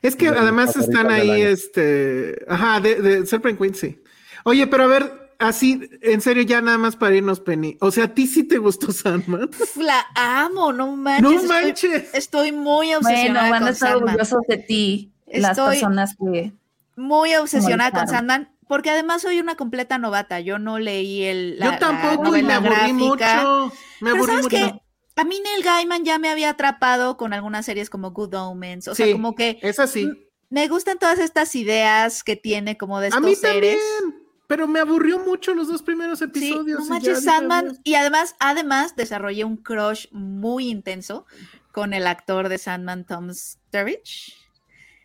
Es 0.01 0.15
que 0.15 0.27
además 0.29 0.75
están 0.75 1.09
ahí, 1.11 1.41
este, 1.41 2.43
ajá, 2.47 2.79
de, 2.79 2.95
de 3.01 3.25
Serpent 3.25 3.59
Queen, 3.59 3.75
sí. 3.75 3.99
Oye, 4.47 4.67
pero 4.67 4.83
a 4.83 4.87
ver, 4.87 5.31
así, 5.39 5.89
en 6.01 6.21
serio, 6.21 6.43
ya 6.43 6.61
nada 6.61 6.77
más 6.77 6.95
para 6.95 7.15
irnos, 7.15 7.39
Penny. 7.39 7.77
O 7.81 7.89
sea, 7.91 8.05
¿a 8.05 8.13
ti 8.13 8.27
sí 8.27 8.43
te 8.43 8.57
gustó 8.59 8.91
Sandman? 8.91 9.49
La 9.75 10.05
amo, 10.15 10.71
no 10.71 10.95
manches. 10.95 11.23
No 11.43 11.43
manches. 11.47 12.13
Estoy, 12.13 12.51
muy 12.51 12.87
Bueno, 12.87 12.99
obsesionada 12.99 13.49
van 13.49 13.63
a 13.63 13.65
con 13.65 13.73
estar 13.73 13.89
Sandman. 13.89 14.09
orgullosos 14.09 14.41
de 14.47 14.57
ti, 14.57 15.11
las 15.27 15.57
Estoy- 15.57 15.71
personas 15.79 16.15
que... 16.15 16.53
Muy 16.97 17.35
obsesionada 17.35 17.91
con. 17.91 18.07
Sandman, 18.07 18.55
porque 18.69 18.89
además 18.89 19.21
soy 19.23 19.39
una 19.41 19.55
completa 19.55 19.97
novata. 19.97 20.39
Yo 20.39 20.59
no 20.59 20.79
leí 20.79 21.23
el. 21.23 21.59
la- 21.59 21.65
Yo 21.65 21.71
la 21.71 21.79
tampoco 21.79 22.37
y 22.37 22.41
me 22.43 22.53
aburrí 22.53 22.69
gráfica. 22.73 22.93
mucho. 22.93 23.73
Me 23.99 24.11
Pero 24.11 24.15
aburrí 24.15 24.25
sabes 24.31 24.43
mucho. 24.43 24.55
que 24.55 24.81
a 25.21 25.23
mí 25.25 25.41
Neil 25.43 25.61
Gaiman 25.63 26.05
ya 26.05 26.19
me 26.19 26.29
había 26.29 26.51
atrapado 26.51 27.17
con 27.17 27.33
algunas 27.33 27.65
series 27.65 27.89
como 27.89 28.11
Good 28.11 28.33
Omens. 28.35 28.87
O 28.87 28.95
sea, 28.95 29.07
Sí, 29.07 29.11
como 29.11 29.35
que 29.35 29.59
Es 29.61 29.77
así. 29.79 30.09
me 30.49 30.69
gustan 30.69 30.97
todas 30.97 31.19
estas 31.19 31.53
ideas 31.55 32.23
que 32.23 32.37
tiene 32.37 32.77
como 32.77 33.01
de 33.01 33.07
A 33.07 33.09
estos 33.09 33.23
mí 33.23 33.35
seres. 33.35 33.77
también. 33.99 34.24
Pero 34.47 34.67
me 34.67 34.79
aburrió 34.79 35.19
mucho 35.19 35.53
los 35.53 35.67
dos 35.67 35.81
primeros 35.81 36.19
Sí, 36.19 36.25
episodios. 36.25 36.79
no 36.79 36.85
y 36.85 36.89
manches, 36.89 37.23
Sandman. 37.23 37.79
Y 37.83 37.95
además, 37.95 38.35
además, 38.39 38.95
desarrollé 38.95 39.43
un 39.43 39.57
crush 39.57 40.07
muy 40.11 40.69
intenso 40.69 41.25
con 41.71 41.93
el 41.93 42.07
actor 42.07 42.47
de 42.49 42.57
Sandman, 42.57 43.05
Tom 43.05 43.31
Sturridge. 43.33 44.33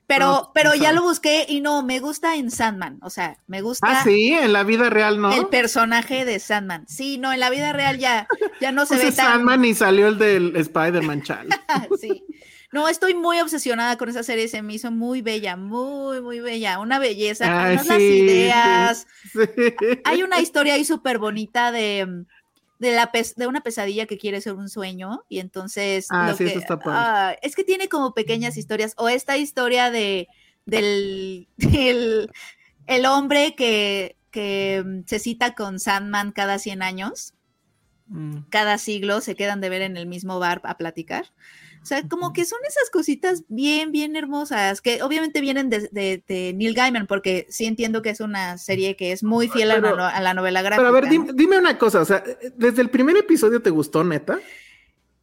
Pero, 0.06 0.26
No, 0.26 0.50
pero 0.54 0.70
no 0.70 0.74
ya 0.76 0.92
lo 0.92 1.02
busqué 1.02 1.46
y 1.48 1.60
no, 1.60 1.84
me 1.84 2.00
gusta 2.00 2.34
en 2.34 2.50
Sandman. 2.50 2.98
O 3.02 3.10
sea, 3.10 3.38
me 3.46 3.62
gusta 3.62 3.86
Ah, 3.88 4.02
sí, 4.02 4.32
en 4.32 4.52
la 4.52 4.64
vida 4.64 4.90
real, 4.90 5.20
¿no? 5.20 5.32
el 5.32 5.46
personaje 5.46 6.24
de 6.24 6.40
Sandman. 6.40 6.86
Sí, 6.88 7.16
no, 7.16 7.32
en 7.32 7.38
la 7.38 7.48
vida 7.48 7.72
real 7.72 7.98
ya, 7.98 8.26
ya 8.60 8.72
no 8.72 8.86
se 8.86 8.94
Puse 8.96 9.06
ve 9.06 9.12
tan. 9.12 9.26
Sandman 9.26 9.64
y 9.64 9.74
salió 9.74 10.08
el 10.08 10.18
del 10.18 10.56
Spider-Man 10.56 11.22
sí. 12.00 12.24
No, 12.72 12.88
estoy 12.88 13.14
muy 13.14 13.40
obsesionada 13.40 13.96
con 13.98 14.08
esa 14.08 14.22
serie, 14.22 14.46
se 14.46 14.62
me 14.62 14.74
hizo 14.74 14.90
muy 14.92 15.22
bella, 15.22 15.56
muy, 15.56 16.20
muy 16.20 16.38
bella, 16.40 16.78
una 16.78 16.98
belleza, 17.00 17.64
Ay, 17.64 17.76
las 17.76 17.86
sí, 17.86 18.20
ideas, 18.20 19.06
sí. 19.32 19.38
hay 20.04 20.22
una 20.22 20.40
historia 20.40 20.74
ahí 20.74 20.84
súper 20.84 21.18
bonita 21.18 21.72
de, 21.72 22.06
mm, 22.06 22.26
de, 22.78 22.92
la 22.92 23.10
de 23.36 23.46
una 23.48 23.62
pesadilla 23.62 24.06
que 24.06 24.18
quiere 24.18 24.40
ser 24.40 24.52
un 24.54 24.68
sueño 24.68 25.24
y 25.28 25.40
entonces... 25.40 26.06
Ah, 26.10 26.30
lo 26.30 26.36
que- 26.36 26.46
eso 26.46 26.58
está 26.60 26.78
padre. 26.78 26.98
ah, 27.00 27.36
es 27.42 27.56
que 27.56 27.64
tiene 27.64 27.88
como 27.88 28.14
pequeñas 28.14 28.56
historias 28.56 28.94
o 28.96 29.08
esta 29.08 29.36
historia 29.36 29.90
de, 29.90 30.28
del, 30.64 31.48
del- 31.56 32.30
el 32.86 33.06
hombre 33.06 33.54
que, 33.56 34.16
que 34.30 34.82
mm, 34.86 35.00
se 35.06 35.18
cita 35.18 35.54
con 35.56 35.80
Sandman 35.80 36.30
cada 36.32 36.58
100 36.60 36.82
años, 36.82 37.34
Mm. 38.12 38.38
cada 38.50 38.76
siglo, 38.78 39.20
se 39.20 39.36
quedan 39.36 39.60
de 39.60 39.68
ver 39.68 39.82
en 39.82 39.96
el 39.96 40.06
mismo 40.06 40.40
bar 40.40 40.60
a 40.64 40.76
platicar. 40.76 41.26
O 41.82 41.86
sea, 41.86 42.06
como 42.08 42.32
que 42.32 42.44
son 42.44 42.58
esas 42.68 42.90
cositas 42.90 43.44
bien, 43.48 43.90
bien 43.90 44.14
hermosas, 44.14 44.82
que 44.82 45.02
obviamente 45.02 45.40
vienen 45.40 45.70
de, 45.70 45.88
de- 45.92 46.22
de 46.28 46.52
Neil 46.54 46.74
Gaiman, 46.74 47.06
porque 47.06 47.46
sí 47.48 47.64
entiendo 47.64 48.02
que 48.02 48.10
es 48.10 48.20
una 48.20 48.58
serie 48.58 48.96
que 48.96 49.12
es 49.12 49.22
muy 49.22 49.48
fiel 49.48 49.70
a, 49.70 49.78
la 49.80 50.08
a 50.30 50.34
novela 50.34 50.60
gráfica. 50.62 50.82
Pero 50.82 50.88
a 50.88 51.00
ver, 51.00 51.08
dime, 51.08 51.30
dime 51.34 51.58
una 51.58 51.78
cosa, 51.78 52.00
o 52.00 52.04
sea, 52.04 52.22
desde 52.56 52.82
el 52.82 52.90
primer 52.90 53.16
episodio 53.16 53.62
te 53.62 53.70
gustó, 53.70 54.04
neta. 54.04 54.38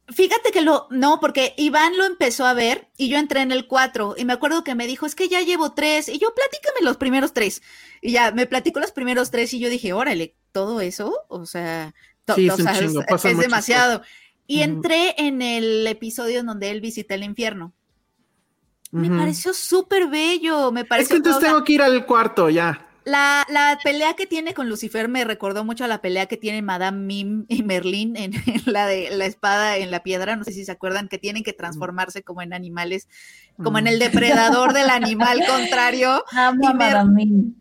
Fíjate 0.08 0.52
que 0.52 0.62
lo, 0.62 0.86
no, 0.90 1.20
porque 1.20 1.52
Iván 1.58 1.98
lo 1.98 2.06
empezó 2.06 2.46
a 2.46 2.54
ver 2.54 2.88
y 2.96 3.10
yo 3.10 3.18
entré 3.18 3.42
en 3.42 3.52
el 3.52 3.66
4 3.66 4.14
y 4.16 4.24
me 4.24 4.32
acuerdo 4.32 4.64
que 4.64 4.74
me 4.74 4.86
dijo, 4.86 5.04
es 5.04 5.14
que 5.14 5.28
ya 5.28 5.42
llevo 5.42 5.74
tres 5.74 6.08
y 6.08 6.18
yo 6.18 6.34
platícame 6.34 6.80
los 6.82 6.96
primeros 6.96 7.34
tres. 7.34 7.62
Y 8.00 8.12
ya 8.12 8.30
me 8.32 8.46
platicó 8.46 8.80
los 8.80 8.90
primeros 8.92 9.30
tres 9.30 9.52
y 9.52 9.58
yo 9.58 9.68
dije, 9.68 9.92
órale, 9.92 10.34
todo 10.50 10.80
eso, 10.80 11.14
o 11.28 11.44
sea, 11.44 11.94
Sí, 12.34 12.46
es 12.48 12.58
un 12.58 12.68
es- 12.68 13.38
demasiado. 13.38 14.02
Y 14.48 14.62
entré 14.62 15.14
en 15.18 15.42
el 15.42 15.86
episodio 15.86 16.40
en 16.40 16.46
donde 16.46 16.70
él 16.70 16.80
visita 16.80 17.14
el 17.14 17.22
infierno. 17.22 17.72
Me 18.90 19.10
pareció 19.10 19.52
súper 19.52 20.08
bello, 20.08 20.72
me 20.72 20.80
Es 20.80 20.86
pareció 20.86 21.10
que 21.10 21.16
entonces 21.18 21.42
tengo 21.42 21.62
que 21.62 21.74
ir 21.74 21.82
al 21.82 22.06
cuarto 22.06 22.48
ya. 22.48 22.87
La, 23.08 23.46
la 23.48 23.78
pelea 23.82 24.14
que 24.14 24.26
tiene 24.26 24.54
con 24.54 24.68
Lucifer 24.68 25.08
me 25.08 25.24
recordó 25.24 25.64
mucho 25.64 25.84
a 25.84 25.88
la 25.88 26.00
pelea 26.00 26.26
que 26.26 26.36
tienen 26.36 26.64
Madame 26.64 26.98
Mim 26.98 27.44
y 27.48 27.62
Merlín 27.62 28.16
en, 28.16 28.32
en 28.46 28.62
la 28.66 28.86
de 28.86 29.10
la 29.10 29.26
espada 29.26 29.76
en 29.76 29.90
la 29.90 30.02
piedra. 30.02 30.36
No 30.36 30.44
sé 30.44 30.52
si 30.52 30.64
se 30.64 30.72
acuerdan 30.72 31.08
que 31.08 31.18
tienen 31.18 31.42
que 31.42 31.52
transformarse 31.52 32.22
como 32.22 32.42
en 32.42 32.52
animales, 32.52 33.08
como 33.62 33.78
en 33.78 33.86
el 33.86 33.98
depredador 33.98 34.72
del 34.72 34.90
animal 34.90 35.40
contrario. 35.46 36.24
Amo 36.32 36.70
Y 36.70 36.74
Mer-. 36.74 36.96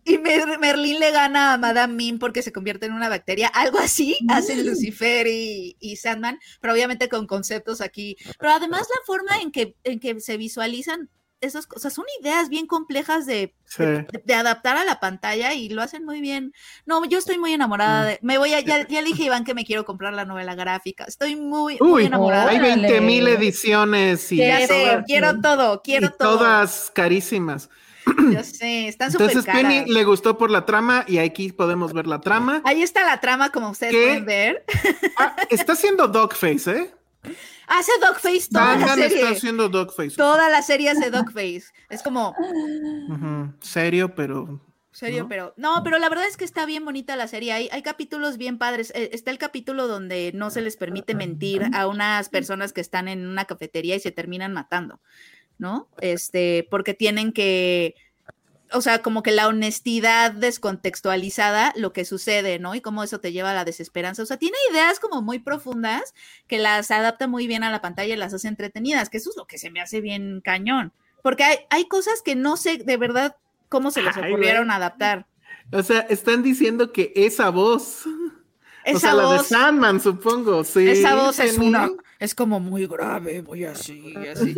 Y 0.04 0.18
Merlín 0.60 1.00
le 1.00 1.12
gana 1.12 1.54
a 1.54 1.58
Madame 1.58 1.94
Mim 1.94 2.20
porque 2.20 2.42
se 2.42 2.52
convierte 2.52 2.86
en 2.86 2.94
una 2.94 3.10
bacteria. 3.10 3.48
Algo 3.48 3.80
así 3.80 4.18
hacen 4.30 4.66
Lucifer 4.66 5.28
y, 5.28 5.78
y 5.80 5.96
Sandman, 5.96 6.40
pero 6.62 6.74
obviamente 6.74 7.10
con 7.10 7.28
conceptos 7.28 7.82
aquí. 7.82 8.18
Pero 8.40 8.52
además 8.52 8.82
la 8.82 9.06
forma 9.06 9.42
en 9.42 9.52
que, 9.52 9.76
en 9.84 10.00
que 10.00 10.20
se 10.20 10.38
visualizan 10.38 11.10
esas 11.42 11.68
cosas 11.68 11.94
son 11.94 12.06
ideas 12.22 12.50
bien 12.50 12.66
complejas 12.68 13.26
de, 13.26 13.54
Sí. 13.66 13.84
de, 13.84 14.08
de 14.24 14.34
adaptar 14.34 14.78
a 14.78 14.86
la 14.86 15.00
pantalla 15.00 15.54
y 15.54 15.70
lo 15.70 15.82
hacen 15.82 16.04
muy 16.06 16.22
bien. 16.22 16.54
No, 16.86 17.04
yo 17.06 17.18
estoy 17.20 17.38
muy 17.38 17.54
enamorada 17.54 18.04
de. 18.06 18.20
Me 18.22 18.38
voy 18.38 18.54
a. 18.54 18.60
Ya, 18.62 18.88
ya 18.88 19.02
le 19.02 19.08
dije 19.08 19.24
a 19.24 19.26
Iván 19.28 19.44
que 19.46 19.54
me 19.54 19.66
quiero 19.66 19.86
comprar 19.86 20.14
la 20.14 20.26
novela 20.26 20.56
gráfica. 20.56 21.04
Estoy 21.06 21.36
muy, 21.36 21.78
muy 21.80 21.92
Uy, 21.92 22.06
enamorada. 22.06 22.50
hay 22.50 22.58
Órale. 22.58 22.82
20 22.88 23.02
mil 23.02 23.28
ediciones 23.28 24.32
y, 24.32 24.38
ya 24.38 24.66
sé, 24.66 25.04
quiero 25.06 25.40
todo, 25.42 25.76
y 25.76 25.80
quiero 25.84 26.12
todo. 26.12 26.38
todas 26.38 26.92
carísimas. 26.94 27.70
Ya 28.32 28.42
sé, 28.44 28.88
están 28.88 29.12
súper 29.12 29.28
Entonces 29.30 29.46
caras. 29.46 29.62
Penny 29.62 29.92
le 29.92 30.04
gustó 30.06 30.38
por 30.38 30.50
la 30.50 30.66
trama 30.66 31.04
y 31.08 31.18
aquí 31.18 31.52
podemos 31.52 31.92
ver 31.94 32.08
la 32.08 32.22
trama. 32.22 32.62
Ahí 32.64 32.82
está 32.82 33.06
la 33.06 33.20
trama, 33.20 33.50
como 33.52 33.70
ustedes 33.70 33.92
¿Qué? 33.94 34.02
pueden 34.02 34.26
ver. 34.26 34.66
Ah, 35.18 35.36
está 35.50 35.74
haciendo 35.74 36.08
Dogface, 36.08 36.72
¿eh? 36.72 36.92
Hace 37.68 37.92
Dogface 38.02 38.48
toda 38.50 38.76
la 38.78 38.86
está 38.86 38.96
serie. 38.96 39.28
haciendo 39.28 39.70
Dogface. 39.70 40.16
Toda 40.16 40.50
la 40.50 40.62
serie 40.62 40.90
hace 40.90 41.12
Dogface. 41.12 41.66
Es 41.90 42.02
como, 42.02 42.34
Serio, 43.62 44.16
pero 44.16 44.62
serio, 44.92 45.24
¿No? 45.24 45.30
pero. 45.30 45.54
No, 45.58 45.84
pero 45.84 46.00
la 46.00 46.10
verdad 46.10 46.26
es 46.28 46.38
que 46.38 46.46
está 46.46 46.66
bien 46.66 46.86
bonita 46.86 47.16
la 47.16 47.28
serie. 47.28 47.52
Hay, 47.54 47.70
hay 47.72 47.82
capítulos 47.84 48.38
bien 48.38 48.58
padres. 48.58 48.92
Eh, 48.96 49.10
Está 49.14 49.32
el 49.32 49.38
capítulo 49.38 49.88
donde 49.88 50.32
no 50.34 50.50
se 50.50 50.62
les 50.62 50.76
permite 50.78 51.14
mentir 51.14 51.64
a 51.74 51.88
unas 51.88 52.30
personas 52.30 52.74
que 52.74 52.82
están 52.82 53.08
en 53.08 53.28
una 53.28 53.46
cafetería 53.46 53.96
y 53.96 54.00
se 54.00 54.12
terminan 54.12 54.54
matando, 54.54 55.00
¿no? 55.58 55.90
Este, 56.00 56.68
porque 56.72 56.94
tienen 56.94 57.32
que. 57.32 57.96
O 58.74 58.82
sea, 58.82 59.02
como 59.02 59.24
que 59.24 59.32
la 59.32 59.48
honestidad 59.48 60.32
descontextualizada, 60.32 61.74
lo 61.76 61.94
que 61.94 62.06
sucede, 62.06 62.60
¿no? 62.60 62.76
Y 62.76 62.82
cómo 62.82 63.04
eso 63.04 63.20
te 63.20 63.32
lleva 63.32 63.52
a 63.52 63.54
la 63.54 63.66
desesperanza. 63.66 64.24
O 64.24 64.26
sea, 64.26 64.38
tiene 64.38 64.58
ideas 64.72 65.00
como 65.00 65.22
muy 65.22 65.40
profundas 65.40 66.14
que 66.48 66.58
las 66.58 66.92
adapta 66.92 67.28
muy 67.28 67.48
bien 67.48 67.64
a 67.64 67.72
la 67.72 67.82
pantalla 67.82 68.14
y 68.14 68.18
las 68.18 68.34
hace 68.34 68.48
entretenidas, 68.48 69.10
que 69.10 69.18
eso 69.18 69.30
es 69.30 69.38
lo 69.38 69.46
que 69.48 69.58
se 69.58 69.70
me 69.72 69.82
hace 69.82 70.02
bien 70.02 70.42
cañón. 70.44 70.92
Porque 71.24 71.44
hay, 71.44 71.58
hay 71.70 71.88
cosas 71.88 72.22
que 72.22 72.36
no 72.36 72.58
sé 72.58 72.78
de 72.78 72.98
verdad 72.98 73.36
cómo 73.70 73.92
se 73.92 74.02
les 74.02 74.16
Ay, 74.18 74.32
ocurrieron 74.32 74.66
güey. 74.68 74.76
adaptar. 74.76 75.26
O 75.72 75.84
sea, 75.84 76.00
están 76.02 76.44
diciendo 76.44 76.92
que 76.94 77.12
esa 77.16 77.50
voz, 77.50 78.06
o 78.06 78.10
Esa 78.86 79.00
sea, 79.00 79.14
la 79.14 79.24
de 79.32 79.38
voz, 79.38 79.48
Sandman, 79.48 80.00
supongo, 80.00 80.64
sí. 80.64 80.88
esa 80.88 81.16
voz 81.16 81.40
es 81.40 81.58
una, 81.58 81.90
es 82.20 82.34
como 82.34 82.60
muy 82.60 82.88
grave, 82.88 83.42
muy 83.44 83.66
así, 83.66 84.14
así. 84.32 84.56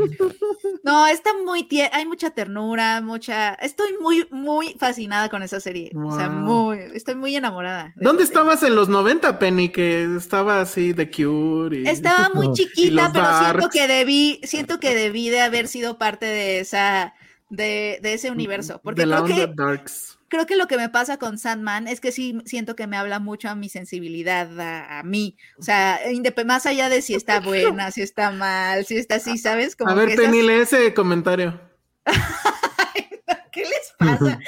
No, 0.83 1.07
está 1.07 1.31
muy 1.45 1.63
tie 1.63 1.89
hay 1.91 2.05
mucha 2.05 2.29
ternura, 2.31 3.01
mucha, 3.01 3.53
estoy 3.55 3.95
muy, 3.99 4.27
muy 4.31 4.75
fascinada 4.79 5.29
con 5.29 5.43
esa 5.43 5.59
serie. 5.59 5.91
O 5.95 6.15
sea, 6.15 6.29
muy, 6.29 6.79
estoy 6.93 7.15
muy 7.15 7.35
enamorada. 7.35 7.93
de 7.95 8.03
¿Dónde 8.05 8.23
estabas 8.23 8.63
en 8.63 8.75
los 8.75 8.89
90, 8.89 9.39
Penny? 9.39 9.69
Que 9.69 10.15
estaba 10.15 10.61
así 10.61 10.93
de 10.93 11.09
Cure 11.09 11.79
y... 11.79 11.87
Estaba 11.87 12.29
muy 12.33 12.51
chiquita, 12.53 13.11
pero 13.11 13.27
siento 13.39 13.69
que 13.69 13.87
debí, 13.87 14.39
siento 14.43 14.79
que 14.79 14.95
debí 14.95 15.29
de 15.29 15.41
haber 15.41 15.67
sido 15.69 15.97
parte 15.97 16.25
de 16.25 16.59
esa, 16.59 17.13
de, 17.49 17.99
de 18.01 18.13
ese 18.13 18.31
universo. 18.31 18.79
Porque 18.83 19.03
creo 19.03 19.25
que 19.25 19.47
Darks. 19.47 20.18
Creo 20.29 20.45
que 20.45 20.55
lo 20.55 20.67
que 20.67 20.77
me 20.77 20.89
pasa 20.89 21.17
con 21.17 21.37
Sandman 21.37 21.87
es 21.87 21.99
que 21.99 22.11
sí 22.11 22.39
siento 22.45 22.75
que 22.75 22.87
me 22.87 22.95
habla 22.97 23.19
mucho 23.19 23.49
a 23.49 23.55
mi 23.55 23.67
sensibilidad, 23.69 24.47
a, 24.59 24.99
a 24.99 25.03
mí. 25.03 25.35
O 25.57 25.63
sea, 25.63 25.99
indep- 26.09 26.45
más 26.45 26.65
allá 26.65 26.87
de 26.89 27.01
si 27.01 27.15
está 27.15 27.39
buena, 27.41 27.91
si 27.91 28.01
está 28.01 28.31
mal, 28.31 28.85
si 28.85 28.97
está 28.97 29.15
así, 29.15 29.37
¿sabes? 29.37 29.75
Como 29.75 29.91
A 29.91 29.95
ver, 29.95 30.09
esas- 30.09 30.25
Penny, 30.25 30.41
lee 30.41 30.53
ese 30.61 30.93
comentario. 30.93 31.59
¿Qué 33.51 33.61
les 33.61 33.93
pasa? 33.97 34.39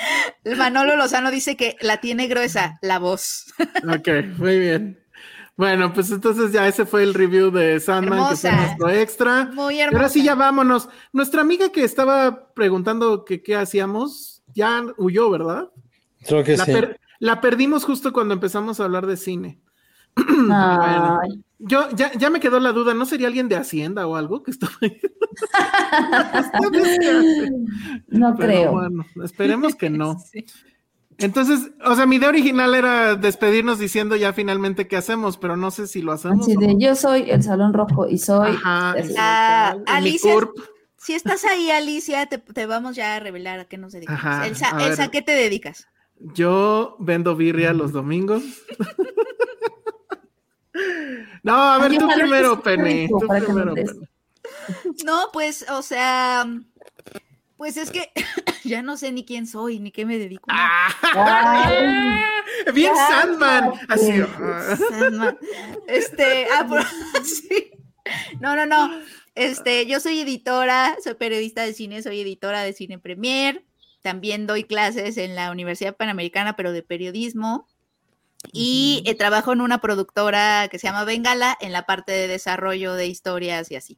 Manolo 0.57 0.95
Lozano 0.95 1.31
dice 1.31 1.57
que 1.57 1.75
la 1.81 1.97
tiene 1.97 2.27
gruesa, 2.27 2.77
la 2.81 2.99
voz. 2.99 3.45
Ok, 3.83 4.07
muy 4.37 4.59
bien. 4.59 4.97
Bueno, 5.57 5.93
pues 5.93 6.09
entonces 6.11 6.51
ya 6.51 6.67
ese 6.67 6.85
fue 6.85 7.03
el 7.03 7.13
review 7.13 7.51
de 7.51 7.79
Sandman, 7.79 8.29
que 8.29 8.35
fue 8.37 8.51
nuestro 8.51 8.89
extra. 8.89 9.45
Muy 9.53 9.75
Y 9.75 9.81
hermosa. 9.81 9.97
ahora 9.97 10.09
sí, 10.09 10.23
ya 10.23 10.33
vámonos. 10.35 10.87
Nuestra 11.13 11.41
amiga 11.41 11.71
que 11.71 11.83
estaba 11.83 12.53
preguntando 12.53 13.25
que 13.25 13.43
qué 13.43 13.55
hacíamos, 13.55 14.30
ya 14.53 14.83
huyó, 14.97 15.29
¿verdad? 15.29 15.69
Creo 16.25 16.43
que 16.43 16.57
La, 16.57 16.65
sí. 16.65 16.71
per- 16.71 16.99
la 17.19 17.41
perdimos 17.41 17.83
justo 17.85 18.13
cuando 18.13 18.33
empezamos 18.33 18.79
a 18.79 18.85
hablar 18.85 19.05
de 19.07 19.17
cine. 19.17 19.59
Bueno. 20.15 21.19
Yo 21.63 21.87
ya, 21.95 22.11
ya 22.13 22.31
me 22.31 22.39
quedó 22.39 22.59
la 22.59 22.71
duda, 22.71 22.95
¿no 22.95 23.05
sería 23.05 23.27
alguien 23.27 23.47
de 23.47 23.55
Hacienda 23.55 24.07
o 24.07 24.15
algo 24.15 24.41
que 24.41 24.49
estaba 24.49 24.73
ahí? 24.81 24.99
No 28.07 28.35
Pero 28.35 28.47
creo. 28.51 28.71
bueno, 28.71 29.05
esperemos 29.23 29.75
que 29.75 29.89
no. 29.89 30.17
Sí. 30.31 30.45
Entonces, 31.17 31.69
o 31.85 31.95
sea, 31.95 32.07
mi 32.07 32.15
idea 32.15 32.29
original 32.29 32.73
era 32.73 33.13
despedirnos 33.15 33.77
diciendo 33.77 34.15
ya 34.15 34.33
finalmente 34.33 34.87
qué 34.87 34.97
hacemos, 34.97 35.37
pero 35.37 35.55
no 35.55 35.69
sé 35.69 35.85
si 35.85 36.01
lo 36.01 36.13
hacemos. 36.13 36.47
Así 36.47 36.55
de, 36.55 36.75
yo 36.79 36.95
soy 36.95 37.29
el 37.29 37.43
Salón 37.43 37.73
Rojo 37.75 38.07
y 38.07 38.17
soy... 38.17 38.49
Ajá, 38.49 38.91
Así. 38.93 39.13
Ah, 39.19 39.75
Alicia. 39.85 40.33
Si 41.01 41.13
estás 41.13 41.43
ahí, 41.45 41.71
Alicia, 41.71 42.27
te, 42.27 42.37
te 42.37 42.65
vamos 42.67 42.95
ya 42.95 43.15
a 43.15 43.19
revelar 43.19 43.59
a 43.59 43.65
qué 43.65 43.77
nos 43.77 43.91
dedicamos. 43.91 44.23
Ajá, 44.23 44.45
Elsa, 44.45 44.69
a 44.69 44.75
ver. 44.75 44.91
Elsa, 44.91 45.09
¿qué 45.09 45.23
te 45.23 45.31
dedicas? 45.31 45.87
Yo 46.19 46.95
vendo 46.99 47.35
birria 47.35 47.73
los 47.73 47.91
domingos. 47.91 48.43
no, 51.43 51.55
a 51.55 51.79
ver, 51.79 51.91
Ay, 51.91 51.97
tú 51.97 52.07
primero, 52.07 52.61
Penny. 52.61 53.07
Tú 53.07 53.19
primero. 53.27 53.73
Penny. 53.73 53.89
No, 55.03 55.29
pues, 55.33 55.65
o 55.71 55.81
sea, 55.81 56.45
pues 57.57 57.77
es 57.77 57.89
que 57.89 58.11
ya 58.63 58.83
no 58.83 58.95
sé 58.95 59.11
ni 59.11 59.25
quién 59.25 59.47
soy, 59.47 59.79
ni 59.79 59.91
qué 59.91 60.05
me 60.05 60.19
dedico. 60.19 60.45
Ay, 60.49 62.21
Bien 62.75 62.93
Ya, 62.93 63.07
Sandman. 63.07 63.71
Así. 63.89 64.11
ah. 64.21 64.77
Sandman. 64.89 65.37
Este, 65.87 66.45
ah, 66.53 66.67
por- 66.67 66.85
sí. 67.25 67.71
No, 68.39 68.55
no, 68.55 68.67
no. 68.67 69.01
Este, 69.35 69.85
yo 69.85 69.99
soy 69.99 70.19
editora, 70.19 70.97
soy 71.03 71.13
periodista 71.15 71.63
de 71.63 71.73
cine, 71.73 72.01
soy 72.01 72.21
editora 72.21 72.63
de 72.63 72.73
Cine 72.73 72.99
Premier. 72.99 73.63
También 74.01 74.47
doy 74.47 74.63
clases 74.63 75.17
en 75.17 75.35
la 75.35 75.51
Universidad 75.51 75.95
Panamericana, 75.95 76.55
pero 76.55 76.71
de 76.71 76.83
periodismo. 76.83 77.67
Y 78.51 79.03
eh, 79.05 79.15
trabajo 79.15 79.53
en 79.53 79.61
una 79.61 79.79
productora 79.79 80.67
que 80.69 80.79
se 80.79 80.87
llama 80.87 81.05
Bengala 81.05 81.55
en 81.61 81.71
la 81.71 81.85
parte 81.85 82.11
de 82.11 82.27
desarrollo 82.27 82.93
de 82.93 83.05
historias 83.07 83.69
y 83.71 83.75
así. 83.75 83.97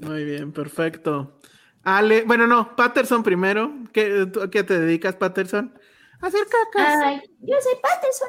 Muy 0.00 0.24
bien, 0.24 0.52
perfecto. 0.52 1.40
Ale, 1.84 2.24
bueno, 2.24 2.46
no, 2.46 2.74
Patterson 2.76 3.22
primero. 3.22 3.72
¿Qué, 3.92 4.26
tú 4.26 4.50
qué 4.50 4.64
te 4.64 4.78
dedicas, 4.78 5.14
Patterson? 5.14 5.72
A 6.20 6.26
hacer 6.26 6.40
cacas. 6.46 7.00
ay, 7.04 7.20
yo 7.40 7.56
soy 7.60 7.74
Patterson. 7.80 8.28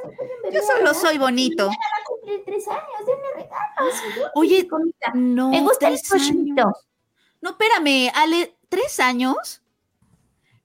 Yo 0.54 0.62
solo 0.62 0.84
¿no? 0.84 0.94
soy 0.94 1.18
bonito. 1.18 1.68
Va 1.68 1.74
a 1.74 2.04
cumplir 2.08 2.44
tres 2.46 2.68
años, 2.68 2.84
denme 3.06 3.44
regalos. 3.44 4.32
Oye, 4.36 4.68
no. 5.16 5.50
Me 5.50 5.62
gusta 5.62 5.88
el 5.88 5.96
tres 5.96 6.12
años. 6.12 6.28
cochito. 6.30 6.72
No, 7.42 7.50
espérame, 7.52 8.12
Ale, 8.16 8.56
¿tres 8.70 9.00
años? 9.00 9.64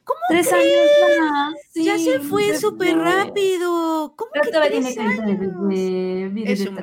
¿Cómo 0.05 0.19
Tres 0.29 0.49
crees? 0.51 0.65
años 0.67 1.23
más. 1.33 1.55
ya 1.75 1.99
se 1.99 2.21
fue 2.21 2.59
súper 2.59 2.99
rápido. 2.99 4.15
¿Cómo 4.17 4.31
Pero 4.35 4.45
que 4.45 4.69
tres 4.69 4.95
de 4.95 5.01
años? 5.01 5.17
bebé. 5.39 6.53
Es 6.53 6.67
un 6.67 6.79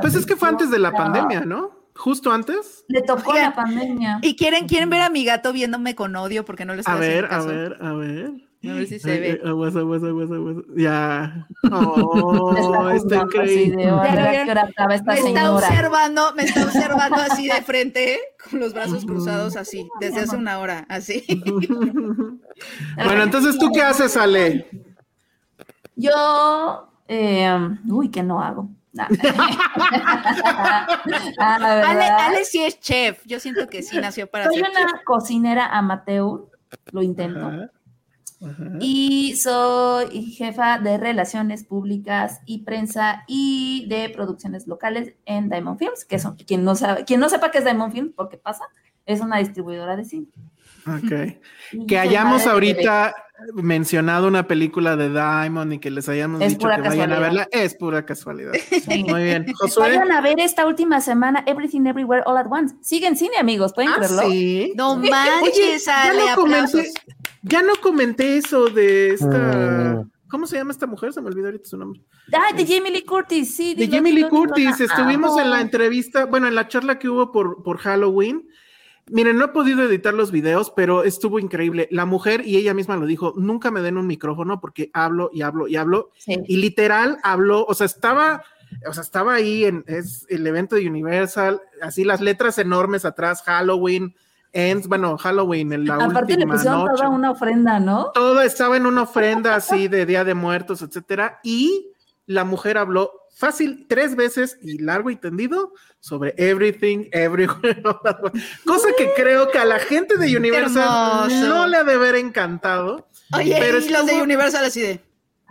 Pues 0.00 0.14
es 0.14 0.24
que 0.24 0.34
fue 0.34 0.48
antes 0.48 0.70
de 0.70 0.78
la 0.78 0.92
pandemia, 0.92 1.40
¿no? 1.40 1.90
Justo 1.94 2.32
antes. 2.32 2.84
Le 2.88 3.02
tocó 3.02 3.32
Oigan, 3.32 3.50
la 3.50 3.54
pandemia. 3.54 4.18
¿Y 4.22 4.34
quieren, 4.34 4.66
quieren 4.66 4.88
ver 4.88 5.02
a 5.02 5.10
mi 5.10 5.24
gato 5.26 5.52
viéndome 5.52 5.94
con 5.94 6.16
odio 6.16 6.44
porque 6.46 6.64
no 6.64 6.74
le 6.74 6.80
estoy 6.80 6.94
A 6.94 6.98
ver, 6.98 7.26
a 7.30 7.42
ver, 7.44 7.76
a 7.82 7.92
ver. 7.92 8.43
A 8.70 8.74
ver 8.74 8.86
si 8.86 8.98
se 8.98 9.10
Ay, 9.10 9.20
ve. 9.20 9.40
ay, 9.42 9.48
aguas, 9.50 9.76
aguas, 9.76 10.02
aguas, 10.02 10.30
aguas. 10.30 10.56
Ya. 10.76 11.46
Oh, 11.72 12.84
Me 12.90 12.96
está 12.96 13.16
increíble. 13.16 13.76
de, 13.76 13.90
"Ay, 13.90 13.90
Ya 13.90 13.92
lo 13.94 14.00
¿a 14.00 14.30
vieron? 14.30 14.44
qué 14.46 14.50
hora 14.50 14.62
acaba 14.62 14.94
esta 14.94 15.12
Me 15.12 15.18
está 15.20 15.52
observando, 15.52 16.34
me 16.34 16.42
está 16.44 16.64
observando 16.64 17.16
así 17.16 17.46
de 17.48 17.62
frente, 17.62 18.18
con 18.50 18.60
los 18.60 18.72
brazos 18.74 19.04
cruzados 19.04 19.56
así, 19.56 19.88
desde 20.00 20.20
hace 20.20 20.36
una 20.36 20.58
hora, 20.58 20.86
así. 20.88 21.24
Bueno, 23.04 23.22
entonces, 23.24 23.58
¿tú 23.58 23.70
qué 23.74 23.82
haces, 23.82 24.16
Ale? 24.16 24.68
Yo, 25.96 26.88
eh, 27.08 27.56
uy, 27.88 28.08
¿qué 28.10 28.22
no 28.22 28.40
hago? 28.40 28.68
Nah. 28.92 29.08
Ah, 31.38 31.82
Ale, 31.90 32.04
Ale 32.04 32.44
sí 32.44 32.62
es 32.64 32.78
chef, 32.80 33.24
yo 33.26 33.40
siento 33.40 33.68
que 33.68 33.82
sí 33.82 33.98
nació 33.98 34.26
para 34.28 34.44
soy 34.46 34.56
ser 34.56 34.66
chef. 34.66 34.76
una 34.76 35.02
cocinera 35.04 35.66
amateur, 35.66 36.42
lo 36.92 37.02
intento. 37.02 37.46
Ajá, 37.46 37.70
ajá. 38.44 38.64
Y 38.80 39.36
soy 39.36 40.22
jefa 40.32 40.78
de 40.78 40.96
relaciones 40.98 41.64
públicas 41.64 42.40
y 42.46 42.58
prensa 42.64 43.24
y 43.26 43.86
de 43.88 44.08
producciones 44.10 44.66
locales 44.66 45.14
en 45.26 45.48
Diamond 45.48 45.78
Films, 45.78 46.04
que 46.04 46.18
son, 46.18 46.36
quien 46.36 46.64
no 46.64 46.74
sabe, 46.74 47.04
quien 47.04 47.20
no 47.20 47.28
sepa 47.28 47.50
qué 47.50 47.58
es 47.58 47.64
Diamond 47.64 47.92
Films, 47.92 48.12
porque 48.16 48.36
pasa, 48.36 48.64
es 49.06 49.20
una 49.20 49.38
distribuidora 49.38 49.96
de 49.96 50.04
cine. 50.04 50.26
Ok. 50.86 51.38
Y 51.72 51.86
Que 51.86 51.98
hayamos 51.98 52.46
ahorita 52.46 53.14
mencionado 53.54 54.28
una 54.28 54.46
película 54.46 54.96
de 54.96 55.08
Diamond 55.08 55.72
y 55.72 55.78
que 55.80 55.90
les 55.90 56.08
hayamos 56.08 56.40
Es 56.40 56.50
dicho 56.52 56.68
que 56.68 56.80
vayan 56.80 56.82
a 56.82 56.84
casualidad. 57.16 57.20
verla, 57.20 57.48
es 57.50 57.74
pura 57.74 58.04
casualidad. 58.06 58.52
Sí. 58.84 59.02
Muy 59.04 59.24
bien. 59.24 59.46
Josué. 59.58 59.88
Vayan 59.88 60.12
a 60.12 60.20
ver 60.20 60.38
esta 60.38 60.66
última 60.66 61.00
semana 61.00 61.42
Everything 61.46 61.86
Everywhere 61.86 62.22
All 62.26 62.36
at 62.36 62.46
Once. 62.50 62.76
Sigue 62.82 63.06
en 63.08 63.16
cine, 63.16 63.36
amigos, 63.40 63.72
¿pueden 63.72 63.90
Ah, 63.92 63.96
creerlo? 63.96 64.22
sí. 64.30 64.72
No 64.76 64.92
Oye, 64.92 65.10
manches, 65.10 65.84
ya 65.84 66.12
no 66.12 66.34
comenté, 66.36 66.58
aplausos. 66.60 66.94
Ya 67.44 67.62
no 67.62 67.74
comenté 67.80 68.36
eso 68.36 68.66
de 68.68 69.10
esta. 69.10 69.98
Mm. 70.04 70.10
¿Cómo 70.28 70.46
se 70.46 70.56
llama 70.56 70.72
esta 70.72 70.86
mujer? 70.86 71.12
Se 71.12 71.20
me 71.20 71.28
olvidó 71.28 71.46
ahorita 71.46 71.68
su 71.68 71.76
nombre. 71.76 72.00
Ah, 72.32 72.52
de 72.56 72.66
Jamie 72.66 72.90
Lee 72.90 73.04
Curtis, 73.04 73.54
sí. 73.54 73.74
De 73.74 73.86
Jamie 73.86 74.12
Lee. 74.12 74.28
Curtis. 74.28 74.80
Estuvimos 74.80 75.38
en 75.38 75.50
la 75.50 75.58
Ah. 75.58 75.60
entrevista, 75.60 76.24
bueno, 76.26 76.48
en 76.48 76.56
la 76.56 76.66
charla 76.66 76.98
que 76.98 77.08
hubo 77.08 77.30
por, 77.30 77.62
por 77.62 77.78
Halloween. 77.78 78.48
Miren, 79.10 79.36
no 79.36 79.44
he 79.44 79.48
podido 79.48 79.82
editar 79.82 80.14
los 80.14 80.32
videos, 80.32 80.72
pero 80.74 81.04
estuvo 81.04 81.38
increíble. 81.38 81.88
La 81.92 82.06
mujer, 82.06 82.42
y 82.46 82.56
ella 82.56 82.72
misma 82.74 82.96
lo 82.96 83.04
dijo, 83.06 83.34
nunca 83.36 83.70
me 83.70 83.82
den 83.82 83.98
un 83.98 84.06
micrófono 84.06 84.60
porque 84.60 84.90
hablo 84.94 85.30
y 85.32 85.42
hablo 85.42 85.68
y 85.68 85.76
hablo. 85.76 86.10
Sí. 86.18 86.36
Y 86.48 86.56
literal 86.56 87.18
habló, 87.22 87.64
o 87.66 87.74
sea, 87.74 87.84
estaba, 87.84 88.42
o 88.88 88.92
sea, 88.94 89.02
estaba 89.02 89.34
ahí 89.34 89.66
en 89.66 89.84
es 89.86 90.26
el 90.30 90.46
evento 90.46 90.74
de 90.74 90.88
Universal, 90.88 91.60
así 91.82 92.02
las 92.02 92.22
letras 92.22 92.56
enormes 92.58 93.04
atrás, 93.04 93.42
Halloween, 93.42 94.16
Ends, 94.54 94.86
bueno, 94.88 95.18
Halloween, 95.18 95.72
en 95.72 95.84
la 95.86 95.96
Aparte 95.96 96.32
le 96.32 96.44
última 96.44 96.54
pusieron 96.54 96.80
noche. 96.84 96.92
toda 96.96 97.08
una 97.10 97.30
ofrenda, 97.32 97.80
¿no? 97.80 98.10
Todo 98.14 98.40
estaba 98.40 98.76
en 98.76 98.86
una 98.86 99.02
ofrenda 99.02 99.54
así 99.56 99.88
de 99.88 100.06
Día 100.06 100.24
de 100.24 100.34
Muertos, 100.34 100.80
etcétera, 100.80 101.40
y 101.42 101.90
la 102.26 102.44
mujer 102.44 102.78
habló 102.78 103.10
fácil 103.36 103.86
tres 103.88 104.14
veces 104.14 104.56
y 104.62 104.78
largo 104.78 105.10
y 105.10 105.16
tendido 105.16 105.72
sobre 105.98 106.34
everything, 106.38 107.08
everywhere. 107.10 107.82
Cosa 108.64 108.88
que 108.96 109.10
creo 109.16 109.50
que 109.50 109.58
a 109.58 109.64
la 109.64 109.78
gente 109.80 110.16
de 110.16 110.36
Universal 110.36 111.30
hermoso. 111.32 111.48
no 111.48 111.66
le 111.66 111.76
ha 111.78 111.84
de 111.84 111.94
haber 111.94 112.14
encantado. 112.14 113.08
Oye, 113.32 113.56
Pero 113.58 113.78
y 113.78 113.88
los 113.88 114.06
de 114.06 114.22
Universal 114.22 114.64
así 114.64 114.80
de. 114.82 115.00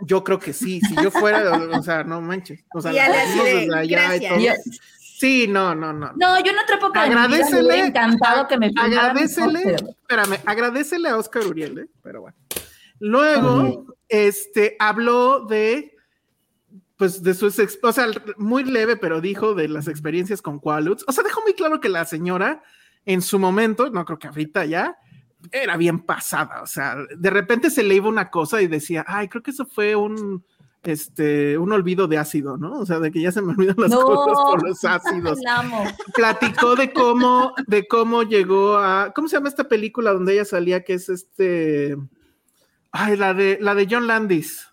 Yo 0.00 0.24
creo 0.24 0.38
que 0.40 0.52
sí, 0.52 0.80
si 0.80 0.96
yo 0.96 1.10
fuera, 1.10 1.52
o 1.52 1.82
sea, 1.82 2.02
no 2.02 2.20
manches. 2.20 2.64
O 2.74 2.80
sea, 2.80 2.92
Y 2.92 2.98
Ale 2.98 3.14
la 3.36 3.44
de, 3.44 3.54
desde 3.54 3.74
allá 3.76 4.16
y. 4.16 4.42
Ya- 4.44 4.54
Sí, 5.16 5.46
no, 5.46 5.76
no, 5.76 5.92
no. 5.92 6.12
No, 6.16 6.40
yo 6.44 6.50
en 6.50 6.58
otra 6.58 6.74
época 6.76 7.02
de 7.04 7.10
mi 7.10 7.14
vida 7.14 7.28
me 7.28 7.34
Agradecele, 7.36 7.68
hubiera 7.68 7.86
encantado 7.86 8.48
que 8.48 8.58
me 8.58 8.72
agradecele, 8.76 9.60
pero- 9.64 9.88
espérame, 9.90 10.40
agradecele 10.44 11.08
a 11.08 11.16
Oscar 11.16 11.46
Uriel, 11.46 11.78
¿eh? 11.78 11.88
pero 12.02 12.22
bueno. 12.22 12.36
Luego, 12.98 13.94
este, 14.08 14.76
habló 14.80 15.46
de, 15.46 15.94
pues, 16.96 17.22
de 17.22 17.34
sus, 17.34 17.58
ex- 17.60 17.78
o 17.82 17.92
sea, 17.92 18.08
muy 18.38 18.64
leve, 18.64 18.96
pero 18.96 19.20
dijo 19.20 19.54
de 19.54 19.68
las 19.68 19.86
experiencias 19.86 20.42
con 20.42 20.58
Qualuts. 20.58 21.04
O 21.06 21.12
sea, 21.12 21.22
dejó 21.22 21.42
muy 21.42 21.54
claro 21.54 21.80
que 21.80 21.88
la 21.88 22.04
señora, 22.06 22.62
en 23.04 23.22
su 23.22 23.38
momento, 23.38 23.90
no 23.90 24.04
creo 24.04 24.18
que 24.18 24.26
ahorita 24.28 24.64
ya, 24.64 24.96
era 25.52 25.76
bien 25.76 26.00
pasada. 26.00 26.60
O 26.62 26.66
sea, 26.66 26.96
de 27.16 27.30
repente 27.30 27.70
se 27.70 27.82
le 27.84 27.94
iba 27.94 28.08
una 28.08 28.30
cosa 28.30 28.60
y 28.62 28.66
decía, 28.66 29.04
ay, 29.06 29.28
creo 29.28 29.42
que 29.42 29.52
eso 29.52 29.66
fue 29.66 29.94
un, 29.94 30.44
este, 30.86 31.56
un 31.58 31.72
olvido 31.72 32.06
de 32.08 32.18
ácido, 32.18 32.56
¿no? 32.56 32.78
O 32.80 32.86
sea, 32.86 32.98
de 33.00 33.10
que 33.10 33.20
ya 33.20 33.32
se 33.32 33.42
me 33.42 33.52
olvidan 33.52 33.76
las 33.78 33.90
No. 33.90 34.00
cosas 34.04 34.38
por 34.50 34.68
los 34.68 34.84
ácidos 34.84 35.38
platicó 36.14 36.76
de 36.76 36.92
cómo, 36.92 37.52
de 37.66 37.86
cómo 37.86 38.22
llegó 38.22 38.76
a, 38.76 39.12
¿cómo 39.14 39.28
se 39.28 39.36
llama 39.36 39.48
esta 39.48 39.64
película 39.64 40.12
donde 40.12 40.34
ella 40.34 40.44
salía 40.44 40.84
que 40.84 40.94
es 40.94 41.08
este, 41.08 41.96
ay, 42.92 43.16
la 43.16 43.34
de, 43.34 43.58
la 43.60 43.74
de 43.74 43.86
John 43.90 44.06
Landis, 44.06 44.68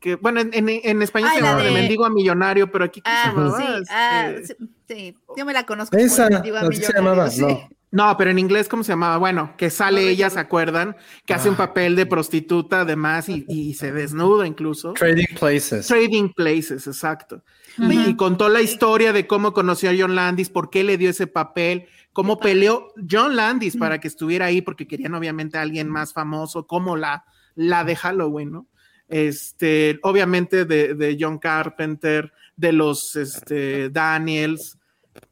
que 0.00 0.14
bueno, 0.16 0.40
en, 0.40 0.50
en- 0.54 0.68
en 0.68 1.02
español 1.02 1.30
Ay, 1.32 1.38
se 1.38 1.42
la 1.42 1.50
llama 1.50 1.62
de 1.64 1.70
Mendigo 1.72 2.04
a 2.04 2.10
Millonario, 2.10 2.70
pero 2.70 2.84
aquí 2.84 3.00
¿cómo 3.00 3.16
se 3.16 3.22
Ah, 3.22 3.32
llamaba? 3.34 3.58
sí, 3.58 3.82
Este, 3.82 3.92
ah, 3.94 4.32
sí, 4.44 4.54
sí, 4.88 5.16
yo 5.36 5.44
me 5.44 5.52
la 5.52 5.64
conozco. 5.66 5.96
Esa, 5.96 6.24
por 6.24 6.32
Mendigo 6.34 6.56
a 6.56 6.60
así 6.60 6.72
se 6.76 6.78
Millonario, 6.92 7.02
llamaba, 7.02 7.30
sí. 7.30 7.40
no. 7.42 7.68
No, 7.92 8.16
pero 8.16 8.30
en 8.30 8.38
inglés, 8.38 8.68
¿cómo 8.68 8.82
se 8.82 8.92
llamaba? 8.92 9.18
Bueno, 9.18 9.54
que 9.58 9.68
sale 9.68 10.08
ella, 10.08 10.30
¿se 10.30 10.40
acuerdan? 10.40 10.96
Que 11.26 11.34
hace 11.34 11.48
un 11.50 11.54
Ah. 11.56 11.58
papel 11.58 11.94
de 11.94 12.06
prostituta 12.06 12.80
además 12.80 13.28
y, 13.28 13.44
y 13.48 13.74
se 13.74 13.92
desnuda 13.92 14.46
incluso. 14.46 14.94
Trading 14.94 15.34
Places. 15.38 15.86
Trading 15.88 16.30
Places, 16.30 16.86
exacto. 16.86 17.42
Y 17.78 18.16
contó 18.16 18.48
la 18.48 18.62
historia 18.62 19.12
de 19.12 19.26
cómo 19.26 19.52
conoció 19.52 19.90
a 19.90 19.94
John 19.96 20.14
Landis, 20.14 20.48
por 20.48 20.70
qué 20.70 20.84
le 20.84 20.96
dio 20.96 21.10
ese 21.10 21.26
papel, 21.26 21.86
cómo 22.14 22.38
peleó 22.40 22.92
John 23.10 23.36
Landis 23.36 23.76
para 23.76 23.98
que 24.00 24.08
estuviera 24.08 24.46
ahí, 24.46 24.62
porque 24.62 24.86
querían 24.88 25.14
obviamente 25.14 25.58
a 25.58 25.62
alguien 25.62 25.88
más 25.90 26.14
famoso, 26.14 26.66
como 26.66 26.96
la, 26.96 27.24
la 27.54 27.84
de 27.84 27.94
Halloween, 27.96 28.52
¿no? 28.52 28.66
Este, 29.08 29.98
obviamente 30.02 30.64
de, 30.64 30.94
de 30.94 31.16
John 31.20 31.38
Carpenter, 31.38 32.32
de 32.56 32.72
los 32.72 33.16
este, 33.16 33.90
Daniels. 33.90 34.78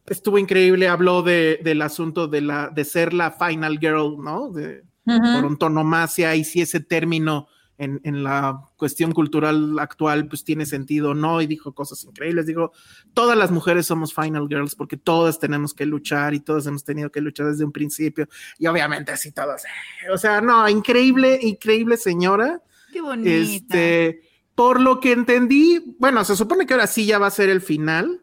Estuvo 0.06 0.38
increíble, 0.38 0.88
habló 0.88 1.22
de, 1.22 1.60
del 1.62 1.82
asunto 1.82 2.28
de, 2.28 2.40
la, 2.40 2.68
de 2.68 2.84
ser 2.84 3.12
la 3.12 3.30
final 3.30 3.78
girl, 3.78 4.16
¿no? 4.22 4.50
De, 4.50 4.84
Ujú. 5.06 5.18
por 5.18 5.44
antonomasia 5.46 6.36
y 6.36 6.44
si 6.44 6.60
ese 6.60 6.80
término 6.80 7.48
en, 7.78 8.00
en 8.04 8.22
la 8.22 8.60
cuestión 8.76 9.12
cultural 9.12 9.78
actual 9.78 10.28
pues 10.28 10.44
tiene 10.44 10.66
sentido 10.66 11.10
o 11.10 11.14
no 11.14 11.40
y 11.40 11.46
dijo 11.46 11.72
cosas 11.72 12.04
increíbles, 12.04 12.44
digo, 12.46 12.72
todas 13.14 13.36
las 13.38 13.50
mujeres 13.50 13.86
somos 13.86 14.14
final 14.14 14.46
girls 14.46 14.74
porque 14.74 14.98
todas 14.98 15.38
tenemos 15.38 15.72
que 15.72 15.86
luchar 15.86 16.34
y 16.34 16.40
todas 16.40 16.66
hemos 16.66 16.84
tenido 16.84 17.10
que 17.10 17.22
luchar 17.22 17.46
desde 17.46 17.64
un 17.64 17.72
principio 17.72 18.28
y 18.58 18.66
obviamente 18.66 19.10
así 19.12 19.32
todas, 19.32 19.64
eh, 19.64 20.10
o 20.12 20.18
sea, 20.18 20.42
no, 20.42 20.68
increíble, 20.68 21.38
increíble 21.40 21.96
señora, 21.96 22.62
Qué 22.92 23.00
bonita. 23.00 23.30
este, 23.30 24.20
por 24.54 24.78
lo 24.78 25.00
que 25.00 25.12
entendí, 25.12 25.96
bueno, 25.98 26.22
se 26.24 26.36
supone 26.36 26.66
que 26.66 26.74
ahora 26.74 26.86
sí 26.86 27.06
ya 27.06 27.18
va 27.18 27.28
a 27.28 27.30
ser 27.30 27.48
el 27.48 27.62
final. 27.62 28.20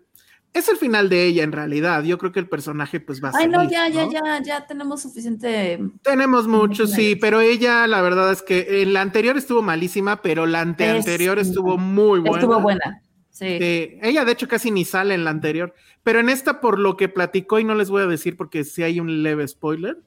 Es 0.57 0.67
el 0.69 0.77
final 0.77 1.07
de 1.09 1.25
ella 1.25 1.43
en 1.43 1.51
realidad. 1.51 2.03
Yo 2.03 2.17
creo 2.17 2.31
que 2.31 2.39
el 2.39 2.49
personaje 2.49 2.99
pues 2.99 3.23
va 3.23 3.29
a 3.29 3.33
Ay, 3.35 3.47
no, 3.47 3.63
ya, 3.69 3.87
ya, 3.89 4.07
ya, 4.09 4.41
ya 4.41 4.65
tenemos 4.65 5.01
suficiente. 5.01 5.79
Tenemos 6.01 6.47
muchos, 6.47 6.91
sí, 6.91 7.15
pero 7.15 7.41
ella, 7.41 7.85
la 7.87 8.01
verdad 8.01 8.31
es 8.31 8.41
que 8.41 8.81
en 8.81 8.93
la 8.93 9.01
anterior 9.01 9.37
estuvo 9.37 9.61
malísima, 9.61 10.21
pero 10.21 10.45
la 10.45 10.61
ante 10.61 10.89
anterior 10.89 11.37
Es- 11.37 11.49
estuvo 11.49 11.77
muy 11.77 12.19
buena. 12.19 12.37
Estuvo 12.37 12.59
buena. 12.59 13.01
Sí. 13.29 13.57
Sí, 13.59 13.99
ella, 14.01 14.25
de 14.25 14.31
hecho, 14.31 14.47
casi 14.47 14.71
ni 14.71 14.83
sale 14.83 15.13
en 15.13 15.23
la 15.23 15.29
anterior, 15.29 15.75
pero 16.01 16.19
en 16.19 16.29
esta, 16.29 16.59
por 16.59 16.79
lo 16.79 16.97
que 16.97 17.07
platicó, 17.07 17.59
y 17.59 17.63
no 17.63 17.75
les 17.75 17.91
voy 17.91 18.01
a 18.01 18.07
decir 18.07 18.35
porque 18.35 18.63
sí 18.63 18.81
hay 18.81 18.99
un 18.99 19.21
leve 19.21 19.47
spoiler, 19.47 19.99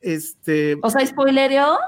este, 0.00 0.78
O 0.82 0.88
sea, 0.88 1.04
spoilerio. 1.06 1.78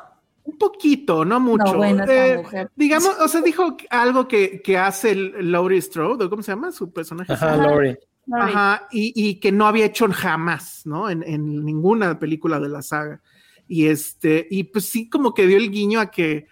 Un 0.44 0.58
poquito, 0.58 1.24
no 1.24 1.38
mucho. 1.40 1.64
No, 1.72 1.76
bueno, 1.76 2.04
Eh, 2.08 2.38
mujer. 2.38 2.70
digamos, 2.76 3.16
o 3.20 3.28
sea, 3.28 3.40
dijo 3.42 3.76
algo 3.90 4.26
que, 4.28 4.60
que 4.62 4.76
hace 4.78 5.10
el 5.12 5.52
Laurie 5.52 5.80
Strode, 5.80 6.24
¿o 6.24 6.30
¿cómo 6.30 6.42
se 6.42 6.52
llama 6.52 6.72
su 6.72 6.92
personaje? 6.92 7.32
Ajá, 7.32 7.56
Lori. 7.56 7.90
Sorry. 7.90 7.98
Ajá, 8.32 8.88
y, 8.92 9.12
y 9.14 9.40
que 9.40 9.50
no 9.52 9.66
había 9.66 9.86
hecho 9.86 10.06
jamás, 10.12 10.82
¿no? 10.84 11.10
En, 11.10 11.22
en 11.24 11.64
ninguna 11.64 12.18
película 12.18 12.60
de 12.60 12.68
la 12.68 12.82
saga. 12.82 13.20
Y 13.66 13.86
este, 13.86 14.46
y 14.50 14.64
pues 14.64 14.86
sí, 14.86 15.08
como 15.08 15.34
que 15.34 15.46
dio 15.46 15.56
el 15.56 15.70
guiño 15.70 15.98
a 16.00 16.10
que, 16.10 16.46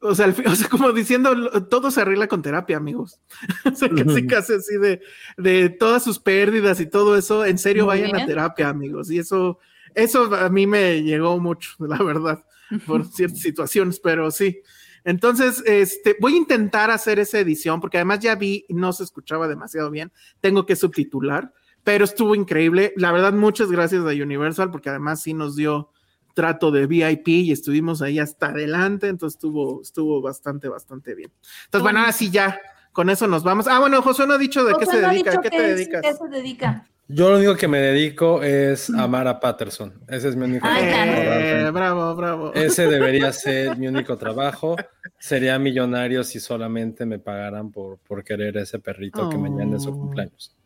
o 0.00 0.14
sea, 0.14 0.26
al 0.26 0.34
fin- 0.34 0.46
o 0.48 0.54
sea, 0.54 0.68
como 0.68 0.92
diciendo, 0.92 1.34
todo 1.68 1.90
se 1.90 2.00
arregla 2.02 2.28
con 2.28 2.42
terapia, 2.42 2.76
amigos. 2.76 3.20
o 3.64 3.74
sea, 3.74 3.88
casi, 3.88 4.26
casi 4.26 4.52
así 4.54 4.76
de, 4.78 5.00
de 5.36 5.70
todas 5.70 6.04
sus 6.04 6.18
pérdidas 6.18 6.80
y 6.80 6.86
todo 6.86 7.16
eso, 7.16 7.44
en 7.44 7.58
serio, 7.58 7.84
Muy 7.86 8.00
vayan 8.00 8.14
a 8.20 8.26
terapia, 8.26 8.68
amigos. 8.68 9.10
Y 9.10 9.18
eso, 9.18 9.58
eso 9.94 10.32
a 10.34 10.48
mí 10.50 10.66
me 10.66 11.02
llegó 11.02 11.38
mucho, 11.40 11.70
la 11.80 11.98
verdad, 12.02 12.44
por 12.86 13.06
ciertas 13.06 13.40
situaciones, 13.40 14.00
pero 14.00 14.30
sí. 14.30 14.60
Entonces, 15.04 15.62
este, 15.66 16.16
voy 16.20 16.34
a 16.34 16.38
intentar 16.38 16.90
hacer 16.90 17.18
esa 17.20 17.38
edición 17.38 17.80
porque 17.80 17.96
además 17.98 18.18
ya 18.20 18.34
vi 18.34 18.66
no 18.68 18.92
se 18.92 19.04
escuchaba 19.04 19.46
demasiado 19.46 19.90
bien. 19.90 20.10
Tengo 20.40 20.66
que 20.66 20.74
subtitular, 20.74 21.52
pero 21.84 22.04
estuvo 22.04 22.34
increíble. 22.34 22.92
La 22.96 23.12
verdad, 23.12 23.32
muchas 23.32 23.70
gracias 23.70 24.02
a 24.02 24.08
Universal 24.08 24.70
porque 24.72 24.90
además 24.90 25.22
sí 25.22 25.32
nos 25.32 25.54
dio 25.54 25.90
trato 26.34 26.70
de 26.72 26.86
VIP 26.86 27.28
y 27.28 27.52
estuvimos 27.52 28.02
ahí 28.02 28.18
hasta 28.18 28.48
adelante. 28.48 29.06
Entonces 29.06 29.36
estuvo, 29.36 29.80
estuvo 29.80 30.20
bastante, 30.20 30.68
bastante 30.68 31.14
bien. 31.14 31.30
Entonces, 31.66 31.82
bueno, 31.82 32.00
ahora 32.00 32.12
sí 32.12 32.30
ya, 32.30 32.60
con 32.92 33.08
eso 33.08 33.28
nos 33.28 33.44
vamos. 33.44 33.68
Ah, 33.68 33.78
bueno, 33.78 34.02
Josué 34.02 34.26
no 34.26 34.34
ha 34.34 34.38
dicho 34.38 34.64
de 34.64 34.74
qué 34.74 34.86
José 34.86 34.96
se 34.96 35.02
no 35.02 35.10
dedica. 35.10 35.30
¿A 35.30 35.32
dicho 35.34 35.42
qué 35.42 35.50
qué 35.50 35.56
te 35.56 35.70
es- 35.70 35.76
dedicas? 35.76 36.02
¿Qué 36.02 36.14
se 36.14 36.28
dedica? 36.28 36.88
Yo 37.08 37.30
lo 37.30 37.36
único 37.36 37.54
que 37.54 37.68
me 37.68 37.78
dedico 37.78 38.42
es 38.42 38.90
amar 38.90 39.28
a 39.28 39.38
Patterson. 39.38 39.92
Ese 40.08 40.28
es 40.30 40.36
mi 40.36 40.44
único 40.46 40.66
Ay, 40.68 40.88
trabajo. 40.90 41.20
Eh, 41.22 41.70
bravo, 41.70 42.16
bravo. 42.16 42.52
Ese 42.54 42.88
debería 42.88 43.32
ser 43.32 43.76
mi 43.78 43.86
único 43.86 44.16
trabajo. 44.16 44.74
Sería 45.18 45.56
millonario 45.58 46.24
si 46.24 46.40
solamente 46.40 47.06
me 47.06 47.20
pagaran 47.20 47.70
por, 47.70 47.98
por 47.98 48.24
querer 48.24 48.56
ese 48.56 48.80
perrito 48.80 49.30
que 49.30 49.38
mañana 49.38 49.76
es 49.76 49.84
su 49.84 49.90
Oh. 49.90 49.98
cumpleaños. 49.98 50.56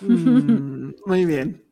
Mm, 0.00 0.90
muy 1.06 1.24
bien. 1.26 1.62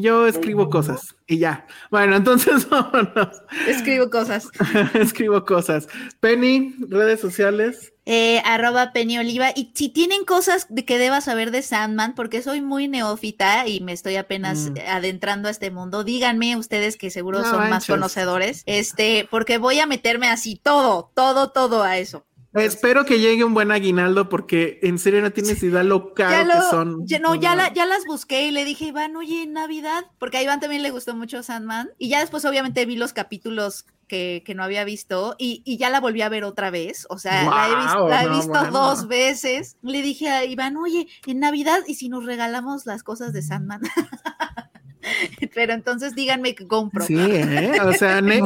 Yo 0.00 0.26
escribo 0.28 0.70
cosas 0.70 1.16
y 1.26 1.38
ya. 1.38 1.66
Bueno, 1.90 2.14
entonces 2.16 2.68
vámonos. 2.70 3.42
Escribo 3.66 4.10
cosas. 4.10 4.48
escribo 4.94 5.44
cosas. 5.44 5.88
Penny, 6.20 6.74
redes 6.88 7.20
sociales. 7.20 7.92
Eh, 8.04 8.42
arroba 8.44 8.92
Penny 8.92 9.18
Oliva. 9.18 9.50
Y 9.54 9.72
si 9.74 9.88
tienen 9.88 10.24
cosas 10.24 10.66
de 10.68 10.84
que 10.84 10.98
deba 10.98 11.20
saber 11.20 11.50
de 11.50 11.62
Sandman, 11.62 12.14
porque 12.14 12.42
soy 12.42 12.60
muy 12.60 12.86
neófita 12.88 13.66
y 13.66 13.80
me 13.80 13.92
estoy 13.92 14.16
apenas 14.16 14.70
Mm. 14.70 14.74
adentrando 14.88 15.48
a 15.48 15.50
este 15.50 15.70
mundo, 15.70 16.04
díganme 16.04 16.56
ustedes 16.56 16.96
que 16.96 17.10
seguro 17.10 17.40
No 17.40 17.50
son 17.50 17.70
más 17.70 17.86
conocedores, 17.86 18.62
este, 18.66 19.26
porque 19.30 19.58
voy 19.58 19.78
a 19.80 19.86
meterme 19.86 20.28
así 20.28 20.60
todo, 20.62 21.10
todo, 21.14 21.50
todo 21.50 21.82
a 21.82 21.98
eso. 21.98 22.24
Espero 22.54 23.04
que 23.04 23.18
llegue 23.18 23.44
un 23.44 23.54
buen 23.54 23.70
aguinaldo 23.70 24.28
porque 24.28 24.78
en 24.82 24.98
serio 24.98 25.22
no 25.22 25.30
tienes 25.32 25.62
idea 25.62 25.82
lo 25.82 26.12
caro 26.14 26.50
que 26.52 26.60
son. 26.70 27.06
ya- 27.06 27.18
no, 27.18 27.34
ya, 27.34 27.56
la- 27.56 27.72
ya 27.72 27.86
las 27.86 28.04
busqué 28.04 28.46
y 28.48 28.50
le 28.50 28.64
dije, 28.64 28.86
Iván, 28.86 29.16
oye, 29.16 29.46
Navidad, 29.46 30.04
porque 30.18 30.36
a 30.38 30.42
Iván 30.42 30.60
también 30.60 30.82
le 30.82 30.90
gustó 30.90 31.14
mucho 31.16 31.42
Sandman. 31.42 31.90
Y 31.98 32.08
ya 32.10 32.20
después, 32.20 32.44
obviamente, 32.44 32.84
vi 32.84 32.96
los 32.96 33.12
capítulos 33.12 33.86
que, 34.06 34.42
que 34.44 34.54
no 34.54 34.62
había 34.62 34.84
visto 34.84 35.34
y, 35.38 35.62
y 35.64 35.78
ya 35.78 35.88
la 35.88 35.98
volví 36.00 36.20
a 36.20 36.28
ver 36.28 36.44
otra 36.44 36.70
vez. 36.70 37.06
O 37.08 37.18
sea, 37.18 37.44
la 37.44 37.68
he, 37.68 37.74
vis- 37.76 37.92
Guau, 37.94 38.08
la 38.10 38.22
he 38.22 38.26
no, 38.26 38.36
visto 38.36 38.50
bueno. 38.52 38.70
dos 38.70 39.08
veces. 39.08 39.76
Le 39.80 40.02
dije 40.02 40.28
a 40.28 40.44
Iván, 40.44 40.76
oye, 40.76 41.08
en 41.26 41.40
Navidad, 41.40 41.78
¿y 41.86 41.94
si 41.94 42.10
nos 42.10 42.26
regalamos 42.26 42.84
las 42.84 43.02
cosas 43.02 43.32
de 43.32 43.40
Sandman? 43.40 43.80
Pero 45.54 45.72
entonces 45.72 46.14
díganme 46.14 46.54
que 46.54 46.66
compro. 46.66 47.04
Sí, 47.04 47.16
¿eh? 47.18 47.72
O 47.84 47.92
sea, 47.92 48.20
Ney 48.22 48.40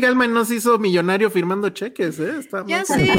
Gaiman 0.00 0.32
nos 0.32 0.50
hizo 0.50 0.78
millonario 0.78 1.30
firmando 1.30 1.70
cheques, 1.70 2.18
¿eh? 2.20 2.34
Está 2.38 2.64
Ya 2.66 2.84
muy- 2.88 3.06
sé, 3.06 3.12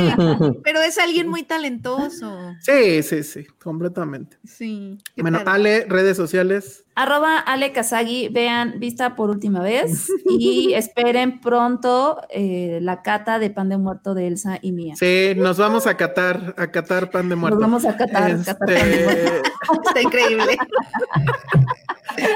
pero 0.64 0.82
es 0.82 0.98
alguien 0.98 1.28
muy 1.28 1.44
talentoso. 1.44 2.38
Sí, 2.62 3.04
sí, 3.04 3.24
sí, 3.24 3.46
completamente. 3.62 4.38
Sí. 4.46 4.98
Bueno, 5.18 5.40
padre. 5.44 5.52
Ale, 5.52 5.86
redes 5.90 6.18
sociales. 6.18 6.84
Arroba 6.96 7.38
Ale 7.38 7.74
Kazagi, 7.74 8.28
vean 8.30 8.80
Vista 8.80 9.16
por 9.16 9.30
última 9.30 9.62
vez 9.62 10.12
y 10.28 10.74
esperen 10.74 11.40
pronto 11.42 12.20
eh, 12.32 12.80
la 12.82 13.04
cata 13.04 13.38
de 13.38 13.52
pan 13.52 13.70
de 13.70 13.78
muerto 13.78 14.16
de 14.16 14.26
Elsa 14.26 14.58
y 14.64 14.72
mía. 14.72 14.96
Sí, 14.98 15.34
nos 15.36 15.58
vamos 15.58 15.86
a 15.86 15.96
catar, 15.96 16.56
a 16.58 16.72
catar 16.72 17.12
pan 17.12 17.30
de 17.30 17.36
muerto. 17.36 17.60
Nos 17.60 17.62
vamos 17.62 17.86
a 17.86 17.96
catar, 17.96 18.38
catar 18.44 18.58
pan 18.58 18.68
de 18.68 18.82
Este, 18.82 19.04
muerto. 19.04 19.50
Está 19.88 20.02
increíble. 20.02 20.58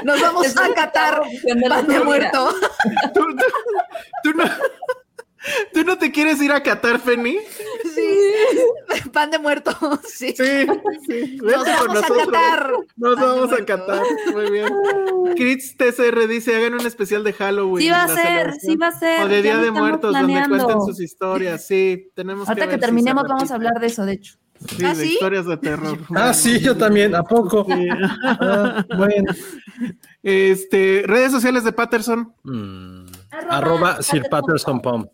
Nos 0.04 0.20
vamos 0.20 0.46
Es 0.46 0.56
a 0.56 0.68
la 0.68 0.74
pan 1.68 1.86
de 1.86 2.00
muerto. 2.00 2.54
¿tú, 3.14 3.20
tú- 3.20 3.44
tú 4.22 4.32
no, 4.34 4.44
¿Tú 5.72 5.82
no 5.84 5.98
te 5.98 6.12
quieres 6.12 6.40
ir 6.40 6.52
a 6.52 6.62
Qatar, 6.62 7.00
Penny? 7.00 7.36
Sí. 7.94 9.10
Pan 9.12 9.30
de 9.30 9.38
muerto. 9.38 9.72
Sí. 10.06 10.34
Sí, 10.36 10.66
sí. 11.08 11.38
Nos 11.42 11.64
con 11.64 11.88
vamos 11.88 12.04
a 12.04 12.08
catar. 12.26 12.72
Nos 12.96 13.14
Pan 13.16 13.24
vamos 13.24 13.52
a 13.52 13.64
catar. 13.64 14.02
Muy 14.32 14.50
bien. 14.50 14.68
Crits 15.36 15.76
TCR 15.76 16.28
dice: 16.28 16.54
hagan 16.54 16.74
un 16.74 16.86
especial 16.86 17.24
de 17.24 17.32
Halloween. 17.32 17.82
Sí 17.84 17.90
va 17.90 18.04
a 18.04 18.08
ser, 18.08 18.54
sí 18.60 18.76
va 18.76 18.88
a 18.88 18.92
ser. 18.92 19.22
O 19.24 19.28
de 19.28 19.42
Día 19.42 19.58
de 19.58 19.70
Muertos, 19.72 20.12
donde 20.12 20.44
cuenten 20.48 20.80
sus 20.82 21.00
historias. 21.00 21.66
Sí, 21.66 22.10
tenemos 22.14 22.48
Ahorita 22.48 22.66
que 22.66 22.72
si 22.72 22.76
se 22.76 22.80
terminemos 22.80 23.24
vamos 23.28 23.50
a 23.50 23.54
hablar 23.54 23.80
de 23.80 23.86
eso, 23.88 24.04
de 24.06 24.12
hecho. 24.12 24.38
Sí, 24.68 24.84
¿Ah, 24.84 24.94
de 24.94 25.04
sí? 25.06 25.12
historias 25.14 25.46
de 25.46 25.56
terror. 25.56 25.98
Ah, 26.14 26.32
sí, 26.34 26.60
yo 26.60 26.76
también. 26.76 27.14
¿A 27.14 27.22
poco? 27.22 27.64
Sí. 27.64 27.88
Ah, 28.22 28.84
bueno. 28.96 29.32
Este, 30.22 31.02
redes 31.06 31.32
sociales 31.32 31.64
de 31.64 31.72
Patterson 31.72 32.32
Mm. 32.44 33.06
Arroba 33.30 33.56
Arroba 33.56 34.02
Sir 34.02 34.22
Patterson 34.30 34.80
Patterson 34.80 34.82
Pom. 34.82 35.06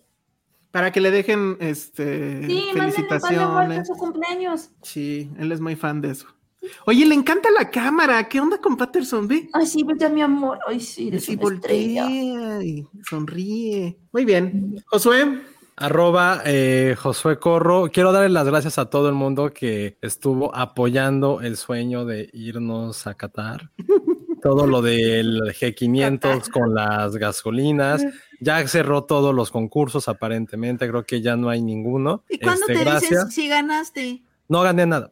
para 0.70 0.90
que 0.92 1.00
le 1.00 1.10
dejen 1.10 1.56
este 1.60 2.46
Sí, 2.46 2.64
felicitaciones. 2.74 3.86
su 3.86 3.94
cumpleaños. 3.94 4.70
Sí, 4.82 5.30
él 5.38 5.50
es 5.52 5.60
muy 5.60 5.76
fan 5.76 6.00
de 6.00 6.10
eso. 6.10 6.26
Oye, 6.86 7.06
le 7.06 7.14
encanta 7.14 7.48
la 7.56 7.70
cámara. 7.70 8.28
¿Qué 8.28 8.40
onda 8.40 8.58
con 8.58 8.76
Patterson? 8.76 9.26
Ve. 9.28 9.48
Ay, 9.52 9.66
sí, 9.66 9.84
vete 9.84 10.08
mi 10.10 10.20
amor. 10.20 10.58
Ay, 10.66 10.80
sí, 10.80 11.08
eres 11.08 11.24
Sí, 11.24 11.38
una 11.40 11.54
estrella. 11.54 12.02
voltea 12.02 12.62
y 12.64 12.86
sonríe. 13.08 13.96
Muy 14.12 14.24
bien. 14.24 14.76
Josué, 14.86 15.40
Arroba 15.80 16.42
eh, 16.44 16.96
Josué 16.98 17.38
Corro. 17.38 17.90
Quiero 17.92 18.12
darle 18.12 18.28
las 18.30 18.46
gracias 18.46 18.78
a 18.78 18.86
todo 18.90 19.08
el 19.08 19.14
mundo 19.14 19.52
que 19.52 19.96
estuvo 20.02 20.54
apoyando 20.54 21.40
el 21.40 21.56
sueño 21.56 22.04
de 22.04 22.28
irnos 22.32 23.06
a 23.06 23.14
Qatar. 23.14 23.70
Todo 24.42 24.68
lo 24.68 24.82
del 24.82 25.40
G500 25.52 26.48
con 26.50 26.74
las 26.74 27.16
gasolinas. 27.16 28.04
Ya 28.40 28.64
cerró 28.68 29.02
todos 29.02 29.34
los 29.34 29.50
concursos 29.50 30.06
aparentemente. 30.06 30.88
Creo 30.88 31.04
que 31.04 31.20
ya 31.20 31.34
no 31.34 31.48
hay 31.50 31.60
ninguno. 31.60 32.22
¿Y 32.28 32.38
cuándo 32.38 32.60
Este, 32.68 32.74
te 32.74 32.84
gracias. 32.84 33.10
dices 33.10 33.34
si 33.34 33.48
ganaste? 33.48 34.22
No 34.48 34.62
gané 34.62 34.86
nada. 34.86 35.10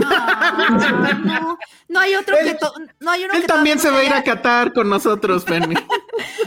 No, 0.00 0.10
no, 1.24 1.58
no 1.88 2.00
hay 2.00 2.16
otro 2.16 2.34
que 2.42 2.54
to- 2.54 2.72
no 2.98 3.12
hay 3.12 3.22
uno 3.26 3.34
Él 3.34 3.42
que 3.42 3.46
también 3.46 3.78
se 3.78 3.90
va 3.92 3.98
a 3.98 4.04
ir 4.04 4.12
a 4.12 4.24
Qatar 4.24 4.72
con 4.72 4.88
nosotros, 4.90 5.44
Penny. 5.44 5.76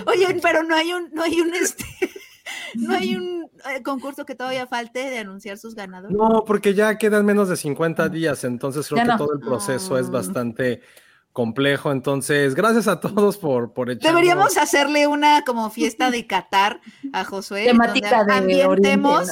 Oye, 0.05 0.37
pero 0.41 0.63
no 0.63 0.75
hay 0.75 0.91
un, 0.91 1.09
no 1.13 1.23
hay 1.23 1.39
un 1.39 1.53
este, 1.55 1.85
no 2.75 2.93
hay 2.95 3.15
un 3.15 3.49
eh, 3.73 3.81
concurso 3.83 4.25
que 4.25 4.35
todavía 4.35 4.67
falte 4.67 5.09
de 5.09 5.19
anunciar 5.19 5.57
sus 5.57 5.75
ganadores. 5.75 6.15
No, 6.15 6.43
porque 6.45 6.73
ya 6.73 6.97
quedan 6.97 7.25
menos 7.25 7.49
de 7.49 7.55
50 7.57 8.09
días, 8.09 8.43
entonces 8.43 8.87
creo 8.87 8.97
Ya 8.97 9.03
que 9.03 9.09
no. 9.09 9.17
todo 9.17 9.33
el 9.33 9.39
proceso 9.39 9.97
es 9.97 10.07
Ah. 10.07 10.11
bastante 10.11 10.81
complejo. 11.41 11.91
Entonces, 11.91 12.55
gracias 12.55 12.87
a 12.87 12.99
todos 12.99 13.37
por, 13.37 13.71
por 13.71 13.89
echarnos- 13.91 14.01
Deberíamos 14.15 14.57
hacerle 14.57 15.05
una 15.05 15.43
como 15.43 15.69
fiesta 15.69 16.09
de 16.09 16.25
Qatar 16.27 16.81
a 17.13 17.23
Josué. 17.23 17.65
Temática 17.65 18.23
donde 18.25 18.33
de 18.33 18.63
ambientemos, 18.63 19.29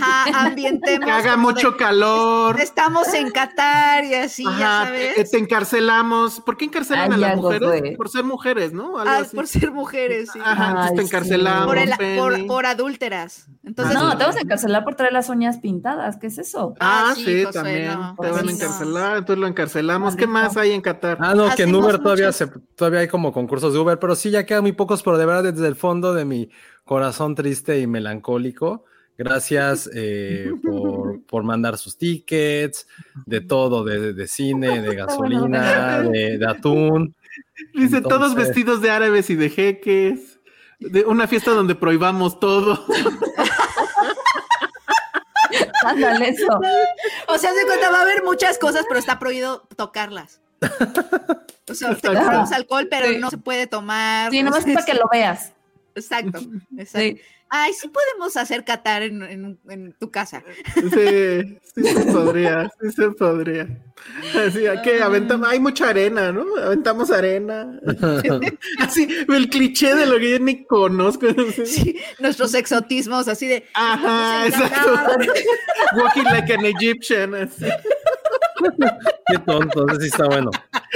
ajá, 0.00 0.24
ambientemos. 0.46 1.04
Que 1.04 1.10
haga 1.10 1.32
de- 1.32 1.36
mucho 1.38 1.76
calor. 1.76 2.60
Estamos 2.60 3.12
en 3.12 3.32
Qatar 3.32 4.04
y 4.04 4.14
así, 4.14 4.44
ya 4.44 4.84
sabes. 4.84 5.14
te, 5.16 5.24
te 5.24 5.38
encarcelamos. 5.38 6.40
¿Por 6.42 6.56
qué 6.56 6.66
encarcelan 6.66 7.12
Ay, 7.12 7.24
a 7.24 7.28
las 7.28 7.36
mujeres? 7.36 7.68
fue. 7.68 7.94
Por 7.96 8.08
ser 8.08 8.22
mujeres, 8.24 8.72
¿no? 8.72 8.98
Algo 9.00 9.10
Ah, 9.12 9.18
así. 9.22 9.34
por 9.34 9.48
ser 9.48 9.72
mujeres, 9.72 10.30
sí. 10.32 10.38
Ajá, 10.40 10.68
entonces 10.68 10.90
Ay, 10.90 10.96
te 10.96 11.02
sí. 11.02 11.08
encarcelamos. 11.08 11.66
por, 11.66 11.78
el- 12.32 12.46
por, 12.46 12.66
adúlteras. 12.66 13.48
Entonces, 13.64 13.94
No, 13.94 14.16
te 14.16 14.22
vamos 14.22 14.36
a 14.36 14.40
encarcelar 14.40 14.84
por 14.84 14.94
traer 14.94 15.12
las 15.12 15.28
uñas 15.28 15.58
pintadas. 15.58 16.16
¿Qué 16.18 16.28
es 16.28 16.38
eso? 16.38 16.74
Ah, 16.78 17.06
Ah, 17.10 17.14
sí, 17.16 17.24
sí, 17.24 17.44
Josué, 17.44 17.52
también. 17.52 17.86
no, 17.94 18.16
te 18.20 18.30
van 18.30 18.48
a 18.48 18.52
encarcelar, 18.52 19.16
entonces 19.18 19.40
lo 19.40 19.46
encarcelamos. 19.46 20.14
¿Qué 20.16 20.26
Maldito. 20.26 20.54
más 20.54 20.62
hay 20.62 20.72
en 20.72 20.80
Qatar? 20.80 21.18
Ah, 21.20 21.34
no, 21.34 21.47
que 21.54 21.64
en 21.64 21.74
Uber 21.74 21.98
todavía, 21.98 22.32
se, 22.32 22.46
todavía 22.74 23.00
hay 23.00 23.08
como 23.08 23.32
concursos 23.32 23.72
de 23.72 23.78
Uber, 23.78 23.98
pero 23.98 24.14
sí, 24.14 24.30
ya 24.30 24.46
quedan 24.46 24.62
muy 24.62 24.72
pocos, 24.72 25.02
pero 25.02 25.18
de 25.18 25.26
verdad 25.26 25.52
desde 25.52 25.68
el 25.68 25.76
fondo 25.76 26.14
de 26.14 26.24
mi 26.24 26.50
corazón 26.84 27.34
triste 27.34 27.80
y 27.80 27.86
melancólico, 27.86 28.84
gracias 29.16 29.90
eh, 29.94 30.50
por, 30.62 31.22
por 31.26 31.42
mandar 31.44 31.78
sus 31.78 31.98
tickets, 31.98 32.86
de 33.26 33.40
todo, 33.40 33.84
de, 33.84 34.12
de 34.12 34.26
cine, 34.26 34.80
de 34.80 34.94
gasolina, 34.94 36.02
de, 36.02 36.38
de 36.38 36.46
atún. 36.46 37.14
Dice, 37.74 38.00
todos 38.00 38.34
vestidos 38.34 38.80
de 38.80 38.90
árabes 38.90 39.30
y 39.30 39.36
de 39.36 39.50
jeques. 39.50 40.38
De 40.80 41.04
una 41.04 41.26
fiesta 41.26 41.50
donde 41.50 41.74
prohibamos 41.74 42.38
todo. 42.38 42.84
Ándale, 45.84 46.28
eso. 46.28 46.46
O 47.28 47.38
sea, 47.38 47.52
se 47.52 47.66
cuenta, 47.66 47.90
va 47.90 47.98
a 47.98 48.02
haber 48.02 48.22
muchas 48.22 48.58
cosas, 48.58 48.84
pero 48.86 49.00
está 49.00 49.18
prohibido 49.18 49.66
tocarlas. 49.76 50.40
O 51.70 51.74
sea, 51.74 51.88
te 51.90 51.94
Exacto. 51.96 52.18
compramos 52.18 52.52
alcohol, 52.52 52.88
pero 52.90 53.06
Sí. 53.08 53.18
no 53.18 53.28
se 53.28 53.36
puede 53.36 53.66
tomar. 53.66 54.30
Sí, 54.30 54.42
nomás 54.42 54.64
para 54.64 54.84
que 54.86 54.94
lo 54.94 55.04
veas. 55.12 55.52
Exacto, 55.94 56.38
exacto. 56.78 56.98
Sí. 56.98 57.20
Ay, 57.50 57.72
sí 57.74 57.88
podemos 57.88 58.36
hacer 58.38 58.64
Qatar 58.64 59.02
en, 59.02 59.22
en- 59.22 59.58
en 59.68 59.92
tu 59.94 60.10
casa. 60.10 60.42
Sí, 60.74 61.58
sí 61.74 61.82
se 61.84 62.04
podría, 62.12 62.70
sí 62.80 62.90
se 62.92 63.10
podría. 63.10 63.68
Así, 64.46 64.66
¿a 64.66 64.82
qué? 64.82 65.02
Aventamos, 65.02 65.48
hay 65.48 65.60
mucha 65.60 65.88
arena, 65.90 66.32
¿no? 66.32 66.44
Aventamos 66.62 67.10
arena. 67.10 67.78
Así, 68.80 69.08
el 69.28 69.48
cliché 69.48 69.94
de 69.94 70.06
lo 70.06 70.18
que 70.18 70.30
yo 70.32 70.38
ni 70.40 70.64
conozco. 70.64 71.26
Sí, 71.64 71.98
nuestros 72.18 72.54
exotismos, 72.54 73.28
así 73.28 73.46
de. 73.46 73.64
Ajá, 73.74 74.46
exacto. 74.46 74.92
Walking 75.96 76.24
like 76.24 76.52
an 76.52 76.64
Egyptian, 76.64 77.34
así. 77.34 77.64
Qué 79.28 79.38
tonto, 79.46 79.86
ese 79.88 80.00
sí 80.00 80.06
está 80.08 80.26
bueno. 80.26 80.50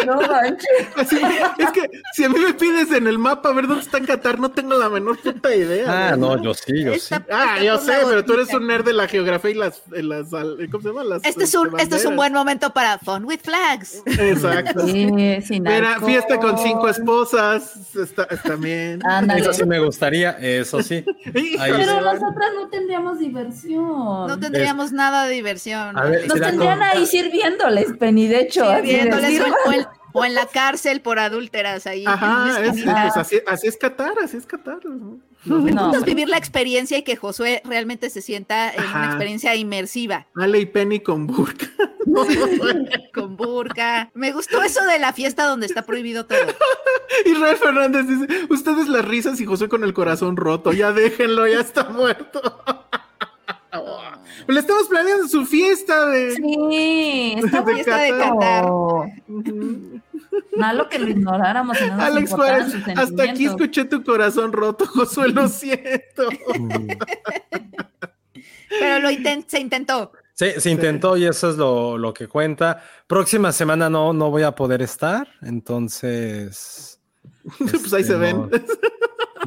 No 0.07 0.17
manches. 0.21 0.67
Así, 0.97 1.21
Es 1.59 1.71
que 1.71 1.89
si 2.15 2.25
a 2.25 2.29
mí 2.29 2.39
me 2.39 2.55
pides 2.55 2.91
en 2.93 3.07
el 3.07 3.19
mapa 3.19 3.51
a 3.51 3.53
ver 3.53 3.67
dónde 3.69 3.83
está 3.85 3.99
en 3.99 4.07
Qatar, 4.07 4.39
no 4.41 4.51
tengo 4.51 4.77
la 4.77 4.89
menor 4.89 5.19
puta 5.21 5.55
idea. 5.55 6.11
Ah, 6.11 6.17
no, 6.17 6.43
yo 6.43 6.55
sí, 6.55 6.83
yo 6.83 6.93
sí. 6.95 6.99
Esta- 7.15 7.25
Ah, 7.31 7.63
yo 7.63 7.79
sé, 7.79 7.93
pero 8.05 8.25
tú 8.25 8.33
eres 8.35 8.53
un 8.53 8.67
nerd 8.67 8.85
de 8.85 8.95
la 8.95 9.07
geografía 9.07 9.51
y 9.51 9.55
las, 9.55 9.83
las 9.91 10.29
¿cómo 10.31 10.83
se 10.83 10.89
llama? 10.89 11.05
Las, 11.05 11.25
Este 11.25 11.45
es, 11.45 11.55
un, 11.55 11.79
este, 11.79 11.97
es 11.97 12.05
un 12.05 12.17
buen 12.17 12.33
momento 12.33 12.71
para 12.73 12.99
Fun 13.05 13.25
with 13.25 13.41
Flags. 13.43 14.03
Exacto. 14.07 14.87
Sí, 14.87 15.09
sin 15.43 15.63
Mira, 15.63 15.95
alcohol. 15.95 16.11
fiesta 16.11 16.39
con 16.39 16.59
cinco 16.59 16.89
esposas, 16.89 17.95
está, 17.97 18.25
está 18.25 18.57
bien. 18.57 19.01
Ándale. 19.05 19.41
Eso 19.41 19.53
sí 19.53 19.65
me 19.65 19.79
gustaría, 19.81 20.31
eso 20.33 20.83
sí. 20.83 21.05
Pero 21.33 22.01
nosotras 22.01 22.51
no 22.55 22.69
tendríamos 22.69 23.19
diversión. 23.19 24.27
No 24.27 24.39
tendríamos 24.39 24.93
nada 24.93 25.27
de 25.27 25.35
diversión. 25.35 25.95
Ver, 25.95 26.29
Nos 26.29 26.41
tendrían 26.41 26.83
ahí 26.83 27.07
sirviéndoles, 27.07 27.93
Penny, 27.99 28.27
de 28.29 28.41
hecho. 28.41 28.65
Sirviéndoles 28.77 29.41
o, 29.67 29.73
en, 29.73 29.87
o 30.13 30.25
en 30.25 30.35
la 30.35 30.47
cárcel 30.47 31.01
por 31.01 31.19
adúlteras 31.19 31.87
ahí. 31.87 32.05
Ajá, 32.07 32.61
es, 32.63 32.83
pues 32.85 33.17
así, 33.17 33.41
así 33.47 33.67
es 33.67 33.77
Qatar, 33.77 34.15
así 34.23 34.37
es 34.37 34.47
Qatar. 34.47 34.81
vivir 36.05 36.29
la 36.29 36.37
experiencia 36.37 36.99
y 36.99 37.03
que 37.03 37.17
Josué 37.17 37.63
realmente 37.65 38.11
se 38.11 38.21
sienta 38.23 38.71
en 38.71 38.85
una 38.85 39.07
experiencia 39.07 39.55
inmersiva, 39.55 40.27
Ale 40.37 40.61
y 40.61 40.67
Penny 40.67 41.01
con 41.01 41.27
burka. 41.27 41.67
con 43.15 43.37
burka. 43.37 44.11
Me 44.15 44.33
gustó 44.33 44.63
eso 44.63 44.85
de 44.85 44.99
la 44.99 45.13
fiesta 45.13 45.47
donde 45.47 45.67
está 45.67 45.83
prohibido 45.83 46.27
todo. 46.27 46.39
Israel 47.27 47.57
Fernández 47.57 48.07
dice, 48.07 48.47
ustedes 48.51 48.89
las 48.89 49.05
risas 49.05 49.41
y 49.41 49.47
José 49.47 49.69
con 49.69 49.85
el 49.85 49.95
corazón 49.95 50.37
roto, 50.37 50.73
ya 50.73 50.93
déjenlo, 50.93 51.47
ya 51.47 51.61
está 51.61 51.85
muerto. 51.85 52.41
Le 54.49 54.61
estamos 54.61 54.89
planeando 54.89 55.29
su 55.29 55.47
fiesta 55.47 56.07
de... 56.07 56.33
Sí, 56.33 57.35
está 57.37 57.63
De 57.63 57.75
fiesta 57.75 57.97
de 57.99 58.13
bonito. 58.13 58.39
Qatar. 58.39 58.65
Malo 60.57 60.89
que 60.89 60.99
lo 60.99 61.09
ignoráramos 61.09 61.81
y 61.81 61.87
no 61.87 61.97
nos 61.97 62.05
Alex 62.05 62.33
Juárez, 62.33 62.75
hasta 62.97 63.23
aquí 63.23 63.47
escuché 63.47 63.85
tu 63.85 64.03
corazón 64.03 64.53
roto, 64.53 64.87
Josué, 64.87 65.29
lo 65.29 65.49
siento. 65.49 66.29
Pero 68.69 68.99
lo 69.01 69.09
se 69.47 69.61
intentó. 69.61 70.13
Sí, 70.35 70.47
se 70.59 70.71
intentó 70.71 71.17
y 71.17 71.25
eso 71.27 71.51
es 71.51 71.57
lo, 71.57 71.99
lo 71.99 72.15
que 72.15 72.27
cuenta. 72.27 72.83
Próxima 73.07 73.53
semana 73.53 73.91
no, 73.91 74.13
no 74.13 74.31
voy 74.31 74.43
a 74.43 74.55
poder 74.55 74.83
estar, 74.83 75.29
entonces. 75.43 76.99
Pues 77.59 77.93
ahí 77.93 78.05
se 78.05 78.17
ven. 78.17 78.49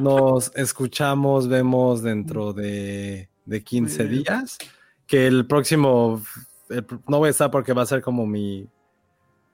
nos 0.00 0.52
escuchamos, 0.56 1.48
vemos 1.48 2.02
dentro 2.02 2.52
de, 2.52 3.28
de 3.44 3.64
15 3.64 4.02
Muy 4.04 4.10
bien. 4.10 4.22
días. 4.24 4.58
Que 5.06 5.26
el 5.26 5.46
próximo 5.46 6.22
el 6.68 6.84
no 7.08 7.18
voy 7.18 7.28
a 7.28 7.30
estar 7.30 7.50
porque 7.50 7.72
va 7.72 7.82
a 7.82 7.86
ser 7.86 8.02
como 8.02 8.26
mi 8.26 8.68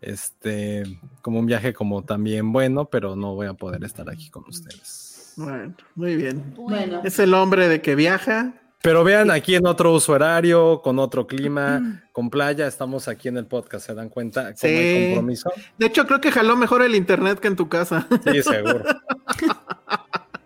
este 0.01 0.83
como 1.21 1.39
un 1.39 1.47
viaje 1.47 1.73
como 1.73 2.03
también 2.05 2.53
bueno, 2.53 2.87
pero 2.87 3.15
no 3.17 3.35
voy 3.35 3.47
a 3.47 3.55
poder 3.55 3.85
estar 3.85 4.09
aquí 4.11 4.31
con 4.31 4.45
ustedes. 4.49 5.35
Bueno, 5.37 5.75
muy 5.95 6.17
bien. 6.17 6.55
Bueno, 6.57 7.01
Es 7.05 7.19
el 7.19 7.35
hombre 7.35 7.69
de 7.69 7.81
que 7.81 7.95
viaja. 7.95 8.55
Pero 8.83 9.05
vean 9.05 9.31
aquí 9.31 9.55
en 9.55 9.65
otro 9.67 9.93
uso 9.93 10.13
horario, 10.13 10.81
con 10.83 10.99
otro 10.99 11.27
clima, 11.29 12.03
con 12.11 12.29
playa, 12.31 12.67
estamos 12.67 13.07
aquí 13.07 13.29
en 13.29 13.37
el 13.37 13.47
podcast, 13.47 13.87
¿se 13.87 13.95
dan 13.95 14.09
cuenta? 14.09 14.55
Como 14.55 14.73
hay 14.73 14.95
Sí. 14.97 15.07
compromiso. 15.15 15.53
De 15.79 15.87
hecho, 15.87 16.05
creo 16.07 16.21
que 16.21 16.33
jaló 16.33 16.57
mejor 16.57 16.83
el 16.83 16.97
internet 16.97 17.39
que 17.39 17.47
en 17.49 17.55
tu 17.57 17.69
casa. 17.69 18.09
Sí, 18.25 18.43
seguro. 18.43 18.83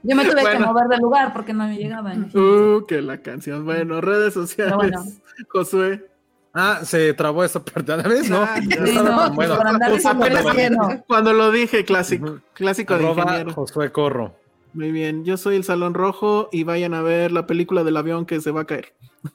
yo 0.03 0.17
me 0.17 0.25
tuve 0.27 0.43
que 0.51 0.59
mover 0.59 0.89
de 0.89 0.99
lugar 0.99 1.33
porque 1.33 1.55
no 1.55 1.67
me 1.67 1.77
llegaba. 1.79 2.13
Uh, 2.35 2.85
que 2.87 3.01
la 3.01 3.19
canción. 3.23 3.65
Bueno, 3.65 4.03
redes 4.03 4.35
sociales. 4.35 4.75
Bueno. 4.77 5.03
Josué. 5.49 6.07
Ah, 6.53 6.81
se 6.85 7.13
trabó 7.15 7.43
esto, 7.45 7.63
¿vez? 8.09 8.31
No, 8.31 8.43
Ah, 8.43 8.59
no. 8.63 8.87
Sí, 8.87 8.99
bueno. 9.35 11.05
Cuando 11.07 11.33
lo 11.33 11.51
dije, 11.51 11.85
clásico. 11.85 12.39
Clásico 12.55 12.97
de. 12.99 13.53
Josué 13.53 13.93
Corro. 13.93 14.35
Muy 14.77 14.93
bien. 14.93 15.25
Yo 15.25 15.39
soy 15.39 15.57
el 15.57 15.65
Salón 15.65 15.95
Rojo 15.95 16.51
y 16.53 16.65
vayan 16.65 16.93
a 16.93 17.01
ver 17.01 17.33
la 17.33 17.47
película 17.47 17.83
del 17.83 17.97
avión 17.97 18.27
que 18.27 18.43
se 18.43 18.51
va 18.51 18.61
a 18.61 18.67
caer. 18.67 18.93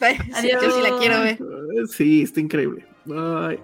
Adiós. 0.00 0.62
Yo 0.62 0.70
sí 0.70 0.80
la 0.82 0.98
quiero 0.98 1.20
ver. 1.20 1.38
Sí, 1.88 2.22
está 2.22 2.40
increíble. 2.40 2.86
Bye. 3.04 3.60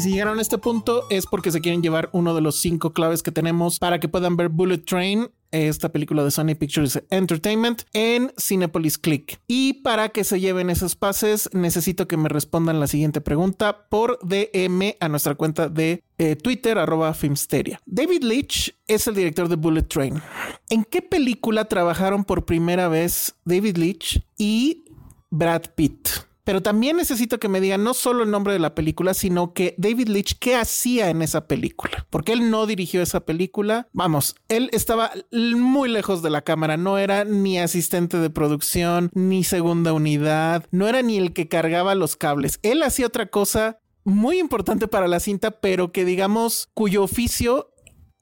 Si 0.00 0.12
llegaron 0.12 0.38
a 0.38 0.42
este 0.42 0.56
punto 0.56 1.04
es 1.10 1.26
porque 1.26 1.52
se 1.52 1.60
quieren 1.60 1.82
llevar 1.82 2.08
uno 2.14 2.34
de 2.34 2.40
los 2.40 2.58
cinco 2.58 2.94
claves 2.94 3.22
que 3.22 3.32
tenemos 3.32 3.78
para 3.78 4.00
que 4.00 4.08
puedan 4.08 4.34
ver 4.34 4.48
Bullet 4.48 4.78
Train, 4.78 5.28
esta 5.50 5.92
película 5.92 6.24
de 6.24 6.30
Sony 6.30 6.54
Pictures 6.58 7.02
Entertainment, 7.10 7.82
en 7.92 8.32
Cinepolis 8.38 8.96
Click. 8.96 9.42
Y 9.46 9.82
para 9.82 10.08
que 10.08 10.24
se 10.24 10.40
lleven 10.40 10.70
esos 10.70 10.96
pases, 10.96 11.50
necesito 11.52 12.08
que 12.08 12.16
me 12.16 12.30
respondan 12.30 12.80
la 12.80 12.86
siguiente 12.86 13.20
pregunta 13.20 13.88
por 13.90 14.18
DM 14.22 14.96
a 15.00 15.08
nuestra 15.10 15.34
cuenta 15.34 15.68
de 15.68 16.02
eh, 16.16 16.34
Twitter, 16.34 16.78
arroba 16.78 17.12
Filmsteria. 17.12 17.78
David 17.84 18.22
Leitch 18.22 18.74
es 18.86 19.06
el 19.06 19.14
director 19.14 19.50
de 19.50 19.56
Bullet 19.56 19.82
Train. 19.82 20.22
¿En 20.70 20.84
qué 20.84 21.02
película 21.02 21.66
trabajaron 21.66 22.24
por 22.24 22.46
primera 22.46 22.88
vez 22.88 23.34
David 23.44 23.76
Leitch 23.76 24.24
y 24.38 24.86
Brad 25.28 25.74
Pitt? 25.74 26.29
Pero 26.44 26.62
también 26.62 26.96
necesito 26.96 27.38
que 27.38 27.48
me 27.48 27.60
digan 27.60 27.84
no 27.84 27.94
solo 27.94 28.22
el 28.22 28.30
nombre 28.30 28.52
de 28.52 28.58
la 28.58 28.74
película, 28.74 29.14
sino 29.14 29.52
que 29.52 29.74
David 29.78 30.08
Leitch, 30.08 30.38
¿qué 30.38 30.56
hacía 30.56 31.10
en 31.10 31.22
esa 31.22 31.46
película? 31.46 32.06
Porque 32.10 32.32
él 32.32 32.50
no 32.50 32.66
dirigió 32.66 33.02
esa 33.02 33.20
película. 33.20 33.88
Vamos, 33.92 34.34
él 34.48 34.70
estaba 34.72 35.12
muy 35.30 35.88
lejos 35.88 36.22
de 36.22 36.30
la 36.30 36.42
cámara, 36.42 36.76
no 36.76 36.98
era 36.98 37.24
ni 37.24 37.58
asistente 37.58 38.18
de 38.18 38.30
producción, 38.30 39.10
ni 39.14 39.44
segunda 39.44 39.92
unidad, 39.92 40.66
no 40.70 40.88
era 40.88 41.02
ni 41.02 41.18
el 41.18 41.32
que 41.32 41.48
cargaba 41.48 41.94
los 41.94 42.16
cables. 42.16 42.58
Él 42.62 42.82
hacía 42.82 43.06
otra 43.06 43.26
cosa 43.26 43.78
muy 44.04 44.38
importante 44.38 44.88
para 44.88 45.08
la 45.08 45.20
cinta, 45.20 45.50
pero 45.50 45.92
que 45.92 46.04
digamos 46.04 46.68
cuyo 46.74 47.02
oficio 47.02 47.72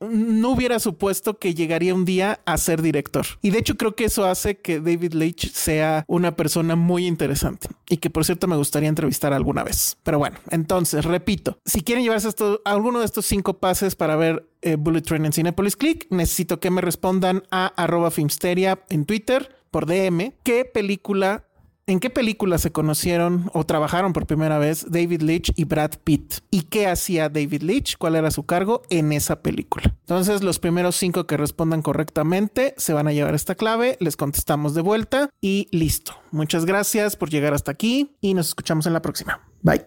no 0.01 0.51
hubiera 0.51 0.79
supuesto 0.79 1.39
que 1.39 1.55
llegaría 1.55 1.95
un 1.95 2.05
día 2.05 2.41
a 2.45 2.57
ser 2.57 2.83
director. 2.83 3.27
Y 3.43 3.51
de 3.51 3.59
hecho 3.59 3.77
creo 3.77 3.95
que 3.95 4.05
eso 4.05 4.27
hace 4.27 4.59
que 4.59 4.81
David 4.81 5.15
Leitch 5.15 5.53
sea 5.53 6.05
una 6.07 6.37
persona 6.37 6.77
muy 6.77 7.07
interesante 7.07 7.69
y 7.89 7.99
que 7.99 8.11
por 8.11 8.25
cierto 8.25 8.47
me 8.47 8.57
gustaría 8.57 8.89
entrevistar 8.89 9.33
alguna 9.33 9.65
vez. 9.65 9.97
Pero 10.03 10.19
bueno, 10.19 10.39
entonces 10.51 11.05
repito, 11.05 11.59
si 11.65 11.83
quieren 11.83 12.05
llevarse 12.05 12.29
esto, 12.29 12.61
alguno 12.65 13.01
de 13.01 13.05
estos 13.05 13.27
cinco 13.27 13.59
pases 13.59 13.97
para 13.97 14.17
ver 14.17 14.49
eh, 14.63 14.77
Bullet 14.77 15.03
Train 15.03 15.27
en 15.27 15.33
Cinepolis 15.33 15.77
Click, 15.77 16.07
necesito 16.11 16.61
que 16.61 16.71
me 16.71 16.81
respondan 16.81 17.45
a 17.51 17.67
arroba 17.67 18.11
Filmsteria 18.11 18.81
en 18.89 19.05
Twitter 19.05 19.55
por 19.71 19.87
DM 19.87 20.33
qué 20.43 20.65
película 20.65 21.45
¿En 21.89 22.01
qué 22.01 22.11
película 22.11 22.59
se 22.59 22.71
conocieron 22.71 23.51
o 23.55 23.65
trabajaron 23.65 24.13
por 24.13 24.27
primera 24.27 24.59
vez 24.59 24.85
David 24.91 25.23
Leitch 25.23 25.55
y 25.57 25.65
Brad 25.65 25.93
Pitt? 26.05 26.41
¿Y 26.51 26.65
qué 26.65 26.87
hacía 26.87 27.31
David 27.31 27.63
Leitch? 27.63 27.97
¿Cuál 27.97 28.17
era 28.17 28.31
su 28.31 28.45
cargo 28.45 28.83
en 28.91 29.11
esa 29.11 29.41
película? 29.41 29.97
Entonces, 30.01 30.43
los 30.43 30.59
primeros 30.59 30.97
cinco 30.97 31.27
que 31.27 31.39
respondan 31.39 31.81
correctamente 31.81 32.75
se 32.77 32.93
van 32.93 33.09
a 33.09 33.13
llevar 33.13 33.35
esta 33.35 33.55
clave, 33.55 33.97
les 34.01 34.19
contestamos 34.19 34.75
de 34.75 34.83
vuelta 34.83 35.31
y 35.41 35.67
listo. 35.71 36.13
Muchas 36.31 36.67
gracias 36.67 37.17
por 37.17 37.31
llegar 37.31 37.55
hasta 37.55 37.71
aquí 37.73 38.15
y 38.21 38.35
nos 38.35 38.49
escuchamos 38.49 38.85
en 38.85 38.93
la 38.93 39.01
próxima. 39.01 39.41
Bye. 39.63 39.87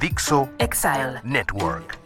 Dixo 0.00 0.48
Exile. 0.58 1.20
Network. 1.22 2.05